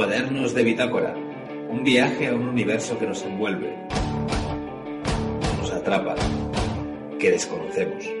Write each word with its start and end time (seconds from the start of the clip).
Cuadernos 0.00 0.54
de 0.54 0.64
Bitácora. 0.64 1.14
Un 1.68 1.84
viaje 1.84 2.28
a 2.28 2.34
un 2.34 2.48
universo 2.48 2.98
que 2.98 3.06
nos 3.06 3.22
envuelve, 3.22 3.76
nos 5.58 5.70
atrapa, 5.74 6.14
que 7.18 7.30
desconocemos. 7.30 8.19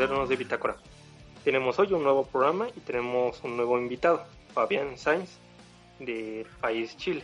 Cuadernos 0.00 0.30
de 0.30 0.36
Bitácora. 0.36 0.76
Tenemos 1.44 1.78
hoy 1.78 1.92
un 1.92 2.02
nuevo 2.02 2.24
programa 2.24 2.68
y 2.74 2.80
tenemos 2.80 3.44
un 3.44 3.54
nuevo 3.54 3.78
invitado, 3.78 4.24
Fabián 4.54 4.96
Sainz, 4.96 5.36
del 5.98 6.46
país 6.58 6.96
Chile. 6.96 7.22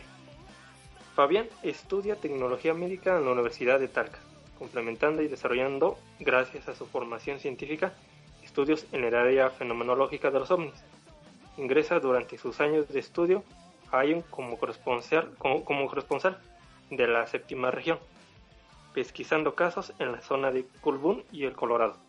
Fabián 1.15 1.47
estudia 1.63 2.17
tecnología 2.17 2.75
médica 2.75 3.17
en 3.17 3.25
la 3.25 3.31
Universidad 3.31 3.79
de 3.79 3.87
Talca, 3.87 4.19
complementando 4.59 5.23
y 5.23 5.27
desarrollando, 5.27 5.97
gracias 6.19 6.67
a 6.67 6.75
su 6.75 6.85
formación 6.85 7.39
científica, 7.39 7.93
estudios 8.43 8.85
en 8.91 9.05
el 9.05 9.15
área 9.15 9.49
fenomenológica 9.49 10.29
de 10.29 10.37
los 10.37 10.51
ovnis. 10.51 10.83
Ingresa 11.57 11.99
durante 11.99 12.37
sus 12.37 12.59
años 12.59 12.87
de 12.89 12.99
estudio 12.99 13.43
a 13.91 14.05
ION 14.05 14.21
como 14.29 14.59
corresponsal, 14.59 15.33
como, 15.39 15.65
como 15.65 15.91
de 16.91 17.07
la 17.07 17.25
séptima 17.25 17.71
región, 17.71 17.97
pesquisando 18.93 19.55
casos 19.55 19.93
en 19.97 20.11
la 20.11 20.21
zona 20.21 20.51
de 20.51 20.67
Colbún 20.81 21.23
y 21.31 21.45
el 21.45 21.53
Colorado. 21.53 22.05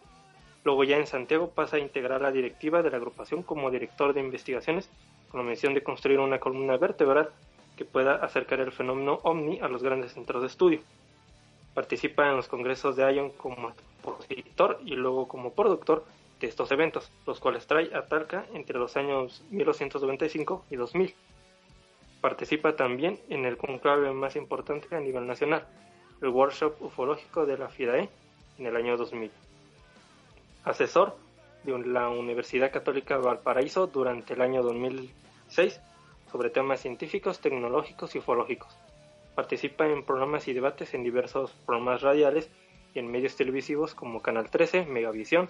Luego 0.65 0.85
ya 0.85 0.97
en 0.97 1.07
Santiago 1.07 1.51
pasa 1.51 1.77
a 1.77 1.81
integrar 1.81 2.21
la 2.21 2.33
directiva 2.33 2.83
de 2.83 2.91
la 2.91 2.97
agrupación 2.97 3.43
como 3.43 3.71
director 3.71 4.13
de 4.13 4.21
investigaciones 4.21 4.91
con 5.31 5.45
la 5.45 5.49
misión 5.49 5.75
de 5.75 5.83
construir 5.83 6.19
una 6.21 6.41
columna 6.41 6.77
vertebral 6.77 7.31
que 7.77 7.85
pueda 7.85 8.17
acercar 8.17 8.61
el 8.61 8.73
fenómeno 8.73 9.21
ovni 9.23 9.61
a 9.61 9.69
los 9.69 9.83
grandes 9.83 10.13
centros 10.13 10.43
de 10.43 10.49
estudio. 10.49 10.81
Participa 11.75 12.29
en 12.29 12.37
los 12.37 12.49
congresos 12.49 12.97
de 12.97 13.13
ION 13.13 13.31
como 13.31 13.71
expositor 13.71 14.81
y 14.85 14.97
luego 14.97 15.29
como 15.29 15.53
productor 15.53 16.05
de 16.41 16.47
estos 16.49 16.71
eventos, 16.73 17.13
los 17.27 17.41
cuales 17.41 17.67
trae 17.67 17.95
a 17.95 18.07
Talca 18.07 18.47
entre 18.53 18.79
los 18.79 18.97
años 18.97 19.45
1995 19.51 20.65
y 20.71 20.77
2000. 20.77 21.15
Participa 22.21 22.75
también 22.75 23.21
en 23.29 23.45
el 23.45 23.57
conclave 23.57 24.13
más 24.13 24.35
importante 24.35 24.95
a 24.95 25.01
nivel 25.01 25.27
nacional, 25.27 25.67
el 26.21 26.29
workshop 26.29 26.75
ufológico 26.81 27.47
de 27.47 27.59
la 27.59 27.69
FIDAE 27.69 28.09
en 28.59 28.67
el 28.67 28.75
año 28.75 28.97
2000. 28.97 29.31
Asesor 30.69 31.17
de 31.65 31.79
la 31.79 32.11
Universidad 32.11 32.71
Católica 32.71 33.17
Valparaíso 33.17 33.87
durante 33.87 34.35
el 34.35 34.43
año 34.43 34.63
2006 34.63 35.81
sobre 36.31 36.51
temas 36.51 36.81
científicos, 36.81 37.41
tecnológicos 37.41 38.15
y 38.15 38.19
ufológicos. 38.19 38.77
Participa 39.35 39.87
en 39.87 40.05
programas 40.05 40.47
y 40.47 40.53
debates 40.53 40.93
en 40.93 41.05
diversos 41.05 41.53
programas 41.65 42.03
radiales 42.03 42.51
y 42.95 42.99
en 42.99 43.11
medios 43.11 43.35
televisivos 43.37 43.95
como 43.95 44.21
Canal 44.21 44.51
13, 44.51 44.85
Megavisión, 44.85 45.49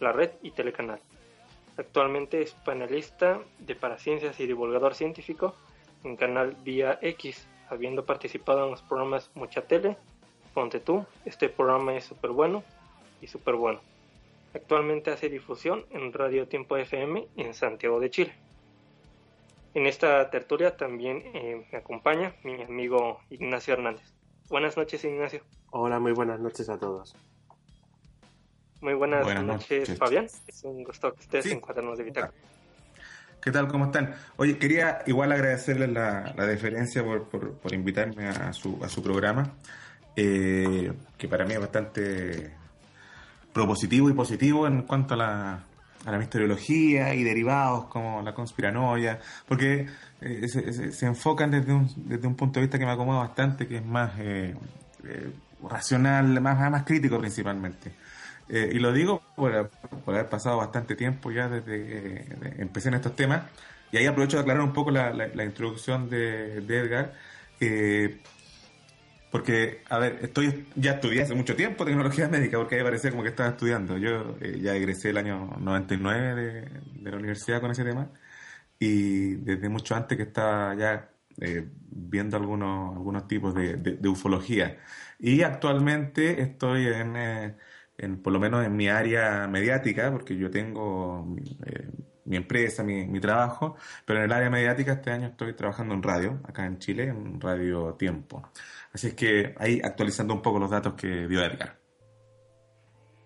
La 0.00 0.10
Red 0.10 0.32
y 0.42 0.50
Telecanal. 0.50 1.00
Actualmente 1.76 2.42
es 2.42 2.54
panelista 2.54 3.38
de 3.60 3.76
Paraciencias 3.76 4.40
y 4.40 4.46
divulgador 4.46 4.94
científico 4.94 5.54
en 6.02 6.16
Canal 6.16 6.56
Vía 6.64 6.98
X, 7.02 7.46
habiendo 7.68 8.04
participado 8.04 8.64
en 8.64 8.72
los 8.72 8.82
programas 8.82 9.30
Mucha 9.34 9.62
Tele, 9.62 9.96
Ponte 10.54 10.80
tú, 10.80 11.04
este 11.24 11.50
programa 11.50 11.94
es 11.94 12.04
súper 12.04 12.30
bueno 12.30 12.64
y 13.20 13.26
súper 13.26 13.54
bueno. 13.56 13.80
Actualmente 14.56 15.10
hace 15.10 15.28
difusión 15.28 15.84
en 15.90 16.14
Radio 16.14 16.48
Tiempo 16.48 16.78
FM 16.78 17.28
en 17.36 17.52
Santiago 17.52 18.00
de 18.00 18.08
Chile. 18.08 18.32
En 19.74 19.84
esta 19.84 20.30
tertulia 20.30 20.78
también 20.78 21.22
eh, 21.34 21.66
me 21.70 21.78
acompaña 21.78 22.34
mi 22.42 22.62
amigo 22.62 23.20
Ignacio 23.28 23.74
Hernández. 23.74 24.14
Buenas 24.48 24.78
noches, 24.78 25.04
Ignacio. 25.04 25.42
Hola, 25.72 25.98
muy 26.00 26.12
buenas 26.12 26.40
noches 26.40 26.70
a 26.70 26.78
todos. 26.78 27.14
Muy 28.80 28.94
buenas, 28.94 29.24
Buenas 29.24 29.44
noches, 29.44 29.80
noches. 29.90 29.98
Fabián. 29.98 30.24
Es 30.46 30.64
un 30.64 30.82
gusto 30.84 31.12
que 31.12 31.20
estés 31.20 31.44
Sí. 31.44 31.50
en 31.52 31.60
Cuadernos 31.60 31.98
de 31.98 32.04
Bitácora. 32.04 32.32
¿Qué 33.42 33.50
tal? 33.50 33.68
¿Cómo 33.68 33.84
están? 33.86 34.14
Oye, 34.36 34.56
quería 34.58 35.02
igual 35.06 35.32
agradecerles 35.32 35.90
la, 35.90 36.32
la 36.34 36.46
deferencia 36.46 37.04
por, 37.04 37.28
por, 37.28 37.58
por 37.58 37.74
invitarme 37.74 38.26
a 38.28 38.54
su, 38.54 38.82
a 38.82 38.88
su 38.88 39.02
programa, 39.02 39.54
eh, 40.16 40.92
que 41.18 41.28
para 41.28 41.44
mí 41.44 41.52
es 41.52 41.60
bastante 41.60 42.54
propositivo 43.56 44.10
y 44.10 44.12
positivo 44.12 44.66
en 44.66 44.82
cuanto 44.82 45.14
a 45.14 45.16
la, 45.16 45.60
a 46.04 46.10
la 46.12 46.18
misteriología 46.18 47.14
y 47.14 47.24
derivados 47.24 47.86
como 47.86 48.20
la 48.20 48.34
conspiranoia, 48.34 49.18
porque 49.48 49.86
eh, 50.20 50.46
se, 50.92 51.06
enfocan 51.06 51.50
desde 51.50 51.72
un, 51.72 51.88
desde 52.06 52.26
un 52.28 52.34
punto 52.34 52.60
de 52.60 52.66
vista 52.66 52.78
que 52.78 52.84
me 52.84 52.92
acomoda 52.92 53.20
bastante, 53.20 53.66
que 53.66 53.78
es 53.78 53.84
más 53.86 54.12
eh, 54.18 54.54
eh, 55.04 55.30
racional, 55.66 56.38
más, 56.42 56.70
más 56.70 56.84
crítico 56.84 57.18
principalmente. 57.18 57.92
Eh, 58.50 58.72
y 58.74 58.78
lo 58.78 58.92
digo 58.92 59.22
por, 59.34 59.70
por 60.04 60.14
haber 60.14 60.28
pasado 60.28 60.58
bastante 60.58 60.94
tiempo 60.94 61.32
ya 61.32 61.48
desde 61.48 61.86
que 61.86 62.54
empecé 62.58 62.88
en 62.88 62.94
estos 62.96 63.16
temas. 63.16 63.42
Y 63.90 63.96
ahí 63.96 64.06
aprovecho 64.06 64.36
de 64.36 64.42
aclarar 64.42 64.62
un 64.62 64.74
poco 64.74 64.90
la, 64.90 65.14
la- 65.14 65.28
la 65.28 65.44
introducción 65.44 66.10
de, 66.10 66.60
de 66.60 66.78
Edgar. 66.78 67.14
Porque, 69.36 69.82
a 69.90 69.98
ver, 69.98 70.18
estoy 70.22 70.66
ya 70.76 70.92
estudié 70.92 71.20
hace 71.20 71.34
mucho 71.34 71.54
tiempo 71.54 71.84
tecnología 71.84 72.26
médica, 72.26 72.56
porque 72.56 72.76
ahí 72.76 72.82
parecía 72.82 73.10
como 73.10 73.22
que 73.22 73.28
estaba 73.28 73.50
estudiando. 73.50 73.98
Yo 73.98 74.34
eh, 74.40 74.58
ya 74.62 74.74
egresé 74.74 75.10
el 75.10 75.18
año 75.18 75.58
99 75.60 76.34
de, 76.34 77.10
la 77.10 77.18
universidad 77.18 77.60
con 77.60 77.70
ese 77.70 77.84
tema. 77.84 78.08
Y 78.78 79.34
desde 79.36 79.68
mucho 79.68 79.94
antes 79.94 80.16
que 80.16 80.24
estaba 80.24 80.74
ya 80.74 81.10
eh, 81.40 81.68
viendo 81.90 82.38
algunos, 82.38 82.96
algunos 82.96 83.28
tipos 83.28 83.54
de, 83.54 84.08
ufología. 84.08 84.78
Y 85.18 85.42
actualmente 85.42 86.40
estoy 86.40 86.86
en, 86.86 87.16
eh, 87.16 87.56
en, 87.98 88.22
por 88.22 88.32
lo 88.32 88.40
menos 88.40 88.64
en 88.64 88.74
mi 88.74 88.88
área 88.88 89.46
mediática, 89.48 90.10
porque 90.12 90.34
yo 90.36 90.50
tengo 90.50 91.26
mi 92.24 92.36
empresa, 92.36 92.82
mi, 92.82 93.06
mi 93.06 93.20
trabajo, 93.20 93.76
pero 94.06 94.20
en 94.20 94.26
el 94.26 94.32
área 94.32 94.48
mediática 94.50 94.94
este 94.94 95.10
año 95.10 95.28
estoy 95.28 95.52
trabajando 95.54 95.94
en 95.94 96.02
radio, 96.02 96.40
acá 96.44 96.64
en 96.66 96.78
Chile, 96.78 97.04
en 97.08 97.40
Radio 97.40 97.94
Tiempo. 97.98 98.50
Así 98.96 99.08
es 99.08 99.14
que 99.14 99.54
ahí 99.58 99.78
actualizando 99.84 100.32
un 100.32 100.40
poco 100.40 100.58
los 100.58 100.70
datos 100.70 100.94
que 100.94 101.28
dio 101.28 101.44
Edgar. 101.44 101.76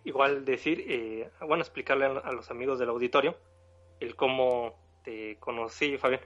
Igual 0.03 0.45
decir, 0.45 0.85
eh, 0.89 1.31
bueno, 1.47 1.63
explicarle 1.63 2.07
a, 2.07 2.33
los 2.33 2.51
amigos 2.51 2.81
del 2.81 2.89
auditorio 2.89 3.37
el 4.01 4.17
cómo 4.17 4.75
te 5.05 5.37
conocí, 5.39 5.97
Fabián. 5.97 6.23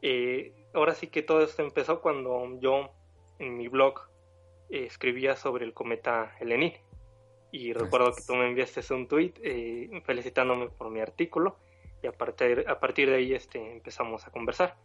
Eh, 0.00 0.54
ahora 0.72 0.94
sí 0.94 1.08
que 1.08 1.22
todo 1.22 1.42
esto 1.42 1.60
empezó 1.62 2.00
cuando 2.00 2.58
yo 2.62 2.90
en 3.38 3.58
mi 3.58 3.68
blog 3.68 4.08
eh, 4.70 4.84
escribía 4.86 5.36
sobre 5.36 5.66
el 5.66 5.74
cometa 5.74 6.34
Helenin. 6.40 6.72
Y 7.52 7.74
recuerdo 7.74 8.14
que 8.14 8.22
tú 8.26 8.36
me 8.36 8.48
enviaste 8.48 8.80
un 8.94 9.06
tweet 9.06 9.34
eh, 9.42 10.00
felicitándome 10.06 10.70
por 10.70 10.88
mi 10.88 11.00
artículo 11.00 11.58
y 12.02 12.06
a 12.06 12.12
partir, 12.12 12.64
a 12.66 12.80
partir 12.80 13.10
de 13.10 13.16
ahí 13.16 13.34
este, 13.34 13.70
empezamos 13.70 14.26
a 14.26 14.30
conversar. 14.30 14.78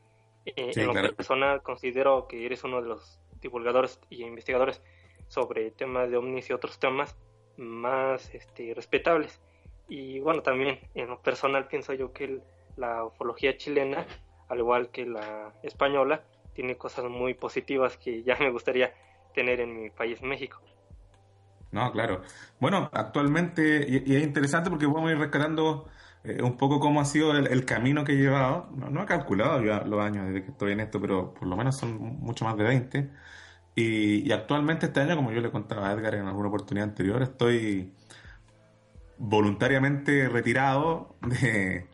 Eh, 0.46 0.74
Sí, 0.74 0.82
en 0.82 0.88
lo 0.88 0.94
claro. 0.94 1.16
personal 1.16 1.62
considero 1.64 2.28
que 2.28 2.46
eres 2.46 2.64
uno 2.64 2.82
de 2.82 2.88
los 2.90 3.20
divulgadores 3.42 4.00
y 4.10 4.24
investigadores 4.24 4.82
sobre 5.28 5.72
temas 5.72 6.10
de 6.10 6.18
ovnis 6.18 6.50
y 6.50 6.54
otros 6.54 6.80
temas 6.80 7.18
más 7.58 8.34
este, 8.34 8.74
respetables. 8.74 9.42
Y 9.88 10.20
bueno, 10.20 10.42
también 10.44 10.80
en 10.96 11.08
lo 11.10 11.22
personal 11.22 11.68
pienso 11.68 11.94
yo 11.94 12.14
que 12.14 12.26
el- 12.26 12.44
la 12.78 13.06
ufología 13.06 13.58
chilena, 13.58 14.06
al 14.50 14.60
igual 14.60 14.90
que 14.92 15.06
la 15.06 15.54
española, 15.64 16.24
tiene 16.54 16.78
cosas 16.78 17.06
muy 17.06 17.34
positivas 17.34 17.98
que 17.98 18.24
ya 18.24 18.38
me 18.40 18.50
gustaría 18.52 18.94
tener 19.34 19.60
en 19.60 19.76
mi 19.82 19.90
país, 19.90 20.22
México. 20.22 20.62
No, 21.72 21.92
claro. 21.92 22.22
Bueno, 22.60 22.90
actualmente, 22.94 23.86
y, 23.90 24.12
y 24.14 24.16
es 24.16 24.24
interesante 24.24 24.70
porque 24.70 24.86
vamos 24.86 25.10
a 25.10 25.14
ir 25.14 25.18
rescatando 25.18 25.90
eh, 26.24 26.42
un 26.44 26.58
poco 26.58 26.80
cómo 26.80 27.02
ha 27.02 27.06
sido 27.06 27.38
el, 27.38 27.48
el 27.48 27.66
camino 27.66 28.04
que 28.04 28.14
he 28.14 28.16
llevado. 28.18 28.70
No, 28.76 28.90
no 28.90 29.04
he 29.04 29.06
calculado 29.06 29.64
ya 29.64 29.82
los 29.84 30.02
años 30.02 30.28
desde 30.28 30.44
que 30.46 30.52
estoy 30.52 30.74
en 30.74 30.80
esto, 30.82 31.02
pero 31.02 31.34
por 31.34 31.48
lo 31.48 31.56
menos 31.58 31.78
son 31.78 31.98
mucho 32.20 32.46
más 32.46 32.58
de 32.58 32.64
20. 32.64 33.12
Y, 33.76 34.28
y 34.28 34.32
actualmente 34.32 34.88
este 34.88 35.02
año, 35.02 35.16
como 35.16 35.32
yo 35.32 35.42
le 35.42 35.52
contaba 35.52 35.90
a 35.90 35.94
Edgar 35.94 36.16
en 36.16 36.28
alguna 36.28 36.50
oportunidad 36.50 36.90
anterior, 36.90 37.22
estoy 37.24 37.94
voluntariamente 39.18 40.28
retirado 40.30 41.16
de, 41.22 41.88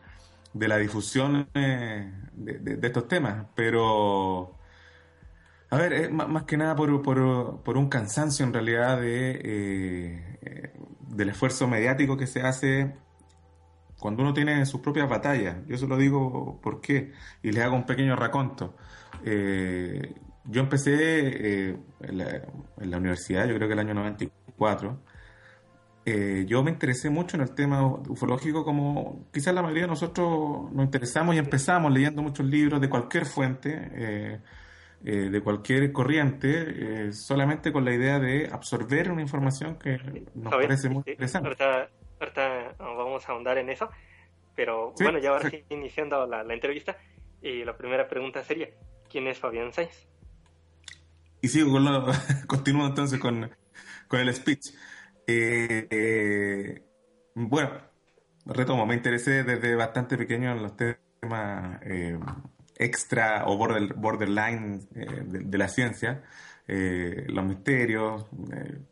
de 0.52 0.68
la 0.68 0.76
difusión 0.78 1.48
eh, 1.54 2.12
de, 2.32 2.58
de- 2.58 2.76
de 2.76 2.86
estos 2.86 3.08
temas, 3.08 3.46
pero 3.54 4.58
a 5.70 5.76
ver, 5.76 5.92
es 5.92 6.10
más, 6.10 6.44
que 6.44 6.56
nada 6.56 6.74
por, 6.76 7.02
por- 7.02 7.62
por 7.62 7.76
un 7.78 7.88
cansancio 7.88 8.44
en 8.44 8.52
realidad 8.52 9.00
de, 9.00 9.30
eh, 9.44 10.38
eh, 10.42 10.72
del 11.00 11.28
esfuerzo 11.30 11.68
mediático 11.68 12.16
que 12.16 12.26
se 12.26 12.42
hace 12.42 12.96
cuando 14.00 14.22
uno 14.22 14.32
tiene 14.32 14.64
sus 14.66 14.80
propias 14.80 15.08
batallas. 15.08 15.58
Yo 15.66 15.76
eso 15.76 15.86
lo 15.86 15.96
digo 15.96 16.58
por 16.62 16.80
qué, 16.80 17.12
y 17.42 17.52
les 17.52 17.62
hago 17.62 17.76
un 17.76 17.86
pequeño 17.86 18.16
raconto. 18.16 18.74
Eh, 19.24 20.14
yo 20.44 20.60
empecé 20.60 21.68
eh, 21.70 21.76
en, 22.00 22.18
la, 22.18 22.42
en 22.78 22.90
la 22.90 22.96
universidad, 22.96 23.46
yo 23.46 23.54
creo 23.54 23.68
que 23.68 23.74
el 23.74 23.80
año 23.80 23.94
94, 23.94 24.40
2004, 24.60 24.98
eh, 26.04 26.44
yo 26.46 26.62
me 26.62 26.70
interesé 26.70 27.10
mucho 27.10 27.36
en 27.36 27.42
el 27.42 27.54
tema 27.54 27.84
ufológico 27.86 28.64
como 28.64 29.26
quizás 29.32 29.54
la 29.54 29.62
mayoría 29.62 29.82
de 29.82 29.88
nosotros 29.88 30.72
nos 30.72 30.84
interesamos 30.84 31.34
y 31.34 31.38
empezamos 31.38 31.92
leyendo 31.92 32.22
muchos 32.22 32.46
libros 32.46 32.80
de 32.80 32.88
cualquier 32.88 33.26
fuente, 33.26 33.90
eh, 33.94 34.40
eh, 35.04 35.30
de 35.30 35.40
cualquier 35.40 35.92
corriente, 35.92 37.12
solamente 37.12 37.72
con 37.72 37.84
la 37.84 37.94
idea 37.94 38.18
de 38.18 38.48
absorber 38.50 39.10
una 39.10 39.22
información 39.22 39.76
que 39.76 39.98
nos 40.34 40.52
parece 40.52 40.88
muy 40.88 41.02
interesante. 41.06 41.50
Ahorita, 42.20 42.74
vamos 42.78 43.28
a 43.28 43.32
ahondar 43.32 43.58
en 43.58 43.70
eso, 43.70 43.90
pero 44.54 44.92
bueno, 45.00 45.18
ya 45.18 45.30
ahora 45.30 45.48
sí, 45.50 45.64
iniciando 45.70 46.26
la, 46.26 46.42
entrevista, 46.52 46.96
y 47.40 47.64
la 47.64 47.76
primera 47.76 48.06
pregunta 48.06 48.44
sería, 48.44 48.68
¿quién 49.08 49.26
es 49.26 49.38
Fabián 49.38 49.72
Sainz? 49.72 50.06
Y 51.40 51.48
sigo 51.48 51.72
con 51.72 51.84
lo, 51.84 52.06
continúo 52.46 52.86
entonces 52.86 53.18
con, 53.18 53.50
con 54.06 54.20
el 54.20 54.34
speech. 54.34 54.74
Eh, 55.26 55.86
eh, 55.90 56.82
bueno, 57.34 57.70
retomo, 58.44 58.84
me 58.84 58.94
interesé 58.94 59.44
desde 59.44 59.74
bastante 59.74 60.18
pequeño 60.18 60.52
en 60.52 60.62
los 60.62 60.76
temas 60.76 61.80
eh, 61.82 62.18
extra 62.76 63.44
o 63.46 63.56
borderline 63.56 64.88
de, 64.90 65.58
la 65.58 65.68
ciencia, 65.68 66.22
los 66.72 67.44
misterios. 67.44 68.26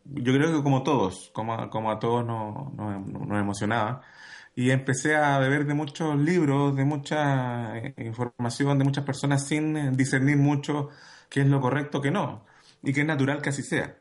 yo 0.04 0.32
creo 0.32 0.56
que 0.56 0.62
como 0.62 0.82
todos, 0.82 1.30
como, 1.32 1.70
como 1.70 1.90
a 1.90 1.98
todos 1.98 2.24
nos, 2.24 3.40
emocionaba. 3.40 4.02
Y 4.54 4.70
empecé 4.72 5.14
a 5.16 5.38
beber 5.38 5.66
de 5.66 5.74
muchos 5.74 6.18
libros, 6.18 6.74
de 6.74 6.84
mucha 6.84 7.74
información, 7.96 8.78
de 8.78 8.84
muchas 8.84 9.04
personas 9.04 9.46
sin 9.46 9.96
discernir 9.96 10.36
mucho 10.36 10.88
qué 11.28 11.42
es 11.42 11.46
lo 11.46 11.60
correcto, 11.60 12.00
qué 12.00 12.10
no, 12.10 12.44
y 12.82 12.92
que 12.92 13.02
es 13.02 13.06
natural 13.06 13.40
que 13.42 13.50
así 13.50 13.62
sea. 13.62 13.96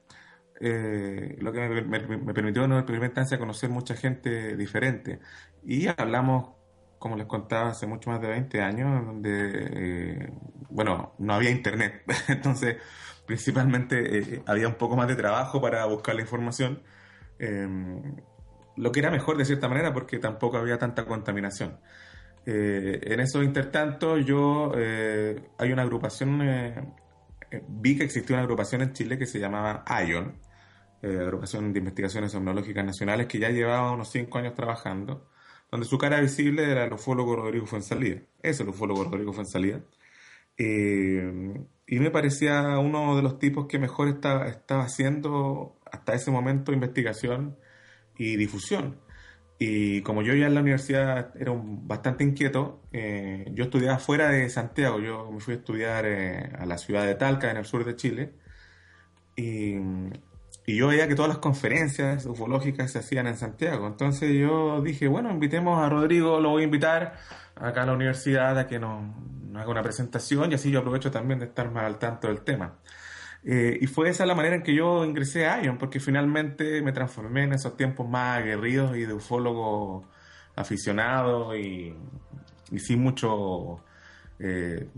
Eh, 0.59 1.37
lo 1.39 1.51
que 1.51 1.59
me, 1.83 1.99
permitió 2.33 2.63
en 2.63 2.85
primera 2.85 3.05
instancia 3.05 3.37
conocer 3.37 3.69
mucha 3.69 3.95
gente 3.95 4.55
diferente. 4.55 5.19
Y 5.63 5.87
hablamos, 5.87 6.51
como 6.99 7.15
les 7.15 7.27
contaba, 7.27 7.69
hace 7.69 7.85
mucho 7.85 8.09
más 8.09 8.21
de 8.21 8.27
20 8.29 8.61
años, 8.61 9.05
donde, 9.05 9.31
eh, 9.31 10.33
bueno, 10.69 11.13
no 11.19 11.33
había 11.33 11.51
internet. 11.51 12.03
Entonces, 12.27 12.77
principalmente 13.27 14.17
eh, 14.17 14.43
había 14.47 14.67
un 14.67 14.75
poco 14.75 14.95
más 14.95 15.07
de 15.07 15.15
trabajo 15.15 15.61
para 15.61 15.85
buscar 15.85 16.15
la 16.15 16.21
información. 16.21 16.81
lo 18.77 18.91
que 18.91 18.99
era 18.99 19.11
mejor 19.11 19.37
de 19.37 19.45
cierta 19.45 19.67
manera 19.67 19.93
porque 19.93 20.17
tampoco 20.17 20.57
había 20.57 20.79
tanta 20.79 21.05
contaminación. 21.05 21.79
en 22.45 23.19
esos 23.19 23.43
intertantos 23.43 24.25
yo, 24.25 24.71
hay 24.73 25.71
una 25.71 25.83
agrupación 25.83 26.41
vi 27.67 27.97
que 27.97 28.03
existía 28.03 28.35
una 28.35 28.43
agrupación 28.43 28.81
en 28.81 28.93
Chile 28.93 29.17
que 29.17 29.25
se 29.25 29.39
llamaba 29.39 29.83
ION, 30.05 30.39
eh, 31.01 31.19
agrupación 31.21 31.71
de 31.73 31.79
investigaciones 31.79 32.31
Somnológicas 32.31 32.85
Nacionales, 32.85 33.27
que 33.27 33.39
ya 33.39 33.49
llevaba 33.49 33.91
unos 33.91 34.09
cinco 34.09 34.37
años 34.37 34.53
trabajando, 34.55 35.29
donde 35.71 35.85
su 35.85 35.97
cara 35.97 36.19
visible 36.19 36.69
era 36.69 36.85
el 36.85 36.93
ufólogo 36.93 37.35
Rodrigo 37.35 37.65
Fuensalida. 37.65 38.21
Es 38.41 38.59
el 38.59 38.69
ufólogo 38.69 39.03
Rodrigo 39.05 39.33
Fuensalida. 39.33 39.81
Eh, 40.57 41.53
y 41.87 41.99
me 41.99 42.11
parecía 42.11 42.77
uno 42.79 43.15
de 43.15 43.21
los 43.21 43.39
tipos 43.39 43.67
que 43.67 43.79
mejor 43.79 44.09
estaba, 44.09 44.47
estaba 44.47 44.83
haciendo 44.83 45.79
hasta 45.91 46.13
ese 46.13 46.31
momento 46.31 46.73
investigación 46.73 47.57
y 48.17 48.35
difusión. 48.35 48.99
Y 49.59 50.01
como 50.01 50.21
yo 50.21 50.35
ya 50.35 50.47
en 50.47 50.53
la 50.53 50.61
universidad 50.61 51.31
era 51.39 51.51
bastante 51.55 52.23
inquieto, 52.23 52.81
eh, 52.91 53.49
yo 53.53 53.65
estudiaba 53.65 53.97
fuera 53.97 54.29
de 54.29 54.49
Santiago. 54.49 54.99
Yo 54.99 55.31
me 55.31 55.39
fui 55.39 55.55
a 55.55 55.57
estudiar 55.57 56.05
eh, 56.05 56.51
a 56.57 56.65
la 56.65 56.77
ciudad 56.77 57.05
de 57.05 57.15
Talca, 57.15 57.49
en 57.49 57.57
el 57.57 57.65
sur 57.65 57.83
de 57.85 57.95
Chile. 57.95 58.33
Y, 59.35 59.75
y 60.65 60.75
yo 60.75 60.87
veía 60.87 61.07
que 61.07 61.15
todas 61.15 61.29
las 61.29 61.39
conferencias 61.39 62.25
ufológicas 62.25 62.91
se 62.91 62.99
hacían 62.99 63.27
en 63.27 63.37
Santiago. 63.37 63.87
Entonces 63.87 64.31
yo 64.33 64.81
dije, 64.81 65.07
bueno, 65.07 65.31
invitemos 65.31 65.79
a 65.79 65.89
Rodrigo, 65.89 66.39
lo 66.39 66.49
voy 66.49 66.63
a 66.63 66.65
invitar 66.65 67.15
acá 67.55 67.83
a 67.83 67.85
la 67.87 67.93
universidad 67.93 68.59
a 68.59 68.67
que 68.67 68.77
nos, 68.77 69.01
haga 69.55 69.69
una 69.69 69.81
presentación 69.81 70.51
y 70.51 70.55
así 70.55 70.71
yo 70.71 70.79
aprovecho 70.79 71.11
también 71.11 71.39
de 71.39 71.45
estar 71.45 71.71
más 71.71 71.83
al 71.83 71.99
tanto 71.99 72.27
del 72.27 72.41
tema. 72.41 72.77
Eh, 73.43 73.77
y 73.81 73.87
fue 73.87 74.09
esa 74.09 74.25
la 74.25 74.35
manera 74.35 74.55
en 74.55 74.63
que 74.63 74.73
yo 74.73 75.05
ingresé 75.05 75.47
a 75.47 75.63
ION, 75.63 75.77
porque 75.77 75.99
finalmente 75.99 76.81
me 76.81 76.91
transformé 76.91 77.43
en 77.43 77.53
esos 77.53 77.77
tiempos 77.77 78.07
más 78.07 78.39
aguerridos 78.39 78.97
y 78.97 79.05
de 79.05 79.13
ufólogo 79.13 80.05
aficionado 80.55 81.55
y, 81.55 81.95
sin 82.77 83.01
mucho 83.01 83.83
eh, 84.39 84.89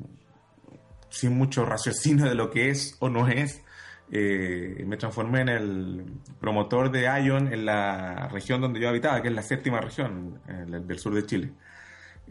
sin 1.09 1.37
mucho 1.37 1.65
raciocinio 1.65 2.25
de 2.25 2.35
lo 2.35 2.49
que 2.49 2.69
es 2.69 2.95
o 2.99 3.09
no 3.09 3.27
es 3.27 3.63
eh, 4.11 4.83
me 4.87 4.97
transformé 4.97 5.41
en 5.41 5.49
el 5.49 6.05
promotor 6.39 6.89
de 6.89 7.03
ION 7.23 7.53
en 7.53 7.65
la 7.65 8.27
región 8.29 8.61
donde 8.61 8.79
yo 8.79 8.89
habitaba, 8.89 9.21
que 9.21 9.27
es 9.27 9.33
la 9.35 9.43
séptima 9.43 9.79
región 9.81 10.39
del 10.67 10.97
sur 10.97 11.13
de 11.13 11.25
Chile. 11.25 11.51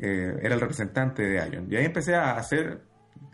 Eh, 0.00 0.38
era 0.42 0.54
el 0.54 0.60
representante 0.60 1.22
de 1.22 1.48
ION. 1.48 1.66
Y 1.70 1.76
ahí 1.76 1.84
empecé 1.84 2.14
a 2.14 2.36
hacer 2.36 2.82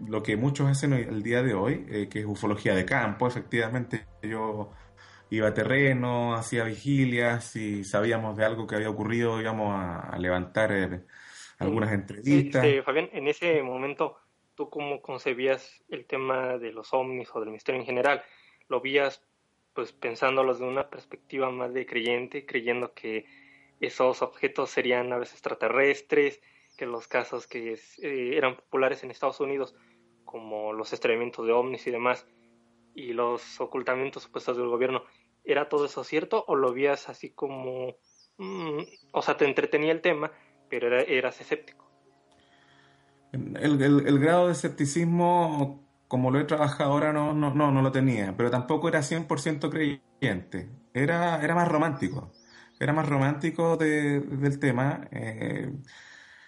lo 0.06 0.22
que 0.22 0.36
muchos 0.36 0.68
hacen 0.68 0.92
hoy, 0.94 1.02
el 1.02 1.22
día 1.22 1.42
de 1.42 1.54
hoy, 1.54 1.86
eh, 1.88 2.08
que 2.08 2.20
es 2.20 2.26
ufología 2.26 2.74
de 2.74 2.84
campo. 2.84 3.26
Efectivamente, 3.26 4.06
yo 4.22 4.70
iba 5.30 5.48
a 5.48 5.54
terreno, 5.54 6.34
hacía 6.34 6.64
vigilias, 6.64 7.44
si 7.44 7.84
sabíamos 7.84 8.36
de 8.36 8.44
algo 8.44 8.66
que 8.66 8.76
había 8.76 8.90
ocurrido, 8.90 9.40
íbamos 9.40 9.74
a, 9.74 10.16
levantar 10.18 11.02
algunas 11.58 11.92
entrevistas. 11.92 12.64
Fabián, 12.84 13.08
en 13.12 13.28
ese 13.28 13.62
momento 13.62 14.18
¿Tú 14.54 14.70
cómo 14.70 15.02
concebías 15.02 15.82
el 15.88 16.06
tema 16.06 16.58
de 16.58 16.72
los 16.72 16.94
ovnis 16.94 17.28
o 17.34 17.40
del 17.40 17.50
misterio 17.50 17.80
en 17.80 17.86
general? 17.86 18.22
¿Lo 18.68 18.80
vías 18.80 19.24
pues 19.72 19.92
pensándolos 19.92 20.60
de 20.60 20.66
una 20.66 20.88
perspectiva 20.88 21.50
más 21.50 21.74
de 21.74 21.84
creyente, 21.84 22.46
creyendo 22.46 22.94
que 22.94 23.26
esos 23.80 24.22
objetos 24.22 24.70
serían 24.70 25.08
naves 25.08 25.32
extraterrestres, 25.32 26.40
que 26.74 26.86
los 26.86 27.08
casos 27.08 27.46
que 27.46 27.74
eh, 27.74 28.36
eran 28.36 28.56
populares 28.56 29.02
en 29.02 29.10
Estados 29.10 29.40
Unidos, 29.40 29.74
como 30.24 30.72
los 30.72 30.92
estrellamientos 30.92 31.46
de 31.46 31.52
ovnis 31.52 31.86
y 31.86 31.90
demás, 31.90 32.26
y 32.94 33.12
los 33.12 33.60
ocultamientos 33.60 34.22
supuestos 34.22 34.56
del 34.56 34.68
gobierno, 34.68 35.02
¿era 35.44 35.68
todo 35.68 35.86
eso 35.86 36.04
cierto 36.04 36.44
o 36.46 36.56
lo 36.56 36.72
vías 36.72 37.08
así 37.08 37.30
como... 37.30 37.96
Mm, 38.38 38.80
o 39.12 39.22
sea, 39.22 39.36
te 39.36 39.44
entretenía 39.44 39.92
el 39.92 40.00
tema, 40.00 40.32
pero 40.68 40.98
eras 40.98 41.40
escéptico? 41.40 41.84
El, 43.32 44.18
grado 44.20 44.46
de 44.46 44.52
escepticismo, 44.52 45.84
como 46.08 46.30
lo 46.30 46.38
he 46.38 46.44
trabajado 46.44 46.92
ahora, 46.92 47.12
no, 47.12 47.34
no, 47.34 47.52
no, 47.52 47.72
no 47.72 47.82
lo 47.82 47.90
tenía, 47.90 48.36
pero 48.36 48.50
tampoco 48.50 48.88
era 48.88 49.00
100% 49.00 49.70
creyente. 49.70 50.70
Era, 50.92 51.42
era 51.42 51.54
más 51.54 51.68
romántico. 51.68 52.30
Era 52.78 52.92
más 52.92 53.08
romántico 53.08 53.76
del 53.76 54.58
tema. 54.58 55.08
Eh, 55.10 55.72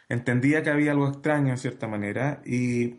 entendía 0.08 0.62
que 0.62 0.70
había 0.70 0.92
algo 0.92 1.08
extraño 1.08 1.50
en 1.50 1.58
cierta 1.58 1.88
manera 1.88 2.40
y 2.44 2.96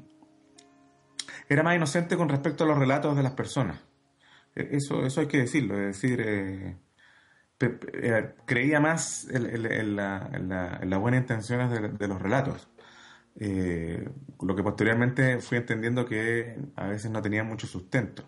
era 1.49 1.63
más 1.63 1.75
inocente 1.75 2.17
con 2.17 2.29
respecto 2.29 2.63
a 2.63 2.67
los 2.67 2.77
relatos 2.77 3.15
de 3.15 3.23
las 3.23 3.33
personas. 3.33 3.79
E, 4.55 4.69
eso, 4.77 5.05
eso 5.05 5.21
hay 5.21 5.27
que 5.27 5.39
decirlo, 5.39 5.79
es 5.79 6.01
decir, 6.01 6.21
eh, 6.21 6.77
eh, 7.59 8.35
creía 8.45 8.79
más 8.79 9.27
en, 9.29 9.95
las 9.95 10.99
buenas 10.99 11.21
intenciones 11.21 11.97
de 11.97 12.07
los 12.07 12.21
relatos. 12.21 12.69
Eh, 13.39 14.09
lo 14.41 14.55
que 14.55 14.63
posteriormente 14.63 15.39
fui 15.39 15.59
entendiendo 15.59 16.05
que 16.05 16.57
a 16.75 16.87
veces 16.87 17.11
no 17.11 17.21
tenía 17.21 17.43
mucho 17.43 17.67
sustento. 17.67 18.23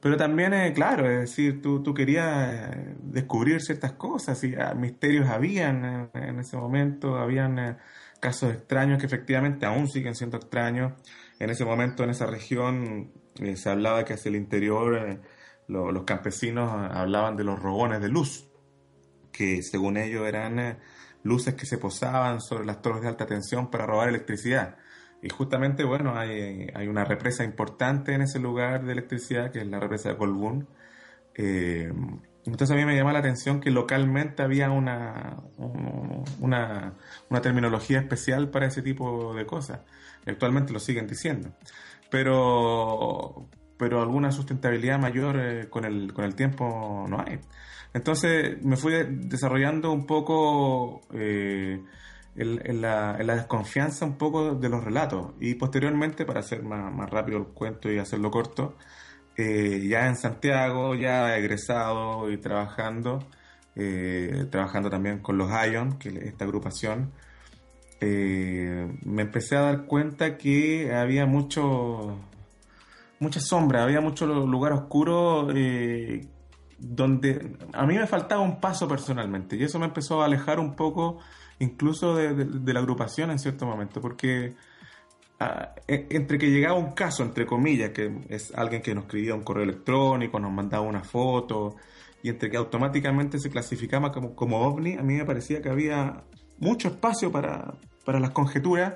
Pero 0.00 0.16
también, 0.16 0.52
eh, 0.54 0.72
claro, 0.74 1.10
es 1.10 1.20
decir, 1.20 1.62
tú, 1.62 1.82
tú 1.82 1.94
querías 1.94 2.52
eh, 2.52 2.96
descubrir 3.02 3.60
ciertas 3.62 3.92
cosas 3.92 4.42
y 4.44 4.54
ah, 4.54 4.74
misterios 4.74 5.28
habían 5.28 6.10
en, 6.14 6.38
ese 6.38 6.56
momento, 6.56 7.16
habían 7.16 7.78
casos 8.24 8.54
extraños 8.54 8.98
que 8.98 9.04
efectivamente 9.04 9.66
aún 9.66 9.86
siguen 9.86 10.14
siendo 10.14 10.38
extraños. 10.38 10.94
En 11.38 11.50
ese 11.50 11.66
momento, 11.66 12.04
en 12.04 12.10
esa 12.10 12.24
región, 12.24 13.12
se 13.54 13.68
hablaba 13.68 14.06
que 14.06 14.14
hacia 14.14 14.30
el 14.30 14.36
interior 14.36 15.20
los 15.68 16.04
campesinos 16.04 16.70
hablaban 16.72 17.36
de 17.36 17.44
los 17.44 17.58
rogones 17.58 18.00
de 18.00 18.08
luz, 18.08 18.48
que 19.30 19.62
según 19.62 19.98
ellos 19.98 20.26
eran 20.26 20.78
luces 21.22 21.52
que 21.52 21.66
se 21.66 21.76
posaban 21.76 22.40
sobre 22.40 22.64
las 22.64 22.80
torres 22.80 23.02
de 23.02 23.08
alta 23.08 23.26
tensión 23.26 23.70
para 23.70 23.84
robar 23.84 24.08
electricidad. 24.08 24.78
Y 25.20 25.28
justamente, 25.28 25.84
bueno, 25.84 26.16
hay, 26.16 26.68
hay 26.74 26.88
una 26.88 27.04
represa 27.04 27.44
importante 27.44 28.14
en 28.14 28.22
ese 28.22 28.38
lugar 28.38 28.86
de 28.86 28.92
electricidad, 28.92 29.52
que 29.52 29.58
es 29.58 29.66
la 29.66 29.80
represa 29.80 30.08
de 30.08 30.16
Colbún. 30.16 30.66
Entonces 32.46 32.70
a 32.70 32.74
mí 32.74 32.84
me 32.84 32.94
llama 32.94 33.12
la 33.12 33.20
atención 33.20 33.60
que 33.60 33.70
localmente 33.70 34.42
había 34.42 34.70
una, 34.70 35.36
una, 36.40 36.92
terminología 37.42 38.00
especial 38.00 38.50
para 38.50 38.66
ese 38.66 38.82
tipo 38.82 39.34
de 39.34 39.46
cosas. 39.46 39.80
Actualmente 40.26 40.72
lo 40.72 40.78
siguen 40.78 41.06
diciendo. 41.06 41.50
Pero, 42.10 43.48
pero 43.78 44.02
alguna 44.02 44.30
sustentabilidad 44.30 44.98
mayor 44.98 45.38
eh, 45.40 45.68
con, 45.70 45.84
el, 45.84 46.12
con 46.12 46.24
el 46.24 46.34
tiempo 46.34 47.06
no 47.08 47.20
hay. 47.20 47.40
Entonces 47.94 48.62
me 48.62 48.76
fui 48.76 48.92
desarrollando 49.08 49.92
un 49.92 50.04
poco 50.04 51.00
eh, 51.12 51.80
en, 52.36 52.80
la, 52.80 53.16
desconfianza 53.16 54.04
un 54.04 54.18
poco 54.18 54.54
de 54.54 54.68
los 54.68 54.82
relatos 54.82 55.32
y 55.40 55.54
posteriormente, 55.54 56.24
para 56.24 56.40
hacer 56.40 56.62
más, 56.62 57.08
rápido 57.08 57.38
el 57.38 57.44
cuento 57.46 57.90
y 57.90 57.98
hacerlo 57.98 58.30
corto, 58.30 58.76
eh, 59.36 59.86
ya 59.88 60.06
en 60.06 60.16
Santiago, 60.16 60.94
ya 60.94 61.36
egresado 61.36 62.30
y 62.30 62.38
trabajando, 62.38 63.26
eh, 63.74 64.46
trabajando 64.50 64.90
también 64.90 65.18
con 65.18 65.38
los 65.38 65.50
Ion, 65.50 65.98
que 65.98 66.08
esta 66.08 66.44
agrupación, 66.44 67.12
eh, 68.00 68.92
me 69.04 69.22
empecé 69.22 69.56
a 69.56 69.62
dar 69.62 69.86
cuenta 69.86 70.36
que 70.36 70.94
había 70.94 71.26
mucho, 71.26 72.16
mucha 73.18 73.40
sombra, 73.40 73.82
había 73.82 74.00
mucho 74.00 74.26
lugar 74.26 74.72
oscuro 74.72 75.48
donde 76.78 77.56
a 77.72 77.86
mí 77.86 77.96
me 77.96 78.06
faltaba 78.06 78.42
un 78.42 78.60
paso 78.60 78.86
personalmente 78.86 79.56
y 79.56 79.62
eso 79.62 79.78
me 79.78 79.86
empezó 79.86 80.22
a 80.22 80.26
alejar 80.26 80.60
un 80.60 80.74
poco 80.74 81.18
incluso 81.60 82.16
de 82.16 82.72
la 82.72 82.80
agrupación 82.80 83.30
en 83.30 83.38
cierto 83.38 83.64
momento, 83.64 84.00
porque 84.00 84.54
e, 85.86 86.06
entre 86.10 86.38
que 86.38 86.50
llegaba 86.50 86.78
un 86.78 86.92
caso, 86.92 87.22
entre 87.22 87.46
comillas, 87.46 87.90
que 87.90 88.12
es 88.28 88.52
alguien 88.54 88.82
que 88.82 88.94
nos 88.94 89.04
escribía 89.04 89.34
un 89.34 89.42
correo 89.42 89.64
electrónico, 89.64 90.38
nos 90.38 90.52
mandaba 90.52 90.84
una 90.84 91.04
foto, 91.04 91.76
y 92.22 92.30
entre 92.30 92.50
que 92.50 92.56
automáticamente 92.56 93.38
se 93.38 93.50
clasificaba 93.50 94.10
como, 94.10 94.34
como 94.34 94.60
ovni, 94.62 94.94
a 94.94 95.02
mí 95.02 95.14
me 95.14 95.24
parecía 95.24 95.60
que 95.60 95.68
había 95.68 96.24
mucho 96.58 96.88
espacio 96.88 97.30
para, 97.30 97.74
para 98.04 98.20
las 98.20 98.30
conjeturas 98.30 98.94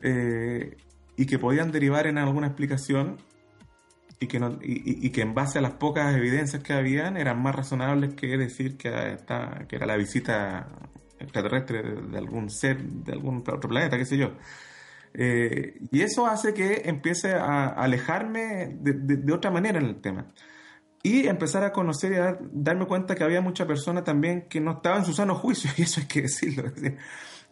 eh, 0.00 0.76
y 1.16 1.26
que 1.26 1.38
podían 1.38 1.70
derivar 1.70 2.06
en 2.06 2.18
alguna 2.18 2.46
explicación 2.46 3.18
y 4.18 4.28
que, 4.28 4.38
no, 4.38 4.58
y, 4.62 5.10
que 5.10 5.20
en 5.20 5.34
base 5.34 5.58
a 5.58 5.62
las 5.62 5.72
pocas 5.72 6.14
evidencias 6.14 6.62
que 6.62 6.72
habían 6.72 7.16
eran 7.16 7.42
más 7.42 7.54
razonables 7.54 8.14
que 8.14 8.38
decir 8.38 8.76
que, 8.76 8.88
era, 8.88 9.66
que 9.68 9.76
era 9.76 9.84
la 9.84 9.96
visita 9.96 10.68
extraterrestre 11.18 11.82
de 11.82 12.18
algún 12.18 12.48
ser, 12.48 12.82
de 12.82 13.12
algún 13.12 13.38
otro 13.38 13.68
planeta, 13.68 13.98
qué 13.98 14.06
sé 14.06 14.16
yo. 14.16 14.32
Eh, 15.14 15.78
y 15.90 16.00
eso 16.00 16.26
hace 16.26 16.54
que 16.54 16.82
empiece 16.84 17.32
a 17.32 17.68
alejarme 17.68 18.76
de, 18.80 19.32
otra 19.32 19.50
manera 19.50 19.78
en 19.78 19.86
el 19.86 20.00
tema. 20.00 20.32
Y 21.02 21.26
empezar 21.26 21.64
a 21.64 21.72
conocer 21.72 22.12
y 22.12 22.46
darme 22.52 22.86
cuenta 22.86 23.14
que 23.14 23.24
había 23.24 23.40
mucha 23.40 23.66
persona 23.66 24.04
también 24.04 24.42
que 24.48 24.60
no 24.60 24.72
estaba 24.72 24.98
en 24.98 25.04
su 25.04 25.12
sano 25.12 25.34
juicio, 25.34 25.70
y 25.76 25.82
eso 25.82 26.00
hay 26.00 26.06
que 26.06 26.22
decirlo. 26.22 26.72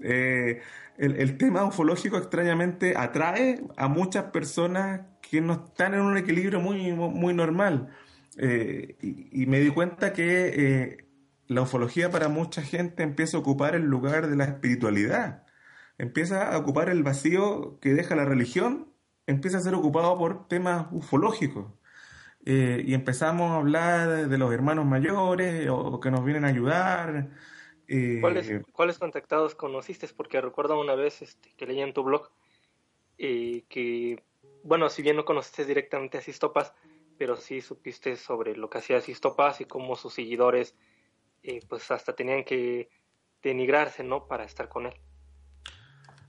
Eh, 0.03 0.63
el, 0.97 1.37
tema 1.37 1.65
ufológico 1.65 2.17
extrañamente 2.17 2.95
atrae 2.97 3.63
a 3.77 3.89
muchas 3.89 4.25
personas 4.25 5.03
que 5.21 5.41
no 5.41 5.65
están 5.65 5.95
en 5.95 6.01
un 6.01 6.17
equilibrio 6.17 6.61
muy, 6.61 6.93
muy 6.93 7.35
normal. 7.35 7.89
Eh, 8.39 8.97
y, 9.03 9.43
y, 9.43 9.47
me 9.47 9.61
di 9.61 9.71
cuenta 9.71 10.13
que 10.13 11.07
la 11.49 11.63
ufología 11.63 12.11
para 12.11 12.29
mucha 12.29 12.63
gente 12.63 13.03
empieza 13.03 13.37
a 13.37 13.41
ocupar 13.41 13.75
el 13.75 13.83
lugar 13.83 14.29
de 14.29 14.37
la 14.37 14.45
espiritualidad 14.45 15.43
empieza 16.01 16.51
a 16.53 16.59
ocupar 16.59 16.89
el 16.89 17.03
vacío 17.03 17.79
que 17.81 17.91
deja 17.91 18.17
la 18.17 18.25
religión, 18.25 18.91
empieza 19.27 19.59
a 19.59 19.61
ser 19.61 19.75
ocupado 19.75 20.17
por 20.17 20.49
temas 20.49 20.87
ufológicos. 20.93 21.67
Eh, 22.47 22.83
y 22.87 22.95
empezamos 22.95 23.51
a 23.51 23.57
hablar 23.57 24.29
de 24.29 24.39
los 24.39 24.51
hermanos 24.51 24.87
mayores 24.87 25.69
o, 25.69 26.01
que 26.01 26.11
nos 26.11 26.25
vienen 26.25 26.47
a 26.47 26.49
ayudar. 26.49 27.29
Eh, 27.87 28.19
¿Cuáles, 28.73 28.99
contactados 28.99 29.55
conociste? 29.55 30.09
Porque 30.17 30.41
recuerdo 30.41 30.81
una 30.81 30.95
vez 30.95 31.21
este, 31.21 31.53
que 31.55 31.67
leí 31.67 31.83
en 31.83 31.93
tu 31.93 32.03
blog 32.03 32.31
eh, 33.19 33.65
que, 33.69 34.25
bueno, 34.65 34.89
si 34.89 35.03
bien 35.03 35.17
no 35.17 35.27
conociste 35.27 35.67
directamente 35.67 36.17
a 36.17 36.23
Sistopas, 36.23 36.73
pero 37.19 37.37
sí 37.37 37.61
supiste 37.61 38.17
sobre 38.17 38.57
lo 38.57 38.71
que 38.71 38.79
hacía 38.79 39.03
Sistopas 39.03 39.61
y 39.61 39.67
cómo 39.67 39.97
sus 39.97 40.15
seguidores 40.15 40.75
pues 41.69 41.91
hasta 41.91 42.15
tenían 42.15 42.45
que 42.45 42.89
denigrarse, 43.43 44.03
¿no? 44.03 44.27
Para 44.27 44.45
estar 44.45 44.69
con 44.69 44.87
él. 44.87 44.95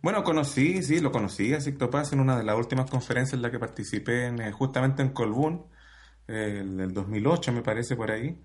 Bueno, 0.01 0.23
conocí, 0.23 0.81
sí, 0.81 0.99
lo 0.99 1.11
conocí 1.11 1.53
a 1.53 1.61
Sicto 1.61 1.89
Paz 1.91 2.11
en 2.11 2.19
una 2.19 2.35
de 2.35 2.43
las 2.43 2.57
últimas 2.57 2.89
conferencias 2.89 3.33
en 3.35 3.43
la 3.43 3.51
que 3.51 3.59
participé, 3.59 4.25
en, 4.25 4.41
eh, 4.41 4.51
justamente 4.51 5.03
en 5.03 5.09
Colbún, 5.09 5.67
el 6.27 6.77
del 6.77 6.93
2008 6.93 7.51
me 7.51 7.61
parece 7.61 7.95
por 7.95 8.09
ahí, 8.09 8.41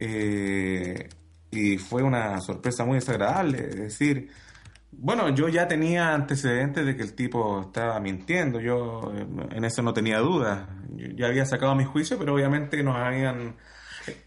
eh, 0.00 1.08
y 1.52 1.78
fue 1.78 2.02
una 2.02 2.40
sorpresa 2.40 2.84
muy 2.84 2.96
desagradable, 2.96 3.58
es 3.68 3.76
decir, 3.76 4.30
bueno, 4.90 5.28
yo 5.30 5.48
ya 5.48 5.68
tenía 5.68 6.14
antecedentes 6.14 6.84
de 6.84 6.96
que 6.96 7.02
el 7.02 7.14
tipo 7.14 7.62
estaba 7.62 8.00
mintiendo, 8.00 8.60
yo 8.60 9.12
eh, 9.14 9.26
en 9.52 9.64
eso 9.64 9.82
no 9.82 9.92
tenía 9.94 10.18
duda, 10.18 10.68
ya 11.14 11.28
había 11.28 11.46
sacado 11.46 11.74
mi 11.76 11.84
juicio, 11.84 12.18
pero 12.18 12.34
obviamente 12.34 12.82
nos 12.82 12.96
habían... 12.96 13.56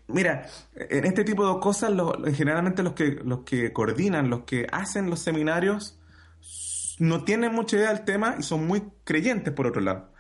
Mira, 0.08 0.46
en 0.76 1.06
este 1.06 1.24
tipo 1.24 1.54
de 1.54 1.60
cosas, 1.60 1.92
generalmente 2.36 2.84
los 2.84 2.94
que, 2.94 3.20
los 3.26 3.42
que 3.42 3.74
coordinan, 3.74 4.30
los 4.30 4.44
que 4.44 4.68
hacen 4.72 5.10
los 5.10 5.20
seminarios, 5.22 6.01
no 7.00 7.24
tienen 7.24 7.54
mucha 7.54 7.78
idea 7.78 7.94
del 7.94 8.06
tema 8.06 8.36
y 8.40 8.44
son 8.44 8.68
muy 8.68 8.84
creyentes 9.04 9.54
por 9.54 9.68
otro 9.68 9.82
lado. 9.82 10.12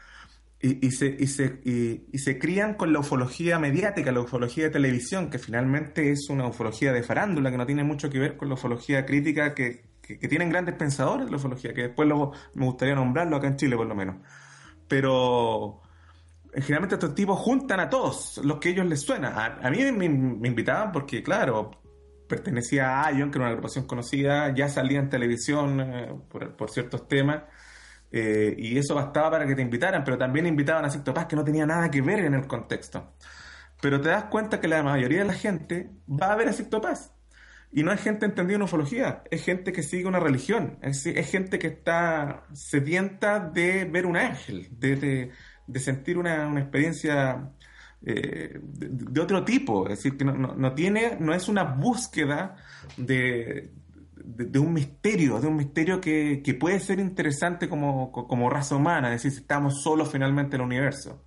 Y, 0.63 0.91
se, 0.91 1.07
y, 1.19 1.25
se, 1.25 1.59
y, 1.65 2.19
se 2.19 2.37
crían 2.37 2.75
con 2.75 2.93
la 2.93 2.99
ufología 2.99 3.57
mediática, 3.57 4.11
la 4.11 4.19
ufología 4.19 4.65
de 4.65 4.69
televisión, 4.69 5.31
que 5.31 5.39
finalmente 5.39 6.11
es 6.11 6.29
una 6.29 6.45
ufología 6.45 6.93
de 6.93 7.01
farándula, 7.01 7.49
que 7.49 7.57
no 7.57 7.65
tiene 7.65 7.83
mucho 7.83 8.11
que 8.11 8.19
ver 8.19 8.37
con 8.37 8.47
la 8.47 8.53
ufología 8.53 9.03
crítica 9.07 9.55
que, 9.55 9.85
que, 10.03 10.27
tienen 10.27 10.49
grandes 10.49 10.75
pensadores 10.75 11.31
la 11.31 11.37
ufología, 11.37 11.73
que 11.73 11.83
después 11.83 12.07
luego 12.07 12.33
me 12.53 12.65
gustaría 12.65 12.93
nombrarlo 12.93 13.37
acá 13.37 13.47
en 13.47 13.55
Chile 13.55 13.75
por 13.75 13.87
lo 13.87 13.95
menos. 13.95 14.17
Pero 14.87 15.81
generalmente 16.53 16.95
estos 16.95 17.15
tipos 17.15 17.39
juntan 17.39 17.79
a 17.79 17.89
todos 17.89 18.39
los 18.43 18.59
que 18.59 18.69
ellos 18.69 18.85
les 18.85 19.01
suena. 19.01 19.57
A, 19.63 19.71
mí 19.71 19.79
me, 19.91 20.09
me, 20.09 20.47
invitaban 20.47 20.91
porque, 20.91 21.23
claro, 21.23 21.80
pertenecía 22.31 23.03
a 23.03 23.11
Ion, 23.11 23.29
que 23.29 23.37
era 23.37 23.45
una 23.45 23.51
agrupación 23.51 23.85
conocida, 23.85 24.55
ya 24.55 24.69
salía 24.69 24.99
en 24.99 25.09
televisión 25.09 25.81
eh, 25.81 26.15
por, 26.29 26.71
ciertos 26.71 27.07
temas, 27.09 27.43
eh, 28.09 28.55
y 28.57 28.77
eso 28.77 28.95
bastaba 28.95 29.31
para 29.31 29.45
que 29.45 29.53
te 29.53 29.61
invitaran, 29.61 30.03
pero 30.05 30.17
también 30.17 30.47
invitaban 30.47 30.85
a 30.85 30.89
Sicto 30.89 31.13
Paz, 31.13 31.25
que 31.25 31.35
no 31.35 31.43
tenía 31.43 31.65
nada 31.65 31.91
que 31.91 32.01
ver 32.01 32.19
en 32.19 32.33
el 32.33 32.47
contexto. 32.47 33.15
Pero 33.81 33.99
te 33.99 34.09
das 34.09 34.25
cuenta 34.25 34.61
que 34.61 34.69
la 34.69 34.81
mayoría 34.81 35.19
de 35.19 35.25
la 35.25 35.33
gente 35.33 35.91
va 36.07 36.31
a 36.31 36.35
ver 36.37 36.47
a. 36.47 36.53
Y 37.73 37.83
no 37.83 37.91
es 37.91 38.01
gente 38.01 38.25
entendida 38.25 38.55
en 38.55 38.61
ufología, 38.63 39.23
es 39.29 39.43
gente 39.43 39.73
que 39.73 39.83
sigue 39.83 40.05
una 40.05 40.19
religión, 40.19 40.77
es, 40.81 41.03
gente 41.29 41.57
que 41.59 41.67
está 41.67 42.45
sedienta 42.53 43.39
de 43.39 43.85
ver 43.85 44.05
un 44.05 44.17
ángel, 44.17 44.67
de, 44.71 45.31
de, 45.67 45.79
sentir 45.79 46.17
una 46.17 46.59
experiencia 46.59 47.53
eh, 48.03 48.59
de, 48.61 49.21
otro 49.21 49.45
tipo, 49.45 49.87
es 49.87 49.97
decir, 49.97 50.17
que 50.17 50.25
no, 50.25 50.33
no, 50.33 50.73
tiene, 50.73 51.17
no 51.19 51.33
es 51.33 51.47
una 51.47 51.63
búsqueda 51.63 52.55
de, 52.97 53.71
de, 54.15 54.59
un 54.59 54.73
misterio, 54.73 55.39
de 55.39 55.47
un 55.47 55.55
misterio 55.55 56.01
que, 56.01 56.41
que 56.43 56.53
puede 56.55 56.79
ser 56.79 56.99
interesante 56.99 57.69
como, 57.69 58.11
como, 58.11 58.49
raza 58.49 58.75
humana, 58.75 59.13
es 59.13 59.23
decir, 59.23 59.39
estamos 59.39 59.83
solos 59.83 60.11
finalmente 60.11 60.55
en 60.55 60.61
el 60.61 60.67
universo. 60.67 61.25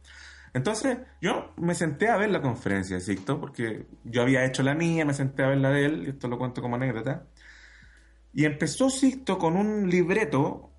Entonces, 0.53 0.99
yo 1.21 1.53
me 1.57 1.75
senté 1.75 2.09
a 2.09 2.17
ver 2.17 2.31
la 2.31 2.41
conferencia 2.41 2.97
de 2.97 3.03
Sixto, 3.03 3.41
porque 3.41 3.87
yo 4.05 4.23
había 4.23 4.45
hecho 4.45 4.63
la 4.63 4.75
mía, 4.75 5.05
me 5.05 5.15
senté 5.15 5.43
a 5.43 5.49
ver 5.49 5.59
la 5.59 5.71
de 5.71 5.85
él, 5.85 6.05
y 6.07 6.11
esto 6.11 6.29
lo 6.29 6.39
cuento 6.39 6.63
como 6.63 6.77
anécdota. 6.77 7.27
Y 8.33 8.45
empezó 8.45 8.91
Sixto 8.91 9.39
con 9.39 9.57
un 9.57 9.89
libreto 9.91 10.71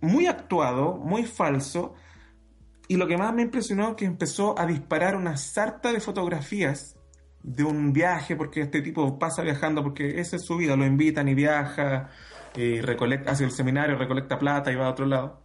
muy 0.00 0.26
actuado, 0.26 0.96
muy 0.96 1.24
falso, 1.24 1.94
y 2.88 2.96
lo 2.96 3.06
que 3.06 3.16
más 3.16 3.32
me 3.34 3.42
impresionó 3.42 3.90
es 3.90 3.96
que 3.96 4.04
empezó 4.04 4.58
a 4.58 4.66
disparar 4.66 5.16
una 5.16 5.36
sarta 5.36 5.92
de 5.92 6.00
fotografías 6.00 6.96
de 7.42 7.64
un 7.64 7.92
viaje, 7.92 8.36
porque 8.36 8.62
este 8.62 8.82
tipo 8.82 9.18
pasa 9.18 9.42
viajando, 9.42 9.82
porque 9.82 10.20
esa 10.20 10.36
es 10.36 10.44
su 10.44 10.56
vida, 10.56 10.76
lo 10.76 10.86
invitan 10.86 11.28
y 11.28 11.34
viaja, 11.34 12.10
y 12.54 12.80
recolecta, 12.80 13.32
hace 13.32 13.44
el 13.44 13.50
seminario, 13.50 13.96
recolecta 13.96 14.38
plata 14.38 14.70
y 14.70 14.76
va 14.76 14.86
a 14.86 14.90
otro 14.90 15.06
lado. 15.06 15.42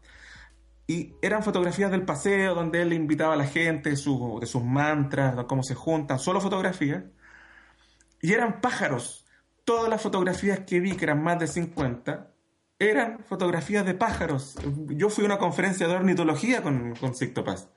Y 0.87 1.15
eran 1.21 1.43
fotografías 1.43 1.91
del 1.91 2.05
paseo, 2.05 2.55
donde 2.55 2.81
él 2.81 2.93
invitaba 2.93 3.33
a 3.33 3.37
la 3.37 3.45
gente, 3.45 3.89
de 3.89 3.97
sus 3.97 4.63
mantras, 4.63 5.35
de 5.35 5.45
cómo 5.45 5.61
se 5.63 5.75
juntan, 5.75 6.17
solo 6.17 6.39
fotografías. 6.39 7.03
Y 8.21 8.33
eran 8.33 8.61
pájaros. 8.61 9.25
Todas 9.65 9.89
las 9.89 10.01
fotografías 10.01 10.61
que 10.61 10.79
vi, 10.79 10.95
que 10.95 11.03
eran 11.03 11.21
más 11.21 11.39
de 11.39 11.47
50, 11.47 12.31
eran 12.79 13.19
fotografías 13.19 13.85
de 13.85 13.93
pájaros. 13.93 14.55
Yo 14.87 15.09
fui 15.09 15.23
a 15.23 15.27
una 15.27 15.37
conferencia 15.37 15.87
de 15.87 15.95
ornitología 15.95 16.61
con, 16.61 16.95
con 16.95 17.15
Sicto 17.15 17.43
Paz. 17.43 17.69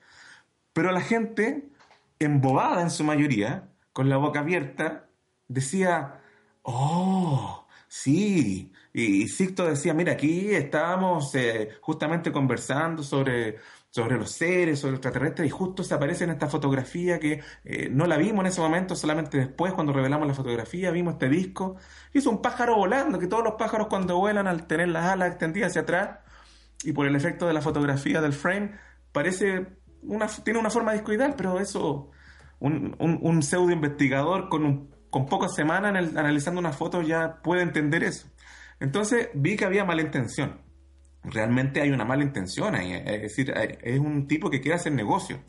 Pero 0.72 0.92
la 0.92 1.00
gente, 1.00 1.70
embobada 2.18 2.82
en 2.82 2.90
su 2.90 3.04
mayoría, 3.04 3.68
con 3.92 4.08
la 4.08 4.18
boca 4.18 4.40
abierta, 4.40 5.08
decía, 5.48 6.20
oh, 6.62 7.66
sí. 7.88 8.72
Y, 8.92 9.28
Sicto 9.28 9.66
decía, 9.66 9.94
mira, 9.94 10.12
aquí 10.12 10.50
estábamos 10.54 11.34
eh, 11.34 11.70
justamente 11.80 12.32
conversando 12.32 13.02
sobre 13.02 13.58
sobre 13.90 14.16
los 14.16 14.30
seres, 14.30 14.78
sobre 14.78 14.94
extraterrestres, 14.94 15.48
y 15.48 15.50
justo 15.50 15.82
se 15.82 15.94
aparece 15.94 16.24
en 16.24 16.30
esta 16.30 16.48
fotografía 16.48 17.18
que 17.18 17.42
eh, 17.64 17.88
no 17.90 18.06
la 18.06 18.16
vimos 18.16 18.40
en 18.40 18.46
ese 18.46 18.60
momento, 18.60 18.94
solamente 18.94 19.38
después, 19.38 19.72
cuando 19.72 19.92
revelamos 19.92 20.28
la 20.28 20.34
fotografía, 20.34 20.92
vimos 20.92 21.14
este 21.14 21.28
disco. 21.28 21.76
Y 22.12 22.18
es 22.18 22.26
un 22.26 22.40
pájaro 22.40 22.76
volando, 22.76 23.18
que 23.18 23.26
todos 23.26 23.42
los 23.42 23.54
pájaros 23.54 23.88
cuando 23.88 24.16
vuelan, 24.16 24.46
al 24.46 24.66
tener 24.68 24.88
las 24.88 25.06
alas 25.06 25.30
extendidas 25.30 25.70
hacia 25.70 25.82
atrás, 25.82 26.18
y 26.84 26.92
por 26.92 27.06
el 27.06 27.16
efecto 27.16 27.46
de 27.48 27.52
la 27.52 27.62
fotografía 27.62 28.20
del 28.20 28.32
frame, 28.32 28.72
parece 29.12 29.66
una, 30.02 30.28
tiene 30.28 30.60
una 30.60 30.70
forma 30.70 30.92
discoidal, 30.92 31.34
pero 31.36 31.58
eso, 31.58 32.10
un, 32.60 32.96
un, 32.98 33.42
pseudo 33.42 33.72
investigador 33.72 34.48
con, 34.48 34.88
con 35.10 35.26
pocas 35.26 35.54
semanas 35.54 36.16
analizando 36.16 36.60
una 36.60 36.72
foto 36.72 37.02
ya 37.02 37.40
puede 37.42 37.62
entender 37.62 38.04
eso. 38.04 38.28
Entonces 38.78 39.28
vi 39.34 39.56
que 39.56 39.64
había 39.66 39.84
mala 39.84 40.02
intención 40.02 40.69
realmente 41.24 41.80
hay 41.80 41.90
una 41.90 42.04
mala 42.04 42.24
intención 42.24 42.74
ahí. 42.74 42.92
Es 42.92 43.22
decir, 43.22 43.52
es 43.82 43.98
un 43.98 44.26
tipo 44.26 44.50
que 44.50 44.60
quiere 44.60 44.76
hacer 44.76 44.92
negocio. 44.92 45.40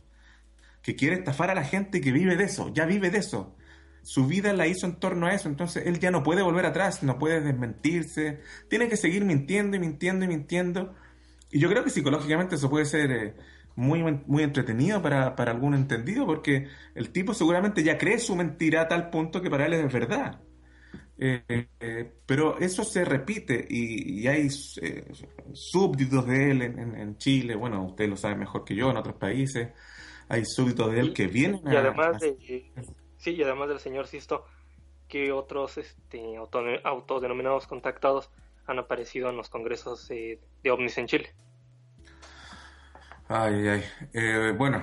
que 0.82 0.96
quiere 0.96 1.16
estafar 1.16 1.52
a 1.52 1.56
la 1.56 1.64
gente 1.64 2.02
que 2.02 2.12
vive 2.12 2.36
de 2.36 2.46
eso, 2.46 2.74
ya 2.74 2.86
vive 2.86 3.12
de 3.12 3.20
eso. 3.20 3.56
Su 4.04 4.26
vida 4.28 4.52
la 4.54 4.68
hizo 4.68 4.88
en 4.88 4.96
torno 4.96 5.28
a 5.28 5.34
eso, 5.34 5.48
entonces 5.48 5.86
él 5.86 6.00
ya 6.00 6.10
no 6.12 6.24
puede 6.24 6.42
volver 6.42 6.66
atrás, 6.66 7.04
no 7.04 7.20
puede 7.20 7.42
desmentirse, 7.42 8.40
tiene 8.68 8.90
que 8.90 8.98
seguir 8.98 9.24
mintiendo 9.26 9.78
y 9.78 9.80
mintiendo 9.80 10.26
y 10.26 10.28
mintiendo. 10.28 10.96
Y 11.52 11.60
yo 11.60 11.70
creo 11.70 11.84
que 11.84 11.92
psicológicamente 11.92 12.56
eso 12.56 12.70
puede 12.70 12.86
ser 12.86 13.12
eh, 13.12 13.36
muy, 13.76 14.02
muy 14.26 14.44
entretenido 14.44 15.02
para, 15.02 15.36
para 15.36 15.52
algún 15.52 15.76
entendido, 15.76 16.26
porque 16.26 16.68
el 16.96 17.12
tipo 17.12 17.34
seguramente 17.36 17.84
ya 17.84 17.98
cree 17.98 18.18
su 18.20 18.36
mentira 18.36 18.82
a 18.82 18.88
tal 18.88 19.12
punto 19.12 19.42
que 19.42 19.50
para 19.52 19.68
él 19.68 19.74
es 19.74 19.94
verdad. 19.94 20.42
Eh, 21.24 21.68
eh, 21.80 22.12
pero 22.26 22.58
eso 22.58 22.84
se 22.84 23.06
repite 23.06 23.68
y, 23.70 24.28
hay 24.28 24.48
eh, 24.82 25.06
súbditos 25.54 26.26
de 26.26 26.50
él 26.50 26.62
en, 26.64 27.16
Chile, 27.20 27.54
bueno, 27.54 27.86
usted 27.86 28.10
lo 28.10 28.18
sabe 28.18 28.34
mejor 28.34 28.66
que 28.66 28.74
yo, 28.74 28.90
en 28.90 28.98
otros 28.98 29.18
países, 29.18 29.70
hay 30.30 30.44
súbditos 30.46 30.92
de 30.92 31.00
él 31.00 31.14
que 31.14 31.28
vienen 31.28 31.62
y 31.64 31.76
además 31.76 32.20
de, 32.22 32.66
sí, 33.18 33.36
y 33.36 33.44
además 33.44 33.70
del 33.70 33.80
señor 33.80 34.08
Sisto, 34.08 34.48
que 35.08 35.32
otros 35.32 35.78
este, 35.78 36.38
autodenominados 36.84 37.68
contactados 37.68 38.32
han 38.66 38.80
aparecido 38.80 39.30
en 39.30 39.38
los 39.38 39.48
congresos 39.48 40.08
de 40.08 40.72
ovnis 40.72 40.98
en 40.98 41.06
Chile. 41.06 41.36
Ay, 43.28 43.68
ay, 43.68 44.52
bueno, 44.58 44.82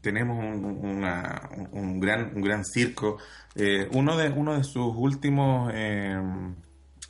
tenemos 0.00 0.38
un, 0.38 2.00
gran, 2.00 2.32
un 2.34 2.42
gran 2.42 2.64
circo. 2.64 3.18
Eh, 3.54 3.88
uno, 3.92 4.16
de, 4.16 4.30
uno 4.30 4.56
de 4.56 4.64
sus 4.64 4.94
últimos 4.94 5.72
eh, 5.74 6.20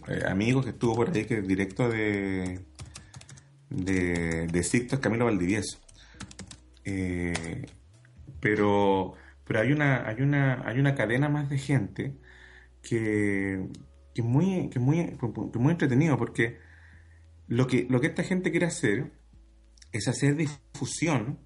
eh, 0.09 0.23
amigos 0.29 0.65
que 0.65 0.71
estuvo 0.71 0.95
por 0.95 1.11
ahí, 1.11 1.25
que 1.25 1.39
es 1.39 1.47
directo 1.47 1.89
de, 1.89 2.65
de, 3.71 4.47
de 4.47 4.59
es 4.61 4.99
Camilo 5.01 5.25
Valdivieso. 5.27 5.79
pero 8.41 9.15
pero 9.47 9.61
hay 9.61 9.73
una, 9.73 10.07
hay 10.09 10.23
una, 10.23 10.67
hay 10.67 10.81
una 10.81 10.95
cadena 10.95 11.29
más 11.29 11.49
de 11.49 11.59
gente 11.59 12.17
que, 12.83 13.69
que 14.13 14.21
es 14.23 14.27
muy, 14.27 14.69
que 14.71 14.81
muy, 14.81 15.17
muy 15.55 15.73
entretenido 15.73 16.19
porque 16.19 16.59
lo 17.47 17.67
que, 17.69 17.87
lo 17.89 18.01
que 18.01 18.09
esta 18.09 18.25
gente 18.25 18.51
quiere 18.51 18.67
hacer 18.67 19.13
es 19.93 20.09
hacer 20.09 20.35
difusión 20.35 21.39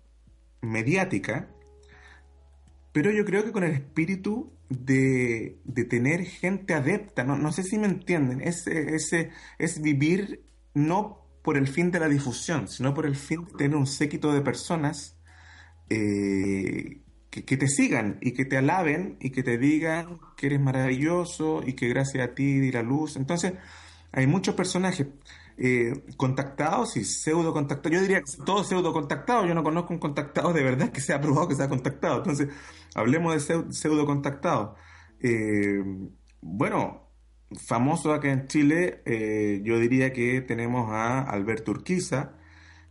mediática, 0.61 1.49
pero 2.93 3.11
yo 3.11 3.25
creo 3.25 3.45
que 3.45 3.53
con 3.53 3.65
el 3.65 3.73
espíritu 3.73 4.53
de, 4.69 5.59
tener 5.89 6.25
gente 6.25 6.75
adepta, 6.75 7.25
no, 7.25 7.37
no 7.37 7.53
sé 7.53 7.63
si 7.63 7.79
me 7.79 7.87
entienden, 7.87 8.41
es, 8.41 8.67
es 8.67 9.83
vivir 9.83 10.43
no 10.75 11.21
por 11.43 11.57
el 11.57 11.69
fin 11.69 11.91
de 11.91 12.01
la 12.01 12.09
difusión, 12.09 12.69
sino 12.69 12.95
por 12.95 13.07
el 13.07 13.17
fin 13.17 13.45
de 13.45 13.53
tener 13.53 13.77
un 13.77 13.87
séquito 13.87 14.33
de 14.33 14.41
personas 14.43 15.17
eh, 15.89 17.01
que, 17.31 17.57
te 17.57 17.69
sigan 17.69 18.19
y 18.21 18.33
que 18.33 18.45
te 18.45 18.57
alaben 18.57 19.17
y 19.21 19.31
que 19.31 19.43
te 19.43 19.57
digan 19.57 20.19
que 20.37 20.47
eres 20.47 20.61
maravilloso 20.61 21.63
y 21.65 21.75
que 21.75 21.89
gracias 21.89 22.29
a 22.29 22.35
ti 22.35 22.61
di 22.61 22.73
la 22.73 22.83
luz. 22.83 23.17
Entonces, 23.17 23.55
hay 24.13 24.27
muchos 24.27 24.55
personajes. 24.55 25.07
Eh, 25.63 25.93
contactados 26.17 26.97
y 26.97 27.05
pseudo 27.05 27.53
contactados. 27.53 27.95
Yo 27.95 28.01
diría 28.01 28.23
que 28.23 28.33
todos 28.47 28.67
pseudo 28.67 28.95
contactados. 28.95 29.47
Yo 29.47 29.55
no 29.55 29.63
conozco 29.63 29.93
un 29.93 29.99
contactado 30.01 30.55
de 30.55 30.63
verdad 30.63 30.91
que 30.91 31.03
sea 31.03 31.21
probado 31.21 31.49
que 31.49 31.55
sea 31.55 31.69
contactado. 31.69 32.17
Entonces, 32.17 32.49
hablemos 32.95 33.47
de 33.47 33.71
pseudo 33.71 34.07
contactados. 34.07 34.79
Eh, 35.21 35.85
bueno, 36.41 37.11
famoso 37.67 38.15
acá 38.15 38.33
en 38.33 38.47
Chile, 38.47 39.03
eh, 39.05 39.61
yo 39.63 39.79
diría 39.79 40.15
que 40.15 40.41
tenemos 40.41 40.91
a 40.93 41.21
Alberto 41.21 41.73
Urquiza, 41.73 42.39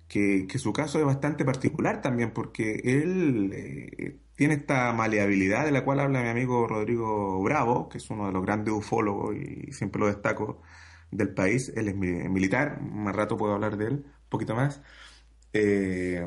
que, 0.08 0.48
su 0.60 0.72
caso 0.72 1.00
es 1.00 1.06
bastante 1.06 1.44
particular 1.46 2.02
también, 2.02 2.34
porque 2.34 2.82
él 2.84 4.22
tiene 4.36 4.54
esta 4.56 4.94
maleabilidad 4.94 5.66
de 5.66 5.72
la 5.72 5.84
cual 5.84 6.02
habla 6.02 6.22
mi 6.22 6.30
amigo 6.30 6.68
Rodrigo 6.68 7.42
Bravo, 7.42 7.90
que 7.90 7.98
es 7.98 8.10
uno 8.12 8.28
de 8.28 8.34
los 8.34 8.44
grandes 8.44 8.76
ufólogos 8.76 9.36
y 9.36 9.72
siempre 9.74 10.00
lo 10.00 10.08
destaco 10.08 10.62
del 11.12 11.34
país, 11.34 11.72
él 11.76 11.88
es 11.88 11.96
militar, 11.96 12.82
más 12.82 13.16
rato 13.16 13.38
puedo 13.38 13.54
hablar 13.54 13.78
de 13.78 13.88
él, 13.88 13.94
un 13.94 14.30
poquito 14.30 14.56
más. 14.56 14.82
Eh, 15.54 16.26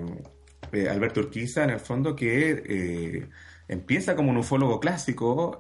eh, 0.73 0.89
Alberto 0.89 1.21
Urquiza, 1.21 1.65
en 1.65 1.71
el 1.71 1.81
fondo, 1.81 2.17
que 2.17 2.63
eh, 2.67 3.29
empieza 3.69 4.17
como 4.17 4.31
un 4.31 4.39
ufólogo 4.39 4.81
clásico, 4.81 5.59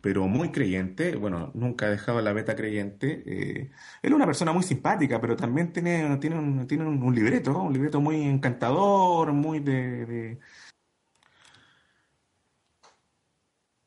pero 0.00 0.26
muy 0.28 0.52
creyente, 0.52 1.16
bueno, 1.16 1.50
nunca 1.54 1.86
ha 1.86 1.90
dejado 1.90 2.20
la 2.20 2.32
beta 2.32 2.54
creyente. 2.56 3.22
él 3.26 3.72
es 4.02 4.12
una 4.12 4.26
persona 4.26 4.52
muy 4.52 4.62
simpática, 4.62 5.20
pero 5.20 5.36
también 5.36 5.72
tiene, 5.72 6.16
tiene, 6.18 6.38
un, 6.38 6.66
tiene 6.66 6.84
un 6.86 7.14
libreto, 7.14 7.58
un 7.62 7.72
libreto 7.72 8.00
muy 8.00 8.22
encantador, 8.22 9.32
muy 9.32 9.60
de... 9.60 10.38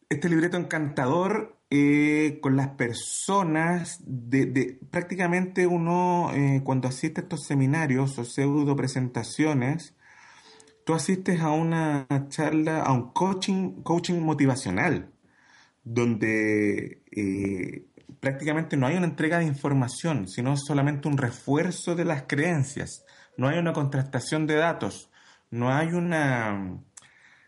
Este 0.09 0.29
libreto 0.29 0.57
encantador 0.57 1.55
eh, 1.77 2.39
con 2.39 2.55
las 2.55 2.69
personas, 2.69 3.99
de, 4.05 4.79
prácticamente 4.91 5.67
uno 5.67 6.31
eh, 6.33 6.61
cuando 6.63 6.88
asiste 6.88 7.19
a 7.19 7.23
estos 7.23 7.43
seminarios 7.45 8.17
o 8.17 8.23
pseudo 8.23 8.77
presentaciones, 8.77 9.93
tú 10.85 10.93
asistes 10.93 11.41
a 11.41 11.51
una 11.51 12.07
charla, 12.29 12.81
a 12.81 12.93
un 12.93 13.11
coaching, 13.11 13.81
coaching 13.83 14.21
motivacional, 14.21 15.11
donde 15.83 17.03
eh, 17.11 17.88
prácticamente 18.21 18.77
no 18.77 18.88
hay 18.88 18.95
una 18.95 19.07
entrega 19.07 19.39
de 19.39 19.45
información, 19.45 20.29
sino 20.29 20.55
solamente 20.55 21.09
un 21.09 21.17
refuerzo 21.17 21.93
de 21.95 22.05
las 22.05 22.23
creencias, 22.23 23.03
no 23.35 23.49
hay 23.49 23.57
una 23.57 23.73
contrastación 23.73 24.47
de 24.47 24.55
datos, 24.55 25.09
no 25.51 25.73
hay 25.73 25.89
una 25.89 26.79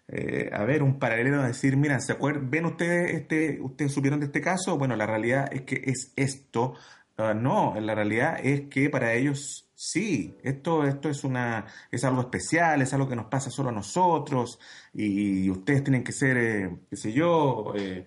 eh, 0.08 0.50
a 0.54 0.64
ver, 0.64 0.84
un 0.84 1.00
paralelo 1.00 1.42
a 1.42 1.48
decir, 1.48 1.78
mira, 1.78 2.00
¿se 2.00 2.14
acuerdan? 2.14 2.50
¿Ven 2.50 2.66
ustedes, 2.66 3.14
este, 3.14 3.60
ustedes 3.62 3.94
supieron 3.94 4.20
de 4.20 4.28
este 4.28 4.42
caso? 4.42 4.78
Bueno, 4.78 4.96
la 4.96 5.06
realidad 5.06 5.50
es 5.52 5.62
que 5.64 5.82
es 5.86 6.14
esto. 6.16 6.76
Uh, 7.18 7.34
no, 7.34 7.76
la 7.80 7.96
realidad 7.96 8.40
es 8.44 8.70
que 8.70 8.90
para 8.90 9.14
ellos 9.14 9.68
sí, 9.78 10.38
esto, 10.44 10.86
esto 10.86 11.10
es 11.10 11.24
una, 11.24 11.66
es 11.92 12.04
algo 12.04 12.22
especial, 12.22 12.82
es 12.82 12.94
algo 12.94 13.08
que 13.08 13.16
nos 13.16 13.28
pasa 13.28 13.52
solo 13.52 13.70
a 13.70 13.72
nosotros, 13.72 14.60
y 14.94 15.50
ustedes 15.50 15.84
tienen 15.84 16.04
que 16.04 16.12
ser, 16.12 16.38
eh, 16.38 16.78
qué 16.90 16.96
sé 16.96 17.14
yo, 17.14 17.74
eh, 17.76 18.06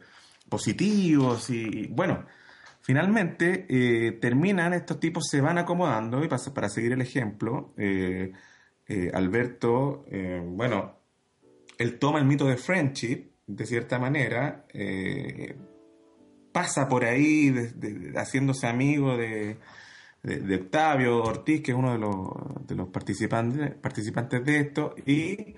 positivos, 0.49 1.49
y, 1.51 1.87
bueno, 1.89 2.27
finalmente 2.83 3.67
eh, 3.69 4.13
terminan, 4.21 4.75
estos 4.75 4.99
tipos 5.01 5.29
se 5.29 5.41
van 5.41 5.59
acomodando, 5.59 6.25
y 6.25 6.29
para 6.29 6.69
seguir 6.69 6.93
el 6.93 7.03
ejemplo, 7.03 7.75
Alberto, 9.13 10.05
bueno, 10.45 11.00
él 11.81 11.99
toma 11.99 12.19
el 12.19 12.27
mito 12.27 12.45
de 12.45 12.59
friendship, 12.59 13.31
de 13.47 13.65
cierta 13.65 13.99
manera, 13.99 14.67
eh, 14.75 15.57
pasa 16.53 16.87
por 16.87 17.07
ahí 17.07 17.55
haciéndose 18.15 18.67
amigo 18.67 19.17
de, 19.17 19.59
Octavio 20.55 21.23
Ortiz, 21.23 21.63
que 21.63 21.71
es 21.73 21.79
uno 21.79 21.93
de 21.95 22.75
los, 22.75 22.89
participantes, 22.89 23.75
participantes 23.77 24.45
de 24.45 24.59
esto, 24.59 24.95
y 25.07 25.55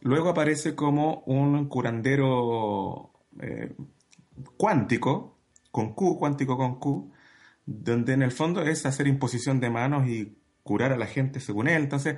luego 0.00 0.30
aparece 0.30 0.74
como 0.74 1.22
un 1.26 1.68
curandero 1.68 3.12
eh, 3.40 3.76
cuántico, 4.56 5.38
con 5.70 5.94
Q, 5.94 6.18
cuántico 6.18 6.56
con 6.56 6.80
Q, 6.80 7.12
donde 7.64 8.14
en 8.14 8.22
el 8.22 8.32
fondo 8.32 8.62
es 8.62 8.86
hacer 8.86 9.06
imposición 9.06 9.60
de 9.60 9.70
manos 9.70 10.08
y 10.08 10.36
curar 10.64 10.92
a 10.92 10.98
la 10.98 11.06
gente 11.06 11.38
según 11.38 11.68
él. 11.68 11.84
Entonces, 11.84 12.16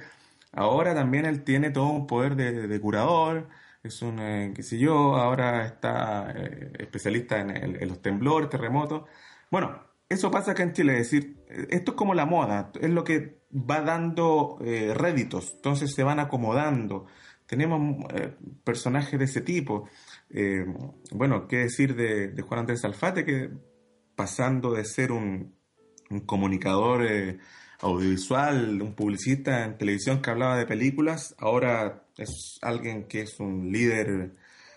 Ahora 0.56 0.94
también 0.94 1.26
él 1.26 1.44
tiene 1.44 1.70
todo 1.70 1.88
un 1.90 2.06
poder 2.06 2.34
de, 2.34 2.80
curador, 2.80 3.48
es 3.82 4.00
un, 4.00 4.18
eh, 4.18 4.54
qué 4.56 4.78
yo, 4.78 5.14
ahora 5.16 5.66
está 5.66 6.32
eh, 6.34 6.72
especialista 6.78 7.38
en, 7.38 7.86
los 7.86 8.00
temblores, 8.00 8.48
terremotos. 8.48 9.02
Bueno, 9.50 9.78
eso 10.08 10.30
pasa 10.30 10.52
acá 10.52 10.62
en 10.62 10.72
Chile, 10.72 10.94
es 10.94 11.10
decir, 11.10 11.44
esto 11.68 11.92
es 11.92 11.96
como 11.96 12.14
la 12.14 12.24
moda, 12.24 12.72
es 12.80 12.88
lo 12.88 13.04
que 13.04 13.42
va 13.52 13.82
dando 13.82 14.58
eh, 14.64 14.94
réditos, 14.94 15.52
entonces 15.56 15.92
se 15.94 16.02
van 16.02 16.20
acomodando. 16.20 17.06
Tenemos 17.44 18.04
personajes 18.64 19.18
de 19.18 19.26
ese 19.26 19.42
tipo. 19.42 19.88
bueno, 21.12 21.46
qué 21.46 21.58
decir 21.58 21.94
de, 21.94 22.42
Juan 22.42 22.60
Andrés 22.60 22.84
Alfate, 22.84 23.24
que 23.24 23.50
pasando 24.16 24.72
de 24.72 24.84
ser 24.84 25.12
un 25.12 25.54
comunicador 26.24 27.06
audiovisual, 27.80 28.80
un 28.80 28.94
publicista 28.94 29.64
en 29.64 29.78
televisión 29.78 30.22
que 30.22 30.30
hablaba 30.30 30.56
de 30.56 30.66
películas, 30.66 31.34
ahora 31.38 32.04
es 32.16 32.58
alguien 32.62 33.04
que 33.04 33.22
es 33.22 33.38
un 33.40 33.70
líder 33.70 34.32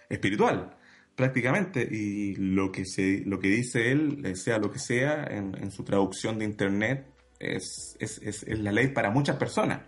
espiritual 0.10 0.76
prácticamente. 1.16 1.88
Y 1.90 2.36
lo 2.36 2.72
que 2.72 2.86
se 2.86 3.24
lo 3.26 3.40
que 3.40 3.50
dice 3.50 3.92
él 3.92 4.36
sea 4.36 4.58
lo 4.58 4.72
que 4.72 4.80
sea 4.80 5.24
en, 5.24 5.72
su 5.72 5.84
traducción 5.84 6.40
de 6.40 6.46
internet 6.46 7.08
es, 7.40 7.96
es, 8.00 8.20
es, 8.22 8.46
la 8.60 8.72
ley 8.72 8.90
para 8.90 9.12
muchas 9.12 9.38
personas 9.38 9.82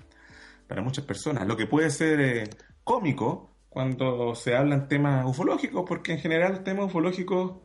para 0.72 0.82
muchas 0.82 1.04
personas. 1.04 1.46
Lo 1.46 1.58
que 1.58 1.68
puede 1.68 1.90
ser 1.90 2.22
eh, 2.22 2.50
cómico 2.86 3.58
cuando 3.68 4.36
se 4.36 4.56
hablan 4.56 4.88
temas 4.88 5.26
ufológicos 5.26 5.84
porque 5.86 6.14
en 6.14 6.20
general 6.20 6.64
temas 6.64 6.86
ufológicos 6.86 7.58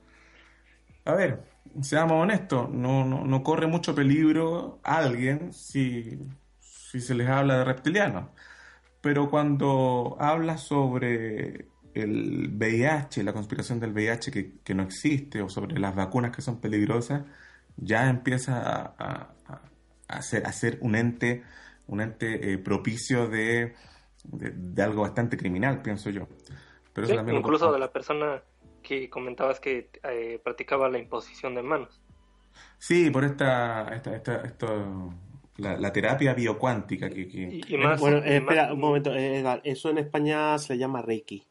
a 1.05 1.15
ver 1.15 1.45
seamos 1.83 2.23
honestos, 2.23 2.71
no, 2.71 3.05
no, 3.05 3.43
corre 3.43 3.67
mucho 3.67 3.95
peligro 3.95 4.81
alguien 4.83 5.53
si, 5.53 6.19
si 6.61 7.01
se 7.01 7.15
les 7.15 7.29
habla 7.29 7.59
de 7.59 7.65
reptilianos. 7.65 8.31
pero 9.01 9.31
cuando 9.31 10.17
habla 10.19 10.59
sobre 10.59 11.69
el 11.95 12.51
VIH, 12.55 13.23
la 13.23 13.33
conspiración 13.33 13.81
del 13.81 13.93
VIH 13.93 14.61
que, 14.63 14.75
no 14.75 14.83
existe, 14.83 15.41
o 15.41 15.49
sobre 15.49 15.79
las 15.79 15.95
vacunas 15.95 16.35
que 16.35 16.43
son 16.43 16.61
peligrosas, 16.61 17.23
ya 17.77 18.11
empieza 18.11 18.95
a, 18.99 19.35
a, 20.09 20.23
ser, 20.23 20.79
un 20.83 20.95
ente, 20.95 21.43
un 21.87 22.01
ente 22.01 22.53
eh, 22.53 22.59
propicio 22.59 23.29
de, 23.29 23.75
de, 24.25 24.83
algo 24.83 25.03
bastante 25.03 25.37
criminal, 25.37 25.81
pienso 25.83 26.11
yo. 26.11 26.29
Pero 26.93 27.33
incluso 27.33 27.73
de 27.73 27.79
la 27.79 27.91
persona 27.91 28.43
que 28.87 29.11
comentabas 29.11 29.59
que 29.59 29.91
eh, 30.05 30.41
practicaba 30.43 30.89
la 30.89 30.99
imposición 30.99 31.55
de 31.57 31.63
manos. 31.63 32.01
Sí, 32.79 33.11
por 33.11 33.25
esta, 33.25 33.89
esta, 33.95 34.15
esta 34.15 34.37
esto, 34.43 35.13
la, 35.57 35.93
terapia 35.93 36.35
biocuántica 36.35 37.11
que... 37.11 37.61
bueno, 37.99 38.19
espera 38.19 38.73
un 38.73 38.81
momento, 38.81 39.13
eso 39.13 39.91
en 39.91 39.99
España 39.99 40.57
se 40.59 40.79
llama 40.79 41.03
Reiki. 41.03 41.45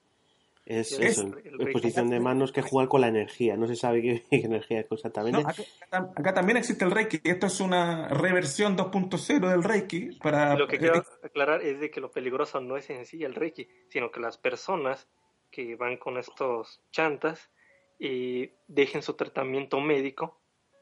Es, 0.65 0.93
eso, 0.93 1.31
exposición 1.59 2.09
de 2.09 2.19
manos 2.19 2.51
que 2.51 2.63
juega 2.63 2.89
con 2.89 3.01
la 3.01 3.07
energía. 3.09 3.55
No 3.55 3.67
se 3.67 3.75
sabe 3.75 4.01
qué, 4.01 4.23
energía 4.31 4.79
es 4.79 4.87
exactamente. 4.89 5.43
acá, 5.91 6.33
también 6.33 6.57
existe 6.57 6.83
el 6.85 6.89
Reiki. 6.89 7.21
Esto 7.23 7.45
es 7.45 7.59
una 7.59 8.07
reversión 8.07 8.75
2.0 8.75 9.47
del 9.47 9.63
Reiki. 9.63 10.17
Para... 10.23 10.55
Lo 10.55 10.67
que 10.67 10.79
quiero 10.79 11.03
aclarar 11.23 11.61
es 11.61 11.79
de 11.79 11.91
que 11.91 12.01
lo 12.01 12.09
peligroso 12.09 12.61
no 12.61 12.77
es 12.77 12.89
en 12.89 13.05
sí 13.05 13.23
el 13.23 13.35
Reiki, 13.35 13.67
sino 13.89 14.09
que 14.09 14.19
las 14.19 14.39
personas 14.39 15.07
que 15.55 15.75
van 15.77 15.95
con 15.95 16.17
estos 16.17 16.81
chantas 16.91 17.49
y 17.97 18.51
dejen 18.67 19.01
su 19.01 19.13
tratamiento 19.13 19.79
médico 19.79 20.41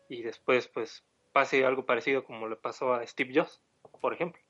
y 0.10 0.24
después 0.24 0.68
pues 0.68 1.04
pase 1.32 1.64
algo 1.64 1.86
parecido 1.86 2.24
como 2.24 2.48
le 2.48 2.56
pasó 2.56 2.94
a 2.94 3.06
Steve 3.06 3.34
Jobs, 3.36 3.62
por 4.02 4.14
ejemplo. 4.14 4.42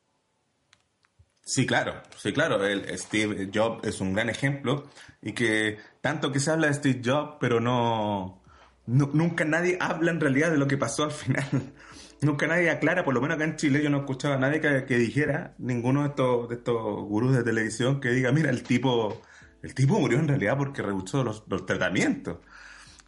Sí, 1.42 1.66
claro, 1.66 2.02
sí, 2.16 2.32
claro. 2.32 2.66
El 2.66 2.98
Steve 2.98 3.50
Jobs 3.54 3.86
es 3.86 4.00
un 4.00 4.14
gran 4.14 4.30
ejemplo 4.30 4.86
y 5.22 5.34
que 5.34 5.78
tanto 6.00 6.32
que 6.32 6.40
se 6.40 6.52
habla 6.52 6.68
de 6.68 6.74
Steve 6.76 7.02
Jobs, 7.04 7.36
pero 7.42 7.60
no, 7.60 8.42
nunca 8.86 9.44
nadie 9.44 9.78
habla 9.82 10.12
en 10.12 10.22
realidad 10.22 10.52
de 10.52 10.58
lo 10.58 10.68
que 10.68 10.78
pasó 10.78 11.04
al 11.04 11.12
final. 11.12 11.74
nunca 12.22 12.48
nadie 12.48 12.70
aclara, 12.70 13.04
por 13.04 13.14
lo 13.14 13.20
menos 13.20 13.36
acá 13.36 13.44
en 13.44 13.58
Chile 13.58 13.84
yo 13.84 13.90
no 13.90 14.00
escuchaba 14.00 14.36
a 14.36 14.40
nadie 14.40 14.62
que, 14.62 14.98
dijera, 14.98 15.54
ninguno 15.58 16.04
de 16.04 16.10
estos, 16.10 16.48
de 16.48 16.56
estos 16.56 17.04
gurús 17.04 17.36
de 17.36 17.44
televisión 17.44 18.00
que 18.00 18.12
diga, 18.12 18.32
mira, 18.32 18.50
el 18.50 18.64
tipo, 18.64 19.22
el 19.63 19.73
tipo 19.73 19.97
murió 19.97 20.19
en 20.19 20.28
realidad 20.28 20.58
porque 20.58 20.82
rehusó 20.82 21.23
los, 21.23 21.45
tratamientos 21.65 22.38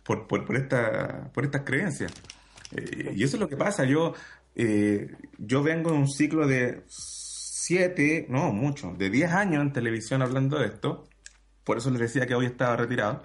por, 0.04 0.26
por, 0.26 0.46
por, 0.46 0.56
esta, 0.56 1.30
por 1.34 1.44
estas 1.44 1.64
creencias. 1.64 2.14
Eh, 2.72 3.14
y 3.16 3.24
eso 3.24 3.36
es 3.36 3.42
lo 3.42 3.50
que 3.50 3.58
pasa. 3.58 3.84
Yo, 3.84 4.14
eh, 4.56 5.16
yo 5.38 5.62
vengo 5.62 5.92
de 5.92 5.98
un 5.98 6.08
ciclo 6.08 6.48
de 6.48 6.84
siete, 6.88 8.26
no, 8.30 8.54
mucho, 8.54 8.96
de 8.98 9.10
diez 9.10 9.32
años 9.32 9.62
en 9.62 9.74
televisión 9.74 10.22
hablando 10.22 10.58
de 10.58 10.68
esto. 10.68 11.04
Por 11.66 11.78
eso 11.78 11.90
les 11.90 12.00
decía 12.00 12.26
que 12.26 12.36
hoy 12.36 12.46
estaba 12.46 12.78
retirado. 12.78 13.24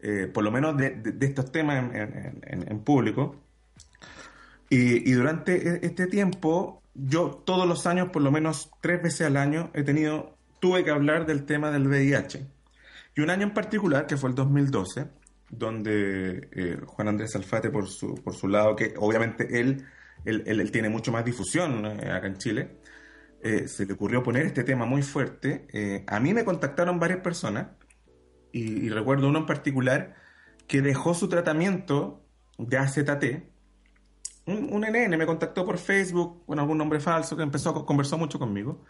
Eh, 0.00 0.30
por 0.32 0.44
lo 0.44 0.50
menos 0.50 0.76
de, 0.76 1.16
estos 1.20 1.50
temas 1.50 1.90
en, 1.94 2.80
público. 2.80 3.36
Y, 4.68 5.10
y, 5.10 5.12
durante 5.12 5.56
e, 5.56 5.86
este 5.86 6.06
tiempo, 6.06 6.82
yo 6.94 7.30
todos 7.30 7.66
los 7.66 7.86
años, 7.86 8.10
por 8.10 8.20
lo 8.20 8.30
menos 8.30 8.70
tres 8.82 9.02
veces 9.02 9.22
al 9.22 9.38
año, 9.38 9.70
he 9.72 9.82
tenido, 9.82 10.36
tuve 10.60 10.84
que 10.84 10.90
hablar 10.90 11.24
del 11.24 11.46
tema 11.46 11.70
del 11.70 11.88
VIH. 11.88 12.57
Y 13.18 13.20
un 13.20 13.30
año 13.30 13.42
en 13.42 13.52
particular, 13.52 14.06
que 14.06 14.16
fue 14.16 14.30
el 14.30 14.36
2012, 14.36 15.08
donde 15.50 16.48
eh, 16.52 16.78
Juan 16.86 17.08
Andrés 17.08 17.34
Alfate, 17.34 17.68
por 17.68 17.88
su, 17.88 18.14
por 18.14 18.32
su 18.32 18.46
lado, 18.46 18.76
que 18.76 18.94
obviamente 18.96 19.58
él, 19.58 19.84
él, 20.24 20.70
tiene 20.70 20.88
mucho 20.88 21.10
más 21.10 21.24
difusión 21.24 21.84
eh, 21.84 22.12
acá 22.12 22.28
en 22.28 22.38
Chile, 22.38 22.78
eh, 23.42 23.66
se 23.66 23.86
le 23.86 23.94
ocurrió 23.94 24.22
poner 24.22 24.46
este 24.46 24.62
tema 24.62 24.86
muy 24.86 25.02
fuerte. 25.02 26.04
a 26.06 26.20
mí 26.20 26.32
me 26.32 26.44
contactaron 26.44 27.00
varias 27.00 27.18
personas, 27.18 27.66
y, 28.52 28.88
recuerdo 28.88 29.28
uno 29.28 29.40
en 29.40 29.46
particular, 29.46 30.14
que 30.68 30.80
dejó 30.80 31.12
su 31.12 31.28
tratamiento 31.28 32.22
de 32.56 32.78
AZT. 32.78 33.24
Un, 34.46 34.72
un 34.72 34.82
NN 34.82 35.18
me 35.18 35.26
contactó 35.26 35.64
por 35.66 35.78
Facebook, 35.78 36.46
con 36.46 36.60
algún 36.60 36.78
nombre 36.78 37.00
falso, 37.00 37.36
que 37.36 37.42
empezó, 37.42 37.84
conversó 37.84 38.16
mucho 38.16 38.38
conmigo 38.38 38.84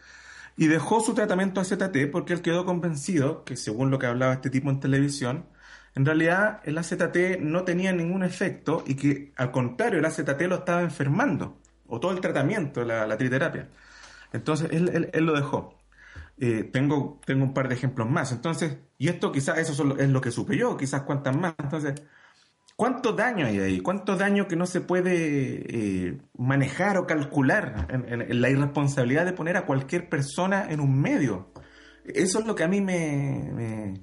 y 0.58 0.66
dejó 0.66 1.00
su 1.00 1.14
tratamiento 1.14 1.60
AZT 1.60 2.10
porque 2.10 2.32
él 2.32 2.42
quedó 2.42 2.64
convencido 2.64 3.44
que 3.44 3.56
según 3.56 3.90
lo 3.90 3.98
que 3.98 4.06
hablaba 4.06 4.34
este 4.34 4.50
tipo 4.50 4.68
en 4.70 4.80
televisión, 4.80 5.46
en 5.94 6.04
realidad 6.04 6.60
el 6.64 6.76
AZT 6.76 7.38
no 7.40 7.62
tenía 7.62 7.92
ningún 7.92 8.24
efecto 8.24 8.82
y 8.84 8.96
que 8.96 9.32
al 9.36 9.52
contrario 9.52 10.00
el 10.00 10.04
AZT 10.04 10.40
lo 10.42 10.56
estaba 10.56 10.82
enfermando, 10.82 11.58
o 11.86 12.00
todo 12.00 12.10
el 12.10 12.20
tratamiento, 12.20 12.84
la, 12.84 13.06
la 13.06 13.16
triterapia. 13.16 13.68
Entonces 14.32 14.68
él, 14.72 15.24
lo 15.24 15.34
dejó. 15.34 15.78
Eh, 16.38 16.64
tengo, 16.64 17.20
tengo 17.24 17.44
un 17.44 17.54
par 17.54 17.68
de 17.68 17.76
ejemplos 17.76 18.10
más. 18.10 18.32
Entonces, 18.32 18.78
y 18.98 19.08
esto 19.08 19.32
quizás 19.32 19.58
eso 19.58 19.96
es 19.96 20.08
lo 20.08 20.20
que 20.20 20.30
supe 20.32 20.56
yo, 20.56 20.76
quizás 20.76 21.02
cuántas 21.02 21.36
más. 21.36 21.54
Entonces, 21.58 22.02
¿cuánto 22.78 23.12
daño 23.12 23.44
hay 23.44 23.58
ahí? 23.58 23.80
¿Cuánto 23.80 24.16
daño 24.16 24.46
que 24.46 24.54
no 24.54 24.64
se 24.64 24.80
puede 24.80 26.06
eh, 26.08 26.18
manejar 26.38 26.96
o 26.96 27.06
calcular 27.06 27.88
la 28.30 28.50
irresponsabilidad 28.50 29.24
de 29.26 29.32
poner 29.32 29.56
a 29.56 29.66
cualquier 29.66 30.08
persona 30.08 30.66
en 30.70 30.78
un 30.78 31.00
medio? 31.00 31.52
Eso 32.04 32.38
es 32.38 32.46
lo 32.46 32.54
que 32.54 32.62
a 32.62 32.68
mí 32.68 32.80
me 32.80 33.98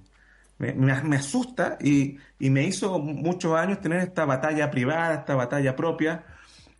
me, 0.57 1.15
asusta 1.15 1.77
y, 1.81 2.17
me 2.39 2.63
hizo 2.63 2.99
muchos 2.99 3.57
años 3.57 3.81
tener 3.81 3.99
esta 3.99 4.25
batalla 4.25 4.71
privada, 4.71 5.15
esta 5.15 5.35
batalla 5.35 5.75
propia, 5.75 6.25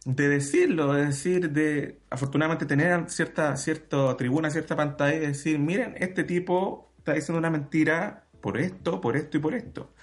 de 0.05 0.29
decirlo, 0.29 0.93
de 0.93 1.07
decir, 1.07 1.51
de 1.51 1.99
afortunadamente 2.09 2.65
tener 2.65 3.09
cierta, 3.09 3.55
cierta 3.57 4.15
tribuna, 4.17 4.49
cierta 4.51 4.75
pantalla 4.75 5.15
y 5.15 5.19
decir, 5.19 5.59
miren, 5.59 5.95
este 5.97 6.23
tipo 6.23 6.91
está 6.97 7.13
diciendo 7.13 7.39
una 7.39 7.49
mentira 7.49 8.25
por 8.41 8.57
esto, 8.57 9.01
por 9.01 9.17
esto 9.17 9.37
y 9.37 9.39
por 9.39 9.55
esto. 9.55 9.94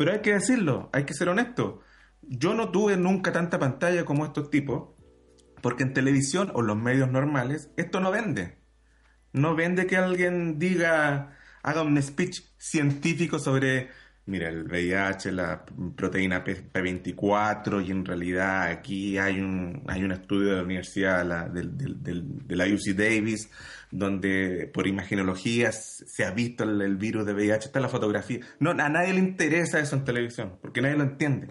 Pero 0.00 0.12
hay 0.12 0.20
que 0.20 0.32
decirlo, 0.32 0.88
hay 0.94 1.04
que 1.04 1.12
ser 1.12 1.28
honesto. 1.28 1.82
Yo 2.22 2.54
no 2.54 2.70
tuve 2.70 2.96
nunca 2.96 3.32
tanta 3.32 3.58
pantalla 3.58 4.06
como 4.06 4.24
estos 4.24 4.48
tipos, 4.48 4.94
porque 5.60 5.82
en 5.82 5.92
televisión 5.92 6.50
o 6.54 6.62
los 6.62 6.78
medios 6.78 7.10
normales 7.10 7.68
esto 7.76 8.00
no 8.00 8.10
vende. 8.10 8.56
No 9.34 9.54
vende 9.54 9.86
que 9.86 9.98
alguien 9.98 10.58
diga, 10.58 11.36
haga 11.62 11.82
un 11.82 12.00
speech 12.02 12.40
científico 12.56 13.38
sobre, 13.38 13.90
mira, 14.24 14.48
el 14.48 14.64
VIH, 14.64 15.32
la 15.32 15.66
proteína 15.94 16.46
P24, 16.46 17.86
y 17.86 17.90
en 17.90 18.06
realidad 18.06 18.68
aquí 18.68 19.18
hay 19.18 19.38
un, 19.38 19.84
hay 19.86 20.02
un 20.02 20.12
estudio 20.12 20.52
de 20.52 20.56
la 20.56 20.62
Universidad 20.62 21.50
de 21.50 22.56
la 22.56 22.64
UC 22.64 22.96
Davis, 22.96 23.50
donde 23.90 24.70
por 24.72 24.86
imagenología 24.86 25.72
se 25.72 26.24
ha 26.24 26.30
visto 26.30 26.64
el, 26.64 26.96
virus 26.96 27.26
de 27.26 27.34
VIH, 27.34 27.66
está 27.66 27.80
la 27.80 27.88
fotografía. 27.88 28.40
No, 28.58 28.70
a 28.70 28.88
nadie 28.88 29.12
le 29.12 29.20
interesa 29.20 29.80
eso 29.80 29.96
en 29.96 30.04
televisión, 30.04 30.58
porque 30.60 30.80
nadie 30.80 30.96
lo 30.96 31.04
entiende. 31.04 31.48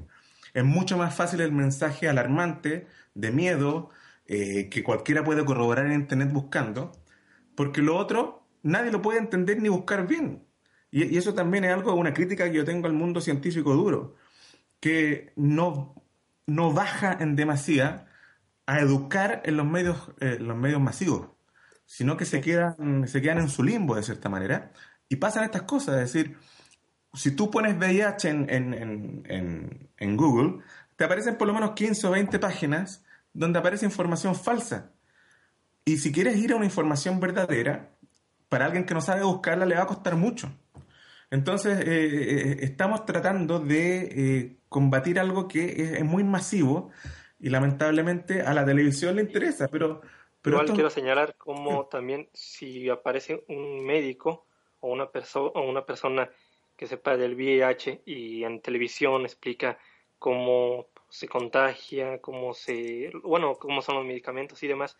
Es 0.53 0.63
mucho 0.63 0.97
más 0.97 1.15
fácil 1.15 1.41
el 1.41 1.51
mensaje 1.51 2.07
alarmante, 2.07 2.87
de 3.13 3.31
miedo, 3.31 3.89
eh, 4.25 4.69
que 4.69 4.83
cualquiera 4.83 5.23
puede 5.23 5.45
corroborar 5.45 5.85
en 5.87 5.93
Internet 5.93 6.31
buscando, 6.31 6.91
porque 7.55 7.81
lo 7.81 7.97
otro 7.97 8.47
nadie 8.63 8.91
lo 8.91 9.01
puede 9.01 9.19
entender 9.19 9.61
ni 9.61 9.69
buscar 9.69 10.07
bien. 10.07 10.43
Y, 10.91 11.17
eso 11.17 11.33
también 11.33 11.65
es 11.65 11.73
algo, 11.73 11.93
una 11.93 12.13
crítica 12.13 12.45
que 12.45 12.55
yo 12.55 12.65
tengo 12.65 12.87
al 12.87 12.93
mundo 12.93 13.21
científico 13.21 13.73
duro, 13.73 14.15
que 14.79 15.33
no, 15.35 15.95
no 16.47 16.73
baja 16.73 17.17
en 17.19 17.35
demasía 17.35 18.07
a 18.65 18.79
educar 18.79 19.41
en 19.45 19.57
los 19.57 19.65
medios, 19.65 20.11
eh, 20.19 20.37
los 20.39 20.55
medios 20.55 20.81
masivos, 20.81 21.29
sino 21.89 22.17
que 22.17 22.25
se 22.25 22.39
quedan, 22.39 23.07
se 23.07 23.19
quedan 23.19 23.39
en 23.39 23.49
su 23.49 23.63
limbo 23.63 23.95
de 23.95 24.03
cierta 24.03 24.29
manera 24.29 24.71
y 25.09 25.15
pasan 25.15 25.43
estas 25.43 25.63
cosas, 25.63 25.95
es 25.95 26.13
decir, 26.13 26.37
si 27.15 27.31
tú 27.31 27.49
pones 27.49 27.75
VIH 27.77 28.29
en, 28.29 28.47
en, 28.47 29.23
en, 29.25 29.89
en 29.97 30.15
Google, 30.15 30.63
te 30.95 31.05
aparecen 31.05 31.35
por 31.35 31.47
lo 31.47 31.53
menos 31.55 31.71
15 31.71 32.05
o 32.05 32.11
20 32.11 32.37
páginas 32.37 33.03
donde 33.33 33.57
aparece 33.57 33.85
información 33.85 34.35
falsa. 34.35 34.91
Y 35.83 35.97
si 35.97 36.11
quieres 36.11 36.37
ir 36.37 36.53
a 36.53 36.57
una 36.57 36.65
información 36.65 37.19
verdadera, 37.19 37.89
para 38.49 38.65
alguien 38.65 38.85
que 38.85 38.93
no 38.93 39.01
sabe 39.01 39.23
buscarla 39.23 39.65
le 39.65 39.75
va 39.75 39.81
a 39.81 39.87
costar 39.87 40.15
mucho. 40.15 40.55
Entonces, 41.31 41.79
eh, 41.79 41.85
eh, 41.87 42.57
estamos 42.61 43.03
tratando 43.07 43.59
de 43.59 44.01
eh, 44.01 44.59
combatir 44.69 45.19
algo 45.19 45.47
que 45.47 45.95
es, 45.97 46.05
muy 46.05 46.23
masivo 46.23 46.91
y 47.39 47.49
lamentablemente 47.49 48.43
a 48.43 48.53
la 48.53 48.63
televisión 48.63 49.15
le 49.15 49.23
interesa, 49.23 49.67
pero... 49.69 50.01
pero 50.41 50.57
Igual 50.57 50.73
quiero 50.73 50.89
señalar 50.89 51.35
cómo 51.37 51.87
también 51.87 52.29
si 52.33 52.89
aparece 52.89 53.43
un 53.47 53.85
médico 53.85 54.45
o 54.79 54.89
una, 54.89 55.11
persona 55.11 55.51
o 55.55 55.61
una 55.61 55.85
persona 55.85 56.29
que 56.77 56.87
sepa 56.87 57.17
del 57.17 57.35
VIH 57.35 58.03
y 58.05 58.43
en 58.43 58.61
televisión 58.61 59.23
explica 59.23 59.77
cómo 60.17 60.87
se 61.09 61.27
contagia, 61.27 62.21
cómo 62.21 62.53
se, 62.53 63.11
bueno, 63.23 63.55
cómo 63.55 63.81
son 63.81 63.95
los 63.95 64.05
medicamentos 64.05 64.63
y 64.63 64.67
demás. 64.67 64.97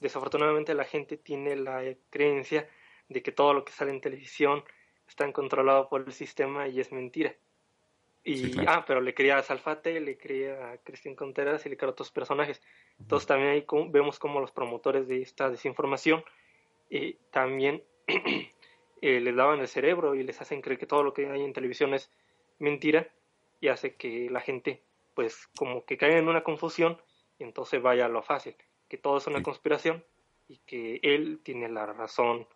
Desafortunadamente 0.00 0.74
la 0.74 0.84
gente 0.84 1.16
tiene 1.16 1.56
la 1.56 1.82
creencia 2.10 2.68
de 3.08 3.22
que 3.22 3.32
todo 3.32 3.54
lo 3.54 3.64
que 3.64 3.72
sale 3.72 3.90
en 3.90 4.00
televisión 4.00 4.62
está 5.08 5.30
controlado 5.32 5.88
por 5.88 6.02
el 6.06 6.12
sistema 6.12 6.68
y 6.68 6.80
es 6.80 6.92
mentira. 6.92 7.34
Y, 8.28 8.52
ah, 8.66 8.84
pero 8.84 9.00
le 9.00 9.14
crea 9.14 9.38
a 9.38 9.42
Salfate, 9.42 10.00
le 10.00 10.18
crea 10.18 10.72
a 10.72 10.78
Cristian 10.78 11.14
Contreras 11.14 11.64
y 11.64 11.68
le 11.68 11.76
crea 11.76 11.90
a 11.90 11.92
otros 11.92 12.10
personajes. 12.10 12.60
Entonces 12.98 13.26
también 13.28 13.50
ahí 13.50 13.64
vemos 13.90 14.18
como 14.18 14.40
los 14.40 14.50
promotores 14.50 15.06
de 15.06 15.22
esta 15.22 15.48
desinformación 15.48 16.24
eh, 16.90 17.18
también 17.30 17.82
eh, 18.06 19.20
les 19.20 19.34
lavan 19.34 19.60
el 19.60 19.68
cerebro 19.68 20.14
y 20.14 20.22
les 20.22 20.40
hacen 20.40 20.60
creer 20.60 20.78
que 20.78 20.86
todo 20.86 21.02
lo 21.02 21.12
que 21.12 21.28
hay 21.28 21.42
en 21.42 21.52
televisión 21.52 21.94
es 21.94 22.10
mentira 22.58 23.08
y 23.60 23.68
hace 23.68 23.94
que 23.94 24.28
la 24.30 24.40
gente 24.40 24.82
pues 25.14 25.48
como 25.56 25.84
que 25.84 25.96
caiga 25.96 26.18
en 26.18 26.28
una 26.28 26.42
confusión 26.42 27.00
y 27.38 27.44
entonces 27.44 27.82
vaya 27.82 28.06
a 28.06 28.08
lo 28.08 28.22
fácil, 28.22 28.54
que 28.88 28.98
todo 28.98 29.18
es 29.18 29.26
una 29.26 29.42
conspiración 29.42 30.04
y 30.48 30.58
que 30.58 31.00
él 31.02 31.40
tiene 31.42 31.68
la 31.68 31.86
razón 31.86 32.46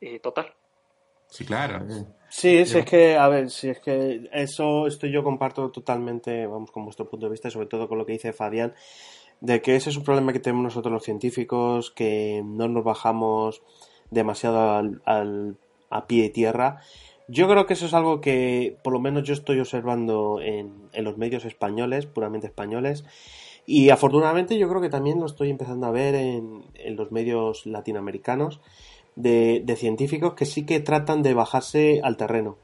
eh, 0.00 0.18
total. 0.18 0.54
Sí, 1.28 1.44
claro. 1.44 1.84
Sí, 2.28 2.56
es, 2.56 2.74
es 2.74 2.84
que, 2.84 3.16
a 3.16 3.28
ver, 3.28 3.50
si 3.50 3.68
es 3.68 3.80
que 3.80 4.28
eso 4.32 4.86
esto 4.86 5.06
yo 5.06 5.22
comparto 5.22 5.70
totalmente, 5.70 6.46
vamos, 6.46 6.70
con 6.70 6.84
vuestro 6.84 7.08
punto 7.08 7.26
de 7.26 7.32
vista, 7.32 7.50
sobre 7.50 7.66
todo 7.66 7.88
con 7.88 7.98
lo 7.98 8.06
que 8.06 8.12
dice 8.12 8.32
Fabián, 8.32 8.74
de 9.40 9.62
que 9.62 9.76
ese 9.76 9.90
es 9.90 9.96
un 9.96 10.04
problema 10.04 10.32
que 10.32 10.40
tenemos 10.40 10.64
nosotros 10.64 10.92
los 10.92 11.02
científicos, 11.02 11.90
que 11.90 12.42
no 12.44 12.68
nos 12.68 12.84
bajamos 12.84 13.62
demasiado 14.10 14.60
al, 15.04 15.56
a 15.90 16.06
pie 16.06 16.24
de 16.24 16.30
tierra. 16.30 16.80
Yo 17.28 17.48
creo 17.48 17.66
que 17.66 17.74
eso 17.74 17.86
es 17.86 17.94
algo 17.94 18.20
que 18.20 18.76
por 18.82 18.92
lo 18.92 19.00
menos 19.00 19.24
yo 19.24 19.34
estoy 19.34 19.58
observando 19.58 20.40
en, 20.40 20.88
en 20.92 21.04
los 21.04 21.18
medios 21.18 21.44
españoles, 21.44 22.06
puramente 22.06 22.46
españoles, 22.46 23.04
y 23.66 23.90
afortunadamente 23.90 24.58
yo 24.58 24.68
creo 24.68 24.80
que 24.80 24.88
también 24.88 25.18
lo 25.18 25.26
estoy 25.26 25.50
empezando 25.50 25.86
a 25.86 25.90
ver 25.90 26.14
en, 26.14 26.64
en 26.74 26.96
los 26.96 27.10
medios 27.10 27.66
latinoamericanos 27.66 28.60
de, 29.16 29.76
científicos 29.76 30.34
que 30.34 30.44
sí 30.44 30.64
que 30.64 30.80
tratan 30.80 31.22
de 31.22 31.34
bajarse 31.34 32.00
al 32.04 32.16
terreno. 32.16 32.58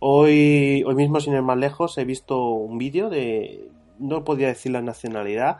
Hoy, 0.00 0.82
hoy 0.86 0.94
mismo, 0.94 1.20
sin 1.20 1.34
ir 1.34 1.42
más 1.42 1.58
lejos, 1.58 1.96
he 1.98 2.04
visto 2.04 2.50
un 2.50 2.78
vídeo 2.78 3.10
de, 3.10 3.68
no 3.98 4.24
podía 4.24 4.48
decir 4.48 4.72
la 4.72 4.82
nacionalidad, 4.82 5.58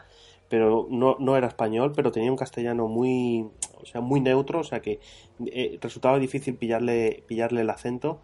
pero 0.48 0.86
no, 0.90 1.16
no 1.20 1.36
era 1.36 1.48
español, 1.48 1.92
pero 1.94 2.10
tenía 2.10 2.30
un 2.30 2.36
castellano 2.36 2.88
muy, 2.88 3.46
o 3.80 3.86
sea, 3.86 4.00
muy 4.00 4.20
neutro, 4.20 4.60
o 4.60 4.64
sea 4.64 4.80
que 4.80 5.00
eh, 5.46 5.78
resultaba 5.80 6.18
difícil 6.18 6.56
pillarle, 6.56 7.22
pillarle 7.26 7.60
el 7.60 7.70
acento. 7.70 8.22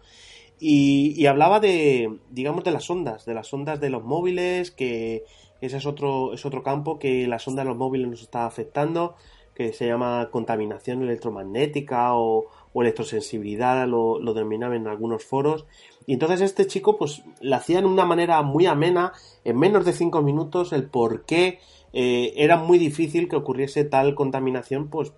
Y, 0.57 1.13
y, 1.21 1.25
hablaba 1.27 1.59
de, 1.59 2.17
digamos, 2.31 2.63
de 2.63 2.71
las 2.71 2.89
ondas, 2.89 3.25
de 3.25 3.33
las 3.33 3.53
ondas 3.53 3.81
de 3.81 3.89
los 3.89 4.03
móviles, 4.05 4.71
que 4.71 5.25
ese 5.59 5.77
es 5.77 5.85
otro, 5.85 6.33
es 6.33 6.45
otro 6.45 6.63
campo 6.63 6.97
que 6.97 7.27
las 7.27 7.45
ondas 7.47 7.65
de 7.65 7.69
los 7.69 7.77
móviles 7.77 8.07
nos 8.07 8.21
está 8.21 8.45
afectando, 8.45 9.15
que 9.55 9.73
se 9.73 9.87
llama 9.87 10.29
contaminación 10.31 11.01
electromagnética 11.01 12.13
o, 12.13 12.45
electrosensibilidad, 12.75 13.87
lo, 13.87 14.19
lo 14.19 14.33
denominaban 14.33 14.75
en 14.75 14.87
algunos 14.87 15.23
foros. 15.23 15.65
Y 16.05 16.13
entonces 16.13 16.41
este 16.41 16.67
chico, 16.67 16.97
pues, 16.97 17.23
le 17.39 17.55
hacía 17.55 17.79
de 17.79 17.87
una 17.87 18.05
manera 18.05 18.41
muy 18.41 18.65
amena, 18.65 19.13
en 19.45 19.57
menos 19.57 19.85
de 19.85 19.93
cinco 19.93 20.21
minutos, 20.21 20.73
el 20.73 20.83
por 20.89 21.23
qué 21.23 21.59
eh, 21.93 22.33
era 22.35 22.57
muy 22.57 22.77
difícil 22.77 23.29
que 23.29 23.37
ocurriese 23.37 23.85
tal 23.85 24.13
contaminación, 24.13 24.89
pues, 24.89 25.13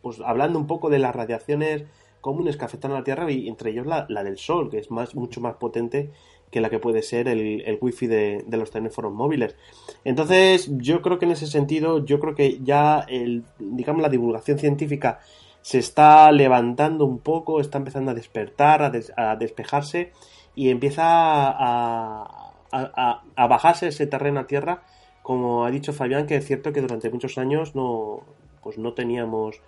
pues 0.00 0.20
hablando 0.24 0.58
un 0.60 0.68
poco 0.68 0.88
de 0.88 1.00
las 1.00 1.14
radiaciones 1.14 1.84
comunes 2.20 2.56
que 2.56 2.64
afectan 2.64 2.92
a 2.92 2.94
la 2.94 3.04
Tierra 3.04 3.30
y 3.30 3.48
entre 3.48 3.70
ellos 3.70 3.86
la, 3.86 4.06
la 4.08 4.22
del 4.22 4.38
Sol, 4.38 4.70
que 4.70 4.78
es 4.78 4.90
más, 4.90 5.16
mucho 5.16 5.40
más 5.40 5.56
potente 5.56 6.12
que 6.54 6.60
la 6.60 6.70
que 6.70 6.78
puede 6.78 7.02
ser 7.02 7.26
el, 7.26 7.62
el 7.62 7.78
wifi 7.80 8.06
de, 8.06 8.44
de, 8.46 8.56
los 8.56 8.70
teléfonos 8.70 9.12
móviles. 9.12 9.56
Entonces, 10.04 10.70
yo 10.78 11.02
creo 11.02 11.18
que 11.18 11.24
en 11.24 11.32
ese 11.32 11.48
sentido, 11.48 12.04
yo 12.04 12.20
creo 12.20 12.36
que 12.36 12.60
ya 12.62 13.04
el, 13.08 13.42
digamos, 13.58 14.02
la 14.02 14.08
divulgación 14.08 14.60
científica 14.60 15.18
se 15.62 15.80
está 15.80 16.30
levantando 16.30 17.06
un 17.06 17.18
poco, 17.18 17.60
está 17.60 17.78
empezando 17.78 18.12
a 18.12 18.14
despertar, 18.14 18.82
a, 18.82 18.90
des, 18.90 19.12
a 19.16 19.34
despejarse 19.34 20.12
y 20.54 20.70
empieza 20.70 21.02
a, 21.04 22.52
a, 22.70 23.22
a, 23.34 23.46
bajarse 23.48 23.88
ese 23.88 24.06
terreno 24.06 24.38
a 24.38 24.46
tierra 24.46 24.84
como 25.22 25.64
ha 25.64 25.72
dicho 25.72 25.92
Fabián, 25.92 26.26
que 26.28 26.36
es 26.36 26.46
cierto 26.46 26.72
que 26.72 26.82
durante 26.82 27.10
muchos 27.10 27.36
años 27.36 27.74
no, 27.74 28.22
pues 28.62 28.78
no 28.78 28.92
teníamos 28.92 29.60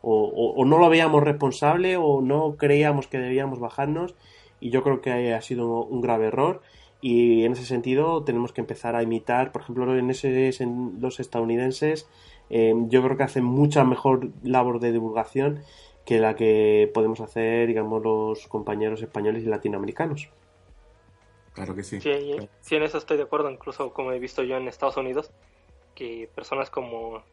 o, 0.00 0.24
o, 0.24 0.54
o, 0.54 0.64
no 0.64 0.78
lo 0.78 0.88
veíamos 0.88 1.22
responsable 1.22 1.96
o 1.96 2.20
no 2.20 2.56
creíamos 2.56 3.06
que 3.06 3.18
debíamos 3.18 3.60
bajarnos 3.60 4.16
y 4.62 4.70
yo 4.70 4.82
creo 4.84 5.00
que 5.00 5.34
ha 5.34 5.42
sido 5.42 5.82
un 5.82 6.00
grave 6.00 6.28
error 6.28 6.62
y 7.00 7.44
en 7.44 7.52
ese 7.52 7.66
sentido 7.66 8.22
tenemos 8.22 8.52
que 8.52 8.60
empezar 8.60 8.94
a 8.94 9.02
imitar, 9.02 9.50
por 9.50 9.62
ejemplo, 9.62 9.98
en, 9.98 10.08
ese, 10.08 10.50
en 10.62 10.98
los 11.00 11.18
estadounidenses, 11.18 12.08
eh, 12.48 12.72
yo 12.86 13.02
creo 13.02 13.16
que 13.16 13.24
hacen 13.24 13.44
mucha 13.44 13.82
mejor 13.82 14.28
labor 14.44 14.78
de 14.78 14.92
divulgación 14.92 15.64
que 16.04 16.20
la 16.20 16.36
que 16.36 16.88
podemos 16.94 17.20
hacer, 17.20 17.66
digamos, 17.66 18.04
los 18.04 18.46
compañeros 18.46 19.02
españoles 19.02 19.42
y 19.42 19.46
latinoamericanos. 19.46 20.28
Claro 21.54 21.74
que 21.74 21.82
sí. 21.82 22.00
Sí, 22.00 22.36
sí, 22.60 22.76
en 22.76 22.84
eso 22.84 22.98
estoy 22.98 23.16
de 23.16 23.24
acuerdo, 23.24 23.50
incluso 23.50 23.92
como 23.92 24.12
he 24.12 24.20
visto 24.20 24.44
yo 24.44 24.56
en 24.56 24.68
Estados 24.68 24.96
Unidos, 24.96 25.32
que 25.96 26.30
personas 26.32 26.70
como, 26.70 27.24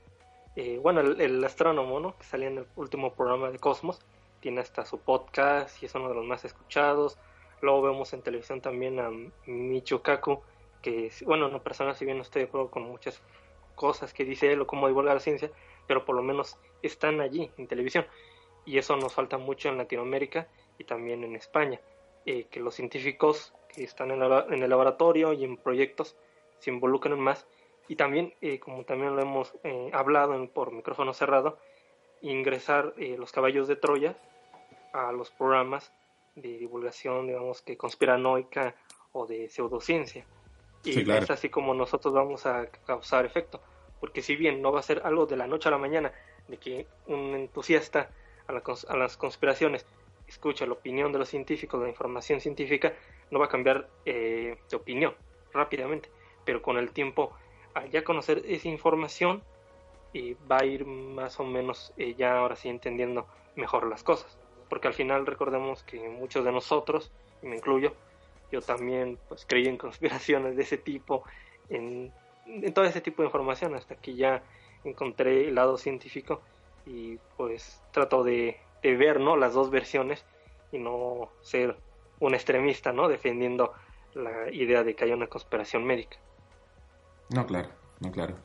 eh, 0.55 0.79
bueno, 0.81 1.01
el, 1.01 1.21
el, 1.21 1.43
astrónomo, 1.43 1.99
¿no? 1.99 2.17
Que 2.17 2.23
salía 2.23 2.47
en 2.47 2.57
el 2.57 2.65
último 2.75 3.13
programa 3.13 3.51
de 3.51 3.59
Cosmos, 3.59 4.01
tiene 4.39 4.61
hasta 4.61 4.85
su 4.85 4.99
podcast 4.99 5.81
y 5.81 5.85
es 5.85 5.95
uno 5.95 6.09
de 6.09 6.15
los 6.15 6.25
más 6.25 6.45
escuchados. 6.45 7.17
Luego 7.61 7.81
vemos 7.81 8.13
en 8.13 8.21
televisión 8.21 8.61
también 8.61 8.99
a 8.99 9.09
Michio 9.45 10.01
Kaku, 10.01 10.41
que, 10.81 11.11
bueno, 11.25 11.49
no 11.49 11.61
personal, 11.61 11.95
si 11.95 12.05
bien 12.05 12.17
no 12.17 12.23
estoy 12.23 12.47
con 12.47 12.83
muchas 12.83 13.21
cosas 13.75 14.13
que 14.13 14.25
dice 14.25 14.51
él 14.51 14.61
o 14.61 14.67
cómo 14.67 14.87
divulga 14.87 15.13
la 15.13 15.19
ciencia, 15.19 15.51
pero 15.87 16.05
por 16.05 16.15
lo 16.15 16.21
menos 16.21 16.57
están 16.81 17.21
allí 17.21 17.49
en 17.57 17.67
televisión. 17.67 18.05
Y 18.65 18.77
eso 18.77 18.95
nos 18.97 19.13
falta 19.13 19.37
mucho 19.37 19.69
en 19.69 19.77
Latinoamérica 19.77 20.47
y 20.77 20.83
también 20.83 21.23
en 21.23 21.35
España, 21.35 21.79
eh, 22.25 22.45
que 22.51 22.59
los 22.59 22.75
científicos 22.75 23.53
que 23.73 23.83
están 23.83 24.11
en, 24.11 24.21
el 24.63 24.69
laboratorio 24.69 25.33
y 25.33 25.43
en 25.43 25.57
proyectos 25.57 26.15
se 26.59 26.71
involucran 26.71 27.19
más 27.19 27.47
y 27.87 27.95
también, 27.95 28.33
eh, 28.41 28.59
como 28.59 28.83
también 28.83 29.15
lo 29.15 29.21
hemos 29.21 29.53
eh, 29.63 29.89
hablado 29.93 30.35
en, 30.35 30.47
por 30.47 30.71
micrófono 30.71 31.13
cerrado, 31.13 31.57
ingresar 32.21 32.93
eh, 32.97 33.15
los 33.17 33.31
caballos 33.31 33.67
de 33.67 33.75
Troya 33.75 34.17
a 34.93 35.11
los 35.11 35.29
programas 35.31 35.91
de 36.35 36.57
divulgación, 36.57 37.27
digamos 37.27 37.61
que 37.61 37.77
conspiranoica 37.77 38.75
o 39.11 39.25
de 39.25 39.49
pseudociencia. 39.49 40.25
Y 40.83 40.93
sí, 40.93 41.03
claro. 41.03 41.23
es 41.23 41.31
así 41.31 41.49
como 41.49 41.73
nosotros 41.73 42.13
vamos 42.13 42.45
a 42.45 42.67
causar 42.85 43.25
efecto. 43.25 43.61
Porque 43.99 44.21
si 44.21 44.35
bien 44.35 44.61
no 44.61 44.71
va 44.71 44.79
a 44.79 44.83
ser 44.83 45.01
algo 45.03 45.25
de 45.25 45.35
la 45.35 45.47
noche 45.47 45.67
a 45.67 45.71
la 45.71 45.77
mañana, 45.77 46.13
de 46.47 46.57
que 46.57 46.87
un 47.07 47.35
entusiasta 47.35 48.09
a, 48.47 48.53
la, 48.53 48.63
a 48.87 48.97
las 48.97 49.17
conspiraciones 49.17 49.85
escucha 50.27 50.65
la 50.65 50.73
opinión 50.73 51.11
de 51.11 51.19
los 51.19 51.29
científicos, 51.29 51.81
la 51.81 51.89
información 51.89 52.39
científica, 52.39 52.93
no 53.31 53.39
va 53.39 53.45
a 53.45 53.49
cambiar 53.49 53.89
eh, 54.05 54.57
de 54.69 54.77
opinión 54.77 55.13
rápidamente. 55.53 56.09
Pero 56.45 56.61
con 56.61 56.77
el 56.77 56.91
tiempo, 56.91 57.33
al 57.73 57.89
ya 57.89 58.03
conocer 58.03 58.43
esa 58.45 58.69
información, 58.69 59.43
eh, 60.13 60.35
va 60.49 60.59
a 60.59 60.65
ir 60.65 60.85
más 60.85 61.39
o 61.39 61.43
menos 61.43 61.93
eh, 61.97 62.15
ya 62.15 62.37
ahora 62.37 62.55
sí 62.55 62.69
entendiendo 62.69 63.27
mejor 63.55 63.87
las 63.87 64.03
cosas. 64.03 64.37
Porque 64.69 64.87
al 64.87 64.93
final 64.93 65.25
recordemos 65.25 65.83
que 65.83 66.09
muchos 66.09 66.45
de 66.45 66.51
nosotros, 66.51 67.11
y 67.41 67.47
me 67.47 67.57
incluyo, 67.57 67.93
yo 68.51 68.61
también 68.61 69.17
pues 69.27 69.45
creí 69.45 69.67
en 69.67 69.77
conspiraciones 69.85 70.55
de 70.55 70.63
ese 70.63 70.77
tipo, 70.77 71.23
en, 71.69 72.11
todo 72.73 72.85
ese 72.85 73.01
tipo 73.01 73.21
de 73.21 73.27
información, 73.27 73.75
hasta 73.75 73.95
que 73.95 74.15
ya 74.15 74.43
encontré 74.83 75.47
el 75.47 75.55
lado 75.55 75.77
científico 75.77 76.41
y 76.85 77.17
pues 77.37 77.83
trato 77.91 78.23
de, 78.23 78.57
de 78.81 78.95
ver 78.95 79.19
¿no? 79.19 79.35
las 79.35 79.53
dos 79.53 79.69
versiones 79.69 80.25
y 80.71 80.79
no 80.79 81.29
ser 81.41 81.77
un 82.19 82.33
extremista, 82.33 82.91
¿no? 82.91 83.07
Defendiendo 83.07 83.73
la 84.13 84.51
idea 84.51 84.83
de 84.83 84.95
que 84.95 85.05
hay 85.05 85.11
una 85.11 85.27
conspiración 85.27 85.85
médica. 85.85 86.17
No, 87.29 87.45
claro, 87.45 87.69
no, 87.99 88.11
claro. 88.11 88.35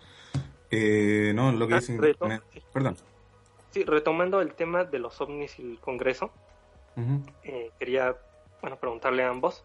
Eh, 0.74 1.32
no, 1.34 1.52
lo 1.52 1.66
que 1.68 1.74
ah, 1.74 1.78
dicen... 1.78 2.00
Retom 2.00 2.38
Perdón. 2.72 2.96
Sí, 3.70 3.84
retomando 3.84 4.40
el 4.40 4.54
tema 4.54 4.84
de 4.84 4.98
los 4.98 5.20
ovnis 5.20 5.58
y 5.58 5.62
el 5.62 5.78
Congreso, 5.80 6.30
uh 6.96 7.00
-huh. 7.00 7.32
eh, 7.42 7.70
quería, 7.78 8.16
bueno, 8.60 8.76
preguntarle 8.76 9.24
a 9.24 9.28
ambos. 9.30 9.64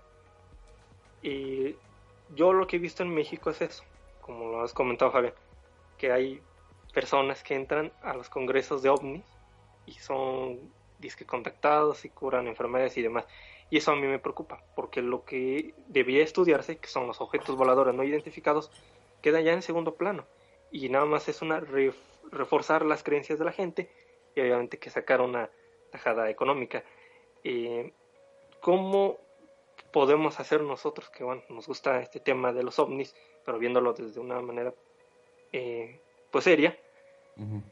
Y 1.21 1.75
yo 2.35 2.53
lo 2.53 2.67
que 2.67 2.77
he 2.77 2.79
visto 2.79 3.03
en 3.03 3.13
México 3.13 3.49
es 3.49 3.61
eso, 3.61 3.83
como 4.21 4.51
lo 4.51 4.63
has 4.63 4.73
comentado, 4.73 5.11
Javier, 5.11 5.35
que 5.97 6.11
hay 6.11 6.41
personas 6.93 7.43
que 7.43 7.55
entran 7.55 7.91
a 8.01 8.13
los 8.13 8.29
congresos 8.29 8.81
de 8.81 8.89
ovnis 8.89 9.23
y 9.85 9.93
son 9.93 10.59
disque 10.99 11.25
contactados 11.25 12.05
y 12.05 12.09
curan 12.09 12.47
enfermedades 12.47 12.97
y 12.97 13.01
demás. 13.01 13.25
Y 13.69 13.77
eso 13.77 13.91
a 13.91 13.95
mí 13.95 14.07
me 14.07 14.19
preocupa, 14.19 14.63
porque 14.75 15.01
lo 15.01 15.23
que 15.23 15.75
debía 15.87 16.23
estudiarse, 16.23 16.77
que 16.77 16.87
son 16.87 17.05
los 17.05 17.21
objetos 17.21 17.55
voladores 17.55 17.93
no 17.93 18.03
identificados, 18.03 18.71
queda 19.21 19.41
ya 19.41 19.53
en 19.53 19.61
segundo 19.61 19.93
plano. 19.93 20.25
Y 20.71 20.89
nada 20.89 21.05
más 21.05 21.27
es 21.27 21.41
una 21.41 21.59
ref 21.59 21.95
reforzar 22.31 22.85
las 22.85 23.03
creencias 23.03 23.39
de 23.39 23.45
la 23.45 23.51
gente 23.51 23.89
y 24.35 24.41
obviamente 24.41 24.77
que 24.77 24.89
sacar 24.89 25.21
una 25.21 25.49
tajada 25.91 26.29
económica. 26.29 26.83
Eh, 27.43 27.91
¿Cómo 28.61 29.17
podemos 29.91 30.39
hacer 30.39 30.61
nosotros, 30.61 31.09
que 31.09 31.23
bueno, 31.23 31.41
nos 31.49 31.67
gusta 31.67 31.99
este 32.01 32.19
tema 32.19 32.53
de 32.53 32.63
los 32.63 32.77
ovnis, 32.77 33.15
pero 33.45 33.57
viéndolo 33.57 33.93
desde 33.93 34.19
una 34.19 34.39
manera 34.41 34.73
eh, 35.51 35.99
pues 36.31 36.43
seria, 36.43 36.77
uh 37.37 37.41
-huh. 37.41 37.63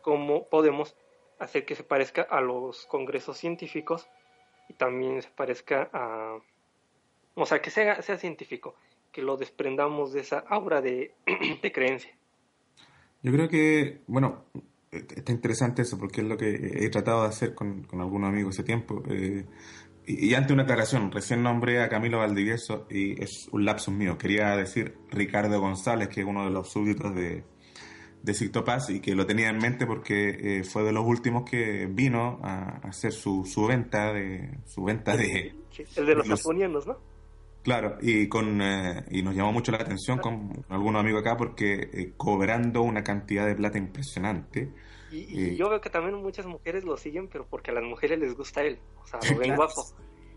cómo 0.00 0.48
podemos 0.48 0.96
hacer 1.38 1.64
que 1.66 1.74
se 1.74 1.84
parezca 1.84 2.22
a 2.22 2.40
los 2.40 2.86
congresos 2.86 3.36
científicos 3.36 4.08
y 4.68 4.74
también 4.74 5.20
se 5.22 5.28
parezca 5.30 5.90
a, 5.92 6.38
o 7.34 7.46
sea, 7.46 7.60
que 7.60 7.70
sea, 7.70 8.00
sea 8.02 8.16
científico, 8.18 8.74
que 9.12 9.22
lo 9.22 9.36
desprendamos 9.36 10.12
de 10.12 10.20
esa 10.20 10.38
aura 10.48 10.80
de, 10.80 11.14
de 11.62 11.72
creencia. 11.72 12.16
Yo 13.22 13.32
creo 13.32 13.48
que, 13.48 14.02
bueno, 14.06 14.44
está 14.90 15.32
interesante 15.32 15.82
eso, 15.82 15.98
porque 15.98 16.20
es 16.20 16.26
lo 16.26 16.36
que 16.36 16.84
he 16.84 16.88
tratado 16.88 17.22
de 17.22 17.28
hacer 17.28 17.54
con, 17.54 17.82
con 17.82 18.00
algunos 18.00 18.28
amigos 18.28 18.54
ese 18.54 18.64
tiempo. 18.64 19.02
Eh, 19.08 19.44
y, 20.06 20.32
ante 20.34 20.54
una 20.54 20.62
aclaración, 20.62 21.12
recién 21.12 21.42
nombré 21.42 21.82
a 21.82 21.88
Camilo 21.88 22.18
Valdivieso 22.18 22.86
y 22.88 23.22
es 23.22 23.48
un 23.52 23.64
lapsus 23.64 23.92
mío. 23.92 24.16
Quería 24.16 24.56
decir 24.56 24.96
Ricardo 25.10 25.60
González, 25.60 26.08
que 26.08 26.22
es 26.22 26.26
uno 26.26 26.44
de 26.44 26.50
los 26.50 26.70
súbditos 26.70 27.14
de, 27.14 27.44
de 28.22 28.34
Cictopaz 28.34 28.88
y 28.88 29.00
que 29.00 29.14
lo 29.14 29.26
tenía 29.26 29.50
en 29.50 29.58
mente 29.58 29.86
porque 29.86 30.60
eh, 30.60 30.64
fue 30.64 30.82
de 30.82 30.92
los 30.92 31.04
últimos 31.04 31.48
que 31.48 31.86
vino 31.86 32.40
a, 32.42 32.80
hacer 32.88 33.12
su, 33.12 33.44
su 33.44 33.66
venta 33.66 34.12
de 34.12 34.58
su 34.64 34.82
venta 34.84 35.14
de 35.16 35.54
el 35.96 36.06
de 36.06 36.14
los, 36.14 36.26
los 36.26 36.46
¿no? 36.86 36.98
Claro, 37.62 37.98
y 38.00 38.28
con 38.28 38.62
eh, 38.62 39.04
y 39.10 39.22
nos 39.22 39.34
llamó 39.34 39.52
mucho 39.52 39.72
la 39.72 39.78
atención 39.78 40.18
con 40.18 40.64
algunos 40.68 41.00
amigos 41.00 41.20
acá 41.20 41.36
porque 41.36 41.90
eh, 41.92 42.12
cobrando 42.16 42.82
una 42.82 43.02
cantidad 43.02 43.46
de 43.46 43.54
plata 43.54 43.78
impresionante. 43.78 44.72
Y, 45.10 45.56
yo 45.56 45.70
veo 45.70 45.80
que 45.80 45.90
también 45.90 46.14
muchas 46.16 46.46
mujeres 46.46 46.84
lo 46.84 46.96
siguen, 46.96 47.28
pero 47.28 47.46
porque 47.46 47.70
a 47.70 47.74
las 47.74 47.84
mujeres 47.84 48.18
les 48.18 48.34
gusta 48.36 48.62
él, 48.62 48.78
o 49.02 49.06
sea, 49.06 49.20
lo 49.30 49.38
ven 49.38 49.56
guapo. 49.56 49.84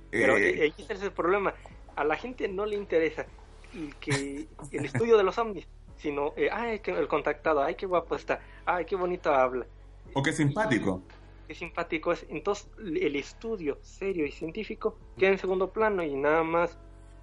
Pero 0.10 0.36
ahí 0.36 0.74
está 0.78 0.94
el 0.94 1.12
problema, 1.12 1.54
a 1.96 2.04
la 2.04 2.16
gente 2.16 2.48
no 2.48 2.66
le 2.66 2.76
interesa 2.76 3.26
y 3.74 3.88
que 4.00 4.48
el 4.72 4.86
estudio 4.86 5.18
de 5.18 5.24
los 5.24 5.36
zombies 5.36 5.68
sino, 6.02 6.34
eh, 6.36 6.50
ay, 6.52 6.80
que 6.80 6.92
el 6.92 7.08
contactado, 7.08 7.62
ay, 7.62 7.76
qué 7.76 7.86
guapo 7.86 8.16
está, 8.16 8.42
ay, 8.66 8.86
qué 8.86 8.96
bonito 8.96 9.32
habla. 9.32 9.68
O 10.14 10.24
qué 10.24 10.34
simpático. 10.34 11.04
Qué 11.48 11.54
simpático 11.54 12.12
es. 12.12 12.26
Entonces, 12.30 12.68
el 12.80 13.16
estudio 13.16 13.78
serio 13.82 14.26
y 14.26 14.32
científico 14.32 14.98
queda 15.18 15.32
en 15.32 15.38
segundo 15.38 15.72
plano 15.72 16.04
y 16.04 16.16
nada 16.16 16.44
más 16.44 16.80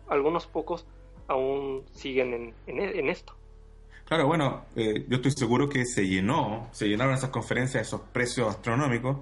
algunos 0.08 0.46
pocos 0.46 0.86
aún 1.28 1.84
siguen 1.92 2.54
en, 2.66 2.80
en, 2.80 3.08
esto. 3.08 3.34
Claro, 4.06 4.26
bueno, 4.26 4.64
eh, 4.74 5.04
yo 5.08 5.16
estoy 5.16 5.32
seguro 5.32 5.68
que 5.68 5.84
se 5.84 6.06
llenó, 6.06 6.68
se 6.72 6.88
llenaron 6.88 7.14
esas 7.14 7.30
conferencias, 7.30 7.86
esos 7.86 8.00
precios 8.00 8.48
astronómicos, 8.48 9.18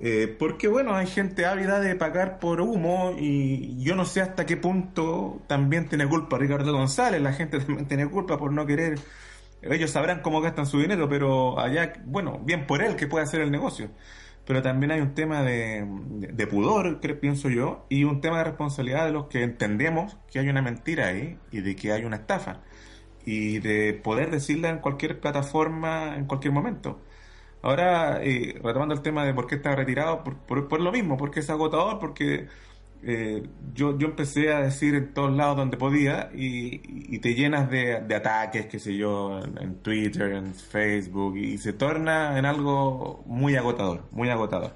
eh, 0.00 0.34
porque 0.38 0.68
bueno, 0.68 0.96
hay 0.96 1.06
gente 1.06 1.44
ávida 1.44 1.78
de 1.80 1.94
pagar 1.94 2.38
por 2.40 2.60
humo 2.62 3.14
y 3.18 3.82
yo 3.84 3.94
no 3.94 4.06
sé 4.06 4.22
hasta 4.22 4.46
qué 4.46 4.56
punto 4.56 5.42
también 5.46 5.88
tiene 5.88 6.08
culpa 6.08 6.38
Ricardo 6.38 6.72
González, 6.72 7.20
la 7.20 7.34
gente 7.34 7.58
también 7.60 7.86
tiene 7.86 8.08
culpa 8.08 8.38
por 8.38 8.52
no 8.52 8.64
querer, 8.64 8.98
ellos 9.60 9.90
sabrán 9.90 10.22
cómo 10.22 10.40
gastan 10.40 10.66
su 10.66 10.80
dinero, 10.80 11.08
pero 11.08 11.60
allá, 11.60 11.92
bueno, 12.06 12.40
bien 12.42 12.66
por 12.66 12.82
él 12.82 12.96
que 12.96 13.06
puede 13.06 13.24
hacer 13.24 13.42
el 13.42 13.50
negocio. 13.50 13.90
Pero 14.46 14.62
también 14.62 14.90
hay 14.92 15.00
un 15.00 15.14
tema 15.14 15.42
de, 15.42 15.86
pudor, 16.50 17.00
que 17.00 17.14
pienso 17.14 17.48
yo, 17.48 17.86
y 17.88 18.04
un 18.04 18.20
tema 18.20 18.38
de 18.38 18.44
responsabilidad 18.44 19.06
de 19.06 19.12
los 19.12 19.26
que 19.28 19.42
entendemos 19.42 20.18
que 20.30 20.40
hay 20.40 20.48
una 20.48 20.62
mentira 20.62 21.08
ahí 21.08 21.38
y 21.52 21.60
de 21.60 21.76
que 21.76 21.92
hay 21.92 22.04
una 22.04 22.16
estafa. 22.16 22.60
Y 23.24 23.60
de 23.60 23.94
poder 23.94 24.30
decirla 24.30 24.70
en 24.70 24.78
cualquier 24.78 25.20
plataforma, 25.20 26.16
en 26.16 26.26
cualquier 26.26 26.52
momento. 26.52 27.00
Ahora, 27.62 28.20
eh, 28.22 28.58
retomando 28.62 28.94
el 28.94 29.02
tema 29.02 29.24
de 29.24 29.34
por 29.34 29.46
qué 29.46 29.54
está 29.56 29.76
retirado, 29.76 30.24
por, 30.24 30.68
por, 30.68 30.80
lo 30.80 30.90
mismo, 30.92 31.16
porque 31.16 31.40
es 31.40 31.50
agotador, 31.50 32.00
porque 32.00 32.48
eh, 33.02 33.42
yo, 33.74 33.98
yo 33.98 34.08
empecé 34.08 34.52
a 34.52 34.60
decir 34.60 34.94
en 34.94 35.12
todos 35.12 35.32
lados 35.34 35.56
donde 35.56 35.76
podía 35.76 36.30
y, 36.34 37.18
te 37.18 37.34
llenas 37.34 37.70
de, 37.70 37.96
ataques, 38.14 38.66
qué 38.66 38.78
sé 38.78 38.96
yo, 38.96 39.40
en, 39.40 39.76
Twitter, 39.82 40.32
en 40.32 40.54
Facebook, 40.54 41.36
y 41.36 41.58
se 41.58 41.72
torna 41.72 42.38
en 42.38 42.46
algo 42.46 43.22
muy 43.26 43.56
agotador, 43.56 44.08
muy 44.10 44.28
agotador. 44.30 44.74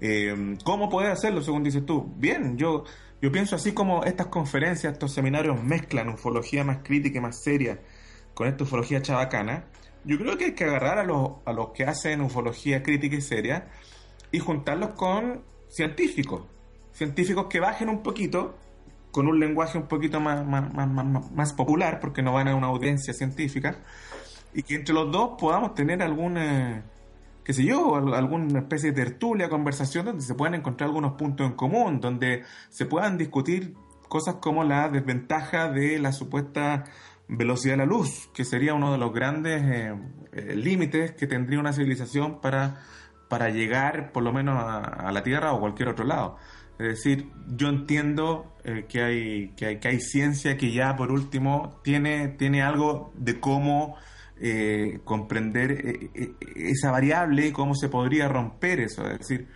Eh, 0.00 0.56
¿Cómo 0.64 0.88
puedes 0.88 1.10
hacerlo, 1.10 1.42
según 1.42 1.62
dices 1.62 1.84
tú? 1.84 2.12
Bien, 2.16 2.56
yo, 2.56 2.84
yo 3.20 3.32
pienso 3.32 3.56
así 3.56 3.72
como 3.72 4.04
estas 4.04 4.28
conferencias, 4.28 4.92
estos 4.92 5.12
seminarios 5.12 5.62
mezclan 5.62 6.08
ufología 6.08 6.64
más 6.64 6.78
crítica 6.82 7.18
y 7.18 7.20
más 7.20 7.42
seria 7.42 7.80
con 8.34 8.48
esta 8.48 8.64
ufología 8.64 9.02
chabacana 9.02 9.64
yo 10.04 10.18
creo 10.18 10.38
que 10.38 10.46
hay 10.46 10.52
que 10.52 10.64
agarrar 10.64 10.98
a 10.98 11.04
los, 11.04 11.32
a 11.44 11.52
los 11.52 11.70
que 11.70 11.84
hacen 11.84 12.20
ufología 12.20 12.82
crítica 12.82 13.16
y 13.16 13.20
seria 13.20 13.68
y 14.32 14.38
juntarlos 14.38 14.90
con 14.90 15.42
científicos. 15.68 16.42
Científicos 17.00 17.46
que 17.48 17.60
bajen 17.60 17.88
un 17.88 18.02
poquito, 18.02 18.58
con 19.10 19.26
un 19.26 19.40
lenguaje 19.40 19.78
un 19.78 19.86
poquito 19.86 20.20
más, 20.20 20.46
más, 20.46 20.70
más, 20.70 21.32
más 21.32 21.52
popular, 21.54 21.98
porque 21.98 22.20
no 22.20 22.34
van 22.34 22.46
a 22.48 22.54
una 22.54 22.66
audiencia 22.66 23.14
científica, 23.14 23.78
y 24.52 24.62
que 24.62 24.74
entre 24.74 24.92
los 24.92 25.10
dos 25.10 25.30
podamos 25.40 25.74
tener 25.74 26.02
alguna, 26.02 26.82
qué 27.42 27.54
sé 27.54 27.64
yo, 27.64 27.96
alguna 27.96 28.58
especie 28.58 28.92
de 28.92 29.02
tertulia, 29.02 29.48
conversación 29.48 30.04
donde 30.04 30.22
se 30.22 30.34
puedan 30.34 30.56
encontrar 30.56 30.88
algunos 30.88 31.14
puntos 31.14 31.46
en 31.46 31.54
común, 31.54 32.00
donde 32.02 32.42
se 32.68 32.84
puedan 32.84 33.16
discutir 33.16 33.72
cosas 34.06 34.34
como 34.34 34.62
la 34.62 34.90
desventaja 34.90 35.70
de 35.70 35.98
la 36.00 36.12
supuesta 36.12 36.84
velocidad 37.28 37.72
de 37.72 37.78
la 37.78 37.86
luz, 37.86 38.28
que 38.34 38.44
sería 38.44 38.74
uno 38.74 38.92
de 38.92 38.98
los 38.98 39.10
grandes 39.10 39.62
eh, 39.62 39.94
eh, 40.32 40.54
límites 40.54 41.12
que 41.12 41.26
tendría 41.26 41.60
una 41.60 41.72
civilización 41.72 42.42
para, 42.42 42.82
para 43.30 43.48
llegar 43.48 44.12
por 44.12 44.22
lo 44.22 44.34
menos 44.34 44.62
a, 44.62 45.10
la 45.10 45.22
Tierra 45.22 45.54
o 45.54 45.60
cualquier 45.60 45.88
otro 45.88 46.04
lado. 46.04 46.36
Es 46.80 46.96
decir, 46.96 47.30
yo 47.46 47.68
entiendo 47.68 48.56
eh, 48.64 48.86
que, 48.88 49.02
hay, 49.02 49.48
que, 49.50 49.66
hay, 49.66 49.78
que 49.78 49.88
hay 49.88 50.00
ciencia 50.00 50.56
que 50.56 50.72
ya 50.72 50.96
por 50.96 51.12
último 51.12 51.80
tiene, 51.84 52.28
tiene 52.28 52.62
algo 52.62 53.12
de 53.16 53.38
cómo 53.40 53.96
comprender 55.04 56.08
esa 56.56 56.90
variable 56.90 57.48
y 57.48 57.52
cómo 57.52 57.74
se 57.74 57.90
podría 57.90 58.26
romper 58.26 58.80
eso. 58.80 59.06
Es 59.06 59.18
decir, 59.18 59.48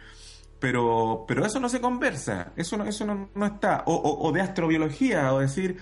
pero, 0.65 1.27
pero 1.29 1.45
eso 1.45 1.61
no 1.61 1.69
se 1.69 1.79
conversa, 1.79 2.53
eso 2.57 2.79
no, 2.79 2.85
eso 2.85 3.05
no, 3.05 3.29
no 3.35 3.45
está. 3.45 3.83
O, 3.85 3.95
o, 3.95 4.27
o, 4.27 4.33
de 4.33 4.41
astrobiología, 4.41 5.35
o 5.35 5.41
decir, 5.41 5.77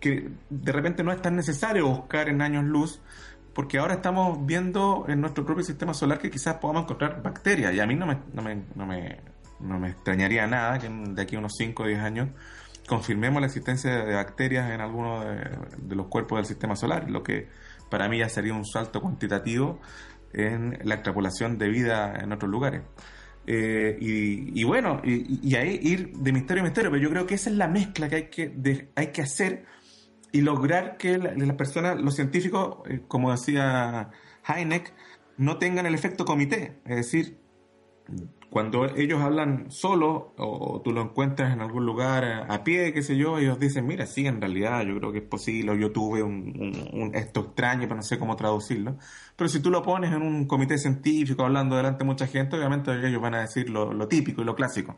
que 0.00 0.30
de 0.48 0.72
repente 0.72 1.04
no 1.04 1.12
es 1.12 1.20
tan 1.20 1.36
necesario 1.36 1.86
buscar 1.86 2.30
en 2.30 2.40
años 2.40 2.64
luz, 2.64 3.02
porque 3.52 3.76
ahora 3.76 3.92
estamos 3.92 4.46
viendo 4.46 5.04
en 5.06 5.20
nuestro 5.20 5.44
propio 5.44 5.64
sistema 5.64 5.92
solar 5.92 6.18
que 6.18 6.30
quizás 6.30 6.54
podamos 6.54 6.84
encontrar 6.84 7.22
bacterias, 7.22 7.74
y 7.74 7.80
a 7.80 7.86
mí 7.86 7.94
no 7.94 8.06
me, 8.06 8.18
no 8.32 8.86
me, 8.86 9.20
no 9.60 9.78
me 9.78 9.90
extrañaría 9.90 10.46
nada 10.46 10.78
que 10.78 10.88
de 10.88 11.22
aquí 11.22 11.36
a 11.36 11.38
unos 11.38 11.52
5 11.56 11.82
o 11.82 11.86
10 11.86 12.00
años 12.00 12.28
confirmemos 12.86 13.40
la 13.40 13.46
existencia 13.46 14.04
de 14.04 14.14
bacterias 14.14 14.70
en 14.70 14.80
alguno 14.80 15.24
de, 15.24 15.94
los 15.94 16.06
cuerpos 16.06 16.38
del 16.38 16.46
sistema 16.46 16.76
solar, 16.76 17.10
lo 17.10 17.22
que 17.22 17.48
para 17.90 18.08
mí 18.08 18.18
ya 18.18 18.28
sería 18.28 18.54
un 18.54 18.64
salto 18.64 19.00
cuantitativo 19.00 19.80
en 20.32 20.78
la 20.84 20.94
extrapolación 20.94 21.58
de 21.58 21.68
vida 21.68 22.14
en 22.20 22.32
otros 22.32 22.50
lugares. 22.50 22.82
Eh, 23.48 23.96
y, 24.00 24.64
bueno, 24.64 25.00
y, 25.04 25.54
ahí 25.54 25.78
ir 25.80 26.12
de 26.16 26.32
misterio 26.32 26.62
a 26.62 26.64
misterio, 26.64 26.90
pero 26.90 27.02
yo 27.02 27.10
creo 27.10 27.26
que 27.26 27.34
esa 27.34 27.50
es 27.50 27.56
la 27.56 27.68
mezcla 27.68 28.08
que 28.08 28.16
hay 28.16 28.28
que, 28.28 28.88
hay 28.94 29.06
que 29.08 29.22
hacer 29.22 29.64
y 30.32 30.40
lograr 30.40 30.96
que 30.96 31.16
las 31.16 31.56
personas, 31.56 32.00
los 32.00 32.14
científicos, 32.14 32.78
eh, 32.88 33.02
como 33.06 33.30
decía 33.30 34.10
Heineck, 34.46 34.92
no 35.38 35.58
tengan 35.58 35.86
el 35.86 35.94
efecto 35.94 36.24
comité. 36.24 36.78
Es 36.84 36.96
decir, 36.96 37.38
cuando 38.50 38.86
ellos 38.96 39.20
hablan 39.20 39.70
solo 39.70 40.34
o, 40.38 40.80
tú 40.82 40.92
lo 40.92 41.02
encuentras 41.02 41.52
en 41.52 41.60
algún 41.60 41.84
lugar 41.84 42.24
a, 42.48 42.64
pie, 42.64 42.92
qué 42.92 43.02
sé 43.02 43.16
yo, 43.16 43.38
ellos 43.38 43.58
dicen, 43.58 43.86
mira, 43.86 44.06
sí, 44.06 44.26
en 44.26 44.40
realidad 44.40 44.82
yo 44.84 44.96
creo 44.98 45.12
que 45.12 45.18
es 45.18 45.24
posible, 45.24 45.78
yo 45.78 45.92
tuve 45.92 46.22
un, 46.22 47.10
esto 47.14 47.40
extraño, 47.40 47.82
pero 47.82 47.96
no 47.96 48.02
sé 48.02 48.18
cómo 48.18 48.36
traducirlo. 48.36 48.96
Pero 49.36 49.48
si 49.48 49.60
tú 49.60 49.70
lo 49.70 49.82
pones 49.82 50.12
en 50.12 50.22
un 50.22 50.46
comité 50.46 50.78
científico 50.78 51.44
hablando 51.44 51.76
delante 51.76 52.00
de 52.00 52.04
mucha 52.04 52.26
gente, 52.26 52.56
obviamente 52.56 52.92
ellos 53.06 53.20
van 53.20 53.34
a 53.34 53.40
decir 53.40 53.68
lo, 53.68 54.08
típico 54.08 54.42
y 54.42 54.44
lo 54.44 54.54
clásico. 54.54 54.96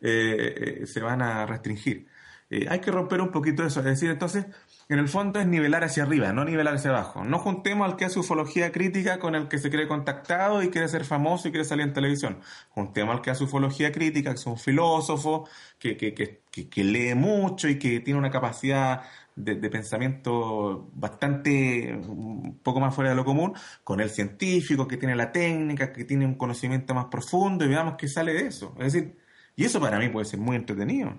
Eh, 0.00 0.82
eh, 0.82 0.86
se 0.86 1.00
van 1.00 1.22
a 1.22 1.46
restringir. 1.46 2.06
Eh, 2.50 2.66
hay 2.68 2.80
que 2.80 2.90
romper 2.90 3.20
un 3.20 3.30
poquito 3.30 3.64
eso, 3.64 3.80
es 3.80 3.86
decir, 3.86 4.10
entonces, 4.10 4.46
en 4.88 4.98
el 4.98 5.08
fondo 5.08 5.40
es 5.40 5.46
nivelar 5.46 5.84
hacia 5.84 6.02
arriba, 6.02 6.32
no 6.32 6.44
nivelar 6.44 6.74
hacia 6.74 6.90
abajo. 6.90 7.24
No 7.24 7.38
juntemos 7.38 7.88
al 7.88 7.96
que 7.96 8.04
hace 8.04 8.18
ufología 8.18 8.72
crítica 8.72 9.18
con 9.18 9.34
el 9.34 9.48
que 9.48 9.58
se 9.58 9.70
cree 9.70 9.88
contactado 9.88 10.62
y 10.62 10.68
quiere 10.68 10.88
ser 10.88 11.04
famoso 11.04 11.48
y 11.48 11.50
quiere 11.50 11.64
salir 11.64 11.86
en 11.86 11.92
televisión. 11.92 12.40
Juntemos 12.70 13.14
al 13.14 13.22
que 13.22 13.30
hace 13.30 13.44
ufología 13.44 13.92
crítica, 13.92 14.30
que 14.30 14.36
es 14.36 14.46
un 14.46 14.58
filósofo, 14.58 15.48
que, 15.78 15.96
que, 15.96 16.14
que, 16.14 16.84
lee 16.84 17.14
mucho 17.14 17.68
y 17.68 17.78
que 17.78 18.00
tiene 18.00 18.18
una 18.18 18.30
capacidad 18.30 19.02
de, 19.36 19.56
pensamiento 19.70 20.88
bastante 20.92 21.94
un 21.94 22.60
poco 22.62 22.80
más 22.80 22.94
fuera 22.94 23.10
de 23.10 23.16
lo 23.16 23.24
común, 23.24 23.54
con 23.82 24.00
el 24.00 24.10
científico 24.10 24.86
que 24.86 24.96
tiene 24.96 25.16
la 25.16 25.32
técnica, 25.32 25.92
que 25.92 26.04
tiene 26.04 26.26
un 26.26 26.34
conocimiento 26.34 26.94
más 26.94 27.06
profundo 27.06 27.64
y 27.64 27.68
veamos 27.68 27.94
qué 27.96 28.08
sale 28.08 28.34
de 28.34 28.46
eso. 28.48 28.74
Es 28.78 28.92
decir, 28.92 29.16
y 29.56 29.64
eso 29.64 29.80
para 29.80 29.98
mí 29.98 30.08
puede 30.08 30.26
ser 30.26 30.40
muy 30.40 30.56
entretenido 30.56 31.14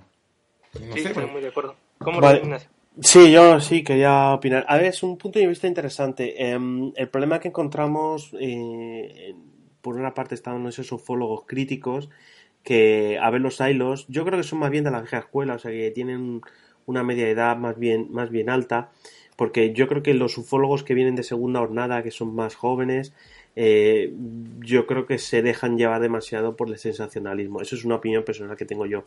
sí, 0.94 1.08
estoy 1.08 1.28
muy 1.28 1.42
de 1.42 1.50
acuerdo. 1.50 1.76
¿Cómo 2.00 2.22
Sí, 3.02 3.32
yo 3.32 3.60
sí 3.60 3.84
quería 3.84 4.34
opinar. 4.34 4.66
A 4.70 4.78
ver, 4.78 4.86
es 4.86 5.04
un 5.04 5.18
punto 5.18 5.38
de 5.40 5.48
vista 5.48 5.68
interesante. 5.68 6.50
Em, 6.50 6.94
el 6.96 7.10
problema 7.10 7.40
que 7.40 7.50
encontramos, 7.50 8.32
eh, 8.40 9.36
por 9.82 9.96
una 9.98 10.14
parte, 10.14 10.34
están 10.36 10.66
esos 10.68 10.92
ufólogos 10.94 11.44
críticos 11.46 12.10
que, 12.64 13.20
a 13.22 13.30
ver, 13.32 13.42
los 13.42 13.60
hilos, 13.60 14.06
yo 14.08 14.26
creo 14.26 14.40
que 14.40 14.44
son 14.48 14.60
más 14.60 14.72
bien 14.72 14.86
de 14.86 14.92
la 14.92 15.02
vieja 15.02 15.20
escuela, 15.20 15.56
o 15.56 15.60
sea, 15.60 15.72
que 15.72 15.92
tienen 15.92 16.42
una 16.86 17.04
media 17.04 17.28
edad 17.30 17.58
más 17.58 17.78
bien, 17.78 18.08
más 18.12 18.30
bien 18.32 18.50
alta, 18.50 18.92
porque 19.36 19.74
yo 19.74 19.88
creo 19.88 20.02
que 20.04 20.14
los 20.14 20.38
ufólogos 20.38 20.84
que 20.84 20.94
vienen 20.94 21.16
de 21.16 21.24
segunda 21.24 21.60
jornada, 21.60 22.02
que 22.04 22.12
son 22.12 22.34
más 22.36 22.56
jóvenes, 22.56 23.14
eh, 23.58 24.14
yo 24.62 24.86
creo 24.88 25.06
que 25.06 25.18
se 25.20 25.42
dejan 25.42 25.78
llevar 25.78 26.02
demasiado 26.02 26.56
por 26.56 26.70
el 26.70 26.78
sensacionalismo. 26.78 27.62
Eso 27.62 27.76
es 27.76 27.86
una 27.86 27.96
opinión 27.96 28.24
personal 28.24 28.58
que 28.58 28.66
tengo 28.66 28.86
yo. 28.86 29.06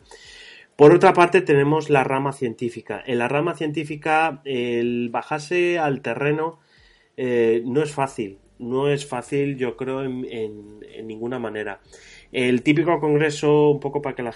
Por 0.79 0.93
otra 0.93 1.11
parte, 1.11 1.41
tenemos 1.41 1.89
la 1.89 2.05
rama 2.05 2.31
científica. 2.31 3.03
En 3.05 3.17
la 3.17 3.27
rama 3.27 3.53
científica, 3.53 4.41
el 4.45 5.09
bajarse 5.11 5.77
al 5.77 5.99
terreno 5.99 6.61
eh, 7.17 7.61
no 7.65 7.83
es 7.83 7.91
fácil. 7.91 8.39
No 8.59 8.87
es 8.87 9.05
fácil, 9.05 9.57
yo 9.57 9.75
creo, 9.75 10.05
en, 10.05 10.25
en, 10.31 11.05
ninguna 11.05 11.37
manera. 11.37 11.81
El 12.31 12.63
típico 12.63 12.97
congreso, 13.01 13.71
un 13.71 13.81
poco 13.81 14.01
para 14.01 14.15
que 14.15 14.23
la, 14.23 14.33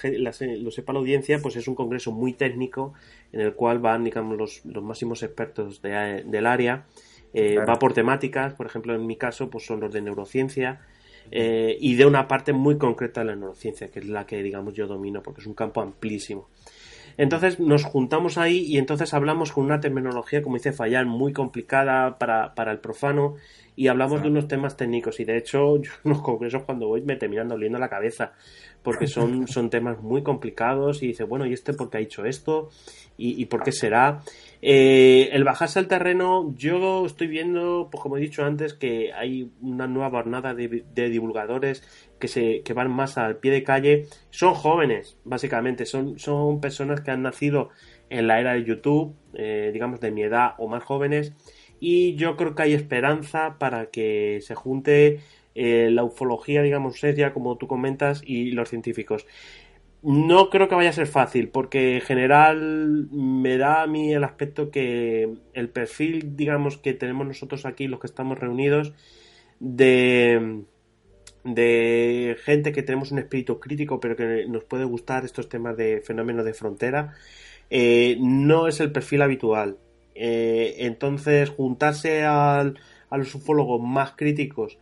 lo 0.59 0.71
sepa 0.71 0.91
la 0.91 0.99
audiencia, 0.99 1.39
pues 1.39 1.55
es 1.55 1.65
un 1.69 1.75
congreso 1.75 2.11
muy 2.11 2.33
técnico 2.33 2.93
en 3.31 3.39
el 3.39 3.53
cual 3.53 3.79
van, 3.79 4.03
digamos, 4.03 4.37
los, 4.37 4.65
los 4.65 4.83
máximos 4.83 5.23
expertos 5.23 5.81
del 5.81 6.45
área. 6.45 6.87
Eh, 7.33 7.55
va 7.57 7.79
por 7.79 7.93
temáticas, 7.93 8.53
por 8.53 8.65
ejemplo, 8.65 8.93
en 8.93 9.07
mi 9.07 9.15
caso, 9.15 9.49
pues 9.49 9.65
son 9.65 9.79
los 9.79 9.93
de 9.93 10.01
neurociencia 10.01 10.81
eh, 11.32 11.78
y 11.80 11.95
de 11.95 12.05
una 12.05 12.28
parte 12.28 12.53
muy 12.53 12.78
concreta 12.78 13.21
de 13.21 13.28
la 13.28 13.36
neurociencia, 13.36 13.89
que 13.89 13.99
es 13.99 14.07
la 14.07 14.26
que, 14.26 14.41
digamos, 14.43 14.74
yo 14.74 14.88
domino, 14.88 15.21
porque 15.21 15.41
es 15.41 15.47
un 15.47 15.53
campo 15.53 15.82
amplísimo. 15.82 16.49
Entonces 17.17 17.59
nos 17.59 17.84
juntamos 17.84 18.38
ahí 18.38 18.59
y 18.59 18.78
entonces 18.78 19.13
hablamos 19.13 19.51
con 19.51 19.65
una 19.65 19.80
terminología, 19.80 20.41
como 20.41 20.55
dice 20.55 20.74
Fallán, 20.74 21.07
muy 21.07 21.32
complicada 21.32 22.17
para, 22.17 22.55
para 22.55 22.71
el 22.71 22.80
profano 22.80 23.36
y 23.76 23.88
hablamos 23.88 24.21
de 24.21 24.30
unos 24.30 24.47
temas 24.47 24.78
técnicos 24.78 25.19
y 25.19 25.26
de 25.26 25.38
hecho 25.38 25.78
yo 25.82 25.91
en 26.03 26.11
los 26.11 26.21
congresos 26.21 26.63
cuando 26.63 26.88
voy 26.88 27.01
me 27.01 27.15
terminan 27.15 27.47
doliendo 27.47 27.78
la 27.78 27.89
cabeza 27.89 28.34
porque 28.82 29.07
son, 29.07 29.47
son 29.47 29.69
temas 29.69 30.01
muy 30.01 30.24
complicados 30.24 31.03
y 31.03 31.07
dice, 31.07 31.24
bueno, 31.24 31.45
¿y 31.45 31.53
este 31.53 31.74
por 31.74 31.89
qué 31.89 31.97
ha 31.97 32.01
hecho 32.01 32.26
esto? 32.26 32.69
¿Y, 33.17 33.41
y 33.41 33.45
por 33.45 33.63
qué 33.63 33.71
será? 33.71 34.21
Eh, 34.66 35.30
el 35.34 35.43
bajarse 35.43 35.80
al 35.80 35.89
terreno, 35.89 36.53
yo 36.55 37.05
estoy 37.05 37.28
viendo, 37.28 37.89
pues 37.91 38.01
como 38.01 38.16
he 38.16 38.22
dicho 38.22 38.45
antes, 38.45 38.74
que 38.74 39.11
hay 39.11 39.51
una 39.61 39.88
nueva 39.88 40.09
jornada 40.09 40.53
de, 40.53 40.86
divulgadores 41.09 41.84
que, 42.18 42.30
se, 42.30 42.61
que 42.61 42.72
van 42.72 42.89
más 42.89 43.18
al 43.18 43.39
pie 43.39 43.51
de 43.51 43.64
calle. 43.64 44.05
Son 44.30 44.53
jóvenes, 44.53 45.18
básicamente, 45.26 45.86
son, 45.86 46.18
son 46.18 46.61
personas 46.61 47.01
que 47.01 47.11
han 47.11 47.24
nacido 47.24 47.72
en 48.09 48.28
la 48.28 48.39
era 48.39 48.53
de 48.53 48.64
YouTube, 48.64 49.14
eh, 49.34 49.72
digamos 49.74 49.99
de 49.99 50.11
mi 50.11 50.24
edad 50.24 50.53
o 50.57 50.70
más 50.70 50.82
jóvenes, 50.82 51.34
y 51.82 52.16
yo 52.16 52.38
creo 52.38 52.55
que 52.55 52.64
hay 52.64 52.74
esperanza 52.74 53.57
para 53.59 53.88
que 53.88 54.39
se 54.43 54.55
junte 54.55 55.20
eh, 55.55 55.89
la 55.91 56.05
ufología, 56.05 56.61
digamos, 56.61 56.99
seria, 56.99 57.34
como 57.34 57.57
tú 57.57 57.68
comentas, 57.68 58.22
y 58.26 58.51
los 58.51 58.70
científicos. 58.70 59.26
No 60.04 60.49
creo 60.49 60.68
que 60.68 60.76
vaya 60.76 60.89
a 60.89 60.93
ser 60.93 61.08
fácil, 61.08 61.47
porque 61.47 61.95
en 61.95 62.01
general 62.01 63.08
me 63.10 63.58
da 63.58 63.84
a 63.84 63.88
mí 63.88 64.14
el 64.14 64.26
aspecto 64.26 64.70
que 64.70 65.34
el 65.54 65.70
perfil, 65.70 66.36
digamos, 66.36 66.78
que 66.78 66.93
tenemos 66.93 67.26
nosotros 67.26 67.66
aquí, 67.66 67.88
los 67.88 68.01
que 68.01 68.08
estamos 68.08 68.38
reunidos, 68.38 68.93
de, 69.62 70.64
de 71.45 72.36
gente 72.43 72.74
que 72.74 72.84
tenemos 72.84 73.14
un 73.14 73.20
espíritu 73.20 73.62
crítico, 73.62 74.01
pero 74.01 74.18
que 74.18 74.45
nos 74.49 74.66
puede 74.66 74.84
gustar 74.84 75.24
estos 75.24 75.47
temas 75.47 75.78
de 75.78 76.01
fenómenos 76.06 76.43
de 76.43 76.54
frontera, 76.54 77.14
eh, 77.70 78.18
no 78.20 78.68
es 78.68 78.82
el 78.82 78.91
perfil 78.91 79.22
habitual. 79.22 79.78
Eh, 80.16 80.76
entonces, 80.80 81.49
juntarse 81.49 82.24
al, 82.26 82.78
a 83.10 83.18
los 83.18 83.34
ufólogos 83.36 83.82
más 83.82 84.12
críticos 84.18 84.80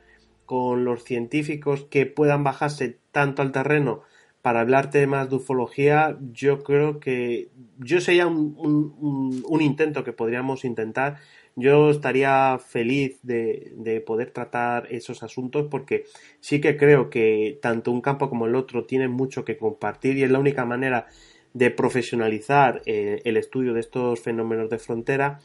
con 0.48 0.84
los 0.84 1.04
científicos 1.04 1.86
que 1.92 2.08
puedan 2.08 2.44
bajarse 2.44 2.98
tanto 3.12 3.44
al 3.44 3.52
terreno 3.52 4.02
para 4.42 4.62
hablar 4.62 4.90
temas 4.90 5.30
de 5.30 5.36
ufología, 5.36 6.18
yo 6.32 6.64
creo 6.64 7.00
que 7.00 7.50
yo 7.80 8.02
sería 8.02 8.28
un, 8.28 9.44
un, 9.48 9.62
intento 9.62 10.04
que 10.04 10.14
podríamos 10.14 10.66
intentar. 10.66 11.18
Yo 11.56 11.92
estaría 11.92 12.58
feliz 12.60 13.20
de, 13.24 13.74
de, 13.76 14.02
poder 14.02 14.32
tratar 14.32 14.88
esos 14.90 15.22
asuntos 15.22 15.68
porque 15.70 16.06
sí 16.40 16.62
que 16.62 16.78
creo 16.78 17.10
que 17.10 17.60
tanto 17.62 17.92
un 17.92 18.02
campo 18.02 18.30
como 18.30 18.48
el 18.48 18.56
otro 18.56 18.86
tienen 18.86 19.12
mucho 19.12 19.46
que 19.46 19.58
compartir 19.58 20.18
y 20.18 20.24
es 20.24 20.32
la 20.32 20.40
única 20.40 20.66
manera 20.66 21.08
de 21.54 21.70
profesionalizar 21.70 22.82
eh, 22.86 23.22
el 23.26 23.38
estudio 23.38 23.74
de 23.74 23.82
estos 23.82 24.22
fenómenos 24.22 24.70
de 24.70 24.80
frontera 24.80 25.40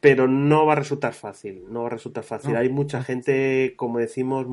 pero 0.00 0.28
no 0.28 0.64
va 0.66 0.74
a 0.74 0.76
resultar 0.76 1.12
fácil, 1.12 1.64
no 1.70 1.82
va 1.82 1.88
a 1.88 1.90
resultar 1.90 2.22
fácil. 2.22 2.54
Hay 2.56 2.68
mucha 2.68 3.02
gente, 3.02 3.74
como 3.76 3.98
decimos, 3.98 4.46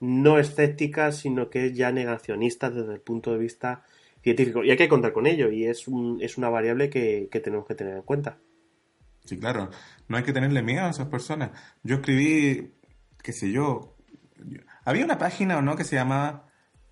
no 0.00 0.38
escéptica, 0.38 1.12
sino 1.12 1.50
que 1.50 1.66
es 1.66 1.74
ya 1.74 1.92
negacionista 1.92 2.70
desde 2.70 2.94
el 2.94 3.00
punto 3.00 3.32
de 3.32 3.38
vista 3.38 3.84
científico. 4.22 4.64
Y 4.64 4.70
hay 4.70 4.76
que 4.76 4.88
contar 4.88 5.12
con 5.12 5.26
ello, 5.26 5.50
y 5.50 5.66
es, 5.66 5.86
un, 5.86 6.18
es 6.20 6.36
una 6.38 6.48
variable 6.48 6.90
que, 6.90 7.28
tenemos 7.42 7.66
que 7.66 7.74
tener 7.74 7.96
en 7.96 8.02
cuenta. 8.02 8.38
Sí, 9.24 9.38
claro, 9.38 9.70
no 10.08 10.16
hay 10.16 10.22
que 10.22 10.32
tenerle 10.32 10.62
miedo 10.62 10.84
a 10.84 10.90
esas 10.90 11.08
personas. 11.08 11.50
Yo 11.82 11.96
escribí, 11.96 12.72
qué 13.22 13.32
sé 13.32 13.50
yo, 13.50 13.96
había 14.84 15.04
una 15.04 15.18
página 15.18 15.58
o 15.58 15.62
no 15.62 15.76
que 15.76 15.84
se 15.84 15.96
llamaba 15.96 16.48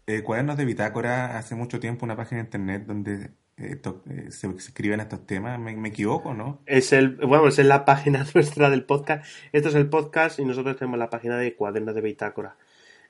eh, 0.07 0.23
Cuadernos 0.23 0.57
de 0.57 0.65
Bitácora 0.65 1.37
hace 1.37 1.55
mucho 1.55 1.81
tiempo, 1.81 2.05
una 2.05 2.17
página 2.17 2.41
de 2.41 2.47
internet 2.47 2.85
donde 2.87 3.31
eh, 3.59 3.81
eh, 4.07 4.31
se, 4.31 4.49
escriben 4.49 5.01
estos 5.01 5.27
temas. 5.27 5.59
¿Me, 5.59 5.77
¿Me, 5.77 5.91
equivoco, 5.91 6.33
no? 6.33 6.63
Es 6.65 6.93
el, 6.93 7.17
bueno, 7.17 7.49
es 7.49 7.59
la 7.59 7.85
página 7.87 8.27
nuestra 8.35 8.71
del 8.71 8.85
podcast. 8.85 9.27
Esto 9.53 9.69
es 9.69 9.75
el 9.75 9.89
podcast 9.91 10.39
y 10.39 10.45
nosotros 10.47 10.77
tenemos 10.77 10.99
la 10.99 11.11
página 11.11 11.37
de 11.37 11.55
Cuadernos 11.55 11.95
de 11.95 12.01
Bitácora 12.01 12.57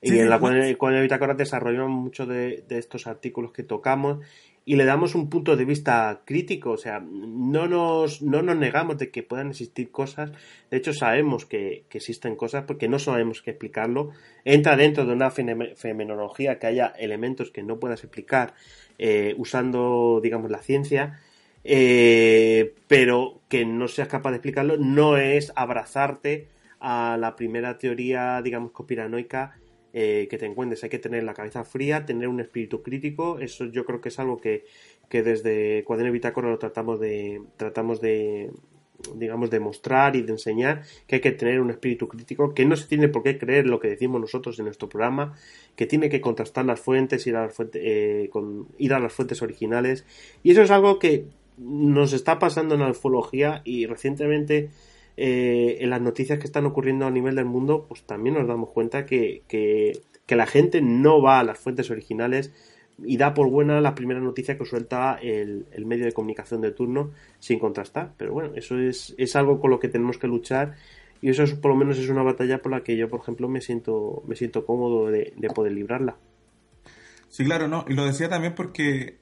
y 0.03 0.19
en 0.19 0.29
la 0.29 0.41
cual, 0.41 0.57
en 0.57 0.95
el 0.95 1.03
Bitácora 1.03 1.35
desarrollamos 1.35 1.91
muchos 1.91 2.27
de, 2.27 2.65
estos 2.69 3.07
artículos 3.07 3.53
que 3.53 3.63
tocamos 3.63 4.19
y 4.65 4.75
le 4.75 4.85
damos 4.85 5.15
un 5.15 5.31
punto 5.31 5.57
de 5.57 5.65
vista 5.65 6.23
crítico, 6.25 6.73
o 6.73 6.77
sea, 6.77 7.01
no 7.01 7.69
nos, 7.69 8.21
no 8.21 8.43
nos 8.43 8.57
negamos 8.57 8.99
de 8.99 9.11
que 9.11 9.23
puedan 9.23 9.51
existir 9.51 9.91
cosas, 9.91 10.33
de 10.71 10.77
hecho 10.77 10.93
sabemos 10.93 11.47
que, 11.47 11.85
existen 11.91 12.35
cosas 12.35 12.65
porque 12.65 12.89
no 12.89 12.99
sabemos 12.99 13.43
qué 13.43 13.53
explicarlo, 13.53 14.11
entra 14.45 14.77
dentro 14.77 15.07
de 15.07 15.13
una 15.13 15.31
fenomenología 15.31 16.59
que 16.59 16.67
haya 16.67 16.87
elementos 16.99 17.53
que 17.53 17.63
no 17.63 17.79
puedas 17.79 18.03
explicar 18.03 18.55
eh, 18.99 19.35
usando, 19.39 20.21
digamos, 20.21 20.51
la 20.51 20.59
ciencia, 20.59 21.21
eh, 21.65 22.75
pero 22.89 23.41
que 23.49 23.65
no 23.65 23.87
seas 23.87 24.09
capaz 24.09 24.31
de 24.31 24.37
explicarlo 24.39 24.77
no 24.79 25.17
es 25.17 25.53
abrazarte 25.55 26.49
a 26.81 27.17
la 27.21 27.37
primera 27.37 27.79
teoría, 27.79 28.43
digamos, 28.43 28.73
conspiranoica 28.73 29.55
eh, 29.93 30.27
que 30.31 30.39
te 30.39 30.47
encuentres. 30.47 30.83
Hay 30.85 30.91
que 30.91 30.99
tener 30.99 31.25
la 31.25 31.35
cabeza 31.35 31.65
fría, 31.65 32.07
tener 32.07 32.29
un 32.29 32.41
espíritu 32.41 32.83
crítico. 32.83 33.39
Eso 33.39 33.67
yo 33.67 33.85
creo 33.85 34.01
que 34.01 34.09
es 34.09 34.19
algo 34.19 34.41
que, 34.41 34.65
que 35.09 35.23
desde 35.23 35.85
Cuaderno 35.85 36.13
Bitácora 36.13 36.51
lo 36.51 36.59
tratamos 36.59 36.99
de, 37.01 37.43
tratamos 37.57 38.01
de, 38.01 38.51
digamos, 39.15 39.51
de 39.51 39.61
mostrar 39.61 40.17
y 40.17 40.23
de 40.23 40.33
enseñar 40.33 40.83
que 41.07 41.17
hay 41.17 41.21
que 41.21 41.33
tener 41.33 41.61
un 41.61 41.71
espíritu 41.71 42.09
crítico, 42.09 42.55
que 42.55 42.65
no 42.65 42.77
se 42.77 42.87
tiene 42.87 43.09
por 43.09 43.23
qué 43.23 43.39
creer 43.39 43.67
lo 43.67 43.81
que 43.81 43.89
decimos 43.89 44.21
nosotros 44.21 44.59
en 44.59 44.67
nuestro 44.67 44.89
programa, 44.89 45.35
que 45.77 45.87
tiene 45.87 46.09
que 46.09 46.21
contrastar 46.21 46.65
las 46.65 46.81
fuentes, 46.81 47.27
ir 47.27 47.37
a 47.37 47.43
las 47.43 47.55
fuentes, 47.55 47.83
eh, 47.85 48.31
ir 48.79 48.95
a 48.95 48.99
las 48.99 49.13
fuentes 49.13 49.43
originales. 49.43 50.05
Y 50.43 50.53
eso 50.53 50.63
es 50.63 50.71
algo 50.71 50.99
que 50.99 51.27
nos 51.59 52.13
está 52.13 52.39
pasando 52.39 52.75
en 52.75 52.81
la 52.81 52.91
ufología 52.91 53.63
y 53.65 53.87
recientemente 53.87 54.71
eh, 55.17 55.79
en 55.81 55.91
las 55.91 56.01
noticias 56.01 56.39
que 56.39 56.47
están 56.47 56.67
ocurriendo 56.67 57.07
a 57.07 57.11
nivel 57.11 57.35
del 57.35 57.45
mundo, 57.45 57.87
pues 57.89 58.03
también 58.05 58.37
nos 58.37 58.47
damos 58.47 58.71
cuenta 58.71 59.05
que, 59.05 59.43
que, 59.49 60.01
la 60.29 60.47
gente 60.47 60.81
no 60.81 61.21
va 61.21 61.41
a 61.41 61.45
las 61.45 61.59
fuentes 61.59 61.91
originales 61.91 62.51
y 63.05 63.19
da 63.19 63.35
por 63.35 63.51
buena 63.51 63.83
la 63.83 63.95
primera 63.95 64.19
noticia 64.19 64.57
que 64.57 64.65
suelta 64.65 65.19
el, 65.21 65.67
medio 65.85 66.07
de 66.07 66.13
comunicación 66.13 66.63
de 66.63 66.71
turno 66.71 67.11
sin 67.39 67.59
contrastar. 67.59 68.15
Pero 68.17 68.33
bueno, 68.33 68.53
eso 68.55 68.79
es, 68.79 69.15
es 69.19 69.37
algo 69.37 69.61
con 69.61 69.71
lo 69.71 69.79
que 69.79 69.89
tenemos 69.89 70.17
que 70.17 70.29
luchar 70.29 70.77
y 71.21 71.29
eso 71.29 71.43
es, 71.43 71.53
por 71.53 71.71
lo 71.71 71.77
menos 71.77 71.99
es 71.99 72.09
una 72.09 72.23
batalla 72.23 72.63
por 72.63 72.73
la 72.73 72.83
que 72.83 72.97
yo, 72.97 73.11
por 73.11 73.21
ejemplo, 73.21 73.47
me 73.47 73.61
siento, 73.61 74.23
me 74.27 74.37
siento 74.37 74.65
cómodo 74.65 75.11
de, 75.11 75.35
de 75.37 75.49
poder 75.51 75.73
librarla. 75.73 76.17
Sí, 77.29 77.45
claro, 77.45 77.69
no. 77.69 77.85
Y 77.87 77.93
lo 77.93 78.07
decía 78.07 78.31
también 78.31 78.55
porque 78.55 79.19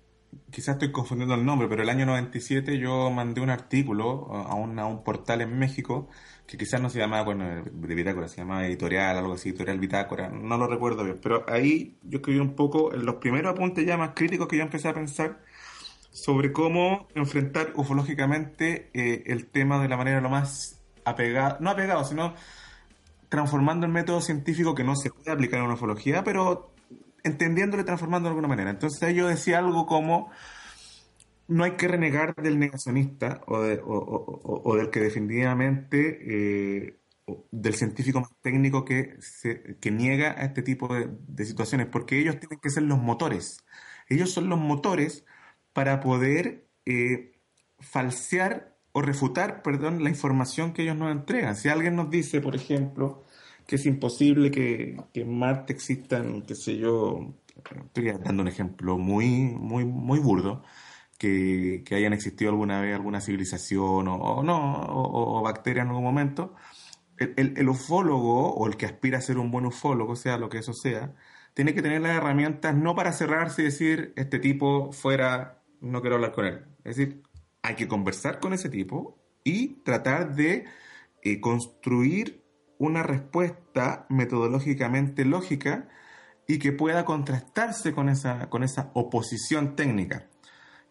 quizás 0.51 0.74
estoy 0.74 0.93
confundiendo 0.93 1.35
el 1.35 1.45
nombre, 1.45 1.68
pero 1.68 1.83
el 1.83 1.89
año 1.89 2.07
97 2.07 2.78
yo 2.78 3.11
mandé 3.11 3.41
un 3.41 3.51
artículo 3.51 4.28
a 4.33 4.55
un, 4.55 4.78
a 4.78 4.87
un 4.87 5.03
portal 5.03 5.41
en 5.41 5.59
México 5.59 6.09
que 6.47 6.59
quizás 6.59 6.81
no 6.81 6.91
se 6.91 6.99
llamaba, 6.99 7.22
bueno, 7.22 7.62
de 7.64 7.95
Bitácora, 7.95 8.26
se 8.26 8.39
llamaba 8.39 8.66
editorial, 8.66 9.16
algo 9.16 9.35
así, 9.35 9.51
editorial 9.51 9.78
Bitácora, 9.78 10.28
no 10.31 10.59
lo 10.59 10.66
recuerdo 10.66 11.05
bien, 11.05 11.20
pero 11.22 11.45
ahí 11.49 11.97
yo 12.03 12.18
escribí 12.18 12.41
un 12.41 12.57
poco, 12.57 12.91
los 12.91 13.16
primeros 13.16 13.53
apuntes 13.53 13.87
ya 13.87 13.97
más 13.97 14.11
críticos 14.14 14.49
que 14.49 14.57
yo 14.57 14.64
empecé 14.64 14.89
a 14.89 14.95
pensar 14.95 15.39
sobre 16.11 16.51
cómo 16.51 17.07
enfrentar 17.14 17.72
ufológicamente 17.76 18.91
eh, 18.95 19.22
el 19.26 19.47
tema 19.47 19.81
de 19.81 19.89
la 19.89 19.97
manera 19.97 20.20
lo 20.20 20.28
más 20.28 20.81
apegado, 21.05 21.59
no 21.61 21.70
apegado, 21.70 22.05
sino 22.05 22.35
transformando 23.28 23.87
el 23.87 23.93
método 23.93 24.20
científico 24.20 24.74
que 24.74 24.83
no 24.83 24.97
se 24.97 25.11
puede 25.11 25.31
aplicar 25.31 25.61
en 25.61 25.66
una 25.66 25.74
ufología, 25.74 26.24
pero 26.24 26.72
entendiéndolo 27.24 27.82
y 27.82 27.86
transformando 27.86 28.28
de 28.28 28.30
alguna 28.30 28.48
manera. 28.48 28.70
Entonces 28.70 29.14
yo 29.14 29.28
decía 29.28 29.58
algo 29.58 29.86
como, 29.86 30.30
no 31.48 31.64
hay 31.64 31.72
que 31.72 31.88
renegar 31.88 32.34
del 32.36 32.58
negacionista 32.58 33.40
o, 33.46 33.60
del 34.76 34.90
que 34.90 35.00
definitivamente, 35.00 36.18
eh, 36.22 37.00
del 37.50 37.74
científico 37.74 38.20
más 38.20 38.30
técnico 38.40 38.84
que, 38.84 39.16
se, 39.20 39.76
niega 39.90 40.32
a 40.32 40.44
este 40.44 40.62
tipo 40.62 40.88
de, 40.94 41.44
situaciones, 41.44 41.88
porque 41.88 42.18
ellos 42.18 42.38
tienen 42.38 42.60
que 42.60 42.70
ser 42.70 42.84
los 42.84 42.98
motores. 42.98 43.64
Ellos 44.08 44.30
son 44.30 44.48
los 44.48 44.58
motores 44.58 45.24
para 45.72 46.00
poder 46.00 46.68
eh, 46.86 47.32
falsear 47.80 48.76
o 48.92 49.02
refutar, 49.02 49.62
perdón, 49.62 50.02
la 50.02 50.10
información 50.10 50.72
que 50.72 50.82
ellos 50.82 50.96
nos 50.96 51.12
entregan. 51.12 51.56
Si 51.56 51.68
alguien 51.68 51.96
nos 51.96 52.10
dice, 52.10 52.40
por 52.40 52.56
ejemplo, 52.56 53.24
que 53.70 53.76
es 53.76 53.86
imposible 53.86 54.50
que, 54.50 54.96
en 55.14 55.38
Marte 55.38 55.72
existan, 55.72 56.42
qué 56.42 56.56
sé 56.56 56.76
yo, 56.76 57.36
estoy 57.86 58.10
dando 58.10 58.42
un 58.42 58.48
ejemplo 58.48 58.98
muy, 58.98 59.28
muy, 59.28 59.84
muy 59.84 60.18
burdo, 60.18 60.64
que, 61.16 61.84
hayan 61.92 62.12
existido 62.12 62.50
alguna 62.50 62.80
vez 62.80 62.96
alguna 62.96 63.20
civilización 63.20 64.08
o, 64.08 64.42
no, 64.42 64.86
o, 64.88 65.40
bacteria 65.42 65.82
en 65.82 65.90
algún 65.90 66.02
momento. 66.02 66.56
el, 67.16 67.68
ufólogo 67.68 68.52
o 68.54 68.66
el 68.66 68.76
que 68.76 68.86
aspira 68.86 69.18
a 69.18 69.20
ser 69.20 69.38
un 69.38 69.52
buen 69.52 69.66
ufólogo, 69.66 70.16
sea 70.16 70.36
lo 70.36 70.48
que 70.48 70.58
eso 70.58 70.72
sea, 70.72 71.14
tiene 71.54 71.72
que 71.72 71.80
tener 71.80 72.00
las 72.00 72.16
herramientas 72.16 72.74
no 72.74 72.96
para 72.96 73.12
cerrarse 73.12 73.62
y 73.62 73.66
decir, 73.66 74.12
este 74.16 74.40
tipo 74.40 74.90
fuera, 74.90 75.62
no 75.80 76.00
quiero 76.00 76.16
hablar 76.16 76.32
con 76.32 76.44
él. 76.46 76.64
Es 76.82 76.96
decir, 76.96 77.22
hay 77.62 77.76
que 77.76 77.86
conversar 77.86 78.40
con 78.40 78.52
ese 78.52 78.68
tipo 78.68 79.16
y 79.44 79.80
tratar 79.84 80.34
de 80.34 80.64
eh, 81.22 81.40
construir 81.40 82.40
una 82.81 83.03
respuesta 83.03 84.07
metodológicamente 84.09 85.24
lógica 85.26 85.87
y 86.47 86.59
que 86.59 86.72
pueda 86.72 87.05
contrastarse 87.05 87.93
con 87.93 88.09
esa, 88.09 88.49
con 88.49 88.64
esa 88.64 88.91
oposición 88.95 89.76
técnica. 89.76 90.26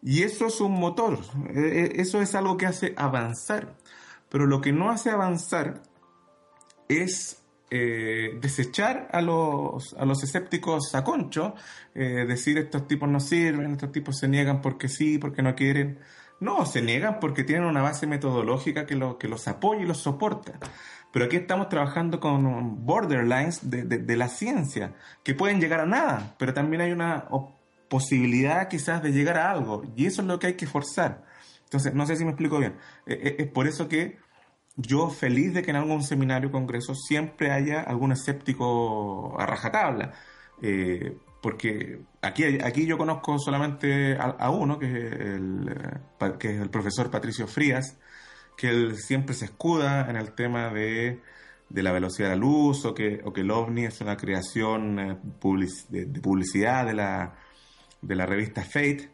Y 0.00 0.22
eso 0.22 0.46
es 0.46 0.60
un 0.60 0.72
motor, 0.72 1.18
e, 1.52 1.58
e, 1.58 2.00
eso 2.00 2.22
es 2.22 2.34
algo 2.34 2.56
que 2.56 2.66
hace 2.66 2.94
avanzar. 2.96 3.76
Pero 4.30 4.46
lo 4.46 4.60
que 4.60 4.72
no 4.72 4.90
hace 4.90 5.10
avanzar 5.10 5.82
es 6.88 7.42
eh, 7.70 8.38
desechar 8.40 9.08
a 9.12 9.20
los, 9.20 9.92
a 9.94 10.04
los 10.04 10.22
escépticos 10.22 10.94
a 10.94 11.02
concho, 11.02 11.56
eh, 11.94 12.24
decir 12.26 12.56
estos 12.56 12.86
tipos 12.86 13.08
no 13.08 13.18
sirven, 13.18 13.72
estos 13.72 13.90
tipos 13.90 14.16
se 14.16 14.28
niegan 14.28 14.62
porque 14.62 14.88
sí, 14.88 15.18
porque 15.18 15.42
no 15.42 15.56
quieren. 15.56 15.98
No, 16.38 16.64
se 16.64 16.80
niegan 16.80 17.20
porque 17.20 17.44
tienen 17.44 17.66
una 17.66 17.82
base 17.82 18.06
metodológica 18.06 18.86
que, 18.86 18.94
lo, 18.94 19.18
que 19.18 19.28
los 19.28 19.46
apoya 19.48 19.82
y 19.82 19.86
los 19.86 19.98
soporta. 19.98 20.58
Pero 21.12 21.24
aquí 21.24 21.36
estamos 21.36 21.68
trabajando 21.68 22.20
con 22.20 22.84
borderlines 22.84 23.68
de, 23.68 23.82
de, 23.84 24.16
la 24.16 24.28
ciencia, 24.28 24.94
que 25.24 25.34
pueden 25.34 25.60
llegar 25.60 25.80
a 25.80 25.86
nada, 25.86 26.34
pero 26.38 26.54
también 26.54 26.82
hay 26.82 26.92
una 26.92 27.26
posibilidad 27.88 28.68
quizás 28.68 29.02
de 29.02 29.10
llegar 29.10 29.36
a 29.36 29.50
algo, 29.50 29.82
y 29.96 30.06
eso 30.06 30.22
es 30.22 30.28
lo 30.28 30.38
que 30.38 30.48
hay 30.48 30.54
que 30.54 30.66
forzar. 30.66 31.24
Entonces, 31.64 31.94
no 31.94 32.04
sé 32.04 32.16
si 32.16 32.24
me 32.24 32.30
explico 32.30 32.58
bien. 32.58 32.74
Eh, 33.06 33.20
eh, 33.22 33.36
es 33.40 33.46
por 33.48 33.68
eso 33.68 33.88
que 33.88 34.18
yo 34.76 35.08
feliz 35.08 35.54
de 35.54 35.62
que 35.62 35.70
en 35.70 35.76
algún 35.76 36.02
seminario 36.02 36.48
o 36.48 36.52
congreso 36.52 36.94
siempre 36.94 37.52
haya 37.52 37.80
algún 37.82 38.12
escéptico 38.12 39.36
a 39.38 39.46
rajatabla. 39.46 40.12
Eh, 40.62 41.16
porque 41.40 42.00
aquí, 42.22 42.44
aquí 42.62 42.86
yo 42.86 42.98
conozco 42.98 43.38
solamente 43.38 44.16
a, 44.18 44.50
uno, 44.50 44.78
que 44.78 44.86
el, 44.86 45.96
que 46.38 46.56
es 46.56 46.60
el 46.60 46.70
profesor 46.70 47.10
Patricio 47.10 47.46
Frías, 47.46 47.98
que 48.56 48.68
él 48.68 48.96
siempre 48.96 49.34
se 49.34 49.46
escuda 49.46 50.08
en 50.10 50.16
el 50.16 50.32
tema 50.32 50.70
de, 50.70 51.20
de 51.68 51.82
la 51.82 51.92
velocidad 51.92 52.30
de 52.30 52.36
la 52.36 52.40
luz 52.40 52.84
o 52.84 52.94
que, 52.94 53.20
o 53.24 53.32
que 53.32 53.40
el 53.42 53.50
ovni 53.50 53.84
es 53.86 54.00
una 54.00 54.16
creación 54.16 54.96
de, 54.96 56.04
de, 56.06 56.20
publicidad 56.20 56.86
de 56.86 56.94
la, 56.94 57.34
de 58.02 58.14
la 58.14 58.26
revista 58.26 58.62
Fate 58.62 59.10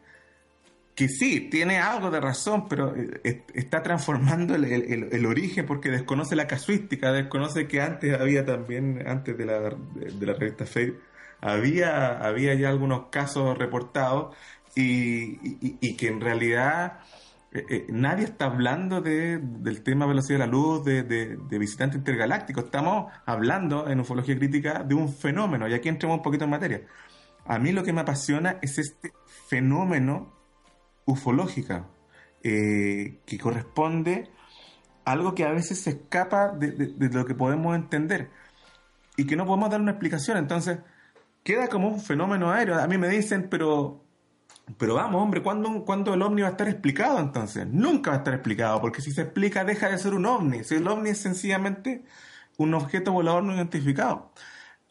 que 0.97 1.07
sí, 1.09 1.41
tiene 1.51 1.77
algo 1.77 2.09
de 2.09 2.19
razón, 2.19 2.67
pero 2.67 2.91
eh, 2.95 3.43
está 3.53 3.83
transformando 3.83 4.55
el, 4.55 5.25
origen 5.27 5.67
porque 5.67 5.91
desconoce 5.91 6.35
la 6.35 6.47
casuística, 6.47 7.11
desconoce 7.11 7.67
que 7.67 7.81
antes 7.81 8.19
había 8.19 8.43
también, 8.43 9.07
antes 9.07 9.37
de 9.37 9.45
la, 9.45 9.59
de 9.59 10.25
la 10.25 10.33
revista 10.33 10.65
Fate, 10.65 10.95
había, 11.39 12.17
había 12.17 12.55
ya 12.55 12.69
algunos 12.69 13.09
casos 13.11 13.55
reportados 13.59 14.35
y, 14.73 15.95
que 15.97 16.07
en 16.07 16.19
realidad 16.19 16.99
eh, 17.51 17.65
eh, 17.69 17.85
nadie 17.89 18.25
está 18.25 18.45
hablando 18.45 19.01
de, 19.01 19.39
del 19.39 19.81
tema 19.81 20.05
velocidad 20.05 20.39
de 20.39 20.45
la 20.45 20.51
luz, 20.51 20.83
de, 20.83 21.03
de, 21.03 21.57
visitantes 21.57 21.99
intergalácticos. 21.99 22.65
Estamos 22.65 23.11
hablando 23.25 23.87
en 23.87 23.99
ufología 24.01 24.37
crítica 24.37 24.83
de 24.83 24.95
un 24.95 25.13
fenómeno 25.13 25.67
y 25.67 25.73
aquí 25.73 25.87
entramos 25.87 26.17
un 26.17 26.23
poquito 26.23 26.43
en 26.43 26.49
materia. 26.49 26.81
A 27.45 27.59
mí 27.59 27.71
lo 27.71 27.83
que 27.83 27.93
me 27.93 28.01
apasiona 28.01 28.57
es 28.61 28.77
este 28.77 29.13
fenómeno 29.47 30.33
ufológica, 31.05 31.87
eh, 32.43 33.19
que 33.25 33.37
corresponde 33.37 34.29
a 35.05 35.13
algo 35.13 35.33
que 35.33 35.45
a 35.45 35.51
veces 35.51 35.79
se 35.79 35.91
escapa 35.91 36.49
de, 36.49 36.93
lo 37.09 37.25
que 37.25 37.33
podemos 37.33 37.75
entender 37.75 38.29
y 39.15 39.25
que 39.25 39.37
no 39.37 39.45
podemos 39.45 39.69
dar 39.69 39.79
una 39.79 39.91
explicación. 39.91 40.37
Entonces, 40.37 40.79
queda 41.43 41.69
como 41.69 41.87
un 41.87 42.01
fenómeno 42.01 42.51
aéreo. 42.51 42.77
A 42.77 42.87
mí 42.87 42.97
me 42.97 43.07
dicen, 43.07 43.47
pero, 43.49 44.03
pero 44.77 44.95
vamos, 44.95 45.21
hombre, 45.21 45.41
¿cuándo, 45.41 45.85
¿cuándo 45.85 46.13
el 46.13 46.21
ovni 46.21 46.41
va 46.41 46.49
a 46.49 46.51
estar 46.51 46.67
explicado 46.67 47.19
entonces? 47.19 47.65
Nunca 47.67 48.11
va 48.11 48.17
a 48.17 48.19
estar 48.19 48.33
explicado, 48.33 48.81
porque 48.81 49.01
si 49.01 49.11
se 49.11 49.21
explica 49.21 49.63
deja 49.63 49.89
de 49.89 49.97
ser 49.97 50.13
un 50.13 50.25
ovni. 50.25 50.63
Si 50.63 50.75
el 50.75 50.87
ovni 50.87 51.11
es 51.11 51.19
sencillamente 51.19 52.03
un 52.57 52.73
objeto 52.73 53.13
volador 53.13 53.43
no 53.43 53.55
identificado. 53.55 54.33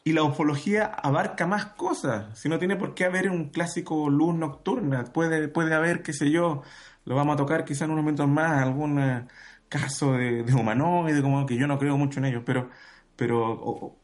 Y 0.03 0.13
la 0.13 0.23
ufología 0.23 0.85
abarca 0.85 1.45
más 1.47 1.65
cosas. 1.67 2.39
Si 2.39 2.49
no 2.49 2.59
tiene 2.59 2.75
por 2.77 2.95
qué 2.95 3.05
haber 3.05 3.29
un 3.29 3.49
clásico 3.49 4.09
luz 4.09 4.35
nocturna, 4.35 5.03
puede, 5.05 5.47
puede 5.49 5.75
haber, 5.75 6.01
qué 6.01 6.13
sé 6.13 6.31
yo, 6.31 6.63
lo 7.05 7.15
vamos 7.15 7.35
a 7.35 7.37
tocar 7.37 7.65
quizá 7.65 7.85
en 7.85 7.91
unos 7.91 8.03
momentos 8.03 8.27
más, 8.27 8.63
algún 8.63 8.99
eh, 8.99 9.27
caso 9.69 10.13
de, 10.13 10.43
de, 10.43 10.53
humanoide, 10.53 11.21
como 11.21 11.45
que 11.45 11.55
yo 11.57 11.67
no 11.67 11.77
creo 11.79 11.97
mucho 11.97 12.19
en 12.19 12.25
ellos, 12.25 12.43
pero, 12.45 12.69
pero 13.15 13.97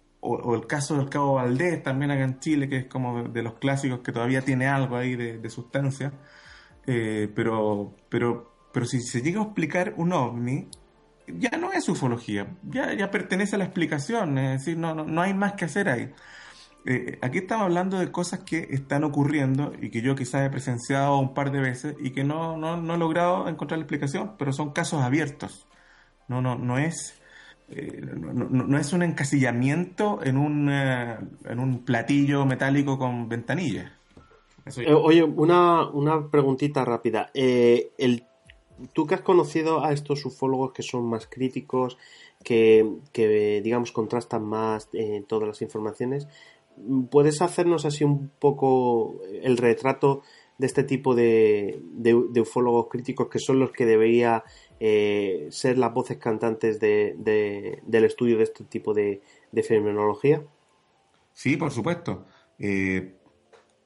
el 0.53 0.67
caso 0.67 0.97
del 0.97 1.09
Cabo 1.09 1.35
Valdés 1.35 1.83
también 1.83 2.11
acá 2.11 2.23
en 2.23 2.39
Chile, 2.39 2.69
que 2.69 2.77
es 2.77 2.85
como 2.85 3.23
de 3.23 3.43
los 3.43 3.55
clásicos 3.55 3.99
que 3.99 4.11
todavía 4.11 4.41
tiene 4.41 4.67
algo 4.67 4.95
ahí 4.95 5.15
de, 5.15 5.49
sustancia. 5.49 6.13
Eh, 6.85 7.31
pero, 7.33 7.95
pero, 8.09 8.53
pero 8.71 8.85
si 8.85 9.01
se 9.01 9.21
llega 9.21 9.39
a 9.41 9.43
explicar 9.43 9.93
un 9.97 10.13
ovni, 10.13 10.67
ya 11.27 11.57
no 11.57 11.71
es 11.71 11.87
ufología, 11.89 12.47
ya, 12.63 12.93
ya 12.93 13.09
pertenece 13.11 13.55
a 13.55 13.59
la 13.59 13.65
explicación, 13.65 14.37
es 14.37 14.59
decir, 14.59 14.77
no, 14.77 14.93
no, 14.93 15.21
hay 15.21 15.33
más 15.33 15.53
que 15.53 15.65
hacer 15.65 15.89
ahí. 15.89 16.11
Eh, 16.85 17.17
aquí 17.21 17.37
estamos 17.39 17.63
hablando 17.65 17.97
de 17.97 18.11
cosas 18.11 18.41
que 18.41 18.67
están 18.71 19.05
ocurriendo 19.05 19.71
y 19.81 19.89
que 19.89 20.01
yo 20.01 20.15
quizás 20.15 20.45
he 20.45 20.49
presenciado 20.49 21.17
un 21.17 21.33
par 21.33 21.51
de 21.51 21.61
veces 21.61 21.95
y 21.99 22.11
que 22.11 22.25
no, 22.25 22.57
no, 22.57 22.75
no 22.75 22.95
he 22.95 22.97
logrado 22.97 23.47
encontrar 23.47 23.77
la 23.79 23.83
explicación, 23.83 24.35
pero 24.37 24.51
son 24.51 24.73
casos 24.73 25.01
abiertos. 25.01 25.67
No, 26.27 26.41
no, 26.41 26.55
no 26.57 26.77
es, 26.77 27.21
eh, 27.75 28.01
no, 28.01 28.77
es 28.77 28.93
un 28.93 29.03
encasillamiento 29.03 30.19
en 30.23 30.37
un, 30.37 30.69
eh, 30.71 31.17
en 31.45 31.59
un 31.59 31.83
platillo 31.83 32.45
metálico 32.45 32.97
con 32.97 33.27
ventanillas. 33.27 33.91
oye, 34.87 35.23
una, 35.23 35.89
una 35.89 36.29
preguntita 36.29 36.85
rápida. 36.85 37.29
el 37.33 38.25
tú 38.91 39.05
que 39.07 39.15
has 39.15 39.21
conocido 39.21 39.83
a 39.83 39.93
estos 39.93 40.25
ufólogos 40.25 40.73
que 40.73 40.83
son 40.83 41.05
más 41.05 41.27
críticos, 41.27 41.97
que, 42.43 43.61
digamos 43.63 43.91
contrastan 43.91 44.43
más 44.43 44.89
eh, 44.93 45.23
todas 45.27 45.47
las 45.47 45.61
informaciones, 45.61 46.27
¿puedes 47.09 47.41
hacernos 47.41 47.85
así 47.85 48.03
un 48.03 48.29
poco 48.39 49.21
el 49.41 49.57
retrato 49.57 50.23
de 50.57 50.67
este 50.67 50.83
tipo 50.83 51.15
de, 51.15 51.79
de, 51.93 52.41
ufólogos 52.41 52.87
críticos 52.89 53.27
que 53.27 53.39
son 53.39 53.59
los 53.59 53.71
que 53.71 53.85
debería 53.85 54.43
eh, 54.85 55.47
ser 55.49 55.77
las 55.77 55.93
voces 55.93 56.17
cantantes 56.17 56.77
de, 56.77 57.15
del 57.85 58.03
estudio 58.03 58.37
de 58.37 58.43
este 58.43 58.65
tipo 58.65 58.93
de, 58.93 59.21
fenomenología? 59.65 60.43
Sí, 61.31 61.55
por 61.55 61.71
supuesto. 61.71 62.25
Eh, 62.59 63.15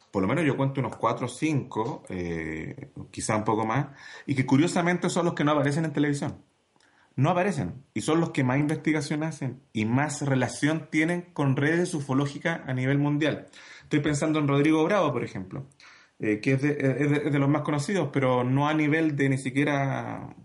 por 0.10 0.24
lo 0.24 0.28
menos 0.28 0.43
yo 0.43 0.58
cuento 0.58 0.80
unos 0.80 0.95
4 0.95 1.28
o 1.28 1.30
5, 1.30 2.04
eh, 2.10 2.89
quizá 3.12 3.36
un 3.36 3.43
poco 3.43 3.64
más, 3.64 3.89
y 4.26 4.34
que 4.34 4.48
curiosamente 4.48 5.12
son 5.12 5.26
los 5.26 5.36
que 5.36 5.43
no 5.43 5.52
aparecen 5.52 5.86
en 5.86 5.93
televisión. 5.93 6.43
No 7.16 7.30
aparecen, 7.30 7.84
y 7.93 8.02
son 8.02 8.20
los 8.20 8.32
que 8.32 8.43
más 8.43 8.58
investigación 8.58 9.22
hacen 9.22 9.62
y 9.74 9.86
más 9.86 10.24
relación 10.24 10.88
tienen 10.89 11.30
con 11.34 11.58
redes 11.58 11.93
ufológicas 11.93 12.62
a 12.66 12.74
nivel 12.74 12.98
mundial. 12.98 13.50
Estoy 13.84 14.00
pensando 14.00 14.39
en 14.39 14.48
Rodrigo 14.48 14.84
Bravo, 14.84 15.14
por 15.14 15.24
ejemplo, 15.24 15.68
que 16.18 16.41
es 16.43 16.62
de, 16.64 17.39
los 17.39 17.50
más 17.50 17.62
conocidos, 17.62 18.10
pero 18.12 18.43
no 18.43 18.68
a 18.68 18.74
nivel 18.74 19.16
de 19.16 19.30
ni 19.30 19.38
siquiera 19.38 20.36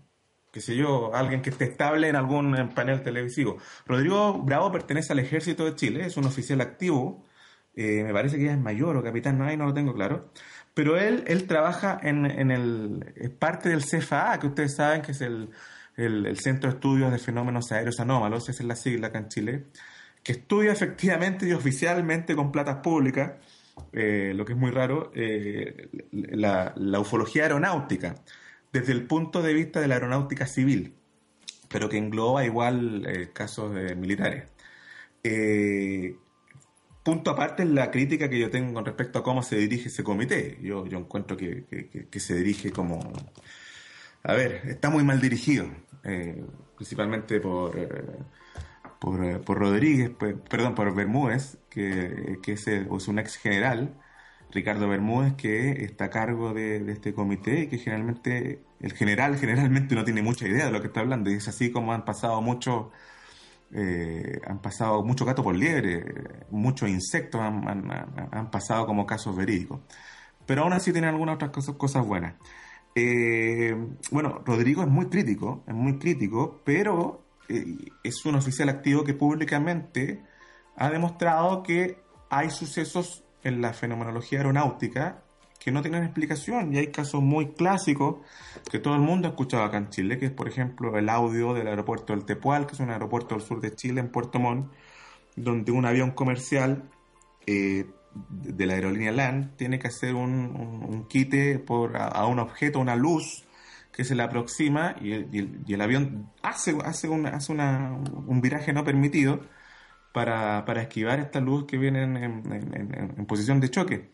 qué 0.53 0.61
sé 0.61 0.75
yo, 0.75 1.13
alguien 1.15 1.41
que 1.41 1.49
esté 1.49 1.65
estable 1.65 2.07
en 2.07 2.15
algún 2.15 2.69
panel 2.75 3.01
televisivo. 3.01 3.57
Rodrigo 3.87 4.39
Bravo 4.43 4.71
pertenece 4.71 5.11
al 5.11 5.19
ejército 5.19 5.65
de 5.65 5.73
Chile, 5.75 6.05
es 6.05 6.15
un 6.15 6.25
oficial 6.25 6.61
activo, 6.61 7.25
eh, 7.75 8.03
me 8.03 8.13
parece 8.13 8.37
que 8.37 8.51
es 8.51 8.57
mayor 8.59 8.95
o 8.95 9.03
capitán, 9.03 9.39
no, 9.39 9.57
no 9.57 9.65
lo 9.65 9.73
tengo 9.73 9.95
claro, 9.95 10.29
pero 10.75 10.95
él, 10.97 11.23
él 11.25 11.47
trabaja 11.47 11.99
en, 12.03 12.27
en 12.27 12.51
el, 12.51 13.13
es 13.15 13.31
parte 13.31 13.69
del 13.69 13.83
CFA, 13.83 14.39
que 14.39 14.45
ustedes 14.45 14.75
saben 14.75 15.01
que 15.01 15.13
es 15.13 15.21
el, 15.21 15.49
el, 15.97 16.37
Centro 16.37 16.69
de 16.69 16.75
Estudios 16.75 17.11
de 17.11 17.17
Fenómenos 17.17 17.71
Aéreos 17.71 17.99
Anómalos, 17.99 18.47
esa 18.47 18.61
es 18.61 18.67
la 18.67 18.75
sigla 18.75 19.07
acá 19.07 19.17
en 19.17 19.29
Chile, 19.29 19.65
que 20.21 20.33
estudia 20.33 20.71
efectivamente 20.71 21.47
y 21.47 21.53
oficialmente 21.53 22.35
con 22.35 22.51
platas 22.51 22.77
públicas, 22.77 23.33
eh, 23.91 24.33
lo 24.35 24.45
que 24.45 24.53
es 24.53 24.59
muy 24.59 24.69
raro, 24.69 25.11
eh, 25.15 25.89
la, 26.11 26.73
la, 26.75 26.99
ufología 26.99 27.43
aeronáutica, 27.43 28.15
desde 28.73 28.91
el 28.91 29.05
punto 29.07 29.41
de 29.41 29.53
vista 29.53 29.79
de 29.79 29.87
la 29.87 29.95
aeronáutica 29.95 30.47
civil, 30.47 30.95
pero 31.69 31.87
que 31.89 31.97
engloba 31.97 32.43
igual 32.45 33.29
casos 33.33 33.71
militares. 33.95 34.45
Eh, 35.23 36.17
punto 37.03 37.31
aparte 37.31 37.63
es 37.63 37.69
la 37.69 37.91
crítica 37.91 38.29
que 38.29 38.39
yo 38.39 38.49
tengo 38.49 38.73
con 38.73 38.85
respecto 38.85 39.19
a 39.19 39.23
cómo 39.23 39.43
se 39.43 39.57
dirige 39.57 39.89
ese 39.89 40.03
comité. 40.03 40.57
Yo, 40.61 40.85
yo 40.87 40.97
encuentro 40.97 41.37
que, 41.37 41.65
se 42.19 42.35
dirige 42.35 42.71
como... 42.71 42.99
A 44.23 44.33
ver, 44.33 44.61
está 44.65 44.89
muy 44.89 45.03
mal 45.03 45.19
dirigido, 45.19 45.67
eh, 46.05 46.45
principalmente 46.77 47.41
por, 47.41 47.77
eh, 47.77 47.89
por, 48.99 49.25
eh, 49.25 49.39
por, 49.39 49.59
Rodríguez, 49.59 50.11
perdón, 50.49 50.75
por 50.75 50.95
Bermúdez, 50.95 51.57
que, 51.69 52.39
es, 52.47 53.07
un 53.07 53.19
ex 53.19 53.35
general, 53.35 53.99
Ricardo 54.53 54.87
Bermúdez, 54.87 55.33
que 55.33 55.83
está 55.83 56.05
a 56.05 56.09
cargo 56.09 56.53
de, 56.53 56.91
este 56.91 57.13
comité 57.13 57.61
y 57.61 57.67
que 57.67 57.77
generalmente, 57.77 58.61
el 58.79 58.93
general 58.93 59.37
generalmente 59.39 59.95
no 59.95 60.03
tiene 60.03 60.21
mucha 60.21 60.47
idea 60.47 60.65
de 60.65 60.71
lo 60.71 60.81
que 60.81 60.87
está 60.87 61.01
hablando 61.01 61.31
y 61.31 61.35
es 61.35 61.47
así 61.47 61.71
como 61.71 61.93
han 61.93 62.05
pasado 62.05 62.41
muchos 62.41 62.87
eh, 63.75 64.39
han 64.45 64.61
pasado 64.61 65.03
mucho 65.03 65.25
gato 65.25 65.43
por 65.43 65.55
liebre, 65.55 66.05
muchos 66.51 66.89
insectos 66.89 67.41
han, 67.41 68.51
pasado 68.51 68.85
como 68.85 69.05
casos 69.07 69.35
verídicos. 69.35 69.79
Pero 70.45 70.63
aún 70.63 70.73
así 70.73 70.91
tienen 70.91 71.09
algunas 71.09 71.35
otras 71.35 71.51
cosas, 71.51 71.75
cosas 71.75 72.05
buenas. 72.05 72.35
Eh, 72.95 73.75
bueno, 74.11 74.43
Rodrigo 74.45 74.83
es 74.83 74.89
muy 74.89 75.07
crítico, 75.07 75.63
es 75.67 75.73
muy 75.73 75.97
crítico, 75.97 76.61
pero 76.63 77.23
eh, 77.49 77.65
es 78.03 78.23
un 78.25 78.35
oficial 78.35 78.69
activo 78.69 79.03
que 79.03 79.15
públicamente 79.15 80.21
ha 80.75 80.89
demostrado 80.91 81.63
que 81.63 81.97
hay 82.29 82.51
sucesos 82.51 83.23
en 83.43 83.61
la 83.61 83.73
fenomenología 83.73 84.39
aeronáutica 84.39 85.23
que 85.63 85.71
no 85.71 85.81
tienen 85.81 86.03
explicación. 86.03 86.73
Y 86.73 86.77
hay 86.77 86.87
casos 86.87 87.21
muy 87.21 87.53
clásicos 87.53 88.17
que 88.69 88.79
todo 88.79 88.95
el 88.95 89.01
mundo 89.01 89.27
ha 89.27 89.31
escuchado 89.31 89.63
acá 89.63 89.77
en 89.77 89.89
Chile, 89.89 90.17
que 90.17 90.25
es 90.25 90.31
por 90.31 90.47
ejemplo 90.47 90.97
el 90.97 91.07
audio 91.09 91.53
del 91.53 91.67
aeropuerto 91.67 92.13
del 92.13 92.25
Tepual, 92.25 92.67
que 92.67 92.73
es 92.73 92.79
un 92.79 92.89
aeropuerto 92.89 93.35
del 93.35 93.43
sur 93.43 93.61
de 93.61 93.73
Chile, 93.73 94.01
en 94.01 94.09
Puerto 94.09 94.39
Montt, 94.39 94.71
donde 95.35 95.71
un 95.71 95.85
avión 95.85 96.11
comercial 96.11 96.89
eh, 97.47 97.85
de 98.13 98.65
la 98.65 98.73
aerolínea 98.73 99.11
LAN 99.11 99.53
tiene 99.55 99.79
que 99.79 99.87
hacer 99.87 100.15
un, 100.15 101.05
quite 101.09 101.59
por, 101.59 101.97
a, 101.97 102.25
un 102.27 102.39
objeto, 102.39 102.79
una 102.79 102.95
luz 102.95 103.45
que 103.91 104.03
se 104.03 104.15
le 104.15 104.23
aproxima 104.23 104.95
y 105.01 105.13
el, 105.13 105.81
avión 105.81 106.31
hace, 106.41 106.75
hace, 106.83 107.07
hace 107.27 107.51
un 107.53 108.41
viraje 108.41 108.73
no 108.73 108.83
permitido 108.83 109.41
para, 110.13 110.81
esquivar 110.81 111.19
esta 111.19 111.41
luz 111.41 111.65
que 111.65 111.77
viene 111.77 112.03
en 112.03 113.25
posición 113.27 113.59
de 113.59 113.69
choque. 113.69 114.11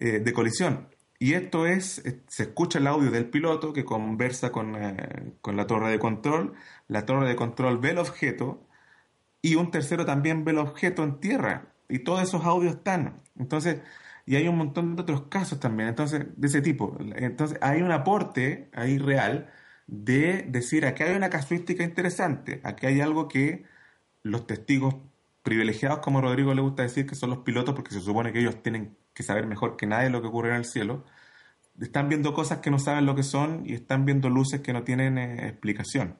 Eh, 0.00 0.20
de 0.20 0.32
colisión. 0.32 0.88
Y 1.18 1.34
esto 1.34 1.66
es, 1.66 2.02
se 2.28 2.42
escucha 2.44 2.78
el 2.78 2.86
audio 2.86 3.10
del 3.10 3.28
piloto 3.28 3.72
que 3.72 3.84
conversa 3.84 4.52
con, 4.52 4.76
eh, 4.76 5.32
con, 5.40 5.56
la 5.56 5.66
torre 5.66 5.90
de 5.90 5.98
control, 5.98 6.54
la 6.86 7.04
torre 7.04 7.28
de 7.28 7.34
control 7.34 7.78
ve 7.78 7.90
el 7.90 7.98
objeto 7.98 8.64
y 9.42 9.56
un 9.56 9.72
tercero 9.72 10.06
también 10.06 10.44
ve 10.44 10.52
el 10.52 10.58
objeto 10.58 11.02
en 11.02 11.18
tierra. 11.18 11.72
Y 11.88 12.00
todos 12.00 12.22
esos 12.22 12.44
audios 12.44 12.76
están. 12.76 13.22
Entonces, 13.36 13.80
y 14.24 14.36
hay 14.36 14.46
un 14.46 14.56
montón 14.56 14.94
de 14.94 15.02
otros 15.02 15.22
casos 15.22 15.58
también, 15.58 15.88
entonces, 15.88 16.26
de 16.36 16.46
ese 16.46 16.62
tipo. 16.62 16.96
Entonces, 17.16 17.58
hay 17.60 17.82
un 17.82 17.90
aporte 17.90 18.70
ahí 18.74 18.98
real 18.98 19.50
de 19.88 20.44
decir, 20.48 20.86
aquí 20.86 21.02
hay 21.02 21.16
una 21.16 21.30
casuística 21.30 21.82
interesante, 21.82 22.60
aquí 22.62 22.86
hay 22.86 23.00
algo 23.00 23.26
que 23.26 23.64
los 24.22 24.46
testigos 24.46 24.96
privilegiados, 25.48 26.00
como 26.00 26.20
Rodrigo 26.20 26.52
le 26.52 26.60
gusta 26.60 26.82
decir, 26.82 27.06
que 27.06 27.14
son 27.14 27.30
los 27.30 27.38
pilotos, 27.38 27.74
porque 27.74 27.90
se 27.90 28.00
supone 28.00 28.32
que 28.32 28.40
ellos 28.40 28.62
tienen 28.62 28.98
que 29.14 29.22
saber 29.22 29.46
mejor 29.46 29.78
que 29.78 29.86
nadie 29.86 30.10
lo 30.10 30.20
que 30.20 30.28
ocurre 30.28 30.50
en 30.50 30.56
el 30.56 30.66
cielo, 30.66 31.04
están 31.80 32.10
viendo 32.10 32.34
cosas 32.34 32.58
que 32.58 32.70
no 32.70 32.78
saben 32.78 33.06
lo 33.06 33.14
que 33.14 33.22
son 33.22 33.62
y 33.64 33.72
están 33.72 34.04
viendo 34.04 34.28
luces 34.28 34.60
que 34.60 34.74
no 34.74 34.82
tienen 34.82 35.16
eh, 35.16 35.48
explicación. 35.48 36.18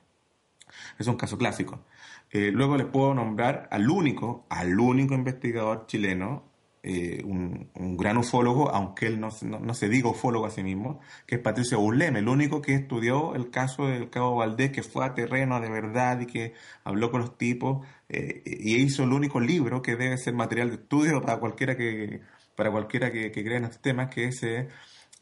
Es 0.98 1.06
un 1.08 1.16
caso 1.16 1.36
clásico. 1.36 1.84
Eh, 2.30 2.50
luego 2.52 2.78
les 2.78 2.86
puedo 2.86 3.12
nombrar 3.12 3.68
al 3.70 3.90
único, 3.90 4.46
al 4.48 4.80
único 4.80 5.14
investigador 5.14 5.86
chileno, 5.86 6.44
eh, 6.82 7.22
un, 7.24 7.68
gran 7.98 8.16
ufólogo, 8.16 8.70
aunque 8.70 9.08
él 9.08 9.20
no, 9.20 9.30
se 9.30 9.88
diga 9.90 10.08
ufólogo 10.08 10.46
a 10.46 10.50
sí 10.50 10.62
mismo, 10.62 11.00
que 11.26 11.34
es 11.34 11.40
Patricio 11.42 11.78
Bullem, 11.80 12.16
el 12.16 12.28
único 12.28 12.62
que 12.62 12.74
estudió 12.74 13.34
el 13.34 13.50
caso 13.50 13.88
del 13.88 14.08
Cabo 14.08 14.36
Valdés, 14.36 14.70
que 14.70 14.82
fue 14.82 15.04
a 15.04 15.12
terreno 15.12 15.60
de 15.60 15.68
verdad 15.68 16.20
y 16.20 16.26
que 16.26 16.54
habló 16.84 17.10
con 17.10 17.20
los 17.20 17.36
tipos 17.36 17.86
y 18.08 18.76
hizo 18.76 19.04
el 19.04 19.12
único 19.12 19.38
libro 19.38 19.82
que 19.82 19.96
debe 19.96 20.16
ser 20.16 20.34
material 20.34 20.70
de 20.70 20.76
estudio 20.76 21.20
para 21.20 21.38
cualquiera 21.38 21.76
que, 21.76 22.22
para 22.56 22.70
cualquiera 22.70 23.12
que, 23.12 23.30
crea 23.30 23.58
en 23.58 23.64
estos 23.64 23.82
temas, 23.82 24.08
que 24.08 24.24
es 24.28 24.42
eh, 24.42 24.68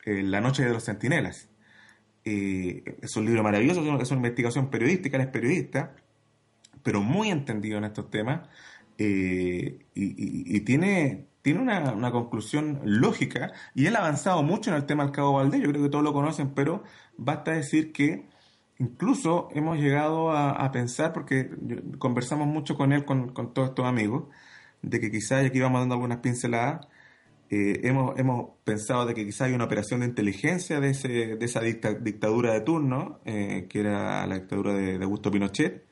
eh, 0.05 0.22
La 0.22 0.41
Noche 0.41 0.64
de 0.64 0.72
los 0.72 0.84
Centinelas. 0.84 1.49
es 2.24 3.16
un 3.16 3.24
libro 3.24 3.43
maravilloso, 3.43 3.80
es 4.01 4.11
una 4.11 4.18
investigación 4.18 4.70
periodística, 4.70 5.16
él 5.16 5.24
es 5.24 5.30
periodista, 5.30 5.97
pero 6.82 7.03
muy 7.03 7.30
entendido 7.30 7.78
en 7.78 7.84
estos 7.84 8.11
temas 8.11 8.49
eh, 8.99 9.87
y, 9.95 10.61
tiene, 10.61 11.26
tiene 11.43 11.61
una, 11.61 12.11
conclusión 12.11 12.80
lógica 12.84 13.53
y 13.74 13.87
él 13.87 13.97
ha 13.97 13.99
avanzado 13.99 14.43
mucho 14.43 14.70
en 14.70 14.76
el 14.76 14.87
tema 14.87 15.03
del 15.03 15.12
Cabo 15.12 15.34
Valdés, 15.34 15.61
yo 15.61 15.68
creo 15.68 15.82
que 15.82 15.89
todos 15.91 16.05
lo 16.05 16.12
conocen, 16.12 16.55
pero 16.55 16.84
basta 17.18 17.51
decir 17.53 17.93
que 17.93 18.28
incluso 18.79 19.49
hemos 19.53 19.79
llegado 19.79 20.31
a, 20.33 20.70
pensar, 20.72 21.12
porque 21.12 21.51
conversamos 21.99 22.47
mucho 22.47 22.77
con 22.77 22.93
él, 22.93 23.05
con, 23.05 23.33
todos 23.55 23.70
estos 23.70 23.87
amigos, 23.87 24.24
de 24.83 25.01
que 25.01 25.11
quizás 25.11 25.45
aquí 25.45 25.61
vamos 25.61 25.81
dando 25.81 25.95
algunas 25.95 26.18
pinceladas, 26.18 26.87
eh, 27.49 27.81
hemos, 27.85 28.18
hemos 28.18 28.51
pensado 28.64 29.07
de 29.07 29.14
que 29.14 29.24
quizá 29.24 29.45
hay 29.45 29.53
una 29.53 29.64
operación 29.64 30.01
de 30.01 30.07
inteligencia 30.07 30.81
de, 30.81 30.91
ese, 30.91 31.09
de 31.37 31.45
esa 31.45 31.61
dictadura 31.61 32.53
de 32.53 32.61
turno, 32.61 33.20
eh, 33.24 33.66
que 33.68 33.81
era 33.81 34.27
la 34.27 34.35
dictadura 34.37 34.74
de, 34.74 35.03
Augusto 35.03 35.31
Pinochet, 35.31 35.85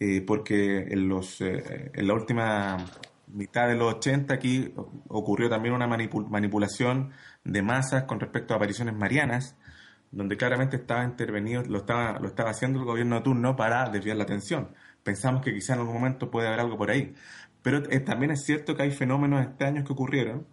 eh, 0.00 0.20
porque 0.26 0.78
en, 0.90 1.08
los, 1.08 1.40
en 1.40 2.06
la 2.06 2.14
última 2.14 2.76
mitad 3.28 3.68
de 3.68 3.76
los 3.76 3.94
80 3.94 4.34
aquí 4.34 4.72
ocurrió 5.08 5.48
también 5.48 5.74
una 5.74 5.86
manipulación 5.86 7.12
de 7.44 7.62
masas 7.62 8.04
con 8.04 8.20
respecto 8.20 8.54
a 8.54 8.56
apariciones 8.56 8.94
marianas, 8.94 9.56
donde 10.10 10.36
claramente 10.36 10.76
estaba 10.76 11.04
intervenido, 11.04 11.62
lo 11.62 11.78
estaba, 11.78 12.18
lo 12.18 12.28
estaba 12.28 12.50
haciendo 12.50 12.78
el 12.78 12.84
gobierno 12.84 13.16
de 13.16 13.22
turno 13.22 13.56
para 13.56 13.88
desviar 13.90 14.16
la 14.16 14.24
atención. 14.24 14.70
Pensamos 15.02 15.42
que 15.42 15.52
quizá 15.52 15.74
en 15.74 15.80
algún 15.80 15.94
momento 15.94 16.30
puede 16.30 16.48
haber 16.48 16.60
algo 16.60 16.76
por 16.76 16.90
ahí. 16.90 17.14
Pero 17.62 17.82
también 18.04 18.30
es 18.30 18.44
cierto 18.44 18.76
que 18.76 18.84
hay 18.84 18.90
fenómenos 18.92 19.44
extraños 19.44 19.84
que 19.84 19.92
ocurrieron, 19.92 20.46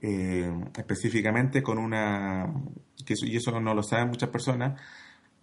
eh, 0.00 0.50
específicamente 0.76 1.62
con 1.62 1.78
una, 1.78 2.52
que 3.04 3.14
y 3.22 3.36
eso 3.36 3.60
no 3.60 3.74
lo 3.74 3.82
saben 3.82 4.08
muchas 4.08 4.30
personas, 4.30 4.80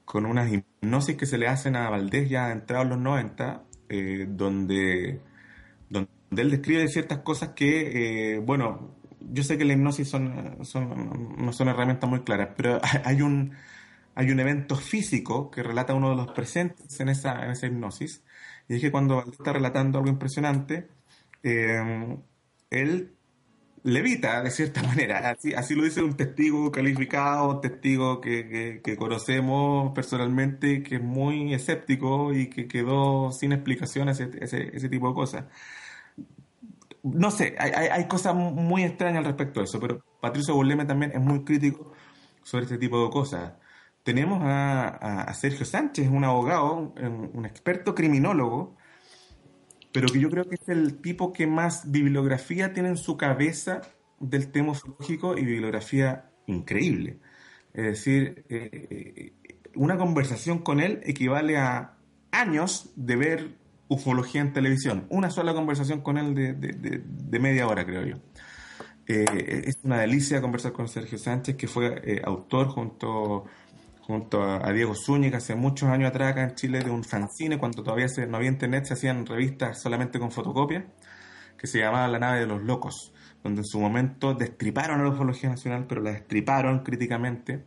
con 0.06 0.26
unas 0.26 0.52
hipnosis 0.52 1.16
que 1.18 1.26
se 1.26 1.38
le 1.38 1.48
hacen 1.48 1.76
a 1.76 1.90
Valdés 1.90 2.30
ya 2.30 2.52
entrado 2.52 2.84
en 2.84 2.90
los 2.90 3.00
90, 3.00 3.64
eh, 3.90 4.26
donde, 4.30 5.22
donde 5.90 6.10
él 6.38 6.52
describe 6.52 6.88
ciertas 6.88 7.20
cosas 7.20 7.50
que, 7.50 8.36
eh, 8.36 8.40
bueno, 8.40 8.96
yo 9.20 9.44
sé 9.44 9.58
que 9.58 9.66
la 9.66 9.74
hipnosis 9.74 10.08
son, 10.08 10.64
son, 10.66 11.36
no 11.38 11.54
son 11.54 11.68
herramientas 11.68 12.10
muy 12.10 12.22
claras, 12.22 12.50
pero 12.56 12.80
hay 13.06 13.22
un, 13.22 13.54
hay 14.16 14.32
un 14.32 14.40
evento 14.40 14.76
físico 14.76 15.52
que 15.52 15.64
relata 15.64 15.94
uno 15.94 16.10
de 16.12 16.16
los 16.16 16.32
presentes 16.32 17.00
en 17.00 17.10
esa, 17.10 17.44
en 17.44 17.52
esa 17.52 17.68
hipnosis, 17.68 18.24
y 18.68 18.76
es 18.76 18.82
que 18.82 18.92
cuando 18.92 19.24
está 19.24 19.54
relatando 19.54 19.98
algo 19.98 20.10
impresionante, 20.10 20.90
él 21.42 23.14
levita 23.84 24.42
de 24.42 24.52
cierta 24.52 24.84
manera. 24.88 25.30
Así, 25.30 25.54
así 25.54 25.76
lo 25.76 25.84
dice 25.84 26.02
un 26.02 26.16
testigo 26.16 26.72
calificado, 26.72 27.56
un 27.56 27.62
testigo 27.62 28.22
que, 28.22 28.82
que, 28.84 28.98
conocemos 28.98 29.92
personalmente, 29.94 30.84
que 30.84 30.96
es 30.96 31.04
muy 31.04 31.54
escéptico 31.54 32.34
y 32.34 32.50
que 32.50 32.68
quedó 32.68 33.32
sin 33.32 33.52
explicaciones 33.54 34.20
ese, 34.20 34.76
ese, 34.76 34.90
tipo 34.90 35.10
de 35.10 35.14
cosas. 35.14 35.46
No 37.04 37.32
sé, 37.32 37.56
hay, 37.60 37.72
hay, 37.72 38.08
cosas 38.08 38.36
muy 38.36 38.84
extrañas 38.84 39.20
al 39.20 39.26
respecto 39.26 39.60
de 39.60 39.66
eso, 39.66 39.80
pero 39.80 40.04
Patricio 40.20 40.54
Boleme 40.54 40.86
también 40.86 41.12
es 41.14 41.22
muy 41.22 41.44
crítico 41.44 41.94
sobre 42.44 42.66
este 42.66 42.78
tipo 42.78 43.04
de 43.04 43.10
cosas. 43.10 43.54
Tenemos 44.04 44.42
a, 44.44 44.88
a 45.22 45.34
Sergio 45.34 45.66
Sánchez, 45.66 46.10
un 46.10 46.24
abogado, 46.24 46.94
un 47.34 47.46
experto 47.46 47.96
criminólogo, 47.96 48.76
pero 49.92 50.08
que 50.08 50.20
yo 50.20 50.30
creo 50.30 50.48
que 50.48 50.56
es 50.56 50.70
el 50.70 51.02
tipo 51.02 51.34
que 51.34 51.48
más 51.48 51.92
bibliografía 51.92 52.74
tiene 52.74 52.90
en 52.90 52.98
su 52.98 53.18
cabeza 53.18 53.82
del 54.20 54.52
tema 54.52 54.72
ufológico 54.72 55.38
y 55.38 55.46
bibliografía 55.46 56.32
increíble. 56.46 57.20
Es 57.74 57.84
decir, 57.84 58.46
eh, 58.50 59.34
una 59.76 59.98
conversación 59.98 60.60
con 60.60 60.80
él 60.80 61.02
equivale 61.04 61.58
a 61.58 61.98
años 62.32 62.92
de 62.96 63.16
ver 63.16 63.59
ufología 63.90 64.40
en 64.40 64.54
televisión. 64.54 65.06
Una 65.10 65.30
sola 65.30 65.54
conversación 65.54 66.02
con 66.02 66.18
él 66.18 66.34
de, 66.34 67.40
media 67.40 67.68
hora, 67.68 67.86
creo 67.86 68.06
yo. 68.06 68.16
Eh, 69.08 69.64
es 69.66 69.80
una 69.84 70.00
delicia 70.00 70.40
conversar 70.40 70.72
con 70.72 70.88
Sergio 70.88 71.18
Sánchez, 71.18 71.58
que 71.58 71.68
fue 71.68 72.00
eh, 72.06 72.22
autor 72.24 72.68
junto 72.68 73.46
junto 74.10 74.42
a, 74.42 74.74
Diego 74.74 74.96
Zúñiga 74.96 75.38
hace 75.38 75.54
muchos 75.54 75.88
años 75.88 76.10
atrás 76.10 76.32
acá 76.32 76.44
en 76.44 76.56
Chile 76.56 76.80
de 76.80 76.90
un 76.90 77.04
fanzine, 77.04 77.60
cuando 77.60 77.84
todavía 77.84 78.08
no 78.28 78.38
había 78.38 78.50
internet, 78.50 78.86
se 78.86 78.96
hacían 78.96 79.24
revistas 79.24 79.80
solamente 79.80 80.18
con 80.18 80.32
fotocopia, 80.32 80.88
que 81.56 81.68
se 81.68 81.78
llamaba 81.78 82.08
La 82.08 82.18
nave 82.18 82.40
de 82.40 82.48
los 82.48 82.64
locos, 82.64 83.14
donde 83.44 83.62
en 83.62 83.66
su 83.66 83.80
momento 83.80 84.34
destriparon 84.34 85.00
a 85.00 85.04
la 85.04 85.10
ufología 85.10 85.52
nacional, 85.52 85.86
pero 85.88 86.02
la 86.02 86.12
destriparon 86.12 86.80
críticamente 86.80 87.66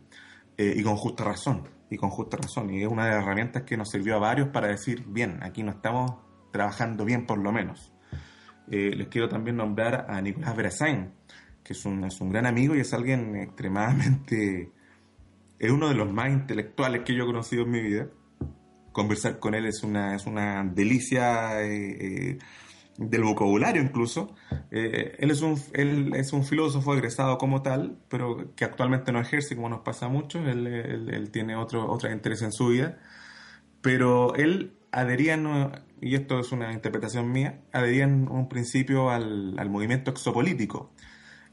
eh, 0.57 0.73
y 0.75 0.83
con 0.83 0.97
justa 0.97 1.23
razón, 1.23 1.69
y 1.93 1.97
con 1.97 2.09
justa 2.09 2.37
razón. 2.37 2.73
Y 2.73 2.81
es 2.81 2.87
una 2.87 3.05
de 3.05 3.11
las 3.11 3.23
herramientas 3.23 3.63
que 3.63 3.77
nos 3.77 3.89
sirvió 3.89 4.15
a 4.15 4.19
varios 4.19 4.49
para 4.49 4.67
decir, 4.67 5.03
bien, 5.07 5.39
aquí 5.43 5.63
no 5.63 5.71
estamos 5.71 6.15
trabajando 6.51 7.05
bien 7.05 7.25
por 7.25 7.37
lo 7.37 7.51
menos. 7.51 7.93
Eh, 8.71 8.91
les 8.95 9.07
quiero 9.07 9.29
también 9.29 9.57
nombrar 9.57 10.07
a 10.09 10.21
Nicolás 10.21 10.55
Berazain, 10.55 11.13
que 11.63 11.73
es 11.73 11.85
un, 11.85 12.03
es 12.05 12.19
un 12.21 12.31
gran 12.31 12.45
amigo 12.45 12.75
y 12.75 12.79
es 12.79 12.93
alguien 12.93 13.35
extremadamente 13.35 14.71
es 15.63 15.71
uno 15.71 15.87
de 15.87 15.95
los 15.95 16.11
más 16.11 16.29
intelectuales 16.29 17.03
que 17.05 17.15
yo 17.15 17.23
he 17.23 17.25
conocido 17.25 17.63
en 17.63 17.71
mi 17.71 17.79
vida. 17.79 18.07
Conversar 18.91 19.39
con 19.39 19.55
él 19.55 19.65
es 19.65 19.81
una, 19.81 20.13
es 20.13 20.25
una 20.25 20.61
delicia 20.63 21.61
eh, 21.61 22.31
eh, 22.33 22.39
del 22.97 23.23
vocabulario 23.23 23.81
incluso. 23.81 24.35
Eh, 24.71 25.15
él, 25.19 25.31
es 25.31 25.41
un, 25.41 25.59
él 25.73 26.13
es 26.15 26.33
un 26.33 26.43
filósofo 26.43 26.93
egresado 26.93 27.37
como 27.37 27.61
tal, 27.61 27.97
pero 28.09 28.53
que 28.55 28.65
actualmente 28.65 29.11
no 29.11 29.19
ejerce 29.19 29.55
como 29.55 29.69
nos 29.69 29.81
pasa 29.81 30.07
mucho. 30.07 30.39
Él, 30.39 30.67
él, 30.67 31.31
tiene 31.31 31.55
otro, 31.55 31.89
otra 31.91 32.11
interés 32.11 32.41
en 32.41 32.51
su 32.51 32.67
vida. 32.67 32.99
Pero 33.81 34.35
él 34.35 34.73
adherían, 34.91 35.83
y 36.01 36.15
esto 36.15 36.39
es 36.39 36.51
una 36.51 36.71
interpretación 36.71 37.31
mía, 37.31 37.61
adherían 37.73 38.27
un 38.29 38.47
principio 38.47 39.09
al, 39.09 39.57
al 39.57 39.69
movimiento 39.69 40.11
exopolítico. 40.11 40.93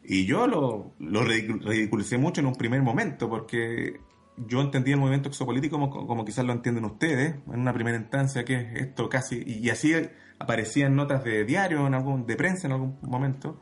Y 0.05 0.26
yo 0.26 0.47
lo, 0.47 0.95
lo 0.99 1.24
ridiculicé 1.24 2.18
mucho 2.18 2.41
en 2.41 2.47
un 2.47 2.55
primer 2.55 2.82
momento, 2.82 3.28
porque 3.28 4.01
yo 4.36 4.61
entendía 4.61 4.95
el 4.95 5.01
movimiento 5.01 5.28
exopolítico 5.28 5.78
como, 5.78 6.07
como, 6.07 6.24
quizás 6.24 6.45
lo 6.45 6.53
entienden 6.53 6.84
ustedes, 6.84 7.36
en 7.53 7.61
una 7.61 7.72
primera 7.72 7.97
instancia, 7.97 8.45
que 8.45 8.55
es 8.55 8.80
esto 8.80 9.09
casi, 9.09 9.43
y, 9.45 9.68
así 9.70 9.93
aparecían 10.41 10.97
notas 10.97 11.22
de 11.22 11.45
diario, 11.45 11.86
en 11.86 11.95
algún, 11.95 12.26
de 12.26 12.34
prensa 12.34 12.66
en 12.66 12.72
algún 12.72 12.99
momento, 13.03 13.61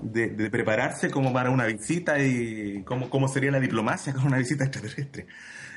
de, 0.00 0.28
de 0.28 0.50
prepararse 0.50 1.10
como 1.10 1.32
para 1.32 1.50
una 1.50 1.66
visita 1.66 2.22
y 2.22 2.84
cómo, 2.84 3.10
cómo 3.10 3.26
sería 3.26 3.50
la 3.50 3.58
diplomacia 3.58 4.12
con 4.12 4.26
una 4.26 4.38
visita 4.38 4.64
extraterrestre. 4.64 5.26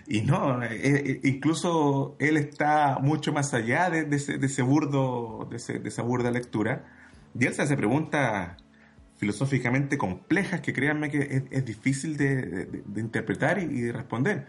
Y 0.07 0.21
no, 0.21 0.61
eh, 0.63 0.69
eh, 0.71 1.19
incluso 1.23 2.15
él 2.19 2.37
está 2.37 2.99
mucho 3.01 3.33
más 3.33 3.53
allá 3.53 3.89
de, 3.89 4.15
ese, 4.15 4.37
de 4.37 4.45
ese, 4.45 4.61
burdo, 4.61 5.47
de, 5.49 5.57
ese, 5.57 5.79
de, 5.79 5.89
esa 5.89 6.03
burda 6.03 6.29
lectura. 6.29 6.85
Y 7.37 7.45
él 7.45 7.53
se 7.53 7.63
hace 7.63 7.75
preguntas 7.75 8.55
filosóficamente 9.17 9.97
complejas 9.97 10.61
que 10.61 10.73
créanme 10.73 11.09
que 11.09 11.47
es, 11.49 11.65
difícil 11.65 12.17
de, 12.17 12.83
interpretar 12.97 13.57
y, 13.59 13.81
de 13.81 13.91
responder. 13.91 14.47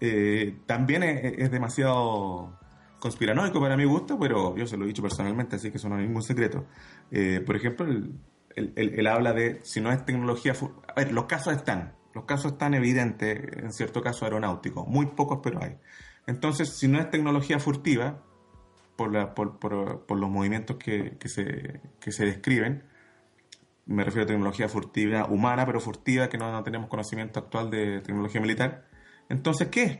Eh, 0.00 0.58
también 0.66 1.02
es, 1.04 1.50
demasiado 1.50 2.58
conspiranoico 3.02 3.60
para 3.60 3.76
mi 3.76 3.84
gusto, 3.84 4.16
pero 4.16 4.56
yo 4.56 4.64
se 4.64 4.76
lo 4.76 4.84
he 4.84 4.86
dicho 4.86 5.02
personalmente, 5.02 5.56
así 5.56 5.72
que 5.72 5.78
eso 5.78 5.88
no 5.88 5.98
es 5.98 6.06
ningún 6.06 6.22
secreto. 6.22 6.66
por 7.44 7.56
ejemplo, 7.56 7.84
él, 8.54 9.06
habla 9.08 9.32
de 9.32 9.58
si 9.64 9.80
no 9.80 9.90
es 9.90 10.04
tecnología... 10.04 10.54
A 10.86 10.94
ver, 10.94 11.12
los 11.12 11.24
casos 11.24 11.52
están, 11.52 11.96
los 12.14 12.26
casos 12.26 12.52
están 12.52 12.74
evidentes, 12.74 13.40
en 13.56 13.72
cierto 13.72 14.02
caso 14.02 14.24
aeronáutico, 14.24 14.86
muy 14.86 15.06
pocos 15.06 15.40
pero 15.42 15.60
hay. 15.60 15.78
Entonces, 16.28 16.78
si 16.78 16.86
no 16.86 17.00
es 17.00 17.10
tecnología 17.10 17.58
furtiva, 17.58 18.22
por, 18.94 19.12
la, 19.12 19.34
por, 19.34 19.58
por, 19.58 20.16
los 20.16 20.30
movimientos 20.30 20.76
que, 20.76 21.16
que, 21.18 21.28
se, 21.28 21.80
que 21.98 22.12
se 22.12 22.24
describen, 22.24 22.84
me 23.86 24.04
refiero 24.04 24.22
a 24.22 24.26
tecnología 24.28 24.68
furtiva 24.68 25.26
humana, 25.26 25.66
pero 25.66 25.80
furtiva, 25.80 26.28
que 26.28 26.38
no, 26.38 26.62
tenemos 26.62 26.88
conocimiento 26.88 27.40
actual 27.40 27.68
de 27.68 28.00
tecnología 28.00 28.40
militar. 28.40 28.86
Entonces, 29.28 29.66
¿qué 29.72 29.82
es? 29.82 29.98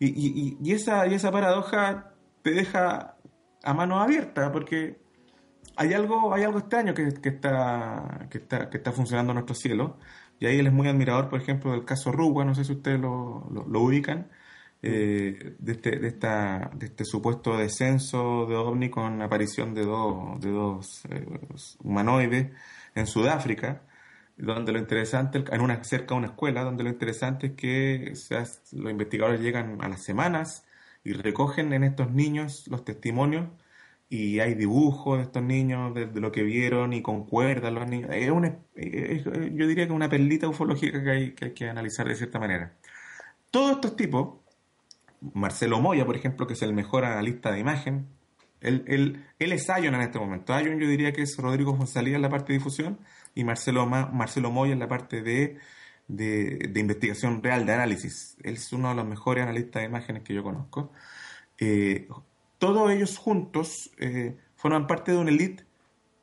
Y, 0.00 0.58
y, 0.60 0.72
esa, 0.72 1.06
y 1.06 1.14
esa 1.14 1.30
paradoja 1.30 2.13
te 2.44 2.50
deja 2.50 3.16
a 3.62 3.74
mano 3.74 4.00
abierta, 4.00 4.52
porque 4.52 5.00
hay 5.76 5.94
algo, 5.94 6.34
hay 6.34 6.44
algo 6.44 6.58
extraño 6.58 6.92
que, 6.94 7.14
que, 7.14 7.30
está, 7.30 8.28
que, 8.30 8.38
está, 8.38 8.68
que 8.68 8.76
está 8.76 8.92
funcionando 8.92 9.32
en 9.32 9.36
nuestro 9.36 9.54
cielo, 9.56 9.96
y 10.38 10.46
ahí 10.46 10.58
él 10.58 10.66
es 10.66 10.72
muy 10.72 10.86
admirador, 10.86 11.30
por 11.30 11.40
ejemplo, 11.40 11.72
del 11.72 11.86
caso 11.86 12.12
Rugua, 12.12 12.44
no 12.44 12.54
sé 12.54 12.64
si 12.64 12.72
ustedes 12.72 13.00
lo, 13.00 13.48
lo, 13.50 13.80
ubican, 13.80 14.30
eh, 14.82 15.56
de, 15.58 15.72
este, 15.72 15.98
de, 15.98 16.08
esta, 16.08 16.70
de 16.74 16.86
este 16.86 17.06
supuesto 17.06 17.56
descenso 17.56 18.44
de 18.46 18.56
ovni 18.56 18.90
con 18.90 19.22
aparición 19.22 19.72
de 19.72 19.86
dos, 19.86 20.38
de 20.40 20.50
dos 20.50 21.02
eh, 21.08 21.26
humanoides 21.82 22.52
en 22.94 23.06
Sudáfrica, 23.06 23.84
donde 24.36 24.72
lo 24.72 24.78
interesante, 24.78 25.42
en 25.50 25.60
una, 25.62 25.82
cerca 25.82 26.14
de 26.14 26.18
una 26.18 26.26
escuela, 26.26 26.62
donde 26.62 26.84
lo 26.84 26.90
interesante 26.90 27.46
es 27.48 27.52
que 27.54 28.12
los 28.72 28.90
investigadores 28.90 29.40
llegan 29.40 29.78
a 29.82 29.88
las 29.88 30.02
semanas 30.02 30.66
y 31.04 31.12
recogen 31.12 31.72
en 31.72 31.84
estos 31.84 32.10
niños 32.10 32.66
los 32.68 32.84
testimonios 32.84 33.46
y 34.08 34.40
hay 34.40 34.54
dibujos 34.54 35.18
de 35.18 35.24
estos 35.24 35.42
niños, 35.42 35.94
de, 35.94 36.06
lo 36.06 36.32
que 36.32 36.42
vieron 36.42 36.92
y 36.92 37.02
concuerdan 37.02 37.74
los 37.74 37.88
niños. 37.88 38.10
Es 38.12 38.30
una, 38.30 38.56
yo 38.76 39.66
diría 39.66 39.86
que 39.86 39.90
es 39.90 39.90
una 39.90 40.08
perlita 40.08 40.48
ufológica 40.48 41.02
que 41.02 41.10
hay, 41.10 41.32
que 41.32 41.46
hay 41.46 41.50
que 41.52 41.68
analizar 41.68 42.06
de 42.06 42.14
cierta 42.14 42.38
manera. 42.38 42.76
Todos 43.50 43.72
estos 43.72 43.96
tipos, 43.96 44.38
Marcelo 45.32 45.80
Moya, 45.80 46.06
por 46.06 46.16
ejemplo, 46.16 46.46
que 46.46 46.54
es 46.54 46.62
el 46.62 46.72
mejor 46.74 47.04
analista 47.04 47.50
de 47.52 47.60
imagen, 47.60 48.06
él, 48.60 48.84
él, 48.86 49.24
él 49.38 49.52
es 49.52 49.66
Ion 49.68 49.94
en 49.94 50.00
este 50.00 50.18
momento. 50.18 50.58
Ion 50.58 50.78
yo 50.78 50.88
diría 50.88 51.12
que 51.12 51.22
es 51.22 51.36
Rodrigo 51.36 51.76
Fonsalía 51.76 52.16
en 52.16 52.22
la 52.22 52.30
parte 52.30 52.52
de 52.52 52.58
difusión 52.58 52.98
y 53.34 53.44
Marcelo, 53.44 53.86
Marcelo 53.86 54.50
Moya 54.50 54.72
en 54.72 54.78
la 54.78 54.88
parte 54.88 55.22
de, 55.22 55.58
de, 56.08 56.70
investigación 56.74 57.42
real, 57.42 57.66
de 57.66 57.72
análisis. 57.72 58.36
Él 58.42 58.54
es 58.54 58.72
uno 58.72 58.90
de 58.90 58.94
los 58.94 59.06
mejores 59.06 59.42
analistas 59.44 59.82
de 59.82 59.88
imágenes 59.88 60.22
que 60.22 60.34
yo 60.34 60.42
conozco. 60.42 60.92
Eh, 61.58 62.08
todos 62.58 62.90
ellos 62.90 63.18
juntos 63.18 63.90
eh, 63.98 64.36
forman 64.56 64.86
parte 64.86 65.12
de 65.12 65.18
una 65.18 65.30
élite 65.30 65.66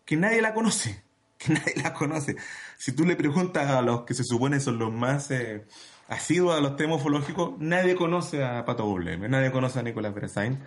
que 0.05 0.17
nadie 0.17 0.41
la 0.41 0.53
conoce, 0.53 1.03
que 1.37 1.53
nadie 1.53 1.75
la 1.83 1.93
conoce. 1.93 2.35
Si 2.77 2.93
tú 2.93 3.05
le 3.05 3.15
preguntas 3.15 3.69
a 3.69 3.81
los 3.81 4.03
que 4.03 4.13
se 4.13 4.23
supone 4.23 4.59
son 4.59 4.79
los 4.79 4.91
más 4.91 5.31
eh, 5.31 5.65
asiduos 6.07 6.57
a 6.57 6.61
los 6.61 6.75
temas 6.75 6.97
ufológicos, 6.97 7.53
nadie 7.59 7.95
conoce 7.95 8.43
a 8.43 8.65
Pato 8.65 8.85
Bubleme, 8.85 9.29
nadie 9.29 9.51
conoce 9.51 9.79
a 9.79 9.83
Nicolás 9.83 10.13
Beresain, 10.13 10.59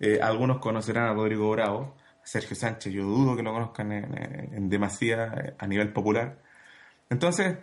eh, 0.00 0.20
algunos 0.22 0.58
conocerán 0.58 1.04
a 1.04 1.14
Rodrigo 1.14 1.50
Bravo, 1.50 1.96
a 2.22 2.26
Sergio 2.26 2.56
Sánchez, 2.56 2.92
yo 2.92 3.04
dudo 3.04 3.36
que 3.36 3.42
lo 3.42 3.52
conozcan 3.52 3.92
en, 3.92 4.54
en 4.54 4.68
demasía 4.68 5.54
a 5.58 5.66
nivel 5.66 5.92
popular. 5.92 6.38
Entonces, 7.10 7.58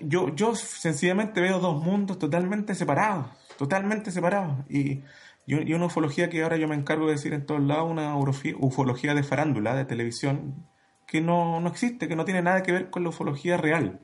yo, 0.00 0.34
yo 0.34 0.54
sencillamente 0.54 1.40
veo 1.40 1.58
dos 1.58 1.82
mundos 1.82 2.18
totalmente 2.18 2.74
separados, 2.74 3.26
totalmente 3.58 4.10
separados. 4.10 4.58
Y 4.68 5.02
y, 5.46 5.72
una 5.74 5.86
ufología 5.86 6.30
que 6.30 6.42
ahora 6.42 6.56
yo 6.56 6.68
me 6.68 6.74
encargo 6.74 7.06
de 7.06 7.12
decir 7.12 7.34
en 7.34 7.46
todos 7.46 7.62
lados, 7.62 7.90
una 7.90 8.16
ufología 8.16 9.14
de 9.14 9.22
farándula, 9.22 9.74
de 9.74 9.84
televisión, 9.84 10.66
que 11.06 11.20
no, 11.20 11.60
no 11.60 11.68
existe, 11.68 12.08
que 12.08 12.16
no 12.16 12.24
tiene 12.24 12.42
nada 12.42 12.62
que 12.62 12.72
ver 12.72 12.90
con 12.90 13.02
la 13.02 13.10
ufología 13.10 13.56
real. 13.56 14.00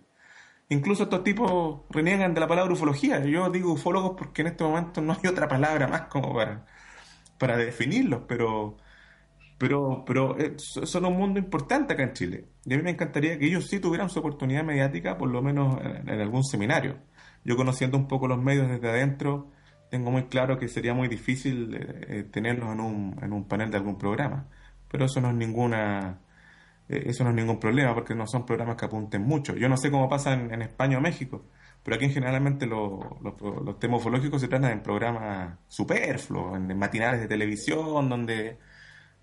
Incluso 0.69 1.05
estos 1.05 1.25
tipos 1.25 1.83
reniegan 1.91 2.35
de 2.35 2.41
la 2.41 2.49
palabra 2.49 2.73
ufología. 2.73 3.25
Yo 3.25 3.51
digo 3.51 3.73
ufólogos 3.73 4.15
porque 4.19 4.43
en 4.43 4.49
este 4.49 4.65
momento 4.65 5.01
no 5.01 5.15
hay 5.15 5.29
otra 5.29 5.49
palabra 5.49 5.89
más 5.89 6.03
como 6.03 6.35
para, 6.35 6.67
para 7.39 7.57
definirlos, 7.57 8.23
pero, 8.29 8.77
pero, 9.61 10.05
pero 10.07 10.39
eh, 10.39 10.55
son 10.57 11.05
un 11.05 11.19
mundo 11.19 11.39
importante 11.39 11.93
acá 11.93 12.03
en 12.03 12.15
Chile. 12.15 12.47
Y 12.65 12.73
a 12.73 12.79
mí 12.79 12.83
me 12.83 12.93
encantaría 12.93 13.39
que 13.39 13.47
ellos 13.47 13.67
sí 13.69 13.79
tuvieran 13.79 14.09
su 14.09 14.21
oportunidad 14.21 14.65
mediática, 14.65 15.19
por 15.19 15.29
lo 15.29 15.43
menos 15.43 15.79
en 15.85 16.09
algún 16.19 16.45
seminario. 16.45 16.97
Yo 17.45 17.57
conociendo 17.57 17.99
un 17.99 18.09
poco 18.09 18.27
los 18.27 18.39
medios 18.43 18.71
desde 18.71 18.89
adentro, 18.89 19.51
tengo 19.91 20.11
muy 20.11 20.25
claro 20.29 20.59
que 20.59 20.67
sería 20.67 20.95
muy 20.95 21.09
difícil 21.09 21.75
eh, 21.75 22.07
eh, 22.09 22.23
tenerlos 22.23 22.73
en 22.73 22.81
un, 22.81 23.19
en 23.23 23.35
un 23.35 23.47
panel 23.47 23.71
de 23.71 23.77
algún 23.77 23.99
programa. 23.99 24.49
Pero 24.89 25.05
eso 25.05 25.21
no 25.21 25.29
es 25.29 25.37
ninguna 25.37 26.21
eso 26.89 27.23
no 27.23 27.31
es 27.31 27.37
ningún 27.37 27.61
problema 27.61 27.95
porque 27.95 28.15
no 28.17 28.27
son 28.27 28.47
programas 28.47 28.77
que 28.77 28.87
apunten 28.87 29.23
mucho. 29.23 29.55
Yo 29.57 29.69
no 29.69 29.77
sé 29.77 29.91
cómo 29.91 30.09
pasa 30.09 30.33
en, 30.33 30.63
España 30.63 30.99
o 30.99 31.01
México, 31.01 31.45
pero 31.85 31.97
aquí 31.97 32.09
generalmente 32.09 32.67
los 32.67 33.79
temas 33.79 34.01
ufológicos 34.01 34.41
se 34.41 34.49
tratan 34.49 34.73
en 34.73 34.83
programas 34.83 35.59
superfluos, 35.69 36.57
en, 36.57 36.77
matinales 36.79 37.21
de 37.21 37.29
televisión 37.29 38.09
donde 38.09 38.59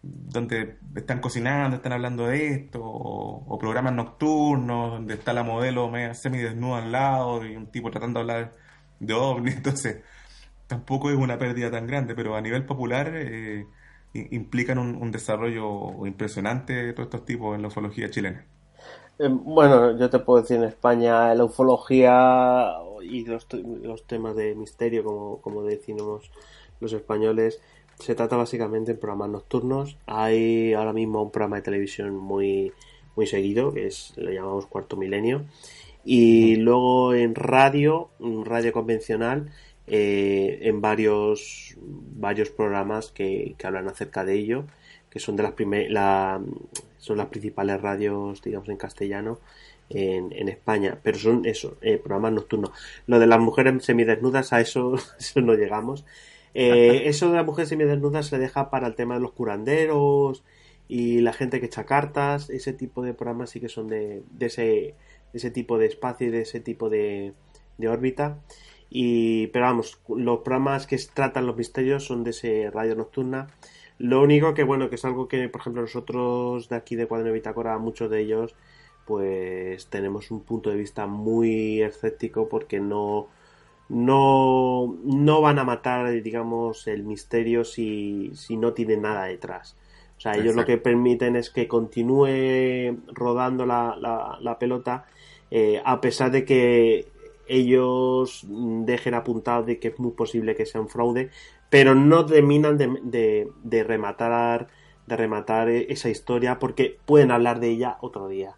donde 0.02 0.78
están 0.96 1.20
cocinando, 1.20 1.78
están 1.78 1.94
hablando 1.94 2.28
de 2.28 2.54
esto, 2.54 2.82
o, 2.84 3.58
programas 3.60 3.94
nocturnos 3.94 4.92
donde 4.94 5.16
está 5.16 5.34
la 5.34 5.44
modelo 5.44 5.90
media 5.90 6.14
semidesnuda 6.14 6.84
al 6.84 6.92
lado 6.92 7.46
y 7.46 7.56
un 7.56 7.68
tipo 7.68 7.92
tratando 7.92 8.20
de 8.20 8.22
hablar 8.22 8.54
de 9.00 9.14
ovni. 9.14 9.52
Entonces, 9.58 10.04
tampoco 10.68 11.10
es 11.10 11.18
una 11.18 11.38
pérdida 11.38 11.72
tan 11.72 11.88
grande, 11.88 12.16
pero 12.16 12.36
a 12.36 12.42
nivel 12.42 12.66
popular 12.66 13.12
eh, 13.16 13.66
implican 14.14 14.78
un, 14.78 15.12
desarrollo 15.12 16.06
impresionante 16.06 16.74
de 16.74 16.94
todos 16.94 17.08
estos 17.08 17.26
tipos 17.26 17.56
en 17.56 17.62
la 17.62 17.68
ufología 17.70 18.10
chilena. 18.10 18.46
Eh, 19.20 19.30
bueno, 19.30 19.98
yo 19.98 20.10
te 20.10 20.20
puedo 20.20 20.42
decir 20.42 20.58
en 20.58 20.66
España 20.66 21.34
la 21.34 21.44
ufología 21.44 22.74
y 23.02 23.26
los, 23.26 23.48
temas 24.06 24.36
de 24.36 24.56
misterio, 24.56 25.04
como, 25.04 25.42
como 25.42 25.64
decimos 25.64 26.32
los 26.80 26.94
españoles, 26.94 27.60
se 28.00 28.16
trata 28.16 28.36
básicamente 28.36 28.92
en 28.92 29.00
programas 29.00 29.30
nocturnos. 29.30 29.98
Hay 30.06 30.74
ahora 30.74 30.94
mismo 30.94 31.22
un 31.24 31.32
programa 31.32 31.58
de 31.58 31.64
televisión 31.64 32.16
muy, 32.16 32.72
muy 33.16 33.28
seguido, 33.28 33.74
que 33.74 33.88
es, 33.88 34.14
lo 34.18 34.32
llamamos 34.32 34.68
Cuarto 34.68 34.98
Milenio. 34.98 35.46
Y 36.06 36.56
luego 36.58 37.14
en 37.14 37.36
radio, 37.36 38.10
radio 38.46 38.72
convencional, 38.72 39.52
eh, 39.88 40.60
en 40.62 40.80
varios, 40.80 41.76
varios 41.82 42.50
programas 42.50 43.12
que, 43.12 43.56
hablan 43.64 43.88
acerca 43.88 44.24
de 44.24 44.36
ello, 44.36 44.66
que 45.10 45.20
son 45.20 45.36
de 45.36 45.44
las 45.44 45.54
la, 45.90 46.42
son 46.98 47.18
las 47.18 47.28
principales 47.28 47.82
radios, 47.82 48.42
digamos, 48.42 48.70
en 48.70 48.78
castellano 48.78 49.40
en, 49.90 50.32
en 50.34 50.50
España, 50.50 50.98
pero 51.02 51.18
son 51.18 51.46
eso, 51.46 51.78
eh, 51.82 51.98
programas 51.98 52.34
nocturnos. 52.34 52.72
Lo 53.06 53.20
de 53.20 53.28
las 53.28 53.40
mujeres 53.40 53.84
semidesnudas, 53.84 54.54
a 54.54 54.62
eso, 54.62 54.96
eso 55.20 55.42
no 55.42 55.56
llegamos. 55.56 56.06
Eh, 56.60 57.08
eso 57.08 57.30
de 57.30 57.36
las 57.36 57.46
mujeres 57.46 57.70
semidesnudas 57.70 58.26
se 58.26 58.40
deja 58.40 58.72
para 58.72 58.88
el 58.88 58.96
tema 58.96 59.14
de 59.14 59.20
los 59.20 59.34
curanderos 59.34 60.44
y 60.88 61.22
la 61.22 61.32
gente 61.32 61.60
que 61.60 61.68
echa 61.68 61.86
cartas, 61.86 62.50
ese 62.50 62.74
tipo 62.74 63.04
de 63.04 63.14
programas 63.14 63.52
sí 63.52 63.60
que 63.60 63.70
son 63.70 63.88
de, 63.88 64.24
ese, 64.40 64.96
ese 65.34 65.52
tipo 65.52 65.78
de 65.78 65.86
espacio 65.86 66.28
y 66.28 66.32
de 66.32 66.42
ese 66.42 66.60
tipo 66.60 66.90
de, 66.90 67.36
de 67.78 67.88
órbita. 67.88 68.40
Y, 68.90 69.48
pero 69.48 69.66
vamos, 69.66 70.02
los 70.08 70.40
programas 70.40 70.88
que 70.88 70.98
tratan 71.14 71.46
los 71.46 71.58
misterios 71.58 72.06
son 72.06 72.24
de 72.24 72.32
ese 72.32 72.72
radio 72.72 72.96
nocturna. 72.96 73.50
Lo 74.00 74.24
único 74.24 74.56
que, 74.56 74.64
bueno, 74.64 74.90
que 74.90 74.96
es 74.96 75.06
algo 75.06 75.28
que, 75.28 75.50
por 75.50 75.62
ejemplo, 75.62 75.84
nosotros 75.84 76.70
de 76.70 76.76
aquí 76.76 76.96
de 76.96 77.06
Cuaderno 77.06 77.34
Bitácora, 77.34 77.78
muchos 77.78 78.10
de 78.10 78.22
ellos, 78.22 78.56
pues 79.06 79.88
tenemos 79.88 80.32
un 80.32 80.42
punto 80.42 80.72
de 80.72 80.78
vista 80.78 81.06
muy 81.06 81.84
escéptico 81.84 82.50
porque 82.50 82.80
no, 82.80 83.28
no, 83.90 84.98
no 85.04 85.42
van 85.42 85.60
a 85.60 85.64
matar, 85.64 86.12
digamos, 86.22 86.88
el 86.88 87.04
misterio 87.04 87.64
si, 87.64 88.32
si 88.36 88.58
no 88.58 88.74
tienen 88.74 89.02
nada 89.02 89.26
detrás. 89.26 89.76
O 90.18 90.20
sea, 90.20 90.34
ellos 90.34 90.56
lo 90.56 90.66
que 90.66 90.78
permiten 90.78 91.36
es 91.36 91.52
que 91.52 91.68
continúe 91.68 92.98
rodando 93.14 93.68
la, 93.68 93.96
la, 94.42 94.60
pelota 94.60 95.06
eh, 95.52 95.80
a 95.86 96.02
pesar 96.02 96.32
de 96.32 96.44
que 96.44 97.08
ellos 97.48 98.44
dejen 98.50 99.14
apuntado 99.14 99.64
de 99.64 99.80
que 99.80 99.90
es 99.90 100.00
muy 100.00 100.12
posible 100.12 100.56
que 100.56 100.66
sea 100.66 100.82
un 100.82 100.90
fraude, 100.90 101.30
pero 101.70 101.94
no 101.94 102.26
terminan 102.26 102.78
de, 102.78 103.48
de, 103.64 103.84
rematar 103.84 104.68
de 105.06 105.16
rematar 105.16 105.70
esa 105.70 106.10
historia 106.10 106.58
porque 106.60 106.98
pueden 107.06 107.32
hablar 107.32 107.60
de 107.60 107.70
ella 107.70 107.98
otro 108.02 108.28
día. 108.28 108.56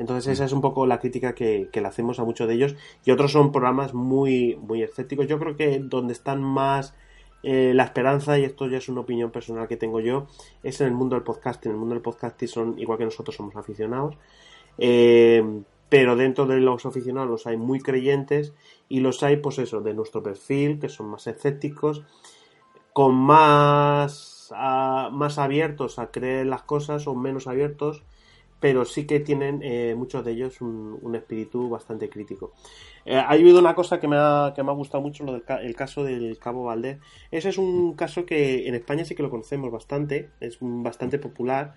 Entonces 0.00 0.32
esa 0.32 0.46
es 0.46 0.52
un 0.52 0.62
poco 0.62 0.86
la 0.86 0.98
crítica 0.98 1.34
que, 1.34 1.68
le 1.70 1.86
hacemos 1.86 2.18
a 2.18 2.24
muchos 2.24 2.48
de 2.48 2.54
ellos. 2.54 2.74
Y 3.04 3.10
otros 3.10 3.32
son 3.32 3.52
programas 3.52 3.92
muy, 3.92 4.56
muy 4.56 4.82
escépticos. 4.82 5.26
Yo 5.26 5.38
creo 5.38 5.56
que 5.56 5.78
donde 5.78 6.14
están 6.14 6.42
más 6.42 6.94
eh, 7.42 7.72
la 7.74 7.84
esperanza, 7.84 8.38
y 8.38 8.44
esto 8.44 8.66
ya 8.66 8.78
es 8.78 8.88
una 8.88 9.02
opinión 9.02 9.30
personal 9.30 9.68
que 9.68 9.76
tengo 9.76 10.00
yo, 10.00 10.26
es 10.62 10.80
en 10.80 10.86
el 10.86 10.94
mundo 10.94 11.16
del 11.16 11.22
podcasting. 11.22 11.72
En 11.72 11.74
el 11.74 11.80
mundo 11.80 11.94
del 11.94 12.02
podcasting 12.02 12.48
son, 12.48 12.78
igual 12.78 12.96
que 12.96 13.04
nosotros, 13.04 13.36
somos 13.36 13.54
aficionados. 13.56 14.16
Eh, 14.78 15.44
pero 15.90 16.16
dentro 16.16 16.46
de 16.46 16.60
los 16.60 16.86
aficionados 16.86 17.28
los 17.28 17.46
hay 17.46 17.58
muy 17.58 17.80
creyentes 17.80 18.54
y 18.88 19.00
los 19.00 19.22
hay, 19.22 19.36
pues 19.36 19.58
eso, 19.58 19.82
de 19.82 19.92
nuestro 19.92 20.22
perfil, 20.22 20.78
que 20.80 20.88
son 20.88 21.10
más 21.10 21.26
escépticos, 21.26 22.04
con 22.94 23.14
más, 23.14 24.50
más 24.50 25.38
abiertos 25.38 25.98
a 25.98 26.10
creer 26.10 26.46
las 26.46 26.62
cosas 26.62 27.06
o 27.06 27.14
menos 27.14 27.46
abiertos, 27.46 28.02
pero 28.60 28.84
sí 28.84 29.06
que 29.06 29.20
tienen 29.20 29.60
eh, 29.62 29.94
muchos 29.96 30.24
de 30.24 30.32
ellos 30.32 30.60
un, 30.60 31.14
espíritu 31.14 31.68
bastante 31.68 32.08
crítico. 32.08 32.52
Eh, 33.04 33.16
ha 33.16 33.30
habido 33.30 33.58
una 33.58 33.74
cosa 33.74 33.98
que 33.98 34.06
me 34.06 34.16
ha, 34.16 34.52
que 34.54 34.62
me 34.62 34.70
ha 34.70 34.74
gustado 34.74 35.02
mucho, 35.02 35.24
lo 35.24 35.32
del 35.32 35.42
el 35.62 35.74
caso 35.74 36.04
del 36.04 36.38
Cabo 36.38 36.64
Valdez. 36.64 37.00
Ese 37.30 37.48
es 37.48 37.58
un 37.58 37.94
caso 37.94 38.26
que 38.26 38.68
en 38.68 38.74
España 38.74 39.04
sí 39.04 39.14
que 39.14 39.22
lo 39.22 39.30
conocemos 39.30 39.72
bastante, 39.72 40.30
es 40.40 40.58
bastante 40.60 41.18
popular 41.18 41.74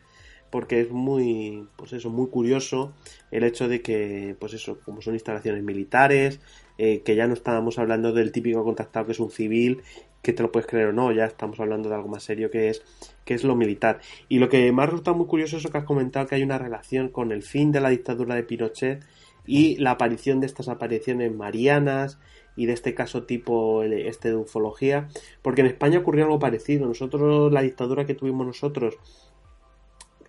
porque 0.54 0.82
es 0.82 0.92
muy, 0.92 1.68
pues 1.76 1.94
eso, 1.94 2.12
muy 2.12 2.28
curioso 2.28 2.94
el 3.32 3.44
hecho 3.44 3.68
de 3.68 3.82
que, 3.82 4.36
pues 4.40 4.54
eso, 4.54 4.78
como 4.86 5.02
son 5.02 5.16
instalaciones 5.16 5.64
militares, 5.64 6.42
eh, 6.78 7.02
que 7.04 7.16
ya 7.16 7.26
no 7.26 7.34
estábamos 7.34 7.80
hablando 7.80 8.14
del 8.14 8.32
típico 8.32 8.64
contactado 8.64 9.08
que 9.08 9.14
es 9.14 9.20
un 9.20 9.32
civil, 9.32 9.82
que 10.24 10.34
te 10.34 10.42
lo 10.42 10.52
puedes 10.52 10.68
creer 10.68 10.88
o 10.88 10.94
no, 10.94 11.12
ya 11.12 11.26
estamos 11.26 11.60
hablando 11.60 11.90
de 11.90 11.96
algo 11.96 12.08
más 12.08 12.24
serio 12.24 12.50
que 12.50 12.70
es, 12.70 12.82
que 13.26 13.34
es 13.34 13.44
lo 13.44 13.56
militar. 13.56 14.00
Y 14.30 14.40
lo 14.40 14.50
que 14.50 14.72
me 14.72 14.82
ha 14.82 14.86
resultado 14.86 15.16
muy 15.18 15.28
curioso 15.28 15.58
es 15.58 15.64
lo 15.66 15.70
que 15.70 15.78
has 15.78 15.84
comentado, 15.84 16.26
que 16.26 16.36
hay 16.36 16.44
una 16.44 16.58
relación 16.58 17.10
con 17.10 17.32
el 17.32 17.44
fin 17.44 17.72
de 17.74 17.82
la 17.82 17.90
dictadura 17.90 18.34
de 18.34 18.44
Pinochet 18.44 19.04
y 19.46 19.76
la 19.78 19.92
aparición 19.92 20.40
de 20.40 20.48
estas 20.48 20.70
apariciones 20.70 21.36
marianas 21.36 22.20
y 22.56 22.68
de 22.68 22.74
este 22.74 22.96
caso 22.96 23.24
tipo 23.24 23.84
este 23.84 24.30
de 24.30 24.36
ufología, 24.36 25.10
porque 25.42 25.62
en 25.62 25.68
España 25.68 26.00
ocurrió 26.00 26.24
algo 26.24 26.40
parecido. 26.40 26.88
Nosotros, 26.88 27.52
la 27.52 27.62
dictadura 27.62 28.06
que 28.06 28.16
tuvimos 28.16 28.48
nosotros 28.48 28.98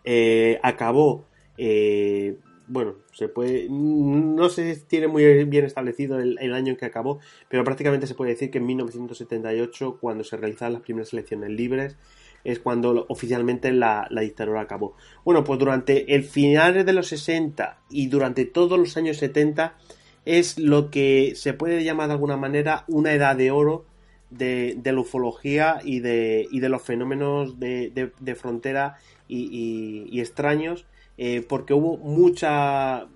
eh, 0.02 0.58
acabó, 0.64 1.24
eh, 1.56 2.36
bueno, 2.66 2.94
se 3.12 3.28
puede, 3.28 3.68
no 3.68 4.48
se 4.48 4.76
tiene 4.76 5.08
muy 5.08 5.44
bien 5.44 5.64
establecido 5.64 6.18
el, 6.18 6.54
año 6.54 6.72
en 6.72 6.76
que 6.76 6.86
acabó, 6.86 7.20
pero 7.48 7.64
prácticamente 7.64 8.06
se 8.06 8.14
puede 8.14 8.32
decir 8.32 8.50
que 8.50 8.58
en 8.58 8.66
1978, 8.66 9.98
cuando 10.00 10.24
se 10.24 10.36
realizaron 10.36 10.74
las 10.74 10.82
primeras 10.82 11.12
elecciones 11.12 11.50
libres, 11.50 11.96
es 12.42 12.58
cuando 12.58 13.06
oficialmente 13.08 13.72
la, 13.72 14.08
dictadura 14.10 14.60
acabó. 14.60 14.96
Bueno, 15.24 15.44
pues 15.44 15.58
durante 15.58 16.14
el 16.14 16.24
final 16.24 16.84
de 16.84 16.92
los 16.92 17.08
60 17.08 17.80
y 17.90 18.08
durante 18.08 18.44
todos 18.44 18.78
los 18.78 18.96
años 18.96 19.16
70 19.18 19.76
es 20.24 20.58
lo 20.58 20.90
que 20.90 21.32
se 21.36 21.54
puede 21.54 21.84
llamar 21.84 22.08
de 22.08 22.14
alguna 22.14 22.36
manera 22.36 22.84
una 22.88 23.12
edad 23.12 23.36
de 23.36 23.50
oro 23.50 23.86
de, 24.30 24.78
la 24.84 25.00
ufología 25.00 25.80
y 25.84 26.00
de, 26.00 26.46
y 26.50 26.60
de 26.60 26.68
los 26.68 26.82
fenómenos 26.82 27.58
de, 27.60 28.12
de 28.18 28.34
frontera 28.34 28.96
y, 29.28 30.20
extraños, 30.20 30.86
eh, 31.16 31.44
porque 31.48 31.74
hubo 31.74 31.96
mucha, 31.96 33.06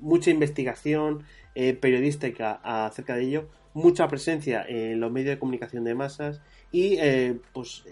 mucha 0.00 0.30
investigación 0.30 1.24
eh, 1.54 1.74
periodística 1.74 2.60
acerca 2.62 3.16
de 3.16 3.24
ello, 3.24 3.48
mucha 3.74 4.06
presencia 4.06 4.64
en 4.68 5.00
los 5.00 5.10
medios 5.10 5.34
de 5.34 5.38
comunicación 5.38 5.84
de 5.84 5.94
masas 5.94 6.40
y 6.70 6.96
eh, 7.00 7.38
pues 7.52 7.84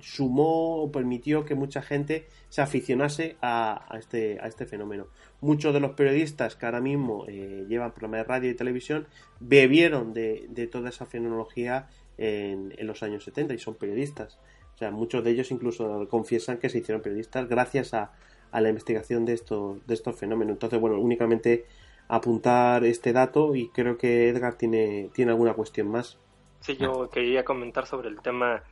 sumó 0.00 0.82
o 0.82 0.92
permitió 0.92 1.44
que 1.44 1.54
mucha 1.54 1.82
gente 1.82 2.26
se 2.48 2.62
aficionase 2.62 3.36
a, 3.40 3.88
este, 3.98 4.38
a 4.40 4.48
este 4.48 4.66
fenómeno. 4.66 5.06
Muchos 5.40 5.72
de 5.72 5.80
los 5.80 5.92
periodistas 5.92 6.56
que 6.56 6.66
ahora 6.66 6.80
mismo 6.80 7.26
llevan 7.26 7.92
programas 7.92 8.20
de 8.20 8.24
radio 8.24 8.50
y 8.50 8.54
televisión 8.54 9.06
bebieron 9.38 10.12
de, 10.12 10.68
toda 10.70 10.90
esa 10.90 11.06
fenomenología 11.06 11.88
en, 12.18 12.74
en, 12.76 12.86
los 12.86 13.02
años 13.04 13.24
70 13.24 13.54
y 13.54 13.58
son 13.58 13.76
periodistas. 13.76 14.40
O 14.74 14.78
sea, 14.78 14.90
muchos 14.90 15.22
de 15.22 15.30
ellos 15.30 15.50
incluso 15.50 16.08
confiesan 16.08 16.58
que 16.58 16.68
se 16.68 16.78
hicieron 16.78 17.02
periodistas 17.02 17.48
gracias 17.48 17.94
a, 17.94 18.12
la 18.52 18.68
investigación 18.68 19.24
de 19.24 19.34
estos, 19.34 19.86
de 19.86 19.94
estos 19.94 20.16
fenómenos. 20.16 20.52
Entonces, 20.52 20.80
bueno, 20.80 20.98
únicamente 20.98 21.66
apuntar 22.08 22.84
este 22.84 23.12
dato 23.12 23.54
y 23.54 23.68
creo 23.68 23.96
que 23.96 24.28
Edgar 24.28 24.54
tiene, 24.54 25.10
tiene 25.12 25.32
alguna 25.32 25.54
cuestión 25.54 25.88
más. 25.88 26.18
Sí, 26.60 26.76
yo 26.76 27.08
quería 27.10 27.44
comentar 27.44 27.86
sobre 27.86 28.08
el 28.08 28.20
tema 28.20 28.62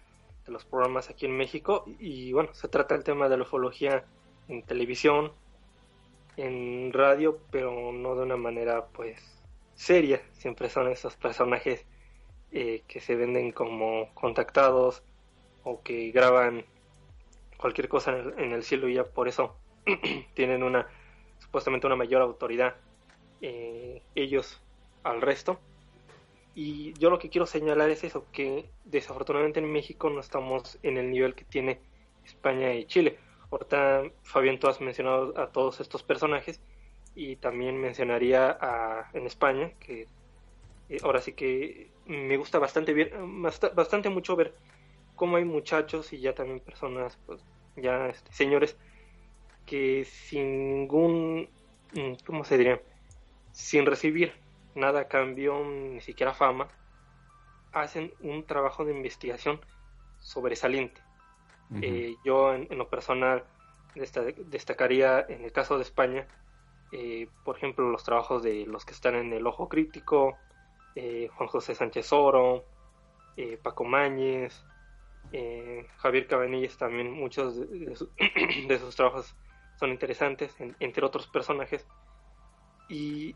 de 0.45 0.53
los 0.53 0.64
programas 0.64 1.11
aquí 1.11 1.26
en 1.26 1.37
México 1.37 1.85
y 1.99 2.33
bueno, 2.33 2.53
se 2.55 2.68
trata 2.68 2.95
el 2.95 3.05
tema 3.05 3.29
de 3.29 3.37
la 3.37 3.43
ufología 3.45 4.05
en 4.49 4.62
televisión, 4.62 5.33
en 6.37 6.93
radio, 6.93 7.39
pero 7.51 7.93
no 7.93 8.14
de 8.14 8.22
una 8.22 8.37
manera 8.37 8.87
pues 8.87 9.20
seria, 9.74 10.20
siempre 10.33 10.68
son 10.68 10.89
esos 10.89 11.16
personajes 11.16 11.87
eh, 12.51 12.83
que 12.89 13.01
se 13.01 13.14
venden 13.14 13.53
como 13.53 14.12
contactados, 14.14 15.03
o 15.68 15.83
que 15.83 16.11
graban 16.11 16.64
cualquier 17.59 17.89
cosa 17.89 18.16
en 18.37 18.53
el, 18.53 18.62
cielo 18.62 18.89
y 18.89 18.95
ya 18.95 19.05
por 19.05 19.29
eso 19.29 19.55
tienen 20.34 20.62
una 20.62 20.86
supuestamente 21.39 21.86
una 21.86 21.97
mayor 21.97 22.22
autoridad 22.22 22.74
eh, 23.41 24.03
ellos 24.14 24.61
al 25.03 25.20
resto. 25.20 25.59
Y 26.55 26.93
yo 26.95 27.11
lo 27.11 27.18
que 27.18 27.30
quiero 27.30 27.47
señalar 27.47 27.89
es 27.91 28.03
eso 28.03 28.26
que 28.32 28.68
desafortunadamente 28.84 29.61
en 29.61 29.70
México 29.70 30.11
no 30.11 30.20
estamos 30.20 30.78
en 30.82 30.97
el 30.97 31.11
nivel 31.11 31.34
que 31.34 31.45
tiene 31.45 31.80
España 32.24 32.74
y 32.74 32.84
Chile. 32.86 33.18
Ahorita 33.51 34.03
Fabián 34.24 34.59
tú 34.59 34.66
has 34.66 34.80
mencionado 34.80 35.39
a 35.39 35.53
todos 35.53 35.80
estos 35.80 36.03
personajes 36.03 36.61
y 37.14 37.36
también 37.36 37.80
mencionaría 37.80 38.59
a 38.61 39.11
en 39.14 39.26
España 39.26 39.72
que 39.78 40.09
eh, 40.89 40.99
ahora 41.03 41.20
sí 41.20 41.32
que 41.32 41.91
me 42.07 42.36
gusta 42.36 42.59
bastante 42.59 42.93
bien 42.93 43.11
bastante 43.74 44.09
mucho 44.09 44.34
ver 44.36 44.55
como 45.18 45.36
hay 45.36 45.45
muchachos 45.45 46.12
y 46.12 46.20
ya 46.20 46.34
también 46.34 46.61
personas, 46.61 47.18
pues 47.26 47.43
ya 47.76 48.09
este, 48.09 48.32
señores, 48.32 48.76
que 49.69 50.05
sin 50.05 50.71
ningún, 50.71 51.49
mm, 51.95 52.25
¿cómo 52.27 52.45
se 52.45 52.57
diría? 52.57 52.81
Sin 53.53 53.85
recibir 53.87 54.33
nada 54.75 55.01
a 55.01 55.09
cambio, 55.09 55.62
ni 55.64 56.01
siquiera 56.01 56.33
fama, 56.33 56.69
hacen 57.73 58.12
un 58.21 58.45
trabajo 58.47 58.85
de 58.85 58.93
investigación 58.93 59.61
sobresaliente. 60.21 61.01
Eh, 61.83 62.16
yo 62.25 62.55
en, 62.55 62.66
lo 62.79 62.89
personal 62.89 63.45
destacaría 63.95 65.21
en 65.29 65.45
el 65.45 65.53
caso 65.53 65.77
de 65.77 65.83
España, 65.83 66.27
eh, 66.93 67.29
por 67.45 67.59
ejemplo, 67.59 67.91
los 67.91 68.05
trabajos 68.05 68.43
de 68.43 68.64
los 68.64 68.87
que 68.87 68.93
están 68.93 69.16
en 69.16 69.35
el 69.35 69.47
Ojo 69.47 69.69
Crítico, 69.69 70.39
eh, 70.95 71.29
Juan 71.35 71.49
José 71.49 71.75
Sánchez 71.75 72.11
Oro, 72.12 72.64
Paco 73.62 73.85
Mañez, 73.85 74.64
Javier 75.99 76.27
Cabanillas 76.27 76.77
también, 76.77 77.12
muchos 77.12 77.61
de, 77.61 77.95
sus 78.81 78.97
trabajos 78.97 79.37
son 79.79 79.91
interesantes, 79.91 80.55
entre 80.81 81.05
otros 81.05 81.26
personajes. 81.26 81.87
Y 82.89 83.35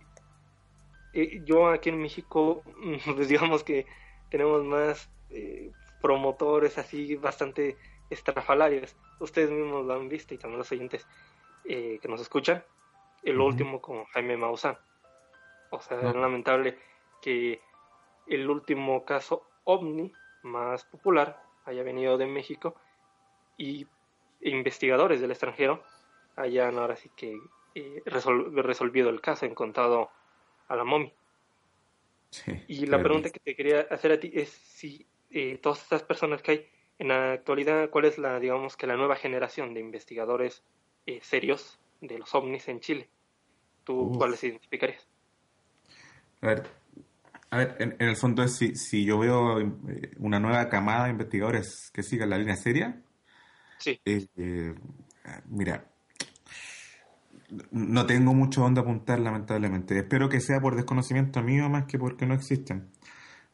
eh, 1.12 1.40
yo 1.44 1.68
aquí 1.68 1.90
en 1.90 2.00
México, 2.00 2.62
pues 3.16 3.28
digamos 3.28 3.64
que 3.64 3.86
tenemos 4.30 4.64
más 4.64 5.10
eh, 5.30 5.70
promotores 6.00 6.78
así 6.78 7.16
bastante 7.16 7.76
estrafalarios. 8.10 8.96
Ustedes 9.20 9.50
mismos 9.50 9.86
lo 9.86 9.94
han 9.94 10.08
visto 10.08 10.34
y 10.34 10.38
también 10.38 10.58
los 10.58 10.72
oyentes 10.72 11.06
que 11.64 12.00
nos 12.08 12.20
escuchan. 12.20 12.64
El 13.22 13.40
último 13.40 13.80
con 13.80 14.04
Jaime 14.06 14.36
Maussan. 14.36 14.76
O 15.70 15.80
sea, 15.80 15.96
es 16.00 16.14
lamentable 16.14 16.76
que 17.22 17.60
el 18.26 18.50
último 18.50 19.04
caso 19.04 19.48
ovni 19.64 20.12
más 20.42 20.84
popular 20.84 21.42
haya 21.64 21.82
venido 21.82 22.18
de 22.18 22.26
México 22.26 22.74
y 23.56 23.86
investigadores 24.40 25.20
del 25.20 25.30
extranjero 25.30 25.82
hayan 26.36 26.78
ahora 26.78 26.96
sí 26.96 27.10
que 27.14 27.38
eh, 27.74 28.02
resolvido 28.06 29.10
el 29.10 29.20
caso, 29.20 29.46
encontrado 29.46 30.10
a 30.68 30.76
la 30.76 30.84
momia. 30.84 31.12
y 32.68 32.86
la 32.86 33.02
pregunta 33.02 33.30
que 33.30 33.40
te 33.40 33.54
quería 33.54 33.80
hacer 33.90 34.12
a 34.12 34.20
ti 34.20 34.30
es 34.34 34.50
si 34.50 35.06
eh, 35.30 35.58
todas 35.58 35.82
estas 35.82 36.02
personas 36.02 36.42
que 36.42 36.50
hay 36.50 36.70
en 36.98 37.08
la 37.08 37.32
actualidad, 37.32 37.90
¿cuál 37.90 38.04
es 38.04 38.18
la, 38.18 38.38
digamos 38.38 38.76
que 38.76 38.86
la 38.86 38.96
nueva 38.96 39.16
generación 39.16 39.74
de 39.74 39.80
investigadores 39.80 40.62
eh, 41.06 41.20
serios 41.22 41.80
de 42.00 42.18
los 42.18 42.34
ovnis 42.34 42.68
en 42.68 42.80
Chile? 42.80 43.08
¿Tú 43.84 44.12
cuáles 44.16 44.44
identificarías? 44.44 45.08
A 46.40 46.46
ver, 46.46 46.62
A 47.50 47.56
ver, 47.58 47.76
en, 47.80 47.96
el 47.98 48.16
fondo 48.16 48.42
es 48.42 48.56
si, 48.56 48.76
si 48.76 49.04
yo 49.04 49.18
veo 49.18 49.60
eh, 49.60 50.12
una 50.18 50.38
nueva 50.38 50.68
camada 50.68 51.04
de 51.04 51.10
investigadores 51.10 51.90
que 51.92 52.02
sigan 52.02 52.30
la 52.30 52.38
línea 52.38 52.56
seria. 52.56 53.02
Sí. 53.78 54.00
Eh, 54.04 54.74
mira, 55.46 55.91
no 57.70 58.06
tengo 58.06 58.34
mucho 58.34 58.62
donde 58.62 58.80
apuntar, 58.80 59.20
lamentablemente. 59.20 59.98
Espero 59.98 60.28
que 60.28 60.40
sea 60.40 60.60
por 60.60 60.76
desconocimiento 60.76 61.42
mío 61.42 61.68
más 61.68 61.86
que 61.86 61.98
porque 61.98 62.26
no 62.26 62.34
existen. 62.34 62.88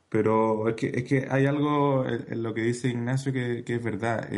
Pero 0.08 0.68
es 0.68 0.76
que, 0.76 0.88
es 0.88 1.04
que 1.04 1.28
hay 1.30 1.46
algo 1.46 2.06
en, 2.06 2.42
lo 2.42 2.54
que 2.54 2.62
dice 2.62 2.88
Ignacio 2.88 3.32
que, 3.32 3.64
es 3.66 3.82
verdad. 3.82 4.28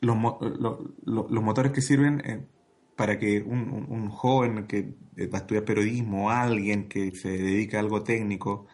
los, 0.00 0.16
los, 1.04 1.42
motores 1.42 1.72
que 1.72 1.80
sirven 1.82 2.48
para 2.96 3.18
que 3.18 3.42
un, 3.42 4.08
joven 4.10 4.66
que 4.66 4.94
va 5.32 5.38
a 5.38 5.40
estudiar 5.40 5.64
periodismo, 5.64 6.30
alguien 6.30 6.88
que 6.88 7.12
se 7.14 7.30
dedica 7.30 7.78
a 7.78 7.80
algo 7.80 8.02
técnico, 8.04 8.66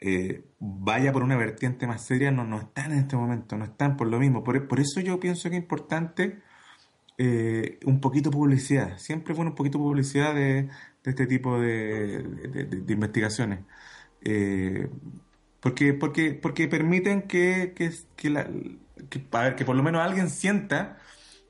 eh, 0.00 0.44
vaya 0.58 1.12
por 1.12 1.22
una 1.22 1.36
vertiente 1.36 1.86
más 1.86 2.04
seria, 2.04 2.30
no, 2.30 2.44
no 2.44 2.60
están 2.60 2.92
en 2.92 2.98
este 2.98 3.16
momento, 3.16 3.56
no 3.56 3.64
están 3.64 3.96
por 3.96 4.08
lo 4.08 4.18
mismo. 4.18 4.44
Por, 4.44 4.80
eso 4.80 5.00
yo 5.00 5.18
pienso 5.20 5.48
que 5.48 5.56
es 5.56 5.62
importante 5.62 6.42
eh, 7.18 7.78
un 7.84 8.00
poquito 8.00 8.30
publicidad. 8.30 8.98
Siempre 8.98 9.34
fue 9.34 9.44
un 9.44 9.54
poquito 9.54 9.78
publicidad 9.78 10.34
de, 10.34 10.68
este 11.04 11.26
tipo 11.26 11.60
de, 11.60 12.24
investigaciones. 12.88 13.60
Eh, 14.22 14.88
porque, 15.60 15.94
porque, 15.94 16.34
porque 16.34 16.68
permiten 16.68 17.22
que, 17.22 17.72
que, 17.74 17.92
que, 18.16 18.30
la, 18.30 18.48
que 19.56 19.64
por 19.64 19.76
lo 19.76 19.82
menos 19.82 20.02
alguien 20.02 20.28
sienta 20.30 20.98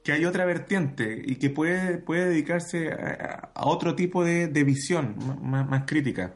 que 0.04 0.12
hay 0.12 0.26
otra 0.26 0.44
vertiente 0.44 1.22
y 1.24 1.36
que 1.36 1.50
puede, 1.50 1.98
puede 1.98 2.26
dedicarse 2.26 2.92
a, 2.92 3.50
otro 3.54 3.96
tipo 3.96 4.22
de, 4.22 4.48
visión 4.64 5.16
más, 5.42 5.84
crítica. 5.86 6.34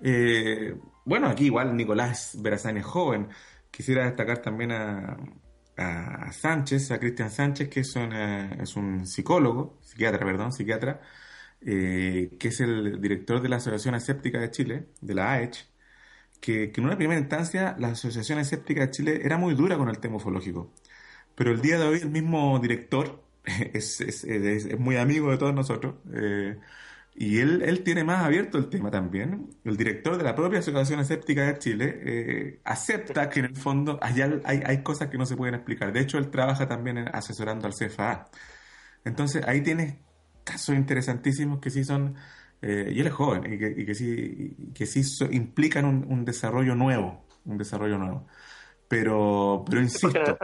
Eh, 0.00 0.76
bueno, 1.04 1.28
aquí 1.28 1.46
igual 1.46 1.76
Nicolás 1.76 2.38
Berazán 2.40 2.76
es 2.76 2.84
joven. 2.84 3.28
Quisiera 3.70 4.04
destacar 4.04 4.38
también 4.38 4.72
a, 4.72 5.16
Sánchez, 6.32 6.90
a 6.90 6.98
Cristian 6.98 7.30
Sánchez, 7.30 7.68
que 7.68 7.80
es, 7.80 7.96
es 7.96 8.76
un 8.76 9.06
psicólogo, 9.06 9.78
psiquiatra, 9.82 10.24
perdón, 10.26 10.52
psiquiatra, 10.52 11.00
eh, 11.60 12.36
que 12.38 12.48
es 12.48 12.60
el 12.60 13.00
director 13.00 13.40
de 13.42 13.48
la 13.48 13.56
Asociación 13.56 13.94
Escéptica 13.94 14.40
de 14.40 14.50
Chile, 14.50 14.88
de 15.00 15.14
la 15.14 15.32
AECH, 15.32 15.68
que, 16.40 16.72
que 16.72 16.80
en 16.80 16.86
una 16.86 16.96
primera 16.96 17.20
instancia 17.20 17.76
la 17.78 17.88
Asociación 17.88 18.38
Escéptica 18.38 18.82
de 18.86 18.90
Chile 18.90 19.20
era 19.24 19.38
muy 19.38 19.54
dura 19.54 19.76
con 19.78 19.88
el 19.88 19.98
tema 20.00 20.16
ufológico. 20.16 20.72
Pero 21.34 21.52
el 21.52 21.60
día 21.62 21.78
de 21.78 21.86
hoy 21.86 22.00
el 22.00 22.10
mismo 22.10 22.58
director 22.60 23.22
es, 23.44 24.00
es, 24.00 24.24
es, 24.24 24.78
muy 24.78 24.96
amigo 24.96 25.30
de 25.30 25.38
todos 25.38 25.54
nosotros 25.54 25.96
eh, 26.12 26.58
y 27.20 27.38
él, 27.38 27.60
él 27.60 27.84
tiene 27.84 28.02
más 28.02 28.24
abierto 28.24 28.56
el 28.56 28.70
tema 28.70 28.90
también. 28.90 29.50
El 29.62 29.76
director 29.76 30.16
de 30.16 30.24
la 30.24 30.34
propia 30.34 30.60
Asociación 30.60 31.00
Escéptica 31.00 31.42
de 31.42 31.58
Chile 31.58 32.00
eh, 32.02 32.60
acepta 32.64 33.28
que 33.28 33.40
en 33.40 33.44
el 33.44 33.56
fondo 33.56 33.98
hay, 34.00 34.22
hay, 34.22 34.62
hay, 34.64 34.82
cosas 34.82 35.10
que 35.10 35.18
no 35.18 35.26
se 35.26 35.36
pueden 35.36 35.54
explicar. 35.54 35.92
De 35.92 36.00
hecho, 36.00 36.16
él 36.16 36.30
trabaja 36.30 36.66
también 36.66 36.96
asesorando 37.12 37.66
al 37.66 37.74
CFA. 37.74 38.24
Entonces 39.04 39.46
ahí 39.46 39.60
tienes 39.60 39.98
casos 40.44 40.74
interesantísimos 40.74 41.60
que 41.60 41.68
sí 41.68 41.84
son, 41.84 42.16
eh, 42.62 42.90
y 42.90 43.00
él 43.00 43.08
es 43.08 43.12
joven, 43.12 43.52
y 43.52 43.58
que, 43.58 43.74
y 43.76 43.84
que 43.84 43.94
sí, 43.94 44.56
que 44.74 44.86
sí 44.86 45.02
implican 45.30 45.84
un, 45.84 46.06
un, 46.10 46.24
desarrollo 46.24 46.74
nuevo, 46.74 47.26
un 47.44 47.58
desarrollo 47.58 47.98
nuevo. 47.98 48.26
Pero, 48.88 49.62
pero 49.68 49.82
insisto 49.82 50.38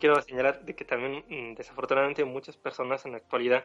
quiero 0.00 0.20
señalar 0.20 0.64
de 0.64 0.74
que 0.74 0.84
también 0.84 1.24
mm, 1.28 1.54
desafortunadamente 1.54 2.24
muchas 2.24 2.56
personas 2.56 3.06
en 3.06 3.12
la 3.12 3.18
actualidad 3.18 3.64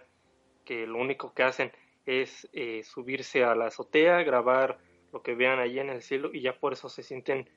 que 0.65 0.85
lo 0.85 0.99
único 0.99 1.33
que 1.33 1.41
hacen 1.41 1.71
es 2.07 2.49
eh, 2.53 2.83
subirse 2.83 3.43
a 3.43 3.53
la 3.53 3.67
azotea, 3.67 4.23
grabar 4.23 4.79
lo 5.11 5.21
que 5.21 5.35
vean 5.35 5.59
allí 5.59 5.79
en 5.79 5.89
el 5.89 6.01
cielo 6.01 6.31
y 6.33 6.41
ya 6.41 6.57
por 6.57 6.73
eso 6.73 6.89
se 6.89 7.03
sienten 7.03 7.49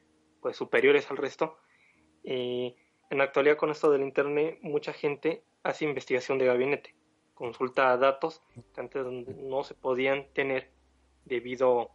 pues 0.43 0.57
superiores 0.57 1.11
al 1.11 1.17
resto. 1.17 1.57
en 2.25 2.75
la 3.11 3.25
actualidad 3.25 3.57
con 3.57 3.71
esto 3.71 3.91
del 3.91 4.03
internet 4.03 4.59
mucha 4.61 4.93
gente 4.93 5.43
hace 5.63 5.85
investigación 5.85 6.39
de 6.39 6.47
gabinete, 6.47 6.95
consulta 7.35 7.97
datos 7.97 8.43
que 8.75 8.81
antes 8.81 9.05
no 9.07 9.63
se 9.63 9.75
podían 9.75 10.27
tener 10.35 10.71
debido 11.25 11.91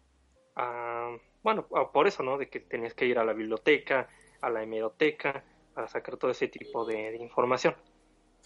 a, 0.55 1.17
bueno, 1.43 1.67
por 1.93 2.07
eso, 2.07 2.23
¿no? 2.23 2.37
De 2.37 2.49
que 2.49 2.59
tenías 2.59 2.93
que 2.93 3.05
ir 3.05 3.19
a 3.19 3.25
la 3.25 3.33
biblioteca, 3.33 4.07
a 4.41 4.49
la 4.49 4.63
hemeroteca, 4.63 5.43
para 5.73 5.87
sacar 5.87 6.17
todo 6.17 6.31
ese 6.31 6.47
tipo 6.47 6.85
de, 6.85 7.17
información. 7.17 7.75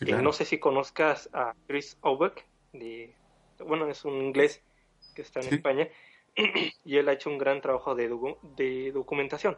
Eh, 0.02 0.14
no 0.14 0.34
sé 0.34 0.46
si 0.46 0.58
conozcas 0.58 1.30
a 1.34 1.54
Chris 1.68 1.98
Obeck, 2.02 2.46
de, 2.74 3.14
bueno, 3.60 3.88
es 3.88 4.06
un 4.06 4.22
inglés 4.22 4.62
que 5.16 5.22
está 5.22 5.40
en 5.42 5.54
España, 5.54 5.88
y 6.86 6.98
él 6.98 7.10
ha 7.10 7.14
hecho 7.14 7.30
un 7.30 7.38
gran 7.38 7.62
trabajo 7.62 7.96
de, 7.96 8.10
de 8.56 8.92
documentación. 8.92 9.58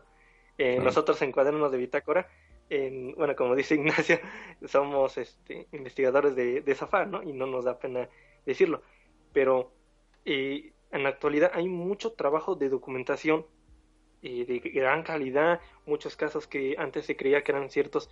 Eh, 0.57 0.79
Nosotros 0.79 1.21
en 1.21 1.31
Cuadernos 1.31 1.71
de 1.71 1.77
Bitácora, 1.77 2.29
en, 2.69 3.13
bueno, 3.15 3.35
como 3.35 3.55
dice 3.57 3.75
Ignacio, 3.75 4.19
somos 4.65 5.17
este, 5.17 5.67
investigadores 5.71 6.35
de, 6.35 6.61
de 6.61 6.75
Zafar, 6.75 7.07
¿no? 7.07 7.23
Y 7.23 7.33
no 7.33 7.47
nos 7.47 7.65
da 7.65 7.79
pena 7.79 8.09
decirlo. 8.45 8.81
Pero 9.33 9.71
eh, 10.25 10.71
en 10.91 11.03
la 11.03 11.09
actualidad 11.09 11.51
hay 11.53 11.67
mucho 11.67 12.13
trabajo 12.13 12.55
de 12.55 12.69
documentación 12.69 13.45
de 14.21 14.61
gran 14.73 15.01
calidad. 15.01 15.61
Muchos 15.87 16.15
casos 16.15 16.45
que 16.45 16.75
antes 16.77 17.05
se 17.05 17.15
creía 17.15 17.43
que 17.43 17.51
eran 17.51 17.71
ciertos 17.71 18.07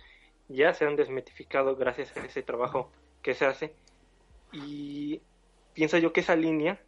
ya 0.50 0.74
se 0.74 0.84
han 0.84 0.96
desmitificado 0.96 1.76
gracias 1.76 2.16
a 2.16 2.24
ese 2.26 2.42
trabajo 2.42 2.90
que 3.22 3.34
se 3.34 3.46
hace. 3.46 3.72
Y 4.52 5.20
pienso 5.74 5.98
yo 5.98 6.12
que 6.12 6.20
esa 6.20 6.36
línea 6.36 6.80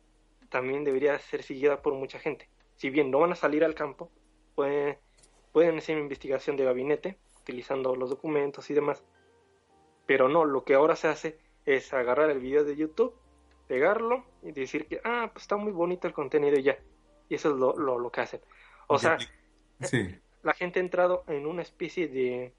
también 0.49 0.85
debería 0.85 1.19
ser 1.19 1.43
seguida 1.43 1.83
por 1.83 1.95
mucha 1.95 2.19
gente. 2.19 2.49
Si 2.77 2.91
bien 2.91 3.11
no 3.11 3.21
van 3.21 3.33
a 3.33 3.37
salir 3.37 3.65
al 3.65 3.75
campo, 3.75 4.11
pueden, 4.55 4.99
pueden 5.53 5.79
hacer 5.79 5.99
investigación 5.99 6.57
de 6.57 6.65
gabinete 6.65 7.17
utilizando 7.41 7.97
los 7.97 8.11
documentos 8.11 8.71
y 8.71 8.75
demás. 8.75 9.03
Pero 10.07 10.29
no, 10.29 10.45
lo 10.45 10.65
que 10.65 10.75
ahora 10.75 10.97
se 10.97 11.09
hace 11.09 11.39
es 11.65 11.93
agarrar 11.93 12.31
el 12.31 12.41
video 12.41 12.65
de 12.65 12.77
YouTube, 12.77 13.15
pegarlo 13.69 14.25
y 14.43 14.53
decir 14.53 14.87
que, 14.87 15.01
ah, 15.05 15.31
pues 15.33 15.45
está 15.45 15.57
muy 15.57 15.73
bonito 15.73 16.07
el 16.07 16.13
contenido 16.13 16.59
y 16.59 16.63
ya. 16.63 16.79
Y 17.29 17.35
eso 17.37 17.51
es 17.51 17.57
lo, 17.57 17.77
lo, 17.77 17.99
lo 17.99 18.11
que 18.11 18.21
hacen. 18.21 18.41
O 18.89 18.99
sea, 18.99 19.17
la 20.43 20.53
gente 20.55 20.81
ha 20.81 20.83
entrado 20.83 21.25
en 21.29 21.47
una 21.47 21.63
especie 21.63 22.09
de 22.09 22.53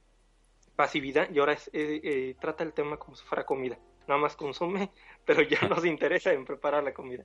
pasividad 0.75 1.29
y 1.29 1.39
ahora 1.39 1.53
eh, 1.53 2.01
eh, 2.03 2.35
trata 2.39 2.63
el 2.63 2.73
tema 2.73 2.97
como 2.97 3.15
si 3.15 3.25
fuera 3.25 3.45
comida. 3.45 3.77
Nada 4.07 4.19
más 4.19 4.35
consume, 4.35 4.91
pero 5.25 5.41
ya 5.41 5.67
no 5.67 5.79
se 5.79 5.87
interesa 5.87 6.31
en 6.33 6.45
preparar 6.45 6.83
la 6.83 6.93
comida. 6.93 7.23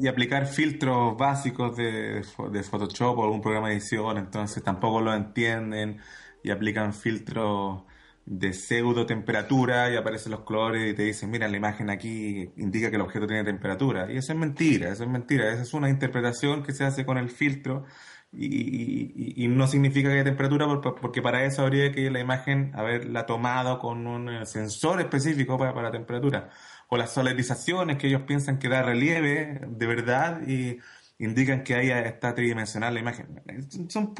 y 0.00 0.08
aplicar 0.08 0.46
filtros 0.46 1.16
básicos 1.16 1.76
de, 1.76 2.22
de 2.50 2.62
Photoshop 2.62 3.18
o 3.18 3.24
algún 3.24 3.40
programa 3.40 3.68
de 3.68 3.74
edición, 3.74 4.18
entonces 4.18 4.62
tampoco 4.62 5.00
lo 5.00 5.14
entienden 5.14 6.00
y 6.42 6.50
aplican 6.50 6.94
filtros 6.94 7.82
de 8.26 8.52
pseudo 8.52 9.06
temperatura 9.06 9.90
y 9.90 9.96
aparecen 9.96 10.32
los 10.32 10.42
colores 10.42 10.92
y 10.92 10.94
te 10.94 11.02
dicen, 11.02 11.30
mira, 11.30 11.48
la 11.48 11.56
imagen 11.56 11.90
aquí 11.90 12.52
indica 12.56 12.88
que 12.88 12.96
el 12.96 13.02
objeto 13.02 13.26
tiene 13.26 13.42
temperatura. 13.44 14.10
Y 14.12 14.18
eso 14.18 14.32
es 14.32 14.38
mentira, 14.38 14.90
eso 14.90 15.02
es 15.02 15.10
mentira. 15.10 15.52
Esa 15.52 15.62
es 15.62 15.74
una 15.74 15.90
interpretación 15.90 16.62
que 16.62 16.72
se 16.72 16.84
hace 16.84 17.04
con 17.04 17.18
el 17.18 17.28
filtro 17.28 17.84
y, 18.32 19.48
no 19.48 19.66
significa 19.66 20.08
que 20.08 20.14
haya 20.14 20.24
temperatura 20.24 20.66
porque 21.00 21.20
para 21.20 21.44
eso 21.44 21.62
habría 21.62 21.90
que 21.92 22.10
la 22.10 22.20
imagen 22.20 22.70
haberla 22.74 23.26
tomado 23.26 23.78
con 23.78 24.06
un 24.06 24.28
eh, 24.28 24.46
sensor 24.46 25.00
específico 25.00 25.58
para, 25.58 25.74
para 25.74 25.90
temperatura. 25.90 26.50
O 26.88 26.96
las 26.96 27.12
solarizaciones 27.12 27.98
que 27.98 28.06
ellos 28.06 28.22
piensan 28.22 28.58
que 28.58 28.68
da 28.68 28.82
relieve 28.82 29.60
de 29.66 29.86
verdad 29.86 30.40
y 30.46 30.78
indican 31.18 31.62
que 31.62 31.74
ahí 31.74 31.90
está 31.90 32.34
tridimensional 32.34 32.94
la 32.94 33.00
imagen. 33.00 33.42
Son, 33.88 34.14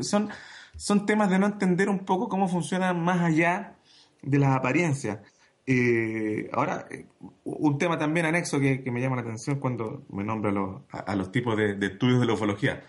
son, 0.00 0.28
son 0.76 1.06
temas 1.06 1.30
de 1.30 1.38
no 1.38 1.46
entender 1.46 1.88
un 1.88 2.04
poco 2.04 2.28
cómo 2.28 2.48
funcionan 2.48 3.00
más 3.02 3.20
allá 3.20 3.76
de 4.22 4.38
las 4.38 4.56
apariencias. 4.56 5.18
Eh, 5.66 6.48
ahora, 6.52 6.86
eh, 6.90 7.06
un 7.44 7.76
tema 7.78 7.98
también 7.98 8.26
anexo 8.26 8.60
que, 8.60 8.82
me 8.90 9.00
llama 9.00 9.16
la 9.16 9.22
atención 9.22 9.58
cuando 9.58 10.04
me 10.10 10.22
nombro 10.22 10.84
a 10.90 11.16
los, 11.16 11.32
tipos 11.32 11.56
de, 11.56 11.76
estudios 11.80 12.20
de 12.20 12.26
la 12.26 12.34
ufología. 12.34 12.84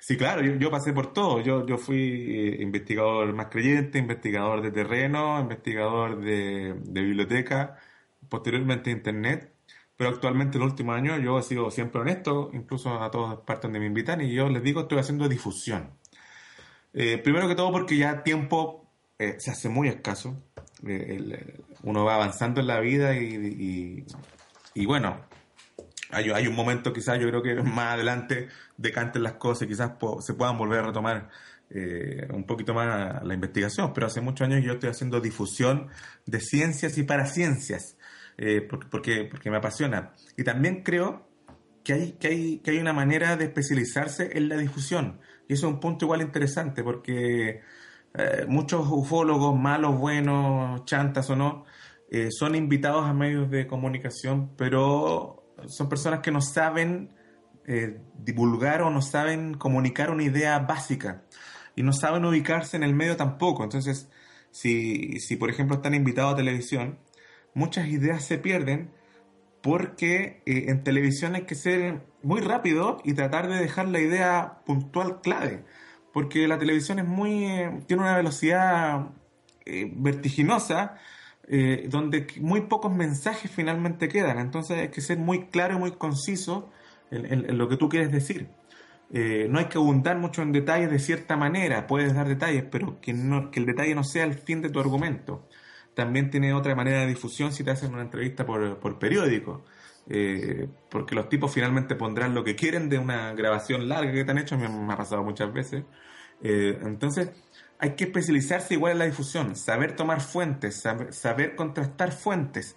Sí, 0.00 0.16
claro, 0.16 0.42
yo, 0.42 0.70
pasé 0.70 0.92
por 0.92 1.12
todo. 1.12 1.40
Yo, 1.40 1.66
yo 1.66 1.78
fui 1.78 1.98
eh, 1.98 2.62
investigador 2.62 3.32
más 3.34 3.46
creyente, 3.46 3.98
investigador 3.98 4.62
de 4.62 4.70
terreno, 4.72 5.38
investigador 5.40 6.20
de, 6.20 6.74
de 6.82 7.02
biblioteca, 7.02 7.76
posteriormente 8.28 8.90
Internet, 8.90 9.52
pero 9.96 10.10
actualmente 10.10 10.56
en 10.56 10.62
los 10.62 10.70
últimos 10.72 10.96
años 10.96 11.20
yo 11.22 11.38
he 11.38 11.42
sido 11.42 11.70
siempre 11.70 12.00
honesto, 12.00 12.50
incluso 12.54 13.02
a 13.02 13.10
todas 13.10 13.38
partes 13.40 13.64
donde 13.64 13.80
me 13.80 13.86
invitan, 13.86 14.20
y 14.22 14.32
yo 14.32 14.48
les 14.48 14.62
digo, 14.62 14.80
estoy 14.82 14.98
haciendo 14.98 15.28
difusión. 15.28 15.90
Eh, 16.94 17.18
primero 17.18 17.48
que 17.48 17.54
todo 17.54 17.70
porque 17.70 17.96
ya 17.96 18.22
tiempo 18.22 18.86
eh, 19.18 19.36
se 19.38 19.50
hace 19.50 19.68
muy 19.68 19.88
escaso. 19.88 20.36
Eh, 20.86 21.58
uno 21.82 22.04
va 22.04 22.14
avanzando 22.14 22.60
en 22.60 22.66
la 22.66 22.80
vida 22.80 23.14
y, 23.16 24.06
y, 24.74 24.86
bueno, 24.86 25.20
hay, 26.12 26.30
hay, 26.30 26.46
un 26.46 26.54
momento 26.54 26.92
quizás 26.92 27.18
yo 27.18 27.28
creo 27.28 27.42
que 27.42 27.54
más 27.62 27.94
adelante 27.94 28.48
decanten 28.76 29.22
las 29.22 29.34
cosas 29.34 29.62
y 29.62 29.68
quizás 29.68 29.92
se 30.20 30.34
puedan 30.34 30.58
volver 30.58 30.80
a 30.80 30.86
retomar 30.86 31.28
un 32.32 32.46
poquito 32.46 32.74
más 32.74 33.22
la 33.22 33.32
investigación, 33.32 33.92
pero 33.94 34.08
hace 34.08 34.20
muchos 34.20 34.44
años 34.48 34.64
yo 34.64 34.72
estoy 34.72 34.90
haciendo 34.90 35.20
difusión 35.20 35.86
de 36.26 36.40
ciencias 36.40 36.98
y 36.98 37.04
para 37.04 37.26
ciencias, 37.26 37.96
porque, 38.68 38.88
porque, 38.90 39.24
porque 39.30 39.50
me 39.52 39.58
apasiona. 39.58 40.12
Y 40.36 40.42
también 40.42 40.82
creo 40.82 41.30
que 41.84 41.92
hay, 41.92 42.12
que, 42.12 42.28
hay, 42.28 42.58
que 42.58 42.72
hay 42.72 42.78
una 42.78 42.92
manera 42.92 43.36
de 43.36 43.44
especializarse 43.44 44.36
en 44.36 44.48
la 44.48 44.56
difusión. 44.56 45.20
Y 45.48 45.54
eso 45.54 45.68
es 45.68 45.74
un 45.74 45.80
punto 45.80 46.04
igual 46.04 46.22
interesante 46.22 46.82
porque 46.82 47.60
eh, 48.14 48.44
muchos 48.48 48.86
ufólogos, 48.90 49.58
malos, 49.58 49.98
buenos, 49.98 50.84
chantas 50.84 51.30
o 51.30 51.36
no, 51.36 51.64
eh, 52.10 52.28
son 52.30 52.54
invitados 52.54 53.06
a 53.06 53.12
medios 53.12 53.50
de 53.50 53.66
comunicación, 53.66 54.50
pero 54.56 55.39
son 55.66 55.88
personas 55.88 56.20
que 56.20 56.30
no 56.30 56.40
saben 56.40 57.14
eh, 57.66 58.00
divulgar 58.18 58.82
o 58.82 58.90
no 58.90 59.02
saben 59.02 59.54
comunicar 59.54 60.10
una 60.10 60.22
idea 60.22 60.58
básica 60.60 61.22
y 61.76 61.82
no 61.82 61.92
saben 61.92 62.24
ubicarse 62.24 62.76
en 62.76 62.82
el 62.82 62.94
medio 62.94 63.16
tampoco. 63.16 63.64
Entonces, 63.64 64.10
si, 64.50 65.20
si 65.20 65.36
por 65.36 65.50
ejemplo 65.50 65.76
están 65.76 65.94
invitados 65.94 66.34
a 66.34 66.36
televisión, 66.36 66.98
muchas 67.54 67.88
ideas 67.88 68.24
se 68.24 68.38
pierden 68.38 68.90
porque 69.62 70.42
en 70.46 70.82
televisión 70.82 71.34
hay 71.34 71.42
que 71.42 71.54
ser 71.54 72.02
muy 72.22 72.40
rápido 72.40 72.98
y 73.04 73.12
tratar 73.12 73.48
de 73.48 73.56
dejar 73.56 73.88
la 73.88 74.00
idea 74.00 74.60
puntual 74.64 75.20
clave 75.20 75.64
porque 76.12 76.48
la 76.48 76.58
televisión 76.58 76.98
es 76.98 77.06
muy 77.06 77.44
eh, 77.44 77.80
tiene 77.86 78.02
una 78.02 78.16
velocidad 78.16 79.08
eh, 79.64 79.90
vertiginosa 79.94 80.96
eh, 81.50 81.86
donde 81.88 82.26
muy 82.40 82.62
pocos 82.62 82.94
mensajes 82.94 83.50
finalmente 83.50 84.08
quedan. 84.08 84.38
Entonces 84.38 84.78
hay 84.78 84.88
que 84.88 85.00
ser 85.00 85.18
muy 85.18 85.46
claro 85.48 85.74
y 85.74 85.78
muy 85.78 85.92
conciso 85.92 86.70
en, 87.10 87.58
lo 87.58 87.68
que 87.68 87.76
tú 87.76 87.88
quieres 87.88 88.12
decir. 88.12 88.48
No 89.10 89.58
hay 89.58 89.64
que 89.64 89.78
abundar 89.78 90.16
mucho 90.18 90.42
en 90.42 90.52
detalles 90.52 90.90
de 90.90 91.00
cierta 91.00 91.36
manera. 91.36 91.86
Puedes 91.88 92.14
dar 92.14 92.28
detalles 92.28 92.64
pero 92.70 93.00
que, 93.00 93.12
no, 93.12 93.50
que 93.50 93.58
el 93.58 93.66
detalle 93.66 93.94
no 93.94 94.04
sea 94.04 94.24
el 94.24 94.34
fin 94.34 94.62
de 94.62 94.70
tu 94.70 94.78
argumento. 94.78 95.48
También 95.94 96.30
tiene 96.30 96.54
otra 96.54 96.76
manera 96.76 97.00
de 97.00 97.08
difusión 97.08 97.52
si 97.52 97.64
te 97.64 97.72
hacen 97.72 97.92
una 97.92 98.02
entrevista 98.02 98.46
por, 98.46 98.78
por 98.78 98.98
periódico. 99.00 99.64
Porque 100.88 101.14
los 101.16 101.28
tipos 101.28 101.52
finalmente 101.52 101.96
pondrán 101.96 102.34
lo 102.34 102.44
que 102.44 102.54
quieren 102.54 102.88
de 102.88 102.98
una 102.98 103.32
grabación 103.32 103.88
larga 103.88 104.12
que 104.12 104.24
te 104.24 104.30
han 104.30 104.38
hecho, 104.38 104.56
me, 104.56 104.68
me 104.68 104.92
ha 104.92 104.96
pasado 104.96 105.24
muchas 105.24 105.52
veces, 105.52 105.84
eh, 106.42 106.78
entonces, 106.82 107.30
hay 107.80 107.90
que 107.96 108.04
especializarse 108.04 108.74
igual 108.74 108.92
en 108.92 108.98
la 108.98 109.04
difusión, 109.06 109.56
saber 109.56 109.96
tomar 109.96 110.20
fuentes, 110.20 110.84
saber, 111.10 111.56
contrastar 111.56 112.12
fuentes. 112.12 112.76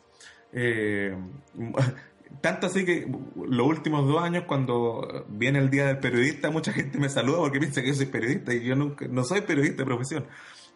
Eh, 0.53 1.15
tanto 2.41 2.67
así 2.67 2.85
que 2.85 3.07
los 3.35 3.67
últimos 3.67 4.07
dos 4.07 4.23
años, 4.23 4.45
cuando 4.47 5.25
viene 5.27 5.59
el 5.59 5.69
Día 5.69 5.87
del 5.87 5.99
Periodista, 5.99 6.49
mucha 6.51 6.71
gente 6.71 6.97
me 6.99 7.09
saluda 7.09 7.39
porque 7.39 7.59
piensa 7.59 7.81
que 7.81 7.89
yo 7.89 7.93
soy 7.93 8.05
periodista 8.05 8.53
y 8.53 8.63
yo 8.63 8.75
nunca, 8.75 9.05
no 9.09 9.23
soy 9.25 9.41
periodista 9.41 9.83
de 9.83 9.85
profesión. 9.85 10.25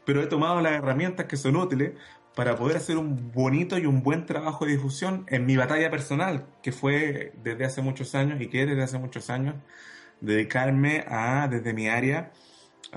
Pero 0.05 0.21
he 0.21 0.27
tomado 0.27 0.59
las 0.61 0.73
herramientas 0.73 1.25
que 1.25 1.37
son 1.37 1.55
útiles 1.55 1.93
para 2.35 2.55
poder 2.55 2.77
hacer 2.77 2.97
un 2.97 3.31
bonito 3.31 3.77
y 3.77 3.85
un 3.85 4.03
buen 4.03 4.25
trabajo 4.25 4.65
de 4.65 4.73
difusión 4.73 5.25
en 5.27 5.45
mi 5.45 5.55
batalla 5.55 5.89
personal, 5.89 6.45
que 6.61 6.71
fue 6.73 7.33
desde 7.41 7.65
hace 7.65 7.81
muchos 7.81 8.13
años 8.13 8.41
y 8.41 8.47
que 8.47 8.61
es 8.63 8.67
desde 8.67 8.83
hace 8.83 8.99
muchos 8.99 9.29
años 9.29 9.55
dedicarme 10.19 11.05
a, 11.07 11.47
desde 11.47 11.73
mi 11.73 11.87
área, 11.87 12.31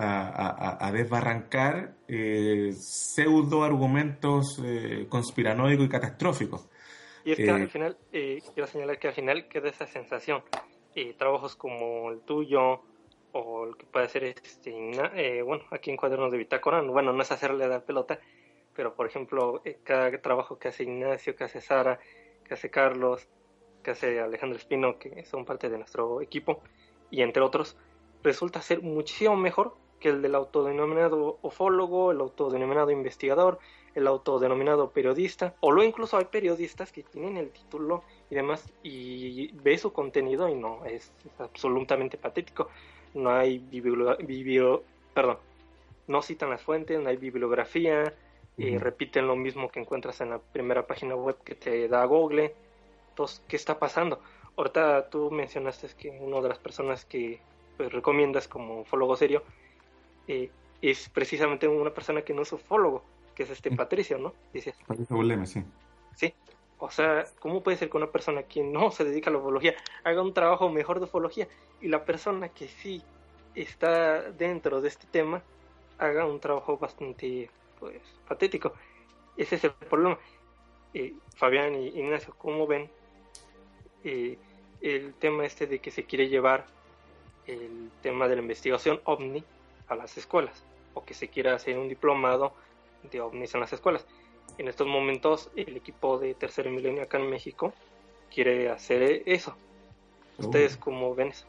a, 0.02 0.90
desbarrancar 0.92 1.94
eh, 2.08 2.72
pseudo 2.72 3.64
argumentos 3.64 4.60
eh, 4.64 5.06
conspiranoicos 5.08 5.86
y 5.86 5.88
catastróficos. 5.88 6.68
Y 7.24 7.32
es 7.32 7.36
que 7.38 7.50
al 7.50 7.62
eh, 7.62 7.66
final, 7.68 7.98
eh, 8.12 8.42
quiero 8.54 8.66
señalar 8.66 8.98
que 8.98 9.08
al 9.08 9.14
final 9.14 9.48
queda 9.48 9.68
esa 9.68 9.86
sensación. 9.86 10.42
trabajos 11.18 11.56
como 11.56 12.10
el 12.10 12.20
tuyo 12.22 12.82
o 13.32 13.66
el 13.66 13.76
que 13.76 13.86
puede 13.86 14.08
ser 14.08 14.24
este, 14.24 15.42
bueno, 15.44 15.64
aquí 15.70 15.90
en 15.90 15.96
Cuadernos 15.96 16.32
de 16.32 16.38
Bitácora, 16.38 16.82
bueno, 16.82 17.12
no 17.12 17.22
es 17.22 17.30
hacerle 17.30 17.68
dar 17.68 17.84
pelota, 17.84 18.18
pero 18.74 18.94
por 18.94 19.06
ejemplo, 19.06 19.62
cada 19.84 20.10
trabajo 20.20 20.58
que 20.58 20.68
hace 20.68 20.82
Ignacio, 20.82 21.36
que 21.36 21.44
hace 21.44 21.60
Sara, 21.60 22.00
que 22.44 22.54
hace 22.54 22.70
Carlos, 22.70 23.28
que 23.84 23.92
hace 23.92 24.18
Alejandro 24.20 24.58
Espino, 24.58 24.98
que 24.98 25.24
son 25.24 25.44
parte 25.44 25.68
de 25.68 25.78
nuestro 25.78 26.20
equipo, 26.20 26.60
y 27.10 27.22
entre 27.22 27.42
otros, 27.42 27.76
resulta 28.22 28.60
ser 28.62 28.82
muchísimo 28.82 29.36
mejor 29.36 29.76
que 30.00 30.08
el 30.08 30.22
del 30.22 30.34
autodenominado 30.34 31.38
ufólogo, 31.42 32.10
el 32.10 32.20
autodenominado 32.20 32.90
investigador, 32.90 33.58
el 33.94 34.06
autodenominado 34.06 34.90
periodista, 34.90 35.54
o 35.60 35.72
lo 35.72 35.82
incluso 35.82 36.16
hay 36.16 36.24
periodistas 36.24 36.92
que 36.92 37.02
tienen 37.02 37.36
el 37.36 37.50
título 37.50 38.02
y 38.30 38.34
demás 38.34 38.68
y 38.82 39.52
ve 39.62 39.78
su 39.78 39.92
contenido 39.92 40.48
y 40.48 40.54
no, 40.54 40.84
es, 40.86 41.12
absolutamente 41.38 42.16
patético. 42.16 42.68
No 43.14 43.30
hay 43.30 43.58
biblio, 43.58 44.82
perdón, 45.14 45.38
no 46.06 46.22
citan 46.22 46.50
las 46.50 46.62
fuentes, 46.62 47.00
no 47.00 47.08
hay 47.08 47.16
bibliografía, 47.16 48.14
y 48.56 48.76
repiten 48.76 49.26
lo 49.26 49.36
mismo 49.36 49.70
que 49.70 49.80
encuentras 49.80 50.20
en 50.20 50.30
la 50.30 50.38
primera 50.38 50.86
página 50.86 51.14
web 51.14 51.36
que 51.44 51.54
te 51.54 51.88
da 51.88 52.04
Google. 52.04 52.54
Entonces, 53.10 53.42
¿qué 53.48 53.56
está 53.56 53.78
pasando? 53.78 54.20
Ahorita 54.56 55.08
tú 55.08 55.30
mencionaste 55.30 55.88
que 55.98 56.10
una 56.10 56.40
de 56.42 56.50
las 56.50 56.58
personas 56.58 57.06
que 57.06 57.40
pues, 57.76 57.90
recomiendas 57.90 58.48
como 58.48 58.82
ufólogo 58.82 59.16
serio 59.16 59.42
eh, 60.28 60.50
es 60.82 61.08
precisamente 61.08 61.68
una 61.68 61.92
persona 61.92 62.22
que 62.22 62.34
no 62.34 62.42
es 62.42 62.52
ufólogo, 62.52 63.04
que 63.34 63.42
es 63.44 63.50
este 63.50 63.70
Patricio, 63.70 64.18
¿no? 64.18 64.34
Dice, 64.52 64.74
Patricio 64.86 65.46
sí. 65.46 65.64
Sí, 66.16 66.34
o 66.78 66.90
sea, 66.90 67.26
¿cómo 67.38 67.62
puede 67.62 67.76
ser 67.76 67.90
que 67.90 67.96
una 67.96 68.10
persona 68.10 68.42
que 68.42 68.62
no 68.62 68.90
se 68.90 69.04
dedica 69.04 69.30
a 69.30 69.32
la 69.32 69.38
ufología 69.38 69.74
haga 70.02 70.22
un 70.22 70.32
trabajo 70.32 70.68
mejor 70.70 70.98
de 70.98 71.04
ufología 71.04 71.46
y 71.80 71.88
la 71.88 72.04
persona 72.04 72.48
que 72.48 72.68
sí 72.68 73.02
está 73.54 74.30
dentro 74.32 74.80
de 74.80 74.88
este 74.88 75.06
tema 75.06 75.42
haga 75.98 76.24
un 76.24 76.40
trabajo 76.40 76.78
bastante, 76.78 77.50
pues, 77.78 78.00
patético? 78.26 78.72
Ese 79.36 79.56
es 79.56 79.64
el 79.64 79.72
problema. 79.72 80.18
Eh, 80.94 81.14
Fabián 81.36 81.74
y 81.74 81.88
Ignacio, 81.88 82.34
¿cómo 82.38 82.66
ven 82.66 82.90
eh, 84.02 84.38
el 84.80 85.12
tema 85.14 85.44
este 85.44 85.66
de 85.66 85.78
que 85.78 85.90
se 85.90 86.04
quiere 86.04 86.28
llevar 86.28 86.66
el 87.46 87.90
tema 88.02 88.26
de 88.28 88.36
la 88.36 88.42
investigación 88.42 89.00
ovni 89.04 89.44
a 89.90 89.96
las 89.96 90.16
escuelas 90.16 90.64
o 90.94 91.04
que 91.04 91.14
se 91.14 91.28
quiera 91.28 91.54
hacer 91.54 91.78
un 91.78 91.88
diplomado 91.88 92.52
de 93.10 93.20
ovnis 93.20 93.54
en 93.54 93.60
las 93.60 93.72
escuelas. 93.72 94.06
En 94.58 94.68
estos 94.68 94.86
momentos 94.86 95.50
el 95.56 95.76
equipo 95.76 96.18
de 96.18 96.34
Tercer 96.34 96.70
Milenio 96.70 97.02
acá 97.02 97.18
en 97.18 97.28
México 97.28 97.72
quiere 98.32 98.70
hacer 98.70 99.22
eso. 99.26 99.54
¿Ustedes 100.38 100.76
oh. 100.76 100.80
cómo 100.80 101.14
ven 101.14 101.28
eso? 101.28 101.46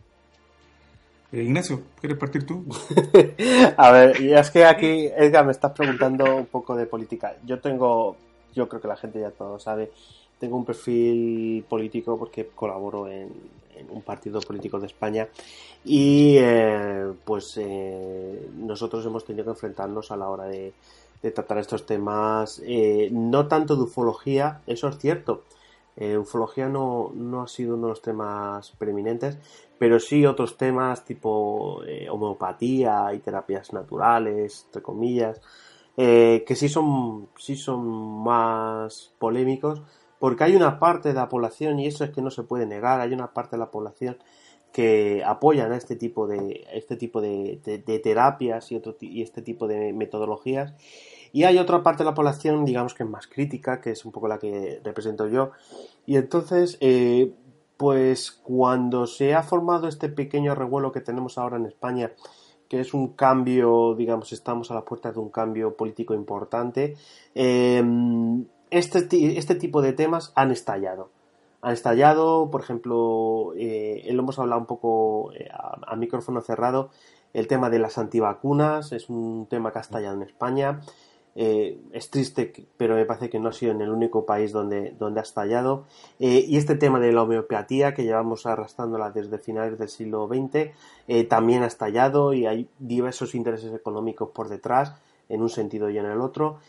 Eh, 1.31 1.43
Ignacio, 1.43 1.81
¿quieres 1.99 2.17
partir 2.17 2.45
tú? 2.45 2.65
a 3.77 3.91
ver, 3.91 4.21
y 4.21 4.33
es 4.33 4.51
que 4.51 4.65
aquí, 4.65 5.05
Edgar, 5.15 5.45
me 5.45 5.51
estás 5.51 5.71
preguntando 5.71 6.35
un 6.35 6.45
poco 6.47 6.75
de 6.75 6.85
política. 6.85 7.37
Yo 7.45 7.59
tengo, 7.59 8.17
yo 8.53 8.67
creo 8.67 8.81
que 8.81 8.87
la 8.87 8.97
gente 8.97 9.21
ya 9.21 9.31
todo 9.31 9.57
sabe, 9.57 9.91
tengo 10.39 10.57
un 10.57 10.65
perfil 10.65 11.63
político 11.69 12.17
porque 12.17 12.47
colaboro 12.47 13.07
en, 13.07 13.31
un 13.89 14.01
partido 14.01 14.39
político 14.41 14.79
de 14.79 14.87
España. 14.87 15.27
Y 15.83 16.35
eh, 16.37 17.11
pues 17.25 17.57
eh, 17.57 18.49
nosotros 18.55 19.05
hemos 19.05 19.25
tenido 19.25 19.45
que 19.45 19.51
enfrentarnos 19.51 20.11
a 20.11 20.17
la 20.17 20.29
hora 20.29 20.45
de, 20.45 20.73
tratar 21.33 21.59
estos 21.59 21.85
temas 21.85 22.59
eh, 22.65 23.09
no 23.11 23.47
tanto 23.47 23.75
de 23.75 23.83
ufología 23.83 24.61
eso 24.67 24.87
es 24.87 24.97
cierto. 24.97 25.43
Ufología 26.19 26.67
no, 26.67 27.11
no 27.13 27.43
ha 27.43 27.47
sido 27.47 27.75
uno 27.75 27.87
de 27.87 27.91
los 27.91 28.01
temas 28.01 28.71
preeminentes 28.79 29.37
pero 29.77 29.99
sí 29.99 30.25
otros 30.25 30.57
temas 30.57 31.03
tipo 31.03 31.81
homeopatía 32.09 33.13
y 33.13 33.19
terapias 33.19 33.73
naturales 33.73 34.63
entre 34.65 34.81
comillas 34.81 35.41
que 35.95 36.55
sí 36.55 36.69
son 36.69 37.27
sí 37.37 37.55
son 37.55 38.23
más 38.23 39.11
polémicos 39.19 39.83
porque 40.21 40.43
hay 40.43 40.55
una 40.55 40.77
parte 40.77 41.09
de 41.09 41.15
la 41.15 41.27
población, 41.27 41.79
y 41.79 41.87
eso 41.87 42.03
es 42.03 42.11
que 42.11 42.21
no 42.21 42.29
se 42.29 42.43
puede 42.43 42.67
negar, 42.67 43.01
hay 43.01 43.11
una 43.11 43.33
parte 43.33 43.55
de 43.55 43.57
la 43.57 43.71
población 43.71 44.17
que 44.71 45.23
apoyan 45.25 45.71
a 45.71 45.77
este 45.77 45.95
tipo 45.95 46.27
de, 46.27 46.63
este 46.71 46.95
tipo 46.95 47.21
de, 47.21 47.59
terapias 48.03 48.71
y, 48.71 48.75
otro, 48.75 48.95
y 49.01 49.23
este 49.23 49.41
tipo 49.41 49.67
de 49.67 49.93
metodologías. 49.93 50.75
Y 51.33 51.45
hay 51.45 51.57
otra 51.57 51.81
parte 51.81 52.03
de 52.03 52.11
la 52.11 52.13
población, 52.13 52.65
digamos 52.65 52.93
que 52.93 53.01
es 53.01 53.09
más 53.09 53.25
crítica, 53.25 53.81
que 53.81 53.89
es 53.89 54.05
un 54.05 54.11
poco 54.11 54.27
la 54.27 54.37
que 54.37 54.79
represento 54.83 55.27
yo. 55.27 55.53
Y 56.05 56.17
entonces, 56.17 56.77
eh, 56.81 57.33
pues 57.75 58.29
cuando 58.29 59.07
se 59.07 59.33
ha 59.33 59.41
formado 59.41 59.87
este 59.87 60.07
pequeño 60.07 60.53
revuelo 60.53 60.91
que 60.91 61.01
tenemos 61.01 61.39
ahora 61.39 61.57
en 61.57 61.65
España, 61.65 62.11
que 62.69 62.79
es 62.79 62.93
un 62.93 63.13
cambio, 63.13 63.95
digamos, 63.95 64.31
estamos 64.33 64.69
a 64.69 64.75
la 64.75 64.85
puerta 64.85 65.11
de 65.11 65.17
un 65.17 65.29
cambio 65.29 65.75
político 65.75 66.13
importante, 66.13 66.95
eh, 67.33 67.83
este, 68.71 69.37
este 69.37 69.55
tipo 69.55 69.81
de 69.81 69.93
temas 69.93 70.31
han 70.35 70.51
estallado. 70.51 71.09
Han 71.61 71.73
estallado, 71.73 72.49
por 72.49 72.61
ejemplo, 72.61 73.53
eh, 73.55 74.07
lo 74.11 74.23
hemos 74.23 74.39
hablado 74.39 74.61
un 74.61 74.67
poco 74.67 75.31
eh, 75.33 75.47
a, 75.51 75.95
micrófono 75.95 76.41
cerrado, 76.41 76.89
el 77.33 77.47
tema 77.47 77.69
de 77.69 77.79
las 77.79 77.97
antivacunas 77.97 78.91
es 78.91 79.09
un 79.09 79.45
tema 79.47 79.71
que 79.71 79.77
ha 79.77 79.81
estallado 79.81 80.15
en 80.15 80.23
España. 80.23 80.81
Eh, 81.33 81.79
es 81.93 82.09
triste, 82.09 82.51
pero 82.75 82.95
me 82.95 83.05
parece 83.05 83.29
que 83.29 83.39
no 83.39 83.49
ha 83.49 83.53
sido 83.53 83.71
en 83.71 83.79
el 83.79 83.89
único 83.89 84.25
país 84.25 84.51
donde, 84.51 84.93
donde 84.99 85.21
ha 85.21 85.23
estallado. 85.23 85.85
Eh, 86.19 86.43
y 86.45 86.57
este 86.57 86.75
tema 86.75 86.99
de 86.99 87.13
la 87.13 87.23
homeopatía, 87.23 87.93
que 87.93 88.03
llevamos 88.03 88.45
arrastrándola 88.45 89.11
desde 89.11 89.37
finales 89.37 89.77
del 89.77 89.87
siglo 89.87 90.27
XX, 90.27 90.71
también 91.29 91.63
ha 91.63 91.67
estallado 91.67 92.33
y 92.33 92.47
hay 92.47 92.69
diversos 92.79 93.35
intereses 93.35 93.73
económicos 93.73 94.29
por 94.31 94.49
detrás, 94.49 94.93
en 95.31 95.41
un 95.41 95.49
sentido 95.49 95.89
y 95.89 95.97
en 95.97 96.05
el 96.05 96.21
otro. 96.21 96.59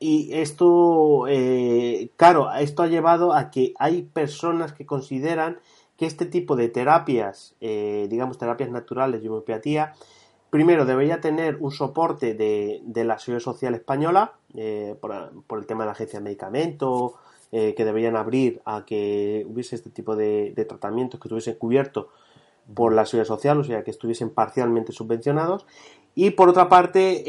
Y 0.00 0.32
esto, 0.32 1.26
eh, 1.28 2.10
claro, 2.16 2.52
esto 2.52 2.82
ha 2.82 2.86
llevado 2.86 3.32
a 3.32 3.50
que 3.50 3.74
hay 3.78 4.02
personas 4.02 4.72
que 4.72 4.86
consideran 4.86 5.58
que 5.96 6.06
este 6.06 6.26
tipo 6.26 6.54
de 6.54 6.68
terapias, 6.68 7.56
eh, 7.60 8.06
digamos 8.08 8.38
terapias 8.38 8.70
naturales 8.70 9.22
y 9.22 9.28
homeopatía, 9.28 9.94
primero 10.48 10.86
debería 10.86 11.20
tener 11.20 11.56
un 11.60 11.72
soporte 11.72 12.34
de, 12.34 13.04
la 13.04 13.18
Seguridad 13.18 13.42
Social 13.42 13.74
Española 13.74 14.34
eh, 14.54 14.94
por, 15.00 15.58
el 15.58 15.66
tema 15.66 15.82
de 15.82 15.86
la 15.86 15.92
agencia 15.92 16.20
de 16.20 16.24
medicamentos, 16.24 17.12
eh, 17.50 17.74
que 17.74 17.84
deberían 17.84 18.14
abrir 18.14 18.62
a 18.64 18.84
que 18.84 19.44
hubiese 19.48 19.74
este 19.74 19.90
tipo 19.90 20.14
de, 20.14 20.52
tratamientos 20.68 21.18
que 21.18 21.26
estuviesen 21.26 21.56
cubiertos 21.56 22.06
por 22.72 22.92
la 22.92 23.04
Seguridad 23.04 23.26
Social, 23.26 23.58
o 23.58 23.64
sea, 23.64 23.82
que 23.82 23.90
estuviesen 23.90 24.30
parcialmente 24.30 24.92
subvencionados. 24.92 25.66
Y 26.20 26.30
por 26.30 26.48
otra 26.48 26.68
parte, 26.68 27.22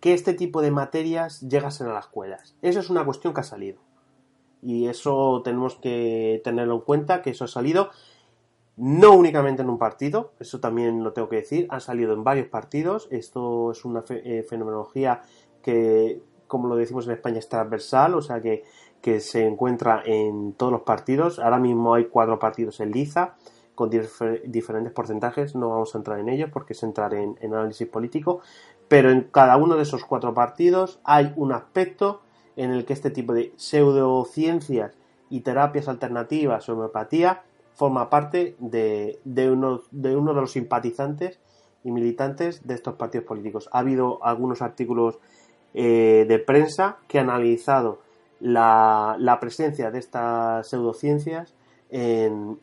que 0.00 0.14
este 0.14 0.34
tipo 0.34 0.62
de 0.62 0.72
materias 0.72 1.40
llegasen 1.42 1.86
a 1.86 1.92
las 1.92 2.06
escuelas. 2.06 2.56
Esa 2.60 2.80
es 2.80 2.90
una 2.90 3.04
cuestión 3.04 3.32
que 3.32 3.40
ha 3.40 3.44
salido. 3.44 3.80
Y 4.60 4.88
eso 4.88 5.42
tenemos 5.44 5.76
que 5.76 6.40
tenerlo 6.42 6.74
en 6.74 6.80
cuenta, 6.80 7.22
que 7.22 7.30
eso 7.30 7.44
ha 7.44 7.48
salido 7.48 7.90
no 8.76 9.12
únicamente 9.12 9.62
en 9.62 9.70
un 9.70 9.78
partido, 9.78 10.32
eso 10.40 10.60
también 10.60 11.04
lo 11.04 11.12
tengo 11.12 11.28
que 11.28 11.36
decir, 11.36 11.66
han 11.70 11.80
salido 11.80 12.14
en 12.14 12.24
varios 12.24 12.48
partidos, 12.48 13.06
esto 13.10 13.70
es 13.70 13.84
una 13.84 14.02
eh, 14.08 14.44
fenomenología 14.48 15.22
que, 15.62 16.20
como 16.46 16.68
lo 16.68 16.76
decimos 16.76 17.06
en 17.06 17.12
España, 17.12 17.38
es 17.38 17.48
transversal, 17.48 18.14
o 18.14 18.22
sea 18.22 18.40
que, 18.40 18.64
se 19.20 19.46
encuentra 19.46 20.02
en 20.04 20.52
todos 20.52 20.72
los 20.72 20.82
partidos, 20.82 21.38
ahora 21.40 21.58
mismo 21.58 21.94
hay 21.94 22.06
cuatro 22.06 22.38
partidos 22.38 22.80
en 22.80 22.92
Liza, 22.92 23.34
con 23.74 23.90
diferentes 23.90 24.92
porcentajes, 24.92 25.54
no 25.54 25.70
vamos 25.70 25.94
a 25.94 25.98
entrar 25.98 26.18
en 26.18 26.28
ellos 26.28 26.50
porque 26.52 26.74
es 26.74 26.82
entrar 26.82 27.14
en, 27.14 27.36
análisis 27.42 27.88
político, 27.88 28.40
pero 28.88 29.10
en 29.10 29.22
cada 29.22 29.56
uno 29.56 29.76
de 29.76 29.82
esos 29.82 30.04
cuatro 30.04 30.34
partidos 30.34 31.00
hay 31.04 31.32
un 31.36 31.52
aspecto 31.52 32.20
en 32.56 32.70
el 32.70 32.84
que 32.84 32.92
este 32.92 33.10
tipo 33.10 33.32
de 33.32 33.52
pseudociencias 33.56 34.92
y 35.30 35.40
terapias 35.40 35.88
alternativas, 35.88 36.68
homeopatía, 36.68 37.42
forma 37.74 38.10
parte 38.10 38.54
de, 38.58 39.18
uno, 39.50 39.80
de 39.90 40.14
uno 40.14 40.34
de 40.34 40.40
los 40.42 40.52
simpatizantes 40.52 41.40
y 41.82 41.90
militantes 41.90 42.66
de 42.66 42.74
estos 42.74 42.94
partidos 42.94 43.26
políticos. 43.26 43.68
Ha 43.72 43.78
habido 43.78 44.22
algunos 44.22 44.60
artículos 44.60 45.18
eh, 45.74 46.26
de 46.28 46.38
prensa 46.38 46.98
que 47.08 47.18
han 47.18 47.30
analizado 47.30 48.00
la, 48.42 49.38
presencia 49.40 49.90
de 49.90 49.98
estas 49.98 50.68
pseudociencias 50.68 51.54
en, 51.92 52.58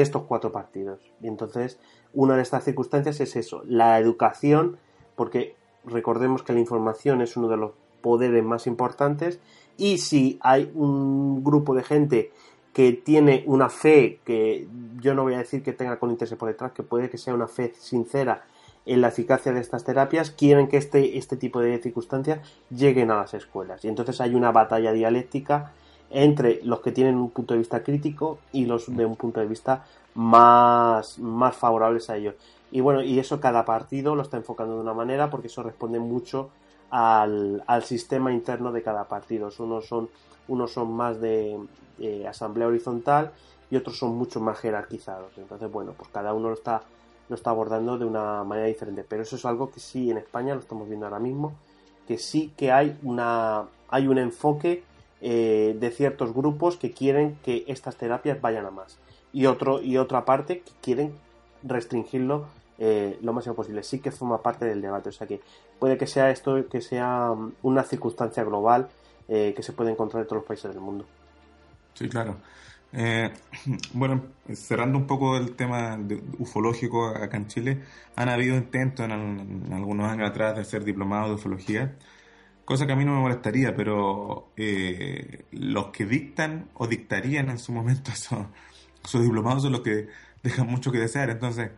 estos 0.00 0.22
cuatro 0.24 0.52
partidos. 0.52 1.00
Y 1.20 1.26
entonces, 1.26 1.78
una 2.12 2.36
de 2.36 2.42
estas 2.42 2.64
circunstancias 2.64 3.18
es 3.20 3.34
eso, 3.34 3.62
la 3.66 3.98
educación, 3.98 4.76
porque 5.16 5.56
recordemos 5.84 6.42
que 6.42 6.52
la 6.52 6.60
información 6.60 7.22
es 7.22 7.36
uno 7.36 7.48
de 7.48 7.56
los 7.56 7.72
poderes 8.02 8.44
más 8.44 8.66
importantes 8.66 9.40
y 9.76 9.98
si 9.98 10.38
hay 10.42 10.70
un 10.74 11.42
grupo 11.42 11.74
de 11.74 11.82
gente 11.82 12.32
que 12.74 12.92
tiene 12.92 13.44
una 13.46 13.70
fe 13.70 14.20
que 14.24 14.68
yo 15.00 15.14
no 15.14 15.22
voy 15.22 15.34
a 15.34 15.38
decir 15.38 15.62
que 15.62 15.72
tenga 15.72 15.98
con 15.98 16.10
interés 16.10 16.36
por 16.36 16.48
detrás, 16.48 16.72
que 16.72 16.82
puede 16.82 17.08
que 17.08 17.18
sea 17.18 17.34
una 17.34 17.46
fe 17.48 17.72
sincera 17.78 18.44
en 18.84 19.00
la 19.00 19.08
eficacia 19.08 19.52
de 19.52 19.60
estas 19.60 19.84
terapias, 19.84 20.30
quieren 20.30 20.68
que 20.68 20.76
este, 20.76 21.16
este 21.16 21.36
tipo 21.36 21.60
de 21.60 21.78
circunstancias 21.78 22.40
lleguen 22.68 23.10
a 23.10 23.16
las 23.16 23.32
escuelas. 23.32 23.82
Y 23.84 23.88
entonces 23.88 24.20
hay 24.20 24.34
una 24.34 24.52
batalla 24.52 24.92
dialéctica 24.92 25.72
entre 26.10 26.60
los 26.64 26.80
que 26.80 26.92
tienen 26.92 27.16
un 27.16 27.30
punto 27.30 27.54
de 27.54 27.58
vista 27.58 27.82
crítico 27.82 28.38
y 28.52 28.66
los 28.66 28.94
de 28.94 29.04
un 29.04 29.16
punto 29.16 29.40
de 29.40 29.46
vista 29.46 29.84
más, 30.14 31.18
más 31.18 31.56
favorables 31.56 32.08
a 32.10 32.16
ellos. 32.16 32.34
Y 32.70 32.80
bueno, 32.80 33.02
y 33.02 33.18
eso 33.18 33.40
cada 33.40 33.64
partido 33.64 34.14
lo 34.14 34.22
está 34.22 34.36
enfocando 34.36 34.74
de 34.74 34.80
una 34.80 34.94
manera 34.94 35.30
porque 35.30 35.46
eso 35.48 35.62
responde 35.62 35.98
mucho 35.98 36.50
al, 36.90 37.62
al 37.66 37.84
sistema 37.84 38.32
interno 38.32 38.72
de 38.72 38.82
cada 38.82 39.04
partido. 39.04 39.50
Unos 39.58 39.86
son, 39.86 40.08
unos 40.48 40.72
son 40.72 40.92
más 40.92 41.20
de, 41.20 41.58
asamblea 42.28 42.68
horizontal 42.68 43.32
y 43.70 43.76
otros 43.76 43.98
son 43.98 44.16
mucho 44.16 44.40
más 44.40 44.58
jerarquizados. 44.58 45.36
Entonces, 45.38 45.70
bueno, 45.70 45.92
pues 45.96 46.08
cada 46.10 46.32
uno 46.34 46.48
lo 46.48 46.54
está, 46.54 46.82
lo 47.28 47.36
está 47.36 47.50
abordando 47.50 47.98
de 47.98 48.04
una 48.04 48.42
manera 48.44 48.66
diferente. 48.66 49.04
Pero 49.08 49.22
eso 49.22 49.36
es 49.36 49.44
algo 49.44 49.70
que 49.70 49.80
sí 49.80 50.10
en 50.10 50.18
España 50.18 50.54
lo 50.54 50.60
estamos 50.60 50.88
viendo 50.88 51.06
ahora 51.06 51.20
mismo, 51.20 51.54
que 52.06 52.18
sí 52.18 52.52
que 52.56 52.72
hay 52.72 52.98
una 53.02 53.64
hay 53.88 54.08
un 54.08 54.18
enfoque 54.18 54.82
eh, 55.26 55.74
de 55.78 55.90
ciertos 55.90 56.34
grupos 56.34 56.76
que 56.76 56.92
quieren 56.92 57.38
que 57.42 57.64
estas 57.66 57.96
terapias 57.96 58.40
vayan 58.40 58.66
a 58.66 58.70
más 58.70 58.98
y 59.32 59.46
otro 59.46 59.82
y 59.82 59.96
otra 59.96 60.24
parte 60.24 60.60
que 60.60 60.72
quieren 60.80 61.14
restringirlo 61.62 62.46
eh, 62.78 63.18
lo 63.22 63.32
máximo 63.32 63.54
posible. 63.54 63.82
Sí 63.82 64.00
que 64.00 64.10
forma 64.10 64.42
parte 64.42 64.66
del 64.66 64.82
debate. 64.82 65.08
O 65.08 65.12
sea 65.12 65.26
que 65.26 65.40
puede 65.78 65.96
que 65.96 66.06
sea 66.06 66.30
esto 66.30 66.68
que 66.68 66.80
sea 66.80 67.32
mm, 67.34 67.54
una 67.62 67.82
circunstancia 67.82 68.44
global 68.44 68.88
que 69.26 69.62
se 69.62 69.72
puede 69.72 69.90
encontrar 69.90 70.20
en 70.20 70.28
todos 70.28 70.42
los 70.42 70.46
países 70.46 70.70
del 70.70 70.82
mundo. 70.82 71.06
Sí, 71.94 72.10
claro. 72.10 72.36
Eh, 72.96 73.32
bueno, 73.92 74.22
cerrando 74.54 74.98
un 74.98 75.06
poco 75.06 75.36
el 75.36 75.56
tema 75.56 75.98
ufológico 76.38 77.08
acá 77.08 77.36
en 77.36 77.48
Chile, 77.48 77.82
han 78.16 78.28
habido 78.28 78.56
intentos 78.56 79.04
en, 79.06 79.72
algunos 79.72 80.10
años 80.10 80.30
atrás 80.30 80.54
de 80.54 80.62
hacer 80.62 80.84
diplomados 80.84 81.30
de 81.30 81.34
ufología, 81.34 81.96
cosa 82.64 82.86
que 82.86 82.92
a 82.92 82.96
mí 82.96 83.04
no 83.04 83.14
me 83.14 83.20
molestaría, 83.20 83.74
pero 83.74 84.52
eh, 84.56 85.44
los 85.52 85.88
que 85.88 86.06
dictan 86.06 86.70
o 86.74 86.86
dictarían 86.86 87.50
en 87.50 87.58
su 87.58 87.72
momento 87.72 88.10
esos, 89.02 89.22
diplomados 89.22 89.62
son 89.62 89.72
los 89.72 89.82
que 89.82 90.08
dejan 90.42 90.66
mucho 90.66 90.92
que 90.92 90.98
desear. 90.98 91.30
Entonces, 91.30 91.70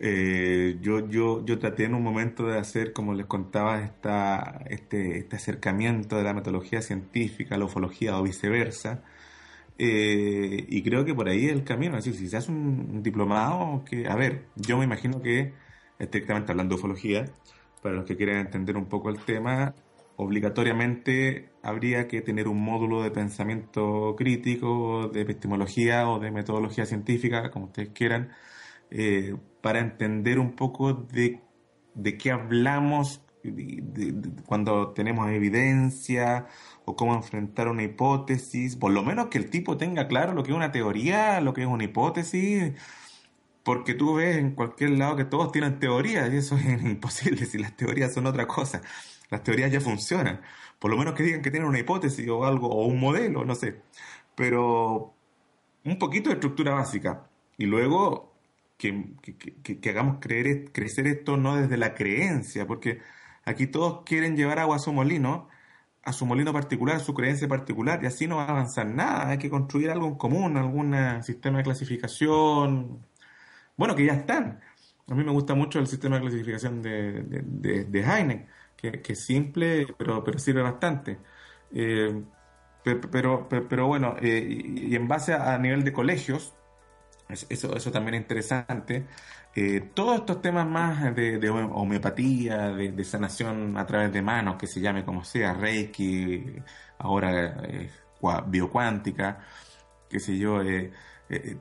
eh, 0.00 0.78
yo, 0.80 1.08
yo, 1.08 1.44
yo 1.44 1.58
traté 1.58 1.84
en 1.84 1.94
un 1.94 2.02
momento 2.02 2.46
de 2.46 2.58
hacer, 2.58 2.92
como 2.92 3.14
les 3.14 3.26
contaba, 3.26 3.80
esta, 3.82 4.62
este, 4.68 5.18
este 5.18 5.36
acercamiento 5.36 6.16
de 6.16 6.24
la 6.24 6.34
metodología 6.34 6.82
científica, 6.82 7.58
la 7.58 7.64
ufología 7.64 8.18
o 8.18 8.22
viceversa 8.22 9.02
eh, 9.78 10.66
y 10.68 10.82
creo 10.82 11.04
que 11.04 11.14
por 11.14 11.28
ahí 11.28 11.46
es 11.46 11.52
el 11.52 11.64
camino. 11.64 11.96
Es 11.96 12.04
decir, 12.04 12.20
si 12.20 12.28
se 12.28 12.36
hace 12.36 12.50
un, 12.50 13.02
diplomado, 13.02 13.84
que, 13.84 14.08
a 14.08 14.16
ver, 14.16 14.46
yo 14.56 14.76
me 14.78 14.84
imagino 14.84 15.22
que, 15.22 15.54
estrictamente 15.98 16.52
hablando 16.52 16.74
de 16.74 16.80
ufología, 16.80 17.24
para 17.82 17.94
los 17.94 18.04
que 18.04 18.16
quieran 18.16 18.38
entender 18.38 18.76
un 18.76 18.86
poco 18.86 19.08
el 19.10 19.20
tema, 19.20 19.74
obligatoriamente 20.18 21.52
habría 21.62 22.08
que 22.08 22.20
tener 22.22 22.48
un 22.48 22.60
módulo 22.60 23.02
de 23.02 23.12
pensamiento 23.12 24.16
crítico, 24.16 25.08
de 25.08 25.20
epistemología 25.22 26.08
o 26.08 26.18
de 26.18 26.32
metodología 26.32 26.86
científica, 26.86 27.50
como 27.52 27.66
ustedes 27.66 27.90
quieran, 27.90 28.30
eh, 28.90 29.36
para 29.62 29.78
entender 29.78 30.40
un 30.40 30.56
poco 30.56 30.92
de, 30.92 31.40
de 31.94 32.18
qué 32.18 32.32
hablamos 32.32 33.22
cuando 34.44 34.92
tenemos 34.92 35.30
evidencia 35.30 36.46
o 36.84 36.96
cómo 36.96 37.14
enfrentar 37.14 37.68
una 37.68 37.84
hipótesis, 37.84 38.74
por 38.74 38.90
lo 38.92 39.04
menos 39.04 39.28
que 39.28 39.38
el 39.38 39.50
tipo 39.50 39.76
tenga 39.76 40.08
claro 40.08 40.32
lo 40.34 40.42
que 40.42 40.50
es 40.50 40.56
una 40.56 40.72
teoría, 40.72 41.40
lo 41.40 41.54
que 41.54 41.62
es 41.62 41.68
una 41.68 41.84
hipótesis, 41.84 42.72
porque 43.62 43.94
tú 43.94 44.14
ves 44.14 44.36
en 44.38 44.56
cualquier 44.56 44.90
lado 44.90 45.14
que 45.14 45.24
todos 45.24 45.52
tienen 45.52 45.78
teorías 45.78 46.32
y 46.32 46.38
eso 46.38 46.56
es 46.56 46.82
imposible 46.82 47.46
si 47.46 47.58
las 47.58 47.76
teorías 47.76 48.12
son 48.12 48.26
otra 48.26 48.48
cosa. 48.48 48.82
Las 49.30 49.42
teorías 49.42 49.70
ya 49.72 49.80
funcionan. 49.80 50.40
Por 50.78 50.90
lo 50.90 50.96
menos 50.96 51.14
que 51.14 51.22
digan 51.22 51.42
que 51.42 51.50
tienen 51.50 51.68
una 51.68 51.78
hipótesis 51.78 52.28
o 52.28 52.44
algo, 52.44 52.68
o 52.68 52.86
un 52.86 53.00
modelo, 53.00 53.44
no 53.44 53.54
sé. 53.54 53.82
Pero 54.34 55.14
un 55.84 55.98
poquito 55.98 56.30
de 56.30 56.34
estructura 56.34 56.74
básica. 56.74 57.28
Y 57.56 57.66
luego 57.66 58.34
que, 58.76 59.14
que 59.80 59.90
hagamos 59.90 60.18
creer, 60.20 60.72
crecer 60.72 61.06
esto 61.06 61.36
no 61.36 61.56
desde 61.56 61.76
la 61.76 61.94
creencia, 61.94 62.66
porque 62.66 63.00
Aquí 63.48 63.66
todos 63.66 64.02
quieren 64.04 64.36
llevar 64.36 64.58
agua 64.58 64.76
a 64.76 64.78
su 64.78 64.92
molino, 64.92 65.48
a 66.04 66.12
su 66.12 66.26
molino 66.26 66.52
particular, 66.52 66.96
a 66.96 67.00
su 67.00 67.14
creencia 67.14 67.48
particular, 67.48 68.00
y 68.02 68.06
así 68.06 68.26
no 68.26 68.36
va 68.36 68.44
a 68.44 68.50
avanzar 68.50 68.86
nada. 68.86 69.30
Hay 69.30 69.38
que 69.38 69.48
construir 69.48 69.90
algo 69.90 70.06
en 70.06 70.16
común, 70.16 70.56
algún 70.58 70.94
sistema 71.22 71.58
de 71.58 71.64
clasificación. 71.64 73.06
Bueno, 73.76 73.94
que 73.96 74.04
ya 74.04 74.12
están. 74.14 74.60
A 75.08 75.14
mí 75.14 75.24
me 75.24 75.32
gusta 75.32 75.54
mucho 75.54 75.78
el 75.78 75.86
sistema 75.86 76.16
de 76.16 76.22
clasificación 76.22 76.82
de, 76.82 77.22
de, 77.22 78.00
Heine, 78.02 78.46
que, 78.80 79.12
es 79.12 79.24
simple, 79.24 79.86
pero, 79.96 80.22
pero 80.24 80.38
sirve 80.38 80.62
bastante. 80.62 81.18
Eh, 81.72 82.22
pero, 82.82 83.48
pero, 83.48 83.86
bueno, 83.86 84.16
eh, 84.20 84.46
y 84.48 84.94
en 84.94 85.08
base 85.08 85.34
a, 85.34 85.58
nivel 85.58 85.84
de 85.84 85.92
colegios, 85.92 86.54
eso, 87.28 87.76
eso 87.76 87.92
también 87.92 88.14
es 88.14 88.22
interesante. 88.22 89.06
Eh, 89.54 89.90
todos 89.92 90.20
estos 90.20 90.40
temas 90.40 90.66
más 90.66 91.14
de, 91.14 91.50
homeopatía, 91.50 92.68
de, 92.68 93.04
sanación 93.04 93.76
a 93.76 93.84
través 93.84 94.12
de 94.12 94.22
manos, 94.22 94.56
que 94.56 94.66
se 94.66 94.80
llame 94.80 95.04
como 95.04 95.24
sea, 95.24 95.52
Reiki, 95.52 96.62
ahora 96.98 97.56
biocuántica, 98.46 99.40
qué 100.08 100.20
sé 100.20 100.38
yo, 100.38 100.60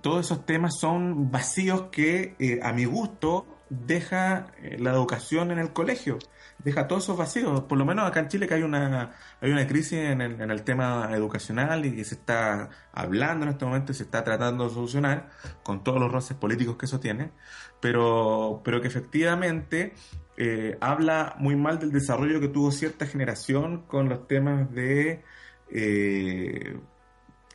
todos 0.01 0.25
esos 0.25 0.45
temas 0.45 0.77
son 0.79 1.29
vacíos 1.31 1.89
que 1.91 2.59
a 2.63 2.71
mi 2.71 2.85
gusto 2.85 3.56
deja 3.69 4.47
la 4.77 4.91
educación 4.91 5.51
en 5.51 5.59
el 5.59 5.73
colegio 5.73 6.19
deja 6.59 6.87
todos 6.87 7.03
esos 7.03 7.17
vacíos. 7.17 7.61
Por 7.61 7.77
lo 7.77 7.85
menos 7.85 8.07
acá 8.07 8.19
en 8.19 8.27
Chile 8.27 8.47
que 8.47 8.55
hay 8.55 8.63
una, 8.63 9.15
hay 9.41 9.51
una 9.51 9.67
crisis 9.67 9.99
en 9.99 10.21
el, 10.21 10.41
en 10.41 10.51
el 10.51 10.63
tema 10.63 11.09
educacional 11.13 11.85
y 11.85 11.95
que 11.95 12.03
se 12.03 12.15
está 12.15 12.69
hablando 12.91 13.45
en 13.45 13.51
este 13.51 13.65
momento 13.65 13.91
y 13.91 13.95
se 13.95 14.03
está 14.03 14.23
tratando 14.23 14.67
de 14.67 14.73
solucionar 14.73 15.29
con 15.63 15.83
todos 15.83 15.99
los 15.99 16.11
roces 16.11 16.35
políticos 16.37 16.77
que 16.77 16.85
eso 16.85 16.99
tiene, 16.99 17.31
pero, 17.79 18.61
pero 18.63 18.81
que 18.81 18.87
efectivamente 18.87 19.93
eh, 20.37 20.77
habla 20.81 21.35
muy 21.37 21.55
mal 21.55 21.79
del 21.79 21.91
desarrollo 21.91 22.39
que 22.39 22.47
tuvo 22.47 22.71
cierta 22.71 23.05
generación 23.05 23.83
con 23.83 24.09
los 24.09 24.27
temas 24.27 24.71
de 24.71 25.23
eh, 25.71 26.79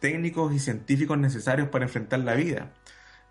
técnicos 0.01 0.53
y 0.55 0.59
científicos 0.59 1.19
necesarios 1.19 1.69
para 1.69 1.85
enfrentar 1.85 2.21
la 2.21 2.35
vida. 2.35 2.73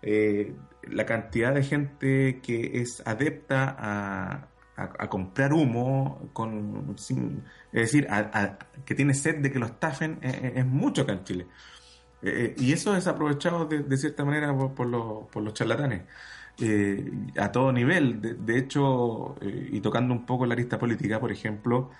Eh, 0.02 0.54
la 0.90 1.06
cantidad 1.06 1.54
de 1.54 1.62
gente 1.62 2.40
que 2.42 2.80
es 2.82 3.02
adepta 3.06 3.76
a, 3.78 4.48
comprar 5.08 5.52
humo, 5.52 6.30
con, 6.32 6.96
es 6.96 7.14
decir, 7.72 8.08
que 8.84 8.94
tiene 8.96 9.14
sed 9.14 9.36
de 9.36 9.52
que 9.52 9.60
lo 9.60 9.66
estafen, 9.66 10.18
eh, 10.22 10.40
eh, 10.42 10.52
es, 10.56 10.66
mucho 10.66 11.02
acá 11.02 11.12
en 11.12 11.24
Chile. 11.24 11.46
y 12.22 12.72
eso 12.72 12.96
es 12.96 13.06
aprovechado 13.06 13.66
de, 13.66 13.96
cierta 13.96 14.24
manera 14.24 14.56
por, 14.56 14.86
los, 14.86 15.28
por 15.30 15.42
los 15.42 15.54
charlatanes. 15.54 16.02
a 17.38 17.52
todo 17.52 17.72
nivel. 17.72 18.20
De, 18.44 18.58
hecho, 18.58 19.36
y 19.40 19.80
tocando 19.80 20.14
un 20.14 20.26
poco 20.26 20.46
la 20.46 20.56
lista 20.56 20.78
política, 20.78 21.20
por 21.20 21.30
ejemplo, 21.30 21.90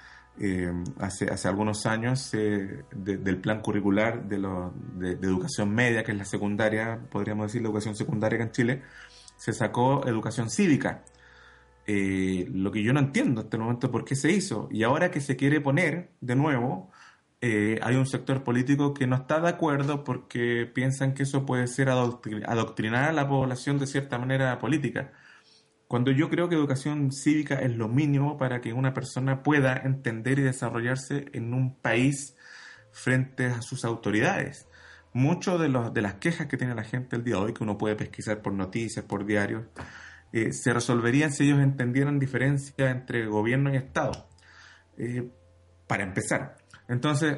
eh, 0.40 0.72
hace, 0.98 1.26
hace 1.26 1.48
algunos 1.48 1.86
años 1.86 2.30
del 2.32 3.36
plan 3.38 3.60
curricular 3.60 4.24
de, 4.28 4.38
de, 4.96 5.26
educación 5.26 5.74
media, 5.74 6.02
que 6.02 6.12
es 6.12 6.18
la 6.18 6.24
secundaria, 6.24 6.98
podríamos 7.10 7.46
decir 7.46 7.62
la 7.62 7.68
educación 7.68 7.94
secundaria 7.94 8.40
en 8.40 8.50
Chile, 8.50 8.82
se 9.36 9.52
sacó 9.52 10.06
educación 10.06 10.50
cívica. 10.50 11.02
Eh, 11.86 12.46
lo 12.52 12.70
que 12.70 12.82
yo 12.82 12.92
no 12.92 13.00
entiendo 13.00 13.40
hasta 13.40 13.56
el 13.56 13.62
momento 13.62 13.90
por 13.90 14.04
qué 14.04 14.14
se 14.14 14.30
hizo. 14.30 14.68
Y 14.70 14.84
ahora 14.84 15.10
que 15.10 15.20
se 15.20 15.36
quiere 15.36 15.60
poner 15.60 16.10
de 16.20 16.36
nuevo, 16.36 16.90
eh, 17.40 17.80
hay 17.82 17.96
un 17.96 18.06
sector 18.06 18.44
político 18.44 18.94
que 18.94 19.06
no 19.06 19.16
está 19.16 19.40
de 19.40 19.48
acuerdo 19.48 20.04
porque 20.04 20.70
piensan 20.72 21.12
que 21.14 21.24
eso 21.24 21.44
puede 21.44 21.66
ser 21.66 21.88
adoctrinar 21.88 23.08
a 23.08 23.12
la 23.12 23.28
población 23.28 23.78
de 23.78 23.86
cierta 23.88 24.18
manera 24.18 24.58
política. 24.60 25.12
Cuando 25.92 26.10
yo 26.10 26.30
creo 26.30 26.48
que 26.48 26.54
educación 26.54 27.12
cívica 27.12 27.56
es 27.56 27.76
lo 27.76 27.86
mínimo 27.86 28.38
para 28.38 28.62
que 28.62 28.72
una 28.72 28.94
persona 28.94 29.42
pueda 29.42 29.76
entender 29.76 30.38
y 30.38 30.42
desarrollarse 30.42 31.26
en 31.34 31.52
un 31.52 31.74
país 31.74 32.34
frente 32.92 33.44
a 33.44 33.60
sus 33.60 33.84
autoridades. 33.84 34.66
Muchas 35.12 35.60
de, 35.60 35.68
de 35.92 36.00
las 36.00 36.14
quejas 36.14 36.46
que 36.46 36.56
tiene 36.56 36.74
la 36.74 36.84
gente 36.84 37.16
el 37.16 37.24
día 37.24 37.34
de 37.34 37.42
hoy, 37.42 37.52
que 37.52 37.62
uno 37.62 37.76
puede 37.76 37.94
pesquisar 37.94 38.40
por 38.40 38.54
noticias, 38.54 39.04
por 39.04 39.26
diarios, 39.26 39.64
eh, 40.32 40.54
se 40.54 40.72
resolverían 40.72 41.30
si 41.30 41.44
ellos 41.44 41.60
entendieran 41.60 42.18
diferencia 42.18 42.90
entre 42.90 43.26
gobierno 43.26 43.70
y 43.70 43.76
Estado. 43.76 44.30
Eh, 44.96 45.28
para 45.86 46.04
empezar. 46.04 46.56
Entonces, 46.88 47.36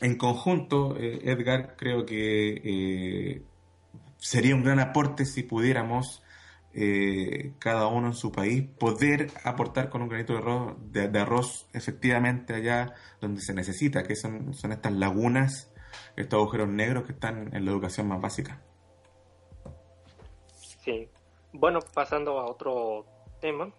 en 0.00 0.16
conjunto, 0.16 0.96
eh, 0.96 1.22
Edgar, 1.24 1.74
creo 1.76 2.06
que 2.06 3.42
sería 4.18 4.54
un 4.54 4.62
gran 4.62 4.78
aporte 4.78 5.24
si 5.24 5.42
pudiéramos 5.42 6.23
eh, 6.76 7.54
cada 7.58 7.86
uno 7.86 8.08
en 8.08 8.14
su 8.14 8.32
país, 8.32 8.64
poder 8.78 9.30
aportar 9.44 9.90
con 9.90 10.02
un 10.02 10.08
granito 10.08 10.32
de 10.32 10.38
arroz, 10.40 10.76
de, 10.90 11.20
arroz 11.20 11.68
efectivamente 11.72 12.54
allá 12.54 12.94
donde 13.20 13.40
se 13.40 13.54
necesita, 13.54 14.02
que 14.02 14.16
son, 14.16 14.54
son 14.54 14.72
estas 14.72 14.92
lagunas, 14.92 15.72
estos 16.16 16.38
agujeros 16.38 16.68
negros 16.68 17.04
que 17.04 17.12
están 17.12 17.54
en 17.54 17.64
la 17.64 17.70
educación 17.70 18.08
más 18.08 18.20
básica. 18.20 18.60
Sí. 20.56 21.08
Bueno, 21.52 21.78
pasando 21.94 22.40
a 22.40 22.46
otro 22.46 23.06
tema 23.40 23.72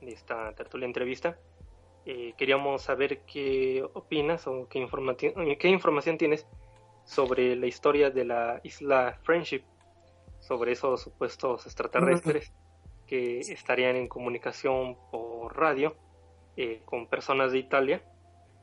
de 0.00 0.10
esta 0.10 0.52
tertulia 0.54 0.86
entrevista, 0.86 1.38
eh, 2.04 2.34
queríamos 2.36 2.82
saber 2.82 3.20
qué 3.20 3.86
opinas 3.94 4.46
o 4.48 4.66
qué, 4.68 4.80
información 4.80 5.34
qué 5.58 5.68
información 5.68 6.18
tienes 6.18 6.46
sobre 7.04 7.54
la 7.54 7.66
historia 7.66 8.10
de 8.10 8.24
la 8.24 8.60
isla 8.64 9.18
Friendship 9.22 9.62
sobre 10.50 10.72
esos 10.72 11.00
supuestos 11.00 11.64
extraterrestres 11.64 12.52
que 13.06 13.38
estarían 13.38 13.94
en 13.94 14.08
comunicación 14.08 14.96
por 15.12 15.56
radio 15.56 15.94
eh, 16.56 16.82
con 16.84 17.06
personas 17.06 17.52
de 17.52 17.60
Italia 17.60 18.02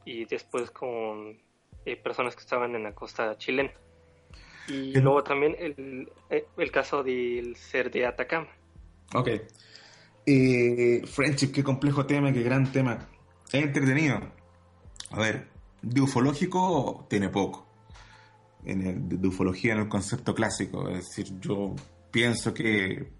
y 0.03 0.25
después 0.25 0.69
con 0.69 1.39
eh, 1.85 1.95
personas 1.95 2.35
que 2.35 2.41
estaban 2.41 2.75
en 2.75 2.83
la 2.83 2.93
costa 2.93 3.37
chilena. 3.37 3.71
Y 4.67 4.99
luego 4.99 5.23
también 5.23 5.55
el, 5.57 6.11
eh, 6.29 6.45
el, 6.57 6.71
caso 6.71 7.03
del 7.03 7.55
ser 7.55 7.89
de 7.89 8.05
Atacama. 8.05 8.49
Ok. 9.15 9.29
Eh, 10.25 11.03
Friendship, 11.05 11.53
qué 11.53 11.63
complejo 11.63 12.05
tema, 12.05 12.33
qué 12.33 12.43
gran 12.43 12.69
tema. 12.69 13.07
Es 13.53 13.63
entretenido. 13.63 14.19
A 15.11 15.19
ver, 15.21 15.47
de 15.81 16.01
ufológico 16.01 17.07
tiene 17.09 17.29
poco 17.29 17.66
en 18.67 18.85
el, 18.85 19.21
de 19.21 19.27
ufología 19.27 19.73
en 19.73 19.79
el 19.79 19.87
concepto 19.87 20.35
clásico. 20.35 20.89
Es 20.89 21.07
decir, 21.07 21.39
yo 21.39 21.73
pienso 22.11 22.53
que, 22.53 23.11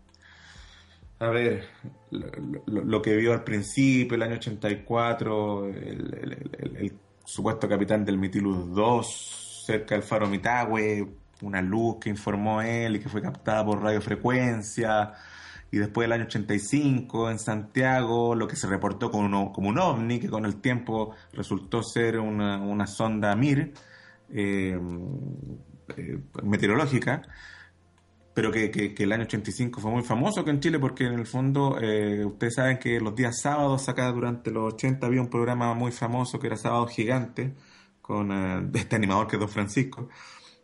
a 1.20 1.30
ver, 1.30 1.64
lo, 2.12 3.02
que 3.02 3.16
vio 3.16 3.34
al 3.34 3.44
principio, 3.44 4.16
el 4.16 4.24
año 4.24 4.36
84, 4.36 5.68
el, 5.70 6.94
supuesto 7.24 7.68
capitán 7.68 8.06
del 8.06 8.18
Mitilus 8.18 8.74
2, 8.74 9.64
cerca 9.66 9.96
del 9.96 10.04
faro 10.04 10.28
Mitagüe, 10.28 11.08
una 11.42 11.62
luz 11.62 11.98
que 12.00 12.10
informó 12.10 12.62
él 12.62 12.96
y 12.96 13.00
que 13.00 13.10
fue 13.10 13.22
captada 13.22 13.66
por 13.66 13.82
radiofrecuencia. 13.82 15.14
Y 15.70 15.78
después 15.78 16.06
del 16.06 16.14
año 16.14 16.24
85 16.26 17.30
en 17.30 17.40
Santiago, 17.40 18.36
lo 18.36 18.48
que 18.48 18.56
se 18.56 18.68
reportó 18.68 19.12
como, 19.12 19.52
como 19.52 19.70
un 19.70 19.78
ovni, 19.78 20.20
que 20.20 20.30
con 20.30 20.46
el 20.46 20.62
tiempo 20.62 21.14
resultó 21.34 21.84
ser 21.84 22.20
una, 22.20 22.58
una 22.62 22.88
sonda 22.88 23.36
MIR, 23.36 23.74
eh, 24.34 24.78
eh, 25.96 26.20
meteorológica, 26.44 27.22
pero 28.34 28.52
que, 28.52 28.94
el 28.98 29.12
año 29.12 29.24
85 29.24 29.82
fue 29.82 29.92
muy 29.92 30.04
famoso 30.04 30.44
que 30.44 30.52
en 30.52 30.60
Chile 30.60 30.80
porque 30.80 31.06
en 31.06 31.14
el 31.14 31.26
fondo 31.26 31.78
eh, 31.82 32.24
ustedes 32.26 32.56
saben 32.56 32.78
que 32.78 33.00
los 33.00 33.16
días 33.16 33.42
sábados 33.42 33.90
acá 33.90 34.12
durante 34.12 34.52
los 34.52 34.74
80 34.74 35.08
había 35.08 35.22
un 35.22 35.30
programa 35.30 35.74
muy 35.74 35.92
famoso 35.92 36.40
que 36.40 36.48
era 36.48 36.58
Sábado 36.58 36.88
Gigante 36.88 37.54
con 38.02 38.32
este 38.76 38.96
animador 38.96 39.28
que 39.28 39.38
es 39.38 39.40
Don 39.40 39.50
Francisco 39.50 40.10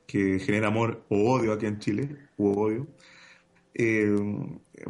que 0.05 0.39
genera 0.39 0.67
amor 0.67 1.05
o 1.09 1.31
odio 1.31 1.53
aquí 1.53 1.65
en 1.65 1.79
Chile, 1.79 2.09
o 2.37 2.51
odio. 2.51 2.87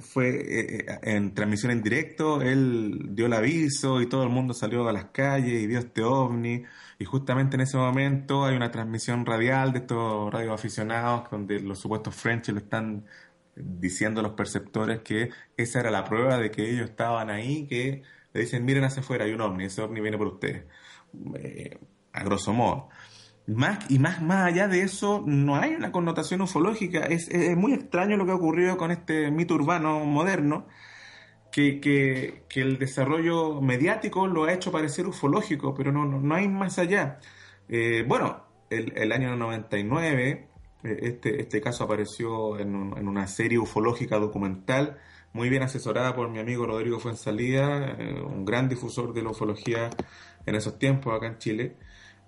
fue 0.02 0.86
en 1.04 1.34
transmisión 1.34 1.72
en 1.72 1.82
directo, 1.84 2.42
él 2.42 3.10
dio 3.12 3.28
el 3.28 3.34
aviso 3.34 4.02
y 4.02 4.08
todo 4.08 4.24
el 4.24 4.30
mundo 4.30 4.54
salió 4.54 4.88
a 4.88 4.94
las 4.94 5.06
calles 5.06 5.64
y 5.64 5.68
vio 5.68 5.80
este 5.80 6.04
ovni 6.04 6.64
y 7.04 7.06
justamente 7.06 7.56
en 7.56 7.62
ese 7.62 7.76
momento 7.76 8.46
hay 8.46 8.56
una 8.56 8.72
transmisión 8.72 9.26
radial 9.26 9.74
de 9.74 9.80
estos 9.80 10.32
radioaficionados 10.32 11.30
donde 11.30 11.60
los 11.60 11.78
supuestos 11.78 12.16
French 12.16 12.48
le 12.48 12.60
están 12.60 13.04
diciendo 13.58 14.22
a 14.22 14.24
los 14.24 14.32
perceptores 14.32 15.02
que 15.02 15.30
esa 15.58 15.82
era 15.82 15.92
la 15.92 16.06
prueba 16.06 16.38
de 16.38 16.50
que 16.50 16.72
ellos 16.72 16.90
estaban 16.90 17.30
ahí, 17.30 17.68
que 17.68 18.04
le 18.32 18.40
dicen, 18.40 18.64
miren 18.64 18.86
hacia 18.86 19.02
afuera, 19.02 19.26
hay 19.26 19.34
un 19.34 19.42
ovni, 19.42 19.66
ese 19.66 19.82
ovni 19.82 20.00
viene 20.00 20.18
por 20.18 20.28
ustedes. 20.28 20.64
Eh, 21.36 21.78
a 22.14 22.24
grosso 22.24 22.54
modo. 22.54 22.88
Más, 23.48 23.80
y 23.92 24.00
más, 24.00 24.22
más 24.22 24.46
allá 24.46 24.70
de 24.70 24.84
eso, 24.84 25.26
no 25.28 25.58
hay 25.58 25.76
una 25.76 25.92
connotación 25.92 26.40
ufológica. 26.40 27.00
Es, 27.02 27.28
es 27.28 27.58
muy 27.58 27.74
extraño 27.74 28.16
lo 28.16 28.26
que 28.26 28.32
ha 28.32 28.36
ocurrido 28.36 28.78
con 28.78 28.92
este 28.92 29.30
mito 29.30 29.56
urbano 29.56 30.06
moderno, 30.06 30.68
que, 31.54 32.44
el 32.56 32.80
desarrollo 32.80 33.62
mediático 33.62 34.28
lo 34.28 34.46
ha 34.46 34.54
hecho 34.54 34.72
parecer 34.72 35.08
ufológico, 35.08 35.74
pero 35.74 35.92
no, 35.92 36.06
no, 36.06 36.36
hay 36.36 36.48
más 36.48 36.80
allá. 36.80 37.20
Eh, 37.70 38.04
bueno, 38.08 38.44
el, 38.70 38.94
el, 38.98 39.12
año 39.12 39.36
99, 39.36 40.48
eh, 40.84 41.00
este, 41.02 41.42
este 41.42 41.62
caso 41.62 41.84
apareció 41.84 42.60
en, 42.60 42.94
en, 42.98 43.08
una 43.08 43.28
serie 43.28 43.60
ufológica 43.60 44.18
documental, 44.18 45.00
muy 45.34 45.50
bien 45.50 45.64
asesorada 45.64 46.16
por 46.16 46.30
mi 46.30 46.40
amigo 46.40 46.66
Rodrigo 46.66 47.00
Fuensalida, 47.00 47.96
eh, 48.00 48.22
un 48.22 48.46
gran 48.46 48.68
difusor 48.68 49.14
de 49.14 49.22
la 49.22 49.30
ufología 49.30 49.90
en 50.46 50.56
esos 50.56 50.80
tiempos 50.80 51.16
acá 51.16 51.28
en 51.28 51.38
Chile, 51.38 51.78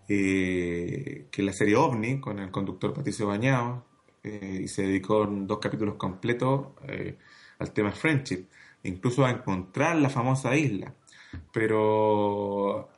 que 0.07 1.31
la 1.37 1.51
serie 1.51 1.75
OVNI, 1.75 2.19
con 2.19 2.37
el 2.37 2.51
conductor 2.51 2.93
Patricio 2.93 3.25
Bañado, 3.25 3.87
y 4.23 4.67
se 4.67 4.83
dedicó 4.83 5.23
en 5.23 5.47
dos 5.47 5.57
capítulos 5.59 5.95
completos 5.95 6.67
al 7.59 7.73
tema 7.73 7.91
Friendship 7.91 8.47
incluso 8.87 9.25
a 9.25 9.31
encontrar 9.31 9.95
la 9.97 10.09
famosa 10.09 10.55
isla, 10.55 10.93
pero 11.51 12.89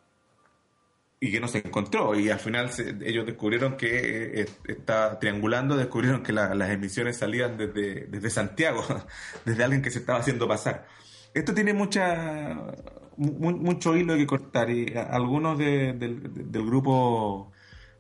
y 1.20 1.32
que 1.32 1.40
no 1.40 1.48
se 1.48 1.60
encontró 1.60 2.14
y 2.18 2.30
al 2.30 2.40
final 2.40 2.70
ellos 3.02 3.26
descubrieron 3.26 3.76
que 3.76 4.42
eh, 4.42 4.46
está 4.68 5.18
triangulando, 5.20 5.76
descubrieron 5.76 6.22
que 6.22 6.32
las 6.32 6.70
emisiones 6.70 7.18
salían 7.18 7.58
desde, 7.58 8.06
desde 8.06 8.30
Santiago, 8.30 8.84
desde 9.46 9.64
alguien 9.64 9.82
que 9.82 9.90
se 9.90 10.00
estaba 10.00 10.20
haciendo 10.20 10.48
pasar. 10.48 10.86
Esto 11.34 11.54
tiene 11.54 11.74
mucha 11.74 12.56
mucho 13.18 13.96
hilo 13.96 14.16
que 14.16 14.28
cortar 14.28 14.70
y 14.70 14.94
algunos 14.96 15.58
del 15.58 16.48
grupo 16.52 17.52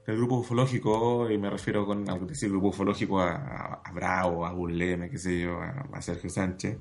del 0.07 0.15
grupo 0.15 0.37
ufológico, 0.37 1.29
y 1.29 1.37
me 1.37 1.49
refiero 1.49 1.85
con 1.85 2.09
al 2.09 2.25
decir 2.25 2.49
grupo 2.49 2.67
ufológico 2.67 3.19
a, 3.19 3.83
Bravo, 3.93 4.45
a 4.45 4.53
Burleme, 4.53 5.09
qué 5.09 5.17
sé 5.17 5.41
yo, 5.41 5.59
a 5.59 6.01
Sergio 6.01 6.29
Sánchez, 6.29 6.77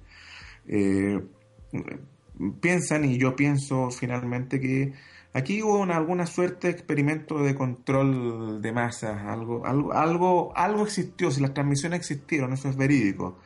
eh, 0.68 1.20
piensan, 2.60 3.05
y 3.05 3.18
yo 3.18 3.36
pienso 3.36 3.90
finalmente 3.90 4.60
que 4.60 4.93
aquí 5.32 5.62
hubo 5.62 5.78
una, 5.78 5.97
alguna 5.97 6.26
suerte 6.26 6.68
de 6.68 6.72
experimento 6.74 7.43
de 7.43 7.55
control 7.55 8.60
de 8.62 8.72
masas, 8.72 9.22
algo, 9.24 9.66
algo, 9.66 9.93
algo, 9.93 10.52
algo 10.56 10.84
existió, 10.84 11.30
si 11.30 11.40
las 11.40 11.55
transmisiones 11.55 12.01
existieron, 12.01 12.52
eso 12.52 12.68
es 12.68 12.76
verídico. 12.76 13.38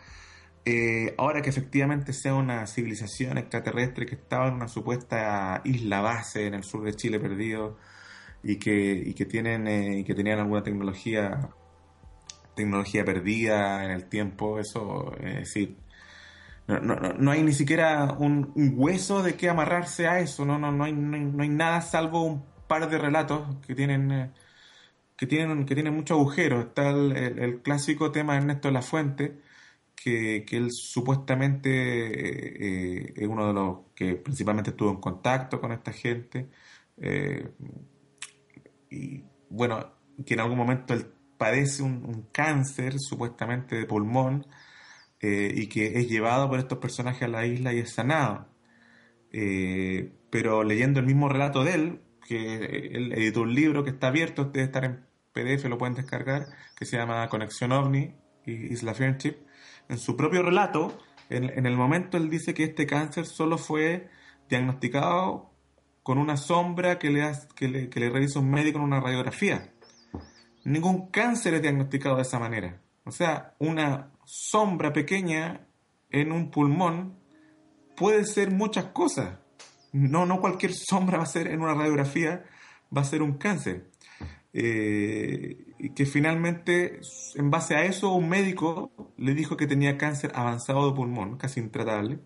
Eh, 0.64 1.14
ahora 1.16 1.40
que 1.40 1.50
efectivamente 1.50 2.12
sea 2.12 2.34
una 2.34 2.66
civilización 2.66 3.38
extraterrestre 3.38 4.04
que 4.04 4.14
estaba 4.14 4.48
en 4.48 4.54
una 4.54 4.68
supuesta 4.68 5.62
isla 5.64 6.02
base 6.02 6.46
en 6.46 6.54
el 6.54 6.64
sur 6.64 6.84
de 6.84 6.94
Chile 6.94 7.18
perdido 7.18 7.78
y 8.42 8.56
que, 8.56 8.92
y 8.92 9.14
que 9.14 9.24
tienen 9.24 9.66
eh, 9.66 10.04
que 10.06 10.14
tenían 10.14 10.38
alguna 10.38 10.62
tecnología 10.62 11.50
tecnología 12.54 13.04
perdida 13.04 13.84
en 13.84 13.90
el 13.90 14.08
tiempo, 14.08 14.58
eso, 14.58 15.14
es 15.18 15.36
decir, 15.36 15.76
no, 16.66 16.80
no, 16.80 17.12
no 17.14 17.30
hay 17.30 17.42
ni 17.42 17.52
siquiera 17.52 18.16
un, 18.18 18.52
hueso 18.54 19.22
de 19.22 19.34
qué 19.36 19.48
amarrarse 19.48 20.06
a 20.06 20.20
eso, 20.20 20.44
no, 20.44 20.58
no, 20.58 20.70
no, 20.72 20.84
hay, 20.84 20.92
no, 20.92 21.42
hay, 21.42 21.48
nada 21.48 21.80
salvo 21.80 22.22
un 22.22 22.44
par 22.68 22.88
de 22.88 22.98
relatos 22.98 23.56
que 23.66 23.74
tienen... 23.74 24.10
Eh, 24.12 24.30
que 25.16 25.26
tienen, 25.26 25.66
que 25.66 25.74
tienen 25.74 25.94
muchos 25.94 26.16
agujeros. 26.16 26.64
Está 26.64 26.88
el, 26.88 27.60
clásico 27.60 28.10
tema 28.10 28.32
de 28.32 28.38
Ernesto 28.38 28.70
la 28.70 28.80
Fuente, 28.80 29.38
que, 29.94 30.46
que 30.46 30.56
él 30.56 30.72
supuestamente 30.72 31.68
eh, 31.70 33.12
es 33.14 33.28
uno 33.28 33.48
de 33.48 33.52
los 33.52 33.78
que 33.94 34.14
principalmente 34.14 34.70
estuvo 34.70 34.88
en 34.88 34.96
contacto 34.96 35.60
con 35.60 35.72
esta 35.72 35.92
gente. 35.92 36.48
Eh, 36.96 37.50
y 38.88 39.22
bueno, 39.50 39.92
que 40.24 40.34
en 40.34 40.40
algún 40.40 40.56
momento 40.56 40.94
él 40.94 41.06
padece 41.36 41.82
un, 41.82 42.28
cáncer 42.32 42.98
supuestamente 42.98 43.76
de 43.76 43.86
pulmón 43.86 44.46
eh, 45.20 45.52
y 45.54 45.66
que 45.68 45.98
es 45.98 46.08
llevado 46.08 46.48
por 46.48 46.58
estos 46.58 46.78
personajes 46.78 47.22
a 47.22 47.28
la 47.28 47.46
isla 47.46 47.72
y 47.72 47.78
es 47.80 47.92
sanado. 47.92 48.48
pero 50.30 50.64
leyendo 50.64 51.00
el 51.00 51.06
mismo 51.06 51.28
relato 51.28 51.64
de 51.64 51.74
él, 51.74 52.00
que 52.26 52.90
él 52.92 53.12
editó 53.12 53.42
un 53.42 53.54
libro 53.54 53.84
que 53.84 53.90
está 53.90 54.08
abierto, 54.08 54.44
debe 54.44 54.64
estar 54.64 54.84
en 54.84 55.04
PDF, 55.32 55.64
lo 55.66 55.78
pueden 55.78 55.94
descargar, 55.94 56.46
que 56.76 56.84
se 56.84 56.96
llama 56.96 57.28
Conexión 57.28 57.72
OVNI 57.72 58.14
y 58.46 58.52
Isla 58.72 58.94
Friendship. 58.94 59.36
En 59.88 59.98
su 59.98 60.16
propio 60.16 60.42
relato, 60.42 60.96
en, 61.28 61.66
el 61.66 61.76
momento 61.76 62.16
él 62.16 62.28
dice 62.30 62.54
que 62.54 62.64
este 62.64 62.86
cáncer 62.86 63.26
solo 63.26 63.58
fue 63.58 64.08
diagnosticado 64.48 65.50
con 66.02 66.18
una 66.18 66.36
sombra 66.36 66.98
que 66.98 67.10
le, 67.10 67.32
que 67.54 67.68
le, 67.68 67.88
que 67.88 68.00
le 68.00 68.10
revisa 68.10 68.40
un 68.40 68.50
médico 68.50 68.78
en 68.78 68.84
una 68.84 69.00
radiografía. 69.00 69.72
Ningún 70.64 71.10
cáncer 71.10 71.54
es 71.54 71.62
diagnosticado 71.62 72.16
de 72.16 72.22
esa 72.22 72.38
manera. 72.38 72.80
O 73.10 73.12
sea, 73.12 73.54
una 73.58 74.12
sombra 74.24 74.92
pequeña 74.92 75.66
en 76.10 76.30
un 76.30 76.48
pulmón 76.52 77.18
puede 77.96 78.24
ser 78.24 78.52
muchas 78.52 78.84
cosas. 78.86 79.40
No, 79.92 80.26
no 80.26 80.40
cualquier 80.40 80.72
sombra 80.90 81.18
va 81.18 81.24
a 81.24 81.26
ser 81.26 81.48
en 81.48 81.60
una 81.60 81.74
radiografía, 81.74 82.44
va 82.96 83.00
a 83.00 83.04
ser 83.04 83.22
un 83.22 83.32
cáncer. 83.32 83.90
Eh, 84.52 85.74
y 85.80 85.90
que 85.90 86.06
finalmente, 86.06 87.00
en 87.34 87.50
base 87.50 87.74
a 87.74 87.84
eso, 87.84 88.12
un 88.12 88.28
médico 88.28 88.92
le 89.16 89.34
dijo 89.34 89.56
que 89.56 89.66
tenía 89.66 89.98
cáncer 89.98 90.30
avanzado 90.36 90.88
de 90.88 90.94
pulmón, 90.94 91.36
casi 91.36 91.58
intratable, 91.58 92.20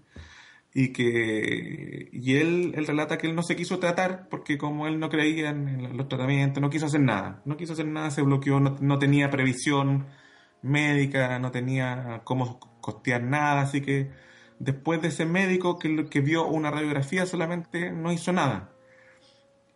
y 0.75 0.93
que 0.93 2.11
y 2.13 2.37
él, 2.37 2.75
él 2.77 2.87
relata 2.87 3.17
que 3.17 3.27
él 3.29 3.35
no 3.35 3.43
se 3.43 3.57
quiso 3.57 3.79
tratar 3.79 4.29
porque 4.29 4.59
como 4.59 4.87
él 4.87 4.99
no 4.99 5.09
creía 5.09 5.49
en 5.49 5.97
los 5.97 6.09
tratamientos, 6.09 6.61
no 6.61 6.69
quiso 6.69 6.87
hacer 6.87 7.01
nada, 7.01 7.41
no 7.47 7.57
quiso 7.57 7.73
hacer 7.73 7.87
nada, 7.87 8.11
se 8.11 8.21
bloqueó, 8.21 8.61
no, 8.61 8.99
tenía 8.99 9.31
previsión 9.31 10.07
médica, 10.65 11.39
no 11.39 11.51
tenía 11.51 12.23
cómo 12.25 12.59
costear 12.81 13.23
nada, 13.23 13.63
así 13.63 13.81
que 13.81 14.11
después 14.59 15.03
de 15.03 15.09
ese 15.09 15.27
médico 15.27 15.79
que, 15.79 16.07
que 16.07 16.21
vio 16.21 16.47
una 16.47 16.71
radiografía 16.71 17.27
solamente 17.27 17.91
no 17.93 18.13
hizo 18.13 18.33
nada 18.33 18.75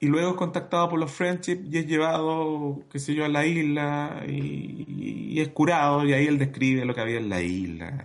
y 0.00 0.06
luego 0.06 0.30
es 0.30 0.36
contactado 0.36 0.88
por 0.88 0.98
los 0.98 1.10
Friendship 1.10 1.64
y 1.70 1.78
es 1.78 1.86
llevado, 1.86 2.84
qué 2.90 2.98
sé 2.98 3.14
yo, 3.14 3.24
a 3.24 3.28
la 3.28 3.46
isla 3.46 4.22
y, 4.28 5.40
es 5.40 5.48
curado 5.48 6.04
y 6.04 6.12
ahí 6.12 6.26
él 6.26 6.38
describe 6.38 6.84
lo 6.84 6.94
que 6.94 7.00
había 7.00 7.18
en 7.18 7.28
la 7.28 7.42
isla. 7.42 8.04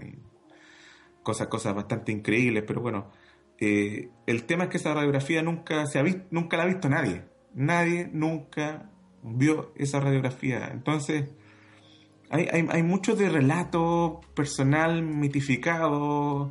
Cosas, 1.23 1.47
cosas 1.47 1.73
bastante 1.75 2.11
increíbles, 2.11 2.63
pero 2.67 2.81
bueno, 2.81 3.11
eh, 3.59 4.09
el 4.27 4.43
tema 4.43 4.65
es 4.65 4.69
que 4.69 4.77
esa 4.77 4.93
radiografía 4.93 5.41
nunca, 5.41 5.85
se 5.87 5.99
ha 5.99 6.03
visto, 6.03 6.23
nunca 6.31 6.57
la 6.57 6.63
ha 6.63 6.65
visto 6.67 6.89
nadie. 6.89 7.23
Nadie 7.53 8.09
nunca 8.11 8.89
vio 9.23 9.71
esa 9.75 9.99
radiografía. 9.99 10.69
Entonces, 10.71 11.29
hay, 12.33 12.47
hay, 12.51 12.67
hay 12.69 12.83
mucho 12.83 13.15
de 13.15 13.29
relato 13.29 14.21
personal 14.35 15.03
mitificado. 15.03 16.49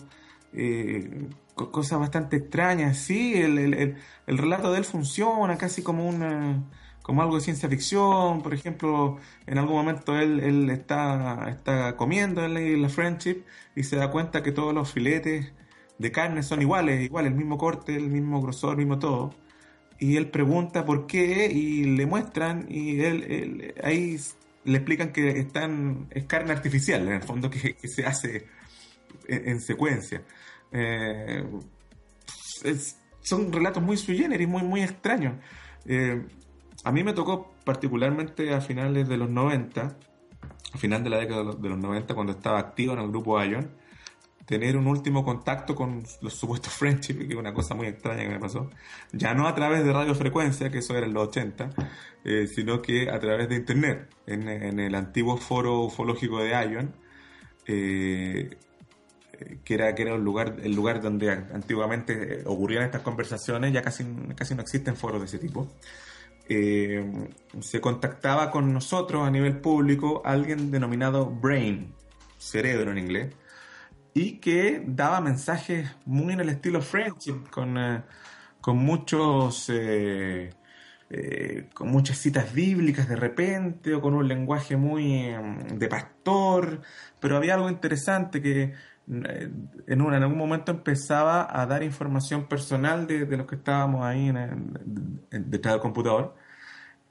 Eh, 0.52 1.28
cosas 1.54 1.98
bastante 1.98 2.36
extrañas. 2.36 2.98
Sí, 2.98 3.34
el, 3.34 3.58
el, 3.58 3.96
el, 4.26 4.38
relato 4.38 4.72
de 4.72 4.78
él 4.78 4.84
funciona 4.84 5.58
casi 5.58 5.82
como 5.82 6.08
una 6.08 6.62
como 7.02 7.22
algo 7.22 7.34
de 7.34 7.40
ciencia 7.42 7.68
ficción. 7.68 8.42
Por 8.42 8.54
ejemplo, 8.54 9.18
en 9.46 9.58
algún 9.58 9.74
momento 9.74 10.16
él, 10.16 10.38
él 10.40 10.70
está, 10.70 11.48
está 11.50 11.96
comiendo 11.96 12.44
en 12.44 12.82
la, 12.82 12.88
Friendship 12.88 13.44
y 13.74 13.82
se 13.82 13.96
da 13.96 14.10
cuenta 14.10 14.42
que 14.42 14.52
todos 14.52 14.72
los 14.72 14.92
filetes 14.92 15.52
de 15.98 16.12
carne 16.12 16.42
son 16.44 16.62
iguales, 16.62 17.02
igual, 17.02 17.26
el 17.26 17.34
mismo 17.34 17.58
corte, 17.58 17.96
el 17.96 18.08
mismo 18.08 18.40
grosor, 18.40 18.72
el 18.72 18.78
mismo 18.78 18.98
todo. 19.00 19.34
Y 19.98 20.16
él 20.16 20.30
pregunta 20.30 20.84
por 20.84 21.06
qué 21.06 21.46
y 21.46 21.84
le 21.96 22.06
muestran 22.06 22.66
y 22.68 23.00
él, 23.00 23.74
ahí 23.82 24.16
le 24.64 24.76
explican 24.76 25.12
que 25.12 25.30
están, 25.38 26.08
es 26.10 26.24
carne 26.24 26.52
artificial, 26.52 27.02
en 27.02 27.14
el 27.14 27.22
fondo, 27.22 27.50
que, 27.50 27.76
se 27.84 28.06
hace 28.06 28.46
en 29.28 29.60
secuencia. 29.60 30.22
Eh, 30.72 31.44
son 33.22 33.52
relatos 33.52 33.82
muy 33.82 33.96
sui 33.96 34.16
generis, 34.16 34.48
muy, 34.48 34.62
muy 34.62 34.82
extraños. 34.82 35.34
Eh, 35.86 36.24
a 36.84 36.92
mí 36.92 37.04
me 37.04 37.12
tocó 37.12 37.54
particularmente 37.64 38.52
a 38.52 38.60
finales 38.60 39.08
de 39.08 39.16
los 39.16 39.30
90, 39.30 39.96
a 40.74 40.78
final 40.78 41.04
de 41.04 41.10
la 41.10 41.18
década 41.18 41.52
de 41.54 41.68
los 41.68 41.78
90, 41.78 42.14
cuando 42.14 42.32
estaba 42.32 42.58
activo 42.58 42.94
en 42.94 43.00
el 43.00 43.08
grupo 43.08 43.42
Ion, 43.42 43.70
tener 44.46 44.76
un 44.76 44.86
último 44.86 45.24
contacto 45.24 45.74
con 45.74 46.02
los 46.20 46.34
supuestos 46.34 46.72
friendship, 46.78 47.18
que 47.18 47.32
es 47.32 47.34
una 47.34 47.54
cosa 47.54 47.74
muy 47.74 47.86
extraña 47.86 48.22
que 48.22 48.30
me 48.30 48.38
pasó. 48.38 48.70
Ya 49.12 49.34
no 49.34 49.46
a 49.46 49.54
través 49.54 49.84
de 49.84 49.92
radiofrecuencia, 49.92 50.70
que 50.70 50.78
eso 50.78 50.96
era 50.96 51.06
en 51.06 51.14
los 51.14 51.28
80, 51.28 51.70
eh, 52.24 52.46
sino 52.46 52.82
que 52.82 53.10
a 53.10 53.18
través 53.18 53.48
de 53.48 53.56
internet, 53.56 54.08
en, 54.26 54.48
en 54.48 54.80
el 54.80 54.94
antiguo 54.94 55.36
foro 55.36 55.80
ufológico 55.82 56.40
de 56.40 56.50
Ion. 56.50 56.94
Eh, 57.66 58.50
que 59.64 59.74
era, 59.74 59.94
que 59.94 60.02
era 60.02 60.14
un 60.14 60.24
lugar, 60.24 60.56
el 60.62 60.74
lugar 60.74 61.00
donde 61.00 61.30
antiguamente 61.30 62.42
ocurrían 62.46 62.84
estas 62.84 63.02
conversaciones, 63.02 63.72
ya 63.72 63.82
casi, 63.82 64.04
casi 64.36 64.54
no 64.54 64.62
existen 64.62 64.96
foros 64.96 65.20
de 65.20 65.26
ese 65.26 65.38
tipo. 65.38 65.68
Eh, 66.48 67.28
se 67.60 67.80
contactaba 67.80 68.50
con 68.50 68.72
nosotros 68.72 69.26
a 69.26 69.30
nivel 69.30 69.58
público 69.60 70.22
alguien 70.24 70.70
denominado 70.70 71.26
Brain, 71.26 71.94
cerebro 72.38 72.90
en 72.90 72.98
inglés, 72.98 73.34
y 74.14 74.38
que 74.38 74.82
daba 74.86 75.20
mensajes 75.20 75.90
muy 76.04 76.34
en 76.34 76.40
el 76.40 76.48
estilo 76.50 76.82
friendship, 76.82 77.48
con, 77.50 77.78
eh, 77.78 78.02
con 78.60 78.78
muchos... 78.78 79.70
Eh, 79.70 80.50
con 81.74 81.90
muchas 81.90 82.16
citas 82.16 82.54
bíblicas 82.54 83.06
de 83.06 83.16
repente 83.16 83.94
o 83.94 84.00
con 84.00 84.14
un 84.14 84.26
lenguaje 84.26 84.78
muy 84.78 85.30
de 85.74 85.86
pastor, 85.86 86.80
pero 87.20 87.36
había 87.36 87.52
algo 87.52 87.68
interesante 87.68 88.40
que 88.40 88.72
en, 89.08 89.70
en 89.86 90.00
algún 90.00 90.38
momento 90.38 90.72
empezaba 90.72 91.48
a 91.50 91.66
dar 91.66 91.82
información 91.82 92.48
personal 92.48 93.06
de, 93.06 93.26
de 93.26 93.36
los 93.36 93.46
que 93.46 93.56
estábamos 93.56 94.04
ahí 94.04 94.28
en, 94.28 95.20
detrás 95.30 95.74
del 95.74 95.82
computador. 95.82 96.34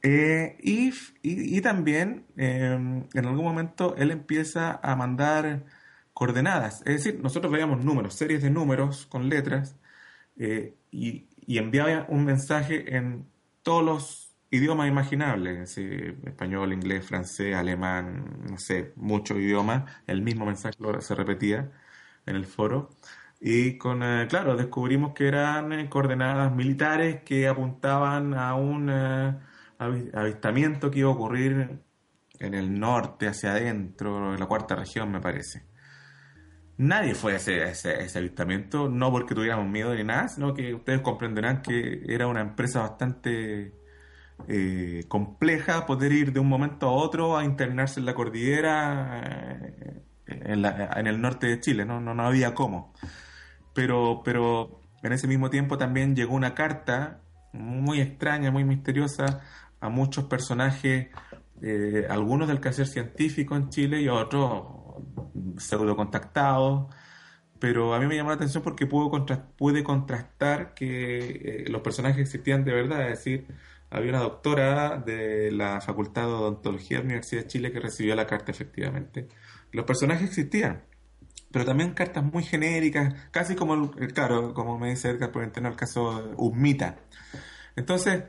Eh, 0.04 0.58
y, 0.64 0.92
y, 1.22 1.62
también 1.62 2.26
em, 2.36 3.04
en 3.14 3.26
algún 3.26 3.46
momento 3.46 3.96
él 3.98 4.10
empieza 4.10 4.80
a 4.82 4.96
mandar 4.96 5.64
coordenadas. 6.14 6.82
Es 6.86 7.04
decir, 7.04 7.20
nosotros 7.22 7.52
veíamos 7.52 7.84
números, 7.84 8.16
series 8.16 8.42
de 8.42 8.50
números 8.50 9.06
con 9.08 9.30
letras 9.30 9.76
eh, 10.38 10.76
y, 10.92 11.28
y, 11.46 11.58
enviaba 11.58 12.06
un 12.10 12.26
mensaje 12.26 12.96
en 12.96 13.28
todos 13.64 13.84
los 13.84 14.32
idiomas 14.52 14.88
imaginables, 14.90 15.78
español, 15.78 16.74
inglés, 16.74 17.06
francés, 17.06 17.56
alemán, 17.56 18.26
no 18.50 18.58
sé, 18.58 18.94
muchos 18.98 19.38
idiomas, 19.38 19.90
el 20.08 20.22
mismo 20.22 20.46
mensaje 20.46 20.78
se 21.00 21.16
repetía 21.16 21.72
en 22.26 22.36
el 22.36 22.46
foro. 22.46 22.90
Y 23.40 23.78
con, 23.78 24.04
eh, 24.04 24.28
claro, 24.30 24.56
descubrimos 24.56 25.14
que 25.14 25.28
eran 25.28 25.74
eh, 25.74 25.90
coordenadas 25.90 26.54
militares 26.54 27.24
que 27.24 27.48
apuntaban 27.48 28.36
a 28.36 28.56
un 28.56 28.90
eh, 28.92 29.36
avistamiento 29.80 30.92
que 30.92 31.00
iba 31.00 31.10
a 31.10 31.14
ocurrir 31.14 31.82
en 32.40 32.54
el 32.54 32.80
norte, 32.80 33.28
hacia 33.28 33.52
adentro, 33.54 34.34
en 34.34 34.40
la 34.40 34.46
cuarta 34.48 34.76
región, 34.76 35.12
me 35.12 35.22
parece. 35.22 35.71
Nadie 36.82 37.14
fue 37.14 37.34
a 37.34 37.36
ese, 37.36 37.64
ese, 37.64 38.18
avistamiento, 38.18 38.90
no 38.90 39.12
porque 39.12 39.36
tuviéramos 39.36 39.68
miedo 39.68 39.94
ni 39.94 40.04
nada, 40.04 40.28
sino 40.30 40.56
que 40.56 40.74
ustedes 40.74 41.02
comprenderán 41.02 41.62
que 41.62 42.02
era 42.08 42.26
una 42.26 42.42
empresa 42.42 42.82
bastante 42.82 43.74
compleja 45.08 45.86
poder 45.86 46.12
ir 46.12 46.34
de 46.34 46.40
un 46.40 46.50
momento 46.50 46.88
a 46.88 46.92
otro 46.92 47.38
a 47.38 47.46
internarse 47.46 48.00
en 48.00 48.08
la 48.08 48.16
cordillera 48.16 49.22
en, 50.26 51.08
el 51.08 51.22
norte 51.22 51.46
de 51.46 51.60
Chile, 51.60 51.86
¿no? 51.86 52.00
No, 52.00 52.16
no 52.16 52.26
había 52.26 52.56
cómo. 52.56 52.94
Pero, 53.76 54.24
pero 54.26 54.82
en 55.04 55.14
ese 55.14 55.28
mismo 55.28 55.52
tiempo 55.52 55.78
también 55.78 56.16
llegó 56.16 56.34
una 56.34 56.56
carta 56.56 57.22
muy 57.54 58.02
extraña, 58.02 58.50
muy 58.50 58.64
misteriosa 58.64 59.42
a 59.80 59.90
muchos 59.90 60.26
personajes, 60.26 61.10
eh, 61.62 62.08
algunos 62.10 62.48
del 62.48 62.60
quehacer 62.60 62.88
científico 62.88 63.56
en 63.56 63.70
Chile 63.70 64.02
y 64.02 64.08
otros 64.08 64.81
pseudo 65.58 65.96
contactados. 65.96 66.94
Pero 67.60 67.94
a 67.94 68.00
mí 68.00 68.08
me 68.08 68.16
llamó 68.16 68.30
la 68.30 68.36
atención 68.36 68.64
porque 68.64 68.88
pude, 68.88 69.84
contrastar 69.84 70.74
que 70.74 71.20
eh, 71.20 71.66
los 71.70 71.82
personajes 71.82 72.20
existían 72.20 72.64
de 72.64 72.74
verdad, 72.74 73.04
es 73.04 73.20
decir, 73.20 73.46
había 73.92 74.10
una 74.12 74.22
doctora 74.22 74.98
de 74.98 75.52
la 75.52 75.80
Facultad 75.82 76.24
de 76.24 76.34
Odontología 76.34 76.98
de 76.98 77.04
la 77.04 77.06
Universidad 77.06 77.44
de 77.44 77.48
Chile 77.48 77.72
que 77.72 77.80
recibió 77.80 78.16
la 78.16 78.26
carta 78.26 78.52
efectivamente. 78.52 79.28
Los 79.72 79.86
personajes 79.86 80.30
existían, 80.30 80.82
pero 81.52 81.66
también 81.66 81.94
cartas 81.94 82.24
muy 82.24 82.44
genéricas, 82.44 83.14
casi 83.32 83.56
como, 83.56 83.76
el, 83.76 84.14
claro, 84.14 84.54
como 84.56 84.80
me 84.80 84.90
dice 84.90 85.10
Edgar 85.10 85.32
por 85.32 85.44
entender 85.44 85.72
el 85.74 85.78
caso 85.78 86.34
de. 86.38 86.96
Entonces, 87.76 88.24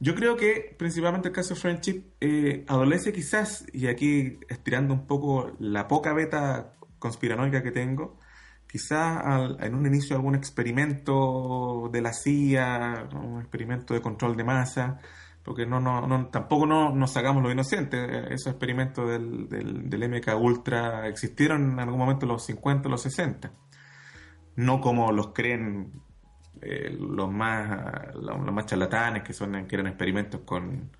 yo 0.00 0.14
creo 0.14 0.36
que 0.36 0.74
principalmente 0.78 1.28
el 1.28 1.34
caso 1.34 1.54
de 1.54 1.60
Friendship 1.60 2.04
eh, 2.20 2.64
adolece 2.68 3.12
quizás, 3.12 3.66
y 3.72 3.86
aquí 3.86 4.38
estirando 4.48 4.94
un 4.94 5.06
poco 5.06 5.52
la 5.58 5.88
poca 5.88 6.14
beta 6.14 6.72
conspiranoica 6.98 7.62
que 7.62 7.70
tengo, 7.70 8.18
quizás 8.66 9.22
en 9.60 9.74
un 9.74 9.86
inicio 9.86 10.16
algún 10.16 10.34
experimento 10.34 11.90
de 11.92 12.00
la 12.00 12.14
CIA, 12.14 13.08
un 13.14 13.40
experimento 13.40 13.92
de 13.92 14.00
control 14.00 14.36
de 14.36 14.44
masa, 14.44 15.00
porque 15.42 15.66
no, 15.66 15.80
no, 15.80 16.06
no 16.06 16.28
tampoco 16.28 16.66
no, 16.66 16.94
nos 16.94 17.12
sacamos 17.12 17.42
los 17.42 17.52
inocentes. 17.52 18.00
Esos 18.30 18.52
experimentos 18.52 19.06
del, 19.08 19.48
del, 19.48 20.08
MK 20.08 20.34
Ultra 20.40 21.08
existieron 21.08 21.72
en 21.72 21.80
algún 21.80 21.98
momento 21.98 22.24
en 22.24 22.32
los 22.32 22.44
50, 22.46 22.88
los 22.88 23.02
60. 23.02 23.52
No 24.56 24.80
como 24.80 25.12
los 25.12 25.32
creen 25.34 25.92
eh, 26.62 26.90
los 26.98 27.30
más 27.30 28.14
los, 28.14 28.52
más 28.52 28.66
charlatanes 28.66 29.22
que 29.22 29.32
son 29.32 29.66
que 29.66 29.76
eran 29.76 29.86
experimentos 29.88 30.42
con 30.44 30.90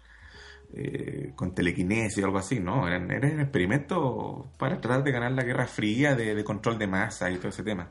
eh, 0.72 1.32
con 1.34 1.52
telequinesis 1.52 2.22
o 2.22 2.26
algo 2.26 2.38
así, 2.38 2.60
no, 2.60 2.86
eran, 2.86 3.10
eran 3.10 3.40
experimentos 3.40 4.46
para 4.56 4.80
tratar 4.80 5.02
de 5.02 5.10
ganar 5.10 5.32
la 5.32 5.42
guerra 5.42 5.66
fría 5.66 6.14
de, 6.14 6.44
control 6.44 6.78
de 6.78 6.86
masa 6.86 7.28
y 7.30 7.38
todo 7.38 7.48
ese 7.48 7.64
tema. 7.64 7.90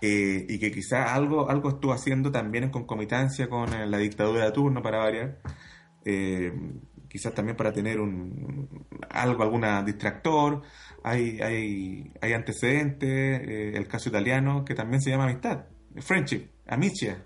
Eh, 0.00 0.46
y 0.48 0.58
que 0.60 0.70
quizás 0.70 1.10
algo, 1.10 1.50
algo 1.50 1.70
estuvo 1.70 1.92
haciendo 1.92 2.30
también 2.30 2.64
en 2.64 2.70
concomitancia 2.70 3.48
con 3.48 3.72
eh, 3.74 3.86
la 3.86 3.98
dictadura 3.98 4.44
de 4.44 4.52
turno 4.52 4.82
para 4.82 4.98
variar, 4.98 5.38
quizás 7.08 7.34
también 7.34 7.56
para 7.56 7.72
tener 7.72 7.98
un 8.00 8.86
algo, 9.10 9.42
alguna 9.42 9.82
distractor, 9.82 10.62
hay, 11.02 11.40
hay, 11.40 12.12
hay 12.20 12.32
antecedentes, 12.32 13.74
el 13.74 13.88
caso 13.88 14.10
italiano 14.10 14.64
que 14.64 14.74
también 14.74 15.02
se 15.02 15.10
llama 15.10 15.24
amistad, 15.24 15.64
friendship, 16.00 16.50
amicia 16.66 17.24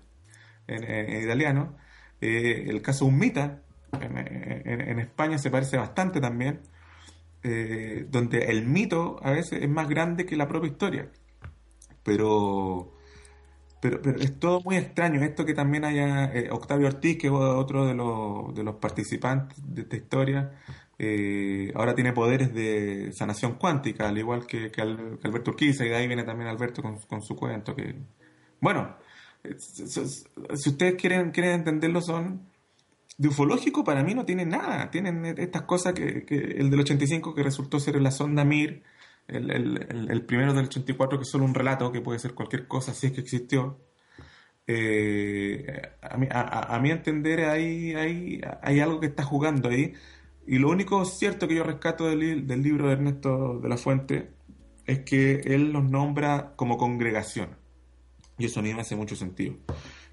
en, 0.67 1.23
italiano, 1.23 1.77
el 2.19 2.81
caso 2.81 3.05
Unmita, 3.05 3.61
en, 3.99 4.99
España 4.99 5.37
se 5.37 5.49
parece 5.49 5.77
bastante 5.77 6.21
también, 6.21 6.61
eh, 7.43 8.05
donde 8.09 8.45
el 8.45 8.65
mito 8.65 9.17
a 9.21 9.31
veces 9.31 9.61
es 9.61 9.69
más 9.69 9.89
grande 9.89 10.25
que 10.25 10.35
la 10.35 10.47
propia 10.47 10.69
historia. 10.69 11.09
Pero, 12.03 12.93
pero, 13.81 13.99
es 14.19 14.39
todo 14.39 14.61
muy 14.61 14.77
extraño. 14.77 15.21
Esto 15.23 15.45
que 15.45 15.53
también 15.53 15.85
haya 15.85 16.25
eh, 16.33 16.49
Octavio 16.51 16.87
Ortiz, 16.87 17.17
que 17.17 17.27
es 17.27 17.33
otro 17.33 17.85
de 17.85 17.93
los, 17.93 18.55
de 18.55 18.63
los 18.63 18.75
participantes 18.75 19.57
de 19.63 19.81
esta 19.81 19.95
historia, 19.95 20.51
eh, 20.97 21.71
ahora 21.75 21.95
tiene 21.95 22.13
poderes 22.13 22.53
de 22.53 23.11
sanación 23.13 23.55
cuántica, 23.55 24.07
al 24.09 24.17
igual 24.17 24.45
que, 24.45 24.71
Alberto 24.79 25.51
Urquiza, 25.51 25.85
y 25.85 25.89
de 25.89 25.95
ahí 25.95 26.07
viene 26.07 26.23
también 26.23 26.49
Alberto 26.49 26.81
con, 26.81 26.99
con 27.01 27.21
su 27.21 27.35
cuento. 27.35 27.75
que 27.75 27.95
Bueno, 28.59 28.95
si 30.55 30.69
ustedes 30.69 30.95
quieren, 30.95 31.31
quieren 31.31 31.53
entenderlo, 31.53 32.01
son 32.01 32.51
de 33.17 33.27
ufológico 33.27 33.83
para 33.83 34.03
mí 34.03 34.15
no 34.15 34.25
tiene 34.25 34.45
nada. 34.45 34.89
Tienen 34.89 35.25
estas 35.37 35.63
cosas 35.63 35.93
que, 35.93 36.25
el 36.29 36.69
del 36.69 36.79
85 36.79 37.35
que 37.35 37.43
resultó 37.43 37.79
ser 37.79 38.01
la 38.01 38.11
sonda 38.11 38.43
Mir, 38.43 38.83
el, 39.27 40.23
primero 40.25 40.53
del 40.53 40.65
84 40.65 41.19
que 41.19 41.23
es 41.23 41.29
solo 41.29 41.45
un 41.45 41.53
relato, 41.53 41.91
que 41.91 42.01
puede 42.01 42.19
ser 42.19 42.33
cualquier 42.33 42.67
cosa 42.67 42.93
si 42.93 43.07
es 43.07 43.13
que 43.13 43.21
existió. 43.21 43.79
Eh, 44.67 45.65
a, 46.01 46.17
mi, 46.17 46.27
a, 46.31 46.79
mi 46.81 46.91
entender 46.91 47.41
hay, 47.45 47.93
hay, 47.93 48.41
hay, 48.61 48.79
algo 48.79 48.99
que 48.99 49.07
está 49.07 49.23
jugando 49.23 49.69
ahí. 49.69 49.93
Y 50.47 50.57
lo 50.57 50.69
único 50.69 51.05
cierto 51.05 51.47
que 51.47 51.55
yo 51.55 51.63
rescato 51.63 52.07
del, 52.07 52.47
del 52.47 52.63
libro 52.63 52.87
de 52.87 52.93
Ernesto 52.93 53.59
de 53.59 53.69
la 53.69 53.77
Fuente 53.77 54.31
es 54.85 54.99
que 55.01 55.41
él 55.45 55.71
los 55.71 55.83
nombra 55.83 56.53
como 56.55 56.77
congregación. 56.77 57.61
Y 58.41 58.45
eso 58.45 58.59
a 58.59 58.63
me 58.63 58.81
hace 58.81 58.95
mucho 58.95 59.15
sentido. 59.15 59.55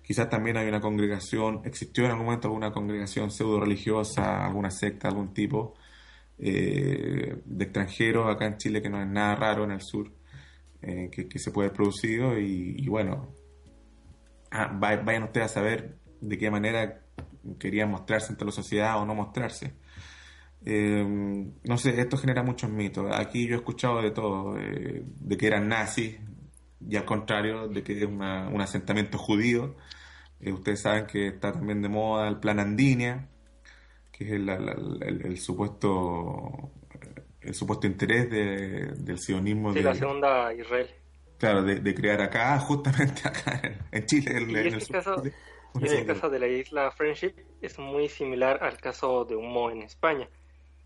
Quizás 0.03 0.29
también 0.29 0.59
hay 0.59 0.69
una 0.69 0.83
congregación, 0.83 1.63
existió 1.65 2.05
en 2.05 2.11
algún 2.11 2.27
momento 2.27 2.49
alguna 2.49 2.71
congregación 2.71 3.31
pseudo 3.31 3.59
religiosa, 3.59 4.45
alguna 4.45 4.71
secta, 4.71 5.09
algún 5.09 5.33
tipo 5.33 5.73
eh, 6.39 7.41
de 7.43 7.65
extranjeros 7.65 8.29
acá 8.29 8.45
en 8.45 8.59
Chile, 8.59 8.83
que 8.83 8.91
no 8.91 9.01
es 9.01 9.09
nada 9.09 9.35
raro 9.35 9.65
en 9.65 9.71
el 9.71 9.81
sur, 9.81 10.13
eh, 10.83 11.09
que, 11.11 11.39
se 11.39 11.51
puede 11.51 11.69
haber 11.69 11.77
producido. 11.79 12.39
Y, 12.39 12.87
bueno, 12.87 13.33
ah, 14.51 14.79
vayan 14.79 15.23
ustedes 15.23 15.47
a 15.47 15.55
saber 15.55 15.97
de 16.21 16.37
qué 16.37 16.51
manera 16.51 17.01
querían 17.59 17.91
mostrarse 17.91 18.31
ante 18.31 18.45
la 18.45 18.53
sociedad 18.53 19.01
o 19.01 19.07
no 19.07 19.15
mostrarse. 19.15 19.73
Eh, 20.67 21.03
no 21.65 21.79
sé, 21.79 21.99
esto 21.99 22.19
genera 22.19 22.43
muchos 22.43 22.71
mitos. 22.71 23.11
Aquí 23.11 23.47
yo 23.47 23.55
he 23.55 23.59
escuchado 23.59 24.03
de 24.03 24.11
todo, 24.11 24.55
de 24.55 25.37
que 25.39 25.47
eran 25.47 25.67
nazis, 25.67 26.19
y 26.87 26.97
al 26.97 27.05
contrario, 27.05 27.69
de 27.69 27.83
que 27.83 27.99
es 27.99 28.05
un 28.05 28.61
asentamiento 28.61 29.19
judío. 29.19 29.77
Eh, 30.41 30.53
ustedes 30.53 30.83
saben 30.83 31.07
que 31.07 31.29
está 31.29 31.53
también 31.53 31.83
de 31.83 31.89
moda 31.89 32.29
el 32.29 32.39
plan 32.39 32.61
Andinia, 32.61 33.29
que 34.13 34.25
es 34.25 34.31
el, 34.33 35.39
supuesto 35.39 36.71
el 37.41 37.55
supuesto 37.55 37.87
interés 37.87 38.31
del 38.31 39.19
sionismo. 39.19 39.73
de 39.73 39.83
la 39.83 39.95
segunda 39.95 40.53
Israel. 40.55 40.89
Claro, 41.39 41.63
de, 41.63 41.95
crear 41.95 42.21
acá, 42.21 42.59
justamente 42.59 43.23
acá 43.25 43.61
en 43.93 44.07
Chile. 44.07 44.37
en, 44.37 44.75
este 44.75 44.93
caso, 44.93 45.23
el 45.81 46.07
caso 46.07 46.29
de 46.31 46.39
la 46.41 46.49
isla 46.49 46.91
Friendship 46.91 47.35
es 47.63 47.79
muy 47.79 48.09
similar 48.09 48.63
al 48.63 48.79
caso 48.79 49.25
de 49.25 49.37
Humo 49.37 49.71
en 49.71 49.83
España. 49.83 50.29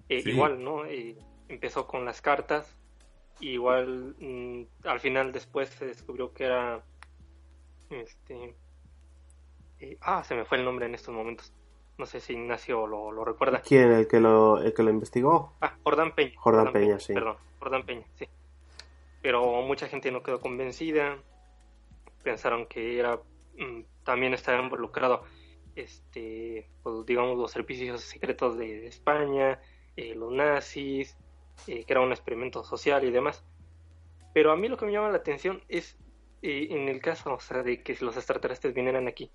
Eh, 0.09 0.23
igual, 0.27 0.63
¿no? 0.63 0.85
Eh, 0.85 1.17
empezó 1.49 1.87
con 1.87 2.05
las 2.05 2.21
cartas, 2.21 2.77
igual 3.43 4.15
mm, 4.19 4.63
al 4.85 5.01
final 5.01 5.33
después 5.33 5.69
se 5.69 5.87
descubrió 5.87 6.33
que 6.33 6.45
era 6.45 6.83
este 7.91 8.55
ah, 10.01 10.23
se 10.25 10.35
me 10.35 10.45
fue 10.45 10.59
el 10.59 10.65
nombre 10.65 10.87
en 10.87 10.95
estos 10.95 11.15
momentos. 11.15 11.53
No 11.99 12.07
sé 12.07 12.21
si 12.21 12.33
Ignacio 12.33 12.87
lo, 12.87 13.13
lo 13.13 13.25
recuerda. 13.25 13.61
¿Quién? 13.61 13.93
¿El 13.93 14.09
que 14.09 14.21
lo, 14.21 14.59
el 14.63 14.73
que 14.73 14.83
lo 14.83 14.91
investigó? 14.91 15.55
Ah, 15.61 15.77
Jordán 15.83 16.15
Peña. 16.15 16.33
Jordán, 16.37 16.73
Peña, 16.73 16.99
sí. 16.99 17.13
Perdón, 17.13 17.37
Jordán 17.59 17.85
Peña, 17.85 18.07
sí. 18.15 18.27
Pero 19.21 19.63
mucha 19.63 19.89
gente 19.89 20.11
no 20.11 20.23
quedó 20.23 20.41
convencida. 20.41 21.19
Pensaron 22.23 22.67
que 22.67 22.99
era 22.99 23.17
mm, 23.59 23.83
también 24.05 24.35
estaba 24.35 24.63
involucrado, 24.63 25.25
este, 25.77 26.69
pues, 26.83 27.05
digamos, 27.07 27.37
los 27.39 27.51
servicios 27.51 28.01
secretos 28.01 28.57
de 28.57 28.87
España, 28.87 29.61
eh, 29.97 30.15
los 30.15 30.33
nazis, 30.33 31.17
eh, 31.67 31.85
que 31.85 31.93
era 31.93 32.01
un 32.01 32.13
experimento 32.13 32.65
social 32.65 33.05
y 33.05 33.11
demás. 33.11 33.45
Pero 34.35 34.53
a 34.53 34.57
mí 34.57 34.69
lo 34.69 34.77
que 34.77 34.87
me 34.87 34.93
llama 34.93 35.11
la 35.11 35.19
atención 35.19 35.63
es 35.69 35.99
eh, 36.43 36.69
en 36.71 36.89
el 36.89 37.01
caso, 37.01 37.35
o 37.35 37.41
sea, 37.41 37.63
de 37.63 37.83
que 37.83 37.97
los 38.01 38.17
extraterrestres 38.17 38.75
vinieran 38.75 39.09
aquí 39.09 39.31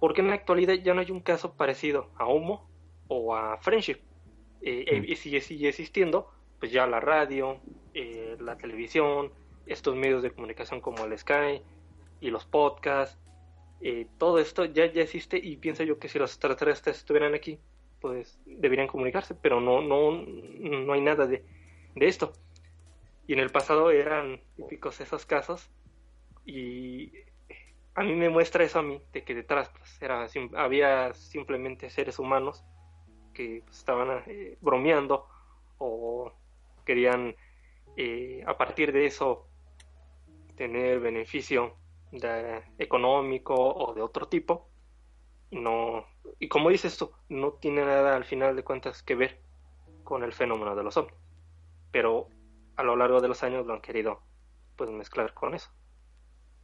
porque 0.00 0.20
en 0.20 0.28
la 0.28 0.34
actualidad 0.34 0.74
ya 0.74 0.94
no 0.94 1.00
hay 1.00 1.10
un 1.10 1.20
caso 1.20 1.54
parecido 1.54 2.10
a 2.16 2.26
Homo 2.26 2.68
o 3.08 3.34
a 3.34 3.58
Friendship. 3.58 3.98
Eh, 4.60 4.84
eh, 4.88 5.04
y 5.06 5.16
sigue, 5.16 5.40
sigue 5.40 5.68
existiendo, 5.68 6.30
pues 6.58 6.72
ya 6.72 6.86
la 6.86 7.00
radio, 7.00 7.60
eh, 7.94 8.36
la 8.40 8.56
televisión, 8.56 9.32
estos 9.66 9.94
medios 9.94 10.22
de 10.22 10.30
comunicación 10.30 10.80
como 10.80 11.04
el 11.04 11.16
Sky 11.16 11.62
y 12.20 12.30
los 12.30 12.44
podcasts, 12.44 13.18
todo 14.18 14.40
esto 14.40 14.64
ya, 14.64 14.86
ya 14.86 15.02
existe 15.02 15.38
y 15.40 15.56
pienso 15.56 15.84
yo 15.84 16.00
que 16.00 16.08
si 16.08 16.18
los 16.18 16.32
extraterrestres 16.32 16.96
estuvieran 16.96 17.34
aquí, 17.34 17.60
pues 18.00 18.40
deberían 18.46 18.86
comunicarse, 18.86 19.34
pero 19.34 19.60
no, 19.60 19.80
no, 19.80 20.12
no 20.12 20.92
hay 20.92 21.00
nada 21.00 21.26
de, 21.26 21.44
de 21.94 22.06
esto. 22.06 22.32
Y 23.26 23.34
en 23.34 23.40
el 23.40 23.50
pasado 23.50 23.90
eran 23.90 24.40
típicos 24.56 25.00
esos 25.00 25.26
casos 25.26 25.70
y 26.46 27.12
a 27.94 28.02
mí 28.02 28.14
me 28.14 28.30
muestra 28.30 28.64
eso 28.64 28.78
a 28.78 28.82
mí, 28.82 29.02
de 29.12 29.24
que 29.24 29.34
detrás 29.34 29.70
pues, 29.70 30.00
era, 30.00 30.26
había 30.56 31.12
simplemente 31.14 31.90
seres 31.90 32.18
humanos 32.18 32.64
que 33.34 33.62
pues, 33.64 33.78
estaban 33.78 34.22
eh, 34.26 34.56
bromeando 34.60 35.26
o 35.78 36.32
querían 36.86 37.34
eh, 37.96 38.42
a 38.46 38.56
partir 38.56 38.92
de 38.92 39.06
eso 39.06 39.48
tener 40.56 41.00
beneficio 41.00 41.76
económico 42.78 43.54
o 43.54 43.94
de 43.94 44.00
otro 44.00 44.28
tipo 44.28 44.68
no 45.50 46.06
y 46.38 46.48
como 46.48 46.70
dices 46.70 46.96
tú 46.96 47.10
no 47.28 47.52
tiene 47.52 47.84
nada 47.84 48.16
al 48.16 48.24
final 48.24 48.56
de 48.56 48.64
cuentas 48.64 49.02
que 49.02 49.14
ver 49.14 49.40
con 50.04 50.22
el 50.22 50.32
fenómeno 50.32 50.74
de 50.74 50.82
los 50.82 50.96
ovnis 50.96 51.14
pero 51.90 52.28
a 52.76 52.82
lo 52.82 52.96
largo 52.96 53.20
de 53.20 53.28
los 53.28 53.42
años 53.42 53.66
lo 53.66 53.74
han 53.74 53.80
querido 53.80 54.20
pues 54.76 54.90
mezclar 54.90 55.34
con 55.34 55.54
eso 55.54 55.70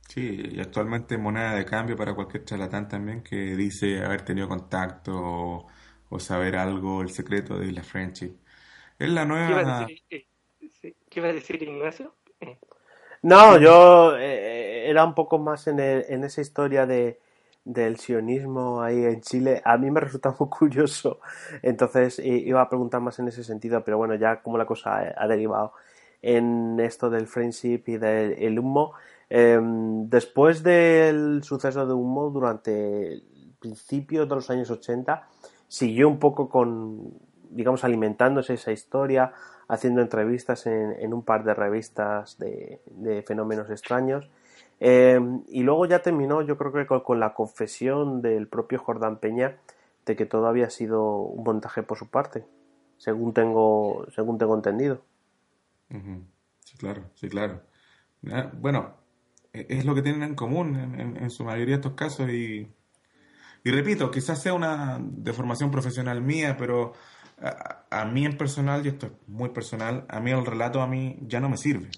Sí, 0.08 0.50
y 0.52 0.60
actualmente 0.60 1.16
moneda 1.18 1.54
de 1.54 1.64
cambio 1.64 1.96
para 1.96 2.14
cualquier 2.14 2.44
charlatán 2.44 2.88
también 2.88 3.22
que 3.22 3.36
dice 3.36 4.04
haber 4.04 4.22
tenido 4.22 4.48
contacto 4.48 5.66
o, 6.08 6.18
saber 6.18 6.56
algo, 6.56 7.02
el 7.02 7.10
secreto 7.10 7.58
de 7.58 7.72
la 7.72 7.82
friendship. 7.82 8.36
Es 8.98 9.08
la 9.08 9.24
nueva... 9.24 9.86
¿Qué 9.88 11.20
iba 11.20 11.28
a 11.28 11.32
decir, 11.32 11.60
Ignacio? 11.62 12.14
No, 13.22 13.58
yo 13.58 14.16
eh, 14.16 14.88
era 14.88 15.04
un 15.04 15.14
poco 15.14 15.38
más 15.38 15.66
en, 15.66 15.80
en 15.80 16.24
esa 16.24 16.40
historia 16.40 16.86
de, 16.86 17.18
del 17.64 17.96
sionismo 17.96 18.82
ahí 18.82 19.04
en 19.04 19.20
Chile, 19.22 19.62
a 19.64 19.78
mí 19.78 19.90
me 19.90 20.00
resulta 20.00 20.34
muy 20.38 20.48
curioso. 20.48 21.20
Entonces 21.62 22.18
iba 22.18 22.60
a 22.60 22.68
preguntar 22.68 23.00
más 23.00 23.18
en 23.18 23.28
ese 23.28 23.44
sentido, 23.44 23.82
pero 23.84 23.98
bueno, 23.98 24.14
ya 24.14 24.42
como 24.42 24.58
la 24.58 24.66
cosa 24.66 25.14
ha 25.16 25.26
derivado 25.26 25.72
en 26.22 26.78
esto 26.80 27.10
del 27.10 27.26
friendship 27.26 27.82
y 27.86 27.96
del 27.96 28.58
humo. 28.58 28.92
Em, 29.28 30.08
después 30.08 30.62
del 30.62 31.42
suceso 31.42 31.86
de 31.86 31.92
humo, 31.92 32.30
durante 32.30 33.14
el 33.14 33.54
principio 33.58 34.26
de 34.26 34.34
los 34.34 34.50
años 34.50 34.70
80, 34.70 35.26
siguió 35.68 36.08
un 36.08 36.18
poco 36.18 36.48
con, 36.48 37.14
digamos, 37.50 37.84
alimentándose 37.84 38.54
esa 38.54 38.72
historia, 38.72 39.32
haciendo 39.68 40.02
entrevistas 40.02 40.66
en, 40.66 41.12
un 41.12 41.24
par 41.24 41.44
de 41.44 41.54
revistas 41.54 42.38
de 42.38 43.24
fenómenos 43.26 43.70
extraños 43.70 44.30
eh, 44.80 45.20
y 45.48 45.62
luego 45.62 45.86
ya 45.86 46.02
terminó, 46.02 46.42
yo 46.42 46.58
creo 46.58 46.72
que 46.72 46.86
con, 46.86 47.20
la 47.20 47.34
confesión 47.34 48.22
del 48.22 48.48
propio 48.48 48.78
Jordán 48.78 49.18
Peña 49.18 49.58
de 50.06 50.16
que 50.16 50.26
todo 50.26 50.46
había 50.46 50.70
sido 50.70 51.16
un 51.16 51.44
montaje 51.44 51.82
por 51.82 51.98
su 51.98 52.08
parte, 52.08 52.44
según 52.98 53.32
tengo, 53.32 54.06
según 54.14 54.38
tengo 54.38 54.54
entendido. 54.54 55.00
Sí, 56.60 56.76
claro, 56.76 57.04
sí, 57.14 57.28
claro. 57.28 57.62
Bueno, 58.60 58.94
e, 59.52 59.66
es 59.68 59.84
lo 59.84 59.94
que 59.94 60.02
tienen 60.02 60.22
en 60.22 60.34
común 60.34 60.76
en, 60.98 61.30
su 61.30 61.44
mayoría 61.44 61.76
de 61.76 61.80
estos 61.80 61.94
casos 61.94 62.28
y, 62.30 62.68
y, 63.62 63.70
repito, 63.70 64.10
quizás 64.10 64.42
sea 64.42 64.54
una 64.54 64.98
deformación 65.00 65.70
profesional 65.70 66.20
mía, 66.20 66.56
pero 66.58 66.92
a, 67.40 67.84
a, 67.90 68.04
mí 68.04 68.26
en 68.26 68.36
personal, 68.36 68.84
y 68.84 68.88
esto 68.88 69.06
es 69.06 69.12
muy 69.26 69.50
personal, 69.50 70.04
a 70.08 70.20
mí 70.20 70.30
el 70.32 70.44
relato 70.44 70.82
a 70.82 70.86
mí 70.86 71.18
ya 71.22 71.40
no 71.40 71.48
me 71.48 71.56
sirve. 71.56 71.88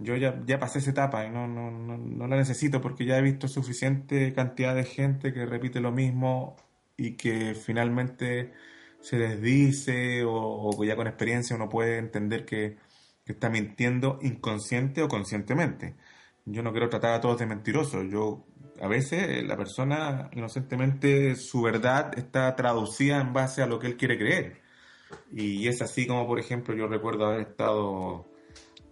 Yo 0.00 0.16
ya, 0.16 0.40
ya 0.46 0.58
pasé 0.58 0.78
esa 0.78 0.90
etapa 0.90 1.26
y 1.26 1.30
no, 1.30 1.46
no, 1.46 1.70
no, 1.70 1.98
no, 1.98 2.26
la 2.26 2.36
necesito 2.36 2.80
porque 2.80 3.04
ya 3.04 3.18
he 3.18 3.22
visto 3.22 3.48
suficiente 3.48 4.32
cantidad 4.32 4.74
de 4.74 4.84
gente 4.84 5.32
que 5.32 5.44
repite 5.44 5.80
lo 5.80 5.92
mismo 5.92 6.56
y 6.96 7.16
que 7.16 7.54
finalmente 7.54 8.52
se 9.00 9.18
les 9.18 9.40
dice 9.42 10.22
o, 10.26 10.70
ya 10.84 10.96
con 10.96 11.06
experiencia 11.06 11.56
uno 11.56 11.68
puede 11.68 11.98
entender 11.98 12.44
que, 12.44 12.76
está 13.26 13.48
mintiendo 13.48 14.18
inconsciente 14.22 15.02
o 15.02 15.08
conscientemente. 15.08 15.94
Yo 16.46 16.64
no 16.64 16.72
quiero 16.72 16.88
tratar 16.88 17.14
a 17.14 17.20
todos 17.20 17.38
de 17.38 17.46
mentirosos. 17.46 18.10
Yo 18.10 18.44
a 18.80 18.88
veces 18.88 19.44
la 19.44 19.56
persona 19.56 20.30
inocentemente 20.32 21.36
su 21.36 21.62
verdad 21.62 22.18
está 22.18 22.56
traducida 22.56 23.20
en 23.20 23.32
base 23.32 23.62
a 23.62 23.66
lo 23.66 23.78
que 23.78 23.86
él 23.86 23.96
quiere 23.96 24.18
creer. 24.18 24.62
Y 25.32 25.68
es 25.68 25.80
así 25.82 26.08
como, 26.08 26.26
por 26.26 26.40
ejemplo, 26.40 26.74
yo 26.74 26.88
recuerdo 26.88 27.26
haber 27.26 27.42
estado 27.42 28.29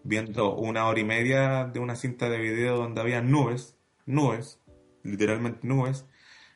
viendo 0.09 0.55
una 0.57 0.87
hora 0.87 1.01
y 1.01 1.05
media 1.05 1.67
de 1.67 1.81
una 1.81 1.95
cinta 1.95 2.29
de 2.29 2.39
video 2.39 2.77
donde 2.77 3.01
había 3.01 3.21
nubes, 3.21 3.77
nubes, 4.07 4.61
literalmente 5.03 5.67
nubes, 5.67 6.07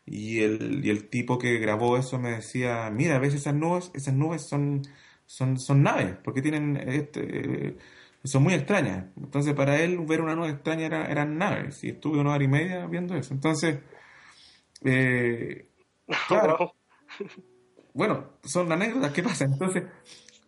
y 0.06 0.40
el, 0.40 0.84
y 0.84 0.90
el 0.90 1.08
tipo 1.08 1.38
que 1.38 1.58
grabó 1.58 1.96
eso 1.96 2.18
me 2.18 2.30
decía, 2.30 2.90
mira, 2.90 3.18
¿ves 3.18 3.34
esas 3.34 3.54
nubes? 3.54 3.90
Esas 3.94 4.14
nubes 4.14 4.42
son, 4.42 4.82
son, 5.26 5.58
son 5.58 5.82
naves, 5.82 6.16
porque 6.24 6.42
tienen, 6.42 6.76
este, 6.76 7.76
son 8.24 8.42
muy 8.42 8.54
extrañas. 8.54 9.06
Entonces 9.16 9.54
para 9.54 9.80
él 9.82 9.98
ver 10.06 10.22
una 10.22 10.34
nube 10.34 10.50
extraña 10.50 10.86
era, 10.86 11.06
eran 11.06 11.36
naves, 11.38 11.84
y 11.84 11.90
estuve 11.90 12.18
una 12.20 12.32
hora 12.32 12.44
y 12.44 12.48
media 12.48 12.86
viendo 12.86 13.14
eso. 13.16 13.34
Entonces, 13.34 13.80
eh, 14.84 15.68
claro, 16.28 16.74
bueno, 17.94 18.38
son 18.44 18.72
anécdotas 18.72 19.12
que 19.12 19.22
pasan. 19.22 19.52
Entonces, 19.52 19.84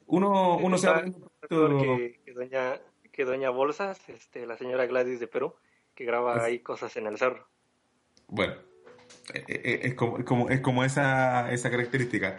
uno, 0.07 0.57
uno 0.57 0.79
se 0.79 0.89
va 0.89 1.03
que, 1.03 2.21
que, 2.25 2.33
doña, 2.33 2.81
que 3.15 3.25
doña 3.25 3.51
Bolsas, 3.51 4.01
este, 4.09 4.45
la 4.45 4.57
señora 4.57 4.87
Gladys 4.87 5.21
de 5.21 5.29
Perú, 5.29 5.55
que 5.95 6.05
graba 6.05 6.43
ahí 6.43 6.59
cosas 6.59 6.97
en 6.97 7.07
el 7.07 7.17
cerro. 7.17 7.47
Bueno, 8.27 8.55
e, 9.33 9.39
e, 9.47 9.61
e, 9.63 9.87
es 9.89 9.95
como, 9.95 10.25
como, 10.25 10.51
es 10.51 10.61
como 10.61 10.85
esa, 10.85 11.53
esa 11.53 11.71
característica. 11.71 12.37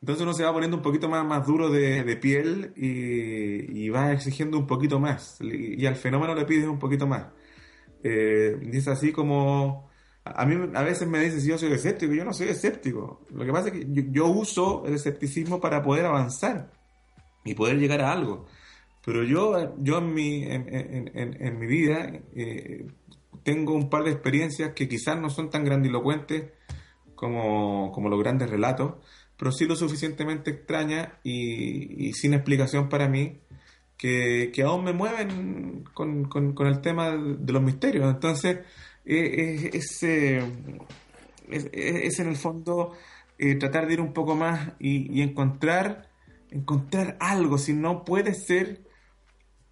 Entonces 0.00 0.22
uno 0.22 0.32
se 0.32 0.42
va 0.42 0.52
poniendo 0.52 0.76
un 0.76 0.82
poquito 0.82 1.08
más, 1.08 1.24
más 1.24 1.46
duro 1.46 1.70
de, 1.70 2.02
de 2.02 2.16
piel 2.16 2.72
y, 2.76 3.84
y, 3.84 3.88
va 3.90 4.12
exigiendo 4.12 4.58
un 4.58 4.66
poquito 4.66 4.98
más. 4.98 5.38
Y, 5.40 5.86
al 5.86 5.96
fenómeno 5.96 6.34
le 6.34 6.44
pides 6.44 6.66
un 6.66 6.78
poquito 6.78 7.06
más. 7.06 7.26
Eh, 8.02 8.58
y 8.60 8.76
es 8.76 8.88
así 8.88 9.12
como... 9.12 9.88
A 10.24 10.44
mí 10.44 10.70
a 10.74 10.82
veces 10.82 11.08
me 11.08 11.20
dicen 11.20 11.40
si 11.40 11.48
yo 11.48 11.58
soy 11.58 11.72
escéptico. 11.72 12.12
Yo 12.12 12.24
no 12.24 12.34
soy 12.34 12.48
escéptico. 12.48 13.24
Lo 13.30 13.44
que 13.46 13.52
pasa 13.52 13.68
es 13.68 13.74
que 13.74 13.86
yo 14.10 14.26
uso 14.26 14.84
el 14.86 14.94
escepticismo 14.94 15.60
para 15.60 15.82
poder 15.82 16.04
avanzar 16.04 16.70
y 17.44 17.54
poder 17.54 17.78
llegar 17.78 18.02
a 18.02 18.12
algo. 18.12 18.46
Pero 19.08 19.24
yo, 19.24 19.74
yo 19.78 19.98
en, 20.00 20.12
mi, 20.12 20.42
en, 20.42 20.66
en, 21.14 21.58
mi 21.58 21.66
vida 21.66 22.12
eh, 22.36 22.86
tengo 23.42 23.72
un 23.72 23.88
par 23.88 24.04
de 24.04 24.10
experiencias 24.10 24.74
que 24.74 24.86
quizás 24.86 25.18
no 25.18 25.30
son 25.30 25.48
tan 25.48 25.64
grandilocuentes 25.64 26.52
como, 27.14 27.90
como 27.90 28.10
los 28.10 28.20
grandes 28.20 28.50
relatos, 28.50 28.96
pero 29.38 29.50
sí 29.50 29.64
lo 29.64 29.76
suficientemente 29.76 30.50
extrañas 30.50 31.08
y, 31.24 32.12
sin 32.12 32.34
explicación 32.34 32.90
para 32.90 33.08
mí 33.08 33.38
que, 33.96 34.52
que 34.52 34.62
aún 34.62 34.84
me 34.84 34.92
mueven 34.92 35.84
con, 35.94 36.24
con, 36.26 36.66
el 36.66 36.82
tema 36.82 37.16
de 37.16 37.50
los 37.50 37.62
misterios. 37.62 38.12
Entonces, 38.12 38.58
eh, 39.06 39.70
es, 39.72 40.02
es, 40.02 41.70
es, 41.72 42.18
en 42.18 42.28
el 42.28 42.36
fondo 42.36 42.92
eh, 43.38 43.54
tratar 43.54 43.86
de 43.86 43.94
ir 43.94 44.02
un 44.02 44.12
poco 44.12 44.34
más 44.34 44.72
y, 44.78 45.18
y 45.18 45.22
encontrar 45.22 46.10
encontrar 46.50 47.16
algo, 47.20 47.56
si 47.56 47.72
no 47.72 48.04
puede 48.04 48.34
ser 48.34 48.87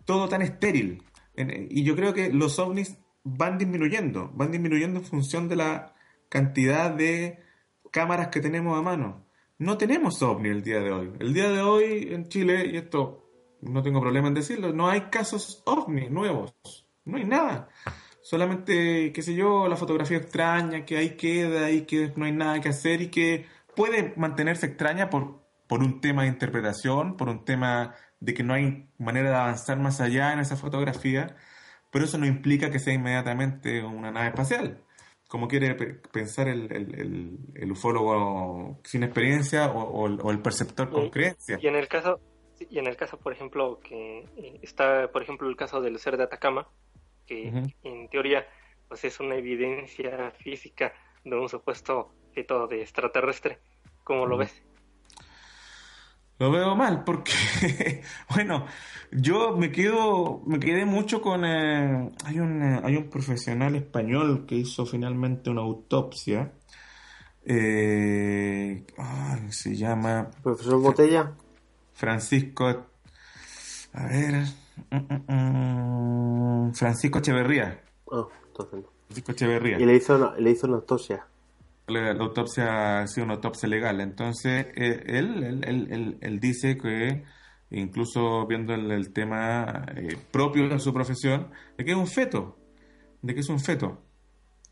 todo 0.06 0.28
tan 0.28 0.40
estéril. 0.40 1.02
Y 1.36 1.82
yo 1.82 1.94
creo 1.94 2.14
que 2.14 2.32
los 2.32 2.58
ovnis 2.58 2.96
van 3.22 3.58
disminuyendo, 3.58 4.30
van 4.34 4.50
disminuyendo 4.50 5.00
en 5.00 5.04
función 5.04 5.48
de 5.48 5.56
la 5.56 5.92
cantidad 6.30 6.90
de 6.90 7.40
cámaras 7.90 8.28
que 8.28 8.40
tenemos 8.40 8.78
a 8.78 8.82
mano. 8.82 9.26
No 9.58 9.76
tenemos 9.76 10.22
ovni 10.22 10.48
el 10.48 10.62
día 10.62 10.80
de 10.80 10.90
hoy. 10.92 11.12
El 11.18 11.34
día 11.34 11.50
de 11.50 11.60
hoy 11.60 12.08
en 12.10 12.28
Chile, 12.28 12.70
y 12.72 12.76
esto 12.76 13.28
no 13.60 13.82
tengo 13.82 14.00
problema 14.00 14.28
en 14.28 14.34
decirlo, 14.34 14.72
no 14.72 14.88
hay 14.88 15.02
casos 15.02 15.62
ovni 15.66 16.08
nuevos. 16.08 16.54
No 17.04 17.18
hay 17.18 17.24
nada. 17.24 17.68
Solamente, 18.22 19.12
qué 19.12 19.22
sé 19.22 19.34
yo, 19.34 19.68
la 19.68 19.76
fotografía 19.76 20.16
extraña 20.16 20.84
que 20.84 20.96
ahí 20.96 21.16
queda 21.16 21.70
y 21.70 21.82
que 21.82 22.12
no 22.16 22.24
hay 22.24 22.32
nada 22.32 22.60
que 22.60 22.70
hacer 22.70 23.02
y 23.02 23.08
que 23.08 23.46
puede 23.74 24.14
mantenerse 24.16 24.66
extraña 24.66 25.10
por 25.10 25.46
por 25.66 25.82
un 25.82 26.00
tema 26.00 26.22
de 26.22 26.28
interpretación, 26.28 27.16
por 27.16 27.28
un 27.28 27.44
tema 27.44 27.94
de 28.27 28.35
que 28.35 28.43
no 28.43 28.55
hay 28.55 28.89
manera 28.98 29.31
de 29.31 29.36
avanzar 29.36 29.78
más 29.78 30.01
allá 30.01 30.32
en 30.32 30.40
esa 30.40 30.57
fotografía, 30.57 31.36
pero 31.93 32.05
eso 32.05 32.19
no 32.19 32.27
implica 32.27 32.70
que 32.70 32.81
sea 32.81 32.93
inmediatamente 32.93 33.85
una 33.85 34.11
nave 34.11 34.28
espacial, 34.28 34.82
como 35.28 35.47
quiere 35.47 35.77
pensar 36.12 36.48
el, 36.48 36.73
el, 36.73 37.39
el, 37.55 37.73
ufólogo 37.73 38.81
sin 38.82 39.05
experiencia 39.05 39.70
o, 39.70 40.31
el 40.31 40.43
perceptor 40.43 40.90
con 40.90 41.09
creencia. 41.09 41.57
Y 41.62 41.69
en 41.69 41.77
el 41.77 41.86
caso, 41.86 42.19
y 42.59 42.81
en 42.81 42.89
el 42.89 42.97
caso, 42.97 43.16
por 43.16 43.32
ejemplo, 43.32 43.78
que 43.78 44.24
eh, 44.36 44.59
está, 44.62 45.09
por 45.12 45.23
ejemplo, 45.23 45.48
el 45.48 45.57
caso 45.57 45.81
del 45.81 45.97
ser 46.01 46.16
de 46.16 46.24
Atacama, 46.24 46.69
que 47.27 47.48
en 47.82 48.09
teoría 48.09 48.44
pues 48.89 49.05
es 49.05 49.20
una 49.20 49.36
evidencia 49.36 50.32
física 50.32 50.93
de 51.24 51.36
un 51.36 51.48
supuesto 51.48 52.12
objeto 52.28 52.66
de 52.66 52.82
extraterrestre, 52.82 53.61
¿cómo 54.03 54.27
lo 54.27 54.36
ves? 54.36 54.65
Lo 56.38 56.50
veo 56.50 56.76
mal 56.76 57.02
porque, 57.04 57.32
bueno, 58.34 58.66
yo 59.10 59.56
me 59.56 59.72
quedo, 59.72 60.42
me 60.46 60.60
quedé 60.60 60.84
mucho 60.84 61.22
con, 61.22 61.46
eh, 61.46 62.10
hay 62.24 62.40
un, 62.40 62.62
eh, 62.62 62.80
hay 62.84 62.96
un 62.96 63.08
profesional 63.08 63.74
español 63.74 64.44
que 64.46 64.56
hizo 64.56 64.84
finalmente 64.84 65.48
una 65.48 65.62
autopsia, 65.62 66.52
eh, 67.44 68.84
se 69.48 69.76
llama... 69.76 70.30
Profesor 70.42 70.78
Botella. 70.80 71.32
Francisco, 71.94 72.66
a 73.94 74.06
ver, 74.06 74.44
mm, 74.90 74.96
mm, 74.96 76.68
mm, 76.68 76.74
Francisco 76.74 77.18
Echeverría. 77.20 77.82
Oh, 78.04 78.28
entonces 78.48 78.84
Francisco 79.06 79.32
Echeverría. 79.32 79.80
Y 79.80 79.86
le 79.86 79.96
hizo, 79.96 80.34
le 80.36 80.50
hizo 80.50 80.66
una 80.66 80.76
autopsia 80.76 81.26
la, 81.86 82.12
autopsia 82.12 83.00
ha 83.00 83.06
sido 83.06 83.24
una 83.24 83.34
autopsia 83.34 83.68
legal. 83.68 84.00
Entonces, 84.00 84.66
eh, 84.74 85.02
él, 85.06 85.62
él, 85.64 86.18
él, 86.20 86.40
dice 86.40 86.76
que, 86.76 87.24
incluso 87.70 88.46
viendo 88.46 88.74
el, 88.74 89.12
tema 89.12 89.86
eh, 89.96 90.16
propio 90.30 90.68
de 90.68 90.78
su 90.78 90.92
profesión, 90.92 91.50
de 91.76 91.84
que 91.84 91.92
es 91.92 91.96
un 91.96 92.06
feto, 92.06 92.58
de 93.22 93.34
que 93.34 93.40
es 93.40 93.48
un 93.48 93.60
feto, 93.60 94.02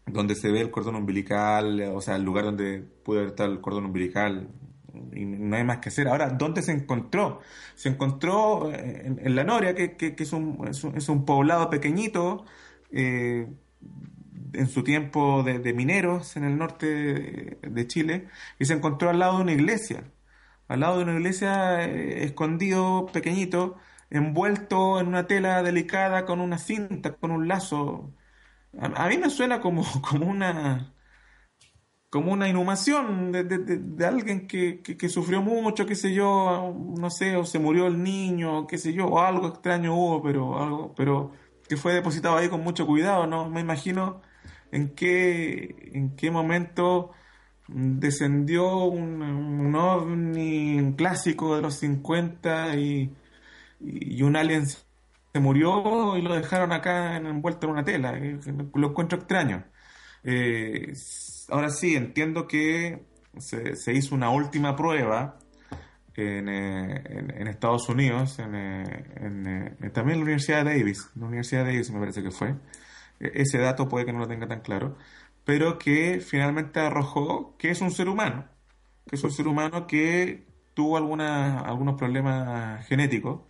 donde 0.06 0.34
se 0.34 0.50
ve 0.50 0.60
el 0.60 0.70
cordón 0.70 0.96
umbilical, 0.96 1.80
o 1.94 2.00
sea, 2.00 2.16
el 2.16 2.22
lugar 2.24 2.44
donde 2.44 2.80
puede 3.04 3.26
estar 3.26 3.48
el 3.48 3.60
cordón 3.60 3.86
umbilical, 3.86 4.48
y 5.12 5.24
no 5.24 5.56
hay 5.56 5.64
más 5.64 5.78
que 5.78 5.88
hacer. 5.88 6.08
Ahora, 6.08 6.30
¿dónde 6.30 6.62
se 6.62 6.72
encontró? 6.72 7.40
Se 7.74 7.88
encontró 7.88 8.70
eh, 8.70 9.02
en, 9.06 9.34
La 9.34 9.44
Noria, 9.44 9.74
que, 9.74 9.96
que, 9.96 10.14
es, 10.18 10.32
un, 10.32 10.68
es, 10.68 11.08
un, 11.08 11.24
poblado 11.24 11.68
pequeñito, 11.70 12.44
en 14.54 14.68
su 14.68 14.84
tiempo 14.84 15.42
de, 15.42 15.72
mineros 15.74 16.36
en 16.36 16.44
el 16.44 16.58
norte 16.58 17.58
de, 17.62 17.86
Chile 17.86 18.28
y 18.58 18.64
se 18.66 18.74
encontró 18.74 19.10
al 19.10 19.18
lado 19.18 19.36
de 19.36 19.42
una 19.42 19.52
iglesia, 19.52 20.04
al 20.68 20.80
lado 20.80 20.98
de 20.98 21.04
una 21.04 21.14
iglesia 21.14 21.84
eh, 21.84 22.24
escondido, 22.24 23.06
pequeñito, 23.12 23.76
envuelto 24.10 25.00
en 25.00 25.08
una 25.08 25.26
tela 25.26 25.62
delicada 25.62 26.26
con 26.26 26.40
una 26.40 26.58
cinta, 26.58 27.14
con 27.16 27.30
un 27.30 27.48
lazo. 27.48 28.12
A, 28.78 29.08
mí 29.08 29.18
me 29.18 29.30
suena 29.30 29.60
como, 29.60 29.84
como 30.08 30.26
una 30.26 30.90
como 32.10 32.32
una 32.32 32.48
inhumación 32.48 33.32
de, 33.32 33.42
de, 33.42 34.06
alguien 34.06 34.46
que, 34.46 34.82
que, 34.82 35.08
sufrió 35.08 35.42
mucho, 35.42 35.84
qué 35.84 35.96
sé 35.96 36.14
yo, 36.14 36.72
no 36.96 37.10
sé, 37.10 37.36
o 37.36 37.44
se 37.44 37.58
murió 37.58 37.88
el 37.88 38.04
niño, 38.04 38.68
qué 38.68 38.78
sé 38.78 38.92
yo, 38.92 39.06
o 39.08 39.20
algo 39.20 39.48
extraño 39.48 39.96
hubo, 39.96 40.22
pero 40.22 40.62
algo, 40.62 40.94
pero 40.94 41.32
que 41.68 41.76
fue 41.76 41.94
depositado 41.94 42.36
ahí 42.36 42.48
con 42.48 42.62
mucho 42.62 42.86
cuidado, 42.86 43.26
¿no? 43.26 43.48
Me 43.50 43.60
imagino 43.60 44.22
en 44.74 44.90
qué, 44.94 45.90
en 45.92 46.16
qué 46.16 46.30
momento 46.30 47.12
descendió 47.68 48.84
un, 48.84 49.22
un 49.22 49.74
ovni 49.74 50.94
clásico 50.96 51.56
de 51.56 51.62
los 51.62 51.74
50 51.78 52.76
y, 52.76 53.10
y 53.80 54.22
un 54.22 54.36
alien 54.36 54.66
se 54.66 55.40
murió 55.40 56.16
y 56.16 56.22
lo 56.22 56.34
dejaron 56.34 56.72
acá 56.72 57.16
envuelto 57.16 57.66
en 57.66 57.72
una 57.72 57.84
tela. 57.84 58.12
Lo 58.74 58.88
encuentro 58.88 59.18
extraño. 59.18 59.64
Eh, 60.22 60.92
ahora 61.48 61.70
sí, 61.70 61.96
entiendo 61.96 62.46
que 62.46 63.04
se, 63.38 63.92
hizo 63.92 64.14
una 64.14 64.30
última 64.30 64.76
prueba 64.76 65.38
en, 66.14 66.48
eh, 66.48 67.50
Estados 67.50 67.88
Unidos, 67.88 68.38
en, 68.38 68.54
eh, 68.54 69.90
también 69.92 70.14
en 70.14 70.20
la 70.20 70.24
Universidad 70.24 70.64
de 70.64 70.78
Davis, 70.78 71.10
la 71.16 71.26
Universidad 71.26 71.64
de 71.64 71.72
Davis 71.72 71.90
me 71.90 71.98
parece 71.98 72.22
que 72.22 72.30
fue. 72.30 72.54
E, 73.24 73.42
ese 73.42 73.58
dato 73.58 73.88
puede 73.88 74.06
que 74.06 74.12
no 74.12 74.20
lo 74.20 74.28
tenga 74.28 74.48
tan 74.48 74.60
claro, 74.60 74.96
pero 75.44 75.78
que 75.78 76.20
finalmente 76.20 76.80
arrojó 76.80 77.56
que 77.58 77.70
es 77.70 77.80
un 77.80 77.90
ser 77.90 78.08
humano, 78.08 78.46
que 79.08 79.16
es 79.16 79.24
un 79.24 79.32
ser 79.32 79.48
humano 79.48 79.86
que 79.86 80.46
tuvo 80.74 80.96
alguna, 80.96 81.60
algunos 81.60 81.96
problemas 81.96 82.86
genéticos. 82.86 83.42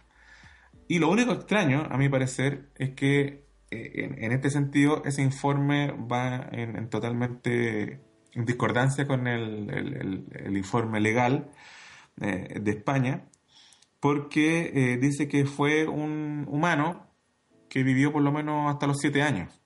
Y 0.89 0.99
lo 0.99 1.11
único 1.11 1.33
extraño, 1.33 1.87
a 1.91 1.97
mi 1.97 2.09
parecer, 2.09 2.71
es 2.77 2.91
que 2.91 3.45
en, 3.71 4.33
este 4.33 4.51
sentido, 4.51 5.03
ese 5.05 5.23
informe 5.23 5.93
va 5.93 6.49
en, 6.53 6.89
totalmente 6.91 8.01
en 8.33 8.45
discordancia 8.45 9.07
con 9.07 9.27
el, 9.27 10.57
informe 10.57 11.01
legal 11.01 11.51
eh, 12.21 12.61
de 12.61 12.71
España, 12.71 13.25
porque 14.01 14.71
eh, 14.75 14.99
dice 14.99 15.29
que 15.29 15.47
fue 15.47 15.87
un 15.87 16.47
humano 16.49 17.07
que 17.69 17.83
vivió 17.83 18.13
por 18.13 18.23
lo 18.23 18.33
menos 18.33 18.73
hasta 18.73 18.87
los 18.87 18.99
siete 18.99 19.23
años. 19.23 19.64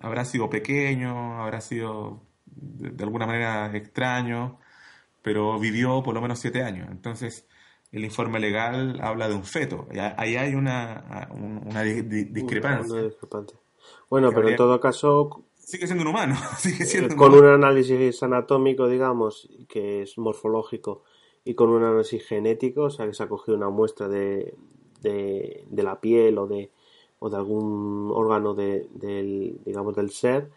Habrá 0.00 0.24
sido 0.24 0.50
pequeño, 0.50 1.42
habrá 1.42 1.60
sido 1.60 2.20
de, 2.46 3.02
alguna 3.02 3.26
manera 3.26 3.74
extraño, 3.76 4.58
pero 5.22 5.58
vivió 5.58 6.02
por 6.02 6.14
lo 6.14 6.20
menos 6.20 6.38
siete 6.38 6.62
años. 6.62 6.88
Entonces, 6.90 7.46
el 7.92 8.04
informe 8.04 8.40
legal 8.40 8.98
habla 9.00 9.28
de 9.28 9.34
un 9.34 9.44
feto. 9.44 9.86
Ahí 10.16 10.36
hay 10.36 10.54
una, 10.54 11.28
una 11.32 11.82
discrepancia. 11.82 13.10
Bueno, 14.08 14.30
pero 14.32 14.48
en 14.48 14.56
todo 14.56 14.80
caso... 14.80 15.44
Sigue 15.56 15.86
siendo 15.86 16.02
un 16.02 16.10
humano. 16.10 16.36
con 17.16 17.34
un 17.34 17.46
análisis 17.46 18.22
anatómico, 18.22 18.88
digamos, 18.88 19.48
que 19.68 20.02
es 20.02 20.16
morfológico, 20.16 21.02
y 21.44 21.54
con 21.54 21.70
un 21.70 21.82
análisis 21.82 22.24
genético, 22.24 22.82
o 22.82 22.90
sea, 22.90 23.06
que 23.06 23.14
se 23.14 23.22
ha 23.22 23.28
cogido 23.28 23.56
una 23.56 23.68
muestra 23.68 24.08
de, 24.08 24.54
de, 25.00 25.82
la 25.82 26.00
piel 26.00 26.38
o 26.38 26.46
de, 26.46 26.70
o 27.18 27.30
de 27.30 27.36
algún 27.36 28.10
órgano 28.12 28.54
de, 28.54 28.88
del, 28.94 29.60
digamos, 29.64 29.94
del 29.96 30.10
ser, 30.10 30.50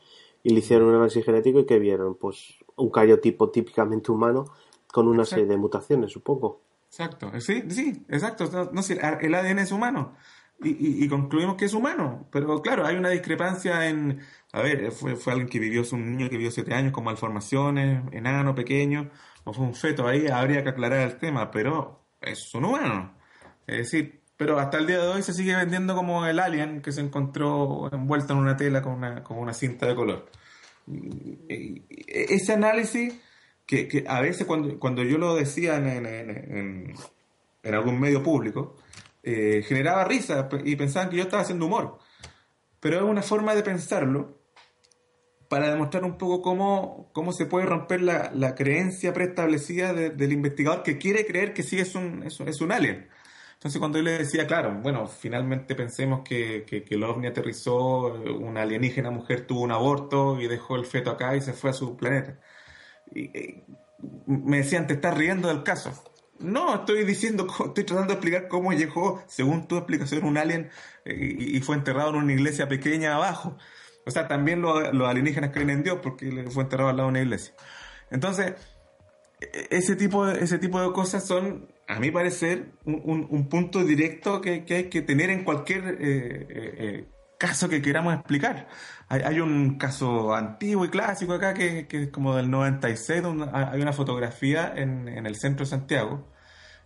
y 0.44 0.52
le 0.52 0.60
hicieron 0.60 0.90
un 0.90 0.96
análisis 0.96 1.26
genético 1.26 1.60
y 1.60 1.66
que 1.66 1.80
vieron, 1.80 2.16
pues, 2.16 2.56
un 2.76 2.90
cariotipo 2.90 3.50
típicamente 3.50 4.12
humano 4.12 4.46
con 4.92 5.08
una 5.08 5.26
serie 5.26 5.46
de 5.46 5.58
mutaciones, 5.58 6.12
supongo. 6.12 6.62
Exacto, 6.88 7.32
sí, 7.40 7.64
sí, 7.70 8.06
exacto. 8.10 8.50
No, 8.72 8.82
el 9.22 9.36
ADN 9.36 9.60
es 9.60 9.72
humano 9.72 10.14
y, 10.62 11.08
concluimos 11.08 11.56
que 11.56 11.66
es 11.66 11.74
humano, 11.74 12.28
pero 12.32 12.62
claro, 12.62 12.86
hay 12.86 12.98
una 12.98 13.10
discrepancia 13.10 13.88
en, 13.88 14.20
a 14.52 14.62
ver, 14.62 14.92
fue, 14.92 15.16
fue 15.16 15.34
alguien 15.34 15.50
que 15.50 15.60
vivió, 15.60 15.82
es 15.82 15.94
un 15.94 16.12
niño 16.12 16.30
que 16.30 16.36
vivió 16.36 16.52
siete 16.52 16.74
años 16.74 16.92
con 16.92 17.06
malformaciones, 17.06 18.04
enano, 18.12 18.56
pequeño, 18.56 19.10
o 19.46 19.54
fue 19.54 19.66
un 19.66 19.74
feto 19.74 20.08
ahí, 20.08 20.28
habría 20.28 20.64
que 20.64 20.70
aclarar 20.70 21.08
el 21.08 21.18
tema, 21.18 21.50
pero 21.50 22.02
es 22.22 22.54
un 22.54 22.66
humano. 22.66 23.16
Es 23.68 23.78
decir, 23.78 24.19
pero 24.40 24.58
hasta 24.58 24.78
el 24.78 24.88
día 24.88 25.00
de 25.00 25.08
hoy 25.10 25.22
se 25.22 25.34
sigue 25.34 25.54
vendiendo 25.54 25.94
como 25.94 26.26
el 26.26 26.40
alien 26.40 26.82
que 26.82 26.94
se 26.94 27.02
encontró 27.02 27.90
envuelto 27.92 28.32
en 28.32 28.40
una 28.40 28.56
tela 28.56 28.82
con 28.82 28.94
una, 28.94 29.22
con 29.22 29.38
una 29.38 29.54
cinta 29.54 29.86
de 29.86 29.96
color. 29.96 30.32
ese 31.50 32.54
análisis 32.54 33.16
que, 33.66 34.06
a 34.08 34.22
veces 34.22 34.48
cuando, 34.48 34.80
cuando 34.80 35.04
yo 35.04 35.18
lo 35.18 35.36
decía 35.36 35.76
en, 35.76 36.06
en, 36.06 36.96
algún 37.76 38.00
medio 38.00 38.24
público, 38.24 38.78
eh, 39.24 39.62
generaba 39.68 40.06
risa 40.06 40.48
y 40.64 40.78
pensaban 40.78 41.10
que 41.10 41.18
yo 41.18 41.24
estaba 41.24 41.42
haciendo 41.42 41.66
humor. 41.66 42.00
Pero 42.80 42.96
es 42.96 43.02
una 43.02 43.22
forma 43.22 43.54
de 43.56 43.64
pensarlo 43.64 44.40
para 45.50 45.70
demostrar 45.70 46.06
un 46.06 46.18
poco 46.18 46.42
cómo, 46.42 47.10
cómo 47.12 47.34
se 47.34 47.46
puede 47.46 47.66
romper 47.66 48.02
la, 48.02 48.32
la 48.34 48.56
creencia 48.56 49.12
preestablecida 49.14 49.92
del 49.92 50.32
investigador 50.32 50.82
que 50.84 50.98
quiere 50.98 51.26
creer 51.26 51.54
que 51.54 51.64
sí 51.64 51.78
es 51.78 51.94
un, 51.94 52.24
es 52.24 52.62
un 52.62 52.72
alien. 52.72 53.10
Entonces 53.60 53.80
cuando 53.80 53.98
yo 53.98 54.06
le 54.06 54.20
decía, 54.20 54.48
claro, 54.48 54.80
bueno, 54.82 55.08
finalmente 55.08 55.76
pensemos 55.76 56.22
que, 56.24 56.64
que, 56.66 56.84
que, 56.84 56.96
el 56.96 57.04
ovni 57.04 57.28
aterrizó, 57.28 58.14
una 58.40 58.62
alienígena 58.62 59.12
mujer 59.12 59.46
tuvo 59.46 59.62
un 59.62 59.72
aborto 59.72 60.40
y 60.40 60.48
dejó 60.48 60.78
el 60.78 60.86
feto 60.86 61.12
acá 61.12 61.36
y 61.36 61.42
se 61.42 61.52
fue 61.54 61.72
a 61.72 61.74
su 61.74 61.98
planeta 61.98 62.40
y, 63.14 63.64
me 64.26 64.58
decían, 64.58 64.88
te 64.88 64.94
estás 64.94 65.18
riendo 65.18 65.48
del 65.50 65.64
caso. 65.64 65.92
No, 66.40 66.76
estoy 66.76 67.04
diciendo, 67.04 67.48
estoy 67.48 67.84
tratando 67.84 68.08
de 68.08 68.14
explicar 68.14 68.48
cómo 68.48 68.72
llegó, 68.72 69.22
según 69.28 69.68
tu 69.68 69.76
explicación, 69.76 70.24
un 70.24 70.38
alien 70.38 70.70
eh, 71.04 71.36
y, 71.38 71.60
fue 71.60 71.76
enterrado 71.76 72.12
en 72.12 72.16
una 72.16 72.34
iglesia 72.34 72.70
pequeña 72.70 73.16
abajo. 73.16 73.58
O 74.06 74.12
sea, 74.12 74.28
también 74.28 74.62
los, 74.62 74.78
alienígenas 75.06 75.52
creen 75.52 75.70
en 75.70 75.84
Dios 75.84 76.00
porque 76.02 76.46
fue 76.50 76.64
enterrado 76.64 76.90
al 76.90 76.98
lado 76.98 77.08
de 77.08 77.12
una 77.12 77.22
iglesia. 77.22 77.54
Entonces, 78.10 78.54
e, 79.42 79.68
ese 79.72 79.96
tipo 79.98 80.28
ese 80.30 80.60
tipo 80.60 80.82
de 80.82 80.94
cosas 80.94 81.26
son, 81.26 81.68
a 81.90 82.00
mi 82.00 82.12
parecer, 82.12 82.74
un, 82.86 83.50
punto 83.50 83.84
directo 83.84 84.42
que, 84.42 84.64
hay 84.70 84.90
que 84.90 85.02
tener 85.02 85.32
en 85.32 85.44
cualquier 85.44 85.98
eh, 86.00 86.46
eh, 86.50 87.06
caso 87.40 87.68
que 87.68 87.82
queramos 87.82 88.14
explicar. 88.14 88.68
Hay, 89.08 89.40
un 89.40 89.80
caso 89.80 90.36
antiguo 90.36 90.86
y 90.86 90.90
clásico 90.90 91.34
acá 91.34 91.56
que, 91.56 91.88
es 91.90 92.10
como 92.10 92.36
del 92.36 92.52
96, 92.52 93.24
donde 93.24 93.50
hay 93.52 93.82
una 93.82 93.92
fotografía 93.92 94.72
en, 94.76 95.08
el 95.08 95.36
centro 95.36 95.66
de 95.66 95.72
Santiago, 95.72 96.32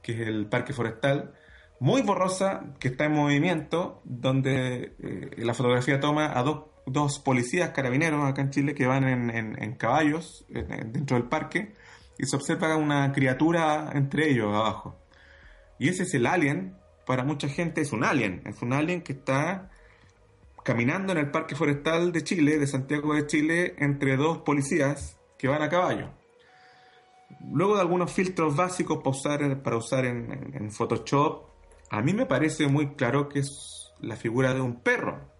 que 0.01 0.13
es 0.13 0.25
el 0.25 0.45
Parque 0.45 0.71
Forestal, 0.71 1.33
muy 1.81 2.01
borrosa, 2.01 2.63
que 2.79 2.87
está 2.87 3.03
en 3.03 3.11
movimiento, 3.11 4.01
donde 4.05 4.95
eh, 5.03 5.31
la 5.35 5.53
fotografía 5.53 5.99
toma 5.99 6.31
a 6.39 6.43
dos, 6.43 6.67
dos, 6.85 7.19
policías 7.19 7.71
carabineros 7.71 8.23
acá 8.23 8.41
en 8.41 8.51
Chile 8.51 8.73
que 8.73 8.87
van 8.87 9.03
en, 9.03 9.75
caballos 9.75 10.45
dentro 10.47 11.17
del 11.17 11.27
parque 11.27 11.73
y 12.17 12.25
se 12.25 12.35
observa 12.35 12.75
una 12.75 13.11
criatura 13.11 13.91
entre 13.93 14.29
ellos 14.29 14.53
abajo. 14.53 14.97
Y 15.79 15.89
ese 15.89 16.03
es 16.03 16.13
el 16.13 16.25
alien, 16.25 16.77
para 17.05 17.23
mucha 17.23 17.47
gente 17.49 17.81
es 17.81 17.91
un 17.91 18.03
alien, 18.03 18.41
es 18.45 18.61
un 18.61 18.73
alien 18.73 19.01
que 19.01 19.13
está 19.13 19.69
caminando 20.63 21.11
en 21.11 21.19
el 21.19 21.31
Parque 21.31 21.55
Forestal 21.55 22.11
de 22.11 22.23
Chile, 22.23 22.57
de 22.57 22.67
Santiago 22.67 23.13
de 23.13 23.27
Chile, 23.27 23.75
entre 23.77 24.15
dos 24.15 24.39
policías 24.39 25.19
que 25.37 25.47
van 25.47 25.61
a 25.61 25.69
caballo. 25.69 26.09
Luego 27.51 27.75
de 27.75 27.81
algunos 27.81 28.11
filtros 28.11 28.55
básicos 28.55 28.99
para 29.03 29.77
usar, 29.77 30.05
en, 30.05 30.71
Photoshop, 30.71 31.49
a 31.89 32.01
mí 32.01 32.13
me 32.13 32.25
parece 32.25 32.67
muy 32.67 32.95
claro 32.95 33.27
que 33.27 33.39
es 33.39 33.91
la 33.99 34.15
figura 34.15 34.53
de 34.53 34.61
un 34.61 34.81
perro. 34.81 35.32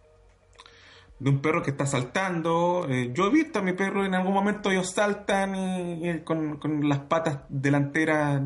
De 1.20 1.30
un 1.30 1.42
perro 1.42 1.62
que 1.64 1.72
está 1.72 1.86
saltando. 1.86 2.88
Eh, 2.90 3.12
yo 3.14 3.28
he 3.28 3.30
visto 3.30 3.60
a 3.60 3.62
mi 3.62 3.74
perro 3.74 4.06
en 4.06 4.14
algún 4.16 4.34
momento 4.34 4.72
ellos 4.72 4.92
saltan 4.92 5.56
y, 5.56 6.20
con, 6.22 6.58
con 6.58 6.88
las 6.88 7.00
patas 7.00 7.40
delanteras 7.50 8.42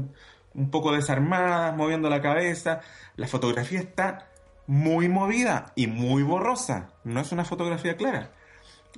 un 0.53 0.72
poco 0.72 0.91
desarmadas, 0.91 1.76
moviendo 1.76 2.10
la 2.10 2.22
cabeza. 2.22 2.81
La 3.15 3.27
fotografía 3.27 3.80
está 3.80 4.30
muy 4.68 5.07
movida 5.07 5.72
y 5.76 5.88
muy 5.88 6.23
borrosa. 6.23 6.89
No 7.03 7.22
es 7.22 7.31
una 7.31 7.45
fotografía 7.45 7.95
clara. 7.95 8.31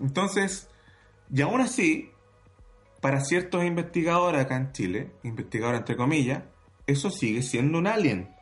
Entonces, 0.01 0.69
y 1.31 1.41
aún 1.41 1.61
así, 1.61 2.11
para 3.01 3.21
ciertos 3.21 3.63
investigadores 3.63 4.41
acá 4.41 4.57
en 4.57 4.71
Chile, 4.71 5.11
investigadores 5.23 5.81
entre 5.81 5.95
comillas, 5.95 6.43
eso 6.87 7.11
sigue 7.11 7.41
siendo 7.43 7.77
un 7.77 7.87
alien. 7.87 8.33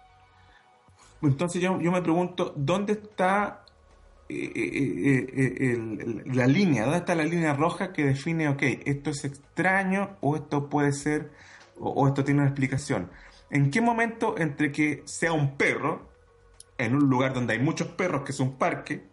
Entonces 1.22 1.62
yo, 1.62 1.78
me 1.78 2.02
pregunto, 2.02 2.54
¿dónde 2.56 2.94
está 2.94 3.66
eh, 4.30 4.52
eh, 4.56 5.56
eh, 5.60 6.24
la 6.26 6.48
línea? 6.48 6.84
¿Dónde 6.84 7.00
está 7.00 7.16
la 7.16 7.24
línea 7.24 7.54
roja 7.54 7.94
que 7.94 8.04
define, 8.04 8.50
ok, 8.50 8.62
esto 8.86 9.10
es 9.10 9.24
extraño 9.26 10.18
o 10.22 10.36
esto 10.36 10.70
puede 10.70 10.92
ser, 10.92 11.32
o 11.80 12.08
esto 12.08 12.24
tiene 12.24 12.42
una 12.42 12.50
explicación? 12.50 13.10
¿En 13.50 13.72
qué 13.72 13.82
momento 13.82 14.38
entre 14.38 14.72
que 14.72 15.04
sea 15.06 15.32
un 15.32 15.56
perro 15.58 16.10
en 16.78 16.96
un 16.96 17.10
lugar 17.10 17.34
donde 17.34 17.54
hay 17.54 17.60
muchos 17.60 17.88
perros, 17.90 18.24
que 18.24 18.32
es 18.32 18.40
un 18.40 18.58
parque, 18.58 19.04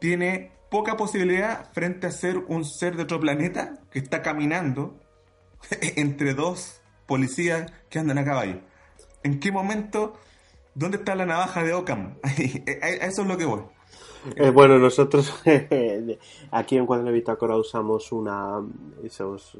tiene 0.00 0.52
poca 0.70 0.96
posibilidad 0.96 1.72
frente 1.72 2.06
a 2.06 2.10
ser 2.10 2.38
un 2.38 2.64
ser 2.64 2.96
de 2.96 3.02
otro 3.02 3.20
planeta 3.20 3.78
que 3.90 3.98
está 3.98 4.22
caminando 4.22 5.00
entre 5.96 6.34
dos 6.34 6.80
policías 7.06 7.72
que 7.88 7.98
andan 7.98 8.18
a 8.18 8.24
caballo. 8.24 8.60
¿En 9.22 9.40
qué 9.40 9.50
momento? 9.50 10.18
¿Dónde 10.74 10.98
está 10.98 11.14
la 11.14 11.26
navaja 11.26 11.62
de 11.62 11.72
Ockham? 11.72 12.18
eso 12.22 13.22
es 13.22 13.28
lo 13.28 13.36
que 13.36 13.44
voy. 13.44 13.62
Eh, 14.36 14.50
bueno, 14.50 14.78
nosotros 14.78 15.32
aquí 16.50 16.76
en 16.76 16.86
Cuaderno 16.86 17.10
de 17.10 17.16
Bitácora 17.16 17.56
usamos 17.56 18.10
una... 18.12 18.60
Esos, 19.04 19.56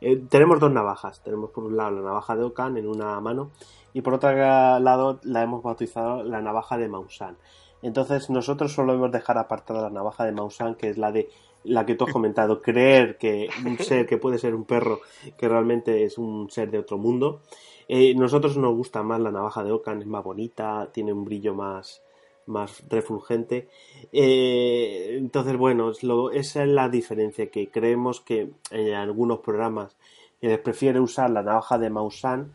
eh, 0.00 0.22
tenemos 0.28 0.60
dos 0.60 0.72
navajas. 0.72 1.20
Tenemos 1.22 1.50
por 1.50 1.64
un 1.64 1.76
lado 1.76 1.90
la 1.90 2.02
navaja 2.02 2.36
de 2.36 2.44
Okan 2.44 2.76
en 2.76 2.86
una 2.86 3.20
mano 3.20 3.50
y 3.92 4.02
por 4.02 4.14
otro 4.14 4.30
lado 4.32 5.20
la 5.22 5.42
hemos 5.42 5.62
bautizado 5.62 6.22
la 6.22 6.40
navaja 6.42 6.76
de 6.76 6.88
Mausan. 6.88 7.36
Entonces 7.82 8.30
nosotros 8.30 8.72
solo 8.72 8.92
hemos 8.92 9.12
dejar 9.12 9.38
apartada 9.38 9.82
la 9.82 9.90
navaja 9.90 10.24
de 10.24 10.32
Mausan, 10.32 10.74
que 10.74 10.90
es 10.90 10.98
la 10.98 11.12
de 11.12 11.30
la 11.64 11.84
que 11.84 11.94
tú 11.94 12.04
has 12.04 12.12
comentado, 12.12 12.62
creer 12.62 13.16
que 13.18 13.48
un 13.64 13.78
ser 13.78 14.06
que 14.06 14.18
puede 14.18 14.38
ser 14.38 14.54
un 14.54 14.64
perro, 14.64 15.00
que 15.36 15.48
realmente 15.48 16.04
es 16.04 16.18
un 16.18 16.50
ser 16.50 16.70
de 16.70 16.78
otro 16.78 16.98
mundo. 16.98 17.40
Eh, 17.88 18.14
nosotros 18.14 18.56
nos 18.56 18.74
gusta 18.74 19.02
más 19.02 19.20
la 19.20 19.30
navaja 19.30 19.62
de 19.62 19.72
Okan, 19.72 20.00
es 20.00 20.06
más 20.06 20.24
bonita, 20.24 20.90
tiene 20.92 21.12
un 21.12 21.24
brillo 21.24 21.54
más, 21.54 22.02
más 22.46 22.82
refulgente. 22.88 23.68
Eh, 24.12 25.16
entonces, 25.18 25.56
bueno, 25.56 25.90
esa 26.32 26.62
es 26.62 26.68
la 26.68 26.88
diferencia, 26.88 27.50
que 27.50 27.68
creemos 27.68 28.20
que 28.20 28.50
en 28.70 28.94
algunos 28.94 29.40
programas 29.40 29.96
les 30.40 30.58
prefiere 30.58 31.00
usar 31.00 31.30
la 31.30 31.42
navaja 31.42 31.78
de 31.78 31.90
Mausan 31.90 32.52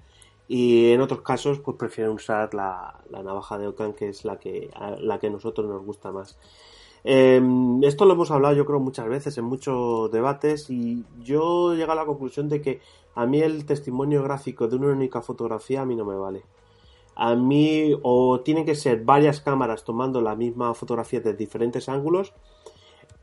y 0.47 0.91
en 0.91 1.01
otros 1.01 1.21
casos 1.21 1.59
pues 1.59 1.77
prefieren 1.77 2.13
usar 2.13 2.53
la, 2.53 2.99
navaja 3.09 3.57
de 3.57 3.67
Okan, 3.67 3.93
que 3.93 4.09
es 4.09 4.25
la 4.25 4.37
que, 4.37 4.69
la 4.99 5.19
que 5.19 5.27
a 5.27 5.29
nosotros 5.29 5.67
nos 5.67 5.83
gusta 5.83 6.11
más. 6.11 6.37
Em, 7.03 7.83
esto 7.83 8.05
lo 8.05 8.13
hemos 8.13 8.29
hablado 8.29 8.53
yo 8.53 8.65
creo 8.65 8.79
muchas 8.79 9.07
veces 9.07 9.35
en 9.37 9.45
muchos 9.45 10.11
debates 10.11 10.69
y 10.69 11.03
yo 11.19 11.73
llego 11.73 11.93
a 11.93 11.95
la 11.95 12.05
conclusión 12.05 12.47
de 12.47 12.61
que 12.61 12.79
a 13.15 13.25
mí 13.25 13.39
el 13.41 13.65
testimonio 13.65 14.21
gráfico 14.21 14.67
de 14.67 14.75
una 14.75 14.89
única 14.89 15.21
fotografía 15.21 15.81
a 15.81 15.85
mí 15.85 15.95
no 15.95 16.05
me 16.05 16.15
vale. 16.15 16.43
A 17.15 17.35
mí 17.35 17.93
o 18.03 18.39
tienen 18.41 18.65
que 18.65 18.75
ser 18.75 19.03
varias 19.03 19.41
cámaras 19.41 19.83
tomando 19.83 20.21
la 20.21 20.35
misma 20.35 20.73
fotografía 20.73 21.19
de 21.19 21.33
diferentes 21.33 21.89
ángulos 21.89 22.33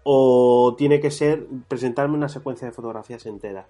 o 0.03 0.75
tiene 0.77 1.01
que 1.01 1.11
ser 1.11 1.47
presentarme 1.69 2.17
una 2.17 2.29
secuencia 2.29 2.67
de 2.67 2.73
fotografías 2.73 3.27
enteras. 3.27 3.67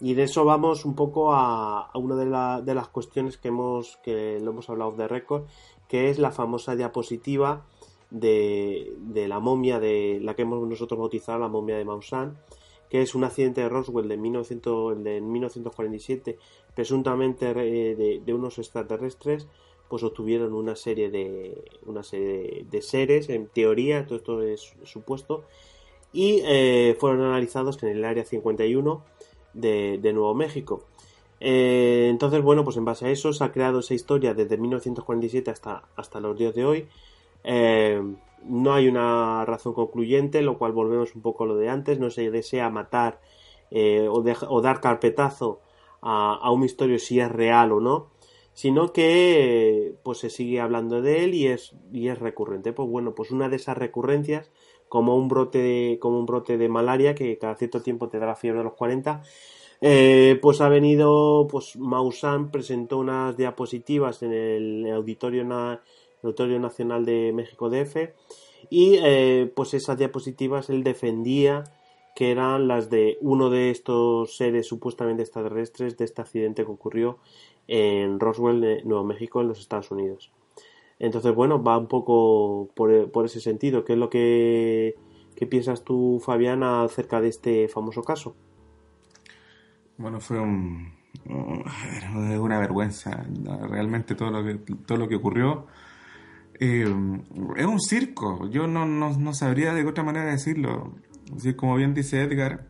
Y 0.00 0.14
de 0.14 0.24
eso 0.24 0.44
vamos 0.44 0.84
un 0.84 0.94
poco 0.94 1.32
a, 1.32 1.90
una 1.94 2.16
de, 2.16 2.64
de, 2.64 2.74
las 2.74 2.88
cuestiones 2.88 3.36
que 3.36 3.48
hemos 3.48 3.98
que 4.02 4.40
lo 4.40 4.50
hemos 4.50 4.70
hablado 4.70 4.92
de 4.92 5.06
récord, 5.06 5.44
que 5.88 6.08
es 6.08 6.18
la 6.18 6.30
famosa 6.30 6.74
diapositiva 6.74 7.62
de, 8.10 8.94
de, 8.98 9.28
la 9.28 9.40
momia 9.40 9.78
de 9.78 10.18
la 10.22 10.34
que 10.34 10.42
hemos 10.42 10.66
nosotros 10.66 10.98
bautizado 10.98 11.38
la 11.38 11.48
momia 11.48 11.76
de 11.76 11.84
Maussan, 11.84 12.38
que 12.90 13.00
es 13.02 13.14
un 13.14 13.24
accidente 13.24 13.60
de 13.62 13.68
Roswell 13.68 14.08
de, 14.08 14.16
1900, 14.16 15.02
de 15.02 15.20
1947, 15.20 16.38
presuntamente 16.74 17.54
de, 17.54 18.20
de, 18.24 18.34
unos 18.34 18.58
extraterrestres, 18.58 19.46
pues 19.88 20.02
obtuvieron 20.02 20.52
una 20.52 20.76
serie 20.76 21.10
de 21.10 21.64
una 21.86 22.02
serie 22.02 22.66
de 22.68 22.82
seres, 22.82 23.28
en 23.28 23.46
teoría, 23.46 24.06
todo 24.06 24.16
esto 24.16 24.42
es 24.42 24.74
supuesto, 24.84 25.44
y 26.12 26.42
eh, 26.44 26.96
fueron 26.98 27.22
analizados 27.22 27.80
en 27.82 27.90
el 27.90 28.04
área 28.04 28.24
51 28.24 29.04
de, 29.54 30.12
Nuevo 30.12 30.34
México. 30.34 30.84
Eh, 31.38 32.08
entonces, 32.10 32.42
bueno, 32.42 32.64
pues 32.64 32.76
en 32.76 32.84
base 32.84 33.06
a 33.06 33.10
eso 33.10 33.32
se 33.32 33.44
ha 33.44 33.52
creado 33.52 33.78
esa 33.78 33.94
historia 33.94 34.34
desde 34.34 34.56
1947 34.56 35.50
hasta, 35.50 35.88
hasta 35.96 36.20
los 36.20 36.36
días 36.36 36.54
de 36.54 36.64
hoy. 36.64 36.88
Eh, 37.44 38.02
no 38.44 38.74
hay 38.74 38.88
una 38.88 39.44
razón 39.44 39.74
concluyente, 39.74 40.42
lo 40.42 40.58
cual 40.58 40.72
volvemos 40.72 41.14
un 41.14 41.22
poco 41.22 41.44
a 41.44 41.46
lo 41.46 41.56
de 41.56 41.68
antes. 41.68 41.98
No 41.98 42.10
se 42.10 42.30
desea 42.30 42.70
matar 42.70 43.20
eh, 43.70 44.08
o, 44.10 44.60
dar 44.62 44.80
carpetazo 44.80 45.60
a, 46.02 46.50
un 46.50 46.60
misterio 46.60 46.98
si 46.98 47.20
es 47.20 47.30
real 47.30 47.72
o 47.72 47.80
no, 47.80 48.10
sino 48.52 48.92
que 48.92 49.94
pues 50.02 50.18
se 50.18 50.30
sigue 50.30 50.60
hablando 50.60 51.02
de 51.02 51.24
él 51.24 51.34
y 51.34 51.46
es, 51.46 51.76
y 51.92 52.08
es 52.08 52.18
recurrente. 52.18 52.72
Pues 52.72 52.88
bueno, 52.88 53.14
pues 53.14 53.30
una 53.30 53.48
de 53.48 53.56
esas 53.56 53.78
recurrencias, 53.78 54.50
como 54.88 55.16
un 55.16 55.28
brote 55.28 55.58
de, 55.58 55.98
como 56.00 56.18
un 56.18 56.26
brote 56.26 56.58
de 56.58 56.68
malaria 56.68 57.14
que 57.14 57.38
cada 57.38 57.54
cierto 57.56 57.82
tiempo 57.82 58.08
te 58.08 58.18
da 58.18 58.26
la 58.26 58.36
fiebre 58.36 58.58
de 58.58 58.64
los 58.64 58.74
40, 58.74 59.22
eh, 59.82 60.38
pues 60.42 60.60
ha 60.60 60.68
venido, 60.68 61.46
pues 61.50 61.76
Maussan 61.76 62.50
presentó 62.50 62.98
unas 62.98 63.36
diapositivas 63.36 64.22
en 64.22 64.32
el 64.32 64.92
Auditorio 64.92 65.44
Notorio 66.22 66.58
Nacional 66.58 67.04
de 67.04 67.32
México 67.32 67.70
DF 67.70 68.12
y 68.68 68.96
eh, 69.02 69.50
pues 69.54 69.74
esas 69.74 69.98
diapositivas 69.98 70.70
él 70.70 70.84
defendía 70.84 71.64
que 72.14 72.30
eran 72.30 72.68
las 72.68 72.90
de 72.90 73.18
uno 73.20 73.50
de 73.50 73.70
estos 73.70 74.36
seres 74.36 74.66
supuestamente 74.66 75.22
extraterrestres 75.22 75.96
de 75.96 76.04
este 76.04 76.20
accidente 76.20 76.64
que 76.64 76.70
ocurrió 76.70 77.18
en 77.68 78.20
Roswell, 78.20 78.62
eh, 78.64 78.82
Nuevo 78.84 79.04
México, 79.04 79.40
en 79.40 79.48
los 79.48 79.60
Estados 79.60 79.90
Unidos. 79.90 80.32
Entonces, 80.98 81.34
bueno, 81.34 81.62
va 81.62 81.78
un 81.78 81.86
poco 81.86 82.68
por, 82.74 83.10
por 83.10 83.24
ese 83.24 83.40
sentido. 83.40 83.84
¿Qué 83.84 83.94
es 83.94 83.98
lo 83.98 84.10
que, 84.10 84.96
que 85.34 85.46
piensas 85.46 85.82
tú, 85.82 86.20
Fabiana, 86.22 86.82
acerca 86.82 87.20
de 87.20 87.28
este 87.28 87.68
famoso 87.68 88.02
caso? 88.02 88.34
Bueno, 89.96 90.20
fue 90.20 90.38
un, 90.40 90.92
una 91.26 92.58
vergüenza, 92.58 93.26
realmente 93.70 94.14
todo 94.14 94.30
lo 94.30 94.44
que, 94.44 94.54
todo 94.86 94.98
lo 94.98 95.08
que 95.08 95.16
ocurrió. 95.16 95.66
Eh, 96.62 96.84
es 97.56 97.64
un 97.64 97.80
circo, 97.80 98.46
yo 98.50 98.66
no, 98.66 98.84
no, 98.84 99.34
sabría 99.34 99.72
de 99.72 99.82
otra 99.86 100.04
manera 100.04 100.30
decirlo. 100.30 100.94
como 101.56 101.76
bien 101.76 101.94
dice 101.94 102.20
Edgar, 102.20 102.66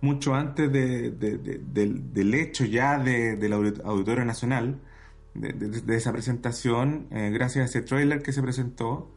mucho 0.00 0.34
antes 0.34 0.72
de, 0.72 1.12
del, 1.12 2.34
hecho 2.34 2.64
ya 2.64 2.98
del 2.98 3.52
Auditorio 3.52 4.24
Nacional, 4.24 4.80
de, 5.34 5.96
esa 5.96 6.12
presentación, 6.12 7.06
eh, 7.12 7.30
gracias 7.32 7.62
a 7.62 7.68
ese 7.68 7.82
trailer 7.82 8.22
que 8.22 8.32
se 8.32 8.42
presentó, 8.42 9.12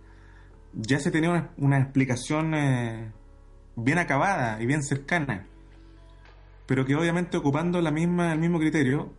ya 0.73 0.99
se 0.99 1.09
tenía 1.09 1.51
una, 1.57 1.79
explicación 1.79 2.53
eh, 2.53 3.11
bien 3.75 3.97
acabada 3.97 4.61
y 4.61 4.67
bien 4.67 4.83
cercana, 4.83 5.47
pero 6.67 6.85
que 6.85 6.95
obviamente 6.95 7.37
ocupando 7.37 7.81
la 7.81 7.89
misma, 7.89 8.31
el 8.31 8.39
mismo 8.39 8.59
criterio, 8.59 9.11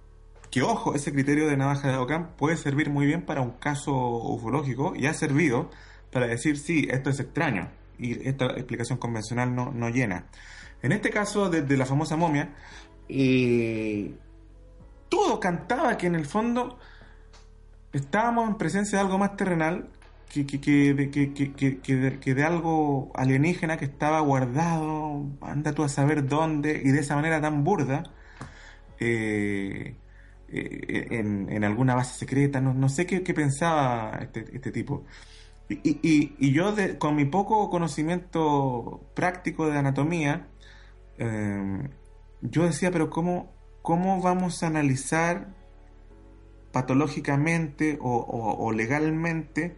que 0.50 0.62
ojo, 0.62 0.94
ese 0.94 1.12
criterio 1.12 1.46
de 1.48 1.56
navaja 1.56 1.88
de 1.88 1.96
Ockham 1.96 2.30
puede 2.36 2.56
servir 2.56 2.90
muy 2.90 3.06
bien 3.06 3.22
para 3.22 3.40
un 3.40 3.52
caso 3.52 3.92
ufológico 3.92 4.94
y 4.96 5.06
ha 5.06 5.14
servido 5.14 5.70
para 6.10 6.26
decir, 6.26 6.58
sí, 6.58 6.88
esto 6.90 7.10
es 7.10 7.20
extraño 7.20 7.70
y 7.98 8.26
esta 8.28 8.46
explicación 8.46 8.98
convencional 8.98 9.54
no, 9.54 9.70
no 9.72 9.90
llena. 9.90 10.26
En 10.82 10.92
este 10.92 11.10
caso, 11.10 11.50
desde 11.50 11.76
la 11.76 11.86
famosa 11.86 12.16
momia, 12.16 12.54
y 13.06 14.14
todo 15.08 15.40
cantaba 15.40 15.96
que 15.96 16.06
en 16.06 16.14
el 16.14 16.26
fondo 16.26 16.78
estábamos 17.92 18.48
en 18.48 18.56
presencia 18.56 18.98
de 18.98 19.04
algo 19.04 19.18
más 19.18 19.36
terrenal 19.36 19.88
que, 20.28 20.46
que, 20.46 20.60
que, 20.60 22.20
que, 22.20 22.34
de, 22.34 22.44
algo 22.44 23.10
alienígena 23.14 23.76
que 23.76 23.84
estaba 23.84 24.20
guardado, 24.20 25.26
anda 25.40 25.72
tú 25.72 25.82
a 25.82 25.88
saber 25.88 26.28
dónde, 26.28 26.80
y 26.84 26.90
de 26.90 27.00
esa 27.00 27.16
manera 27.16 27.40
tan 27.40 27.64
burda, 27.64 28.04
eh, 29.00 29.96
eh, 30.52 31.06
en, 31.10 31.64
alguna 31.64 31.94
base 31.94 32.18
secreta, 32.18 32.60
no, 32.60 32.88
sé 32.88 33.06
qué, 33.06 33.20
pensaba 33.34 34.18
este, 34.20 34.44
este, 34.52 34.72
tipo. 34.72 35.04
Y, 35.68 35.98
y, 36.38 36.52
yo, 36.52 36.74
con 36.98 37.14
mi 37.14 37.24
poco 37.24 37.70
conocimiento 37.70 39.00
práctico 39.14 39.70
de 39.70 39.78
anatomía, 39.78 40.48
eh, 41.18 41.88
yo 42.42 42.64
decía, 42.64 42.90
pero 42.90 43.10
¿cómo, 43.10 43.52
¿cómo 43.82 44.20
vamos 44.20 44.62
a 44.62 44.66
analizar 44.66 45.54
patológicamente 46.72 47.98
o, 48.00 48.72
legalmente 48.72 49.76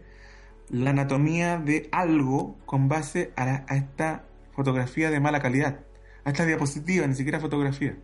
la 0.69 0.91
anatomía 0.91 1.57
de 1.57 1.89
algo 1.91 2.57
con 2.65 2.87
base 2.87 3.33
a, 3.35 3.65
esta 3.75 4.25
fotografía 4.53 5.11
de 5.11 5.19
mala 5.19 5.41
calidad, 5.41 5.81
a 6.23 6.29
esta 6.29 6.45
diapositiva, 6.45 7.05
ni 7.07 7.15
siquiera 7.15 7.39
fotografía? 7.39 7.97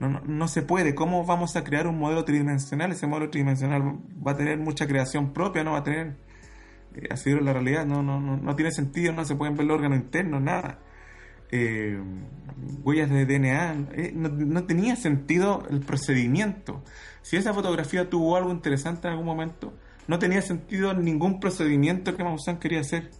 No, 0.00 0.20
no, 0.20 0.48
se 0.48 0.62
puede. 0.62 0.94
¿Cómo 0.94 1.24
vamos 1.24 1.56
a 1.56 1.64
crear 1.64 1.86
un 1.86 1.98
modelo 1.98 2.24
tridimensional? 2.24 2.92
Ese 2.92 3.06
modelo 3.06 3.30
tridimensional 3.30 3.98
va 4.26 4.32
a 4.32 4.36
tener 4.36 4.58
mucha 4.58 4.86
creación 4.86 5.32
propia, 5.32 5.64
no 5.64 5.72
va 5.72 5.78
a 5.78 5.84
tener... 5.84 6.16
Eh, 6.94 7.08
así 7.10 7.30
es 7.30 7.40
la 7.42 7.52
realidad, 7.52 7.86
no, 7.86 8.02
no, 8.02 8.20
no, 8.20 8.36
no 8.36 8.56
tiene 8.56 8.70
sentido, 8.70 9.12
no 9.12 9.24
se 9.24 9.34
pueden 9.34 9.56
ver 9.56 9.66
los 9.66 9.76
órganos 9.76 9.98
internos, 9.98 10.42
nada. 10.42 10.78
Eh, 11.50 12.00
huellas 12.82 13.10
de 13.10 13.26
DNA, 13.26 13.88
eh, 13.92 14.12
no, 14.14 14.28
no, 14.28 14.64
tenía 14.64 14.96
sentido 14.96 15.64
el 15.70 15.80
procedimiento. 15.80 16.82
Si 17.22 17.36
esa 17.36 17.54
fotografía 17.54 18.10
tuvo 18.10 18.36
algo 18.36 18.50
interesante 18.50 19.06
en 19.06 19.12
algún 19.12 19.26
momento, 19.26 19.72
no 20.06 20.18
tenía 20.18 20.42
sentido 20.42 20.94
ningún 20.94 21.40
procedimiento 21.40 22.16
que 22.16 22.24
Maussan 22.24 22.58
quería 22.58 22.80
hacer. 22.80 23.10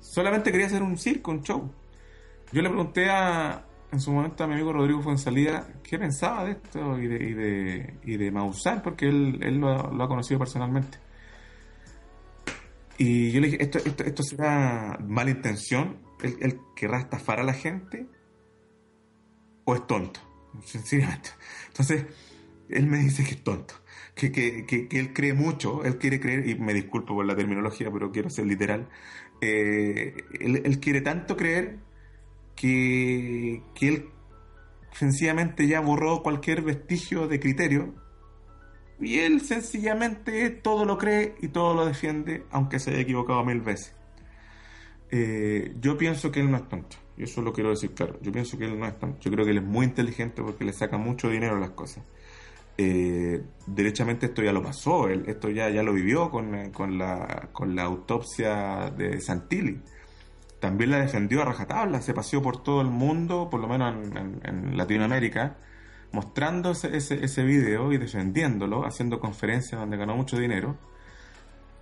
Solamente 0.00 0.50
quería 0.50 0.66
hacer 0.66 0.82
un 0.82 0.98
circo, 0.98 1.30
un 1.30 1.42
show. 1.42 1.70
Yo 2.52 2.62
le 2.62 2.68
pregunté 2.68 3.10
a, 3.10 3.64
en 3.96 4.00
su 4.00 4.12
momento 4.12 4.44
a 4.44 4.46
mi 4.46 4.54
amigo 4.54 4.74
Rodrigo 4.74 5.00
Fuensalida 5.00 5.66
qué 5.82 5.98
pensaba 5.98 6.44
de 6.44 6.52
esto 6.52 6.98
y 6.98 7.06
de, 7.06 7.16
y 7.16 7.32
de, 7.32 7.94
y 8.04 8.16
de 8.18 8.30
Maussan, 8.30 8.82
porque 8.82 9.08
él, 9.08 9.38
él 9.42 9.56
lo, 9.56 9.70
ha 9.70 10.08
conocido 10.08 10.38
personalmente. 10.38 10.98
Y 12.98 13.30
yo 13.30 13.40
le 13.40 13.46
dije, 13.46 13.62
¿esto, 13.62 13.78
esto, 13.78 14.04
esto 14.04 14.22
será 14.22 14.98
mala 15.02 15.30
intención? 15.30 15.96
¿Él, 16.22 16.36
¿Él, 16.40 16.60
querrá 16.74 17.00
estafar 17.00 17.40
a 17.40 17.42
la 17.42 17.54
gente? 17.54 18.06
¿O 19.64 19.74
es 19.74 19.86
tonto? 19.86 20.20
Sencillamente. 20.62 21.30
Entonces, 21.68 22.04
él 22.68 22.86
me 22.86 22.98
dice 22.98 23.24
que 23.24 23.30
es 23.30 23.42
tonto. 23.42 23.74
Que, 24.14 24.30
que, 24.30 24.66
que, 24.66 24.88
que, 24.88 25.00
él 25.00 25.14
cree 25.14 25.32
mucho, 25.32 25.84
él 25.84 25.96
quiere 25.96 26.20
creer, 26.20 26.46
y 26.46 26.54
me 26.54 26.74
disculpo 26.74 27.14
por 27.14 27.24
la 27.24 27.34
terminología, 27.34 27.90
pero 27.90 28.12
quiero 28.12 28.28
ser 28.28 28.46
literal, 28.46 28.88
eh, 29.40 30.14
él, 30.40 30.80
quiere 30.80 31.00
tanto 31.00 31.36
creer 31.36 31.78
que, 32.56 33.62
que 33.74 33.88
él 33.88 34.08
sencillamente 34.92 35.68
ya 35.68 35.80
borró 35.80 36.22
cualquier 36.22 36.62
vestigio 36.62 37.28
de 37.28 37.38
criterio 37.38 37.94
y 39.00 39.18
él 39.18 39.42
sencillamente 39.42 40.50
todo 40.50 40.84
lo 40.84 40.96
cree 40.96 41.34
y 41.40 41.48
todo 41.48 41.74
lo 41.74 41.86
defiende, 41.86 42.44
aunque 42.50 42.78
se 42.78 42.90
haya 42.90 43.00
equivocado 43.00 43.44
mil 43.44 43.60
veces. 43.60 43.94
Eh, 45.10 45.74
yo 45.80 45.98
pienso 45.98 46.32
que 46.32 46.40
él 46.40 46.50
no 46.50 46.56
es 46.56 46.68
tonto. 46.68 46.96
Yo 47.16 47.24
eso 47.24 47.42
lo 47.42 47.52
quiero 47.52 47.70
decir 47.70 47.92
claro. 47.92 48.18
Yo 48.22 48.32
pienso 48.32 48.58
que 48.58 48.64
él 48.64 48.78
no 48.78 48.86
es 48.86 48.98
tonto. 48.98 49.18
Yo 49.20 49.30
creo 49.30 49.44
que 49.44 49.50
él 49.50 49.58
es 49.58 49.64
muy 49.64 49.84
inteligente 49.86 50.42
porque 50.42 50.64
le 50.64 50.72
saca 50.72 50.96
mucho 50.96 51.28
dinero 51.28 51.56
a 51.56 51.60
las 51.60 51.70
cosas. 51.70 52.04
Eh, 52.78 53.42
derechamente 53.66 54.26
esto 54.26 54.42
ya 54.42 54.52
lo 54.52 54.62
pasó, 54.62 55.08
él, 55.08 55.24
esto 55.28 55.48
ya, 55.48 55.70
ya 55.70 55.82
lo 55.82 55.94
vivió 55.94 56.30
con, 56.30 56.54
eh, 56.54 56.70
con, 56.72 56.98
la, 56.98 57.48
con 57.52 57.74
la 57.74 57.84
autopsia 57.84 58.90
de 58.90 59.20
Santilli. 59.20 59.80
También 60.66 60.90
la 60.90 60.98
defendió 60.98 61.42
a 61.42 61.44
rajatabla, 61.44 62.02
se 62.02 62.12
paseó 62.12 62.42
por 62.42 62.60
todo 62.60 62.80
el 62.80 62.88
mundo, 62.88 63.48
por 63.48 63.60
lo 63.60 63.68
menos 63.68 63.94
en 64.42 64.76
Latinoamérica, 64.76 65.58
mostrando 66.10 66.72
ese, 66.72 66.96
ese, 66.96 67.44
video 67.44 67.92
y 67.92 67.98
defendiéndolo, 67.98 68.84
haciendo 68.84 69.20
conferencias 69.20 69.80
donde 69.80 69.96
ganó 69.96 70.16
mucho 70.16 70.36
dinero 70.36 70.76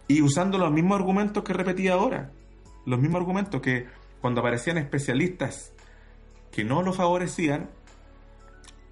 y 0.06 0.20
usando 0.20 0.58
los 0.58 0.70
mismos 0.70 1.00
argumentos 1.00 1.42
que 1.44 1.54
repetía 1.54 1.94
ahora. 1.94 2.30
Los 2.84 3.00
mismos 3.00 3.22
argumentos 3.22 3.62
que 3.62 3.86
cuando 4.20 4.42
aparecían 4.42 4.76
especialistas 4.76 5.72
que 6.52 6.62
no 6.62 6.82
lo 6.82 6.92
favorecían, 6.92 7.70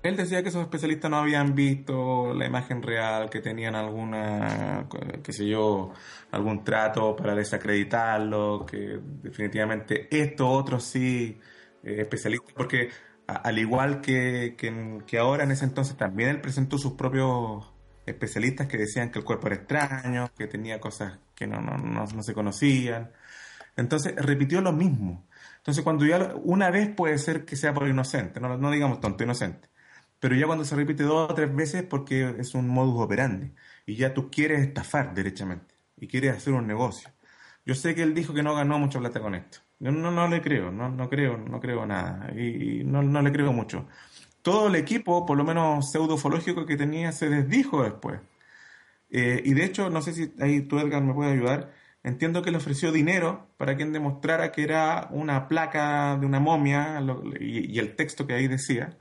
él 0.03 0.17
decía 0.17 0.43
que 0.43 0.49
esos 0.49 0.63
especialistas 0.63 1.11
no 1.11 1.19
habían 1.19 1.55
visto 1.55 2.35
la 2.35 2.47
imagen 2.47 2.83
real, 2.83 3.31
que 3.31 3.41
tenían 3.41 3.77
alguna, 3.77 4.89
qué 5.23 5.33
sé 5.33 5.47
yo, 5.47 5.93
algún 6.33 6.65
trato 6.65 7.15
para 7.15 7.35
desacreditarlo, 7.35 8.67
que 8.67 8.99
definitivamente 9.23 10.09
esto, 10.11 10.49
otro 10.49 10.81
sí, 10.81 11.39
eh, 11.85 12.01
especialistas, 12.01 12.53
porque 12.55 12.91
al 13.27 13.59
igual 13.59 14.01
que, 14.01 14.57
que, 14.57 15.19
ahora, 15.19 15.45
en 15.45 15.53
ese 15.53 15.65
entonces 15.65 15.97
también 15.97 16.31
él 16.31 16.41
presentó 16.41 16.79
sus 16.79 16.95
propios 16.95 17.73
especialistas 18.05 18.67
que 18.67 18.79
decían 18.79 19.11
que 19.11 19.21
el 19.21 19.25
cuerpo 19.25 19.47
era 19.47 19.57
extraño, 19.57 20.31
que 20.37 20.49
tenía 20.49 20.81
cosas 20.81 21.19
que 21.35 21.47
no, 21.47 21.61
no, 21.61 21.77
no, 21.79 22.23
se 22.23 22.35
conocían. 22.35 23.13
Entonces 23.77 24.15
repitió 24.17 24.61
lo 24.61 24.73
mismo. 24.73 25.27
Entonces 25.59 25.85
cuando 25.85 26.05
ya 26.05 26.35
una 26.43 26.71
vez 26.71 26.89
puede 26.95 27.19
ser 27.19 27.45
que 27.45 27.57
sea 27.57 27.73
por 27.73 27.89
inocente, 27.89 28.41
no, 28.41 28.57
no 28.59 28.71
digamos 28.71 29.01
tonto, 29.01 29.25
inocente. 29.25 29.72
Pero 30.23 30.37
ya 30.37 30.47
cuando 30.47 30.65
se 30.65 30.77
repite 30.77 31.03
dos 31.03 31.29
o 31.33 31.35
tres 31.35 31.53
veces 31.53 31.83
porque 31.83 32.37
es 32.39 32.55
un 32.55 32.69
modus 32.69 33.03
operandi 33.03 33.51
y 33.87 33.97
ya 33.97 34.15
tú 34.15 34.31
quieres 34.31 34.61
estafar 34.63 35.15
derechamente 35.15 35.75
y 35.97 36.07
quieres 36.07 36.37
hacer 36.37 36.53
un 36.53 36.69
negocio. 36.69 37.11
Yo 37.67 37.75
sé 37.75 37.97
que 37.97 38.03
él 38.05 38.15
dijo 38.15 38.33
que 38.33 38.45
no 38.45 38.55
ganó 38.55 38.79
mucha 38.79 39.01
plata 39.01 39.19
con 39.21 39.35
esto. 39.35 39.59
Yo 39.81 39.91
no, 39.91 40.13
no 40.13 40.29
le 40.29 40.41
creo, 40.41 40.71
no, 40.71 40.89
no 40.91 41.09
creo, 41.11 41.39
no 41.39 41.59
creo 41.61 41.87
nada. 41.87 42.33
Y, 42.39 42.85
no, 42.85 43.03
no 43.03 43.21
le 43.21 43.33
creo 43.33 43.53
mucho. 43.53 43.89
Todo 44.43 44.69
el 44.69 44.77
equipo, 44.77 45.27
por 45.27 45.37
lo 45.37 45.43
menos 45.43 45.91
pseudofológico 45.91 46.67
que 46.67 46.77
tenía, 46.77 47.11
se 47.11 47.29
desdijo 47.29 47.83
después. 47.83 48.21
Eh, 49.11 49.43
y 49.45 49.55
de 49.55 49.65
hecho, 49.65 49.91
no 49.91 50.03
sé 50.03 50.13
si 50.13 50.33
ahí 50.41 50.63
tú, 50.63 50.79
Edgar, 50.79 51.03
me 51.03 51.15
puede 51.15 51.33
ayudar. 51.33 51.73
Entiendo 52.05 52.43
que 52.43 52.53
le 52.53 52.59
ofreció 52.59 52.93
dinero 52.93 53.49
para 53.57 53.77
quien 53.77 53.93
demostrara 53.93 54.53
que 54.53 54.63
era 54.63 55.09
una 55.11 55.49
placa 55.49 56.17
de 56.17 56.27
una 56.27 56.41
momia 56.41 57.01
y, 57.41 57.79
el 57.81 57.97
texto 57.97 58.27
que 58.27 58.35
ahí 58.35 58.47
decía. 58.49 58.99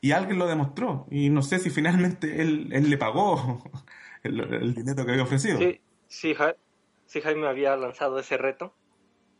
Y 0.00 0.12
alguien 0.12 0.38
lo 0.38 0.46
demostró. 0.46 1.06
Y 1.10 1.30
no 1.30 1.42
sé 1.42 1.58
si 1.58 1.70
finalmente 1.70 2.40
él, 2.40 2.68
él 2.72 2.88
le 2.88 2.96
pagó 2.96 3.62
el, 4.22 4.74
dinero 4.74 5.04
que 5.04 5.12
había 5.12 5.24
ofrecido. 5.24 5.58
Sí, 5.58 5.80
sí, 6.08 6.34
sí, 7.06 7.20
Jaime 7.20 7.48
había 7.48 7.76
lanzado 7.76 8.18
ese 8.18 8.36
reto 8.36 8.72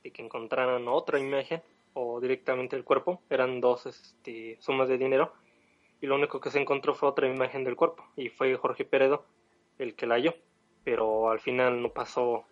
de 0.03 0.11
que 0.11 0.23
encontraran 0.23 0.89
otra 0.89 1.19
imagen 1.19 1.63
o 1.95 2.21
directamente 2.21 2.77
el 2.77 2.85
cuerpo. 2.85 3.23
Eran 3.31 3.61
dos 3.61 3.87
este, 3.87 4.59
sumas 4.61 4.89
de 4.89 4.99
dinero 4.99 5.33
y 6.01 6.07
lo 6.07 6.15
único 6.15 6.41
que 6.41 6.51
se 6.51 6.61
encontró 6.61 6.95
fue 6.95 7.09
otra 7.09 7.29
imagen 7.29 7.65
del 7.65 7.77
cuerpo 7.77 8.05
y 8.17 8.29
fue 8.29 8.57
Jorge 8.57 8.85
Peredo 8.85 9.25
el 9.79 9.95
que 9.95 10.07
la 10.07 10.17
halló. 10.17 10.35
Pero 10.85 11.31
al 11.31 11.41
final 11.41 11.83
no 11.83 11.91
pasó. 11.91 12.45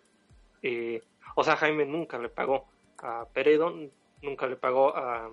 Eh, 0.61 1.01
o 1.35 1.43
sea, 1.43 1.55
Jaime 1.55 1.85
nunca 1.85 2.19
le 2.19 2.29
pagó 2.29 2.67
a 2.99 3.25
Peredo, 3.33 3.73
nunca 4.21 4.47
le 4.47 4.55
pagó 4.55 4.95
a, 4.95 5.31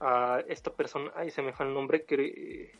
a 0.00 0.42
esta 0.48 0.72
persona. 0.72 1.12
Ay, 1.14 1.30
se 1.30 1.42
me 1.42 1.52
fue 1.52 1.66
el 1.66 1.74
nombre. 1.74 2.04
Que, 2.04 2.72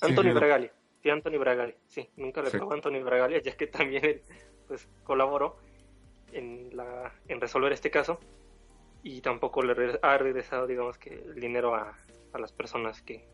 Anthony 0.00 0.32
Bragali. 0.34 0.70
Sí, 1.02 1.10
Anthony 1.10 1.38
Bragali. 1.38 1.74
Sí, 1.86 2.08
nunca 2.16 2.42
le 2.42 2.50
pagó 2.50 2.72
a 2.72 2.74
Anthony 2.74 3.02
Bragali, 3.02 3.40
ya 3.42 3.56
que 3.56 3.66
también 3.66 4.22
pues, 4.66 4.88
colaboró 5.04 5.56
en, 6.32 6.76
la, 6.76 7.12
en 7.28 7.40
resolver 7.40 7.72
este 7.72 7.90
caso 7.90 8.18
y 9.02 9.20
tampoco 9.20 9.62
le 9.62 9.98
ha 10.02 10.18
regresado, 10.18 10.66
digamos, 10.66 10.98
que 10.98 11.14
el 11.14 11.40
dinero 11.40 11.74
a, 11.74 11.96
a 12.32 12.38
las 12.38 12.52
personas 12.52 13.00
que, 13.02 13.24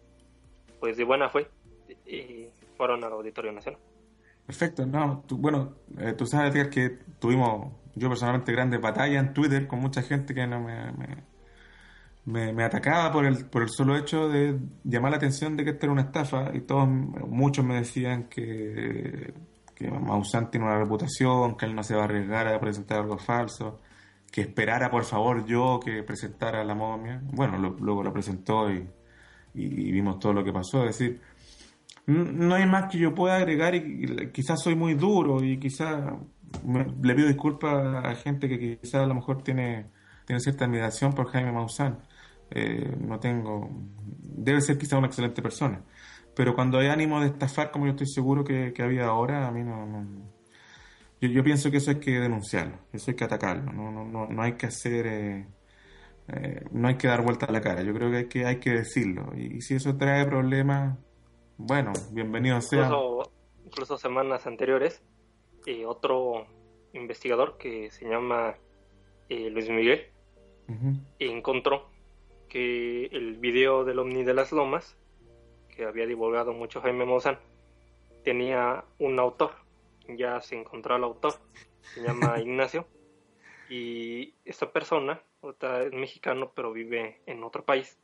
pues 0.81 0.97
de 0.97 1.05
buena 1.05 1.29
fe, 1.31 1.49
y 2.07 2.49
fueron 2.77 3.03
al 3.05 3.13
Auditorio 3.13 3.53
Nacional. 3.53 3.81
Perfecto, 4.47 4.85
no, 4.85 5.25
bueno, 5.31 5.75
eh, 5.99 6.13
tú 6.13 6.27
sabes 6.27 6.69
que 6.69 6.99
tuvimos, 7.19 7.73
yo 7.95 8.09
personalmente, 8.09 8.53
grandes 8.53 8.81
batallas 8.81 9.25
en 9.25 9.33
Twitter 9.33 9.67
con 9.67 9.81
mucha 9.81 10.03
gente 10.03 10.35
que 10.35 10.47
no 10.47 10.61
me, 10.61 10.93
me, 10.93 11.25
me, 12.25 12.65
atacaba 12.65 13.13
por 13.13 13.27
el, 13.27 13.47
por 13.47 13.63
el 13.63 13.69
solo 13.71 13.97
hecho 13.97 14.29
de 14.29 14.59
llamar 14.85 15.11
la 15.13 15.17
atención 15.19 15.57
de 15.57 15.65
que 15.65 15.71
esto 15.71 15.87
era 15.87 15.93
una 15.93 16.03
estafa 16.03 16.51
y 16.55 16.61
todos, 16.61 16.89
muchos 16.89 17.65
me 17.65 17.75
decían 17.77 18.25
que 18.25 19.35
que 19.75 19.91
Maussan 19.91 20.51
tiene 20.51 20.67
una 20.67 20.79
reputación, 20.79 21.57
que 21.57 21.67
él 21.67 21.75
no 21.75 21.83
se 21.83 21.95
va 21.95 22.03
a 22.03 22.05
arriesgar 22.05 22.47
a 22.49 22.61
presentar 22.61 23.01
algo 23.01 23.19
falso, 23.19 23.81
que 24.31 24.43
esperara 24.43 24.91
por 24.91 25.05
favor 25.05 25.45
yo 25.45 25.81
que 25.85 26.03
presentara 26.03 26.65
la 26.65 26.75
momia. 26.75 27.21
Bueno, 27.33 27.59
luego 27.59 28.03
lo 28.03 28.13
presentó 28.13 28.71
y, 28.71 28.89
vimos 29.55 30.19
todo 30.19 30.33
lo 30.33 30.45
que 30.45 30.53
pasó. 30.53 30.85
Es 30.85 30.99
decir, 30.99 31.21
no 32.07 32.55
hay 32.55 32.67
más 32.67 32.91
que 32.91 32.99
yo 32.99 33.15
pueda 33.15 33.37
agregar 33.37 33.75
y, 33.75 34.31
quizás 34.33 34.63
soy 34.63 34.75
muy 34.75 34.95
duro 34.95 35.43
y 35.43 35.59
quizás 35.59 36.13
le 37.03 37.15
pido 37.15 37.29
disculpas 37.29 38.05
a 38.05 38.15
gente 38.15 38.49
que 38.49 38.79
quizás 38.79 39.03
a 39.03 39.07
lo 39.07 39.15
mejor 39.15 39.43
tiene, 39.43 39.87
tiene 40.27 40.41
cierta 40.41 40.65
admiración 40.65 41.13
por 41.15 41.29
Jaime 41.29 41.53
Maussan. 41.53 41.99
Eh, 42.51 42.95
no 43.01 43.19
tengo, 43.19 43.71
debe 44.23 44.61
ser 44.61 44.79
quizás 44.79 44.99
una 44.99 45.09
excelente 45.09 45.43
persona. 45.43 45.83
Pero 46.35 46.55
cuando 46.55 46.79
hay 46.79 46.89
ánimo 46.89 47.21
de 47.21 47.29
estafar, 47.29 47.71
como 47.71 47.87
yo 47.87 47.93
estoy 47.93 48.09
seguro 48.09 48.45
que, 48.45 48.73
había 48.79 49.07
ahora, 49.07 49.47
a 49.47 49.51
mí 49.51 49.63
no... 49.63 50.35
Yo, 51.21 51.43
pienso 51.43 51.71
que 51.71 51.79
eso 51.79 51.91
hay 51.91 52.01
que 52.01 52.19
denunciarlo, 52.19 52.79
eso 52.93 53.11
hay 53.11 53.17
que 53.17 53.25
atacarlo, 53.25 53.73
no, 53.73 53.91
no, 53.91 54.27
no, 54.27 54.43
hay 54.43 54.55
que 54.55 54.67
hacer... 54.67 55.07
Eh, 55.07 55.47
eh, 56.29 56.65
no 56.73 56.89
hay 56.89 56.97
que 56.97 57.07
dar 57.07 57.23
vuelta 57.23 57.47
a 57.47 57.53
la 57.53 57.61
cara, 57.61 57.83
yo 57.83 57.95
creo 57.95 58.11
que 58.11 58.17
hay 58.17 58.29
que, 58.29 58.45
hay 58.47 58.57
que 58.59 58.71
decirlo. 58.71 59.33
Y, 59.35 59.61
si 59.63 59.75
eso 59.75 59.97
trae 59.97 60.27
problemas, 60.27 60.99
bueno, 61.57 61.93
bienvenido 62.11 62.61
sea. 62.61 62.91
Incluso, 63.65 63.97
semanas 63.97 64.47
anteriores, 64.47 65.03
eh, 65.67 65.87
otro 65.87 66.47
investigador 66.93 67.57
que 67.57 67.91
se 67.91 68.09
llama 68.09 68.55
Luis 69.29 69.69
Miguel 69.71 70.11
encontró 71.19 71.94
que 72.55 73.07
el 73.07 73.35
video 73.39 73.85
del 73.85 73.99
Omni 73.99 74.23
de 74.23 74.33
las 74.33 74.53
Lomas 74.53 74.97
que 75.75 75.85
había 75.85 76.07
divulgado 76.07 76.53
mucho 76.53 76.81
Jaime 76.81 77.05
Maussan, 77.05 77.37
tenía 78.23 78.85
un 79.01 79.19
autor, 79.19 79.51
ya 80.07 80.41
se 80.41 80.55
encontró 80.55 80.95
el 80.95 81.03
autor, 81.03 81.35
se 81.81 82.01
llama 82.01 82.39
Ignacio, 82.41 82.87
y 83.69 84.35
esta 84.45 84.71
persona, 84.71 85.21
es 85.43 85.93
mexicano 85.93 86.53
pero 86.55 86.73
vive 86.73 87.23
en 87.27 87.43
otro 87.43 87.65
país, 87.65 87.99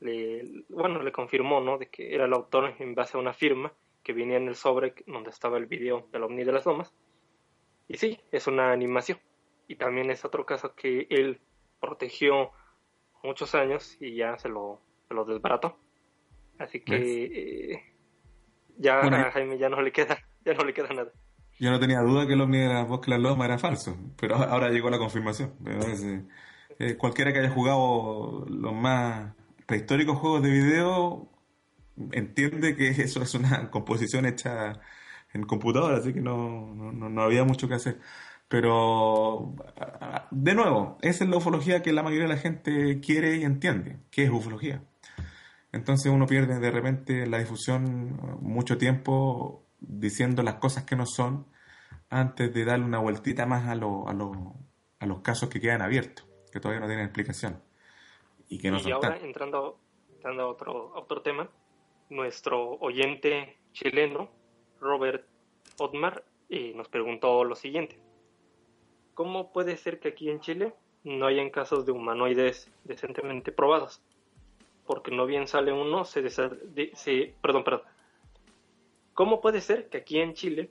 le, 0.00 0.64
bueno, 0.68 1.02
le 1.02 1.10
confirmó, 1.10 1.62
¿no?, 1.62 1.78
de 1.78 1.88
que 1.88 2.14
era 2.14 2.26
el 2.26 2.34
autor 2.34 2.74
en 2.78 2.94
base 2.94 3.16
a 3.16 3.20
una 3.20 3.32
firma 3.32 3.72
que 4.02 4.12
venía 4.12 4.36
en 4.36 4.48
el 4.48 4.54
sobre 4.54 4.92
donde 5.06 5.30
estaba 5.30 5.56
el 5.56 5.64
video 5.64 6.06
del 6.12 6.24
Omni 6.24 6.44
de 6.44 6.52
las 6.52 6.66
Lomas, 6.66 6.94
y 7.88 7.96
sí, 7.96 8.20
es 8.32 8.46
una 8.48 8.70
animación, 8.70 9.18
y 9.66 9.76
también 9.76 10.10
es 10.10 10.26
otro 10.26 10.44
caso 10.44 10.74
que 10.74 11.06
él 11.08 11.40
protegió 11.80 12.52
muchos 13.22 13.54
años 13.54 13.96
y 14.00 14.16
ya 14.16 14.38
se 14.38 14.48
lo, 14.48 14.80
se 15.08 15.14
lo 15.14 15.24
desbarató. 15.24 15.76
Así 16.58 16.80
que 16.80 17.24
eh, 17.24 17.82
ya 18.76 19.00
a 19.00 19.30
Jaime 19.32 19.58
ya 19.58 19.68
no 19.68 19.80
le 19.80 19.92
queda, 19.92 20.18
ya 20.44 20.54
no 20.54 20.64
le 20.64 20.74
queda 20.74 20.88
nada. 20.88 21.10
Yo 21.58 21.70
no 21.70 21.80
tenía 21.80 22.00
duda 22.00 22.26
que 22.26 22.34
el 22.34 22.40
ovni 22.40 22.58
de 22.58 22.68
la 22.68 22.84
Bosque 22.84 23.10
la 23.10 23.18
Loma 23.18 23.44
era 23.44 23.58
falso, 23.58 23.96
pero 24.18 24.36
ahora 24.36 24.70
llegó 24.70 24.90
la 24.90 24.98
confirmación. 24.98 25.54
Eh, 26.78 26.96
cualquiera 26.96 27.32
que 27.32 27.40
haya 27.40 27.50
jugado 27.50 28.44
los 28.48 28.72
más 28.72 29.34
prehistóricos 29.66 30.18
juegos 30.18 30.42
de 30.42 30.50
video 30.50 31.28
entiende 32.12 32.76
que 32.76 32.88
eso 33.02 33.22
es 33.22 33.34
una 33.34 33.70
composición 33.70 34.26
hecha 34.26 34.80
en 35.32 35.42
computadora, 35.44 35.98
así 35.98 36.14
que 36.14 36.20
no, 36.20 36.74
no, 36.74 37.08
no 37.08 37.22
había 37.22 37.44
mucho 37.44 37.68
que 37.68 37.74
hacer. 37.74 37.98
Pero, 38.48 39.54
de 40.30 40.54
nuevo, 40.54 40.96
esa 41.02 41.24
es 41.24 41.30
la 41.30 41.36
ufología 41.36 41.82
que 41.82 41.92
la 41.92 42.02
mayoría 42.02 42.26
de 42.26 42.34
la 42.34 42.40
gente 42.40 43.00
quiere 43.00 43.36
y 43.36 43.44
entiende. 43.44 43.98
¿Qué 44.10 44.24
es 44.24 44.30
ufología? 44.30 44.82
Entonces 45.70 46.10
uno 46.10 46.26
pierde 46.26 46.58
de 46.58 46.70
repente 46.70 47.26
la 47.26 47.38
difusión 47.38 48.18
mucho 48.40 48.78
tiempo 48.78 49.66
diciendo 49.80 50.42
las 50.42 50.54
cosas 50.54 50.84
que 50.84 50.96
no 50.96 51.04
son 51.04 51.46
antes 52.08 52.52
de 52.54 52.64
darle 52.64 52.86
una 52.86 53.00
vueltita 53.00 53.44
más 53.44 53.66
a, 53.66 53.72
a, 53.72 54.16
a 55.00 55.06
los 55.06 55.20
casos 55.20 55.50
que 55.50 55.60
quedan 55.60 55.82
abiertos, 55.82 56.26
que 56.50 56.58
todavía 56.58 56.80
no 56.80 56.86
tienen 56.86 57.04
explicación. 57.04 57.62
Y 58.48 58.58
que 58.58 58.70
no 58.70 58.78
y 58.80 58.90
ahora, 58.90 59.18
entrando, 59.18 59.78
entrando 60.14 60.42
a, 60.42 60.46
otro, 60.46 60.94
a 60.94 61.00
otro 61.00 61.20
tema, 61.20 61.50
nuestro 62.08 62.78
oyente 62.80 63.58
chileno, 63.72 64.30
Robert 64.80 65.26
Otmar, 65.78 66.24
eh, 66.48 66.72
nos 66.74 66.88
preguntó 66.88 67.44
lo 67.44 67.54
siguiente. 67.54 68.07
¿Cómo 69.18 69.50
puede 69.50 69.76
ser 69.76 69.98
que 69.98 70.10
aquí 70.10 70.30
en 70.30 70.38
Chile 70.38 70.74
no 71.02 71.26
hayan 71.26 71.50
casos 71.50 71.84
de 71.84 71.90
humanoides 71.90 72.70
decentemente 72.84 73.50
probados? 73.50 74.00
Porque 74.86 75.10
no 75.10 75.26
bien 75.26 75.48
sale 75.48 75.72
uno, 75.72 76.04
se, 76.04 76.30
se 76.30 77.34
perdón, 77.42 77.64
perdón. 77.64 77.82
¿Cómo 79.14 79.40
puede 79.40 79.60
ser 79.60 79.88
que 79.88 79.98
aquí 79.98 80.20
en 80.20 80.34
Chile 80.34 80.70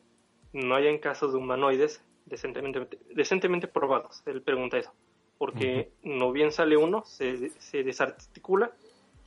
no 0.53 0.75
hayan 0.75 0.97
casos 0.99 1.33
de 1.33 1.39
humanoides 1.39 2.01
decentemente, 2.25 2.97
decentemente 3.13 3.67
probados? 3.67 4.23
Él 4.25 4.41
pregunta 4.41 4.77
eso. 4.77 4.93
Porque 5.37 5.91
no 6.03 6.31
bien 6.31 6.53
sale 6.53 6.77
uno, 6.77 7.03
se, 7.03 7.49
se 7.59 7.83
desarticula 7.83 8.71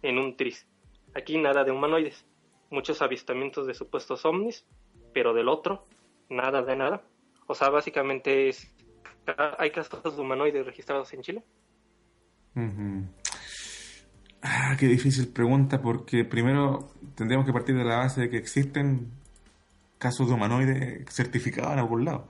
en 0.01 0.16
un 0.16 0.34
tris. 0.34 0.66
Aquí 1.14 1.36
nada 1.36 1.62
de 1.62 1.72
humanoides. 1.72 2.24
Muchos 2.70 3.02
avistamientos 3.02 3.66
de 3.66 3.74
supuestos 3.74 4.24
ovnis, 4.24 4.64
pero 5.12 5.34
del 5.34 5.51
otro, 5.51 5.84
nada 6.30 6.62
de 6.62 6.74
nada. 6.74 7.02
O 7.47 7.55
sea, 7.55 7.68
básicamente 7.68 8.48
es 8.48 8.72
¿Hay 9.59 9.70
casos 9.70 10.16
de 10.16 10.22
humanoides 10.22 10.66
registrados 10.66 11.12
en 11.14 11.22
Chile? 11.22 11.44
Ah, 14.42 14.76
qué 14.78 14.86
difícil 14.86 15.28
pregunta, 15.28 15.80
porque 15.82 16.24
primero 16.24 16.90
tendríamos 17.14 17.47
que 17.47 17.52
partir 17.52 17.76
de 17.76 17.84
la 17.84 17.98
base 17.98 18.22
de 18.22 18.30
que 18.30 18.38
existen 18.38 19.12
casos 19.98 20.28
de 20.28 20.34
humanoides 20.34 21.05
certificados 21.14 21.72
en 21.72 21.78
algún 21.78 22.05
lado. 22.05 22.28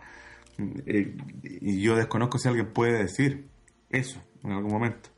Eh, 0.86 1.16
y 1.42 1.80
yo 1.80 1.96
desconozco 1.96 2.38
si 2.38 2.48
alguien 2.48 2.72
puede 2.72 2.98
decir 2.98 3.48
eso 3.90 4.20
en 4.42 4.52
algún 4.52 4.72
momento. 4.72 5.10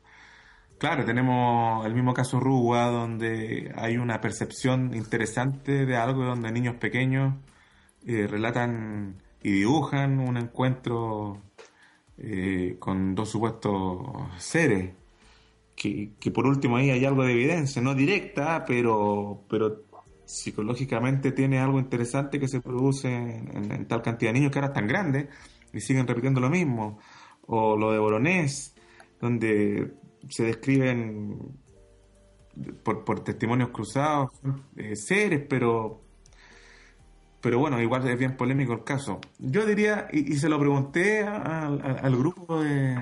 Claro, 0.77 1.05
tenemos 1.05 1.85
el 1.85 1.93
mismo 1.93 2.13
caso 2.13 2.39
Rúa, 2.39 2.87
donde 2.87 3.71
hay 3.75 3.97
una 3.97 4.19
percepción 4.21 4.93
interesante 4.93 5.85
de 5.85 5.95
algo, 5.95 6.25
donde 6.25 6.51
niños 6.51 6.75
pequeños 6.75 7.35
eh, 8.05 8.27
relatan 8.27 9.21
y 9.41 9.51
dibujan 9.51 10.19
un 10.19 10.37
encuentro 10.37 11.41
eh, 12.25 12.77
con 12.79 13.15
dos 13.15 13.31
supuestos 13.31 13.99
seres, 14.37 14.93
que, 15.75 16.31
por 16.33 16.47
último 16.47 16.77
ahí 16.77 16.89
hay 16.89 17.03
algo 17.03 17.25
de 17.25 17.33
evidencia, 17.33 17.81
no 17.81 17.93
directa, 17.93 18.63
pero, 18.65 19.43
pero 19.49 19.83
psicológicamente 20.23 21.33
tiene 21.33 21.59
algo 21.59 21.79
interesante 21.79 22.39
que 22.39 22.47
se 22.47 22.61
produce 22.61 23.09
en, 23.13 23.85
tal 23.89 24.01
cantidad 24.01 24.31
de 24.31 24.39
niños 24.39 24.53
que 24.53 24.59
ahora 24.59 24.69
están 24.69 24.87
grandes 24.87 25.27
y 25.73 25.81
siguen 25.81 26.07
repitiendo 26.07 26.39
lo 26.39 26.49
mismo. 26.49 26.97
O 27.47 27.75
lo 27.75 27.91
de 27.91 27.99
Boronés, 27.99 28.73
donde 29.19 29.91
se 30.29 30.43
describen 30.45 31.37
por, 32.83 33.03
por 33.03 33.19
testimonios 33.19 33.71
cruzados 33.71 34.31
eh, 34.77 34.95
seres, 34.95 35.43
pero 35.49 36.01
pero 37.43 37.59
bueno, 37.59 37.81
igual 37.81 38.07
es 38.07 38.17
bien 38.17 38.37
polémico 38.37 38.71
el 38.71 38.85
caso. 38.85 39.19
Yo 39.37 39.65
diría, 39.65 40.07
y, 40.13 40.33
se 40.37 40.47
lo 40.47 40.57
pregunté 40.57 41.23
al 41.23 42.15
grupo 42.15 42.63
de... 42.63 42.97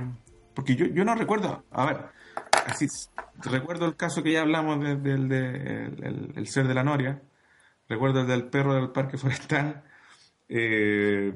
Porque 0.56 0.76
yo, 0.76 0.88
yo 0.88 1.06
no 1.06 1.14
recuerdo, 1.14 1.64
a 1.70 1.86
ver, 1.86 2.06
así, 2.66 2.88
recuerdo 3.44 3.86
el 3.86 3.96
caso 3.96 4.24
que 4.24 4.32
ya 4.32 4.42
hablamos 4.42 4.80
del 4.80 5.30
de, 5.30 5.86
el, 6.36 6.48
ser 6.48 6.68
de 6.68 6.74
la 6.74 6.84
noria, 6.84 7.22
recuerdo 7.88 8.22
el 8.22 8.28
del 8.28 8.46
perro 8.46 8.74
del 8.74 8.90
parque 8.90 9.16
forestal, 9.20 9.84
eh, 10.50 11.36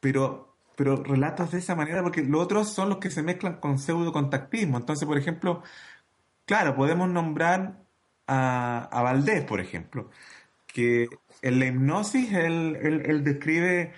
pero, 0.00 0.56
pero 0.74 1.04
relatos 1.04 1.52
de 1.52 1.58
esa 1.58 1.76
manera, 1.76 2.02
porque 2.02 2.24
los 2.24 2.42
otros 2.42 2.74
son 2.74 2.88
los 2.88 2.98
que 2.98 3.10
se 3.10 3.22
mezclan 3.22 3.60
con 3.60 3.78
pseudo 3.78 4.12
contactismo. 4.12 4.76
Entonces, 4.76 5.06
por 5.06 5.18
ejemplo, 5.18 5.62
claro, 6.46 6.74
podemos 6.74 7.08
nombrar 7.08 7.84
a, 8.26 8.88
a 8.90 9.02
Valdés, 9.02 9.44
por 9.44 9.60
ejemplo 9.60 10.10
que 10.76 11.08
en 11.40 11.58
la 11.58 11.64
hipnosis 11.68 12.34
él, 12.34 13.22
describe 13.24 13.94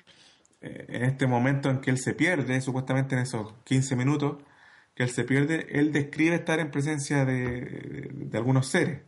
eh, 0.60 0.86
en 0.88 1.02
este 1.02 1.26
momento 1.26 1.68
en 1.68 1.80
que 1.80 1.90
él 1.90 1.98
se 1.98 2.14
pierde, 2.14 2.60
supuestamente 2.60 3.16
en 3.16 3.22
esos 3.22 3.52
15 3.64 3.96
minutos 3.96 4.36
que 4.94 5.02
él 5.02 5.10
se 5.10 5.24
pierde, 5.24 5.66
él 5.70 5.90
describe 5.90 6.36
estar 6.36 6.60
en 6.60 6.70
presencia 6.70 7.24
de, 7.24 8.30
algunos 8.32 8.68
seres. 8.68 9.02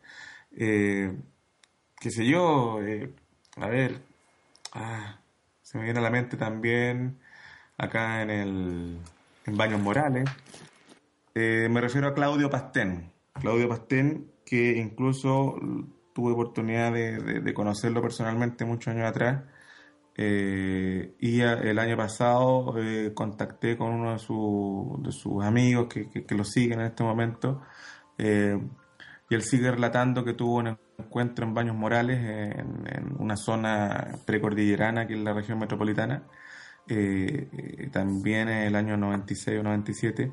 Eh, 0.51 1.17
qué 2.01 2.11
sé 2.11 2.27
yo, 2.27 2.83
eh, 2.83 3.15
a 3.55 3.69
ver, 3.69 4.03
ah, 4.73 5.21
se 5.63 5.79
me 5.79 5.85
viene 5.85 6.01
a 6.01 6.03
la 6.03 6.11
mente 6.11 6.37
también 6.37 7.21
acá 7.79 8.23
en 8.23 8.31
el 8.31 8.99
en 9.47 9.57
Baños 9.57 9.81
Morales. 9.81 10.29
me 11.35 11.81
refiero 11.81 12.09
a 12.09 12.15
Claudio 12.15 12.51
Pastén. 12.51 13.13
Claudio 13.35 13.69
Pastén, 13.69 14.29
que 14.45 14.77
incluso 14.77 15.57
tuve 16.12 16.32
oportunidad 16.32 16.93
de, 16.93 17.55
conocerlo 17.55 18.03
personalmente 18.03 18.65
muchos 18.65 18.95
años 18.95 19.09
atrás. 19.09 19.43
Eh, 20.16 21.15
y 21.20 21.41
el 21.41 21.78
año 21.78 21.97
pasado 21.97 22.74
eh, 22.78 23.12
contacté 23.15 23.77
con 23.77 23.93
uno 23.93 24.11
de, 24.11 24.19
de 24.19 25.12
sus 25.12 25.43
amigos 25.43 25.87
que, 25.89 26.11
que, 26.11 26.35
lo 26.35 26.45
siguen 26.45 26.81
en 26.81 26.87
este 26.87 27.03
momento. 27.03 27.62
Eh, 28.19 28.61
y 29.28 29.35
él 29.35 29.43
sigue 29.43 29.70
relatando 29.70 30.24
que 30.24 30.35
tuvo 30.35 30.57
un 30.57 30.77
encuentro 30.99 31.47
en 31.47 31.55
Baños 31.55 31.77
Morales, 31.77 32.19
en, 32.20 33.16
una 33.19 33.37
zona 33.37 34.19
precordillerana, 34.27 35.07
que 35.07 35.15
es 35.15 35.20
la 35.20 35.32
región 35.32 35.59
metropolitana, 35.59 36.24
también 37.93 38.49
en 38.49 38.62
el 38.66 38.74
año 38.74 38.97
96 38.97 39.61
o 39.61 39.62
97, 39.62 40.32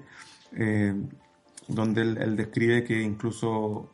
donde 1.68 2.02
él, 2.02 2.36
describe 2.36 2.84
que 2.84 3.00
incluso 3.02 3.92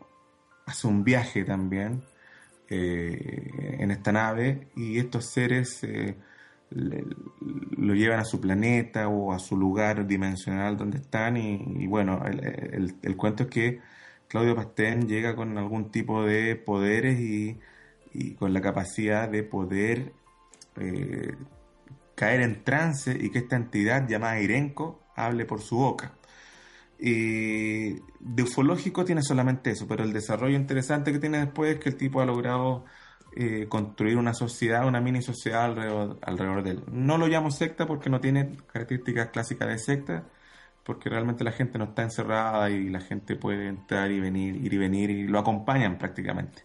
hace 0.65 0.87
un 0.87 1.03
viaje 1.03 1.43
también 1.43 2.03
eh, 2.69 3.77
en 3.79 3.91
esta 3.91 4.11
nave 4.11 4.67
y 4.75 4.97
estos 4.97 5.25
seres 5.25 5.83
eh, 5.83 6.15
lo 6.71 7.93
llevan 7.93 8.19
a 8.19 8.25
su 8.25 8.39
planeta 8.39 9.07
o 9.07 9.33
a 9.33 9.39
su 9.39 9.55
lugar 9.57 10.07
dimensional 10.07 10.77
donde 10.77 10.97
están 10.97 11.37
y, 11.37 11.85
bueno, 11.87 12.23
el, 12.25 13.15
cuento 13.15 13.43
es 13.43 13.49
que 13.49 13.79
Claudio 14.27 14.55
Pastén 14.55 15.07
llega 15.07 15.35
con 15.35 15.57
algún 15.57 15.91
tipo 15.91 16.23
de 16.23 16.55
poderes 16.55 17.19
y, 17.19 17.59
con 18.39 18.53
la 18.53 18.61
capacidad 18.61 19.29
de 19.29 19.43
poder 19.43 20.13
eh, 20.77 21.35
caer 22.15 22.41
en 22.41 22.63
trance 22.63 23.15
y 23.19 23.29
que 23.29 23.39
esta 23.39 23.55
entidad 23.55 24.07
llamada 24.07 24.39
Irenco 24.39 25.01
hable 25.15 25.45
por 25.45 25.61
su 25.61 25.77
boca. 25.77 26.13
Y 26.99 27.93
de 28.19 28.43
ufológico 28.43 29.03
tiene 29.03 29.21
solamente 29.23 29.71
eso, 29.71 29.87
pero 29.87 30.03
el 30.03 30.13
desarrollo 30.13 30.55
interesante 30.55 31.11
que 31.11 31.19
tiene 31.19 31.39
después 31.39 31.75
es 31.75 31.79
que 31.79 31.89
el 31.89 31.97
tipo 31.97 32.21
ha 32.21 32.25
logrado 32.25 32.85
eh, 33.35 33.67
construir 33.67 34.17
una 34.17 34.33
sociedad, 34.33 34.87
una 34.87 35.01
mini 35.01 35.21
sociedad 35.21 35.65
alrededor, 35.65 36.63
de 36.63 36.71
él. 36.71 36.83
No 36.91 37.17
lo 37.17 37.27
llamo 37.27 37.49
secta 37.49 37.87
porque 37.87 38.09
no 38.09 38.19
tiene 38.21 38.57
características 38.71 39.29
clásicas 39.29 39.67
de 39.69 39.79
secta, 39.79 40.23
porque 40.83 41.09
realmente 41.09 41.43
la 41.43 41.51
gente 41.51 41.79
no 41.79 41.85
está 41.85 42.03
encerrada 42.03 42.69
y 42.69 42.89
la 42.89 43.01
gente 43.01 43.35
puede 43.35 43.67
entrar 43.67 44.11
y 44.11 44.19
venir, 44.19 44.55
ir 44.57 44.73
y 44.73 44.77
venir 44.77 45.09
y 45.09 45.27
lo 45.27 45.39
acompañan 45.39 45.97
prácticamente. 45.97 46.63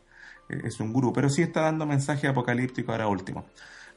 Eh, 0.48 0.60
es 0.64 0.78
un 0.80 0.92
grupo, 0.92 1.14
pero 1.14 1.30
sí 1.30 1.42
está 1.42 1.62
dando 1.62 1.86
mensaje 1.86 2.28
apocalíptico 2.28 2.92
ahora 2.92 3.08
último. 3.08 3.46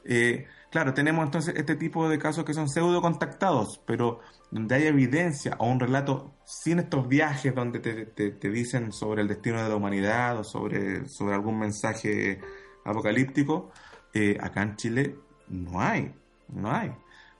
Eh, 0.04 0.46
claro, 0.70 0.94
tenemos 0.94 1.24
entonces 1.24 1.54
este 1.56 1.76
tipo 1.76 2.08
de 2.08 2.18
casos 2.18 2.44
que 2.44 2.54
son 2.54 2.68
pseudo 2.68 3.02
contactados, 3.02 3.80
pero 3.86 4.20
donde 4.52 4.74
hay 4.74 4.86
evidencia 4.86 5.56
o 5.58 5.66
un 5.66 5.80
relato 5.80 6.34
sin 6.44 6.78
estos 6.78 7.08
viajes 7.08 7.54
donde 7.54 7.80
te, 7.80 8.50
dicen 8.50 8.92
sobre 8.92 9.22
el 9.22 9.28
destino 9.28 9.62
de 9.62 9.68
la 9.70 9.74
humanidad 9.74 10.38
o 10.38 10.44
sobre, 10.44 11.08
sobre 11.08 11.34
algún 11.34 11.58
mensaje 11.58 12.38
apocalíptico, 12.84 13.72
eh, 14.12 14.36
acá 14.38 14.62
en 14.62 14.76
Chile 14.76 15.16
no 15.48 15.80
hay, 15.80 16.14
no 16.48 16.70
hay. 16.70 16.90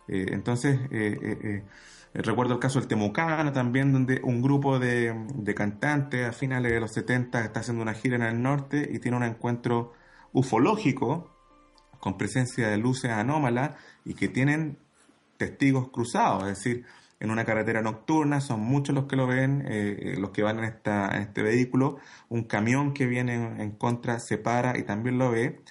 Eh, 0.09 0.29
entonces, 0.31 0.81
eh, 0.91 1.63
recuerdo 2.15 2.55
el 2.55 2.61
caso 2.61 2.79
del 2.79 2.89
Temucano 2.89 3.53
también, 3.53 3.93
donde 3.93 4.23
un 4.25 4.41
grupo 4.41 4.79
de, 4.79 5.15
de, 5.35 5.55
cantantes 5.55 6.27
a 6.27 6.33
finales 6.33 6.73
de 6.73 6.81
los 6.81 6.93
70 6.93 7.45
está 7.45 7.61
haciendo 7.61 7.83
una 7.83 7.93
gira 7.93 8.17
en 8.17 8.23
el 8.23 8.43
norte 8.43 8.89
y 8.91 8.99
tiene 9.01 9.19
un 9.19 9.25
encuentro 9.25 9.93
ufológico 10.33 11.31
con 12.01 12.17
presencia 12.17 12.69
de 12.69 12.79
luces 12.79 13.11
anómalas 13.11 13.77
y 14.07 14.15
que 14.15 14.29
tienen 14.29 14.79
testigos 15.37 15.91
cruzados, 15.91 16.45
es 16.45 16.59
decir, 16.59 16.87
en 17.23 17.31
una 17.31 17.45
carretera 17.45 17.83
nocturna, 17.83 18.41
son 18.41 18.61
muchos 18.61 18.95
los 18.97 19.05
que 19.07 19.15
lo 19.15 19.29
ven, 19.29 19.63
eh, 19.69 20.15
eh, 20.15 20.17
los 20.19 20.31
que 20.31 20.43
van 20.43 20.59
en, 20.59 20.65
este 20.65 21.43
vehículo, 21.43 21.99
un 22.29 22.43
camión 22.45 22.93
que 22.93 23.07
viene 23.07 23.35
en, 23.63 23.71
contra 23.77 24.19
se 24.19 24.39
para 24.39 24.77
y 24.77 24.83
también 24.83 25.19
lo 25.19 25.31
ve, 25.31 25.63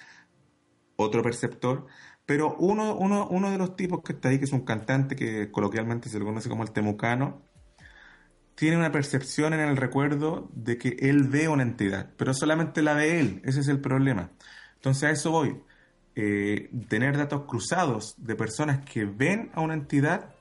otro 0.96 1.22
perceptor, 1.22 1.86
pero 2.24 2.56
uno, 2.58 2.96
uno, 2.96 3.28
uno 3.28 3.50
de 3.50 3.58
los 3.58 3.76
tipos 3.76 4.00
que 4.02 4.14
está 4.14 4.30
ahí, 4.30 4.38
que 4.38 4.46
es 4.46 4.52
un 4.52 4.64
cantante 4.64 5.14
que 5.14 5.50
coloquialmente 5.50 6.08
se 6.08 6.18
le 6.18 6.24
conoce 6.24 6.48
como 6.48 6.62
el 6.62 6.70
temucano, 6.72 7.42
tiene 8.54 8.78
una 8.78 8.90
percepción 8.90 9.52
en 9.52 9.60
el 9.60 9.76
recuerdo 9.76 10.48
de 10.54 10.78
que 10.78 10.96
él 11.00 11.24
ve 11.28 11.48
una 11.48 11.64
entidad, 11.64 12.14
pero 12.16 12.32
solamente 12.32 12.80
la 12.80 12.94
ve 12.94 13.20
él, 13.20 13.42
ese 13.44 13.60
es 13.60 13.68
el 13.68 13.80
problema. 13.80 14.30
Entonces 14.76 15.04
a 15.04 15.10
eso 15.10 15.30
voy. 15.32 15.60
eh, 16.14 16.70
tener 16.88 17.16
datos 17.16 17.42
cruzados 17.46 18.14
de 18.18 18.36
personas 18.36 18.84
que 18.84 19.04
ven 19.06 19.50
a 19.54 19.60
una 19.62 19.74
entidad 19.74 20.31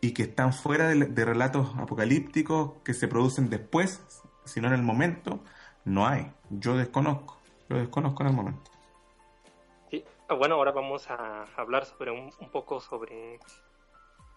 y 0.00 0.12
que 0.12 0.22
están 0.22 0.52
fuera 0.52 0.88
de, 0.88 1.24
relatos 1.24 1.74
apocalípticos 1.78 2.72
que 2.84 2.94
se 2.94 3.08
producen 3.08 3.50
después, 3.50 4.02
sino 4.44 4.68
en 4.68 4.74
el 4.74 4.82
momento, 4.82 5.40
no 5.84 6.06
hay. 6.06 6.32
Yo 6.50 6.76
desconozco, 6.76 7.38
lo 7.68 7.78
desconozco 7.78 8.22
en 8.22 8.28
el 8.28 8.34
momento. 8.34 8.70
Sí, 9.90 10.04
ah, 10.28 10.34
bueno, 10.34 10.56
ahora 10.56 10.72
vamos 10.72 11.08
a 11.10 11.44
hablar 11.56 11.86
sobre 11.86 12.10
un, 12.10 12.30
poco 12.52 12.80
sobre 12.80 13.40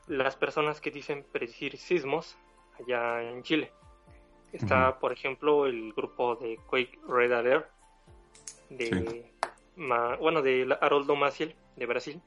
las 0.08 0.36
personas 0.36 0.82
que 0.82 0.92
dicen 0.92 1.26
predecir 1.32 1.78
sismos 1.78 2.38
allá 2.80 3.22
en 3.22 3.44
Chile. 3.44 3.72
Está, 4.52 4.98
por 5.00 5.14
ejemplo, 5.14 5.68
el 5.68 5.94
grupo 5.94 6.36
de 6.36 6.58
Quake 6.68 6.98
Red 7.08 7.32
Alert, 7.32 7.70
de, 8.72 9.32
bueno, 9.76 10.42
de 10.42 10.76
Haroldo 10.82 11.16
Maciel, 11.16 11.56
de 11.76 11.86
Brasil, 11.86 12.22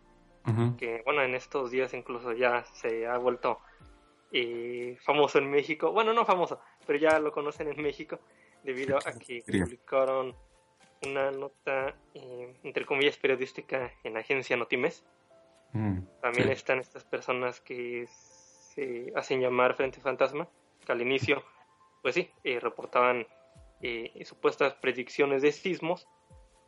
que 0.79 1.03
bueno, 1.05 1.23
en 1.23 1.35
estos 1.35 1.71
días 1.71 1.95
incluso 1.95 2.33
ya 2.33 2.65
se 2.75 3.07
ha 3.07 3.17
vuelto 3.19 3.61
eh, 4.33 4.97
famoso 5.03 5.39
en 5.39 5.51
México, 5.51 5.93
bueno, 5.93 6.13
no 6.13 6.25
famoso, 6.25 6.61
pero 6.87 6.99
ya 6.99 7.19
lo 7.19 7.33
conocen 7.33 7.69
en 7.69 7.83
México 7.83 8.19
debido 8.63 8.97
a 8.97 9.13
que 9.13 9.43
publicaron 9.47 10.35
una 11.05 11.31
nota, 11.31 11.95
eh, 12.15 12.55
entre 12.63 12.87
comillas, 12.87 13.17
periodística 13.17 13.93
en 14.05 14.15
la 14.15 14.21
agencia 14.21 14.57
Notimes. 14.57 15.05
Mm, 15.73 16.01
También 16.21 16.51
están 16.51 16.79
estas 16.79 17.05
personas 17.05 17.61
que 17.61 18.07
se 18.09 19.13
hacen 19.17 19.41
llamar 19.41 19.75
Frente 19.75 20.01
Fantasma, 20.01 20.49
que 20.85 20.93
al 20.93 21.03
inicio, 21.03 21.43
pues 22.03 22.15
sí, 22.15 22.31
eh, 22.45 22.61
reportaban 22.61 23.27
supuestas 24.25 24.75
predicciones 24.75 25.43
de 25.43 25.51
sismos, 25.51 26.07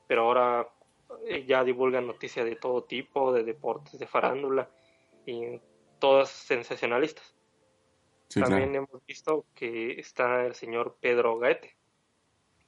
pero 0.08 0.22
ahora 0.22 0.62
eh, 0.62 0.83
ya 1.46 1.64
divulgan 1.64 2.06
noticias 2.06 2.44
de 2.44 2.56
todo 2.56 2.84
tipo, 2.84 3.32
de 3.32 3.44
deportes, 3.44 3.98
de 3.98 4.06
farándula, 4.06 4.70
y 5.26 5.60
todas 5.98 6.28
sensacionalistas. 6.28 7.34
También 8.28 8.74
hemos 8.74 9.04
visto 9.06 9.46
que 9.54 9.92
está 9.92 10.44
el 10.44 10.54
señor 10.54 10.96
Pedro 11.00 11.38
Gaete, 11.38 11.76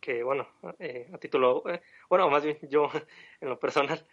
que 0.01 0.23
bueno, 0.23 0.47
eh, 0.79 1.11
a 1.13 1.19
título, 1.19 1.65
eh, 1.69 1.83
bueno, 2.09 2.31
más 2.31 2.45
bien 2.45 2.59
yo 2.71 2.89
en 3.41 3.49
lo 3.49 3.59
personal 3.59 4.07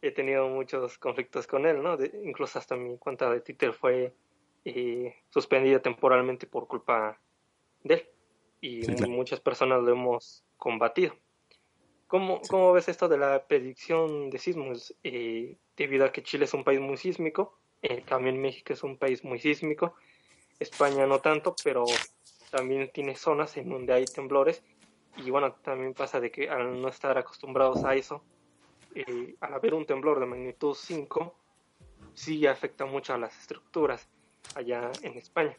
he 0.00 0.12
tenido 0.12 0.48
muchos 0.48 0.98
conflictos 0.98 1.46
con 1.46 1.66
él, 1.66 1.82
¿no? 1.82 1.96
incluso 2.24 2.58
hasta 2.58 2.76
mi 2.76 2.98
cuenta 2.98 3.30
de 3.30 3.40
Twitter 3.40 3.72
fue 3.72 4.14
suspendida 5.30 5.80
temporalmente 5.80 6.46
por 6.46 6.66
culpa 6.68 7.20
de 7.82 7.94
él. 7.94 8.08
Y 8.60 8.86
muchas 9.08 9.40
personas 9.40 9.82
lo 9.82 9.90
hemos 9.90 10.44
combatido. 10.56 11.16
¿Cómo, 12.12 12.42
¿Cómo, 12.42 12.74
ves 12.74 12.90
esto 12.90 13.08
de 13.08 13.16
la 13.16 13.46
predicción 13.46 14.28
de 14.28 14.38
sismos? 14.38 14.94
Eh, 15.02 15.56
debido 15.78 16.04
a 16.04 16.12
que 16.12 16.22
Chile 16.22 16.44
es 16.44 16.52
un 16.52 16.62
país 16.62 16.78
muy 16.78 16.98
sísmico, 16.98 17.58
eh, 17.80 18.02
también 18.06 18.38
México 18.38 18.74
es 18.74 18.82
un 18.82 18.98
país 18.98 19.24
muy 19.24 19.38
sísmico, 19.38 19.94
España 20.60 21.06
no 21.06 21.20
tanto, 21.20 21.56
pero 21.64 21.86
también 22.50 22.90
tiene 22.92 23.16
zonas 23.16 23.56
en 23.56 23.70
donde 23.70 23.94
hay 23.94 24.04
temblores 24.04 24.62
y 25.16 25.30
bueno, 25.30 25.54
también 25.54 25.94
pasa 25.94 26.20
de 26.20 26.30
que 26.30 26.50
al 26.50 26.82
no 26.82 26.88
estar 26.88 27.16
acostumbrados 27.16 27.82
a 27.82 27.94
eso, 27.94 28.22
eh, 28.94 29.34
al 29.40 29.54
haber 29.54 29.72
un 29.72 29.86
temblor 29.86 30.20
de 30.20 30.26
magnitud 30.26 30.74
5, 30.74 31.34
sí 32.12 32.46
afecta 32.46 32.84
mucho 32.84 33.14
a 33.14 33.16
las 33.16 33.40
estructuras 33.40 34.06
allá 34.54 34.90
en 35.00 35.16
España. 35.16 35.56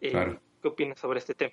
¿Qué 0.00 0.38
opinas 0.64 0.98
sobre 0.98 1.18
este 1.18 1.34
tema? 1.34 1.52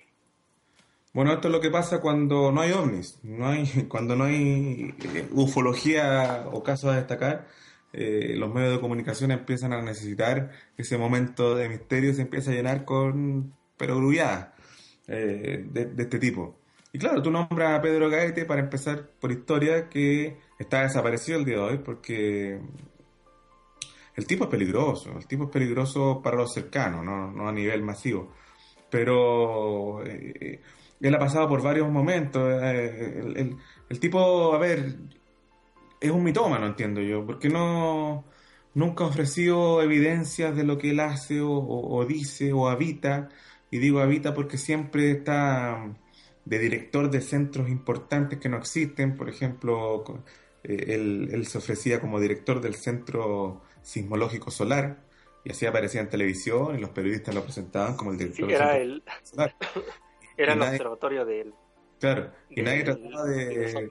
Bueno, 1.12 1.32
esto 1.32 1.48
es 1.48 1.52
lo 1.52 1.60
que 1.60 1.70
pasa 1.70 2.00
cuando 2.00 2.52
no 2.52 2.60
hay 2.60 2.72
ovnis, 2.72 3.18
no 3.22 3.48
hay, 3.48 3.66
cuando 3.88 4.14
no 4.14 4.24
hay 4.24 4.94
eh, 5.14 5.28
ufología 5.32 6.44
o 6.52 6.62
casos 6.62 6.90
a 6.92 6.96
destacar, 6.96 7.48
eh, 7.92 8.34
los 8.36 8.52
medios 8.52 8.74
de 8.74 8.80
comunicación 8.80 9.30
empiezan 9.30 9.72
a 9.72 9.80
necesitar 9.80 10.50
ese 10.76 10.98
momento 10.98 11.54
de 11.54 11.70
misterio 11.70 12.12
se 12.12 12.22
empieza 12.22 12.50
a 12.50 12.54
llenar 12.54 12.84
con 12.84 13.54
perogrulladas 13.78 14.48
eh, 15.06 15.64
de, 15.70 16.02
este 16.02 16.18
tipo. 16.18 16.58
Y 16.92 16.98
claro, 16.98 17.22
tú 17.22 17.30
nombras 17.30 17.78
a 17.78 17.82
Pedro 17.82 18.10
Gaete 18.10 18.44
para 18.44 18.60
empezar 18.60 19.10
por 19.20 19.32
historia 19.32 19.88
que 19.88 20.38
está 20.58 20.82
desaparecido 20.82 21.38
el 21.38 21.44
día 21.44 21.56
de 21.56 21.62
hoy 21.62 21.78
porque 21.78 22.60
el 24.16 24.26
tipo 24.26 24.44
es 24.44 24.50
peligroso, 24.50 25.16
el 25.18 25.26
tipo 25.26 25.44
es 25.44 25.50
peligroso 25.50 26.20
para 26.22 26.36
los 26.36 26.52
cercanos, 26.52 27.04
no, 27.04 27.48
a 27.48 27.52
nivel 27.52 27.82
masivo. 27.82 28.34
Pero 28.90 30.02
él 31.00 31.14
ha 31.14 31.18
pasado 31.18 31.48
por 31.48 31.62
varios 31.62 31.90
momentos. 31.90 32.42
Eh, 32.62 33.54
el, 33.88 34.00
tipo, 34.00 34.52
a 34.54 34.58
ver, 34.58 34.96
es 36.00 36.10
un 36.10 36.24
mitómano, 36.24 36.66
entiendo 36.66 37.00
yo, 37.00 37.24
porque 37.24 37.48
no 37.48 38.24
nunca 38.74 39.04
ha 39.04 39.08
ofrecido 39.08 39.82
evidencias 39.82 40.54
de 40.54 40.64
lo 40.64 40.78
que 40.78 40.90
él 40.90 41.00
hace 41.00 41.40
o, 41.42 42.04
dice 42.08 42.52
o 42.52 42.68
habita. 42.68 43.28
Y 43.70 43.78
digo 43.78 44.00
habita 44.00 44.34
porque 44.34 44.56
siempre 44.56 45.10
está 45.10 45.94
de 46.44 46.58
director 46.58 47.10
de 47.10 47.20
centros 47.20 47.68
importantes 47.68 48.38
que 48.38 48.48
no 48.48 48.56
existen. 48.56 49.16
Por 49.16 49.28
ejemplo, 49.28 50.04
eh, 50.64 50.94
él, 50.94 51.46
se 51.46 51.58
ofrecía 51.58 52.00
como 52.00 52.20
director 52.20 52.60
del 52.60 52.74
Centro 52.74 53.62
Sismológico 53.82 54.50
Solar 54.50 55.04
y 55.44 55.50
así 55.50 55.66
aparecía 55.66 56.00
en 56.00 56.08
televisión 56.08 56.76
y 56.76 56.80
los 56.80 56.90
periodistas 56.90 57.34
lo 57.34 57.42
presentaban 57.42 57.96
como 57.96 58.12
el 58.12 58.18
director 58.18 58.48
sí, 58.48 58.54
era 58.54 58.76
él. 58.76 59.02
Era 60.38 60.54
el 60.54 60.62
observatorio 60.62 61.24
del... 61.24 61.52
Claro, 61.98 62.30
y 62.48 62.62
nadie 62.62 62.84
trataba 62.84 63.24
de, 63.24 63.90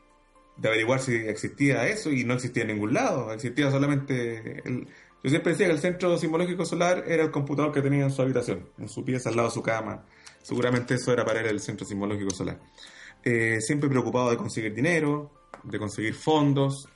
averiguar 0.63 0.99
si 1.01 1.13
existía 1.13 1.87
eso 1.87 2.09
y 2.09 2.23
no 2.23 2.35
existía 2.35 2.63
en 2.63 2.69
ningún 2.69 2.93
lado, 2.93 3.31
existía 3.33 3.69
solamente... 3.69 4.61
El, 4.65 4.87
yo 5.23 5.29
siempre 5.29 5.51
decía 5.51 5.67
que 5.67 5.73
el 5.73 5.79
centro 5.79 6.17
simbológico 6.17 6.63
solar 6.63 7.03
era 7.05 7.23
el 7.23 7.31
computador 7.31 7.73
que 7.73 7.81
tenía 7.81 8.05
en 8.05 8.11
su 8.11 8.21
habitación, 8.21 8.69
en 8.77 8.87
su 8.87 9.03
pieza, 9.03 9.29
al 9.29 9.35
lado 9.35 9.49
de 9.49 9.53
su 9.53 9.61
cama. 9.61 10.05
Seguramente 10.41 10.93
eso 10.93 11.11
era 11.11 11.25
para 11.25 11.41
él 11.41 11.47
el 11.47 11.59
centro 11.59 11.85
simbológico 11.85 12.31
solar. 12.31 12.59
Eh, 13.23 13.59
siempre 13.59 13.89
preocupado 13.89 14.29
de 14.29 14.37
conseguir 14.37 14.73
dinero, 14.73 15.31
de 15.63 15.79
conseguir 15.79 16.13
fondos. 16.13 16.87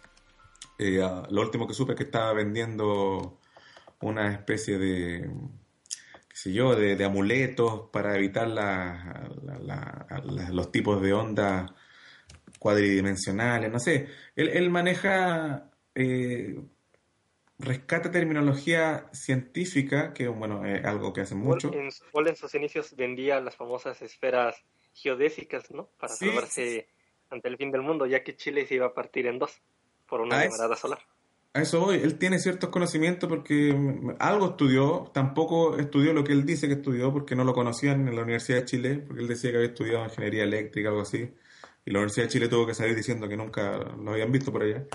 Eh, 0.77 1.05
lo 1.29 1.41
último 1.41 1.67
que 1.67 1.73
supe 1.73 1.91
es 1.93 1.97
que 1.97 2.03
estaba 2.05 2.31
vendiendo 2.33 3.39
una 4.01 4.31
especie 4.31 4.77
de 4.77 5.29
sé 6.33 6.53
yo, 6.53 6.75
de, 6.75 7.03
amuletos 7.03 7.89
para 7.91 8.15
evitar 8.17 8.47
los 10.49 10.71
tipos 10.71 11.01
de 11.01 11.13
ondas 11.13 11.71
cuadridimensionales, 12.59 13.71
no 13.71 13.79
sé. 13.79 14.07
Él, 14.35 14.69
maneja, 14.69 15.71
eh, 15.95 16.59
rescata 17.57 18.11
terminología 18.11 19.09
científica, 19.13 20.13
que 20.13 20.27
bueno, 20.27 20.65
es 20.65 20.83
algo 20.85 21.13
que 21.13 21.21
hace 21.21 21.35
mucho. 21.35 21.71
En, 21.73 21.89
en 22.27 22.35
sus 22.35 22.55
inicios 22.55 22.95
vendía 22.95 23.39
las 23.39 23.55
famosas 23.55 24.01
esferas 24.01 24.63
geodésicas, 24.93 25.71
¿no? 25.71 25.89
Para 25.99 26.13
salvarse 26.13 26.87
ante 27.29 27.47
el 27.47 27.57
fin 27.57 27.71
del 27.71 27.81
mundo, 27.81 28.05
ya 28.05 28.23
que 28.23 28.35
Chile 28.35 28.65
se 28.65 28.75
iba 28.75 28.87
a 28.87 28.93
partir 28.93 29.25
en 29.27 29.39
dos 29.39 29.61
por 30.05 30.21
una 30.21 30.43
llamarada 30.43 30.75
solar 30.75 30.99
a 31.53 31.61
eso 31.61 31.81
voy, 31.81 31.97
él 31.97 32.17
tiene 32.17 32.39
ciertos 32.39 32.69
conocimientos 32.69 33.27
porque 33.27 33.75
algo 34.19 34.51
estudió, 34.51 35.11
tampoco 35.13 35.77
estudió 35.77 36.13
lo 36.13 36.23
que 36.23 36.31
él 36.31 36.45
dice 36.45 36.67
que 36.67 36.75
estudió 36.75 37.11
porque 37.11 37.35
no 37.35 37.43
lo 37.43 37.53
conocían 37.53 38.07
en 38.07 38.15
la 38.15 38.21
Universidad 38.23 38.59
de 38.59 38.65
Chile, 38.65 39.03
porque 39.05 39.21
él 39.21 39.27
decía 39.27 39.51
que 39.51 39.57
había 39.57 39.69
estudiado 39.69 40.05
ingeniería 40.05 40.43
eléctrica, 40.43 40.89
algo 40.89 41.01
así, 41.01 41.29
y 41.85 41.91
la 41.91 41.99
Universidad 41.99 42.25
de 42.27 42.31
Chile 42.31 42.47
tuvo 42.47 42.67
que 42.67 42.73
salir 42.73 42.95
diciendo 42.95 43.27
que 43.27 43.35
nunca 43.35 43.79
lo 43.79 44.11
habían 44.11 44.31
visto 44.31 44.51
por 44.51 44.63
allá. 44.63 44.85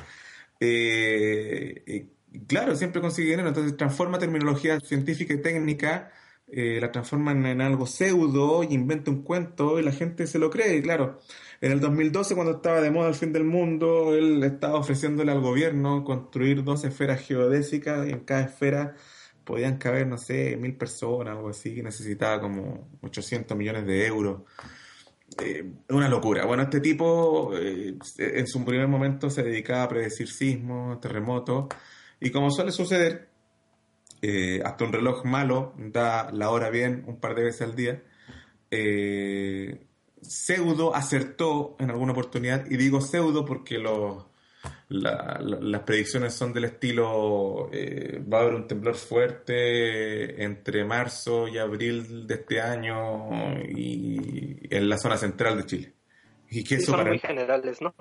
Eh, 0.61 2.09
claro, 2.47 2.75
siempre 2.77 3.01
consigue 3.03 3.31
dinero, 3.31 3.49
entonces 3.49 3.77
transforma 3.77 4.19
terminología 4.19 4.81
científica 4.81 5.35
y 5.35 5.43
técnica, 5.43 6.13
eh, 6.49 6.79
la 6.81 6.93
transforma 6.93 7.33
en 7.33 7.61
algo 7.61 7.87
pseudo 7.87 8.63
y 8.63 8.75
inventa 8.75 9.11
un 9.11 9.23
cuento 9.23 9.79
y 9.79 9.83
la 9.83 9.93
gente 9.93 10.27
se 10.27 10.39
lo 10.39 10.51
cree, 10.51 10.77
y 10.77 10.83
claro 10.83 11.19
en 11.61 11.73
el 11.73 11.81
2012, 11.81 12.35
cuando 12.35 12.57
estaba 12.57 12.81
de 12.81 12.91
moda 12.91 13.09
el 13.09 13.15
fin 13.15 13.33
del 13.33 13.45
mundo, 13.45 14.15
él 14.15 14.43
estaba 14.45 14.79
ofreciéndole 14.79 15.33
al 15.33 15.41
gobierno 15.41 16.05
construir 16.05 16.63
dos 16.63 16.85
esferas 16.85 17.21
geodésicas 17.27 18.07
y 18.07 18.11
en 18.11 18.21
cada 18.21 18.43
esfera 18.43 18.95
podían 19.43 19.79
caber, 19.79 20.07
no 20.07 20.19
sé, 20.19 20.57
mil 20.57 20.77
personas, 20.77 21.37
algo 21.37 21.51
así, 21.51 21.75
que 21.75 21.83
necesitaba 21.83 22.41
como 22.41 22.89
800 23.03 23.57
millones 23.57 23.87
de 23.87 24.07
euros. 24.07 24.43
Eh, 25.43 25.65
una 25.91 26.09
locura. 26.09 26.45
Bueno, 26.45 26.65
este 26.65 26.81
tipo 26.81 27.57
eh, 27.57 27.97
en 28.19 28.47
su 28.47 28.65
primer 28.65 28.89
momento 28.89 29.31
se 29.31 29.43
dedicaba 29.43 29.85
a 29.85 29.89
predecir 29.89 30.29
sismos, 30.29 31.01
terremotos, 31.01 31.67
y 32.21 32.31
como 32.31 32.51
suele 32.51 32.73
suceder, 32.73 33.31
eh, 34.23 34.61
hasta 34.65 34.85
un 34.85 34.93
reloj 34.93 35.25
malo 35.25 35.75
da 35.77 36.31
la 36.33 36.51
hora 36.51 36.71
bien 36.71 37.05
un 37.07 37.21
par 37.21 37.35
de 37.35 37.45
veces 37.45 37.63
al 37.63 37.77
día. 37.77 38.03
Eh, 38.71 39.87
pseudo 40.21 40.95
acertó 40.95 41.77
en 41.79 41.91
alguna 41.91 42.13
oportunidad, 42.13 42.67
y 42.71 42.77
digo 42.77 43.01
pseudo 43.01 43.45
porque 43.45 43.79
las 44.89 45.81
predicciones 45.83 46.35
son 46.35 46.53
del 46.53 46.65
estilo, 46.65 47.71
eh, 47.73 48.23
va 48.33 48.39
a 48.39 48.41
haber 48.43 48.55
un 48.55 48.67
temblor 48.67 48.97
fuerte 48.97 50.43
entre 50.43 50.85
marzo 50.85 51.49
y 51.49 51.59
abril 51.59 52.27
de 52.27 52.35
este 52.35 52.61
año 52.61 53.61
y 53.69 54.59
en 54.71 54.89
la 54.89 54.99
zona 54.99 55.17
central 55.17 55.59
de 55.59 55.67
Chile. 55.67 55.93
Y 56.51 56.65
que 56.65 56.77
eso 56.77 56.93
son 56.93 57.07
muy 57.07 57.19
generales, 57.19 57.81
¿no? 57.81 57.95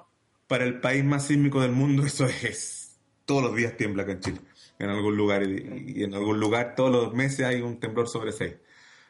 para 0.47 0.65
el 0.65 0.79
país 0.79 1.03
más 1.03 1.27
sísmico 1.27 1.61
del 1.61 1.71
mundo, 1.71 2.05
eso 2.05 2.25
es, 2.25 2.97
todos 3.25 3.43
los 3.43 3.55
días 3.55 3.75
tiembla 3.77 4.03
acá 4.03 4.13
en 4.13 4.19
Chile, 4.19 4.39
en 4.79 4.89
algún 4.89 5.15
lugar, 5.17 5.43
y, 5.43 6.03
en 6.03 6.13
algún 6.13 6.39
lugar 6.39 6.75
todos 6.75 6.91
los 6.91 7.13
meses 7.13 7.45
hay 7.45 7.61
un 7.61 7.79
temblor 7.79 8.07
sobre 8.07 8.31
6. 8.31 8.55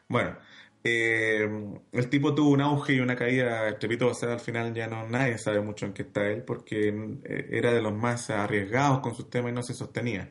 Bueno, 0.08 0.36
eh, 0.84 1.48
el 1.92 2.10
tipo 2.10 2.34
tuvo 2.34 2.50
un 2.50 2.60
auge 2.60 2.94
y 2.94 3.00
una 3.00 3.16
caída 3.16 3.68
estrepitosa, 3.68 4.32
al 4.32 4.40
final 4.40 4.72
ya 4.74 4.86
no 4.86 5.08
nadie 5.08 5.38
sabe 5.38 5.60
mucho 5.60 5.86
en 5.86 5.92
qué 5.92 6.02
está 6.02 6.26
él, 6.28 6.42
porque 6.44 6.88
eh, 7.24 7.48
era 7.50 7.72
de 7.72 7.82
los 7.82 7.92
más 7.94 8.30
arriesgados 8.30 9.00
con 9.00 9.14
sus 9.14 9.28
temas 9.30 9.52
y 9.52 9.54
no 9.54 9.62
se 9.62 9.74
sostenía. 9.74 10.30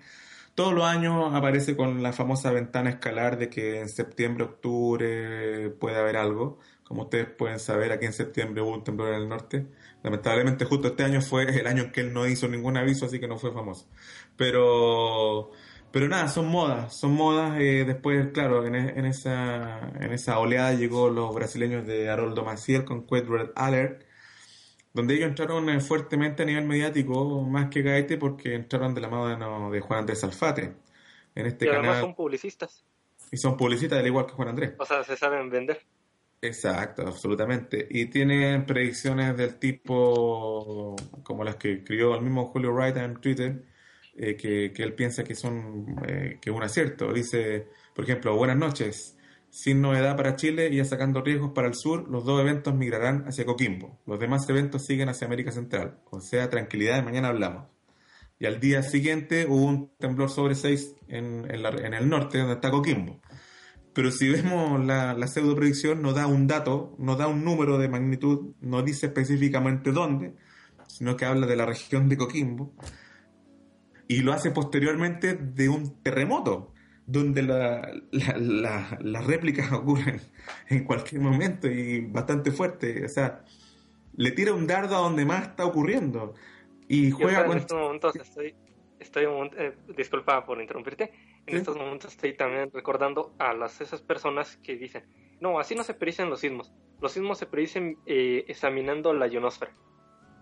Todos 0.56 0.74
los 0.74 0.86
años 0.86 1.34
aparece 1.34 1.76
con 1.76 2.02
la 2.02 2.14
famosa 2.14 2.50
ventana 2.50 2.90
escalar 2.90 3.38
de 3.38 3.50
que 3.50 3.82
en 3.82 3.90
septiembre, 3.90 4.46
octubre 4.46 5.70
puede 5.72 5.98
haber 5.98 6.16
algo. 6.16 6.60
Como 6.86 7.04
ustedes 7.04 7.28
pueden 7.28 7.60
saber, 7.60 7.92
aquí 7.92 8.06
en 8.06 8.14
septiembre 8.14 8.62
hubo 8.62 8.74
un 8.74 8.84
temblor 8.84 9.10
en 9.10 9.22
el 9.24 9.28
norte. 9.28 9.68
Lamentablemente 10.02 10.64
justo 10.64 10.88
este 10.90 11.04
año 11.04 11.20
fue 11.20 11.44
el 11.44 11.68
año 11.68 11.84
en 11.84 11.92
que 11.92 12.02
él 12.02 12.14
no 12.14 12.26
hizo 12.26 12.48
ningún 12.48 12.78
aviso, 12.78 13.06
así 13.06 13.20
que 13.20 13.28
no 13.28 13.38
fue 13.38 13.52
famoso. 13.52 13.88
Pero, 14.38 15.52
pero 15.92 16.08
nada, 16.08 16.28
son 16.28 16.48
modas, 16.48 16.98
son 16.98 17.14
modas. 17.14 17.60
Eh, 17.60 17.86
después, 17.86 18.28
claro, 18.34 18.66
en, 18.66 18.76
en, 18.76 19.06
esa, 19.06 19.92
en 20.00 20.12
esa 20.12 20.40
oleada 20.40 20.74
llegó 20.74 21.10
los 21.10 21.34
brasileños 21.34 21.86
de 21.86 22.10
Haroldo 22.10 22.44
Maciel 22.44 22.86
con 22.86 23.06
Quet 23.06 23.28
Red 23.28 23.50
Alert 23.56 24.06
donde 24.96 25.16
ellos 25.16 25.28
entraron 25.28 25.70
eh, 25.70 25.82
fuertemente 25.82 26.44
a 26.44 26.46
nivel 26.46 26.64
mediático, 26.64 27.42
más 27.42 27.70
que 27.70 27.82
Gaete, 27.82 28.18
porque 28.18 28.56
entraron 28.56 28.96
de 28.96 29.02
la 29.02 29.10
mano 29.10 29.70
de 29.70 29.82
Juan 29.82 30.00
Andrés 30.00 30.24
Alfate. 30.24 30.74
En 31.36 31.46
este 31.46 31.66
y 31.66 31.68
además 31.68 32.00
son 32.00 32.16
publicistas. 32.16 32.86
Y 33.30 33.36
son 33.36 33.58
publicistas, 33.58 34.00
al 34.00 34.08
igual 34.08 34.26
que 34.26 34.32
Juan 34.32 34.48
Andrés. 34.48 34.74
O 34.80 34.86
sea, 34.86 35.04
se 35.04 35.18
saben 35.18 35.50
vender. 35.50 35.82
Exacto, 36.42 37.02
absolutamente. 37.06 37.86
Y 37.90 38.06
tienen 38.06 38.66
predicciones 38.66 39.36
del 39.36 39.60
tipo 39.60 40.96
como 41.24 41.44
las 41.44 41.58
que 41.58 41.74
escribió 41.74 42.16
el 42.16 42.22
mismo 42.22 42.46
Julio 42.46 42.72
Wright 42.72 42.96
en 42.96 43.16
Twitter, 43.16 43.66
eh, 44.18 44.36
que, 44.38 44.72
que, 44.74 44.84
él 44.84 44.94
piensa 44.94 45.24
que 45.24 45.36
son 45.36 45.98
eh, 46.08 46.38
que 46.42 46.52
un 46.52 46.64
acierto. 46.64 47.12
Dice, 47.12 47.68
por 47.94 48.06
ejemplo, 48.06 48.36
buenas 48.36 48.58
noches. 48.58 49.18
Sin 49.50 49.82
novedad 49.82 50.18
para 50.18 50.36
Chile 50.36 50.70
y 50.70 50.78
ya 50.78 50.86
sacando 50.86 51.22
riesgos 51.22 51.52
para 51.54 51.68
el 51.68 51.76
sur, 51.76 52.10
los 52.10 52.26
dos 52.26 52.42
eventos 52.42 52.76
migrarán 52.76 53.26
hacia 53.28 53.46
Coquimbo. 53.46 54.00
Los 54.06 54.20
demás 54.20 54.48
eventos 54.50 54.86
siguen 54.86 55.10
hacia 55.10 55.28
América 55.28 55.52
Central. 55.52 56.00
O 56.12 56.20
sea, 56.20 56.50
tranquilidad, 56.50 57.04
mañana 57.04 57.30
hablamos. 57.30 57.68
Y 58.38 58.46
al 58.46 58.60
día 58.60 58.84
siguiente 58.84 59.46
hubo 59.48 59.66
un 59.66 59.92
temblor 59.98 60.30
sobre 60.30 60.56
6 60.56 60.96
en, 61.08 61.50
el 61.50 62.10
norte, 62.10 62.38
donde 62.38 62.56
está 62.56 62.70
Coquimbo. 62.70 63.22
Pero 63.94 64.12
si 64.12 64.28
vemos 64.28 64.84
la, 64.86 65.14
la 65.14 65.28
pseudo 65.28 65.56
predicción, 65.56 66.02
no 66.02 66.12
da 66.12 66.28
un 66.28 66.48
dato, 66.48 66.96
no 67.00 67.16
da 67.16 67.28
un 67.28 67.46
número 67.46 67.78
de 67.78 67.88
magnitud, 67.88 68.54
no 68.60 68.82
dice 68.82 69.06
específicamente 69.06 69.94
dónde, 69.94 70.36
sino 70.88 71.16
que 71.16 71.24
habla 71.24 71.48
de 71.48 71.56
la 71.56 71.66
región 71.66 72.10
de 72.10 72.18
Coquimbo. 72.18 72.74
Y 74.08 74.22
lo 74.22 74.34
hace 74.34 74.52
posteriormente 74.52 75.34
de 75.36 75.70
un 75.70 76.02
terremoto 76.02 76.74
donde 77.08 77.44
las 77.44 79.28
réplicas 79.28 79.72
ocurren 79.74 80.22
en 80.70 80.84
cualquier 80.84 81.22
momento 81.22 81.68
y 81.68 82.02
bastante 82.02 82.52
fuerte. 82.52 83.06
O 83.06 83.10
sea, 83.10 83.44
le 84.16 84.32
tira 84.32 84.54
un 84.54 84.68
dardo 84.68 84.96
a 84.96 85.00
donde 85.00 85.26
más 85.26 85.50
está 85.50 85.66
ocurriendo 85.66 86.34
y 86.88 87.12
juega 87.12 87.46
En 87.46 87.58
estos 87.58 87.78
momentos 87.78 88.16
estoy, 88.16 88.56
estoy 89.00 89.26
eh, 89.58 89.74
disculpa 89.96 90.46
por 90.46 90.62
interrumpirte, 90.62 91.12
en 91.46 91.58
estos 91.58 91.76
momentos 91.76 92.12
estoy 92.12 92.34
también 92.34 92.70
recordando 92.72 93.34
a 93.40 93.54
las 93.54 93.82
esas 93.82 94.02
personas 94.02 94.58
que 94.58 94.76
dicen, 94.76 95.04
no, 95.40 95.60
así 95.60 95.76
no 95.76 95.84
se 95.84 95.94
predicen 95.94 96.30
los 96.30 96.40
sismos, 96.42 96.72
los 97.02 97.12
sismos 97.12 97.38
se 97.38 97.46
predicen 97.46 97.98
eh, 98.06 98.46
examinando 98.48 99.14
la 99.14 99.28
ionosfera, 99.28 99.74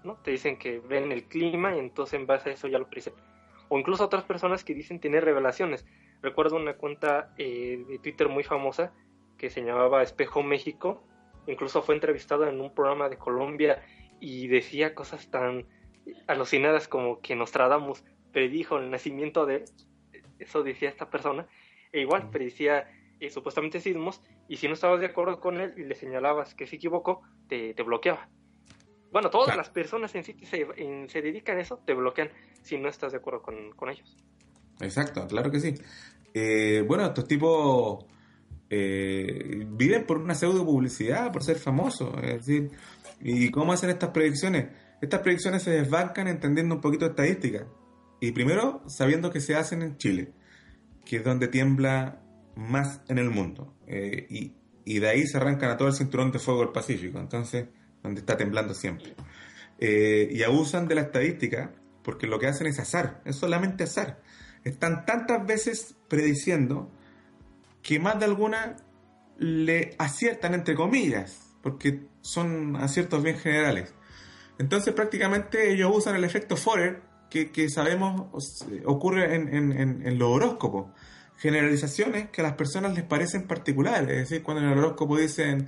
¿no? 0.04 0.16
Te 0.18 0.32
dicen 0.32 0.58
que 0.58 0.80
ven 0.80 1.12
el 1.12 1.26
clima 1.26 1.76
y 1.76 1.80
entonces 1.80 2.20
en 2.20 2.28
base 2.28 2.50
a 2.50 2.54
eso 2.54 2.68
ya 2.68 2.78
lo 2.78 2.88
predicen. 2.88 3.14
O 3.70 3.80
incluso 3.80 4.06
otras 4.06 4.24
personas 4.24 4.64
que 4.64 4.74
dicen 4.74 5.00
tener 5.00 5.26
revelaciones. 5.26 5.86
Recuerdo 6.22 6.58
una 6.58 6.76
cuenta 6.76 7.34
eh, 7.38 7.84
de 7.88 8.00
Twitter 8.00 8.30
muy 8.30 8.44
famosa 8.44 8.94
que 9.38 9.50
se 9.50 9.64
llamaba 9.64 10.04
Espejo 10.04 10.44
México. 10.44 11.04
Incluso 11.48 11.82
fue 11.82 11.96
entrevistado 11.96 12.48
en 12.48 12.62
un 12.62 12.74
programa 12.74 13.10
de 13.10 13.18
Colombia 13.18 13.84
y 14.20 14.48
decía 14.48 14.96
cosas 14.96 15.30
tan 15.30 15.66
alucinadas 16.28 16.88
como 16.88 17.22
que 17.22 17.36
Nostradamus 17.36 18.04
predijo 18.32 18.78
el 18.78 18.90
nacimiento 18.90 19.46
de... 19.46 19.66
Eso 20.40 20.64
decía 20.64 20.90
esta 20.90 21.10
persona. 21.10 21.48
E 21.92 22.02
igual 22.02 22.30
predicía 22.30 22.90
eh, 23.20 23.30
supuestamente 23.30 23.80
sismos 23.80 24.22
y 24.50 24.58
si 24.58 24.68
no 24.68 24.74
estabas 24.74 25.00
de 25.00 25.06
acuerdo 25.06 25.40
con 25.40 25.62
él 25.62 25.74
y 25.78 25.84
le 25.84 25.96
señalabas 25.96 26.56
que 26.56 26.68
se 26.68 26.76
equivocó, 26.76 27.22
te, 27.48 27.74
bloqueaba. 27.84 28.28
Bueno, 29.14 29.30
todas 29.30 29.56
las 29.56 29.70
personas 29.70 30.14
en 30.16 30.24
sí 30.24 30.34
que 30.34 30.48
se, 30.48 30.68
se, 31.08 31.22
dedican 31.22 31.58
a 31.58 31.62
eso 31.62 31.80
te 31.86 31.94
bloquean 31.94 32.30
si 32.64 32.80
no 32.80 32.90
estás 32.90 33.12
de 33.12 33.20
acuerdo 33.20 33.44
con, 33.44 33.72
con 33.74 33.90
ellos. 33.90 34.18
Exacto, 34.82 35.28
claro 35.28 35.52
que 35.52 35.60
sí. 35.60 35.76
Eh, 36.34 36.84
bueno, 36.88 37.06
estos 37.06 37.28
tipos 37.28 38.06
eh, 38.72 39.68
viven 39.68 40.08
por 40.08 40.18
una 40.18 40.34
pseudo 40.34 40.66
publicidad, 40.66 41.32
por 41.32 41.44
ser 41.44 41.58
famosos. 41.58 42.12
Es 42.24 42.46
decir, 42.48 42.72
¿y 43.22 43.52
cómo 43.52 43.72
hacen 43.72 43.92
estas 43.92 44.10
predicciones? 44.10 44.70
Estas 45.00 45.22
predicciones 45.22 45.62
se 45.62 45.70
desbancan 45.70 46.28
entendiendo 46.28 46.74
un 46.74 46.82
poquito 46.82 47.06
de 47.06 47.12
estadística. 47.12 47.68
Y 48.20 48.32
primero, 48.32 48.82
sabiendo 48.88 49.30
que 49.30 49.42
se 49.42 49.56
hacen 49.56 49.84
en 49.84 49.98
Chile, 49.98 50.34
que 51.06 51.18
es 51.18 51.24
donde 51.24 51.50
tiembla 51.50 52.20
más 52.56 53.02
en 53.10 53.20
el 53.20 53.30
mundo. 53.30 53.76
Eh, 53.86 54.26
y, 54.28 54.56
y, 54.86 55.00
de 55.00 55.08
ahí 55.08 55.28
se 55.28 55.38
arrancan 55.38 55.70
a 55.70 55.78
todo 55.78 55.90
el 55.90 55.94
cinturón 55.94 56.32
de 56.32 56.40
fuego 56.40 56.62
del 56.62 56.72
Pacífico, 56.72 57.20
entonces, 57.20 57.68
donde 58.04 58.20
está 58.20 58.38
temblando 58.38 58.74
siempre. 58.74 59.16
y 59.80 60.44
abusan 60.44 60.88
de 60.88 60.96
la 60.96 61.02
estadística 61.02 61.72
porque 62.04 62.28
lo 62.28 62.38
que 62.38 62.48
hacen 62.48 62.68
es 62.68 62.80
azar, 62.80 63.22
es 63.26 63.38
solamente 63.38 63.86
azar 63.86 64.22
están 64.64 65.06
tantas 65.06 65.46
veces 65.46 65.96
prediciendo 66.08 66.90
que 67.82 68.00
más 68.00 68.20
de 68.20 68.26
alguna 68.26 68.78
le 69.38 69.96
aciertan 69.98 70.54
entre 70.54 70.76
comillas, 70.76 71.42
porque 71.62 72.08
son 72.22 72.76
aciertos 72.78 73.22
bien 73.24 73.38
generales. 73.38 73.94
Entonces 74.58 74.94
prácticamente 74.94 75.74
ellos 75.74 75.92
usan 75.94 76.16
el 76.16 76.24
efecto 76.24 76.56
Forer 76.56 77.02
que, 77.30 77.52
que 77.52 77.70
sabemos 77.70 78.30
ocurre 78.86 79.36
en, 79.36 79.54
en, 79.54 80.06
en, 80.06 80.20
los 80.20 80.30
horóscopos. 80.30 80.92
Generalizaciones 81.38 82.30
que 82.30 82.42
a 82.42 82.44
las 82.44 82.54
personas 82.54 82.94
les 82.94 83.04
parecen 83.04 83.48
particulares. 83.48 84.10
Es 84.10 84.30
decir, 84.30 84.44
cuando 84.44 84.64
en 84.64 84.70
el 84.70 84.78
horóscopo 84.78 85.18
dicen 85.18 85.68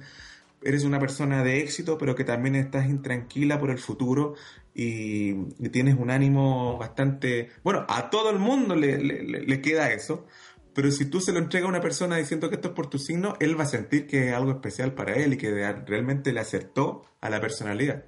eres 0.65 0.83
una 0.83 0.99
persona 0.99 1.43
de 1.43 1.59
éxito, 1.59 1.97
pero 1.97 2.15
que 2.15 2.23
también 2.23 2.55
estás 2.55 2.89
intranquila 2.89 3.59
por 3.59 3.69
el 3.69 3.77
futuro 3.77 4.33
y, 4.73 5.33
tienes 5.69 5.95
un 5.97 6.09
ánimo 6.09 6.77
bastante... 6.77 7.51
Bueno, 7.63 7.85
a 7.87 8.09
todo 8.09 8.31
el 8.31 8.39
mundo 8.39 8.75
le, 8.75 8.97
le, 8.97 9.61
queda 9.61 9.93
eso, 9.93 10.25
pero 10.73 10.91
si 10.91 11.05
tú 11.05 11.21
se 11.21 11.31
lo 11.31 11.39
entregas 11.39 11.67
a 11.67 11.69
una 11.69 11.81
persona 11.81 12.17
diciendo 12.17 12.49
que 12.49 12.55
esto 12.55 12.69
es 12.69 12.73
por 12.73 12.89
tu 12.89 12.97
signo, 12.97 13.35
él 13.39 13.57
va 13.57 13.63
a 13.63 13.67
sentir 13.67 14.07
que 14.07 14.29
es 14.29 14.33
algo 14.33 14.51
especial 14.51 14.93
para 14.93 15.13
él 15.13 15.33
y 15.33 15.37
que 15.37 15.51
realmente 15.51 16.33
le 16.33 16.39
acertó 16.39 17.05
a 17.21 17.29
la 17.29 17.39
personalidad. 17.39 18.05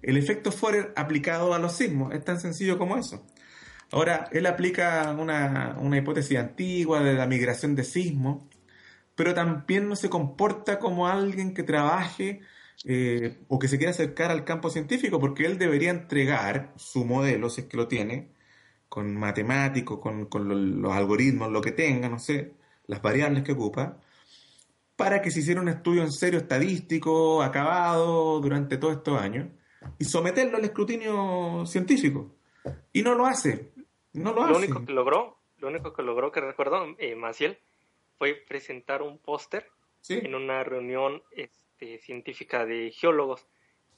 El 0.00 0.16
efecto 0.16 0.52
Forer 0.52 0.92
aplicado 0.94 1.52
a 1.52 1.58
los 1.58 1.72
sismos 1.72 2.14
es 2.14 2.24
tan 2.24 2.40
sencillo 2.40 2.78
como 2.78 2.96
eso. 2.96 3.26
Ahora, 3.90 4.28
él 4.32 4.46
aplica 4.46 5.16
una, 5.18 5.76
una 5.80 5.96
hipótesis 5.96 6.38
antigua 6.38 7.02
de 7.02 7.14
la 7.14 7.26
migración 7.26 7.74
de 7.74 7.82
sismos, 7.82 8.44
pero 9.18 9.34
también 9.34 9.88
no 9.88 9.96
se 9.96 10.08
comporta 10.08 10.78
como 10.78 11.08
alguien 11.08 11.52
que 11.52 11.64
trabaje 11.64 12.40
eh, 12.84 13.40
o 13.48 13.58
que 13.58 13.66
se 13.66 13.76
quiera 13.76 13.90
acercar 13.90 14.30
al 14.30 14.44
campo 14.44 14.70
científico, 14.70 15.18
porque 15.18 15.44
él 15.44 15.58
debería 15.58 15.90
entregar 15.90 16.72
su 16.76 17.04
modelo, 17.04 17.50
si 17.50 17.62
es 17.62 17.66
que 17.66 17.76
lo 17.76 17.88
tiene, 17.88 18.30
con 18.88 19.16
matemáticos, 19.16 19.98
con, 19.98 20.28
los 20.80 20.92
algoritmos, 20.92 21.50
lo 21.50 21.60
que 21.60 21.72
tenga, 21.72 22.08
no 22.08 22.20
sé, 22.20 22.54
las 22.86 23.02
variables 23.02 23.42
que 23.42 23.50
ocupa, 23.50 24.00
para 24.94 25.20
que 25.20 25.32
se 25.32 25.40
hiciera 25.40 25.60
un 25.60 25.68
estudio 25.68 26.04
en 26.04 26.12
serio 26.12 26.38
estadístico, 26.38 27.42
acabado 27.42 28.38
durante 28.38 28.76
todos 28.76 28.98
estos 28.98 29.20
años, 29.20 29.48
y 29.98 30.04
someterlo 30.04 30.58
al 30.58 30.64
escrutinio 30.64 31.66
científico. 31.66 32.36
Y 32.92 33.02
no 33.02 33.16
lo 33.16 33.26
hace. 33.26 33.72
No 34.12 34.32
lo, 34.32 34.46
lo 34.46 34.58
único 34.58 34.84
que 34.84 34.92
logró, 34.92 35.40
lo 35.56 35.66
único 35.66 35.92
que 35.92 36.04
logró 36.04 36.30
que 36.30 36.40
recuerdo, 36.40 36.94
eh, 36.98 37.16
Maciel, 37.16 37.58
fue 38.18 38.34
presentar 38.34 39.02
un 39.02 39.18
póster 39.18 39.70
en 40.08 40.34
una 40.34 40.64
reunión 40.64 41.22
este, 41.32 41.98
científica 41.98 42.66
de 42.66 42.90
geólogos. 42.90 43.46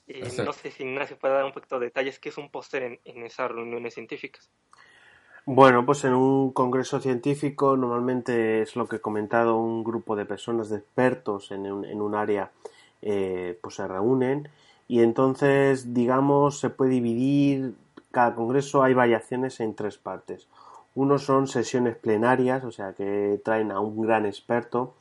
Eh, 0.07 0.29
no 0.45 0.53
sé 0.53 0.71
si 0.71 0.83
Ignacio 0.83 1.19
puede 1.19 1.35
dar 1.35 1.45
un 1.45 1.53
poquito 1.53 1.79
de 1.79 1.87
detalles 1.87 2.19
qué 2.19 2.31
es 2.31 2.39
un 2.39 2.51
póster 2.51 2.83
en, 2.83 3.01
en 3.05 3.25
esas 3.25 3.51
reuniones 3.51 3.95
científicas. 3.95 4.51
Bueno, 5.47 5.87
pues 5.87 6.05
en 6.05 6.15
un 6.15 6.53
congreso 6.53 7.01
científico 7.01 7.77
normalmente 7.77 8.63
es 8.63 8.77
lo 8.77 8.87
que 8.87 8.97
he 8.97 9.01
comentado, 9.01 9.57
un 9.57 9.83
grupo 9.83 10.15
de 10.15 10.27
personas, 10.27 10.69
de 10.69 10.79
expertos 10.79 11.51
en 11.51 11.71
un, 11.73 11.85
en 11.85 12.01
un 12.01 12.15
área, 12.15 12.51
eh, 13.03 13.59
pues 13.63 13.77
se 13.77 13.89
reúnen 13.89 14.49
y 14.87 15.03
entonces, 15.03 15.95
digamos, 15.95 16.59
se 16.59 16.69
puede 16.69 16.91
dividir, 16.91 17.75
cada 18.11 18.35
congreso 18.35 18.83
hay 18.83 18.93
variaciones 18.93 19.61
en 19.61 19.75
tres 19.75 19.97
partes. 19.99 20.49
Uno 20.95 21.19
son 21.19 21.47
sesiones 21.47 21.97
plenarias, 21.97 22.65
o 22.65 22.71
sea 22.71 22.93
que 22.93 23.41
traen 23.45 23.71
a 23.71 23.81
un 23.81 24.03
gran 24.03 24.27
experto 24.27 24.95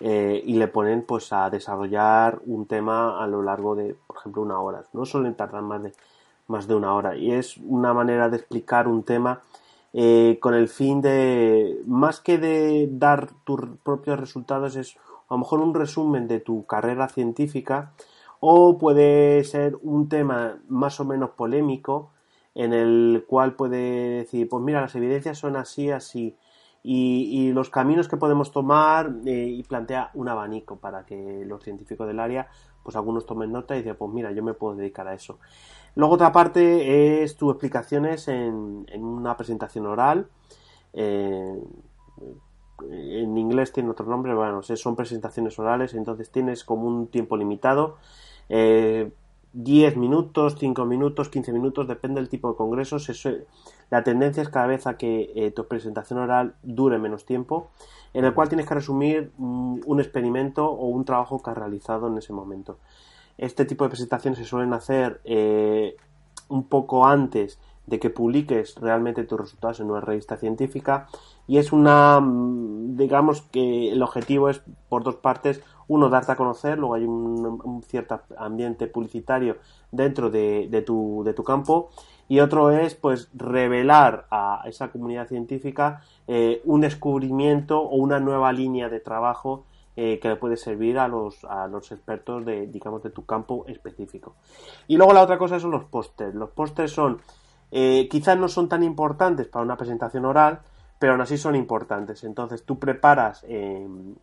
eh, 0.00 0.42
y 0.44 0.54
le 0.54 0.68
ponen 0.68 1.02
pues 1.02 1.32
a 1.32 1.50
desarrollar 1.50 2.40
un 2.46 2.66
tema 2.66 3.22
a 3.22 3.26
lo 3.26 3.42
largo 3.42 3.74
de, 3.74 3.96
por 4.06 4.16
ejemplo, 4.16 4.42
una 4.42 4.60
hora. 4.60 4.82
No 4.92 5.04
suelen 5.04 5.34
tardar 5.34 5.62
más 5.62 5.82
de, 5.82 5.92
más 6.48 6.66
de 6.66 6.74
una 6.74 6.94
hora. 6.94 7.16
Y 7.16 7.32
es 7.32 7.56
una 7.58 7.92
manera 7.94 8.28
de 8.28 8.36
explicar 8.36 8.88
un 8.88 9.02
tema 9.02 9.42
eh, 9.92 10.38
con 10.40 10.54
el 10.54 10.68
fin 10.68 11.00
de, 11.00 11.80
más 11.86 12.20
que 12.20 12.38
de 12.38 12.88
dar 12.90 13.30
tus 13.44 13.60
propios 13.82 14.20
resultados, 14.20 14.76
es 14.76 14.96
a 15.28 15.34
lo 15.34 15.38
mejor 15.38 15.60
un 15.60 15.74
resumen 15.74 16.28
de 16.28 16.38
tu 16.40 16.66
carrera 16.66 17.08
científica 17.08 17.92
o 18.40 18.76
puede 18.78 19.42
ser 19.44 19.78
un 19.82 20.08
tema 20.08 20.58
más 20.68 21.00
o 21.00 21.04
menos 21.04 21.30
polémico 21.30 22.10
en 22.56 22.72
el 22.72 23.26
cual 23.28 23.54
puede 23.54 24.18
decir, 24.18 24.48
pues 24.48 24.64
mira, 24.64 24.80
las 24.80 24.94
evidencias 24.94 25.38
son 25.38 25.56
así, 25.56 25.90
así, 25.90 26.36
y, 26.82 27.52
los 27.52 27.68
caminos 27.68 28.08
que 28.08 28.16
podemos 28.16 28.52
tomar 28.52 29.12
eh, 29.26 29.48
y 29.48 29.62
plantea 29.64 30.10
un 30.14 30.28
abanico 30.28 30.76
para 30.76 31.04
que 31.04 31.44
los 31.44 31.64
científicos 31.64 32.06
del 32.06 32.20
área, 32.20 32.48
pues 32.82 32.94
algunos 32.96 33.26
tomen 33.26 33.50
nota 33.52 33.74
y 33.74 33.78
dicen, 33.78 33.96
pues 33.96 34.12
mira, 34.12 34.30
yo 34.30 34.42
me 34.42 34.54
puedo 34.54 34.76
dedicar 34.76 35.06
a 35.08 35.14
eso. 35.14 35.38
Luego 35.96 36.14
otra 36.14 36.30
parte 36.32 37.22
es 37.22 37.36
tus 37.36 37.50
explicaciones 37.50 38.28
en, 38.28 38.86
una 38.94 39.36
presentación 39.36 39.86
oral. 39.86 40.28
Eh, 40.92 41.60
en 42.90 43.36
inglés 43.36 43.72
tiene 43.72 43.90
otro 43.90 44.06
nombre, 44.06 44.32
bueno, 44.34 44.62
son 44.62 44.96
presentaciones 44.96 45.58
orales, 45.58 45.92
entonces 45.92 46.30
tienes 46.30 46.64
como 46.64 46.86
un 46.86 47.08
tiempo 47.08 47.36
limitado. 47.36 47.96
Eh, 48.48 49.10
10 49.56 49.96
minutos, 49.96 50.56
5 50.58 50.84
minutos, 50.84 51.30
15 51.30 51.50
minutos, 51.50 51.88
depende 51.88 52.20
del 52.20 52.28
tipo 52.28 52.50
de 52.50 52.56
congresos. 52.56 53.10
la 53.88 54.04
tendencia 54.04 54.42
es 54.42 54.50
cada 54.50 54.66
vez 54.66 54.86
a 54.86 54.98
que 54.98 55.32
eh, 55.34 55.50
tu 55.50 55.66
presentación 55.66 56.18
oral 56.18 56.56
dure 56.62 56.98
menos 56.98 57.24
tiempo, 57.24 57.70
en 58.12 58.26
el 58.26 58.34
cual 58.34 58.48
tienes 58.48 58.66
que 58.66 58.74
resumir 58.74 59.32
mm, 59.38 59.80
un 59.86 60.00
experimento 60.00 60.66
o 60.70 60.88
un 60.88 61.06
trabajo 61.06 61.42
que 61.42 61.50
has 61.50 61.56
realizado 61.56 62.08
en 62.08 62.18
ese 62.18 62.34
momento. 62.34 62.76
Este 63.38 63.64
tipo 63.64 63.84
de 63.84 63.90
presentaciones 63.90 64.38
se 64.38 64.44
suelen 64.44 64.74
hacer 64.74 65.22
eh, 65.24 65.96
un 66.48 66.64
poco 66.64 67.06
antes 67.06 67.58
de 67.86 67.98
que 67.98 68.10
publiques 68.10 68.74
realmente 68.76 69.24
tus 69.24 69.40
resultados 69.40 69.80
en 69.80 69.90
una 69.90 70.00
revista 70.00 70.36
científica 70.36 71.06
y 71.46 71.56
es 71.56 71.72
una, 71.72 72.20
mm, 72.20 72.96
digamos 72.96 73.40
que 73.40 73.92
el 73.92 74.02
objetivo 74.02 74.50
es 74.50 74.60
por 74.90 75.02
dos 75.02 75.16
partes, 75.16 75.62
uno, 75.88 76.08
darte 76.08 76.32
a 76.32 76.36
conocer, 76.36 76.78
luego 76.78 76.94
hay 76.94 77.04
un, 77.04 77.82
cierto 77.86 78.20
ambiente 78.38 78.86
publicitario 78.86 79.56
dentro 79.90 80.30
de, 80.30 80.82
tu, 80.84 81.22
de 81.24 81.32
tu 81.32 81.44
campo 81.44 81.90
y 82.28 82.40
otro 82.40 82.70
es 82.70 82.94
pues 82.94 83.28
revelar 83.34 84.26
a 84.30 84.62
esa 84.66 84.88
comunidad 84.88 85.28
científica 85.28 86.02
eh, 86.26 86.60
un 86.64 86.80
descubrimiento 86.80 87.80
o 87.80 87.96
una 87.96 88.18
nueva 88.18 88.52
línea 88.52 88.88
de 88.88 89.00
trabajo 89.00 89.64
eh, 89.98 90.18
que 90.20 90.28
le 90.28 90.36
puede 90.36 90.58
servir 90.58 90.98
a 90.98 91.08
los, 91.08 91.42
a 91.44 91.66
los 91.68 91.90
expertos 91.90 92.44
de, 92.44 92.66
digamos, 92.66 93.02
de 93.02 93.08
tu 93.08 93.24
campo 93.24 93.64
específico. 93.66 94.34
Y 94.88 94.98
luego 94.98 95.14
la 95.14 95.22
otra 95.22 95.38
cosa 95.38 95.58
son 95.58 95.70
los 95.70 95.84
pósters. 95.84 96.34
Los 96.34 96.50
pósters 96.50 96.92
son, 96.92 97.22
eh, 97.70 98.06
quizás 98.10 98.36
no 98.36 98.48
son 98.48 98.68
tan 98.68 98.82
importantes 98.82 99.46
para 99.46 99.64
una 99.64 99.78
presentación 99.78 100.26
oral, 100.26 100.60
pero 100.98 101.12
aún 101.12 101.22
así 101.22 101.38
son 101.38 101.56
importantes. 101.56 102.24
Entonces 102.24 102.64
tú 102.64 102.78
preparas 102.78 103.42
en, 103.48 104.16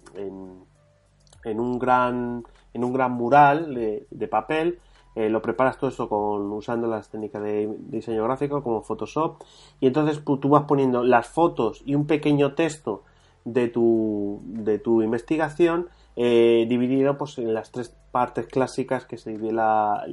un, 1.60 1.80
gran, 1.80 2.44
en 2.74 2.84
un 2.84 2.94
gran 2.94 3.12
mural 3.12 3.74
de, 3.74 4.28
papel, 4.28 4.80
eh, 5.16 5.30
lo 5.30 5.42
preparas 5.42 5.78
todo 5.78 5.90
eso 5.90 6.10
con, 6.10 6.52
usando 6.52 6.88
las 6.88 7.10
técnicas 7.10 7.44
de 7.44 7.70
diseño 7.80 8.24
gráfico 8.24 8.64
como 8.64 8.82
Photoshop 8.82 9.42
y 9.80 9.88
entonces 9.88 10.20
pues, 10.20 10.40
tú 10.40 10.50
vas 10.50 10.64
poniendo 10.64 11.04
las 11.04 11.28
fotos 11.28 11.84
y 11.86 11.96
un 11.96 12.08
pequeño 12.08 12.56
texto 12.56 13.04
de 13.46 13.68
tu, 13.68 14.42
de 14.44 14.80
tu 14.80 15.02
investigación 15.02 15.90
eh, 16.16 16.66
dividido 16.70 17.18
pues, 17.18 17.38
en 17.40 17.54
las 17.54 17.72
tres 17.72 17.96
partes 18.12 18.46
clásicas 18.46 19.06
que 19.06 19.18
se 19.18 19.32
divide 19.32 19.54
la, 19.54 20.06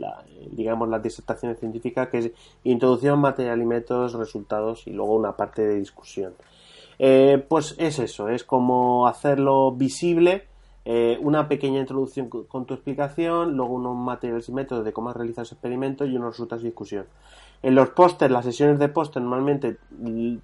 digamos 0.51 0.89
las 0.89 1.03
disertaciones 1.03 1.59
científicas 1.61 2.09
que 2.09 2.19
es 2.19 2.31
introducción, 2.65 3.21
material 3.21 3.61
y 3.61 3.67
métodos, 3.67 4.15
resultados 4.15 4.87
y 4.87 4.91
luego 4.93 5.15
una 5.15 5.37
parte 5.37 5.63
de 5.63 5.77
discusión. 5.77 6.33
Eh, 6.99 7.45
pues 7.49 7.75
es 7.79 7.99
eso, 7.99 8.29
es 8.29 8.45
como 8.45 9.07
hacerlo 9.07 9.73
visible, 9.73 10.45
eh, 10.93 11.21
una 11.21 11.47
pequeña 11.47 11.79
introducción 11.79 12.29
con 12.29 12.67
tu 12.67 12.75
explicación, 12.75 13.57
luego 13.57 13.75
unos 13.75 13.97
materiales 13.97 14.49
y 14.49 14.53
métodos 14.53 14.85
de 14.85 14.93
cómo 14.93 15.11
has 15.11 15.17
realizado 15.17 15.45
ese 15.45 15.55
experimento 15.55 16.05
y 16.05 16.17
unos 16.17 16.31
resultados 16.31 16.65
de 16.65 16.71
discusión. 16.71 17.07
En 17.63 17.77
los 17.77 17.91
pósters, 17.91 18.33
las 18.33 18.45
sesiones 18.45 18.81
de 18.81 18.89
póster, 18.89 19.23
normalmente 19.23 19.77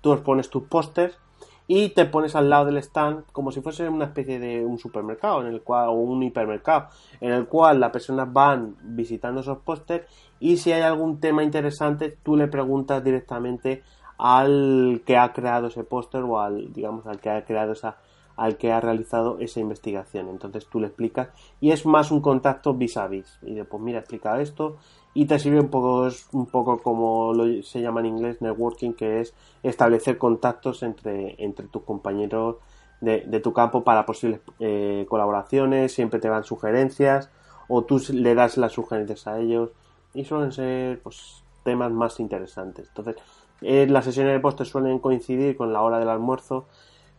tú 0.00 0.12
expones 0.12 0.48
tus 0.48 0.62
pósters 0.62 1.18
y 1.66 1.88
te 1.88 2.04
pones 2.04 2.36
al 2.36 2.48
lado 2.48 2.66
del 2.66 2.76
stand 2.76 3.24
como 3.32 3.50
si 3.50 3.60
fuese 3.60 3.88
una 3.88 4.04
especie 4.04 4.38
de 4.38 4.64
un 4.64 4.78
supermercado 4.78 5.40
en 5.40 5.48
el 5.48 5.62
cual 5.62 5.88
o 5.88 5.94
un 5.94 6.22
hipermercado 6.22 6.90
en 7.20 7.32
el 7.32 7.48
cual 7.48 7.80
las 7.80 7.90
personas 7.90 8.32
van 8.32 8.76
visitando 8.82 9.40
esos 9.40 9.58
pósters 9.58 10.06
y 10.38 10.58
si 10.58 10.70
hay 10.70 10.82
algún 10.82 11.18
tema 11.18 11.42
interesante 11.42 12.16
tú 12.22 12.36
le 12.36 12.46
preguntas 12.46 13.02
directamente 13.02 13.82
al 14.18 15.02
que 15.04 15.16
ha 15.16 15.32
creado 15.32 15.66
ese 15.68 15.84
póster 15.84 16.22
o 16.22 16.40
al, 16.40 16.72
digamos, 16.72 17.06
al 17.06 17.20
que 17.20 17.30
ha 17.30 17.44
creado 17.44 17.72
esa, 17.72 17.96
al 18.36 18.56
que 18.56 18.72
ha 18.72 18.80
realizado 18.80 19.38
esa 19.40 19.60
investigación. 19.60 20.28
Entonces 20.28 20.66
tú 20.66 20.80
le 20.80 20.88
explicas 20.88 21.28
y 21.60 21.70
es 21.70 21.86
más 21.86 22.10
un 22.10 22.20
contacto 22.20 22.74
vis 22.74 22.96
a 22.96 23.06
vis. 23.06 23.38
Y 23.42 23.54
después, 23.54 23.82
mira, 23.82 24.00
explica 24.00 24.40
esto 24.40 24.76
y 25.14 25.26
te 25.26 25.38
sirve 25.38 25.60
un 25.60 25.68
poco, 25.68 26.06
es 26.06 26.28
un 26.32 26.46
poco 26.46 26.78
como 26.78 27.32
lo, 27.32 27.62
se 27.62 27.80
llama 27.80 28.00
en 28.00 28.06
inglés 28.06 28.42
networking, 28.42 28.92
que 28.92 29.20
es 29.20 29.34
establecer 29.62 30.18
contactos 30.18 30.82
entre, 30.82 31.42
entre 31.42 31.66
tus 31.68 31.82
compañeros 31.82 32.56
de, 33.00 33.22
de 33.22 33.40
tu 33.40 33.52
campo 33.52 33.82
para 33.84 34.06
posibles 34.06 34.40
eh, 34.58 35.06
colaboraciones, 35.08 35.92
siempre 35.92 36.20
te 36.20 36.28
dan 36.28 36.44
sugerencias 36.44 37.30
o 37.68 37.84
tú 37.84 38.00
le 38.12 38.34
das 38.34 38.56
las 38.56 38.72
sugerencias 38.72 39.26
a 39.26 39.38
ellos 39.38 39.70
y 40.14 40.24
suelen 40.24 40.52
ser 40.52 41.00
pues 41.02 41.42
temas 41.62 41.90
más 41.90 42.20
interesantes. 42.20 42.88
Entonces, 42.88 43.16
eh, 43.62 43.86
las 43.88 44.04
sesiones 44.04 44.34
de 44.34 44.40
postre 44.40 44.66
suelen 44.66 44.98
coincidir 44.98 45.56
con 45.56 45.72
la 45.72 45.82
hora 45.82 45.98
del 45.98 46.08
almuerzo. 46.08 46.66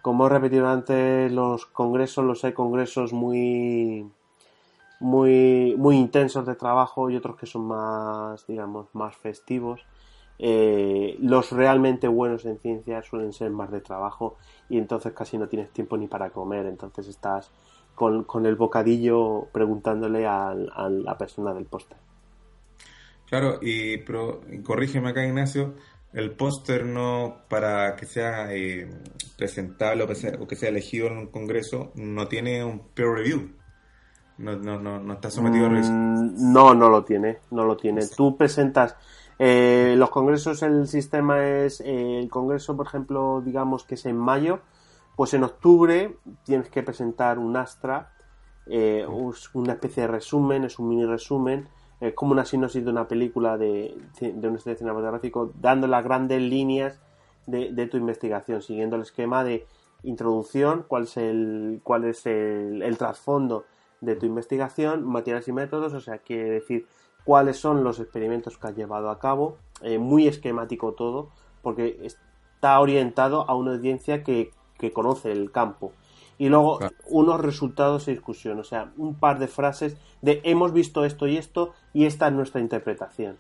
Como 0.02 0.28
he 0.28 0.30
repetido 0.30 0.68
antes, 0.68 1.32
los 1.32 1.66
congresos, 1.66 2.24
los 2.26 2.44
hay 2.44 2.54
congresos 2.54 3.14
muy, 3.14 4.10
muy, 5.00 5.76
muy 5.78 5.98
intensos 5.98 6.46
de 6.46 6.56
trabajo 6.56 7.10
y 7.10 7.16
otros 7.16 7.36
que 7.36 7.46
son 7.46 7.68
más, 7.68 8.46
digamos, 8.48 8.88
más 8.94 9.16
festivos. 9.16 9.82
Eh, 10.40 11.18
los 11.20 11.52
realmente 11.52 12.08
buenos 12.08 12.46
en 12.46 12.60
ciencia 12.60 13.02
suelen 13.02 13.34
ser 13.34 13.50
más 13.50 13.72
de 13.72 13.82
trabajo 13.82 14.38
y 14.70 14.78
entonces 14.78 15.14
casi 15.14 15.38
no 15.38 15.48
tienes 15.48 15.72
tiempo 15.72 15.98
ni 15.98 16.08
para 16.08 16.30
comer, 16.30 16.68
entonces 16.68 17.08
estás 17.08 17.52
con, 17.96 18.46
el 18.46 18.56
bocadillo 18.56 19.48
preguntándole 19.52 20.28
a, 20.28 20.54
la 20.54 21.18
persona 21.18 21.54
del 21.54 21.66
póster. 21.66 21.98
Claro, 23.26 23.60
y 23.62 23.98
pero, 23.98 24.42
corrígeme 24.64 25.10
acá 25.10 25.26
Ignacio, 25.26 25.74
el 26.18 26.32
póster 26.32 26.84
no, 26.84 27.44
para 27.48 27.96
que 27.96 28.08
sea 28.08 28.52
eh, 28.52 28.90
presentable 29.38 30.04
o 30.04 30.08
que, 30.08 30.56
sea, 30.56 30.70
elegido 30.70 31.06
en 31.08 31.18
un 31.18 31.28
congreso, 31.28 31.92
no 31.94 32.28
tiene 32.28 32.64
un 32.64 32.88
peer 32.96 33.10
review. 33.10 33.52
No, 34.40 34.56
no, 34.56 34.80
no, 34.80 35.14
está 35.14 35.30
sometido 35.30 35.68
a 35.68 35.70
revisión. 35.70 36.34
Mm, 36.34 36.54
no, 36.54 36.74
no 36.74 36.90
lo 36.90 37.04
tiene, 37.04 37.38
no 37.52 37.66
lo 37.66 37.78
tiene. 37.78 38.02
Tú 38.08 38.36
presentas 38.36 38.96
eh, 39.38 39.94
los 39.96 40.10
congresos, 40.10 40.64
el 40.64 40.88
sistema 40.88 41.46
es 41.46 41.82
eh, 41.82 42.20
el 42.20 42.30
congreso, 42.32 42.76
por 42.76 42.88
ejemplo, 42.88 43.44
digamos 43.46 43.84
que 43.84 43.94
es 43.94 44.06
en 44.08 44.18
mayo, 44.18 44.62
pues 45.16 45.36
en 45.36 45.44
octubre 45.44 46.18
tienes 46.44 46.70
que 46.70 46.82
presentar 46.82 47.38
un 47.38 47.56
Astra, 47.56 48.14
una 49.54 49.74
especie 49.74 50.02
de 50.02 50.08
resumen, 50.08 50.64
es 50.64 50.80
un 50.80 50.90
mini 50.90 51.06
resumen 51.06 51.70
es 52.00 52.14
como 52.14 52.32
una 52.32 52.46
sinopsis 52.46 52.84
de 52.84 52.92
una 52.92 53.08
película 53.08 53.58
de, 53.58 53.98
de 54.20 54.48
un 54.48 54.56
estudio 54.56 54.78
cinematográfico, 54.78 55.52
dando 55.60 55.88
las 55.88 56.04
grandes 56.04 56.42
líneas 56.42 57.00
de, 57.48 57.88
tu 57.88 57.98
investigación, 57.98 58.62
siguiendo 58.62 58.98
el 58.98 59.04
esquema 59.04 59.44
de 59.44 59.66
introducción, 60.04 60.86
cuál 60.88 61.04
es 61.04 61.18
el, 61.18 61.80
cuál 61.84 62.06
es 62.06 62.26
el, 62.26 62.96
trasfondo 62.98 63.66
de 64.02 64.16
tu 64.16 64.26
investigación, 64.26 65.06
materiales 65.06 65.48
y 65.48 65.54
métodos, 65.54 65.94
o 65.94 66.02
sea, 66.02 66.20
quiere 66.20 66.50
decir 66.50 66.86
cuáles 67.24 67.58
son 67.58 67.84
los 67.84 68.00
experimentos 68.00 68.58
que 68.58 68.68
has 68.68 68.76
llevado 68.76 69.10
a 69.10 69.20
cabo, 69.20 69.58
eh, 69.82 69.98
muy 69.98 70.28
esquemático 70.28 70.94
todo, 70.94 71.30
porque 71.62 72.00
está 72.04 72.80
orientado 72.80 73.50
a 73.50 73.56
una 73.56 73.72
audiencia 73.72 74.24
que, 74.24 74.52
que 74.78 74.94
conoce 74.94 75.32
el 75.32 75.52
campo 75.52 75.94
y 76.38 76.50
luego 76.50 76.80
unos 77.08 77.42
resultados 77.42 78.06
de 78.06 78.14
discusión, 78.14 78.60
o 78.60 78.64
sea, 78.64 78.92
un 78.98 79.16
par 79.16 79.40
de 79.40 79.48
frases 79.48 79.98
de 80.22 80.42
hemos 80.44 80.72
visto 80.72 81.04
esto 81.04 81.28
y 81.28 81.38
esto 81.38 81.74
y 81.94 82.06
esta 82.06 82.28
es 82.28 82.34
nuestra 82.34 82.62
interpretación. 82.62 83.38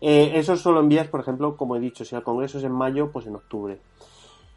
Eh, 0.00 0.32
eso 0.34 0.56
solo 0.56 0.80
envías, 0.80 1.08
por 1.08 1.20
ejemplo, 1.20 1.56
como 1.56 1.76
he 1.76 1.80
dicho, 1.80 2.04
si 2.04 2.14
el 2.14 2.22
Congreso 2.22 2.58
es 2.58 2.64
en 2.64 2.72
mayo, 2.72 3.10
pues 3.10 3.26
en 3.26 3.36
octubre. 3.36 3.78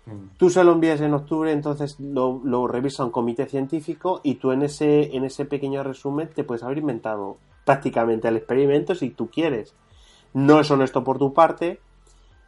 Mm. 0.06 0.38
Tú 0.38 0.50
se 0.50 0.64
lo 0.64 0.74
envías 0.74 1.02
en 1.02 1.14
octubre, 1.14 1.52
entonces 1.52 2.00
lo, 2.00 2.42
lo, 2.44 2.68
revisa 2.68 3.06
un 3.06 3.12
comité 3.12 3.46
científico 3.46 4.22
y 4.24 4.36
tú 4.36 4.52
en 4.52 4.64
ese, 4.64 5.16
en 5.16 5.24
ese 5.24 5.46
pequeño 5.46 5.84
resumen 5.84 6.30
te 6.34 6.44
puedes 6.44 6.64
haber 6.64 6.80
inventado 6.80 7.38
prácticamente 7.66 8.28
el 8.28 8.38
experimento 8.38 8.96
si 8.96 9.12
tú 9.12 9.30
quieres. 9.30 9.74
No 10.34 10.60
es 10.60 10.70
honesto 10.70 11.04
por 11.04 11.18
tu 11.18 11.34
parte, 11.34 11.80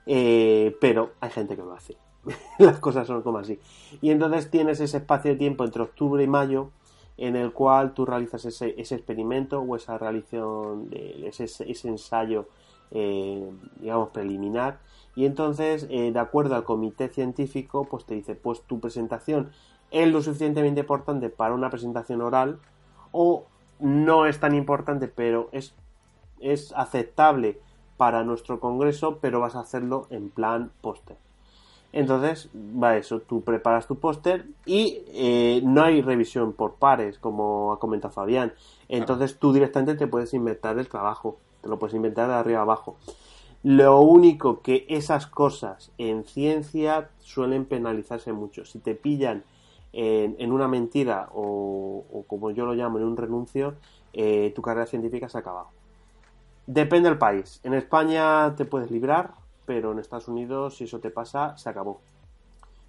eh, 0.05 0.75
pero 0.79 1.13
hay 1.19 1.31
gente 1.31 1.55
que 1.55 1.63
lo 1.63 1.73
hace. 1.73 1.97
Las 2.59 2.79
cosas 2.79 3.07
son 3.07 3.21
como 3.21 3.39
así. 3.39 3.59
Y 4.01 4.11
entonces 4.11 4.49
tienes 4.49 4.79
ese 4.79 4.97
espacio 4.97 5.31
de 5.31 5.37
tiempo 5.37 5.63
entre 5.63 5.83
octubre 5.83 6.23
y 6.23 6.27
mayo 6.27 6.69
en 7.17 7.35
el 7.35 7.51
cual 7.51 7.93
tú 7.93 8.05
realizas 8.05 8.45
ese, 8.45 8.73
ese 8.77 8.95
experimento 8.95 9.59
o 9.61 9.75
esa 9.75 9.97
realización, 9.97 10.89
de, 10.89 11.27
ese, 11.27 11.43
ese 11.45 11.87
ensayo 11.87 12.47
eh, 12.91 13.49
digamos, 13.79 14.09
preliminar. 14.09 14.79
Y 15.15 15.25
entonces, 15.25 15.87
eh, 15.89 16.11
de 16.11 16.19
acuerdo 16.19 16.55
al 16.55 16.63
comité 16.63 17.07
científico, 17.09 17.85
pues 17.85 18.05
te 18.05 18.15
dice, 18.15 18.35
pues 18.35 18.61
tu 18.63 18.79
presentación 18.79 19.51
es 19.91 20.11
lo 20.11 20.21
suficientemente 20.21 20.81
importante 20.81 21.29
para 21.29 21.53
una 21.53 21.69
presentación 21.69 22.21
oral 22.21 22.59
o 23.11 23.45
no 23.79 24.25
es 24.25 24.39
tan 24.39 24.55
importante, 24.55 25.07
pero 25.07 25.49
es, 25.51 25.73
es 26.39 26.73
aceptable 26.73 27.59
para 27.97 28.23
nuestro 28.23 28.59
congreso, 28.59 29.19
pero 29.21 29.39
vas 29.39 29.55
a 29.55 29.61
hacerlo 29.61 30.07
en 30.09 30.29
plan 30.29 30.71
póster. 30.81 31.17
Entonces, 31.93 32.49
va 32.55 32.95
eso, 32.95 33.19
tú 33.19 33.41
preparas 33.41 33.85
tu 33.85 33.97
póster 33.97 34.45
y 34.65 35.03
eh, 35.07 35.61
no 35.63 35.83
hay 35.83 36.01
revisión 36.01 36.53
por 36.53 36.75
pares, 36.75 37.17
como 37.19 37.73
ha 37.73 37.79
comentado 37.79 38.13
Fabián. 38.13 38.53
Entonces 38.87 39.37
tú 39.37 39.51
directamente 39.51 39.95
te 39.95 40.07
puedes 40.07 40.33
inventar 40.33 40.79
el 40.79 40.87
trabajo, 40.87 41.37
te 41.61 41.67
lo 41.67 41.77
puedes 41.79 41.95
inventar 41.95 42.29
de 42.29 42.35
arriba 42.35 42.61
abajo. 42.61 42.95
Lo 43.63 44.01
único 44.01 44.61
que 44.61 44.85
esas 44.89 45.27
cosas 45.27 45.91
en 45.97 46.23
ciencia 46.23 47.09
suelen 47.19 47.65
penalizarse 47.65 48.33
mucho. 48.33 48.65
Si 48.65 48.79
te 48.79 48.95
pillan 48.95 49.43
en, 49.93 50.51
una 50.51 50.67
mentira 50.67 51.29
o, 51.33 52.23
como 52.27 52.51
yo 52.51 52.65
lo 52.65 52.73
llamo, 52.73 52.97
en 52.97 53.03
un 53.03 53.17
renuncio, 53.17 53.75
eh, 54.13 54.51
tu 54.55 54.61
carrera 54.61 54.87
científica 54.87 55.29
se 55.29 55.37
ha 55.37 55.41
acabado. 55.41 55.67
Depende 56.65 57.09
del 57.09 57.17
país. 57.17 57.59
En 57.63 57.73
España 57.73 58.55
te 58.55 58.65
puedes 58.65 58.89
librar, 58.89 59.31
pero 59.73 59.93
en 59.93 59.99
Estados 59.99 60.27
Unidos, 60.27 60.75
si 60.75 60.83
eso 60.83 60.99
te 60.99 61.11
pasa, 61.11 61.55
se 61.55 61.69
acabó. 61.69 62.01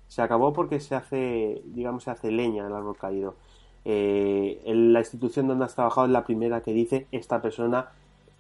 Se 0.09 0.21
acabó 0.21 0.53
porque 0.53 0.81
se 0.81 0.97
hace, 0.97 1.63
digamos, 1.65 2.03
se 2.03 2.11
hace 2.11 2.33
leña 2.33 2.65
del 2.65 2.75
árbol 2.75 2.97
caído. 2.97 3.37
Eh, 3.85 4.61
la 4.67 4.99
institución 4.99 5.47
donde 5.47 5.65
has 5.65 5.77
trabajado 5.77 6.09
es 6.09 6.13
la 6.13 6.25
primera 6.25 6.61
que 6.61 6.73
dice 6.73 7.07
esta 7.13 7.41
persona 7.41 7.91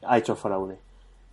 ha 0.04 0.18
hecho 0.18 0.34
fraude. 0.34 0.76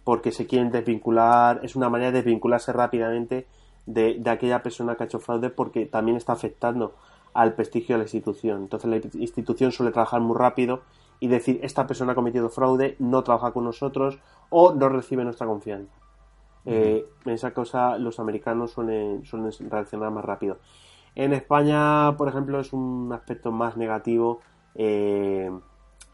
Porque 0.03 0.31
se 0.31 0.45
quieren 0.45 0.69
desvincular, 0.69 1.61
es 1.63 1.75
una 1.75 1.89
manera 1.89 2.11
de 2.11 2.17
desvincularse 2.17 2.73
rápidamente 2.73 3.47
de 3.87 4.21
aquella 4.29 4.61
persona 4.61 4.93
que 4.93 5.01
ha 5.01 5.07
hecho 5.07 5.19
fraude 5.19 5.49
porque 5.49 5.87
también 5.87 6.15
está 6.15 6.33
afectando 6.33 6.93
al 7.33 7.53
prestigio 7.53 7.95
de 7.95 7.99
la 7.99 8.03
institución. 8.03 8.61
Entonces 8.61 8.87
la 8.87 8.97
institución 9.19 9.71
suele 9.71 9.91
trabajar 9.91 10.21
muy 10.21 10.37
rápido 10.37 10.81
y 11.19 11.27
decir 11.27 11.59
esta 11.63 11.87
persona 11.87 12.11
ha 12.11 12.15
cometido 12.15 12.49
fraude, 12.49 12.95
no 12.99 13.23
trabaja 13.23 13.51
con 13.51 13.63
nosotros 13.63 14.19
o 14.51 14.75
no 14.75 14.89
recibe 14.89 15.23
nuestra 15.23 15.47
confianza. 15.47 15.91
Eh, 16.71 17.05
en 17.25 17.31
esa 17.31 17.51
cosa 17.51 17.97
los 17.97 18.19
americanos 18.19 18.71
suelen, 18.71 19.25
suelen 19.25 19.51
reaccionar 19.69 20.11
más 20.11 20.23
rápido. 20.23 20.59
En 21.15 21.33
España, 21.33 22.15
por 22.15 22.27
ejemplo, 22.27 22.59
es 22.59 22.73
un 22.73 23.11
aspecto 23.11 23.51
más 23.51 23.75
negativo. 23.75 24.41
Eh, 24.75 25.49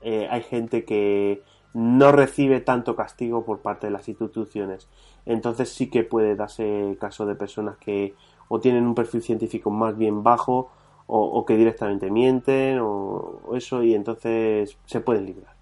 eh, 0.02 0.28
hay 0.30 0.42
gente 0.44 0.86
que 0.86 1.44
no 1.74 2.14
recibe 2.14 2.62
tanto 2.62 2.96
castigo 2.96 3.44
por 3.44 3.60
parte 3.60 3.88
de 3.88 3.92
las 3.92 4.08
instituciones. 4.08 4.88
Entonces 5.26 5.70
sí 5.70 5.90
que 5.90 6.04
puede 6.04 6.36
darse 6.36 6.98
caso 7.00 7.26
de 7.26 7.36
personas 7.36 7.78
que 7.78 8.14
o 8.48 8.60
tienen 8.60 8.86
un 8.86 8.96
perfil 8.96 9.22
científico 9.22 9.70
más 9.72 9.98
bien 9.98 10.24
bajo 10.24 10.72
o, 11.08 11.46
que 11.46 11.56
directamente 11.56 12.10
mienten 12.10 12.80
o, 12.82 13.52
eso 13.54 13.84
y 13.84 13.94
entonces 13.94 14.78
se 14.86 15.02
pueden 15.02 15.26
librar. 15.26 15.54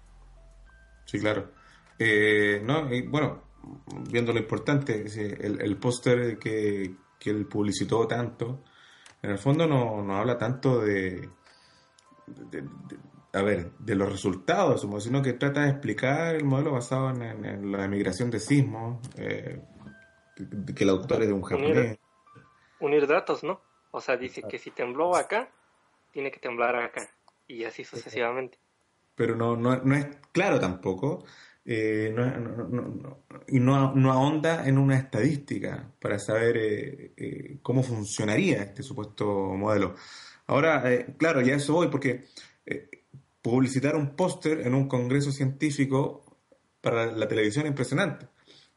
Sí, 1.04 1.18
claro. 1.18 1.48
Eh, 1.98 2.62
no, 2.64 2.88
bueno, 3.08 3.40
viendo 4.10 4.32
lo 4.32 4.38
importante, 4.38 5.04
el, 5.04 5.60
el 5.60 5.76
póster 5.76 6.38
que, 6.38 6.94
que 7.18 7.30
él 7.30 7.46
publicitó 7.46 8.06
tanto, 8.06 8.64
en 9.22 9.30
el 9.30 9.38
fondo 9.38 9.66
no, 9.66 10.02
no 10.02 10.16
habla 10.16 10.36
tanto 10.36 10.80
de, 10.80 11.30
a 13.32 13.42
ver, 13.42 13.72
de 13.78 13.94
los 13.94 14.10
resultados, 14.10 14.86
sino 15.02 15.22
que 15.22 15.32
trata 15.32 15.62
de 15.62 15.70
explicar 15.70 16.36
el 16.36 16.44
modelo 16.44 16.72
basado 16.72 17.10
en, 17.10 17.72
la 17.72 17.84
emigración 17.84 18.30
de 18.30 18.38
sismos, 18.38 19.00
eh, 19.16 19.60
que 20.74 20.84
el 20.84 20.90
autor 20.90 21.22
es 21.22 21.28
de 21.28 21.34
un 21.34 21.42
japonés. 21.42 21.98
Unir, 22.80 23.06
datos, 23.06 23.42
¿no? 23.42 23.60
O 23.90 24.00
sea, 24.00 24.16
dice 24.16 24.42
que 24.42 24.58
si 24.58 24.70
tembló 24.70 25.16
acá, 25.16 25.48
tiene 26.12 26.30
que 26.30 26.38
temblar 26.38 26.76
acá, 26.76 27.08
y 27.46 27.64
así 27.64 27.82
sucesivamente. 27.84 28.58
Pero 29.14 29.36
no, 29.36 29.56
no, 29.56 29.76
no 29.76 29.94
es 29.94 30.06
claro 30.32 30.60
tampoco 30.60 31.24
eh, 31.66 32.12
no, 32.14 33.22
y 33.48 33.58
no, 33.58 33.94
no, 33.94 34.12
ahonda 34.12 34.68
en 34.68 34.76
una 34.76 34.98
estadística 34.98 35.90
para 35.98 36.18
saber 36.18 36.56
eh, 36.58 37.12
eh, 37.16 37.58
cómo 37.62 37.82
funcionaría 37.82 38.62
este 38.62 38.82
supuesto 38.82 39.26
modelo. 39.54 39.94
Ahora, 40.46 40.84
claro, 41.16 41.40
ya 41.40 41.54
eso 41.54 41.72
voy, 41.72 41.88
porque 41.88 42.26
publicitar 43.40 43.96
un 43.96 44.14
póster 44.14 44.66
en 44.66 44.74
un 44.74 44.88
congreso 44.88 45.32
científico 45.32 46.38
para 46.82 47.06
la 47.06 47.26
televisión 47.26 47.64
es 47.64 47.70
impresionante, 47.70 48.28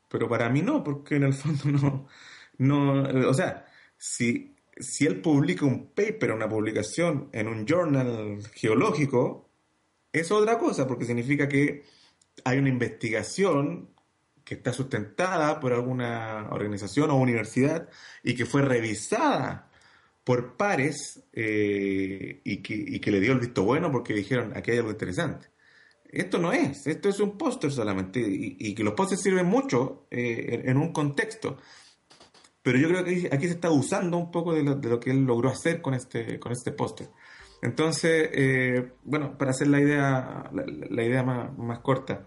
pero 0.08 0.30
para 0.30 0.50
mí 0.50 0.62
no, 0.62 0.82
porque 0.84 1.16
en 1.16 1.24
el 1.24 1.34
fondo 1.34 1.66
no, 2.58 3.04
no 3.04 3.30
o 3.30 3.34
sea, 3.34 3.66
si, 3.98 4.56
si 4.78 5.06
él 5.06 5.22
publica 5.22 5.66
un 5.66 5.94
paper, 5.94 6.32
una 6.32 6.48
publicación 6.48 7.30
en 7.34 7.48
un 7.50 7.66
journal 7.66 8.40
geológico, 8.54 9.50
es 10.14 10.32
otra 10.32 10.58
cosa, 10.58 10.88
porque 10.88 11.04
significa 11.04 11.50
que 11.50 11.84
hay 12.44 12.58
una 12.58 12.70
investigación 12.70 13.90
que 14.44 14.56
está 14.56 14.72
sustentada 14.72 15.60
por 15.60 15.74
alguna 15.74 16.48
organización 16.52 17.12
o 17.12 17.18
universidad 17.18 17.90
y 18.24 18.34
que 18.34 18.46
fue 18.46 18.62
revisada 18.62 19.70
por 20.24 20.56
pares 20.56 21.24
eh, 21.34 22.42
y, 22.44 22.58
que, 22.58 23.12
le 23.12 23.20
dio 23.20 23.34
el 23.34 23.40
visto 23.40 23.64
bueno 23.64 23.92
porque 23.92 24.14
dijeron 24.14 24.54
aquí 24.56 24.72
hay 24.72 24.78
algo 24.78 24.92
interesante. 24.92 25.50
Esto 26.06 26.38
no 26.38 26.54
es, 26.54 26.88
esto 26.88 27.10
es 27.10 27.20
un 27.20 27.38
póster 27.38 27.72
solamente 27.72 28.22
y, 28.26 28.74
que 28.74 28.84
los 28.84 28.94
pósters 28.94 29.22
sirven 29.22 29.46
mucho 29.46 30.08
eh, 30.10 30.64
en, 30.66 30.78
un 30.78 30.94
contexto. 30.94 31.58
Pero 32.62 32.78
yo 32.78 32.88
creo 32.88 33.04
que 33.04 33.30
aquí 33.32 33.48
se 33.48 33.54
está 33.54 33.70
usando 33.70 34.18
un 34.18 34.32
poco 34.32 34.54
de 34.54 34.64
lo, 34.64 35.00
que 35.00 35.12
él 35.12 35.26
logró 35.26 35.50
hacer 35.50 35.82
con 35.82 35.94
este, 35.94 36.40
con 36.40 36.52
este 36.52 36.72
póster. 36.72 37.10
Entonces, 37.62 38.30
eh, 38.34 38.92
bueno, 39.04 39.38
para 39.38 39.52
hacer 39.52 39.68
la 39.68 39.80
idea, 39.82 40.50
la, 40.54 41.04
idea 41.04 41.24
más, 41.24 41.80
corta, 41.80 42.26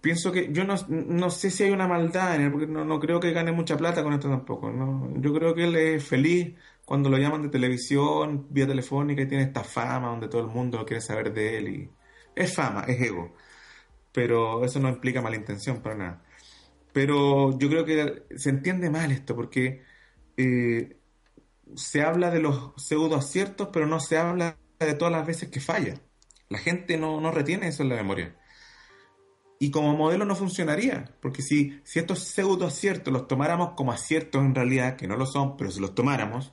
pienso 0.00 0.32
que 0.32 0.52
yo 0.52 0.64
no, 0.64 1.30
sé 1.30 1.50
si 1.50 1.64
hay 1.64 1.70
una 1.70 1.86
maldad 1.86 2.36
en 2.36 2.42
él, 2.42 2.52
porque 2.52 2.66
no, 2.66 3.00
creo 3.00 3.20
que 3.20 3.32
gane 3.32 3.52
mucha 3.52 3.76
plata 3.76 4.02
con 4.02 4.12
esto 4.14 4.28
tampoco. 4.28 4.72
Yo 5.16 5.32
creo 5.34 5.54
que 5.54 5.64
él 5.64 5.76
es 5.76 6.04
feliz 6.04 6.54
cuando 6.84 7.10
lo 7.10 7.18
llaman 7.18 7.42
de 7.42 7.48
televisión, 7.50 8.46
vía 8.50 8.66
telefónica 8.66 9.22
y 9.22 9.28
tiene 9.28 9.44
esta 9.44 9.64
fama 9.64 10.08
donde 10.08 10.28
todo 10.28 10.42
el 10.42 10.48
mundo 10.48 10.84
quiere 10.86 11.00
saber 11.02 11.32
de 11.34 11.58
él. 11.58 11.68
y 11.68 11.90
Es 12.34 12.54
fama, 12.54 12.84
es 12.86 13.00
ego. 13.00 13.34
Pero 14.12 14.64
eso 14.64 14.80
no 14.80 14.88
implica 14.88 15.20
mala 15.20 15.36
intención 15.36 15.82
para 15.82 15.96
nada. 15.96 16.22
Pero 16.92 17.58
yo 17.58 17.68
creo 17.68 17.84
que 17.84 18.24
se 18.36 18.50
entiende 18.50 18.88
mal 18.90 19.12
esto, 19.12 19.36
porque 19.36 19.82
eh, 20.36 20.96
se 21.74 22.02
habla 22.02 22.30
de 22.30 22.40
los 22.40 22.72
pseudo 22.76 23.16
aciertos, 23.16 23.68
pero 23.72 23.86
no 23.86 24.00
se 24.00 24.18
habla 24.18 24.56
de 24.78 24.94
todas 24.94 25.12
las 25.12 25.26
veces 25.26 25.48
que 25.48 25.60
falla. 25.60 26.00
La 26.48 26.58
gente 26.58 26.96
no, 26.96 27.20
no 27.20 27.30
retiene 27.30 27.68
eso 27.68 27.82
en 27.82 27.88
la 27.88 27.96
memoria. 27.96 28.36
Y 29.58 29.70
como 29.70 29.96
modelo 29.96 30.24
no 30.24 30.36
funcionaría, 30.36 31.10
porque 31.20 31.42
si, 31.42 31.80
si 31.82 31.98
estos 31.98 32.20
pseudo 32.20 32.66
aciertos 32.66 33.12
los 33.12 33.26
tomáramos 33.26 33.70
como 33.74 33.90
aciertos 33.90 34.44
en 34.44 34.54
realidad, 34.54 34.96
que 34.96 35.06
no 35.06 35.16
lo 35.16 35.24
son, 35.24 35.56
pero 35.56 35.70
si 35.70 35.80
los 35.80 35.94
tomáramos, 35.94 36.52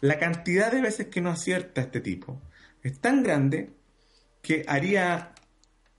la 0.00 0.18
cantidad 0.18 0.72
de 0.72 0.82
veces 0.82 1.06
que 1.06 1.20
no 1.20 1.30
acierta 1.30 1.80
este 1.80 2.00
tipo 2.00 2.42
es 2.82 3.00
tan 3.00 3.22
grande 3.22 3.72
que 4.42 4.64
haría 4.68 5.32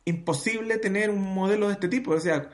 imposible 0.03 0.77
tener 0.77 1.09
un 1.09 1.21
modelo 1.33 1.67
de 1.67 1.73
este 1.73 1.87
tipo. 1.87 2.11
O 2.11 2.19
sea, 2.19 2.49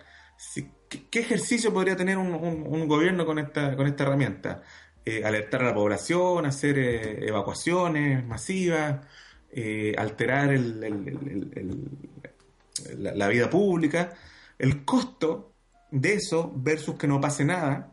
¿qué, 0.88 1.20
ejercicio 1.20 1.74
podría 1.74 1.96
tener 1.96 2.18
un, 2.18 2.34
un, 2.34 2.88
gobierno 2.88 3.26
con 3.26 3.40
esta, 3.40 3.76
con 3.76 3.88
esta 3.88 4.04
herramienta? 4.04 4.62
Eh, 5.04 5.24
alertar 5.26 5.64
a 5.64 5.66
la 5.66 5.74
población, 5.74 6.46
hacer 6.46 6.78
eh, 6.78 7.28
evacuaciones 7.28 8.24
masivas, 8.24 9.04
eh, 9.52 9.96
alterar 9.98 10.52
la, 12.98 13.28
vida 13.28 13.50
pública. 13.50 14.14
El 14.60 14.86
costo 14.86 15.54
de 15.90 16.14
eso 16.14 16.54
versus 16.56 16.98
que 16.98 17.08
no 17.08 17.20
pase 17.20 17.44
nada 17.44 17.92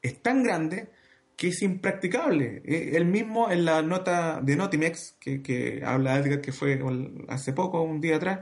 es 0.00 0.22
tan 0.22 0.42
grande 0.42 0.90
que 1.36 1.48
es 1.48 1.60
impracticable. 1.60 2.62
Él 2.64 3.04
mismo 3.04 3.50
en 3.50 3.66
la 3.66 3.82
nota 3.82 4.40
de 4.40 4.56
Notimex, 4.56 5.16
que, 5.20 5.42
que 5.42 5.82
habla 5.84 6.18
Edgar, 6.18 6.40
que 6.40 6.52
fue 6.52 6.80
hace 7.28 7.52
poco, 7.52 7.82
un 7.82 8.00
día 8.00 8.16
atrás, 8.16 8.40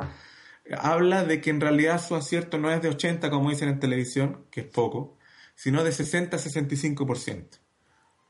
habla 0.78 1.24
de 1.24 1.40
que 1.40 1.50
en 1.50 1.60
realidad 1.60 2.00
su 2.00 2.14
acierto 2.14 2.58
no 2.58 2.70
es 2.70 2.80
de 2.80 2.90
80, 2.90 3.28
como 3.28 3.50
dicen 3.50 3.70
en 3.70 3.80
televisión, 3.80 4.46
que 4.52 4.60
es 4.60 4.66
poco, 4.66 5.18
sino 5.56 5.82
de 5.82 5.90
60 5.90 6.36
a 6.36 6.40
65%. 6.40 7.61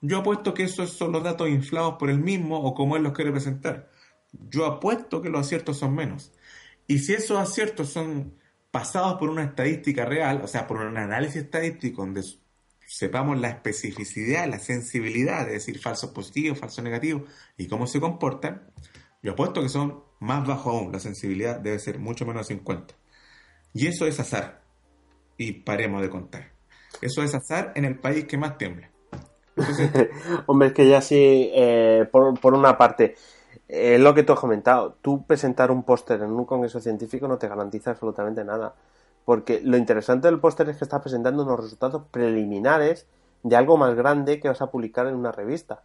Yo 0.02 0.18
apuesto 0.18 0.52
que 0.52 0.64
esos 0.64 0.90
son 0.90 1.12
los 1.12 1.22
datos 1.22 1.48
inflados 1.48 1.94
por 1.98 2.10
él 2.10 2.18
mismo 2.18 2.58
o 2.60 2.74
como 2.74 2.96
él 2.96 3.04
los 3.04 3.12
quiere 3.12 3.30
presentar. 3.30 3.88
Yo 4.32 4.66
apuesto 4.66 5.22
que 5.22 5.30
los 5.30 5.46
aciertos 5.46 5.78
son 5.78 5.94
menos. 5.94 6.32
Y 6.88 6.98
si 6.98 7.14
esos 7.14 7.38
aciertos 7.38 7.90
son 7.90 8.34
pasados 8.72 9.14
por 9.14 9.30
una 9.30 9.44
estadística 9.44 10.04
real, 10.04 10.40
o 10.42 10.48
sea, 10.48 10.66
por 10.66 10.78
un 10.78 10.96
análisis 10.96 11.42
estadístico 11.42 12.02
donde 12.02 12.24
sepamos 12.84 13.40
la 13.40 13.50
especificidad, 13.50 14.48
la 14.48 14.58
sensibilidad, 14.58 15.46
es 15.46 15.64
decir, 15.64 15.78
falsos 15.78 16.10
positivos, 16.10 16.58
falsos 16.58 16.82
negativos 16.82 17.30
y 17.56 17.68
cómo 17.68 17.86
se 17.86 18.00
comportan, 18.00 18.70
yo 19.22 19.32
apuesto 19.32 19.62
que 19.62 19.68
son 19.68 20.02
más 20.18 20.44
bajos 20.46 20.74
aún. 20.74 20.92
La 20.92 20.98
sensibilidad 20.98 21.60
debe 21.60 21.78
ser 21.78 22.00
mucho 22.00 22.26
menos 22.26 22.48
de 22.48 22.54
50. 22.54 22.94
Y 23.72 23.86
eso 23.86 24.06
es 24.06 24.18
azar. 24.18 24.62
y 25.38 25.52
paremos 25.52 26.02
de 26.02 26.10
contar. 26.10 26.52
Eso 27.00 27.22
es 27.22 27.34
azar 27.34 27.72
en 27.74 27.84
el 27.84 27.98
país 27.98 28.26
que 28.26 28.36
más 28.36 28.58
tiembla. 28.58 28.91
Hombre, 30.46 30.68
es 30.68 30.74
que 30.74 30.88
ya 30.88 31.00
sí, 31.00 31.50
eh, 31.54 32.08
por, 32.10 32.38
por, 32.40 32.54
una 32.54 32.76
parte, 32.78 33.16
es 33.68 34.00
lo 34.00 34.14
que 34.14 34.22
tú 34.22 34.32
has 34.32 34.40
comentado, 34.40 34.96
tú 35.02 35.24
presentar 35.24 35.70
un 35.70 35.82
póster 35.82 36.20
en 36.22 36.32
un 36.32 36.44
congreso 36.44 36.80
científico 36.80 37.28
no 37.28 37.38
te 37.38 37.48
garantiza 37.48 37.90
absolutamente 37.90 38.44
nada. 38.44 38.74
Porque 39.24 39.60
lo 39.62 39.76
interesante 39.76 40.28
del 40.28 40.40
póster 40.40 40.68
es 40.68 40.78
que 40.78 40.84
estás 40.84 41.00
presentando 41.00 41.44
unos 41.44 41.60
resultados 41.60 42.02
preliminares 42.10 43.06
de 43.42 43.56
algo 43.56 43.76
más 43.76 43.94
grande 43.94 44.40
que 44.40 44.48
vas 44.48 44.62
a 44.62 44.70
publicar 44.70 45.06
en 45.06 45.14
una 45.14 45.32
revista. 45.32 45.82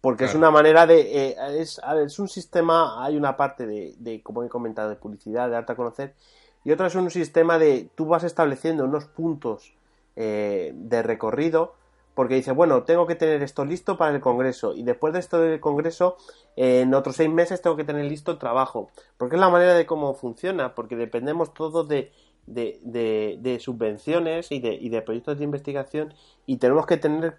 Porque 0.00 0.24
es 0.24 0.34
una 0.34 0.50
manera 0.50 0.86
de. 0.86 1.00
Eh, 1.00 1.36
es, 1.58 1.80
es, 2.04 2.18
un 2.18 2.28
sistema. 2.28 3.02
Hay 3.02 3.16
una 3.16 3.36
parte 3.36 3.66
de, 3.66 3.94
de, 3.98 4.22
como 4.22 4.42
he 4.42 4.48
comentado, 4.48 4.90
de 4.90 4.96
publicidad, 4.96 5.48
de 5.48 5.56
arte 5.56 5.72
a 5.72 5.76
conocer. 5.76 6.14
Y 6.62 6.72
otra 6.72 6.88
es 6.88 6.94
un 6.94 7.10
sistema 7.10 7.58
de. 7.58 7.88
Tú 7.94 8.06
vas 8.06 8.24
estableciendo 8.24 8.84
unos 8.84 9.06
puntos 9.06 9.72
eh, 10.16 10.72
de 10.74 11.02
recorrido. 11.02 11.74
Porque 12.14 12.36
dice, 12.36 12.52
bueno, 12.52 12.84
tengo 12.84 13.08
que 13.08 13.16
tener 13.16 13.42
esto 13.42 13.64
listo 13.64 13.96
para 13.96 14.14
el 14.14 14.20
congreso. 14.20 14.74
Y 14.74 14.84
después 14.84 15.12
de 15.12 15.18
esto 15.18 15.40
del 15.40 15.58
congreso, 15.58 16.16
eh, 16.56 16.82
en 16.82 16.94
otros 16.94 17.16
seis 17.16 17.28
meses 17.28 17.60
tengo 17.60 17.76
que 17.76 17.82
tener 17.82 18.04
listo 18.04 18.30
el 18.30 18.38
trabajo. 18.38 18.88
Porque 19.16 19.34
es 19.34 19.40
la 19.40 19.48
manera 19.48 19.74
de 19.74 19.84
cómo 19.84 20.14
funciona. 20.14 20.76
Porque 20.76 20.94
dependemos 20.94 21.52
todos 21.54 21.88
de 21.88 22.12
de, 22.46 23.58
subvenciones 23.60 24.50
y 24.52 24.60
de, 24.60 24.74
y 24.74 24.88
de 24.88 25.02
proyectos 25.02 25.38
de 25.38 25.44
investigación 25.44 26.14
y 26.46 26.58
tenemos 26.58 26.86
que 26.86 26.96
tener 26.96 27.36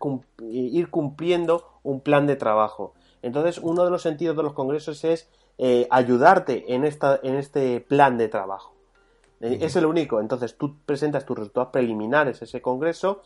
ir 0.50 0.90
cumpliendo 0.90 1.68
un 1.84 2.02
plan 2.02 2.28
de 2.28 2.36
trabajo. 2.36 2.94
Entonces, 3.22 3.60
uno 3.62 3.86
de 3.86 3.92
los 3.92 4.02
sentidos 4.02 4.38
de 4.38 4.44
los 4.44 4.54
congresos 4.54 5.04
es 5.04 5.30
eh, 5.58 5.88
ayudarte 5.90 6.74
en, 6.74 6.86
esta, 6.86 7.20
en 7.24 7.36
este 7.36 7.82
plan 7.82 8.18
de 8.18 8.28
trabajo. 8.28 8.75
Eh, 9.42 9.60
es 9.62 9.76
el 9.76 9.86
único. 9.86 10.20
Entonces, 10.20 10.58
tú 10.58 10.78
presentas 10.86 11.26
tus 11.26 11.38
resultados 11.38 11.70
preliminares 11.70 12.42
a 12.42 12.46
ese 12.46 12.62
congreso. 12.62 13.22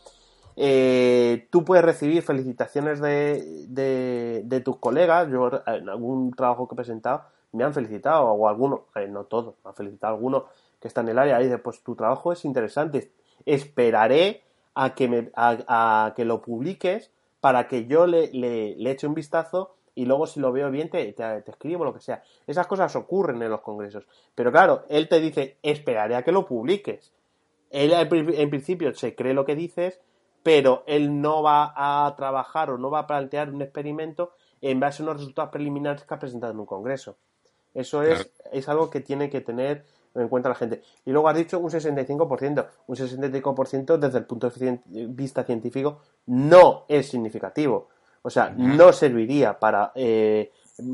Eh, 0.55 1.47
tú 1.51 1.63
puedes 1.63 1.85
recibir 1.85 2.21
felicitaciones 2.21 2.99
de, 2.99 3.65
de, 3.67 4.41
de, 4.45 4.59
tus 4.61 4.77
colegas. 4.77 5.29
Yo, 5.29 5.49
en 5.65 5.87
algún 5.89 6.31
trabajo 6.31 6.67
que 6.67 6.75
he 6.75 6.77
presentado, 6.77 7.23
me 7.51 7.63
han 7.63 7.73
felicitado, 7.73 8.25
o 8.25 8.47
algunos, 8.47 8.81
no 9.09 9.23
todos, 9.25 9.55
me 9.63 9.69
han 9.69 9.75
felicitado 9.75 10.13
algunos 10.13 10.43
que 10.79 10.87
está 10.87 11.01
en 11.01 11.09
el 11.09 11.19
área, 11.19 11.39
y 11.41 11.45
dice, 11.45 11.57
pues 11.57 11.81
tu 11.83 11.95
trabajo 11.95 12.31
es 12.31 12.45
interesante, 12.45 13.11
esperaré 13.45 14.43
a 14.75 14.93
que, 14.93 15.07
me, 15.07 15.31
a, 15.35 16.13
que 16.15 16.25
lo 16.25 16.41
publiques 16.41 17.11
para 17.41 17.67
que 17.67 17.85
yo 17.85 18.07
le, 18.07 18.31
le, 18.31 18.91
eche 18.91 19.07
un 19.07 19.13
vistazo 19.13 19.75
y 19.99 20.05
luego 20.05 20.25
si 20.27 20.39
lo 20.39 20.53
veo 20.53 20.71
bien 20.71 20.89
te, 20.89 21.11
te, 21.11 21.43
escribo 21.45 21.83
lo 21.83 21.93
que 21.93 21.99
sea. 21.99 22.23
Esas 22.47 22.67
cosas 22.67 22.95
ocurren 22.95 23.41
en 23.43 23.49
los 23.49 23.59
congresos. 23.59 24.05
Pero 24.33 24.49
claro, 24.49 24.85
él 24.87 25.09
te 25.09 25.19
dice, 25.19 25.57
esperaré 25.61 26.15
a 26.15 26.23
que 26.23 26.31
lo 26.31 26.45
publiques. 26.45 27.11
Él 27.69 27.91
en 27.91 28.49
principio 28.49 28.93
se 28.93 29.13
cree 29.13 29.33
lo 29.33 29.43
que 29.43 29.57
dices, 29.57 29.99
pero 30.41 30.85
él 30.87 31.19
no 31.19 31.43
va 31.43 31.73
a 31.75 32.15
trabajar 32.15 32.69
o 32.69 32.77
no 32.77 32.89
va 32.89 32.99
a 32.99 33.07
plantear 33.07 33.49
un 33.49 33.61
experimento 33.61 34.31
en 34.61 34.79
base 34.79 35.03
a 35.03 35.05
unos 35.05 35.17
resultados 35.17 35.51
preliminares 35.51 36.05
que 36.05 36.13
ha 36.13 36.19
presentado 36.19 36.53
en 36.53 36.59
un 36.59 36.65
congreso. 36.65 37.17
Eso 37.73 38.01
es, 38.01 38.31
es 38.53 38.69
algo 38.69 38.89
que 38.89 39.01
tiene 39.01 39.29
que 39.29 39.41
tener 39.41 39.83
en 40.15 40.29
cuenta 40.29 40.47
la 40.47 40.55
gente. 40.55 40.81
Y 41.05 41.11
luego 41.11 41.27
has 41.27 41.35
dicho 41.35 41.59
un 41.59 41.69
65%. 41.69 42.67
Un 42.87 42.95
65% 42.95 43.97
desde 43.97 44.17
el 44.17 44.25
punto 44.25 44.49
de 44.49 44.79
vista 45.09 45.43
científico 45.43 45.99
no 46.25 46.85
es 46.87 47.09
significativo. 47.09 47.89
O 48.21 48.29
sea, 48.29 48.49
no 48.49 48.91
serviría 48.91 49.59
para 49.59 49.91
eh, 49.95 50.51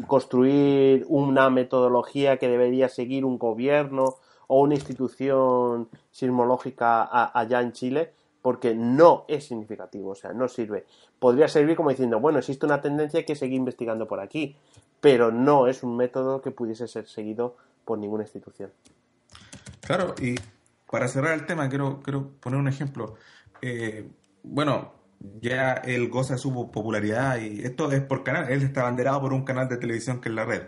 construir 0.07 1.05
una 1.07 1.49
metodología 1.49 2.37
que 2.37 2.47
debería 2.47 2.89
seguir 2.89 3.25
un 3.25 3.37
gobierno 3.37 4.15
o 4.47 4.61
una 4.61 4.75
institución 4.75 5.89
sismológica 6.11 7.03
allá 7.37 7.61
en 7.61 7.71
Chile, 7.71 8.13
porque 8.41 8.75
no 8.75 9.25
es 9.27 9.47
significativo, 9.47 10.11
o 10.11 10.15
sea, 10.15 10.33
no 10.33 10.47
sirve. 10.47 10.85
Podría 11.17 11.47
servir 11.47 11.75
como 11.75 11.89
diciendo, 11.89 12.19
bueno, 12.19 12.39
existe 12.39 12.65
una 12.65 12.79
tendencia 12.79 13.25
que 13.25 13.35
seguir 13.35 13.57
investigando 13.57 14.07
por 14.07 14.19
aquí, 14.19 14.55
pero 15.01 15.31
no 15.31 15.67
es 15.67 15.81
un 15.81 15.97
método 15.97 16.41
que 16.41 16.51
pudiese 16.51 16.87
ser 16.87 17.07
seguido 17.07 17.55
por 17.85 17.97
ninguna 17.97 18.23
institución. 18.23 18.71
Claro, 19.81 20.13
y 20.21 20.35
para 20.89 21.07
cerrar 21.07 21.33
el 21.33 21.45
tema, 21.45 21.69
quiero, 21.69 22.01
quiero 22.03 22.29
poner 22.39 22.59
un 22.59 22.67
ejemplo. 22.67 23.15
Eh, 23.61 24.07
bueno, 24.43 24.91
ya 25.19 25.73
él 25.73 26.09
goza 26.09 26.33
de 26.33 26.39
su 26.39 26.53
popularidad 26.71 27.39
y 27.39 27.61
esto 27.63 27.91
es 27.91 28.01
por 28.01 28.23
canal, 28.23 28.51
él 28.51 28.63
está 28.63 28.83
banderado 28.83 29.21
por 29.21 29.33
un 29.33 29.43
canal 29.43 29.67
de 29.67 29.77
televisión 29.77 30.21
que 30.21 30.29
es 30.29 30.35
la 30.35 30.45
red. 30.45 30.63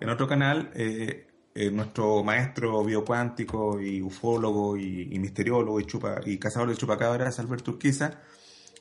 En 0.00 0.08
otro 0.08 0.26
canal, 0.26 0.70
eh, 0.74 1.26
eh, 1.54 1.70
nuestro 1.70 2.22
maestro 2.24 2.84
biocuántico 2.84 3.80
y 3.80 4.02
ufólogo 4.02 4.76
y, 4.76 5.18
misteriólogo 5.18 5.80
y, 5.80 5.84
chupa, 5.84 6.20
y 6.24 6.38
cazador 6.38 6.68
de 6.68 6.76
chupacabras, 6.76 7.38
Alberto 7.38 7.72
Urquiza, 7.72 8.20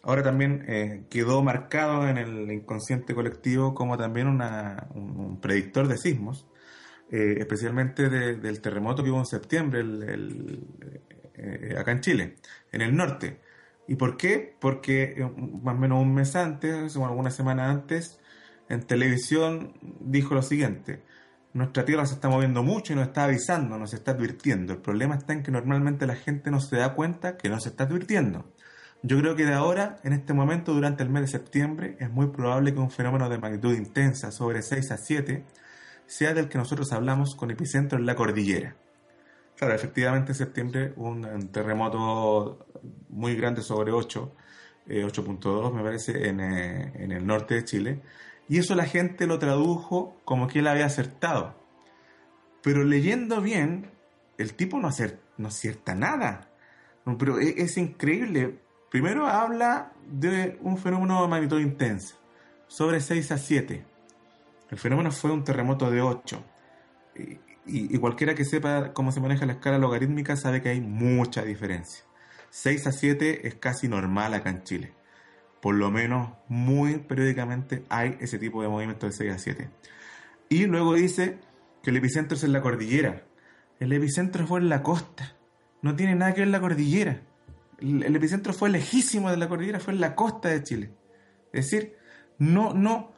ahora 0.04 0.24
también 0.24 1.08
quedó 1.10 1.42
marcado 1.44 2.08
en 2.10 2.18
el 2.18 2.52
inconsciente 2.52 3.16
colectivo 3.16 3.74
como 3.74 3.98
también 3.98 4.28
un 4.28 5.40
predictor 5.42 5.88
de 5.88 5.98
sismos 5.98 6.48
eh, 7.16 7.36
especialmente 7.38 8.10
del 8.10 8.60
terremoto 8.60 9.04
que 9.04 9.12
hubo 9.12 9.20
en 9.20 9.28
septiembre 9.28 9.84
eh, 11.36 11.76
acá 11.78 11.92
en 11.92 12.02
Chile, 12.02 12.38
en 12.72 12.82
el 12.82 12.96
norte. 12.96 13.40
¿Y 13.88 13.96
por 13.96 14.18
qué? 14.18 14.56
Porque 14.60 15.16
eh, 15.18 15.32
más 15.62 15.76
o 15.76 15.78
menos 15.78 16.02
un 16.02 16.14
mes 16.14 16.36
antes, 16.36 16.96
o 16.96 17.06
alguna 17.06 17.32
semana 17.32 17.70
antes, 17.70 18.20
en 18.70 18.84
televisión 18.84 19.74
dijo 20.00 20.36
lo 20.36 20.42
siguiente, 20.42 21.04
nuestra 21.54 21.86
Tierra 21.86 22.06
se 22.06 22.16
está 22.16 22.30
moviendo 22.30 22.64
mucho 22.64 22.94
y 22.94 22.96
nos 22.96 23.08
está 23.08 23.26
avisando, 23.26 23.78
nos 23.78 23.94
está 23.94 24.12
advirtiendo. 24.12 24.74
El 24.74 24.80
problema 24.80 25.16
está 25.16 25.34
en 25.34 25.44
que 25.44 25.52
normalmente 25.52 26.08
la 26.08 26.16
gente 26.16 26.50
no 26.50 26.60
se 26.60 26.78
da 26.78 26.96
cuenta 26.96 27.38
que 27.38 27.50
nos 27.50 27.66
está 27.68 27.84
advirtiendo. 27.84 28.46
Yo 29.04 29.20
creo 29.20 29.36
que 29.36 29.46
de 29.46 29.54
ahora, 29.54 29.98
en 30.04 30.14
este 30.14 30.34
momento, 30.34 30.74
durante 30.74 31.04
el 31.04 31.10
mes 31.10 31.24
de 31.24 31.28
septiembre, 31.28 31.98
es 32.00 32.10
muy 32.10 32.28
probable 32.28 32.74
que 32.74 32.80
un 32.80 32.90
fenómeno 32.90 33.30
de 33.30 33.38
magnitud 33.38 33.76
intensa, 33.76 34.32
sobre 34.32 34.62
6 34.62 34.92
a 34.92 34.98
7, 34.98 35.44
sea 36.08 36.34
del 36.34 36.48
que 36.48 36.58
nosotros 36.58 36.92
hablamos 36.94 37.36
con 37.36 37.52
epicentro 37.52 38.00
en 38.00 38.06
la 38.06 38.16
cordillera. 38.16 38.76
Claro, 39.64 39.78
efectivamente 39.78 40.34
en 40.34 40.36
septiembre 40.36 40.94
un, 40.98 41.48
terremoto 41.48 42.68
muy 43.08 43.34
grande 43.38 43.62
sobre 43.62 43.94
8, 43.94 44.36
8.2 44.90 45.70
eh, 45.70 45.74
me 45.74 45.82
parece, 45.82 46.28
en, 46.28 46.42
eh, 46.42 46.92
en, 46.96 47.14
el 47.14 47.26
norte 47.26 47.56
de 47.56 47.64
Chile, 47.64 48.02
y 48.50 48.58
eso 48.58 48.76
la 48.76 48.84
gente 48.84 49.26
lo 49.26 49.40
tradujo 49.40 50.20
como 50.26 50.50
que 50.50 50.60
él 50.60 50.68
había 50.68 50.86
acertado. 50.86 51.56
Pero 52.62 52.84
leyendo 52.84 53.40
bien, 53.40 53.90
el 54.38 54.54
tipo 54.54 54.80
no, 54.80 54.90
no 55.38 55.48
acierta 55.48 55.96
nada. 55.96 56.50
pero 57.18 57.40
es, 57.40 57.56
es, 57.56 57.78
increíble. 57.78 58.60
Primero 58.92 59.28
habla 59.28 59.94
de 60.06 60.60
un 60.62 60.78
fenómeno 60.78 61.22
de 61.22 61.30
magnitud 61.30 61.62
intensa, 61.62 62.16
sobre 62.68 63.00
6 63.00 63.32
a 63.32 63.38
7. 63.38 63.86
El 64.72 64.78
fenómeno 64.78 65.10
fue 65.10 65.32
un 65.32 65.46
terremoto 65.46 65.90
de 65.90 66.02
8. 66.02 66.44
Y, 67.66 67.98
cualquiera 67.98 68.36
que 68.36 68.44
sepa 68.44 68.92
cómo 68.94 69.12
se 69.12 69.22
maneja 69.22 69.46
la 69.46 69.54
escala 69.54 69.78
logarítmica 69.78 70.36
sabe 70.36 70.62
que 70.62 70.70
hay 70.70 70.82
mucha 70.82 71.44
diferencia. 71.44 72.04
6 72.50 72.88
a 72.88 72.92
7 72.92 73.48
es 73.48 73.56
casi 73.56 73.88
normal 73.88 74.34
acá 74.34 74.50
en 74.50 74.64
Chile. 74.64 74.94
Por 75.62 75.76
lo 75.76 75.90
menos 75.90 76.34
muy 76.50 76.98
periódicamente 76.98 77.86
hay 77.90 78.18
ese 78.20 78.38
tipo 78.38 78.62
de 78.62 78.68
movimiento 78.68 79.06
de 79.06 79.14
6 79.14 79.34
a 79.34 79.38
7. 79.38 79.70
Y 80.50 80.66
luego 80.66 80.94
dice 80.94 81.40
que 81.82 81.92
el 81.92 81.98
epicentro 81.98 82.36
es 82.36 82.44
en 82.44 82.52
la 82.52 82.62
cordillera. 82.62 83.24
El 83.80 83.94
epicentro 83.94 84.46
fue 84.46 84.60
en 84.60 84.70
la 84.70 84.84
costa. 84.84 85.36
No 85.82 85.96
tiene 85.96 86.16
nada 86.16 86.34
que 86.34 86.42
ver 86.42 86.50
la 86.50 86.62
cordillera. 86.62 87.22
El, 87.80 88.16
epicentro 88.16 88.54
fue 88.54 88.70
lejísimo 88.70 89.30
de 89.30 89.38
la 89.38 89.50
cordillera, 89.50 89.80
fue 89.80 89.94
en 89.94 90.02
la 90.02 90.16
costa 90.16 90.50
de 90.50 90.64
Chile. 90.64 90.94
Es 91.52 91.70
decir, 91.70 91.96
no, 92.38 92.74
no, 92.74 93.14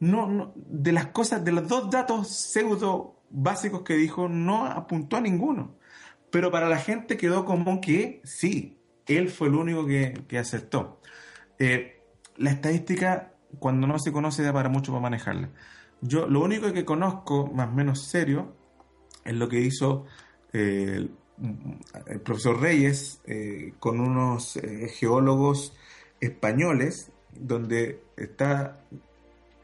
no, 0.00 0.26
no, 0.26 0.52
de 0.54 0.92
las 0.92 1.06
cosas, 1.06 1.44
de 1.44 1.52
los 1.52 1.66
dos 1.66 1.90
datos 1.90 2.28
pseudo 2.28 3.15
básicos 3.30 3.82
que 3.82 3.94
dijo, 3.94 4.28
no 4.28 4.66
apuntó 4.66 5.16
a 5.16 5.20
ninguno. 5.20 5.76
Pero 6.30 6.50
para 6.50 6.68
la 6.68 6.78
gente 6.78 7.16
quedó 7.16 7.44
como 7.44 7.80
que 7.80 8.20
sí, 8.24 8.78
él 9.06 9.28
fue 9.28 9.48
el 9.48 9.54
único 9.54 9.86
que, 9.86 10.38
aceptó. 10.38 11.00
Eh, 11.58 12.02
la 12.36 12.50
estadística, 12.50 13.32
cuando 13.58 13.86
no 13.86 13.98
se 13.98 14.12
conoce, 14.12 14.42
da 14.42 14.52
para 14.52 14.68
mucho 14.68 14.92
para 14.92 15.02
manejarla. 15.02 15.50
Yo 16.00 16.26
lo 16.26 16.42
único 16.42 16.72
que 16.72 16.84
conozco, 16.84 17.46
más 17.46 17.68
o 17.68 17.72
menos 17.72 18.02
serio, 18.02 18.54
es 19.24 19.34
lo 19.34 19.48
que 19.48 19.60
hizo 19.60 20.04
eh, 20.52 21.08
el 22.06 22.20
profesor 22.20 22.60
Reyes 22.60 23.20
eh, 23.26 23.72
con 23.78 24.00
unos 24.00 24.58
geólogos 24.98 25.74
españoles, 26.20 27.12
donde 27.32 28.02
está 28.16 28.80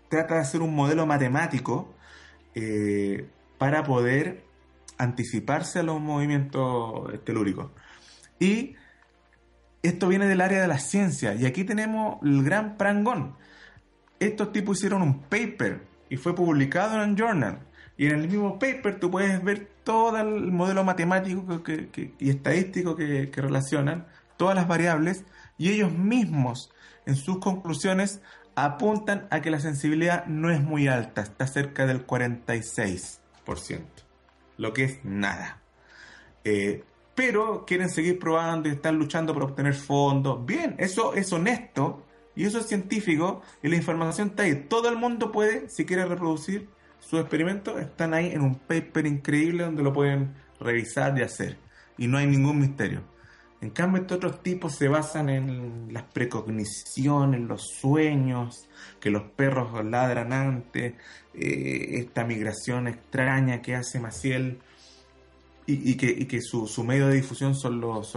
trata 0.09 0.35
de 0.35 0.41
hacer 0.41 0.61
un 0.61 0.75
modelo 0.75 1.07
matemático 1.07 1.95
para 3.63 3.85
poder 3.85 4.43
anticiparse 4.99 5.79
a 5.79 5.83
los 5.85 6.01
movimientos 6.01 7.23
telúricos. 7.23 7.71
Y 8.41 8.75
esto 9.85 10.09
viene 10.09 10.27
del 10.27 10.41
área 10.41 10.61
de 10.61 10.67
la 10.67 10.81
ciencia, 10.81 11.37
y 11.37 11.47
aquí 11.47 11.63
tenemos 11.63 12.17
el 12.25 12.43
gran 12.43 12.77
prangón. 12.77 13.37
Estos 14.19 14.51
tipos 14.51 14.79
hicieron 14.79 15.01
un 15.01 15.21
paper 15.21 15.87
y 16.11 16.17
fue 16.17 16.35
publicado 16.35 17.01
en 17.01 17.11
el 17.11 17.17
Journal, 17.17 17.61
Y 17.97 18.07
en 18.07 18.19
el 18.19 18.27
mismo 18.27 18.59
paper 18.59 18.99
tú 18.99 19.13
puedes 19.13 19.41
ver 19.45 19.71
todo 19.85 20.19
el 20.19 20.51
modelo 20.51 20.83
matemático 20.83 21.63
y 22.19 22.31
estadístico 22.31 22.97
que, 22.97 23.31
que 23.31 23.41
relacionan, 23.41 24.09
todas 24.37 24.57
las 24.57 24.67
variables, 24.67 25.25
y 25.57 25.71
ellos 25.71 25.93
mismos 25.93 26.73
en 27.07 27.15
sus 27.15 27.39
conclusiones 27.39 28.23
apuntan 28.57 29.29
a 29.31 29.41
que 29.41 29.53
la 29.53 29.61
sensibilidad 29.61 30.27
no 30.27 30.51
es 30.51 30.61
muy 30.61 30.89
alta, 30.89 31.21
está 31.21 31.47
cerca 31.47 31.87
del 31.87 32.05
46%, 32.05 33.22
lo 34.57 34.73
que 34.73 34.85
es 34.85 35.05
nada. 35.05 35.63
Eh, 36.45 36.85
pero 37.15 37.65
quieren 37.67 37.91
seguir 37.91 38.19
probando 38.19 38.69
y 38.69 38.73
están 38.73 38.97
luchando 38.97 39.35
por 39.35 39.45
obtener 39.45 39.75
fondos. 39.75 40.45
Bien, 40.47 40.75
eso 40.79 41.15
es 41.15 41.33
honesto 41.33 42.05
y 42.35 42.45
eso 42.45 42.59
es 42.59 42.67
científico 42.67 43.43
y 43.63 43.69
la 43.69 43.77
información 43.77 44.29
está 44.29 44.45
ahí. 44.45 44.67
Todo 44.69 44.89
el 44.89 44.97
mundo 44.97 45.31
puede, 45.31 45.69
si 45.69 45.85
quiere 45.85 46.07
reproducir 46.07 46.69
sus 46.99 47.21
experimentos, 47.21 47.81
están 47.81 48.15
ahí 48.15 48.31
en 48.33 48.43
un 48.43 48.55
paper 48.55 49.07
increíble 49.07 49.65
donde 49.65 49.83
lo 49.83 49.93
pueden 49.93 50.35
revisar 50.61 51.19
y 51.19 51.23
hacer. 51.23 51.59
Y 51.99 52.07
no 52.07 52.19
hay 52.19 52.27
ningún 52.27 52.59
misterio. 52.59 53.03
En 53.63 53.71
cambio, 53.71 54.03
estos 54.03 54.17
otros 54.17 54.43
tipos 54.43 54.75
se 54.75 54.89
basan 54.89 55.29
en 55.29 55.89
las 55.93 56.03
precogniciones, 56.03 57.41
en 57.41 57.47
los 57.47 57.69
sueños, 57.81 58.69
que 58.99 59.09
los 59.09 59.23
perros 59.23 59.85
ladran 59.85 60.33
antes, 60.33 60.95
eh, 61.33 61.89
esta 61.93 62.25
migración 62.25 62.89
extraña 62.89 63.63
que 63.63 63.77
hace 63.77 64.01
Maciel 64.01 64.59
y, 65.65 65.95
que, 65.95 66.41
su, 66.43 66.67
medio 66.83 67.07
de 67.07 67.15
difusión 67.15 67.55
son 67.55 67.81
los, 67.81 68.17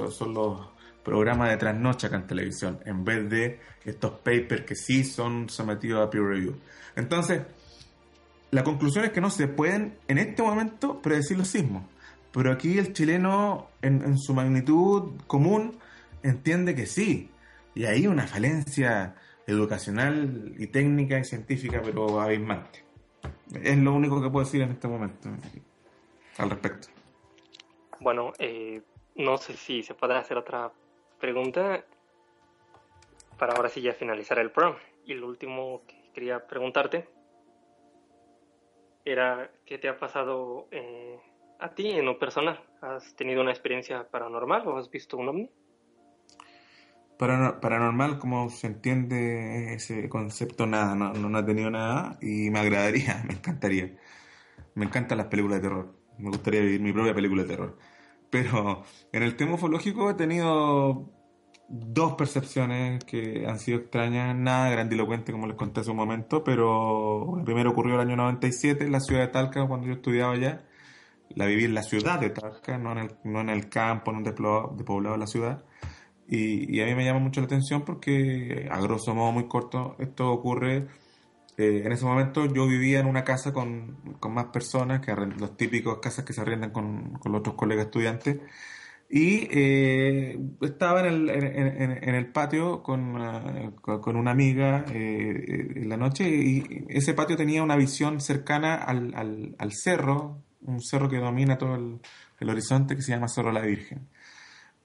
programas 1.04 1.52
de 1.52 1.58
trasnoche 1.58 2.08
acá 2.08 2.16
en 2.16 2.26
televisión, 2.26 2.80
en 2.84 3.06
vez 3.06 3.30
de 3.30 3.60
estos 3.86 4.14
papers 4.14 4.66
que 4.66 4.76
sí 4.76 5.04
son 5.04 5.48
sometidos 5.48 6.08
a 6.08 6.10
peer 6.10 6.24
review. 6.24 6.56
Entonces, 6.96 7.44
la 8.50 8.64
conclusión 8.64 9.06
es 9.06 9.12
que 9.12 9.22
no 9.22 9.30
se 9.30 9.48
pueden 9.48 10.00
en 10.08 10.18
este 10.18 10.42
momento 10.42 11.00
predecir 11.04 11.38
los 11.38 11.50
sismos. 11.50 11.84
Pero 12.36 12.52
aquí 12.52 12.78
el 12.78 12.92
chileno, 12.92 13.70
en, 13.82 14.18
su 14.18 14.34
magnitud 14.34 15.14
común, 15.26 15.80
entiende 16.22 16.76
que 16.76 16.86
sí. 16.86 17.32
Y 17.74 17.86
hay 17.86 18.08
una 18.08 18.28
falencia 18.28 19.16
educacional 19.48 20.54
y 20.58 20.68
técnica 20.68 21.18
y 21.18 21.24
científica, 21.24 21.82
pero 21.82 22.20
abismante. 22.20 22.84
Es 23.64 23.78
lo 23.78 23.94
único 23.94 24.22
que 24.22 24.30
puedo 24.30 24.44
decir 24.44 24.62
en 24.62 24.72
este 24.72 24.86
momento 24.90 25.30
al 26.38 26.50
respecto. 26.50 26.90
Bueno, 28.02 28.34
eh, 28.38 28.82
no 29.16 29.38
sé 29.38 29.56
si 29.56 29.82
se 29.82 29.94
podrá 29.94 30.20
hacer 30.20 30.36
otra 30.36 30.74
pregunta 31.22 31.86
para 33.40 33.54
ahora 33.54 33.70
sí 33.70 33.82
ya 33.82 33.94
finalizar 33.94 34.40
el 34.40 34.52
programa. 34.52 34.80
Y 35.06 35.14
lo 35.14 35.28
último 35.28 35.84
que 35.88 36.12
quería 36.14 36.46
preguntarte 36.46 37.08
era 39.06 39.50
qué 39.66 39.78
te 39.78 39.88
ha 39.88 39.98
pasado 39.98 40.68
eh, 40.72 41.18
a 41.60 41.74
ti 41.74 41.90
en 41.90 42.06
lo 42.06 42.20
personal? 42.20 42.60
¿Has 42.82 43.16
tenido 43.16 43.42
una 43.42 43.52
experiencia 43.52 44.08
paranormal 44.10 44.68
o 44.68 44.78
has 44.78 44.90
visto 44.90 45.18
un 45.18 45.30
ovni? 45.30 45.50
paranormal, 47.18 48.20
como 48.20 48.50
se 48.50 48.68
entiende 48.68 49.74
ese 49.74 50.10
concepto, 50.10 50.66
nada, 50.66 50.96
no, 50.96 51.14
no, 51.14 51.40
he 51.40 51.44
tenido 51.44 51.70
nada 51.70 52.18
y 52.22 52.50
me 52.50 52.60
agradaría, 52.60 53.24
me 53.28 53.36
encantaría. 53.36 53.96
Me 54.76 54.86
encantan 54.86 55.18
las 55.18 55.28
películas 55.28 55.62
de 55.62 55.70
terror, 55.70 55.96
me 56.18 56.30
gustaría 56.30 56.62
vivir 56.62 56.82
mi 56.82 56.92
propia 56.92 57.14
película 57.14 57.44
de 57.44 57.48
terror. 57.50 57.78
Pero 58.30 58.84
en 59.14 59.24
el 59.24 59.36
tema 59.38 59.54
ufológico 59.54 60.10
he 60.10 60.16
tenido 60.16 61.10
dos 61.70 62.14
percepciones 62.16 63.04
que 63.06 63.46
han 63.48 63.60
sido 63.60 63.80
extrañas, 63.80 64.36
nada 64.36 64.70
grandilocuente 64.70 65.32
como 65.32 65.48
les 65.48 65.56
conté 65.56 65.82
hace 65.82 65.92
un 65.92 65.98
momento, 65.98 66.44
pero 66.44 67.38
el 67.40 67.46
primero 67.46 67.72
ocurrió 67.72 67.96
el 67.96 68.02
año 68.02 68.18
97 68.18 68.84
en 68.84 68.92
la 68.92 69.00
ciudad 69.00 69.22
de 69.22 69.28
Talca 69.30 69.66
cuando 69.68 69.88
yo 69.88 69.94
estudiaba 69.94 70.34
allá 70.34 70.66
la 71.30 71.46
viví 71.46 71.66
en 71.66 71.74
la 71.74 71.84
ciudad 71.84 72.20
de 72.20 72.30
Talca, 72.30 72.78
no 72.78 72.92
en 72.94 72.98
el, 73.00 73.12
no 73.24 73.42
en 73.42 73.50
el 73.50 73.70
campo, 73.70 74.12
en 74.12 74.18
un 74.18 74.24
despoblado 74.24 75.14
de 75.14 75.18
la 75.18 75.28
ciudad. 75.28 75.64
Y, 76.28 76.82
a 76.82 76.86
mí 76.86 76.96
me 76.96 77.06
llama 77.06 77.20
mucho 77.20 77.42
la 77.42 77.46
atención 77.46 77.84
porque, 77.86 78.68
a 78.72 78.80
grosso 78.82 79.14
modo 79.14 79.32
muy 79.32 79.48
corto, 79.48 79.96
esto 80.00 80.32
ocurre. 80.32 80.88
Eh, 81.58 81.84
en 81.86 81.92
ese 81.92 82.06
momento 82.06 82.46
yo 82.48 82.68
vivía 82.68 83.00
en 83.00 83.06
una 83.08 83.24
casa 83.24 83.54
con, 83.54 83.98
con 84.20 84.34
más 84.34 84.46
personas, 84.48 85.02
que 85.02 85.14
los 85.16 85.56
típicos 85.56 86.00
casas 86.00 86.26
que 86.26 86.34
se 86.34 86.42
arriendan 86.42 86.72
con, 86.72 87.14
con 87.20 87.32
los 87.32 87.40
otros 87.40 87.56
colegas 87.56 87.86
estudiantes. 87.86 88.40
Y 89.08 89.48
eh, 89.52 90.40
estaba 90.62 91.02
en 91.02 91.06
el, 91.06 91.30
en, 91.30 92.16
el 92.16 92.32
patio 92.32 92.82
con, 92.82 93.22
eh, 93.22 93.72
con, 93.82 94.16
una 94.16 94.32
amiga 94.32 94.84
en 94.90 95.88
la 95.88 95.96
noche 95.96 96.28
y 96.28 96.86
ese 96.90 97.14
patio 97.14 97.38
tenía 97.38 97.62
una 97.62 97.76
visión 97.76 98.20
cercana 98.20 98.74
al, 98.74 99.14
al, 99.16 99.56
al 99.60 99.74
cerro 99.74 100.45
un 100.66 100.82
cerro 100.82 101.10
que 101.10 101.18
domina 101.18 101.58
todo 101.58 101.76
el, 101.76 102.50
horizonte 102.50 102.96
que 102.96 103.02
se 103.02 103.12
llama 103.12 103.28
Cerro 103.28 103.52
La 103.52 103.62
Virgen. 103.62 104.08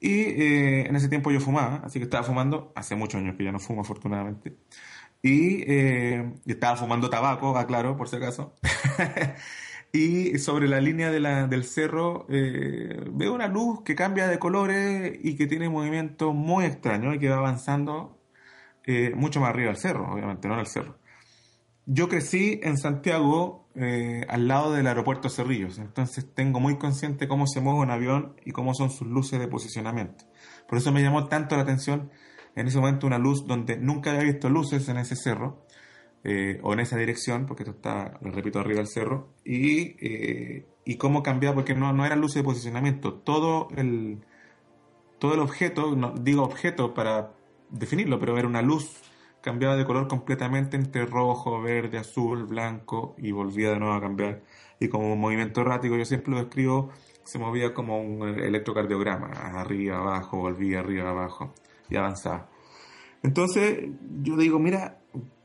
Y 0.00 0.20
eh, 0.20 0.86
en 0.86 0.96
ese 0.96 1.08
tiempo 1.08 1.30
yo 1.30 1.40
fumaba, 1.40 1.82
así 1.84 1.98
que 1.98 2.04
estaba 2.04 2.24
fumando, 2.24 2.72
hace 2.74 2.94
muchos 2.96 3.20
años 3.20 3.36
que 3.36 3.44
ya 3.44 3.52
no 3.52 3.58
fumo 3.58 3.82
afortunadamente, 3.82 4.56
y, 5.22 5.62
eh, 5.70 6.32
estaba 6.46 6.76
fumando 6.76 7.10
tabaco, 7.10 7.56
aclaro, 7.58 7.96
por 7.96 8.08
si 8.08 8.16
acaso. 8.16 8.54
y 9.92 10.38
sobre 10.38 10.68
la 10.68 10.80
línea 10.80 11.10
de 11.10 11.20
la, 11.20 11.46
del 11.46 11.64
cerro 11.64 12.26
eh, 12.30 13.04
veo 13.12 13.34
una 13.34 13.48
luz 13.48 13.82
que 13.82 13.94
cambia 13.94 14.28
de 14.28 14.38
colores 14.38 15.18
y 15.22 15.36
que 15.36 15.46
tiene 15.46 15.68
movimiento 15.68 16.32
muy 16.32 16.64
extraño 16.64 17.14
y 17.14 17.18
que 17.18 17.28
va 17.28 17.36
avanzando 17.36 18.16
mucho 19.14 19.38
más 19.38 19.50
arriba 19.50 19.68
del 19.68 19.76
cerro, 19.76 20.12
obviamente, 20.12 20.48
no 20.48 20.54
en 20.54 20.60
el 20.60 20.66
cerro. 20.66 20.98
Yo 21.92 22.08
crecí 22.08 22.60
en 22.62 22.76
Santiago, 22.76 23.59
eh, 23.74 24.26
al 24.28 24.48
lado 24.48 24.72
del 24.72 24.86
aeropuerto 24.86 25.28
Cerrillos, 25.28 25.78
entonces 25.78 26.26
tengo 26.34 26.60
muy 26.60 26.76
consciente 26.76 27.28
cómo 27.28 27.46
se 27.46 27.60
mueve 27.60 27.80
un 27.80 27.90
avión 27.90 28.34
y 28.44 28.50
cómo 28.52 28.74
son 28.74 28.90
sus 28.90 29.06
luces 29.06 29.38
de 29.38 29.48
posicionamiento. 29.48 30.24
Por 30.68 30.78
eso 30.78 30.92
me 30.92 31.02
llamó 31.02 31.28
tanto 31.28 31.56
la 31.56 31.62
atención 31.62 32.10
en 32.56 32.66
ese 32.66 32.78
momento 32.78 33.06
una 33.06 33.18
luz 33.18 33.46
donde 33.46 33.76
nunca 33.76 34.10
había 34.10 34.24
visto 34.24 34.48
luces 34.48 34.88
en 34.88 34.96
ese 34.96 35.16
cerro, 35.16 35.64
eh, 36.22 36.60
o 36.62 36.74
en 36.74 36.80
esa 36.80 36.98
dirección, 36.98 37.46
porque 37.46 37.62
esto 37.62 37.74
está, 37.76 38.18
repito, 38.20 38.58
arriba 38.58 38.78
del 38.78 38.88
cerro, 38.88 39.28
y, 39.42 39.96
eh, 40.04 40.66
y 40.84 40.96
cómo 40.96 41.22
cambiaba, 41.22 41.54
porque 41.54 41.74
no, 41.74 41.94
no 41.94 42.04
era 42.04 42.14
luces 42.14 42.36
de 42.36 42.44
posicionamiento, 42.44 43.14
todo 43.14 43.68
el, 43.76 44.18
todo 45.18 45.32
el 45.32 45.40
objeto, 45.40 45.96
no, 45.96 46.12
digo 46.12 46.42
objeto 46.42 46.92
para 46.92 47.32
definirlo, 47.70 48.18
pero 48.18 48.36
era 48.36 48.46
una 48.46 48.60
luz 48.60 49.00
cambiaba 49.40 49.76
de 49.76 49.84
color 49.84 50.08
completamente 50.08 50.76
entre 50.76 51.06
rojo, 51.06 51.60
verde, 51.62 51.98
azul, 51.98 52.44
blanco 52.44 53.14
y 53.18 53.32
volvía 53.32 53.70
de 53.70 53.78
nuevo 53.78 53.94
a 53.94 54.00
cambiar. 54.00 54.42
Y 54.78 54.88
como 54.88 55.12
un 55.12 55.20
movimiento 55.20 55.60
errático, 55.60 55.96
yo 55.96 56.04
siempre 56.04 56.32
lo 56.32 56.38
describo, 56.38 56.90
se 57.24 57.38
movía 57.38 57.74
como 57.74 58.00
un 58.00 58.26
electrocardiograma, 58.38 59.28
arriba, 59.60 59.98
abajo, 59.98 60.38
volvía, 60.38 60.80
arriba, 60.80 61.10
abajo 61.10 61.52
y 61.88 61.96
avanzaba. 61.96 62.48
Entonces 63.22 63.90
yo 64.22 64.36
digo, 64.36 64.58
mira, 64.58 64.98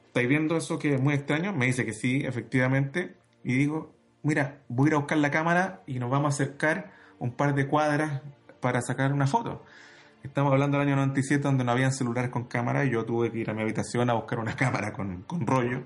¿estáis 0.07 0.27
viendo 0.29 0.55
eso 0.55 0.79
que 0.79 0.95
es 0.95 1.01
muy 1.01 1.13
extraño? 1.13 1.53
Me 1.53 1.65
dice 1.65 1.85
que 1.85 1.93
sí, 1.93 2.23
efectivamente. 2.25 3.17
Y 3.43 3.53
digo, 3.53 3.93
mira, 4.23 4.61
voy 4.69 4.87
a 4.87 4.89
ir 4.89 4.93
a 4.95 4.97
buscar 4.97 5.17
la 5.17 5.31
cámara 5.31 5.83
y 5.85 5.99
nos 5.99 6.09
vamos 6.09 6.33
a 6.33 6.43
acercar 6.43 6.93
un 7.19 7.31
par 7.31 7.53
de 7.55 7.67
cuadras 7.67 8.21
para 8.61 8.81
sacar 8.81 9.13
una 9.13 9.27
foto. 9.27 9.63
Estamos 10.25 10.51
hablando 10.51 10.79
del 10.79 10.87
año 10.87 10.95
97 10.95 11.43
donde 11.43 11.63
no 11.63 11.71
habían 11.71 11.93
celulares 11.93 12.31
con 12.31 12.45
cámara 12.45 12.83
y 12.83 12.89
yo 12.89 13.05
tuve 13.05 13.31
que 13.31 13.37
ir 13.37 13.49
a 13.51 13.53
mi 13.53 13.61
habitación 13.61 14.09
a 14.09 14.15
buscar 14.15 14.39
una 14.39 14.55
cámara 14.57 14.91
con, 14.91 15.23
rollo, 15.45 15.83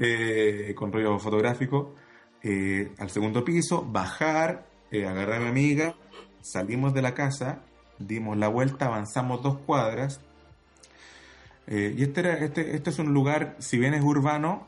eh, 0.00 0.74
con 0.76 0.92
rollo 0.92 1.16
fotográfico, 1.20 1.94
eh, 2.42 2.92
al 2.98 3.08
segundo 3.08 3.44
piso, 3.44 3.84
bajar, 3.84 4.66
eh, 4.90 5.06
agarrar 5.06 5.36
a 5.36 5.44
mi 5.44 5.48
amiga, 5.50 5.94
salimos 6.40 6.92
de 6.92 7.02
la 7.02 7.14
casa, 7.14 7.60
dimos 8.00 8.36
la 8.36 8.48
vuelta, 8.48 8.86
avanzamos 8.86 9.44
dos 9.44 9.58
cuadras. 9.58 10.20
y 11.68 12.02
este, 12.02 12.20
era, 12.20 12.34
este, 12.34 12.74
este 12.74 12.90
es 12.90 12.98
un 12.98 13.14
lugar, 13.14 13.54
si 13.60 13.78
bien 13.78 13.94
es 13.94 14.02
urbano, 14.02 14.66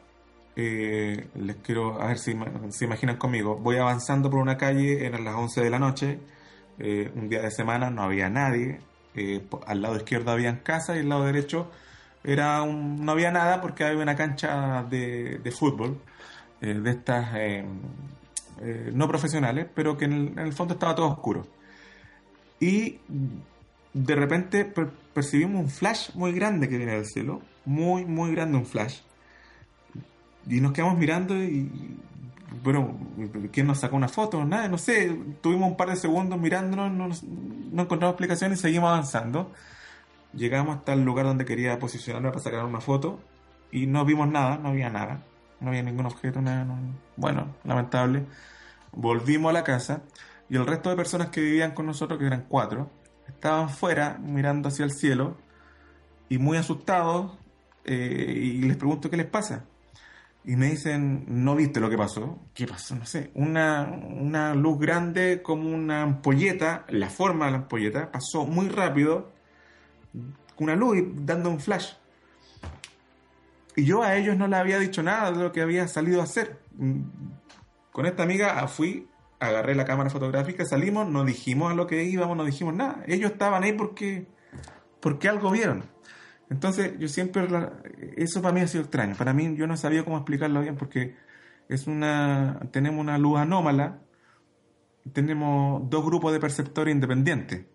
les 0.55 1.57
quiero, 1.65 2.01
a 2.01 2.07
ver 2.07 2.19
si 2.19 2.33
se 2.69 2.85
imaginan 2.85 3.17
conmigo, 3.17 3.57
voy 3.57 3.79
avanzando 3.79 4.31
por 4.31 4.39
una 4.39 4.57
calle, 4.57 5.05
eran 5.05 5.25
las 5.25 5.35
11 5.35 5.63
de 5.63 5.71
la 5.71 5.81
noche, 5.81 6.21
un 6.79 7.29
día 7.29 7.43
de 7.43 7.51
semana, 7.51 7.91
no 7.91 8.03
había 8.03 8.29
nadie, 8.29 8.79
eh, 9.15 9.45
al 9.67 9.83
lado 9.83 9.97
izquierdo 9.97 10.31
habían 10.31 10.59
casas 10.59 10.97
y 10.97 11.01
al 11.01 11.09
lado 11.09 11.25
derecho 11.25 11.71
era 12.23 12.63
un, 12.63 13.05
no 13.05 13.13
había 13.13 13.31
nada 13.31 13.61
porque 13.61 13.85
había 13.85 14.03
una 14.03 14.17
cancha 14.17 14.85
de, 14.85 15.53
fútbol 15.57 15.99
eh, 16.61 16.75
de 16.75 16.91
estas 16.91 17.29
eh, 17.35 17.65
no 18.93 19.09
profesionales, 19.09 19.67
pero 19.75 19.97
que 19.97 20.05
en 20.05 20.39
el, 20.39 20.53
fondo 20.53 20.75
estaba 20.75 20.95
todo 20.95 21.09
oscuro. 21.09 21.47
Y 22.61 22.99
de 23.95 24.15
repente 24.15 24.71
percibimos 25.15 25.63
un 25.63 25.71
flash 25.71 26.11
muy 26.15 26.33
grande 26.33 26.69
que 26.69 26.77
viene 26.77 26.93
del 26.93 27.07
cielo, 27.07 27.41
muy, 27.65 28.05
muy 28.05 28.33
grande 28.33 28.59
un 28.59 28.67
flash. 28.67 29.01
Y 30.47 30.61
nos 30.61 30.73
quedamos 30.73 30.99
mirando 30.99 31.37
y 31.43 31.71
bueno, 32.63 32.99
¿quién 33.53 33.67
nos 33.67 33.79
sacó 33.81 33.97
una 33.97 34.09
foto? 34.09 34.45
Nada, 34.45 34.69
no 34.69 34.79
sé, 34.79 35.17
tuvimos 35.41 35.71
un 35.71 35.77
par 35.77 35.91
de 35.91 35.97
segundos 35.97 36.39
mirándonos, 36.39 37.23
no, 37.23 37.83
encontramos 37.83 38.15
explicaciones 38.15 38.59
y 38.59 38.63
seguimos 38.63 38.89
avanzando. 38.91 39.53
Llegamos 40.33 40.79
hasta 40.79 40.93
el 40.93 41.05
lugar 41.05 41.27
donde 41.27 41.45
quería 41.45 41.79
posicionarme 41.79 42.29
para 42.31 42.41
sacar 42.41 42.65
una 42.65 42.81
foto 42.81 43.21
y 43.71 43.87
no 43.87 44.05
vimos 44.05 44.29
nada, 44.29 44.59
no 44.59 44.71
había 44.71 44.91
nada. 44.91 45.23
no 45.61 45.69
había 45.69 45.83
ningún 45.83 46.07
objeto, 46.07 46.41
nada, 46.41 46.67
bueno, 47.17 47.55
lamentable. 47.65 48.25
Volvimos 48.93 49.51
a 49.51 49.53
la 49.53 49.65
casa 49.65 50.03
y 50.49 50.57
el 50.57 50.67
resto 50.67 50.91
de 50.91 50.97
personas 50.97 51.29
que 51.29 51.41
vivían 51.41 51.73
con 51.73 51.87
nosotros, 51.87 52.19
que 52.19 52.27
eran 52.27 52.47
cuatro, 52.49 52.91
estaban 53.29 53.71
fuera 53.71 54.19
mirando 54.19 54.69
hacia 54.69 54.85
el 54.85 54.93
cielo 54.93 55.37
y 56.29 56.39
muy 56.39 56.57
asustados 56.57 57.39
eh, 57.85 58.35
y 58.37 58.63
les 58.63 58.77
pregunto 58.77 59.11
qué 59.11 59.17
les 59.17 59.27
pasa. 59.27 59.65
Y 60.45 60.57
me 60.57 60.71
dicen, 60.71 61.25
¿no 61.29 61.55
viste 61.55 61.81
lo 61.81 61.91
que 61.91 61.99
pasó? 61.99 62.39
¿Qué 62.55 62.67
pasó? 62.67 62.97
No 62.97 63.05
sé. 63.05 63.31
Una, 63.35 63.83
una 63.83 64.55
luz 64.55 64.79
grande 64.79 65.43
como 65.43 65.69
una 65.69 66.03
ampolleta, 66.03 66.87
la 66.89 67.11
forma 67.11 67.47
de 67.47 67.53
la 67.53 67.59
ampolleta, 67.59 68.11
pasó 68.11 68.47
muy 68.47 68.69
rápido, 68.69 69.33
una 70.57 70.77
luz 70.77 70.99
dando 71.15 71.51
un 71.51 71.61
flash. 71.61 71.93
Y 73.77 73.85
yo 73.85 74.03
a 74.03 74.17
ellos 74.17 74.37
no 74.37 74.47
les 74.47 74.59
había 74.59 74.79
dicho 74.79 75.03
nada 75.03 75.31
de 75.31 75.43
lo 75.43 75.53
que 75.53 75.61
había 75.61 75.87
salido 75.89 76.21
a 76.21 76.25
hacer. 76.25 76.59
Con 77.93 78.07
esta 78.07 78.23
amiga 78.23 78.67
fui, 78.67 79.09
agarré 79.39 79.75
la 79.75 79.85
cámara 79.85 80.11
fotográfica, 80.11 80.65
salimos, 80.65 81.09
no 81.09 81.25
dijimos 81.25 81.73
a 81.73 81.75
lo 81.75 81.87
que 81.87 82.05
íbamos, 82.05 82.37
no 82.37 82.45
dijimos 82.45 82.75
nada. 82.75 83.03
Ellos 83.07 83.33
estaban 83.33 83.63
ahí 83.63 83.73
porque, 83.73 84.27
porque 85.01 85.29
algo 85.29 85.51
vieron. 85.51 85.85
Entonces, 86.51 86.99
yo 86.99 87.09
siempre, 87.09 87.49
eso 88.17 88.43
para 88.43 88.53
mí 88.53 88.61
ha 88.61 88.67
sido 88.67 88.83
extraño. 88.83 89.15
Para 89.17 89.33
mí, 89.33 89.55
yo 89.57 89.69
no 89.69 89.77
sabía 89.77 90.05
cómo 90.05 90.17
explicarlo 90.17 90.61
bien 90.61 90.77
porque 90.77 91.15
es 91.69 91.87
una, 91.87 92.61
tenemos 92.73 93.01
una 93.01 93.17
luz 93.17 93.39
anómala, 93.39 94.01
tenemos 95.13 95.89
dos 95.89 96.05
grupos 96.05 96.33
de 96.33 96.41
perceptores 96.41 96.93
independientes, 96.93 97.67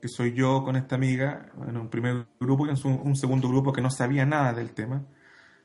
que 0.00 0.08
soy 0.08 0.32
yo 0.32 0.64
con 0.64 0.76
esta 0.76 0.94
amiga, 0.94 1.52
en 1.68 1.76
un 1.76 1.88
primer 1.88 2.26
grupo 2.40 2.66
y 2.66 2.70
en 2.70 2.76
un 2.84 3.14
segundo 3.14 3.48
grupo 3.48 3.72
que 3.72 3.82
no 3.82 3.90
sabía 3.90 4.24
nada 4.24 4.54
del 4.54 4.72
tema 4.72 5.04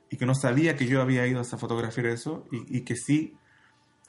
y 0.09 0.17
que 0.17 0.25
no 0.25 0.35
sabía 0.35 0.75
que 0.75 0.85
yo 0.85 1.01
había 1.01 1.25
ido 1.25 1.39
a 1.39 1.43
fotografiar 1.45 2.07
eso 2.07 2.45
y, 2.51 2.77
y 2.77 2.81
que 2.81 2.95
sí 2.95 3.37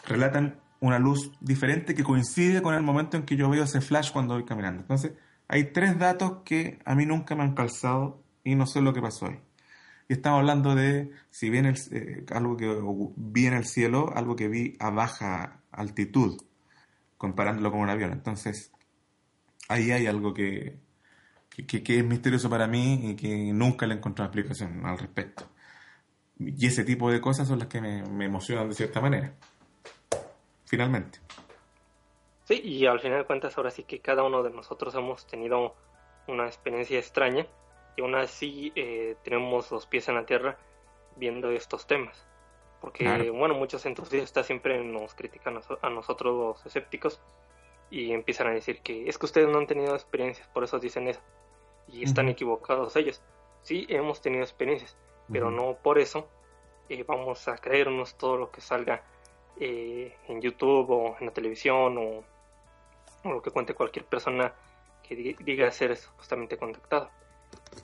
relatan 0.05 0.61
una 0.81 0.99
luz 0.99 1.33
diferente 1.41 1.95
que 1.95 2.05
coincide 2.05 2.63
con 2.63 2.75
el 2.75 2.83
momento 2.83 3.17
en 3.17 3.23
que 3.25 3.37
yo 3.37 3.49
veo 3.49 3.65
ese 3.65 3.81
flash 3.81 4.13
cuando 4.13 4.35
voy 4.35 4.45
caminando. 4.45 4.83
Entonces, 4.83 5.13
hay 5.49 5.73
tres 5.73 5.99
datos 5.99 6.43
que 6.45 6.79
a 6.85 6.95
mí 6.95 7.07
nunca 7.07 7.35
me 7.35 7.43
han 7.43 7.55
calzado 7.55 8.23
y 8.45 8.55
no 8.55 8.67
sé 8.67 8.83
lo 8.83 8.93
que 8.93 9.01
pasó 9.01 9.27
ahí. 9.27 9.41
Y 10.09 10.15
estamos 10.15 10.41
hablando 10.41 10.75
de, 10.75 11.11
si 11.31 11.51
bien 11.51 11.67
eh, 11.67 12.25
algo 12.31 12.57
que 12.57 12.67
vi 13.17 13.47
en 13.47 13.55
el 13.55 13.67
cielo, 13.67 14.11
algo 14.15 14.37
que 14.37 14.49
vi 14.49 14.77
a 14.79 14.91
baja 14.91 15.61
altitud, 15.71 16.41
comparándolo 17.17 17.71
con 17.71 17.81
un 17.81 17.91
avión. 17.91 18.13
Entonces, 18.13 18.73
ahí 19.69 19.91
hay 19.91 20.07
algo 20.07 20.33
que, 20.33 20.79
que, 21.51 21.99
es 21.99 22.05
misterioso 22.05 22.49
para 22.49 22.67
mí 22.67 23.11
y 23.11 23.17
que 23.17 23.53
nunca 23.53 23.87
le 23.87 23.95
he 23.95 23.97
encontrado 23.99 24.29
explicación 24.29 24.85
al 24.87 24.99
respecto. 24.99 25.49
Y 26.39 26.67
ese 26.67 26.85
tipo 26.85 27.11
de 27.11 27.21
cosas 27.21 27.49
son 27.49 27.59
las 27.59 27.69
que 27.69 27.81
me, 27.81 28.03
me 28.05 28.27
emocionan 28.27 28.69
de 28.69 28.75
cierta 28.75 29.01
manera. 29.01 29.35
Finalmente. 30.65 31.19
Sí, 32.49 32.63
y 32.65 32.87
al 32.87 32.99
final 32.99 33.19
de 33.19 33.25
cuentas 33.27 33.59
ahora 33.59 33.71
sí 33.71 33.83
que 33.85 34.01
cada 34.01 34.23
uno 34.23 34.43
de 34.43 34.49
nosotros 34.49 34.95
hemos 34.95 35.27
tenido 35.27 35.75
una 36.29 36.47
experiencia 36.47 36.99
extraña 36.99 37.47
y 37.95 38.01
aún 38.01 38.15
así 38.15 38.73
eh, 38.75 39.17
tenemos 39.23 39.71
los 39.71 39.85
pies 39.85 40.09
en 40.09 40.15
la 40.15 40.25
tierra 40.25 40.57
viendo 41.17 41.51
estos 41.51 41.87
temas. 41.87 42.27
Porque, 42.81 43.31
bueno, 43.33 43.55
muchos 43.55 43.85
entusiastas 43.85 44.47
siempre 44.47 44.83
nos 44.83 45.15
critican 45.15 45.61
a, 45.83 45.91
nosotros 45.91 46.35
los 46.35 46.65
escépticos 46.65 47.21
y 47.91 48.13
empiezan 48.13 48.47
a 48.47 48.53
decir 48.53 48.81
que 48.81 49.11
es 49.11 49.19
que 49.19 49.27
ustedes 49.27 49.49
no 49.49 49.59
han 49.59 49.67
tenido 49.67 49.95
experiencias, 49.95 50.49
por 50.49 50.65
eso 50.65 50.79
dicen 50.79 51.07
eso. 51.07 51.21
Y 51.87 52.03
están 52.03 52.31
equivocados 52.31 52.97
ellos. 52.97 53.21
Sí, 53.61 53.85
hemos 53.91 54.23
tenido 54.23 54.43
experiencias, 54.43 54.97
pero 55.31 55.51
no 55.51 55.77
por 55.83 55.99
eso 55.99 56.27
eh, 56.89 57.05
vamos 57.07 57.47
a 57.47 57.59
creernos 57.59 58.15
todo 58.17 58.39
lo 58.39 58.51
que 58.51 58.63
salga 58.63 59.03
eh, 59.61 60.17
en 60.29 60.41
YouTube 60.41 60.89
o 60.89 61.17
en 61.21 61.27
la 61.27 61.33
televisión 61.35 61.99
o 61.99 62.38
o 63.25 63.33
lo 63.33 63.43
que 63.43 63.51
cuente 63.51 63.75
cualquier 63.75 64.05
persona 64.05 64.53
que 65.03 65.17
diga 65.17 65.71
ser 65.71 65.97
supuestamente 65.97 66.59
contactado. 66.59 67.11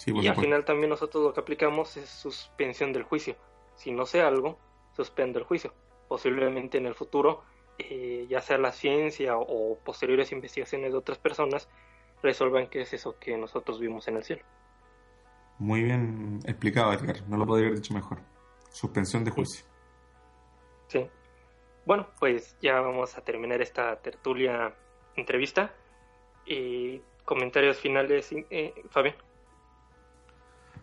y 0.07 0.27
al 0.27 0.37
final 0.37 0.65
también 0.65 0.91
nosotros 0.91 1.25
lo 1.25 1.33
que 1.33 1.41
aplicamos 1.41 1.97
es 1.97 2.09
suspensión 2.09 2.93
del 2.93 3.05
juicio. 3.05 3.37
Si 3.77 3.93
no 3.93 4.05
sé 4.05 4.21
algo, 4.21 4.59
suspendo 4.95 5.39
el 5.39 5.45
juicio. 5.45 5.73
Posiblemente 6.09 6.79
en 6.79 6.87
el 6.87 6.95
futuro, 6.95 7.43
eh, 7.79 8.27
ya 8.29 8.41
sea 8.41 8.59
la 8.59 8.73
ciencia 8.73 9.37
o, 9.37 9.79
posteriores 9.79 10.33
investigaciones 10.33 10.93
de 10.93 10.99
otras 10.99 11.19
personas, 11.19 11.69
resuelvan 12.23 12.69
qué 12.69 12.83
es 12.83 12.93
eso 12.93 13.19
que 13.19 13.37
nosotros 13.37 13.81
vimos 13.81 14.07
en 14.09 14.17
el 14.17 14.25
cielo. 14.25 14.43
Muy 15.59 15.83
bien 15.83 16.41
explicado, 16.45 16.93
Edgar. 16.93 17.27
No 17.29 17.37
lo 17.37 17.47
podría 17.47 17.69
haber 17.69 17.81
dicho 17.81 17.95
mejor. 17.95 18.19
Suspensión 18.71 19.25
de 19.25 19.31
juicio. 19.31 19.65
Sí. 20.89 21.09
Bueno, 21.87 22.09
pues 22.19 22.57
ya 22.61 22.81
vamos 22.81 23.17
a 23.17 23.23
terminar 23.23 23.63
esta 23.63 23.97
tertulia 24.01 24.75
entrevista. 25.17 25.73
Y 26.47 27.01
comentarios 27.25 27.79
finales, 27.79 28.29
eh, 28.51 28.75
Fabián. 28.91 29.17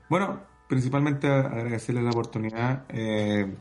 Bueno, 0.10 0.42
principalmente 0.68 1.28
agradecerle 1.28 2.02
la 2.02 2.10
oportunidad. 2.10 2.86
Eh, 2.90 3.56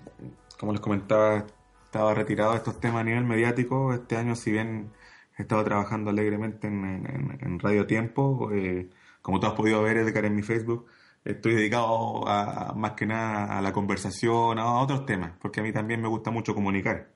como 0.58 0.72
les 0.72 0.80
comentaba, 0.80 1.46
estaba 1.84 2.14
retirado 2.14 2.52
de 2.52 2.58
estos 2.58 2.80
temas 2.80 3.02
a 3.02 3.04
nivel 3.04 3.24
mediático. 3.24 3.92
Este 3.92 4.16
año, 4.16 4.34
si 4.34 4.50
bien 4.50 4.90
he 5.38 5.42
estado 5.42 5.62
trabajando 5.64 6.10
alegremente 6.10 6.66
en, 6.66 7.58
Radio 7.60 7.86
Tiempo, 7.86 8.50
eh, 8.52 8.90
como 9.22 9.38
tú 9.40 9.46
has 9.46 9.54
podido 9.54 9.82
ver, 9.82 9.98
Edgar, 9.98 10.24
en 10.24 10.34
mi 10.34 10.42
Facebook, 10.42 10.86
estoy 11.24 11.54
dedicado 11.54 12.26
a, 12.26 12.72
más 12.74 12.92
que 12.92 13.06
nada 13.06 13.58
a 13.58 13.62
la 13.62 13.72
conversación, 13.72 14.58
a 14.58 14.80
otros 14.80 15.06
temas, 15.06 15.32
porque 15.40 15.60
a 15.60 15.62
mí 15.62 15.72
también 15.72 16.00
me 16.00 16.08
gusta 16.08 16.30
mucho 16.30 16.54
comunicar. 16.54 17.10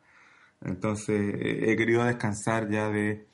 Entonces, 0.61 1.35
he 1.39 1.77
querido 1.77 2.05
descansar 2.05 2.71
ya 2.71 2.89
de, 2.89 3.27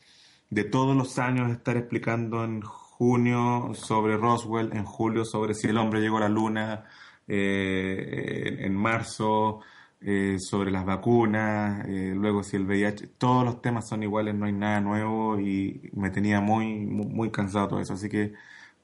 de 0.51 0.65
todos 0.65 0.97
los 0.97 1.19
años 1.19 1.51
estar 1.51 1.77
explicando 1.77 2.45
en 2.45 2.61
junio 2.62 3.73
sobre 3.75 4.17
Roswell, 4.17 4.73
en 4.75 4.85
julio 4.85 5.25
sobre 5.25 5.55
si 5.55 5.69
el 5.69 5.79
hombre 5.79 6.01
llegó 6.01 6.19
a 6.19 6.20
la 6.20 6.29
luna, 6.29 6.85
eh, 7.29 8.57
en 8.61 8.75
marzo 8.75 9.61
eh, 10.01 10.37
sobre 10.41 10.70
las 10.70 10.85
vacunas, 10.85 11.87
eh, 11.89 12.12
luego 12.15 12.43
si 12.43 12.57
el 12.57 12.65
VIH, 12.67 13.09
todos 13.19 13.45
los 13.45 13.62
temas 13.62 13.89
son 13.89 14.03
iguales, 14.03 14.35
no 14.35 14.47
hay 14.47 14.53
nada 14.53 14.81
nuevo 14.81 15.39
y 15.39 15.91
me 15.95 16.11
tenía 16.11 16.41
muy, 16.41 16.67
muy, 16.87 17.31
cansado 17.31 17.69
todo 17.69 17.81
eso, 17.81 17.95
así 17.95 18.09
que 18.09 18.33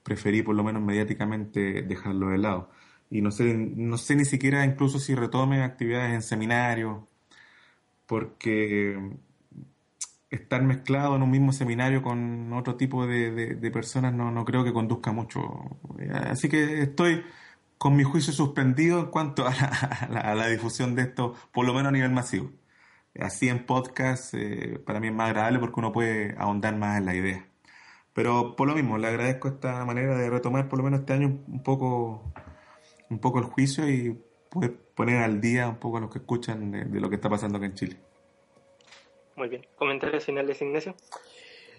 preferí 0.02 0.42
por 0.42 0.54
lo 0.54 0.62
menos 0.64 0.82
mediáticamente 0.82 1.82
dejarlo 1.82 2.28
de 2.30 2.38
lado. 2.38 2.70
Y 3.10 3.22
no 3.22 3.30
sé, 3.30 3.54
no 3.54 3.98
sé 3.98 4.16
ni 4.16 4.24
siquiera 4.24 4.64
incluso 4.64 4.98
si 4.98 5.14
retome 5.14 5.62
actividades 5.62 6.12
en 6.14 6.22
seminarios, 6.22 7.00
porque 8.06 8.96
estar 10.30 10.62
mezclado 10.62 11.16
en 11.16 11.22
un 11.22 11.30
mismo 11.30 11.52
seminario 11.52 12.02
con 12.02 12.52
otro 12.52 12.76
tipo 12.76 13.06
de, 13.06 13.70
personas 13.72 14.12
no, 14.14 14.30
no, 14.30 14.44
creo 14.44 14.64
que 14.64 14.72
conduzca 14.72 15.12
mucho. 15.12 15.78
Así 16.28 16.48
que 16.48 16.82
estoy 16.82 17.24
con 17.78 17.96
mi 17.96 18.04
juicio 18.04 18.32
suspendido 18.32 19.00
en 19.00 19.06
cuanto 19.06 19.46
a 19.48 20.34
la, 20.34 20.48
difusión 20.48 20.94
de 20.94 21.02
esto, 21.02 21.34
por 21.52 21.66
lo 21.66 21.74
menos 21.74 21.88
a 21.90 21.92
nivel 21.92 22.12
masivo. 22.12 22.50
Así 23.18 23.48
en 23.48 23.64
podcast 23.66 24.34
eh, 24.34 24.78
para 24.84 25.00
mí 25.00 25.08
es 25.08 25.14
más 25.14 25.30
agradable 25.30 25.58
porque 25.58 25.80
uno 25.80 25.92
puede 25.92 26.34
ahondar 26.38 26.76
más 26.76 26.98
en 26.98 27.06
la 27.06 27.14
idea. 27.14 27.48
Pero 28.12 28.56
por 28.56 28.68
lo 28.68 28.74
mismo, 28.74 28.98
le 28.98 29.08
agradezco 29.08 29.48
esta 29.48 29.84
manera 29.84 30.16
de 30.16 30.30
retomar 30.30 30.68
por 30.68 30.78
lo 30.78 30.84
menos 30.84 31.00
este 31.00 31.12
año 31.14 31.28
un 31.48 31.62
poco, 31.62 32.32
un 33.10 33.18
poco 33.20 33.38
el 33.38 33.46
juicio 33.46 33.88
y 33.88 34.18
poder 34.50 34.76
poner 34.94 35.22
al 35.22 35.40
día 35.40 35.68
un 35.68 35.76
poco 35.78 35.98
a 35.98 36.00
los 36.00 36.10
que 36.10 36.18
escuchan 36.18 36.70
de 36.72 37.00
lo 37.00 37.10
que 37.10 37.16
está 37.16 37.28
pasando 37.30 37.58
aquí 37.58 37.66
en 37.66 37.74
Chile. 37.74 38.05
Muy 39.36 39.48
bien. 39.48 39.66
¿Comentarios 39.76 40.24
finales, 40.24 40.60
Ignacio? 40.62 40.94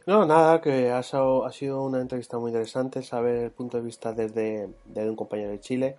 No, 0.06 0.26
nada, 0.26 0.62
que 0.62 0.90
ha, 0.90 1.00
ha 1.00 1.52
sido 1.52 1.84
una 1.84 2.00
entrevista 2.00 2.38
muy 2.38 2.52
interesante, 2.52 3.02
saber 3.02 3.44
el 3.44 3.52
punto 3.52 3.78
de 3.78 3.84
vista 3.84 4.14
desde, 4.14 4.70
un 4.96 5.16
compañero 5.16 5.50
de 5.50 5.60
Chile. 5.60 5.98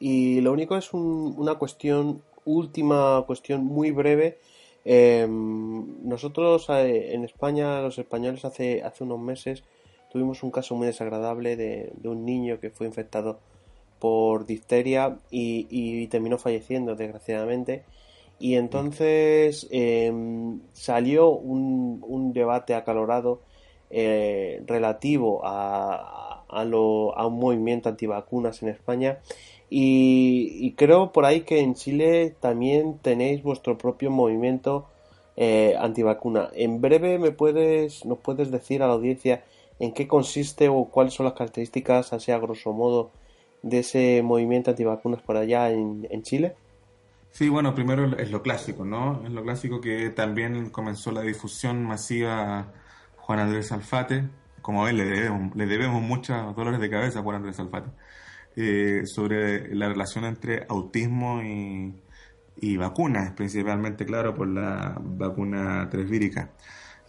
Y 0.00 0.40
lo 0.40 0.52
único 0.52 0.76
es 0.76 0.92
una 0.92 1.54
cuestión, 1.54 2.22
última 2.44 3.22
cuestión 3.26 3.64
muy 3.64 3.92
breve. 3.92 4.38
Em, 4.84 6.06
nosotros 6.06 6.68
eh, 6.70 7.14
en 7.14 7.24
España, 7.24 7.80
los 7.80 7.98
españoles, 7.98 8.44
hace, 8.44 8.82
hace 8.82 9.04
unos 9.04 9.20
meses 9.20 9.64
tuvimos 10.12 10.42
un 10.42 10.50
caso 10.50 10.74
muy 10.74 10.86
desagradable 10.86 11.56
de, 11.56 11.92
un 12.04 12.24
niño 12.24 12.60
que 12.60 12.70
fue 12.70 12.86
infectado 12.86 13.38
por 14.00 14.44
difteria 14.46 15.18
y, 15.30 15.66
y 15.70 16.06
terminó 16.08 16.38
falleciendo, 16.38 16.94
desgraciadamente. 16.96 17.84
Y 18.38 18.56
entonces 18.56 19.66
em, 19.70 20.60
salió 20.72 21.30
un, 21.30 22.02
un, 22.06 22.32
debate 22.32 22.74
acalorado 22.74 23.40
eh, 23.90 24.62
relativo 24.66 25.40
a, 25.44 26.44
a, 26.48 26.64
lo, 26.64 27.16
a, 27.16 27.26
un 27.26 27.38
movimiento 27.38 27.88
antivacunas 27.88 28.62
en 28.62 28.68
España. 28.68 29.20
Y, 29.68 30.72
creo 30.76 31.12
por 31.12 31.24
ahí 31.24 31.40
que 31.42 31.60
en 31.60 31.74
Chile 31.74 32.34
también 32.40 32.98
tenéis 32.98 33.42
vuestro 33.42 33.76
propio 33.78 34.10
movimiento 34.10 34.86
eh, 35.36 35.74
antivacuna. 35.78 36.50
En 36.54 36.80
breve 36.80 37.18
me 37.18 37.32
puedes, 37.32 38.04
nos 38.04 38.18
puedes 38.18 38.50
decir 38.50 38.82
a 38.82 38.86
la 38.86 38.94
audiencia 38.94 39.44
en 39.80 39.92
qué 39.92 40.06
consiste 40.06 40.68
o 40.68 40.84
cuáles 40.86 41.14
son 41.14 41.24
las 41.26 41.34
características, 41.34 42.12
así 42.12 42.32
a 42.32 42.38
grosso 42.38 42.72
modo, 42.72 43.10
de 43.62 43.80
ese 43.80 44.22
movimiento 44.22 44.70
antivacunas 44.70 45.22
por 45.22 45.36
allá 45.36 45.70
en, 45.72 46.06
en 46.10 46.22
Chile. 46.22 46.54
Sí, 47.36 47.50
bueno, 47.50 47.74
primero 47.74 48.16
es 48.16 48.30
lo 48.30 48.40
clásico, 48.40 48.86
¿no? 48.86 49.22
Es 49.26 49.30
lo 49.30 49.42
clásico 49.42 49.78
que 49.78 50.08
también 50.08 50.70
comenzó 50.70 51.12
la 51.12 51.20
difusión 51.20 51.84
masiva 51.84 52.72
Juan 53.18 53.40
Andrés 53.40 53.72
Alfate, 53.72 54.26
como 54.62 54.88
él 54.88 54.96
le 54.96 55.04
debemos, 55.04 55.54
le 55.54 55.88
muchos 56.00 56.56
dolores 56.56 56.80
de 56.80 56.88
cabeza 56.88 57.18
a 57.18 57.22
Juan 57.22 57.36
Andrés 57.36 57.60
Alfate, 57.60 57.90
eh, 58.56 59.02
sobre 59.04 59.74
la 59.74 59.86
relación 59.90 60.24
entre 60.24 60.64
autismo 60.66 61.42
y, 61.42 62.00
y 62.56 62.78
vacunas, 62.78 63.32
principalmente, 63.32 64.06
claro, 64.06 64.34
por 64.34 64.48
la 64.48 64.96
vacuna 64.98 65.90
tresvírica. 65.90 66.52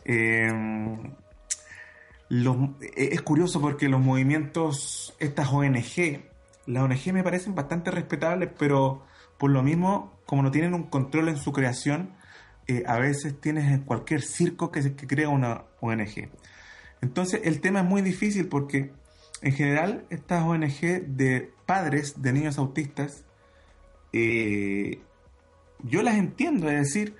Eh, 0.04 0.52
es 2.98 3.22
curioso 3.22 3.62
porque 3.62 3.88
los 3.88 4.02
movimientos, 4.02 5.16
estas 5.20 5.48
ONG, 5.54 6.26
las 6.66 6.84
ONG 6.84 7.14
me 7.14 7.24
parecen 7.24 7.56
bastante 7.56 7.92
respetables, 7.92 8.50
pero 8.60 9.06
por 9.38 9.52
lo 9.52 9.64
mismo, 9.64 10.17
como 10.28 10.44
no 10.44 10.52
tienen 10.52 10.76
un 10.76 10.84
control 10.84 11.30
en 11.30 11.38
su 11.38 11.52
creación, 11.52 12.12
eh, 12.68 12.84
a 12.86 13.00
veces 13.00 13.42
tienes 13.42 13.82
cualquier 13.82 14.22
circo 14.22 14.72
que, 14.72 14.96
que 14.96 15.08
crea 15.08 15.30
una 15.30 15.64
ONG. 15.82 16.30
Entonces 17.02 17.42
el 17.44 17.60
tema 17.62 17.80
es 17.80 17.86
muy 17.86 18.04
difícil 18.04 18.48
porque 18.48 18.92
en 19.42 19.54
general 19.54 20.06
estas 20.10 20.44
ONG 20.44 21.06
de 21.08 21.52
padres 21.66 22.22
de 22.22 22.34
niños 22.34 22.58
autistas, 22.58 23.24
eh, 24.14 25.00
yo 25.84 26.02
las 26.02 26.16
entiendo, 26.16 26.70
es 26.70 26.78
decir, 26.78 27.16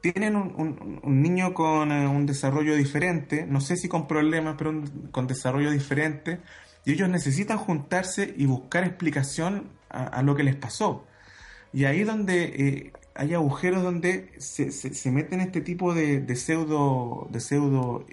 tienen 0.00 0.36
un, 0.36 1.00
niño 1.22 1.54
con 1.54 1.90
eh, 1.90 2.06
un 2.06 2.26
desarrollo 2.26 2.76
diferente, 2.76 3.46
no 3.46 3.60
sé 3.60 3.76
si 3.76 3.88
con 3.88 4.06
problemas, 4.06 4.56
pero 4.58 4.82
con 5.10 5.26
desarrollo 5.26 5.70
diferente, 5.70 6.40
y 6.84 6.92
ellos 6.92 7.08
necesitan 7.08 7.58
juntarse 7.58 8.34
y 8.36 8.46
buscar 8.46 8.84
explicación 8.84 9.70
a, 9.88 10.22
lo 10.22 10.36
que 10.36 10.44
les 10.44 10.54
pasó. 10.54 11.06
Y 11.72 11.84
ahí 11.84 12.04
donde 12.04 12.44
eh, 12.44 12.92
hay 13.16 13.34
agujeros 13.34 13.82
donde 13.82 14.30
se, 14.38 14.70
se, 14.70 15.10
meten 15.10 15.40
este 15.40 15.60
tipo 15.60 15.94
de, 15.94 16.36
pseudo, 16.36 17.28
de 17.30 17.40
pseudo 17.40 18.04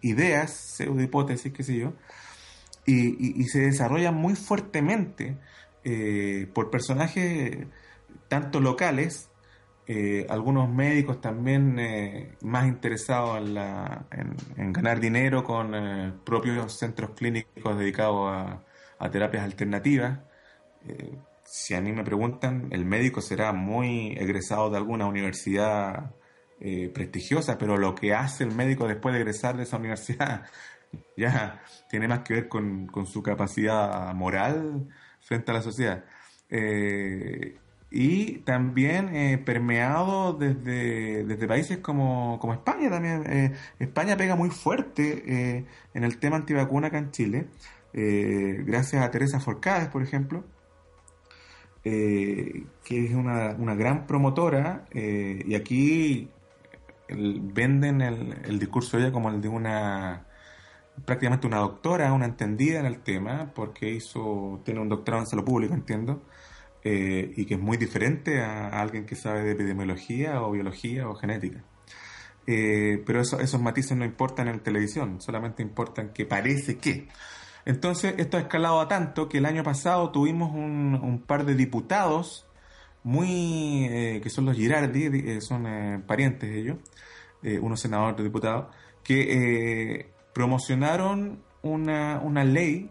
ideas, 0.00 0.50
pseudo 0.50 1.00
hipótesis, 1.02 1.52
qué 1.52 1.62
sé 1.62 1.76
yo, 1.76 1.92
y, 2.86 3.44
se 3.44 3.60
desarrollan 3.60 4.14
muy 4.14 4.34
fuertemente 4.34 5.36
eh, 5.84 6.48
por 6.54 6.70
personajes 6.70 7.66
tanto 8.28 8.60
locales, 8.60 9.30
eh, 9.86 10.26
algunos 10.28 10.68
médicos 10.68 11.20
también 11.20 11.78
eh, 11.78 12.36
más 12.42 12.66
interesados 12.66 13.38
en, 13.38 13.54
la, 13.54 14.06
en, 14.56 14.72
ganar 14.72 15.00
dinero 15.00 15.44
con 15.44 16.20
propios 16.24 16.78
centros 16.78 17.10
clínicos 17.10 17.78
dedicados 17.78 18.58
a 18.98 19.10
terapias 19.10 19.44
alternativas 19.44 20.18
si 21.50 21.74
a 21.74 21.80
mí 21.80 21.92
me 21.92 22.04
preguntan, 22.04 22.68
el 22.70 22.84
médico 22.84 23.22
será 23.22 23.52
muy 23.52 24.12
egresado 24.18 24.68
de 24.70 24.76
alguna 24.76 25.06
universidad 25.06 26.14
eh, 26.60 26.90
prestigiosa, 26.92 27.56
pero 27.56 27.78
lo 27.78 27.94
que 27.94 28.12
hace 28.12 28.44
el 28.44 28.54
médico 28.54 28.86
después 28.86 29.14
de 29.14 29.20
egresar 29.20 29.56
de 29.56 29.62
esa 29.62 29.78
universidad 29.78 30.44
ya 31.16 31.62
tiene 31.88 32.06
más 32.06 32.20
que 32.20 32.34
ver 32.34 32.48
con, 32.48 32.90
su 33.06 33.22
capacidad 33.22 34.12
moral 34.14 34.88
frente 35.20 35.50
a 35.50 35.54
la 35.54 35.62
sociedad. 35.62 36.04
Eh, 36.50 37.56
y 37.90 38.40
también 38.40 39.14
eh, 39.16 39.38
permeado 39.38 40.34
desde, 40.34 41.46
países 41.46 41.78
como, 41.78 42.38
como 42.40 42.52
España 42.52 42.90
también. 42.90 43.56
España 43.78 44.18
pega 44.18 44.36
muy 44.36 44.50
fuerte 44.50 45.64
en 45.94 46.04
el 46.04 46.18
tema 46.18 46.36
antivacuna 46.36 46.88
acá 46.88 46.98
en 46.98 47.10
Chile, 47.10 47.46
gracias 47.94 49.02
a 49.02 49.10
Teresa 49.10 49.40
Forcades, 49.40 49.88
por 49.88 50.02
ejemplo, 50.02 50.44
eh, 51.90 52.66
que 52.84 53.06
es 53.06 53.14
una, 53.14 53.54
gran 53.74 54.06
promotora, 54.06 54.84
eh, 54.90 55.42
y 55.46 55.54
aquí 55.54 56.28
venden 57.08 58.02
el, 58.02 58.58
discurso 58.58 58.98
de 58.98 59.04
ella 59.04 59.12
como 59.12 59.30
el 59.30 59.40
de 59.40 59.48
una 59.48 60.26
prácticamente 61.06 61.46
una 61.46 61.60
doctora, 61.60 62.12
una 62.12 62.26
entendida 62.26 62.80
en 62.80 62.86
el 62.86 63.00
tema, 63.00 63.52
porque 63.54 63.90
hizo, 63.90 64.60
tiene 64.66 64.80
un 64.80 64.90
doctorado 64.90 65.22
en 65.22 65.28
salud 65.28 65.44
pública, 65.44 65.72
entiendo, 65.74 66.22
eh, 66.84 67.32
y 67.36 67.46
que 67.46 67.54
es 67.54 67.60
muy 67.60 67.78
diferente 67.78 68.42
a, 68.42 68.68
alguien 68.68 69.06
que 69.06 69.16
sabe 69.16 69.44
de 69.44 69.52
epidemiología 69.52 70.42
o 70.42 70.50
biología 70.50 71.08
o 71.08 71.14
genética. 71.14 71.64
pero 72.44 73.20
esos 73.22 73.60
matices 73.62 73.96
no 73.96 74.04
importan 74.04 74.48
en 74.48 74.60
televisión, 74.60 75.22
solamente 75.22 75.62
importan 75.62 76.12
que 76.12 76.26
parece 76.26 76.76
que. 76.76 77.08
Entonces, 77.68 78.14
esto 78.16 78.38
ha 78.38 78.40
escalado 78.40 78.80
a 78.80 78.88
tanto 78.88 79.28
que 79.28 79.36
el 79.36 79.44
año 79.44 79.62
pasado 79.62 80.10
tuvimos 80.10 80.54
un, 80.54 81.22
par 81.26 81.44
de 81.44 81.54
diputados 81.54 82.46
muy 83.04 83.84
eh, 83.90 84.20
que 84.22 84.30
son 84.30 84.46
los 84.46 84.56
Girardi, 84.56 85.04
eh, 85.04 85.42
son 85.42 85.66
eh, 85.66 86.02
parientes 86.06 86.48
de 86.48 86.58
ellos, 86.60 86.78
unos 87.60 87.78
senadores 87.78 88.24
diputados, 88.24 88.74
que 89.04 90.10
promocionaron 90.32 91.42
una, 91.60 92.20
una 92.20 92.42
ley 92.42 92.90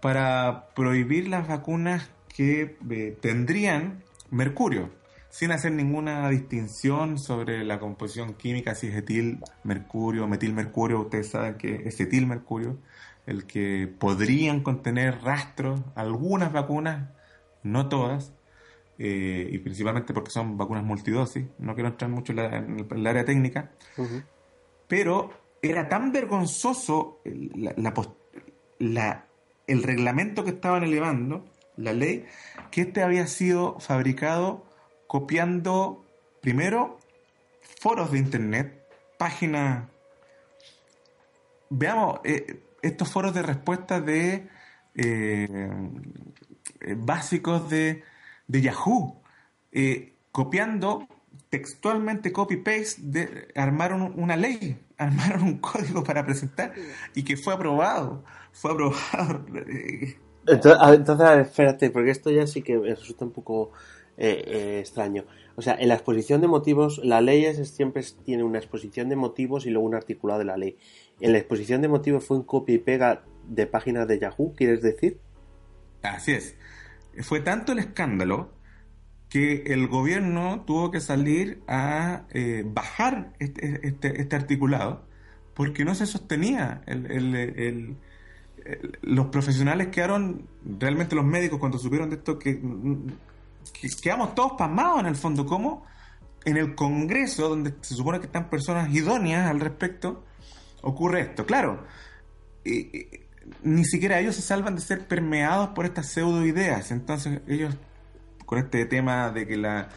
para 0.00 0.68
prohibir 0.76 1.26
las 1.26 1.48
vacunas 1.48 2.08
que 2.28 2.76
tendrían 3.20 4.04
mercurio, 4.30 4.90
sin 5.28 5.50
hacer 5.50 5.72
ninguna 5.72 6.28
distinción 6.28 7.18
sobre 7.18 7.64
la 7.64 7.80
composición 7.80 8.34
química, 8.34 8.76
si 8.76 8.86
es 8.86 8.94
etil 8.94 9.40
mercurio, 9.64 10.28
metil 10.28 10.54
mercurio, 10.54 11.00
ustedes 11.00 11.30
saben 11.30 11.56
que 11.56 11.82
es 11.84 11.98
etil 11.98 12.28
mercurio, 12.28 12.78
el 13.28 13.44
que 13.44 13.92
podrían 13.98 14.62
contener 14.62 15.20
rastros, 15.22 15.82
algunas 15.94 16.50
vacunas, 16.50 17.10
no 17.62 17.90
todas, 17.90 18.32
eh, 18.98 19.50
y 19.52 19.58
principalmente 19.58 20.14
porque 20.14 20.30
son 20.30 20.56
vacunas 20.56 20.82
multidosis, 20.82 21.44
no 21.58 21.74
quiero 21.74 21.90
entrar 21.90 22.10
mucho 22.10 22.32
en, 22.32 22.86
el, 22.90 23.06
área 23.06 23.26
técnica, 23.26 23.70
pero 24.88 25.30
era 25.60 25.90
tan 25.90 26.10
vergonzoso 26.10 27.20
la, 28.78 29.26
el 29.66 29.82
reglamento 29.82 30.42
que 30.42 30.50
estaban 30.50 30.82
elevando, 30.82 31.44
la 31.76 31.92
ley, 31.92 32.24
que 32.70 32.80
este 32.80 33.02
había 33.02 33.26
sido 33.26 33.78
fabricado 33.78 34.64
copiando 35.06 36.02
primero 36.40 36.98
foros 37.60 38.10
de 38.10 38.18
internet, 38.18 38.82
páginas... 39.18 39.86
Veamos, 41.70 42.20
eh, 42.24 42.62
estos 42.82 43.10
foros 43.10 43.34
de 43.34 43.42
respuesta 43.42 44.00
de 44.00 44.48
eh, 44.94 45.70
básicos 46.96 47.68
de, 47.70 48.02
Yahoo, 48.48 49.22
eh, 49.72 50.14
copiando 50.32 51.06
textualmente 51.50 52.32
copy-paste, 52.32 53.48
armaron 53.54 54.12
una 54.16 54.36
ley, 54.36 54.78
armaron 54.98 55.42
un 55.42 55.58
código 55.58 56.02
para 56.04 56.24
presentar 56.24 56.72
y 57.14 57.22
que 57.22 57.36
fue 57.36 57.54
aprobado. 57.54 58.24
Fue 58.52 58.72
aprobado. 58.72 59.44
Entonces, 60.46 61.46
espérate, 61.46 61.90
porque 61.90 62.10
esto 62.10 62.30
ya 62.30 62.46
sí 62.46 62.62
que 62.62 62.78
resulta 62.78 63.24
un 63.24 63.32
poco 63.32 63.72
eh, 64.18 64.80
extraño. 64.80 65.24
O 65.54 65.62
sea, 65.62 65.76
en 65.78 65.88
la 65.88 65.94
exposición 65.94 66.40
de 66.40 66.48
motivos, 66.48 67.00
la 67.04 67.20
ley 67.20 67.44
es, 67.44 67.68
siempre 67.70 68.02
tiene 68.24 68.42
una 68.42 68.58
exposición 68.58 69.08
de 69.08 69.16
motivos 69.16 69.64
y 69.64 69.70
luego 69.70 69.86
un 69.86 69.94
articulado 69.94 70.40
de 70.40 70.44
la 70.44 70.56
ley. 70.56 70.76
En 71.20 71.32
la 71.32 71.38
exposición 71.38 71.82
de 71.82 71.88
motivos 71.88 72.24
fue 72.24 72.36
un 72.36 72.42
copia 72.42 72.74
y 72.74 72.78
pega 72.78 73.24
de 73.46 73.66
páginas 73.66 74.06
de 74.08 74.18
Yahoo, 74.18 74.54
¿quieres 74.56 74.82
decir? 74.82 75.20
Así 76.02 76.32
es. 76.32 76.56
Fue 77.20 77.40
tanto 77.40 77.72
el 77.72 77.78
escándalo 77.78 78.52
que 79.28 79.64
el 79.66 79.88
gobierno 79.88 80.64
tuvo 80.66 80.90
que 80.90 81.00
salir 81.00 81.62
a 81.68 82.26
eh, 82.30 82.64
bajar 82.66 83.32
este, 83.38 83.86
este, 83.86 84.20
este, 84.20 84.36
articulado 84.36 85.06
porque 85.54 85.84
no 85.84 85.94
se 85.94 86.06
sostenía. 86.06 86.82
los 89.02 89.26
profesionales 89.26 89.88
quedaron, 89.88 90.48
realmente 90.78 91.14
los 91.14 91.24
médicos 91.24 91.58
cuando 91.58 91.78
supieron 91.78 92.10
de 92.10 92.16
esto, 92.16 92.38
que 92.38 92.60
quedamos 94.02 94.34
todos 94.34 94.52
pasmados 94.52 95.00
en 95.00 95.06
el 95.06 95.16
fondo. 95.16 95.46
¿Cómo? 95.46 95.86
En 96.44 96.56
el 96.56 96.74
Congreso, 96.74 97.48
donde 97.48 97.74
se 97.80 97.94
supone 97.94 98.20
que 98.20 98.26
están 98.26 98.48
personas 98.48 98.92
idóneas 98.92 99.50
al 99.50 99.60
respecto, 99.60 100.24
ocurre 100.82 101.22
esto. 101.22 101.44
Claro, 101.46 101.84
ni 103.62 103.84
siquiera 103.84 104.20
ellos 104.20 104.36
se 104.36 104.42
salvan 104.42 104.74
de 104.74 104.80
ser 104.80 105.06
permeados 105.06 105.70
por 105.70 105.84
estas 105.84 106.06
pseudo 106.06 106.46
ideas. 106.46 106.90
Entonces 106.90 107.40
ellos, 107.46 107.74
con 108.46 108.58
este 108.58 108.84
tema 108.86 109.30
de 109.30 109.46
que 109.46 109.56
la, 109.56 109.88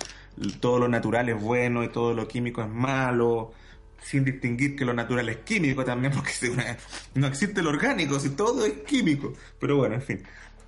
todo 0.59 0.79
lo 0.79 0.87
natural 0.87 1.29
es 1.29 1.41
bueno 1.41 1.83
y 1.83 1.89
todo 1.89 2.13
lo 2.13 2.27
químico 2.27 2.61
es 2.61 2.69
malo, 2.69 3.53
sin 4.01 4.23
distinguir 4.23 4.75
que 4.75 4.85
lo 4.85 4.93
natural 4.93 5.29
es 5.29 5.37
químico 5.37 5.85
también, 5.85 6.13
porque 6.15 6.33
no 7.13 7.27
existe 7.27 7.61
lo 7.61 7.69
orgánico, 7.69 8.19
si 8.19 8.29
todo 8.31 8.65
es 8.65 8.73
químico. 8.85 9.33
Pero 9.59 9.77
bueno, 9.77 9.95
en 9.95 10.01
fin. 10.01 10.23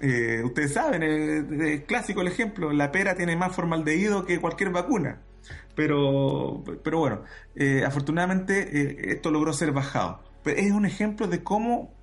Eh, 0.06 0.44
ustedes 0.44 0.74
saben, 0.74 1.02
es 1.02 1.84
clásico 1.86 2.20
el 2.20 2.28
ejemplo, 2.28 2.74
la 2.74 2.92
pera 2.92 3.16
tiene 3.16 3.38
más 3.38 3.56
formaldehído 3.56 4.26
que 4.26 4.38
cualquier 4.42 4.70
vacuna. 4.70 5.22
Pero, 5.76 6.62
pero 6.84 7.00
bueno, 7.00 7.24
eh, 7.56 7.84
afortunadamente 7.86 8.82
eh, 8.82 9.14
esto 9.14 9.32
logró 9.32 9.54
ser 9.54 9.72
bajado. 9.72 10.22
Pero 10.44 10.60
es 10.60 10.72
un 10.72 10.86
ejemplo 10.86 11.28
de 11.28 11.42
cómo 11.42 11.94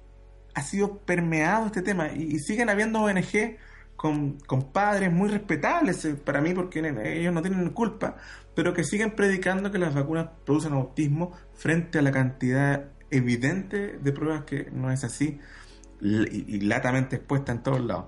ha 0.54 0.62
sido 0.62 0.98
permeado 1.00 1.66
este 1.66 1.82
tema 1.82 2.08
y, 2.08 2.38
siguen 2.38 2.70
habiendo 2.70 3.00
ONG 3.00 3.58
con, 3.96 4.38
con 4.46 4.72
padres 4.72 5.12
muy 5.12 5.28
respetables 5.28 6.02
eh, 6.06 6.14
para 6.14 6.40
mí 6.40 6.54
porque 6.54 6.80
ellos 7.04 7.34
no 7.34 7.42
tienen 7.42 7.68
culpa, 7.68 8.16
pero 8.54 8.72
que 8.72 8.82
siguen 8.82 9.14
predicando 9.14 9.70
que 9.70 9.78
las 9.78 9.94
vacunas 9.94 10.30
producen 10.46 10.72
autismo 10.72 11.32
frente 11.52 11.98
a 11.98 12.02
la 12.02 12.12
cantidad 12.12 12.86
evidente 13.10 13.98
de 13.98 14.12
pruebas 14.12 14.44
que 14.44 14.70
no 14.72 14.90
es 14.90 15.04
así 15.04 15.38
y, 16.00 16.60
latamente 16.60 17.16
expuesta 17.16 17.52
en 17.52 17.62
todos 17.62 17.80
lados. 17.80 18.06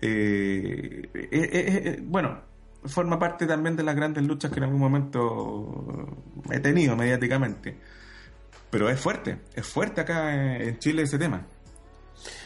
Eh, 0.00 1.08
eh, 1.14 1.28
eh, 1.30 1.98
bueno, 2.02 2.40
forma 2.84 3.18
parte 3.18 3.46
también 3.46 3.76
de 3.76 3.82
las 3.82 3.96
grandes 3.96 4.24
luchas 4.24 4.50
que 4.50 4.58
en 4.58 4.64
algún 4.64 4.80
momento 4.80 6.16
he 6.50 6.60
tenido 6.60 6.96
mediáticamente. 6.96 7.76
Pero 8.70 8.88
es 8.88 8.98
fuerte, 9.00 9.38
es 9.54 9.66
fuerte 9.66 10.00
acá 10.00 10.34
en 10.56 10.78
Chile 10.78 11.02
ese 11.02 11.18
tema. 11.18 11.46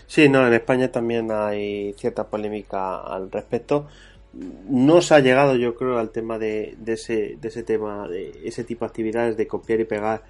Sí, 0.07 0.29
no, 0.29 0.47
en 0.47 0.55
España 0.55 0.91
también 0.91 1.31
hay 1.31 1.95
cierta 1.95 2.29
polémica 2.29 2.99
al 2.99 3.31
respecto. 3.31 3.89
No 4.33 5.01
se 5.01 5.15
ha 5.15 5.21
llegado, 5.21 5.57
yo 5.57 5.75
creo, 5.75 5.99
al 5.99 6.11
tema 6.11 6.39
de, 6.39 6.77
de, 6.79 6.93
ese, 6.95 7.39
de 7.41 7.49
ese 7.49 7.63
tema, 7.63 8.07
de 8.09 8.41
ese 8.45 8.65
tipo 8.65 8.85
de 8.85 8.89
actividades 8.89 9.37
de 9.37 9.47
copiar 9.47 9.81
y 9.81 9.85
pegar 9.85 10.23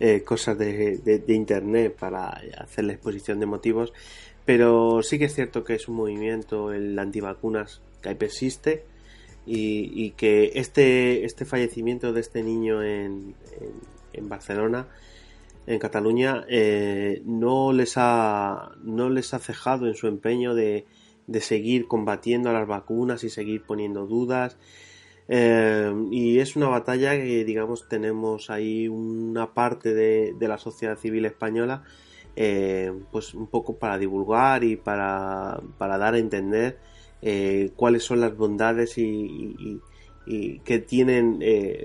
eh, 0.00 0.22
cosas 0.24 0.58
de, 0.58 0.96
de, 0.96 1.34
internet 1.34 1.94
para 1.94 2.40
hacer 2.56 2.86
la 2.86 2.94
exposición 2.94 3.38
de 3.38 3.44
motivos, 3.44 3.92
pero 4.46 5.02
sí 5.02 5.18
que 5.18 5.26
es 5.26 5.34
cierto 5.34 5.62
que 5.62 5.74
es 5.74 5.88
un 5.88 5.96
movimiento, 5.96 6.72
el 6.72 6.98
antivacunas, 6.98 7.82
que 8.00 8.14
persiste 8.14 8.84
y, 9.44 10.12
que 10.12 10.52
este, 10.54 11.26
este 11.26 11.44
fallecimiento 11.44 12.14
de 12.14 12.20
este 12.20 12.42
niño 12.42 12.82
en, 12.82 13.34
en, 14.14 14.28
Barcelona, 14.28 14.88
en 15.66 15.78
Cataluña, 15.78 16.46
eh, 16.48 17.20
no, 17.26 17.72
les 17.74 17.94
ha, 17.96 18.72
no 18.82 19.10
les 19.10 19.34
ha 19.34 19.38
cejado 19.38 19.86
en 19.86 19.94
su 19.94 20.06
empeño 20.06 20.54
de, 20.54 20.86
de 21.26 21.40
seguir 21.42 21.86
combatiendo 21.86 22.48
a 22.48 22.54
las 22.54 22.66
vacunas 22.66 23.22
y 23.22 23.28
seguir 23.28 23.64
poniendo 23.64 24.06
dudas 24.06 24.56
eh, 25.32 25.94
y 26.10 26.40
es 26.40 26.56
una 26.56 26.66
batalla 26.66 27.12
que, 27.12 27.44
digamos, 27.44 27.88
tenemos 27.88 28.50
ahí 28.50 28.88
una 28.88 29.54
parte 29.54 29.94
de, 29.94 30.34
la 30.40 30.58
sociedad 30.58 30.98
civil 30.98 31.24
española, 31.24 31.84
eh, 32.34 32.92
pues 33.12 33.32
un 33.34 33.46
poco 33.46 33.78
para 33.78 33.96
divulgar 33.96 34.64
y 34.64 34.74
para, 34.74 35.62
dar 35.78 36.14
a 36.14 36.18
entender 36.18 36.80
eh, 37.22 37.70
cuáles 37.76 38.02
son 38.02 38.20
las 38.20 38.36
bondades 38.36 38.98
y, 38.98 39.80
que 40.64 40.78
tienen, 40.78 41.40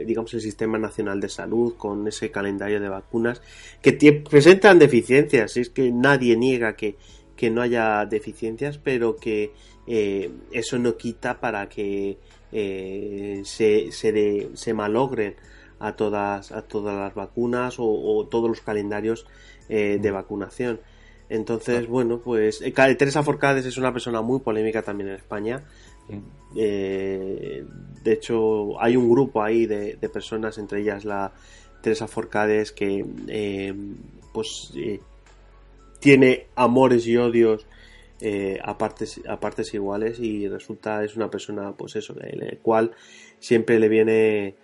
digamos, 0.06 0.32
el 0.36 0.42
Sistema 0.42 0.78
Nacional 0.78 1.20
de 1.20 1.30
Salud 1.30 1.76
con 1.78 2.08
ese 2.08 2.30
calendario 2.30 2.80
de 2.80 2.90
vacunas 2.90 3.42
que 3.82 3.94
presentan 4.30 4.78
deficiencias. 4.78 5.58
Es 5.58 5.72
que 5.72 5.92
nadie 5.92 6.38
niega 6.38 6.76
que, 6.76 6.96
que 7.36 7.50
no 7.50 7.62
haya 7.64 8.06
deficiencias, 8.06 8.78
pero 8.78 9.16
que 9.16 9.52
eso 9.88 10.78
no 10.78 10.96
quita 10.96 11.40
para 11.40 11.68
que 11.68 12.20
eh, 12.52 13.42
se, 13.44 13.92
se, 13.92 14.50
se, 14.54 14.74
malogren 14.74 15.36
a 15.80 15.96
todas, 15.96 16.52
a 16.52 16.62
todas 16.62 16.96
las 16.96 17.14
vacunas 17.14 17.76
o, 17.80 18.28
todos 18.30 18.50
los 18.50 18.62
calendarios 18.62 19.26
eh, 19.70 20.00
de 20.02 20.12
vacunación. 20.12 20.80
Entonces, 21.28 21.88
bueno, 21.88 22.20
pues 22.20 22.62
eh, 22.62 22.72
Teresa 22.72 23.24
Forcades 23.24 23.66
es 23.66 23.78
una 23.78 23.92
persona 23.92 24.22
muy 24.22 24.40
polémica 24.40 24.82
también 24.82 25.10
en 25.10 25.16
España. 25.16 25.64
de 26.54 27.66
hecho, 28.06 28.80
hay 28.80 28.96
un 28.96 29.10
grupo 29.10 29.42
ahí 29.42 29.66
de, 29.66 29.98
personas, 30.14 30.58
entre 30.58 30.82
ellas 30.82 31.04
la 31.04 31.34
Teresa 31.82 32.08
Forcades, 32.08 32.72
que 32.72 33.76
pues 34.32 34.72
tiene 36.00 36.48
amores 36.56 37.08
y 37.08 37.18
odios 37.18 37.66
eh, 38.22 38.60
a, 38.64 38.78
partes, 38.78 39.20
a 39.28 39.40
partes 39.40 39.74
iguales 39.74 40.20
y 40.20 40.48
resulta 40.48 41.04
es 41.04 41.18
una 41.18 41.30
persona 41.30 41.74
pues 41.74 41.98
eso 41.98 42.16
el 42.22 42.60
cual 42.60 42.92
siempre 43.40 43.80
le 43.80 43.90
viene 43.90 44.56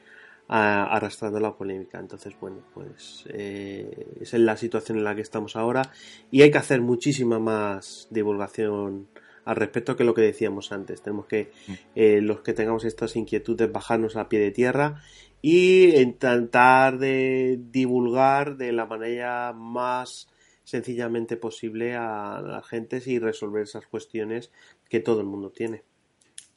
arrastrando 0.48 1.40
la 1.40 1.56
polémica 1.56 2.00
entonces 2.00 2.34
bueno 2.40 2.60
pues 2.74 3.26
eh, 3.30 4.16
es 4.20 4.34
la 4.34 4.58
situación 4.58 4.98
en 4.98 5.04
la 5.04 5.16
que 5.16 5.22
estamos 5.22 5.56
ahora 5.56 5.82
y 6.30 6.42
hay 6.42 6.52
que 6.52 6.58
hacer 6.58 6.82
muchísima 6.82 7.40
más 7.40 8.08
divulgación 8.10 9.08
al 9.46 9.56
respecto 9.56 9.96
que 9.96 10.04
lo 10.04 10.14
que 10.14 10.22
decíamos 10.22 10.72
antes 10.72 11.02
tenemos 11.02 11.26
que 11.26 11.52
mm. 11.68 11.74
eh, 11.96 12.22
los 12.22 12.42
que 12.42 12.54
tengamos 12.54 12.86
estas 12.86 13.16
inquietudes 13.16 13.72
bajarnos 13.72 14.16
a 14.16 14.30
pie 14.30 14.40
de 14.40 14.52
tierra 14.52 15.02
y 15.42 15.96
intentar 16.00 17.00
de 17.00 17.60
divulgar 17.72 18.58
de 18.58 18.72
la 18.72 18.86
manera 18.86 19.54
más 19.54 20.28
sencillamente 20.72 21.36
posible 21.36 21.96
a 21.96 22.42
la 22.42 22.64
gente 22.64 23.02
y 23.06 23.20
resolver 23.20 23.64
esas 23.64 23.86
cuestiones 23.88 24.52
que 24.90 25.02
todo 25.02 25.20
el 25.20 25.28
mundo 25.28 25.52
tiene. 25.52 25.84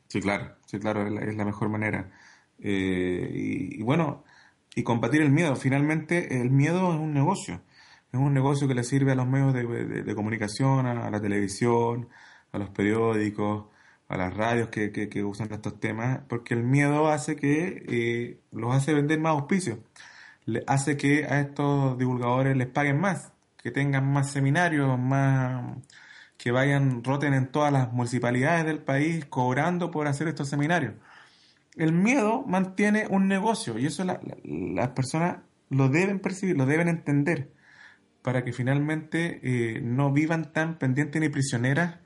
Sí, 0.06 0.20
claro, 0.20 0.54
sí, 0.66 0.78
claro, 0.78 1.04
es 1.06 1.36
la, 1.36 1.44
mejor 1.44 1.68
manera. 1.68 2.12
Eh, 2.60 3.28
y, 3.32 3.82
bueno, 3.82 4.22
y 4.76 4.84
combatir 4.84 5.20
el 5.22 5.32
miedo. 5.32 5.56
Finalmente, 5.56 6.40
el 6.40 6.50
miedo 6.50 6.94
es 6.94 7.00
un 7.00 7.12
negocio. 7.12 7.62
Es 8.12 8.20
un 8.20 8.32
negocio 8.32 8.68
que 8.68 8.74
le 8.74 8.84
sirve 8.84 9.10
a 9.10 9.16
los 9.16 9.26
medios 9.26 9.52
de, 9.52 10.14
comunicación, 10.14 10.86
a, 10.86 11.10
la 11.10 11.20
televisión, 11.20 12.08
a 12.52 12.58
los 12.58 12.70
periódicos, 12.70 13.66
a 14.06 14.16
las 14.16 14.32
radios 14.32 14.68
que, 14.68 14.92
que, 14.92 15.24
usan 15.24 15.52
estos 15.52 15.80
temas, 15.80 16.20
porque 16.28 16.54
el 16.54 16.62
miedo 16.62 17.08
hace 17.08 17.34
que 17.34 17.84
eh, 17.88 18.38
los 18.52 18.72
hace 18.72 18.94
vender 18.94 19.18
más 19.18 19.32
auspicios, 19.32 19.80
le 20.44 20.62
hace 20.68 20.96
que 20.96 21.24
a 21.24 21.40
estos 21.40 21.98
divulgadores 21.98 22.56
les 22.56 22.68
paguen 22.68 23.00
más 23.00 23.33
que 23.64 23.70
tengan 23.70 24.06
más 24.12 24.30
seminarios, 24.30 24.98
más 24.98 25.78
que 26.36 26.52
vayan, 26.52 27.02
roten 27.02 27.32
en 27.34 27.48
todas 27.48 27.72
las 27.72 27.92
municipalidades 27.92 28.66
del 28.66 28.80
país 28.80 29.24
cobrando 29.24 29.90
por 29.90 30.06
hacer 30.06 30.28
estos 30.28 30.50
seminarios. 30.50 30.94
El 31.76 31.92
miedo 31.92 32.44
mantiene 32.46 33.06
un 33.08 33.26
negocio 33.26 33.78
y 33.78 33.86
eso 33.86 34.04
las 34.04 34.88
personas 34.90 35.38
lo 35.70 35.88
deben 35.88 36.20
percibir, 36.20 36.58
lo 36.58 36.66
deben 36.66 36.88
entender 36.88 37.52
para 38.22 38.44
que 38.44 38.52
finalmente 38.52 39.40
eh, 39.42 39.80
no 39.80 40.12
vivan 40.12 40.52
tan 40.52 40.78
pendientes 40.78 41.20
ni 41.20 41.30
prisioneras 41.30 42.00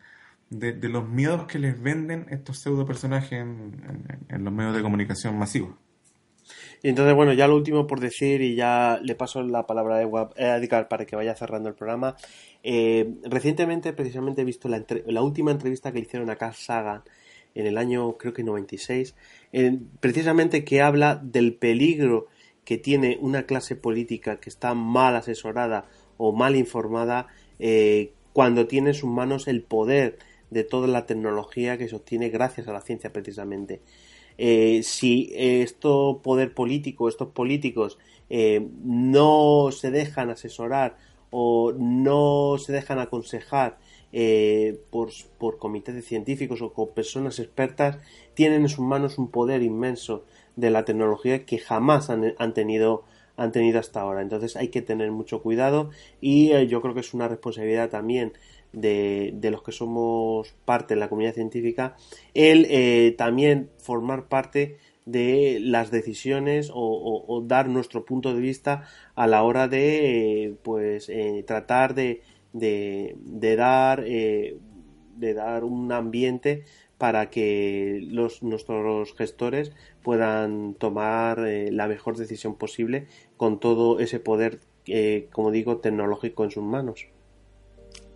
de, 0.50 0.74
los 0.88 1.08
miedos 1.08 1.46
que 1.46 1.58
les 1.58 1.80
venden 1.82 2.26
estos 2.30 2.60
pseudo 2.60 2.86
personajes 2.86 3.40
en 3.40 4.44
los 4.44 4.52
medios 4.52 4.76
de 4.76 4.82
comunicación 4.82 5.38
masivos. 5.38 5.74
Y 6.82 6.88
entonces, 6.88 7.14
bueno, 7.14 7.32
ya 7.32 7.46
lo 7.46 7.56
último 7.56 7.86
por 7.86 8.00
decir, 8.00 8.40
y 8.42 8.54
ya 8.54 9.00
le 9.02 9.14
paso 9.14 9.42
la 9.42 9.66
palabra 9.66 9.96
a 9.98 10.56
Edgar 10.56 10.88
para 10.88 11.04
que 11.04 11.16
vaya 11.16 11.34
cerrando 11.34 11.68
el 11.68 11.74
programa. 11.74 12.16
Eh, 12.62 13.14
recientemente, 13.24 13.92
precisamente, 13.92 14.42
he 14.42 14.44
visto 14.44 14.68
la, 14.68 14.84
la, 15.06 15.22
última 15.22 15.50
entrevista 15.50 15.92
que 15.92 16.00
hicieron 16.00 16.30
a 16.30 16.36
Carl 16.36 16.54
Sagan 16.54 17.02
en 17.54 17.66
el 17.66 17.78
año, 17.78 18.16
creo 18.18 18.32
que 18.32 18.44
96, 18.44 19.14
precisamente 20.00 20.64
que 20.64 20.82
habla 20.82 21.16
del 21.16 21.54
peligro 21.54 22.28
que 22.68 22.76
tiene 22.76 23.16
una 23.22 23.44
clase 23.44 23.76
política 23.76 24.40
que 24.40 24.50
está 24.50 24.74
mal 24.74 25.16
asesorada 25.16 25.86
o 26.18 26.32
mal 26.32 26.54
informada 26.54 27.28
eh, 27.58 28.12
cuando 28.34 28.66
tiene 28.66 28.90
en 28.90 28.94
sus 28.94 29.08
manos 29.08 29.48
el 29.48 29.62
poder 29.62 30.18
de 30.50 30.64
toda 30.64 30.86
la 30.86 31.06
tecnología 31.06 31.78
que 31.78 31.88
se 31.88 31.96
obtiene 31.96 32.28
gracias 32.28 32.68
a 32.68 32.72
la 32.72 32.82
ciencia 32.82 33.10
precisamente. 33.10 33.80
Eh, 34.38 34.82
si 34.84 35.32
esto 35.34 36.20
poder 36.22 36.54
político, 36.54 37.08
estos 37.08 37.28
políticos 37.28 37.98
eh, 38.30 38.68
no 38.84 39.70
se 39.72 39.90
dejan 39.90 40.30
asesorar 40.30 40.96
o 41.30 41.72
no 41.72 42.56
se 42.58 42.72
dejan 42.72 43.00
aconsejar 43.00 43.78
eh, 44.12 44.80
por, 44.90 45.10
por, 45.38 45.58
comités 45.58 45.94
de 45.94 46.02
científicos 46.02 46.62
o 46.62 46.72
con 46.72 46.94
personas 46.94 47.40
expertas, 47.40 47.98
tienen 48.34 48.62
en 48.62 48.68
sus 48.68 48.84
manos 48.84 49.18
un 49.18 49.28
poder 49.28 49.62
inmenso 49.62 50.24
de 50.56 50.70
la 50.70 50.84
tecnología 50.84 51.44
que 51.44 51.58
jamás 51.58 52.08
han, 52.08 52.34
han 52.38 52.54
tenido 52.54 53.04
han 53.36 53.52
tenido 53.52 53.78
hasta 53.78 54.00
ahora. 54.00 54.20
Entonces 54.20 54.56
hay 54.56 54.68
que 54.68 54.82
tener 54.82 55.12
mucho 55.12 55.42
cuidado 55.42 55.90
y 56.20 56.48
yo 56.66 56.82
creo 56.82 56.92
que 56.92 57.00
es 57.00 57.14
una 57.14 57.28
responsabilidad 57.28 57.88
también 57.88 58.32
de, 58.72 59.32
de, 59.34 59.50
los 59.50 59.62
que 59.62 59.72
somos 59.72 60.54
parte 60.64 60.94
de 60.94 61.00
la 61.00 61.08
comunidad 61.08 61.34
científica, 61.34 61.96
el 62.34 62.66
eh, 62.68 63.14
también 63.16 63.70
formar 63.78 64.28
parte 64.28 64.78
de 65.06 65.58
las 65.60 65.90
decisiones 65.90 66.70
o, 66.72 67.42
dar 67.46 67.68
nuestro 67.68 68.04
punto 68.04 68.34
de 68.34 68.40
vista 68.40 68.84
a 69.14 69.26
la 69.26 69.42
hora 69.42 69.66
de 69.66 70.54
pues 70.62 71.08
eh, 71.08 71.44
tratar 71.46 71.94
de, 71.94 72.22
de, 72.52 73.56
dar 73.56 74.04
eh, 74.06 74.58
de 75.16 75.34
dar 75.34 75.64
un 75.64 75.90
ambiente 75.92 76.64
para 76.98 77.30
que 77.30 78.00
los, 78.02 78.42
nuestros 78.42 79.14
gestores 79.14 79.72
puedan 80.02 80.74
tomar 80.74 81.38
la 81.38 81.88
mejor 81.88 82.18
decisión 82.18 82.56
posible 82.56 83.06
con 83.36 83.60
todo 83.60 84.00
ese 84.00 84.20
poder, 84.20 84.60
como 85.32 85.52
digo, 85.52 85.78
tecnológico 85.78 86.44
en 86.44 86.50
sus 86.50 86.64
manos. 86.64 87.06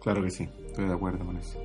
Claro 0.03 0.23
que 0.23 0.31
sí, 0.31 0.49
estoy 0.67 0.87
de 0.87 0.95
acuerdo 0.95 1.25
con 1.25 1.37
eso. 1.37 1.59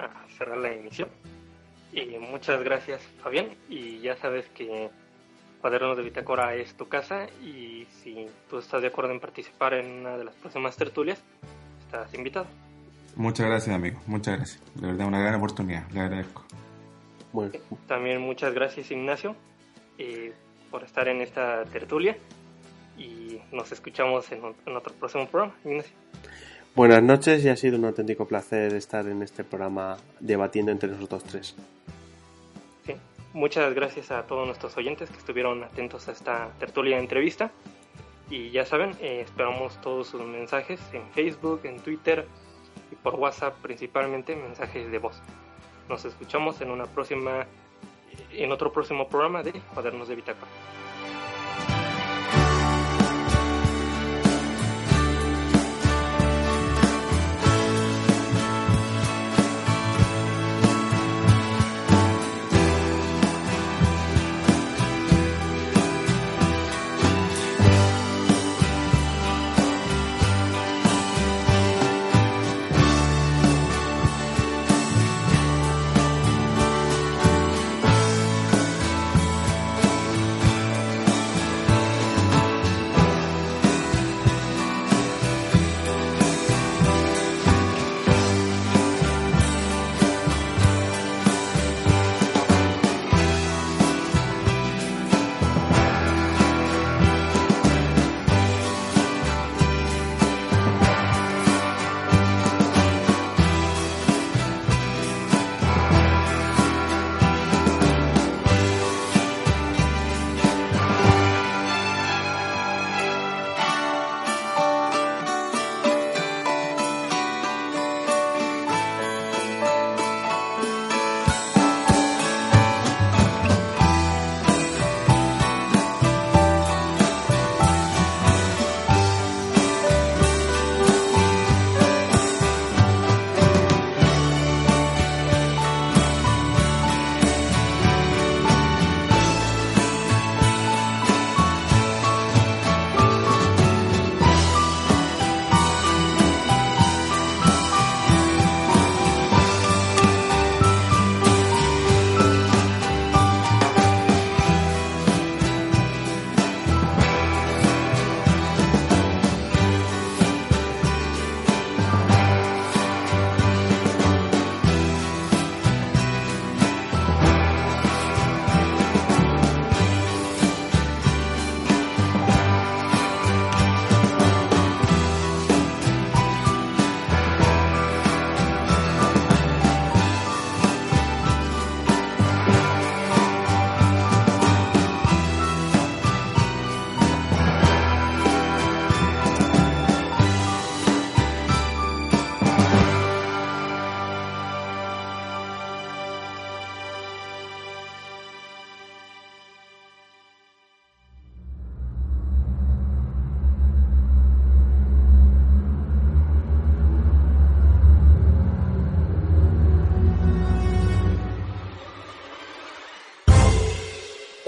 A 0.00 0.28
cerrar 0.36 0.58
la 0.58 0.72
emisión. 0.72 1.08
Y 1.92 2.18
muchas 2.18 2.62
gracias, 2.62 3.02
Fabián. 3.22 3.48
Y 3.68 4.00
ya 4.00 4.16
sabes 4.16 4.48
que 4.50 4.90
Cuadernos 5.60 5.96
de 5.98 6.04
Bitácora 6.04 6.54
es 6.54 6.74
tu 6.74 6.88
casa 6.88 7.26
y 7.42 7.86
si 8.02 8.26
tú 8.48 8.58
estás 8.58 8.80
de 8.80 8.88
acuerdo 8.88 9.12
en 9.12 9.20
participar 9.20 9.74
en 9.74 10.00
una 10.00 10.16
de 10.16 10.24
las 10.24 10.34
próximas 10.36 10.74
tertulias, 10.74 11.22
estás 11.84 12.14
invitado. 12.14 12.46
Muchas 13.14 13.46
gracias, 13.46 13.76
amigo. 13.76 14.00
Muchas 14.06 14.36
gracias. 14.38 14.74
De 14.74 14.86
verdad, 14.86 15.06
una 15.06 15.20
gran 15.20 15.34
oportunidad. 15.34 15.86
Le 15.90 16.00
agradezco. 16.00 16.44
Bueno. 17.32 17.52
También 17.86 18.22
muchas 18.22 18.54
gracias, 18.54 18.90
Ignacio, 18.90 19.36
eh, 19.98 20.32
por 20.70 20.82
estar 20.82 21.08
en 21.08 21.20
esta 21.20 21.64
tertulia 21.66 22.16
y 22.96 23.38
nos 23.52 23.70
escuchamos 23.70 24.32
en, 24.32 24.40
en 24.64 24.76
otro 24.76 24.94
próximo 24.94 25.28
programa. 25.28 25.54
Ignacio. 25.62 25.92
Buenas 26.76 27.02
noches 27.02 27.44
y 27.44 27.48
ha 27.48 27.56
sido 27.56 27.76
un 27.78 27.84
auténtico 27.84 28.26
placer 28.26 28.74
estar 28.74 29.06
en 29.08 29.22
este 29.22 29.42
programa 29.42 29.96
debatiendo 30.20 30.70
entre 30.70 30.88
nosotros 30.88 31.24
tres. 31.24 31.56
Sí, 32.86 32.94
muchas 33.32 33.74
gracias 33.74 34.12
a 34.12 34.22
todos 34.22 34.46
nuestros 34.46 34.76
oyentes 34.76 35.10
que 35.10 35.18
estuvieron 35.18 35.64
atentos 35.64 36.06
a 36.06 36.12
esta 36.12 36.50
tertulia 36.60 36.96
de 36.96 37.02
entrevista. 37.02 37.50
Y 38.30 38.52
ya 38.52 38.64
saben, 38.64 38.92
eh, 39.00 39.22
esperamos 39.22 39.80
todos 39.80 40.06
sus 40.06 40.22
mensajes 40.22 40.80
en 40.92 41.02
Facebook, 41.10 41.62
en 41.64 41.80
Twitter 41.80 42.28
y 42.92 42.94
por 42.94 43.16
WhatsApp, 43.16 43.56
principalmente 43.60 44.36
mensajes 44.36 44.92
de 44.92 44.98
voz. 44.98 45.20
Nos 45.88 46.04
escuchamos 46.04 46.60
en 46.60 46.70
una 46.70 46.86
próxima, 46.86 47.46
en 48.32 48.52
otro 48.52 48.72
próximo 48.72 49.08
programa 49.08 49.42
de 49.42 49.60
Cuadernos 49.74 50.06
de 50.06 50.14
Bitácora. 50.14 50.46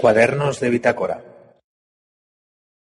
Cuadernos 0.03 0.59
de 0.59 0.69
Bitácora 0.69 1.21